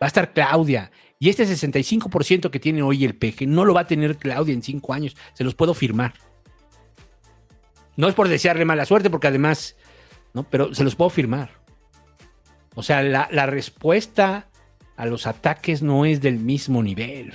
Va 0.02 0.06
a 0.06 0.08
estar 0.08 0.34
Claudia. 0.34 0.92
Y 1.20 1.30
este 1.30 1.46
65% 1.46 2.50
que 2.50 2.60
tiene 2.60 2.82
hoy 2.82 3.06
el 3.06 3.16
peje 3.16 3.46
no 3.46 3.66
lo 3.66 3.74
va 3.74 3.82
a 3.82 3.88
tener 3.88 4.18
Claudia 4.18 4.54
en 4.54 4.64
cinco 4.64 4.94
años. 4.94 5.16
Se 5.34 5.44
los 5.44 5.54
puedo 5.54 5.74
firmar. 5.74 6.14
No 7.98 8.08
es 8.08 8.16
por 8.16 8.30
desearle 8.30 8.66
mala 8.66 8.86
suerte, 8.86 9.10
porque 9.10 9.28
además, 9.28 9.76
¿no? 10.34 10.44
Pero 10.44 10.74
se 10.74 10.84
los 10.84 10.96
puedo 10.96 11.10
firmar. 11.10 11.52
O 12.74 12.82
sea, 12.84 13.04
la 13.04 13.46
respuesta 13.46 14.51
a 14.98 15.06
los 15.06 15.28
ataques 15.28 15.82
no 15.82 16.06
es 16.06 16.22
del 16.22 16.38
mismo 16.38 16.84
nivel. 16.84 17.34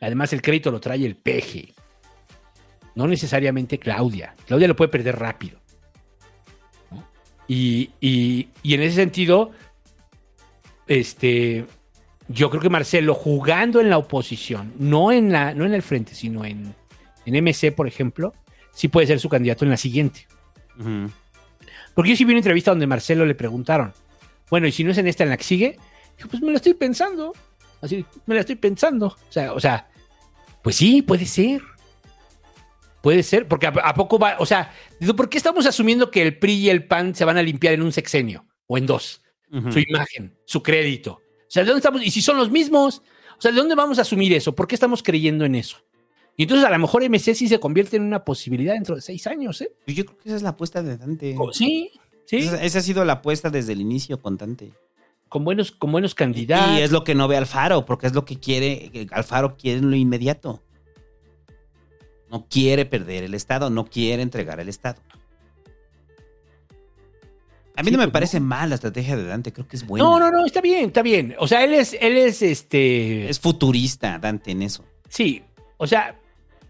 Además, 0.00 0.32
el 0.32 0.42
crédito 0.42 0.70
lo 0.70 0.80
trae 0.80 1.04
el 1.06 1.16
peje. 1.16 1.72
No 2.94 3.06
necesariamente 3.06 3.78
Claudia. 3.78 4.34
Claudia 4.46 4.68
lo 4.68 4.76
puede 4.76 4.90
perder 4.90 5.18
rápido. 5.18 5.58
¿no? 6.90 7.06
Y, 7.48 7.90
y- 8.00 8.48
y 8.62 8.74
en 8.74 8.82
ese 8.82 8.96
sentido, 8.96 9.52
este, 10.86 11.66
yo 12.28 12.50
creo 12.50 12.62
que 12.62 12.70
Marcelo, 12.70 13.14
jugando 13.14 13.80
en 13.80 13.90
la 13.90 13.98
oposición, 13.98 14.72
no 14.78 15.12
en, 15.12 15.32
la, 15.32 15.54
no 15.54 15.64
en 15.64 15.74
el 15.74 15.82
frente, 15.82 16.14
sino 16.14 16.44
en, 16.44 16.74
en 17.24 17.44
MC, 17.44 17.72
por 17.74 17.86
ejemplo, 17.88 18.34
sí 18.72 18.88
puede 18.88 19.06
ser 19.06 19.20
su 19.20 19.28
candidato 19.28 19.64
en 19.64 19.70
la 19.70 19.76
siguiente. 19.76 20.26
Porque 21.94 22.10
yo 22.10 22.16
sí 22.16 22.24
vi 22.24 22.32
una 22.32 22.40
entrevista 22.40 22.70
donde 22.70 22.86
Marcelo 22.86 23.24
le 23.24 23.34
preguntaron, 23.34 23.92
bueno, 24.50 24.66
y 24.66 24.72
si 24.72 24.84
no 24.84 24.90
es 24.90 24.98
en 24.98 25.06
esta, 25.06 25.24
en 25.24 25.30
la 25.30 25.36
que 25.36 25.44
sigue, 25.44 25.78
dijo, 26.16 26.28
pues 26.28 26.42
me 26.42 26.50
lo 26.50 26.56
estoy 26.56 26.74
pensando. 26.74 27.32
Así, 27.80 28.04
me 28.26 28.34
la 28.34 28.40
estoy 28.40 28.56
pensando. 28.56 29.06
O 29.06 29.32
sea, 29.32 29.52
o 29.52 29.60
sea, 29.60 29.88
pues 30.62 30.76
sí, 30.76 31.02
puede 31.02 31.26
ser. 31.26 31.62
Puede 33.02 33.22
ser, 33.22 33.46
porque 33.46 33.66
a, 33.68 33.70
a 33.70 33.94
poco 33.94 34.18
va, 34.18 34.36
o 34.40 34.46
sea, 34.46 34.72
¿por 35.16 35.28
qué 35.28 35.38
estamos 35.38 35.64
asumiendo 35.64 36.10
que 36.10 36.22
el 36.22 36.38
PRI 36.38 36.52
y 36.54 36.70
el 36.70 36.88
PAN 36.88 37.14
se 37.14 37.24
van 37.24 37.36
a 37.36 37.42
limpiar 37.42 37.74
en 37.74 37.82
un 37.82 37.92
sexenio 37.92 38.46
o 38.66 38.78
en 38.78 38.86
dos? 38.86 39.22
Su 39.70 39.78
imagen, 39.78 40.36
su 40.44 40.62
crédito. 40.62 41.12
O 41.12 41.48
sea, 41.48 41.62
¿de 41.62 41.68
dónde 41.68 41.78
estamos? 41.78 42.02
Y 42.04 42.10
si 42.10 42.20
son 42.20 42.36
los 42.36 42.50
mismos, 42.50 43.02
o 43.38 43.40
sea, 43.40 43.52
¿de 43.52 43.58
dónde 43.58 43.76
vamos 43.76 43.98
a 43.98 44.02
asumir 44.02 44.32
eso? 44.32 44.54
¿Por 44.54 44.66
qué 44.66 44.74
estamos 44.74 45.02
creyendo 45.04 45.44
en 45.44 45.54
eso? 45.54 45.78
Y 46.36 46.42
entonces 46.42 46.66
a 46.66 46.70
lo 46.70 46.78
mejor 46.78 47.08
MC 47.08 47.34
sí 47.34 47.48
se 47.48 47.60
convierte 47.60 47.96
en 47.96 48.02
una 48.02 48.24
posibilidad 48.24 48.74
dentro 48.74 48.96
de 48.96 49.00
seis 49.00 49.26
años, 49.26 49.60
¿eh? 49.62 49.72
Yo 49.86 50.04
creo 50.04 50.18
que 50.18 50.28
esa 50.28 50.36
es 50.36 50.42
la 50.42 50.50
apuesta 50.50 50.82
de 50.82 50.96
Dante. 50.96 51.36
Sí, 51.52 51.92
sí. 52.26 52.38
Esa, 52.38 52.62
esa 52.62 52.78
ha 52.80 52.82
sido 52.82 53.04
la 53.04 53.14
apuesta 53.14 53.48
desde 53.50 53.72
el 53.72 53.80
inicio 53.80 54.20
con 54.20 54.36
Dante. 54.36 54.72
Con 55.28 55.44
buenos, 55.44 55.72
con 55.72 55.92
buenos 55.92 56.14
candidatos. 56.14 56.78
Y 56.78 56.82
es 56.82 56.92
lo 56.92 57.04
que 57.04 57.14
no 57.14 57.28
ve 57.28 57.36
Alfaro, 57.36 57.84
porque 57.84 58.06
es 58.06 58.14
lo 58.14 58.24
que 58.24 58.38
quiere. 58.38 58.90
que 58.92 59.08
Alfaro 59.10 59.56
quiere 59.56 59.78
en 59.80 59.90
lo 59.90 59.96
inmediato. 59.96 60.62
No 62.30 62.46
quiere 62.48 62.84
perder 62.86 63.24
el 63.24 63.34
Estado, 63.34 63.70
no 63.70 63.86
quiere 63.86 64.22
entregar 64.22 64.60
el 64.60 64.68
Estado. 64.68 65.00
A 67.76 67.82
mí 67.82 67.88
Sí, 67.88 67.92
no 67.92 67.98
me 67.98 68.04
pues, 68.06 68.12
parece 68.12 68.40
mal 68.40 68.70
la 68.70 68.76
estrategia 68.76 69.16
de 69.16 69.24
Dante, 69.24 69.52
creo 69.52 69.68
que 69.68 69.76
es 69.76 69.86
buena. 69.86 70.04
No, 70.04 70.18
no, 70.18 70.30
no, 70.30 70.46
está 70.46 70.60
bien, 70.60 70.86
está 70.86 71.02
bien. 71.02 71.34
O 71.38 71.46
sea, 71.46 71.62
él 71.62 71.74
es, 71.74 71.96
él 72.00 72.16
es 72.16 72.40
este. 72.40 73.28
Es 73.28 73.38
futurista 73.38 74.18
Dante 74.18 74.50
en 74.52 74.62
eso. 74.62 74.84
Sí, 75.08 75.42
o 75.76 75.86
sea, 75.86 76.18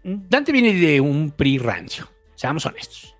Dante 0.03 0.51
viene 0.51 0.73
de 0.73 0.99
un 0.99 1.31
PRI 1.31 1.59
rancio, 1.59 2.09
seamos 2.35 2.65
honestos. 2.65 3.15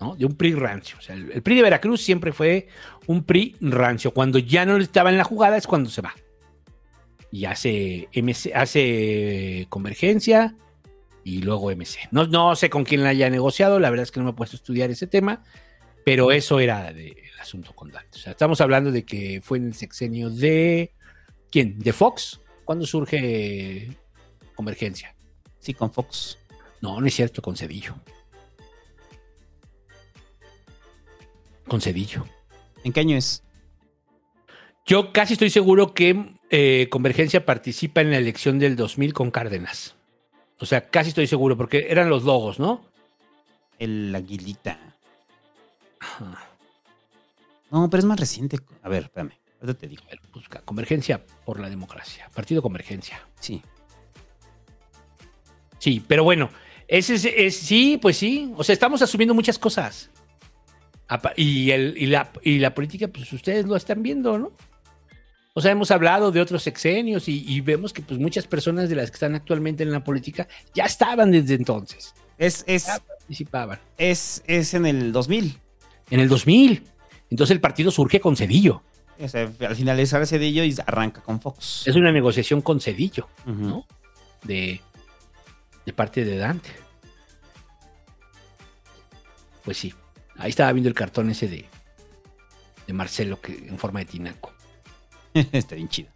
¿no? 0.00 0.14
De 0.16 0.24
un 0.24 0.34
PRI 0.34 0.54
rancio. 0.54 0.96
O 0.98 1.02
sea, 1.02 1.14
el, 1.14 1.30
el 1.32 1.42
PRI 1.42 1.56
de 1.56 1.62
Veracruz 1.62 2.00
siempre 2.00 2.32
fue 2.32 2.68
un 3.08 3.24
PRI 3.24 3.56
rancio. 3.60 4.12
Cuando 4.14 4.38
ya 4.38 4.64
no 4.64 4.76
estaba 4.76 5.10
en 5.10 5.18
la 5.18 5.24
jugada 5.24 5.56
es 5.56 5.66
cuando 5.66 5.90
se 5.90 6.00
va. 6.02 6.14
Y 7.32 7.44
hace, 7.46 8.08
MC, 8.14 8.52
hace 8.54 9.66
Convergencia 9.68 10.54
y 11.24 11.42
luego 11.42 11.70
MC. 11.70 12.08
No, 12.10 12.26
no 12.26 12.54
sé 12.54 12.70
con 12.70 12.84
quién 12.84 13.02
la 13.02 13.08
haya 13.10 13.28
negociado, 13.28 13.80
la 13.80 13.90
verdad 13.90 14.04
es 14.04 14.12
que 14.12 14.20
no 14.20 14.24
me 14.24 14.30
he 14.30 14.34
puesto 14.34 14.56
a 14.56 14.58
estudiar 14.58 14.90
ese 14.90 15.06
tema, 15.06 15.42
pero 16.04 16.30
eso 16.32 16.60
era 16.60 16.92
de- 16.92 17.08
el 17.10 17.40
asunto 17.40 17.74
con 17.74 17.90
Dante. 17.90 18.16
O 18.18 18.20
sea, 18.20 18.32
estamos 18.32 18.60
hablando 18.60 18.90
de 18.92 19.04
que 19.04 19.40
fue 19.42 19.58
en 19.58 19.66
el 19.68 19.74
sexenio 19.74 20.30
de... 20.30 20.92
¿Quién? 21.50 21.78
¿De 21.78 21.92
Fox? 21.92 22.40
¿Cuándo 22.64 22.86
surge 22.86 23.88
Convergencia? 24.54 25.14
Sí, 25.58 25.74
con 25.74 25.92
Fox. 25.92 26.38
No, 26.80 27.00
no 27.00 27.06
es 27.06 27.14
cierto, 27.14 27.42
con 27.42 27.56
Cedillo. 27.56 27.94
Con 31.66 31.80
Cedillo. 31.80 32.24
¿En 32.84 32.92
qué 32.92 33.00
año 33.00 33.16
es? 33.16 33.42
Yo 34.86 35.12
casi 35.12 35.34
estoy 35.34 35.50
seguro 35.50 35.92
que 35.94 36.34
eh, 36.50 36.88
Convergencia 36.90 37.44
participa 37.44 38.00
en 38.00 38.10
la 38.10 38.16
elección 38.18 38.58
del 38.58 38.76
2000 38.76 39.12
con 39.12 39.30
Cárdenas. 39.30 39.94
O 40.58 40.66
sea, 40.66 40.88
casi 40.88 41.10
estoy 41.10 41.26
seguro, 41.26 41.56
porque 41.56 41.86
eran 41.90 42.08
los 42.08 42.24
logos, 42.24 42.58
¿no? 42.58 42.84
El 43.78 44.14
Aguilita. 44.14 44.78
No, 47.70 47.90
pero 47.90 47.98
es 47.98 48.04
más 48.06 48.18
reciente. 48.18 48.58
A 48.82 48.88
ver, 48.88 49.04
espérame. 49.04 49.32
Ahorita 49.60 49.78
te 49.78 49.88
digo. 49.88 50.02
Busca 50.32 50.60
Convergencia 50.62 51.24
por 51.44 51.60
la 51.60 51.68
democracia. 51.68 52.28
Partido 52.34 52.62
Convergencia. 52.62 53.20
Sí. 53.40 53.62
Sí, 55.78 56.02
pero 56.06 56.24
bueno, 56.24 56.50
ese 56.88 57.14
es, 57.14 57.24
es- 57.26 57.56
sí, 57.56 57.98
pues 58.00 58.16
sí. 58.16 58.52
O 58.56 58.64
sea, 58.64 58.72
estamos 58.72 59.02
asumiendo 59.02 59.34
muchas 59.34 59.58
cosas. 59.58 60.10
Y, 61.36 61.70
el, 61.70 61.94
y, 61.96 62.06
la, 62.06 62.30
y 62.42 62.58
la 62.58 62.74
política, 62.74 63.08
pues 63.08 63.32
ustedes 63.32 63.66
lo 63.66 63.76
están 63.76 64.02
viendo, 64.02 64.38
¿no? 64.38 64.52
O 65.54 65.60
sea, 65.60 65.72
hemos 65.72 65.90
hablado 65.90 66.30
de 66.30 66.40
otros 66.40 66.62
sexenios 66.62 67.28
y, 67.28 67.44
y 67.48 67.60
vemos 67.60 67.92
que 67.92 68.02
pues 68.02 68.20
muchas 68.20 68.46
personas 68.46 68.88
de 68.88 68.94
las 68.94 69.10
que 69.10 69.14
están 69.14 69.34
actualmente 69.34 69.82
en 69.82 69.90
la 69.90 70.04
política 70.04 70.46
ya 70.74 70.84
estaban 70.84 71.32
desde 71.32 71.54
entonces. 71.54 72.14
Es, 72.36 72.62
es, 72.68 72.86
Ya 72.86 73.00
participaban. 73.00 73.80
es, 73.96 74.44
es 74.46 74.74
en 74.74 74.86
el 74.86 75.10
2000. 75.10 75.58
En 76.10 76.20
el 76.20 76.28
2000. 76.28 76.84
Entonces 77.30 77.52
el 77.54 77.60
partido 77.60 77.90
surge 77.90 78.20
con 78.20 78.36
Cedillo. 78.36 78.82
O 79.20 79.26
sea, 79.26 79.50
al 79.60 79.74
finalizar 79.74 80.24
Cedillo 80.28 80.62
y 80.62 80.76
arranca 80.86 81.22
con 81.22 81.40
Fox. 81.40 81.82
Es 81.86 81.96
una 81.96 82.12
negociación 82.12 82.60
con 82.60 82.80
Cedillo. 82.80 83.28
¿no? 83.46 83.84
De, 84.44 84.80
de 85.84 85.92
parte 85.92 86.24
de 86.24 86.36
Dante. 86.36 86.70
Pues 89.64 89.76
sí. 89.78 89.92
Ahí 90.38 90.50
estaba 90.50 90.72
viendo 90.72 90.88
el 90.88 90.94
cartón 90.94 91.30
ese 91.30 91.48
de, 91.48 91.64
de 92.86 92.92
Marcelo 92.92 93.40
que, 93.40 93.52
en 93.52 93.78
forma 93.78 94.00
de 94.00 94.06
tinaco. 94.06 94.52
Está 95.52 95.74
bien 95.74 95.88
chido. 95.88 96.08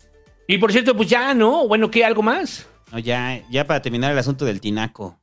Y 0.47 0.59
por 0.59 0.73
cierto, 0.73 0.97
pues 0.97 1.09
ya, 1.09 1.34
¿no? 1.34 1.67
Bueno, 1.68 1.91
¿qué? 1.91 2.05
¿Algo 2.05 2.23
más? 2.23 2.67
No, 2.91 2.99
ya, 2.99 3.42
ya 3.51 3.67
para 3.67 3.83
terminar 3.83 4.12
el 4.12 4.18
asunto 4.18 4.44
del 4.44 4.60
tinaco. 4.60 5.18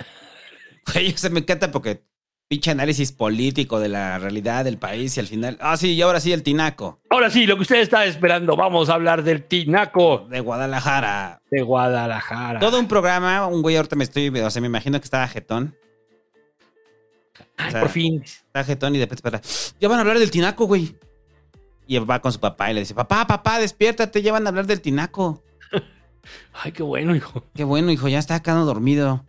Güey, 0.92 1.14
o 1.14 1.16
sea, 1.16 1.30
me 1.30 1.40
encanta 1.40 1.70
porque 1.70 2.04
pinche 2.46 2.70
análisis 2.70 3.10
político 3.10 3.80
de 3.80 3.88
la 3.88 4.18
realidad 4.18 4.64
del 4.64 4.76
país 4.76 5.16
y 5.16 5.20
al 5.20 5.26
final. 5.26 5.56
Ah, 5.60 5.78
sí, 5.78 5.94
y 5.94 6.02
ahora 6.02 6.20
sí 6.20 6.30
el 6.30 6.42
tinaco. 6.42 7.00
Ahora 7.08 7.30
sí, 7.30 7.46
lo 7.46 7.56
que 7.56 7.62
usted 7.62 7.80
está 7.80 8.04
esperando, 8.04 8.54
vamos 8.54 8.90
a 8.90 8.94
hablar 8.94 9.22
del 9.22 9.44
tinaco 9.44 10.26
De 10.28 10.40
Guadalajara. 10.40 11.40
de 11.50 11.62
Guadalajara. 11.62 12.60
Todo 12.60 12.78
un 12.78 12.86
programa, 12.86 13.46
un 13.46 13.62
güey 13.62 13.76
ahorita 13.76 13.96
me 13.96 14.04
estoy. 14.04 14.28
O 14.28 14.50
sea, 14.50 14.60
me 14.60 14.66
imagino 14.66 15.00
que 15.00 15.04
estaba 15.04 15.26
jetón. 15.26 15.74
Ay, 17.56 17.68
o 17.68 17.70
sea, 17.70 17.80
por 17.80 17.90
fin. 17.90 18.22
Está 18.22 18.64
jetón 18.64 18.94
y 18.94 18.98
de 18.98 19.06
repente. 19.06 19.40
Ya 19.80 19.88
van 19.88 19.98
a 19.98 20.00
hablar 20.02 20.18
del 20.18 20.30
tinaco, 20.30 20.66
güey. 20.66 20.96
Y 21.86 21.98
va 21.98 22.20
con 22.20 22.32
su 22.32 22.40
papá 22.40 22.70
y 22.70 22.74
le 22.74 22.80
dice: 22.80 22.94
Papá, 22.94 23.26
papá, 23.26 23.58
despiértate, 23.58 24.22
ya 24.22 24.32
van 24.32 24.46
a 24.46 24.50
hablar 24.50 24.66
del 24.66 24.80
tinaco. 24.80 25.42
Ay, 26.52 26.72
qué 26.72 26.82
bueno, 26.82 27.14
hijo. 27.14 27.44
Qué 27.54 27.64
bueno, 27.64 27.90
hijo, 27.90 28.08
ya 28.08 28.18
está 28.18 28.40
quedando 28.42 28.64
dormido. 28.64 29.24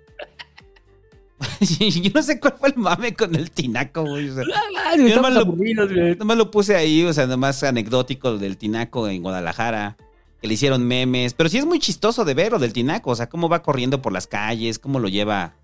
Yo 1.59 2.11
no 2.14 2.24
sé 2.24 2.40
cuál 2.40 2.56
fue 2.58 2.69
el 2.69 2.77
mame 2.77 3.14
con 3.14 3.35
el 3.35 3.51
tinaco, 3.51 4.03
güey. 4.03 4.30
o 4.30 4.35
sea, 4.35 4.43
Ay, 4.85 5.00
yo 5.00 5.08
estamos 5.08 5.34
nomás, 5.34 5.92
lo, 5.92 6.16
nomás 6.16 6.38
lo 6.38 6.50
puse 6.50 6.75
ahí, 6.75 7.03
o 7.03 7.11
sea, 7.11 7.27
nomás 7.27 7.61
anecdótico 7.64 8.38
del 8.38 8.58
tinaco 8.58 9.09
en 9.09 9.22
Guadalajara. 9.22 9.98
Que 10.42 10.48
le 10.48 10.53
hicieron 10.53 10.85
memes. 10.85 11.34
Pero 11.34 11.50
sí 11.50 11.58
es 11.58 11.66
muy 11.66 11.80
chistoso 11.80 12.24
de 12.24 12.34
ver 12.34 12.51
lo 12.51 12.59
del 12.59 12.74
tinaco. 12.74 13.11
O 13.11 13.16
sea, 13.16 13.27
cómo 13.27 13.50
va 13.50 13.64
corriendo 13.64 14.01
por 14.01 14.14
las 14.14 14.27
calles, 14.27 14.80
cómo 14.80 15.00
lo 15.00 15.08
lleva 15.08 15.56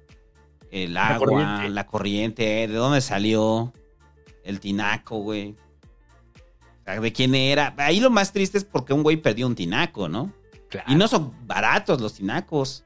el 0.72 0.94
La 0.94 1.10
agua, 1.16 1.28
corriente. 1.28 1.70
la 1.70 1.86
corriente, 1.86 2.44
de 2.68 2.74
dónde 2.74 3.02
salió 3.02 3.74
el 4.44 4.60
tinaco, 4.60 5.18
güey. 5.20 5.56
De 7.02 7.14
quién 7.14 7.36
era. 7.36 7.74
Ahí 7.78 8.00
lo 8.00 8.10
más 8.10 8.34
triste 8.34 8.58
es 8.58 8.66
porque 8.66 8.92
un 8.94 9.04
güey 9.04 9.16
perdió 9.18 9.48
un 9.48 9.56
tinaco, 9.56 10.10
¿no? 10.10 10.34
Claro. 10.70 10.92
Y 10.92 10.96
no 10.96 11.08
son 11.08 11.34
baratos 11.46 12.02
los 12.02 12.16
tinacos. 12.16 12.84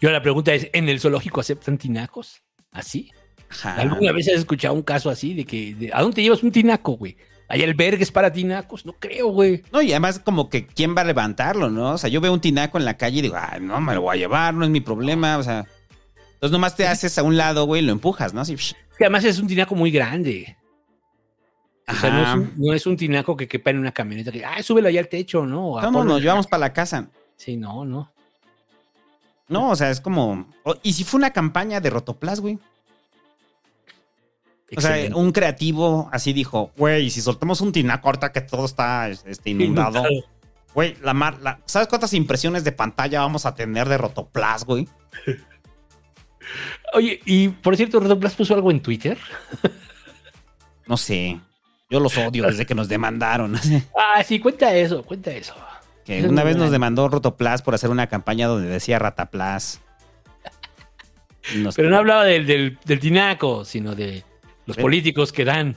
Yo 0.00 0.10
la 0.10 0.22
pregunta 0.22 0.52
es, 0.54 0.68
¿en 0.72 0.88
el 0.88 1.00
zoológico 1.00 1.40
aceptan 1.40 1.76
tinacos? 1.78 2.42
¿Así? 2.70 3.10
Ajá. 3.48 3.74
¿Alguna 3.76 4.12
vez 4.12 4.28
has 4.28 4.34
escuchado 4.34 4.74
un 4.74 4.82
caso 4.82 5.10
así 5.10 5.34
de 5.34 5.44
que 5.44 5.74
de- 5.74 5.90
¿a 5.92 6.00
dónde 6.02 6.16
te 6.16 6.22
llevas 6.22 6.42
un 6.42 6.52
tinaco, 6.52 6.92
güey? 6.92 7.16
¿Hay 7.48 7.62
albergues 7.64 8.12
para 8.12 8.32
tinacos? 8.32 8.86
No 8.86 8.92
creo, 8.92 9.28
güey. 9.28 9.62
No, 9.72 9.82
y 9.82 9.90
además 9.90 10.20
como 10.20 10.48
que 10.48 10.66
quién 10.66 10.94
va 10.96 11.00
a 11.00 11.04
levantarlo, 11.04 11.68
¿no? 11.70 11.92
O 11.94 11.98
sea, 11.98 12.08
yo 12.08 12.20
veo 12.20 12.32
un 12.32 12.40
tinaco 12.40 12.78
en 12.78 12.84
la 12.84 12.96
calle 12.96 13.18
y 13.18 13.22
digo, 13.22 13.36
ay, 13.36 13.60
no, 13.60 13.80
me 13.80 13.94
lo 13.94 14.02
voy 14.02 14.16
a 14.16 14.20
llevar, 14.20 14.54
no 14.54 14.64
es 14.64 14.70
mi 14.70 14.80
problema, 14.80 15.36
o 15.38 15.42
sea. 15.42 15.66
Entonces 16.40 16.52
nomás 16.52 16.74
te 16.74 16.86
haces 16.86 17.18
a 17.18 17.22
un 17.22 17.36
lado, 17.36 17.66
güey, 17.66 17.82
y 17.82 17.86
lo 17.86 17.92
empujas, 17.92 18.32
¿no? 18.32 18.40
Así, 18.40 18.56
psh. 18.56 18.74
Que 18.96 19.04
además 19.04 19.24
es 19.24 19.38
un 19.38 19.46
tinaco 19.46 19.74
muy 19.74 19.90
grande. 19.90 20.56
O 21.86 21.92
sea, 21.94 22.10
no 22.10 22.20
es, 22.22 22.26
Ajá. 22.28 22.34
un, 22.36 22.52
no 22.56 22.72
es 22.72 22.86
un 22.86 22.96
tinaco 22.96 23.36
que 23.36 23.46
quepa 23.46 23.70
en 23.70 23.78
una 23.78 23.92
camioneta 23.92 24.32
que, 24.32 24.44
ah, 24.44 24.62
súbelo 24.62 24.88
allá 24.88 25.00
al 25.00 25.08
techo, 25.08 25.44
¿no? 25.44 25.80
No, 25.82 25.90
no, 25.90 26.04
nos 26.04 26.22
llevamos 26.22 26.46
para 26.46 26.60
la 26.60 26.72
casa. 26.72 27.08
Sí, 27.36 27.56
no, 27.56 27.84
no. 27.84 28.10
No, 29.48 29.70
o 29.70 29.76
sea, 29.76 29.90
es 29.90 30.00
como. 30.00 30.46
o- 30.62 30.76
¿Y 30.82 30.92
si 30.94 31.04
fue 31.04 31.18
una 31.18 31.30
campaña 31.32 31.80
de 31.80 31.90
Rotoplas, 31.90 32.40
güey? 32.40 32.58
O 34.76 34.80
sea, 34.80 34.96
un 35.16 35.32
creativo 35.32 36.08
así 36.12 36.32
dijo, 36.32 36.70
güey, 36.76 37.10
si 37.10 37.20
soltamos 37.20 37.60
un 37.60 37.72
tinaco 37.72 38.06
ahorita 38.08 38.30
que 38.30 38.40
todo 38.40 38.64
está 38.66 39.08
este, 39.08 39.50
inundado, 39.50 40.04
güey, 40.74 40.96
la 41.02 41.12
mar, 41.12 41.38
la- 41.42 41.58
¿sabes 41.66 41.88
cuántas 41.88 42.14
impresiones 42.14 42.62
de 42.62 42.70
pantalla 42.70 43.20
vamos 43.20 43.46
a 43.46 43.54
tener 43.56 43.88
de 43.88 43.98
Rotoplas, 43.98 44.64
güey? 44.64 44.88
Oye, 46.94 47.20
y 47.24 47.48
por 47.48 47.76
cierto, 47.76 48.00
Rotoplas 48.00 48.34
puso 48.34 48.54
algo 48.54 48.70
en 48.70 48.80
Twitter. 48.80 49.16
No 50.86 50.96
sé. 50.96 51.40
Yo 51.88 52.00
los 52.00 52.16
odio 52.18 52.46
desde 52.46 52.66
que 52.66 52.74
nos 52.74 52.88
demandaron. 52.88 53.54
Ah, 53.96 54.22
sí, 54.24 54.38
cuenta 54.40 54.74
eso, 54.74 55.02
cuenta 55.04 55.30
eso. 55.30 55.54
que 56.04 56.22
una 56.26 56.42
vez 56.44 56.56
nos 56.56 56.70
demandó 56.72 57.08
Rotoplas 57.08 57.62
por 57.62 57.74
hacer 57.74 57.90
una 57.90 58.08
campaña 58.08 58.48
donde 58.48 58.68
decía 58.68 58.98
Rataplas. 58.98 59.80
Nos- 61.56 61.74
Pero 61.76 61.90
no 61.90 61.96
hablaba 61.96 62.24
del, 62.24 62.46
del, 62.46 62.78
del 62.84 63.00
tinaco, 63.00 63.64
sino 63.64 63.94
de 63.94 64.24
los 64.66 64.76
políticos 64.76 65.32
que 65.32 65.44
dan 65.44 65.76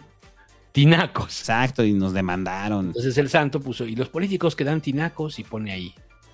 tinacos. 0.72 1.40
Exacto, 1.42 1.84
y 1.84 1.93
nos 1.93 2.14
demandaron. 2.14 2.88
Entonces 2.88 3.18
el 3.18 3.30
santo 3.30 3.60
puso, 3.60 3.85
y 3.85 3.95
los 3.95 4.10
políticos 4.10 4.56
que 4.56 4.64
dan 4.64 4.82
tinacos, 4.82 5.38
y 5.40 5.43
pone 5.43 5.72
ahí. 5.72 5.93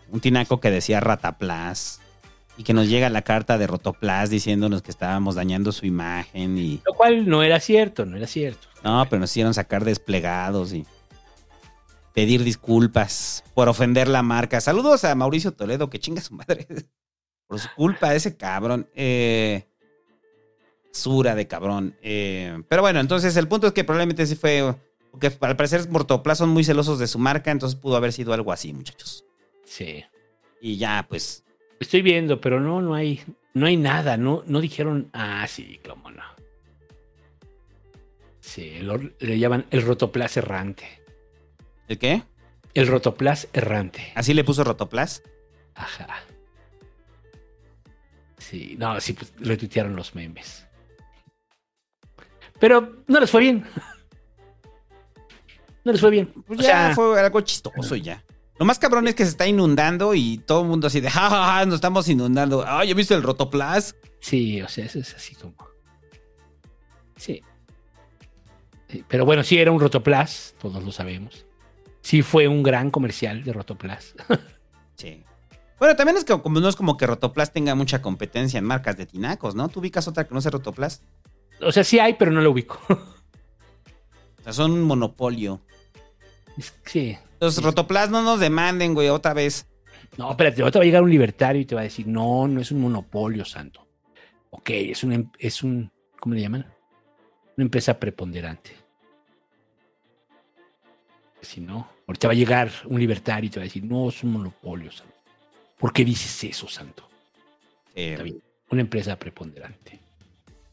Un 0.10 0.20
tinaco 0.22 0.60
que 0.60 0.72
decía 0.72 1.00
Rataplas. 1.00 2.02
Y 2.60 2.64
que 2.64 2.74
nos 2.74 2.90
llega 2.90 3.10
la 3.10 3.22
carta 3.22 3.58
de 3.58 3.68
Rotoplas 3.68 4.30
diciéndonos 4.30 4.82
que 4.82 4.92
estábamos 4.92 5.36
dañando 5.36 5.72
su 5.72 5.86
imagen 5.86 6.58
y... 6.58 6.82
Lo 6.86 6.94
cual 6.94 7.26
no 7.26 7.42
era 7.42 7.62
cierto, 7.62 8.06
no 8.06 8.18
era 8.18 8.28
cierto. 8.28 8.68
No, 8.84 9.08
pero 9.10 9.22
nos 9.22 9.32
hicieron 9.32 9.54
sacar 9.54 9.86
desplegados 9.86 10.74
y 10.74 10.86
pedir 12.14 12.44
disculpas 12.44 13.46
por 13.54 13.70
ofender 13.70 14.10
la 14.10 14.24
marca. 14.24 14.60
Saludos 14.60 15.06
a 15.06 15.16
Mauricio 15.16 15.54
Toledo, 15.54 15.90
que 15.90 16.00
chinga 16.00 16.22
su 16.22 16.34
madre. 16.34 16.68
Por 17.48 17.60
su 17.62 17.70
culpa, 17.78 18.14
ese 18.14 18.36
cabrón. 18.36 18.90
Eh, 18.94 19.66
sura 20.92 21.36
de 21.36 21.48
cabrón. 21.48 21.96
Eh, 22.02 22.62
pero 22.68 22.82
bueno, 22.82 23.00
entonces 23.00 23.38
el 23.38 23.48
punto 23.48 23.68
es 23.68 23.74
que 23.74 23.86
probablemente 23.86 24.28
sí 24.28 24.36
fue. 24.36 24.76
Porque 25.12 25.32
al 25.40 25.56
parecer 25.56 25.90
Mortoplas 25.90 26.38
son 26.38 26.50
muy 26.50 26.66
celosos 26.66 27.00
de 27.00 27.08
su 27.08 27.20
marca, 27.20 27.52
entonces 27.52 27.80
pudo 27.80 27.96
haber 27.96 28.12
sido 28.12 28.34
algo 28.34 28.52
así, 28.52 28.74
muchachos. 28.74 29.24
Sí. 29.64 30.04
Y 30.62 30.78
ya, 30.78 31.06
pues. 31.08 31.46
Estoy 31.80 32.02
viendo, 32.02 32.42
pero 32.42 32.60
no, 32.60 32.82
no 32.82 32.94
hay, 32.94 33.22
no 33.54 33.66
hay 33.66 33.78
nada, 33.78 34.18
no, 34.18 34.44
no 34.46 34.60
dijeron, 34.62 35.10
ah, 35.14 35.46
sí, 35.48 35.80
cómo 35.88 36.12
no. 36.12 36.24
Sí, 38.42 38.80
lo- 38.80 38.98
le 38.98 39.40
llaman 39.40 39.66
el 39.70 39.84
rotoplas 39.84 40.36
errante. 40.38 40.86
¿El 41.88 41.98
qué? 41.98 42.24
El 42.74 42.88
rotoplas 42.88 43.48
errante. 43.54 44.12
¿Así 44.16 44.34
le 44.34 44.44
puso 44.44 44.64
Rotoplas? 44.64 45.24
Ajá. 45.76 46.08
Sí, 48.38 48.76
no, 48.78 49.00
sí, 49.02 49.14
pues 49.14 49.34
retuitearon 49.40 49.96
los 49.96 50.14
memes. 50.16 50.66
Pero 52.60 53.04
no 53.08 53.20
les 53.20 53.30
fue 53.32 53.42
bien. 53.42 53.66
No 55.86 55.94
les 55.94 56.02
fue 56.02 56.12
bien. 56.12 56.28
Pues 56.46 56.60
O 56.60 56.62
ya 56.62 56.68
sea, 56.68 56.94
fue 56.96 57.20
algo 57.20 57.40
chistoso 57.42 57.96
y 57.96 58.02
ya. 58.02 58.22
Lo 58.60 58.66
más 58.66 58.78
cabrón 58.78 59.08
es 59.08 59.16
que 59.16 59.24
se 59.24 59.32
está 59.32 59.48
inundando 59.48 60.14
y 60.14 60.38
todo 60.40 60.64
el 60.64 60.68
mundo 60.68 60.88
así 60.88 61.00
de, 61.00 61.10
ja, 61.10 61.30
ja, 61.30 61.54
ja, 61.54 61.66
nos 61.66 61.76
estamos 61.76 62.08
inundando. 62.10 62.66
Ay, 62.68 62.90
¿ya 62.90 62.94
viste 62.94 63.14
el 63.16 63.24
Rotoplas? 63.24 63.96
Sí, 64.20 64.62
o 64.62 64.68
sea, 64.68 64.86
eso 64.86 65.00
es 65.00 65.16
así 65.16 65.34
como. 65.36 65.56
Sí. 67.16 67.42
Sí, 68.90 69.06
Pero 69.08 69.24
bueno, 69.24 69.44
sí 69.44 69.58
era 69.58 69.72
un 69.72 69.80
Rotoplas, 69.80 70.56
todos 70.60 70.84
lo 70.84 70.92
sabemos. 70.92 71.46
Sí 72.02 72.22
fue 72.22 72.48
un 72.48 72.62
gran 72.62 72.92
comercial 72.92 73.44
de 73.44 73.54
Rotoplas. 73.54 74.14
Sí. 74.96 75.24
Bueno, 75.78 75.96
también 75.96 76.18
es 76.18 76.26
que 76.26 76.38
como 76.42 76.60
no 76.60 76.68
es 76.68 76.76
como 76.76 76.98
que 76.98 77.08
Rotoplas 77.08 77.54
tenga 77.54 77.74
mucha 77.74 78.02
competencia 78.02 78.58
en 78.58 78.66
marcas 78.66 78.98
de 78.98 79.06
tinacos, 79.06 79.56
¿no? 79.56 79.70
¿Tú 79.70 79.80
ubicas 79.80 80.10
otra 80.10 80.28
que 80.28 80.34
no 80.36 80.42
sea 80.42 80.52
Rotoplas? 80.52 81.04
O 81.62 81.72
sea, 81.72 81.86
sí 81.86 82.00
hay, 82.00 82.16
pero 82.16 82.32
no 82.32 82.42
lo 82.42 82.52
ubico. 82.52 82.78
O 82.90 84.42
sea, 84.44 84.52
son 84.52 84.72
un 84.72 84.84
monopolio. 84.84 85.62
Sí. 86.84 87.18
Entonces, 87.40 87.64
Rotoplas 87.64 88.10
no 88.10 88.22
nos 88.22 88.40
demanden, 88.40 88.94
güey, 88.94 89.08
otra 89.10 89.34
vez. 89.34 89.66
No, 90.18 90.32
espérate, 90.32 90.62
ahorita 90.62 90.80
va 90.80 90.84
a 90.84 90.86
llegar 90.86 91.04
un 91.04 91.10
libertario 91.10 91.62
y 91.62 91.66
te 91.66 91.76
va 91.76 91.82
a 91.82 91.86
decir, 91.86 92.06
no, 92.08 92.48
no 92.48 92.60
es 92.60 92.72
un 92.72 92.82
monopolio, 92.82 93.46
santo. 93.46 93.88
Ok, 94.50 94.70
es 94.72 95.04
un, 95.04 95.14
em- 95.14 95.32
es 95.38 95.64
un, 95.64 95.90
¿cómo 96.20 96.36
le 96.36 96.42
llaman? 96.42 96.66
Una 97.56 97.64
empresa 97.66 97.98
preponderante. 98.00 98.72
Si 101.42 101.62
no, 101.62 101.90
ahorita 102.08 102.28
va 102.28 102.34
a 102.34 102.36
llegar 102.36 102.70
un 102.86 103.00
libertario 103.00 103.48
y 103.48 103.50
te 103.52 103.60
va 103.60 103.64
a 103.64 103.66
decir, 103.66 103.84
no, 103.86 104.10
es 104.10 104.22
un 104.24 104.34
monopolio, 104.34 104.92
santo. 104.92 105.14
¿Por 105.78 105.94
qué 105.94 106.04
dices 106.04 106.44
eso, 106.44 106.68
santo? 106.68 107.08
Eh, 107.96 108.12
Está 108.12 108.24
bien, 108.24 108.42
una 108.72 108.82
empresa 108.82 109.18
preponderante. 109.18 110.00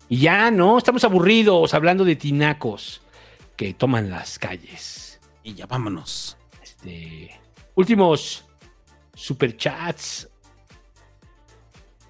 Y 0.09 0.19
ya, 0.19 0.51
¿no? 0.51 0.78
Estamos 0.78 1.05
aburridos 1.05 1.75
hablando 1.75 2.05
de 2.05 2.17
tinacos 2.17 3.03
que 3.57 3.75
toman 3.75 4.11
las 4.11 4.39
calles. 4.39 5.20
y 5.45 5.55
ya 5.55 5.67
vámonos. 5.67 6.36
Este, 6.77 7.31
últimos 7.75 8.45
superchats. 9.15 10.29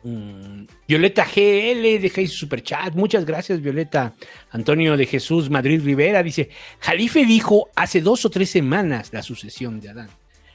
Mm, 0.02 0.66
Violeta 0.86 1.24
GL 1.24 2.00
deja 2.00 2.20
ahí 2.20 2.26
su 2.26 2.36
superchat. 2.36 2.94
Muchas 2.94 3.24
gracias, 3.24 3.60
Violeta. 3.60 4.14
Antonio 4.50 4.96
de 4.96 5.06
Jesús 5.06 5.50
Madrid 5.50 5.82
Rivera 5.82 6.22
dice: 6.22 6.50
Jalife 6.80 7.24
dijo 7.24 7.70
hace 7.74 8.00
dos 8.00 8.24
o 8.24 8.30
tres 8.30 8.50
semanas 8.50 9.12
la 9.12 9.22
sucesión 9.22 9.80
de 9.80 9.90
Adán. 9.90 10.08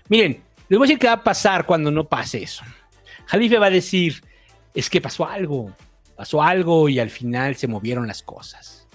Miren, 0.08 0.44
les 0.70 0.78
voy 0.78 0.86
a 0.86 0.88
decir 0.88 1.00
qué 1.00 1.08
va 1.08 1.14
a 1.14 1.24
pasar 1.24 1.66
cuando 1.66 1.92
no 1.92 2.08
pase 2.08 2.44
eso. 2.44 2.64
Jalife 3.26 3.58
va 3.58 3.68
a 3.68 3.72
decir: 3.72 4.24
Es 4.74 4.90
que 4.90 5.02
pasó 5.02 5.28
algo. 5.28 5.76
Pasó 6.16 6.44
algo 6.44 6.88
y 6.88 7.00
al 7.00 7.10
final 7.10 7.56
se 7.56 7.68
movieron 7.68 8.08
las 8.08 8.22
cosas. 8.22 8.88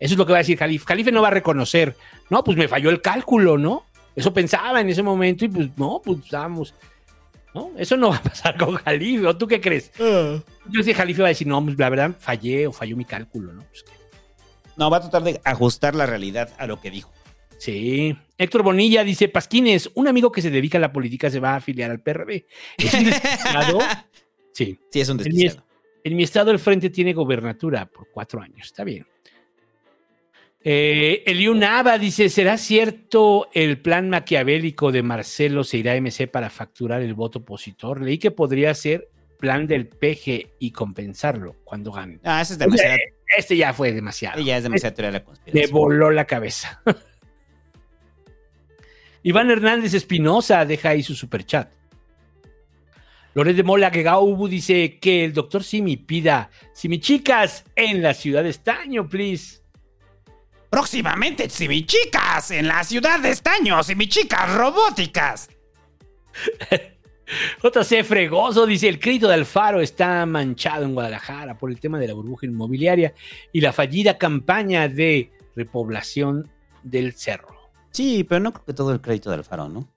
Eso 0.00 0.14
es 0.14 0.18
lo 0.18 0.24
que 0.24 0.32
va 0.32 0.38
a 0.38 0.40
decir 0.40 0.58
Jalife. 0.58 0.86
Jalife 0.86 1.12
no 1.12 1.20
va 1.20 1.28
a 1.28 1.32
reconocer, 1.32 1.94
no, 2.30 2.42
pues 2.42 2.56
me 2.56 2.68
falló 2.68 2.88
el 2.88 3.02
cálculo, 3.02 3.58
¿no? 3.58 3.84
Eso 4.20 4.32
pensaba 4.32 4.80
en 4.80 4.88
ese 4.88 5.02
momento 5.02 5.44
y 5.44 5.48
pues 5.48 5.68
no, 5.76 6.00
pues 6.04 6.18
estábamos. 6.24 6.74
¿No? 7.52 7.72
Eso 7.76 7.96
no 7.96 8.10
va 8.10 8.16
a 8.16 8.22
pasar 8.22 8.56
con 8.56 8.76
Jalife. 8.76 9.26
¿O 9.26 9.36
tú 9.36 9.48
qué 9.48 9.60
crees? 9.60 9.90
Yo 9.98 10.82
sé 10.84 10.94
Jalife 10.94 11.22
va 11.22 11.28
a 11.28 11.30
decir, 11.30 11.46
no, 11.48 11.64
pues 11.64 11.76
la 11.78 11.88
verdad 11.90 12.14
fallé 12.18 12.66
o 12.68 12.72
falló 12.72 12.96
mi 12.96 13.04
cálculo, 13.04 13.52
¿no? 13.52 13.64
Pues, 13.64 13.84
No, 14.76 14.88
va 14.88 14.98
a 14.98 15.00
tratar 15.00 15.24
de 15.24 15.40
ajustar 15.44 15.94
la 15.96 16.06
realidad 16.06 16.50
a 16.58 16.66
lo 16.68 16.80
que 16.80 16.90
dijo. 16.92 17.10
Sí. 17.58 18.16
Héctor 18.38 18.62
Bonilla 18.62 19.02
dice, 19.04 19.28
Pasquines, 19.28 19.90
un 19.94 20.06
amigo 20.08 20.30
que 20.32 20.40
se 20.42 20.50
dedica 20.50 20.78
a 20.78 20.80
la 20.80 20.92
política 20.92 21.28
se 21.28 21.40
va 21.40 21.50
a 21.54 21.56
afiliar 21.56 21.90
al 21.90 22.00
PRD. 22.00 22.46
¿Es 22.78 22.94
un 22.94 23.04
desquiciado? 23.04 23.78
Sí. 24.52 24.78
Sí, 24.90 25.00
es 25.00 25.08
un 25.08 25.18
En 25.20 25.24
mi, 25.32 25.44
desquiciado. 25.44 25.66
en 26.04 26.16
mi 26.16 26.22
estado 26.24 26.50
el 26.50 26.58
frente 26.58 26.90
tiene 26.90 27.12
gobernatura 27.14 27.86
por 27.86 28.08
cuatro 28.12 28.42
años. 28.42 28.66
Está 28.66 28.84
bien. 28.84 29.06
Eh, 30.62 31.22
Eliu 31.26 31.54
Nava 31.54 31.96
dice, 31.96 32.28
¿será 32.28 32.58
cierto 32.58 33.48
el 33.54 33.80
plan 33.80 34.10
maquiavélico 34.10 34.92
de 34.92 35.02
Marcelo 35.02 35.64
se 35.64 35.78
irá 35.78 35.92
a 35.92 36.00
MC 36.00 36.30
para 36.30 36.50
facturar 36.50 37.00
el 37.00 37.14
voto 37.14 37.38
opositor? 37.38 38.02
Leí 38.02 38.18
que 38.18 38.30
podría 38.30 38.74
ser 38.74 39.08
plan 39.38 39.66
del 39.66 39.88
PG 39.88 40.56
y 40.58 40.70
compensarlo 40.70 41.56
cuando 41.64 41.92
gane. 41.92 42.20
Ah, 42.24 42.42
ese 42.42 42.52
es 42.52 42.58
demasiado. 42.58 42.98
Este 43.36 43.56
ya 43.56 43.72
fue 43.72 43.92
demasiado. 43.92 44.42
Ya 44.42 44.58
es 44.58 44.64
demasiado 44.64 44.96
de 44.96 45.12
la 45.12 45.24
conspiración. 45.24 45.72
voló 45.72 46.10
la 46.10 46.26
cabeza. 46.26 46.82
Iván 49.22 49.50
Hernández 49.50 49.94
Espinosa 49.94 50.64
deja 50.64 50.90
ahí 50.90 51.02
su 51.02 51.14
superchat. 51.14 51.70
Loret 53.34 53.56
de 53.56 53.62
Mola 53.62 53.90
Gegaubu 53.90 54.48
dice 54.48 54.98
que 54.98 55.24
el 55.24 55.32
doctor 55.32 55.62
Simi 55.62 55.96
pida 55.96 56.50
Simi 56.74 56.98
chicas 56.98 57.64
en 57.76 58.02
la 58.02 58.12
ciudad 58.12 58.42
de 58.42 58.50
Estaño, 58.50 59.08
please. 59.08 59.59
Próximamente, 60.70 61.48
chicas 61.48 62.52
en 62.52 62.68
la 62.68 62.84
ciudad 62.84 63.18
de 63.18 63.30
Estaños, 63.30 63.88
chicas 64.08 64.54
robóticas. 64.54 65.48
JC 67.62 68.04
Fregoso 68.04 68.66
dice, 68.66 68.88
el 68.88 68.98
crédito 68.98 69.28
de 69.28 69.34
Alfaro 69.34 69.80
está 69.80 70.24
manchado 70.26 70.84
en 70.84 70.94
Guadalajara 70.94 71.58
por 71.58 71.70
el 71.70 71.80
tema 71.80 71.98
de 71.98 72.08
la 72.08 72.14
burbuja 72.14 72.46
inmobiliaria 72.46 73.14
y 73.52 73.60
la 73.60 73.72
fallida 73.72 74.16
campaña 74.18 74.88
de 74.88 75.32
repoblación 75.54 76.48
del 76.82 77.12
cerro. 77.14 77.72
Sí, 77.90 78.24
pero 78.24 78.40
no 78.40 78.52
creo 78.52 78.64
que 78.64 78.74
todo 78.74 78.92
el 78.92 79.00
crédito 79.00 79.30
del 79.30 79.44
Faro, 79.44 79.68
¿no? 79.68 79.88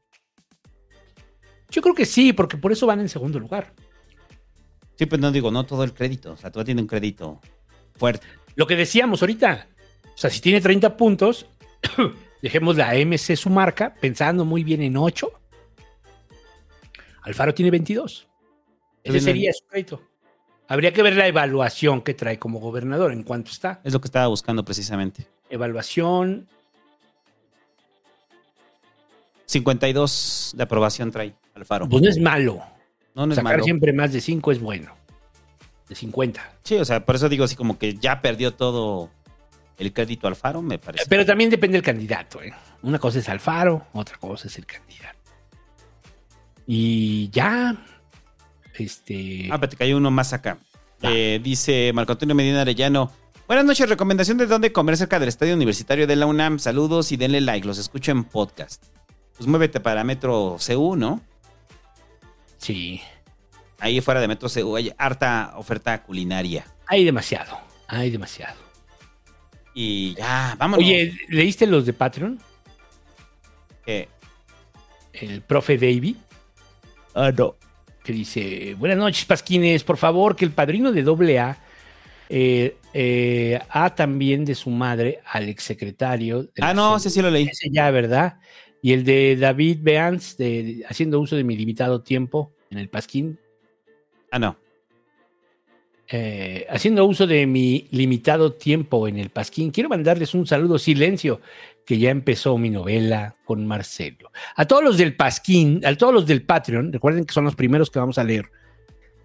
Yo 1.70 1.82
creo 1.82 1.96
que 1.96 2.06
sí, 2.06 2.34
porque 2.34 2.58
por 2.58 2.72
eso 2.72 2.86
van 2.86 3.00
en 3.00 3.10
segundo 3.10 3.40
lugar. 3.40 3.74
Sí, 4.96 5.06
pero 5.06 5.22
no 5.22 5.32
digo, 5.32 5.52
no 5.52 5.66
todo 5.66 5.84
el 5.84 5.94
crédito. 5.94 6.34
O 6.34 6.38
sea, 6.38 6.52
tú 6.52 6.64
tienes 6.64 6.84
un 6.84 6.88
crédito 6.88 7.40
fuerte. 7.96 8.28
Lo 8.56 8.68
que 8.68 8.76
decíamos 8.76 9.22
ahorita. 9.22 9.68
O 10.14 10.18
sea, 10.18 10.30
si 10.30 10.40
tiene 10.42 10.62
30 10.62 10.96
puntos, 10.96 11.48
dejemos 12.42 12.76
la 12.78 12.94
MC 12.94 13.36
su 13.36 13.50
marca, 13.50 13.94
pensando 14.00 14.46
muy 14.46 14.64
bien 14.64 14.82
en 14.82 14.98
8. 14.98 15.32
Alfaro 17.24 17.54
tiene 17.54 17.72
22. 17.72 18.28
Ese 19.04 19.20
sería 19.20 19.52
su 19.54 19.66
crédito. 19.66 20.02
Habría 20.68 20.94
que 20.94 21.04
ver 21.04 21.16
la 21.16 21.28
evaluación 21.28 22.02
que 22.02 22.14
trae 22.14 22.40
como 22.40 22.60
gobernador, 22.60 23.12
en 23.12 23.24
cuanto 23.24 23.52
está. 23.52 23.82
Es 23.84 23.94
lo 23.94 24.00
que 24.02 24.08
estaba 24.08 24.28
buscando 24.28 24.64
precisamente. 24.64 25.28
Evaluación, 25.50 26.48
52 29.46 30.54
de 30.56 30.64
aprobación 30.64 31.12
trae 31.12 31.34
Alfaro. 31.54 31.88
pues 31.88 32.02
no 32.02 32.10
es 32.10 32.20
malo. 32.20 32.62
No, 33.16 33.26
no 33.28 33.34
es 33.34 33.36
Sacar 33.36 33.54
malo. 33.54 33.64
siempre 33.64 33.94
más 33.94 34.12
de 34.12 34.22
5 34.22 34.52
es 34.52 34.60
bueno. 34.60 34.94
De 35.88 35.96
50. 35.96 36.54
Sí, 36.64 36.76
o 36.76 36.86
sea, 36.86 37.06
por 37.06 37.16
eso 37.16 37.30
digo 37.30 37.44
así 37.44 37.56
como 37.56 37.78
que 37.78 37.96
ya 37.96 38.22
perdió 38.22 38.54
todo 38.54 39.12
el 39.78 39.94
crédito 39.94 40.28
Alfaro, 40.28 40.62
me 40.62 40.80
parece. 40.80 41.06
Pero 41.08 41.26
también 41.26 41.50
depende 41.50 41.78
del 41.78 41.84
candidato. 41.84 42.42
¿eh? 42.42 42.54
Una 42.82 43.00
cosa 43.00 43.20
es 43.20 43.30
Alfaro, 43.30 43.88
otra 43.94 44.18
cosa 44.18 44.48
es 44.48 44.58
el 44.58 44.66
candidato. 44.66 45.20
Y 46.68 47.30
ya. 47.30 47.76
Este. 48.76 49.48
Ah, 49.52 49.56
espérate, 49.56 49.78
que 49.78 49.84
hay 49.84 49.94
uno 49.94 50.12
más 50.12 50.34
acá. 50.34 50.58
Eh, 51.02 51.42
dice 51.44 51.92
Marco 51.94 52.14
Antonio 52.14 52.34
Medina 52.34 52.62
Arellano. 52.62 53.12
Buenas 53.46 53.66
noches, 53.66 53.90
recomendación 53.90 54.38
de 54.38 54.46
dónde 54.46 54.72
comer 54.72 54.96
cerca 54.96 55.20
del 55.20 55.28
Estadio 55.28 55.54
Universitario 55.54 56.08
de 56.08 56.16
la 56.16 56.26
UNAM. 56.26 56.60
Saludos 56.60 57.12
y 57.12 57.18
denle 57.18 57.42
like, 57.42 57.68
los 57.68 57.78
escucho 57.78 58.12
en 58.12 58.24
podcast. 58.24 58.86
Pues 59.36 59.48
muévete 59.48 59.82
para 59.82 60.04
Metro 60.06 60.58
CU, 60.66 60.96
¿no? 60.96 61.20
Sí. 62.58 63.02
Ahí 63.80 64.00
fuera 64.00 64.22
de 64.22 64.30
Metro 64.30 64.48
CU 64.50 64.78
hay 64.78 64.94
harta 64.98 65.52
oferta 65.58 66.04
culinaria. 66.04 66.66
Hay 66.88 67.04
demasiado. 67.04 67.58
Hay 67.88 68.10
demasiado. 68.10 68.63
Y 69.74 70.16
ya, 70.16 70.56
vámonos. 70.58 70.86
Oye, 70.86 71.14
¿leíste 71.30 71.66
los 71.68 71.86
de 71.86 71.94
Patreon? 71.94 72.40
¿Qué? 73.86 74.08
El 75.14 75.42
profe 75.42 75.78
Davy. 75.78 76.16
Ah, 77.16 77.32
no. 77.36 77.56
Que 78.04 78.14
dice: 78.14 78.76
Buenas 78.78 78.98
noches, 78.98 79.26
Pasquines. 79.26 79.84
Por 79.84 79.98
favor, 79.98 80.36
que 80.36 80.46
el 80.46 80.52
padrino 80.52 80.92
de 80.92 81.04
doble 81.04 81.40
A. 81.40 81.58
Eh, 82.30 82.78
eh, 82.94 83.60
a 83.70 83.94
también 83.94 84.46
de 84.46 84.56
su 84.56 84.70
madre 84.70 85.20
al 85.26 85.50
exsecretario. 85.50 86.50
Ah, 86.62 86.74
no, 86.74 86.96
ese 86.98 87.10
sí 87.10 87.22
lo 87.22 87.30
leí. 87.30 87.48
Ese 87.52 87.70
ya, 87.72 87.92
¿verdad? 87.92 88.40
Y 88.82 88.94
el 88.94 89.04
de 89.04 89.36
David 89.36 89.80
Beans, 89.82 90.38
de, 90.38 90.64
de- 90.64 90.86
haciendo 90.88 91.20
uso 91.20 91.36
de 91.36 91.44
mi 91.44 91.56
limitado 91.56 92.02
tiempo 92.02 92.52
en 92.70 92.80
el 92.80 92.90
Pasquín. 92.90 93.40
Ah, 94.32 94.40
no. 94.40 94.58
Eh, 96.16 96.68
haciendo 96.70 97.04
uso 97.08 97.26
de 97.26 97.48
mi 97.48 97.88
limitado 97.90 98.54
tiempo 98.54 99.08
en 99.08 99.18
el 99.18 99.32
Pasquín, 99.32 99.72
quiero 99.72 99.90
mandarles 99.90 100.36
un 100.36 100.46
saludo 100.46 100.78
silencio, 100.78 101.42
que 101.88 101.98
ya 101.98 102.12
empezó 102.12 102.56
mi 102.60 102.70
novela 102.70 103.34
con 103.46 103.66
Marcelo. 103.66 104.32
A 104.56 104.66
todos 104.66 104.84
los 104.84 105.00
del 105.00 105.16
Pasquín, 105.16 105.84
a 105.84 105.96
todos 105.96 106.14
los 106.14 106.28
del 106.28 106.44
Patreon, 106.44 106.94
recuerden 106.94 107.26
que 107.26 107.34
son 107.34 107.46
los 107.46 107.56
primeros 107.56 107.90
que 107.90 107.98
vamos 107.98 108.20
a 108.20 108.24
leer. 108.24 108.46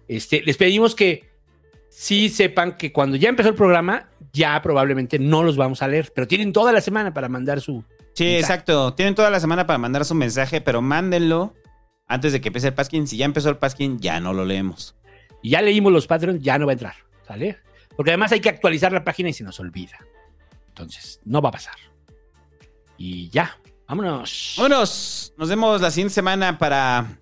Este, 0.07 0.41
les 0.41 0.57
pedimos 0.57 0.95
que 0.95 1.29
sí 1.89 2.27
sepan 2.27 2.75
que 2.75 2.91
cuando 2.91 3.17
ya 3.17 3.29
empezó 3.29 3.49
el 3.49 3.55
programa, 3.55 4.09
ya 4.33 4.59
probablemente 4.59 5.19
no 5.19 5.43
los 5.43 5.57
vamos 5.57 5.83
a 5.83 5.87
leer, 5.87 6.11
pero 6.15 6.27
tienen 6.27 6.51
toda 6.53 6.71
la 6.71 6.81
semana 6.81 7.13
para 7.13 7.29
mandar 7.29 7.61
su. 7.61 7.83
Sí, 8.15 8.23
mensaje. 8.23 8.39
exacto. 8.39 8.95
Tienen 8.95 9.13
toda 9.13 9.29
la 9.29 9.39
semana 9.39 9.67
para 9.67 9.77
mandar 9.77 10.05
su 10.05 10.15
mensaje, 10.15 10.59
pero 10.59 10.81
mándenlo 10.81 11.53
antes 12.07 12.33
de 12.33 12.41
que 12.41 12.49
empiece 12.49 12.69
el 12.69 12.73
Paskin. 12.73 13.07
Si 13.07 13.15
ya 13.15 13.25
empezó 13.25 13.49
el 13.49 13.57
Paskin, 13.57 13.99
ya 13.99 14.19
no 14.19 14.33
lo 14.33 14.43
leemos. 14.43 14.95
Y 15.41 15.51
ya 15.51 15.61
leímos 15.61 15.91
los 15.91 16.07
Patreons, 16.07 16.41
ya 16.41 16.57
no 16.57 16.65
va 16.65 16.71
a 16.71 16.73
entrar, 16.73 16.95
¿sale? 17.27 17.57
Porque 17.95 18.11
además 18.11 18.31
hay 18.31 18.39
que 18.39 18.49
actualizar 18.49 18.91
la 18.91 19.03
página 19.03 19.29
y 19.29 19.33
se 19.33 19.43
nos 19.43 19.59
olvida. 19.59 19.97
Entonces, 20.69 21.19
no 21.25 21.41
va 21.41 21.49
a 21.49 21.53
pasar. 21.53 21.75
Y 22.97 23.29
ya, 23.29 23.57
vámonos. 23.87 24.55
Vámonos. 24.57 25.33
Nos 25.37 25.49
vemos 25.49 25.81
la 25.81 25.91
siguiente 25.91 26.13
semana 26.13 26.57
para. 26.57 27.17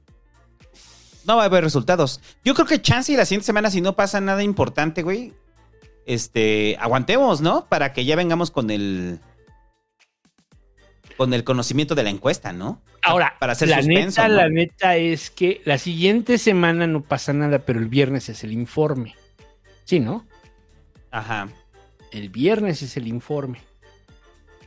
No 1.26 1.36
va 1.36 1.44
a 1.44 1.46
haber 1.46 1.64
resultados. 1.64 2.22
Yo 2.44 2.54
creo 2.54 2.66
que 2.66 2.82
chance 2.82 3.12
y 3.12 3.16
la 3.18 3.26
siguiente 3.26 3.46
semana, 3.46 3.70
si 3.70 3.82
no 3.82 3.96
pasa 3.96 4.22
nada 4.22 4.44
importante, 4.44 5.04
güey. 5.04 5.34
Este. 6.06 6.78
Aguantemos, 6.80 7.42
¿no? 7.42 7.68
Para 7.68 7.94
que 7.94 8.06
ya 8.06 8.16
vengamos 8.16 8.52
con 8.52 8.70
el. 8.70 9.20
Con 11.18 11.34
el 11.34 11.44
conocimiento 11.44 11.96
de 11.96 12.04
la 12.04 12.10
encuesta, 12.12 12.54
¿no? 12.54 12.82
Ahora, 13.02 13.36
para 13.40 13.54
hacer 13.54 13.70
la 13.70 13.78
suspenso. 13.78 14.22
neta, 14.22 14.28
¿no? 14.28 14.36
la 14.36 14.50
neta 14.50 14.96
es 14.98 15.30
que 15.32 15.62
la 15.66 15.78
siguiente 15.80 16.38
semana 16.38 16.86
no 16.88 17.02
pasa 17.04 17.34
nada, 17.34 17.60
pero 17.60 17.80
el 17.80 17.88
viernes 17.88 18.30
es 18.30 18.44
el 18.44 18.52
informe. 18.54 19.16
Sí, 19.84 20.00
¿no? 20.00 20.28
Ajá. 21.12 21.50
El 22.12 22.30
viernes 22.30 22.82
es 22.84 22.96
el 22.98 23.08
informe. 23.08 23.60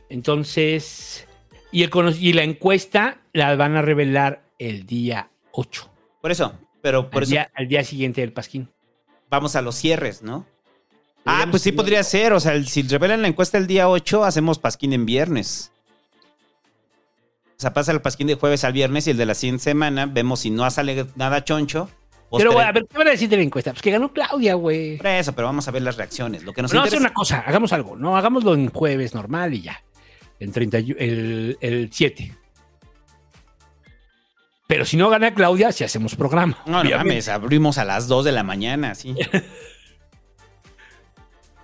Entonces, 0.09 1.25
y, 1.71 1.83
el 1.83 1.89
cono- 1.89 2.11
y 2.11 2.33
la 2.33 2.43
encuesta 2.43 3.17
la 3.33 3.55
van 3.55 3.75
a 3.75 3.81
revelar 3.81 4.43
el 4.59 4.85
día 4.85 5.29
8. 5.51 5.89
Por 6.21 6.31
eso. 6.31 6.53
Pero 6.81 7.09
por 7.09 7.19
al, 7.19 7.23
eso 7.23 7.31
día, 7.31 7.51
al 7.55 7.67
día 7.67 7.83
siguiente 7.83 8.21
del 8.21 8.33
Pasquín. 8.33 8.69
vamos 9.29 9.55
a 9.55 9.61
los 9.61 9.75
cierres, 9.75 10.21
¿no? 10.23 10.45
Ah, 11.25 11.45
pues 11.51 11.61
sí 11.61 11.71
podría 11.71 12.03
ser. 12.03 12.33
O 12.33 12.39
sea, 12.39 12.53
el- 12.53 12.67
si 12.67 12.81
revelan 12.81 13.21
la 13.21 13.27
encuesta 13.27 13.57
el 13.57 13.67
día 13.67 13.87
8, 13.87 14.25
hacemos 14.25 14.57
Pasquín 14.59 14.91
en 14.93 15.05
viernes. 15.05 15.71
Sea, 17.61 17.73
pasa 17.73 17.91
el 17.91 18.01
Pasquín 18.01 18.25
de 18.25 18.33
jueves 18.35 18.63
al 18.63 18.73
viernes 18.73 19.05
y 19.05 19.11
el 19.11 19.17
de 19.17 19.25
la 19.27 19.35
siguiente 19.35 19.63
semana 19.65 20.07
vemos 20.07 20.39
si 20.39 20.49
no 20.49 20.67
sale 20.71 21.05
nada 21.15 21.43
choncho. 21.43 21.89
Pero, 22.35 22.49
postre- 22.49 22.53
güey, 22.53 22.65
a 22.65 22.71
ver, 22.71 22.87
¿qué 22.89 22.97
van 22.97 23.07
a 23.07 23.11
decir 23.11 23.29
de 23.29 23.37
la 23.37 23.43
encuesta? 23.43 23.71
Pues 23.71 23.83
que 23.83 23.91
ganó 23.91 24.11
Claudia, 24.11 24.55
güey. 24.55 24.97
Por 24.97 25.05
eso, 25.07 25.33
pero 25.33 25.47
vamos 25.47 25.67
a 25.67 25.71
ver 25.71 25.83
las 25.83 25.95
reacciones. 25.97 26.43
Lo 26.43 26.53
que 26.53 26.63
nos 26.63 26.73
No, 26.73 26.79
hacer 26.79 26.93
interesa. 26.93 27.07
una 27.07 27.13
cosa, 27.13 27.39
hagamos 27.45 27.71
algo, 27.73 27.95
¿no? 27.97 28.17
Hagámoslo 28.17 28.55
en 28.55 28.69
jueves 28.71 29.13
normal 29.13 29.53
y 29.53 29.61
ya. 29.61 29.79
En 30.39 30.51
30, 30.51 30.79
y- 30.79 30.95
el, 30.97 31.57
el 31.61 31.89
7. 31.93 32.35
Pero 34.65 34.85
si 34.85 34.97
no 34.97 35.09
gana 35.09 35.33
Claudia, 35.35 35.71
si 35.71 35.83
hacemos 35.83 36.15
programa. 36.15 36.57
No, 36.65 36.83
no 36.83 36.89
mames, 36.97 37.27
abrimos 37.27 37.77
a 37.77 37.85
las 37.85 38.07
2 38.07 38.25
de 38.25 38.31
la 38.31 38.41
mañana, 38.43 38.95
sí. 38.95 39.13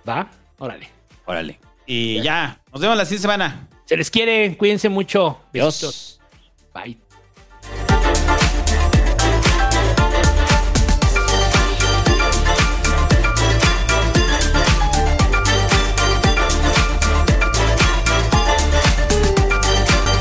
¿Va? 0.08 0.30
Órale. 0.58 0.88
Órale. 1.24 1.58
Y 1.86 2.20
ya, 2.22 2.60
nos 2.72 2.80
vemos 2.80 2.96
la 2.96 3.04
siguiente 3.04 3.22
semana. 3.22 3.68
Se 3.88 3.96
les 3.96 4.10
quiere, 4.10 4.54
cuídense 4.58 4.90
mucho. 4.90 5.38
Besitos. 5.50 6.20
Bye. 6.74 6.98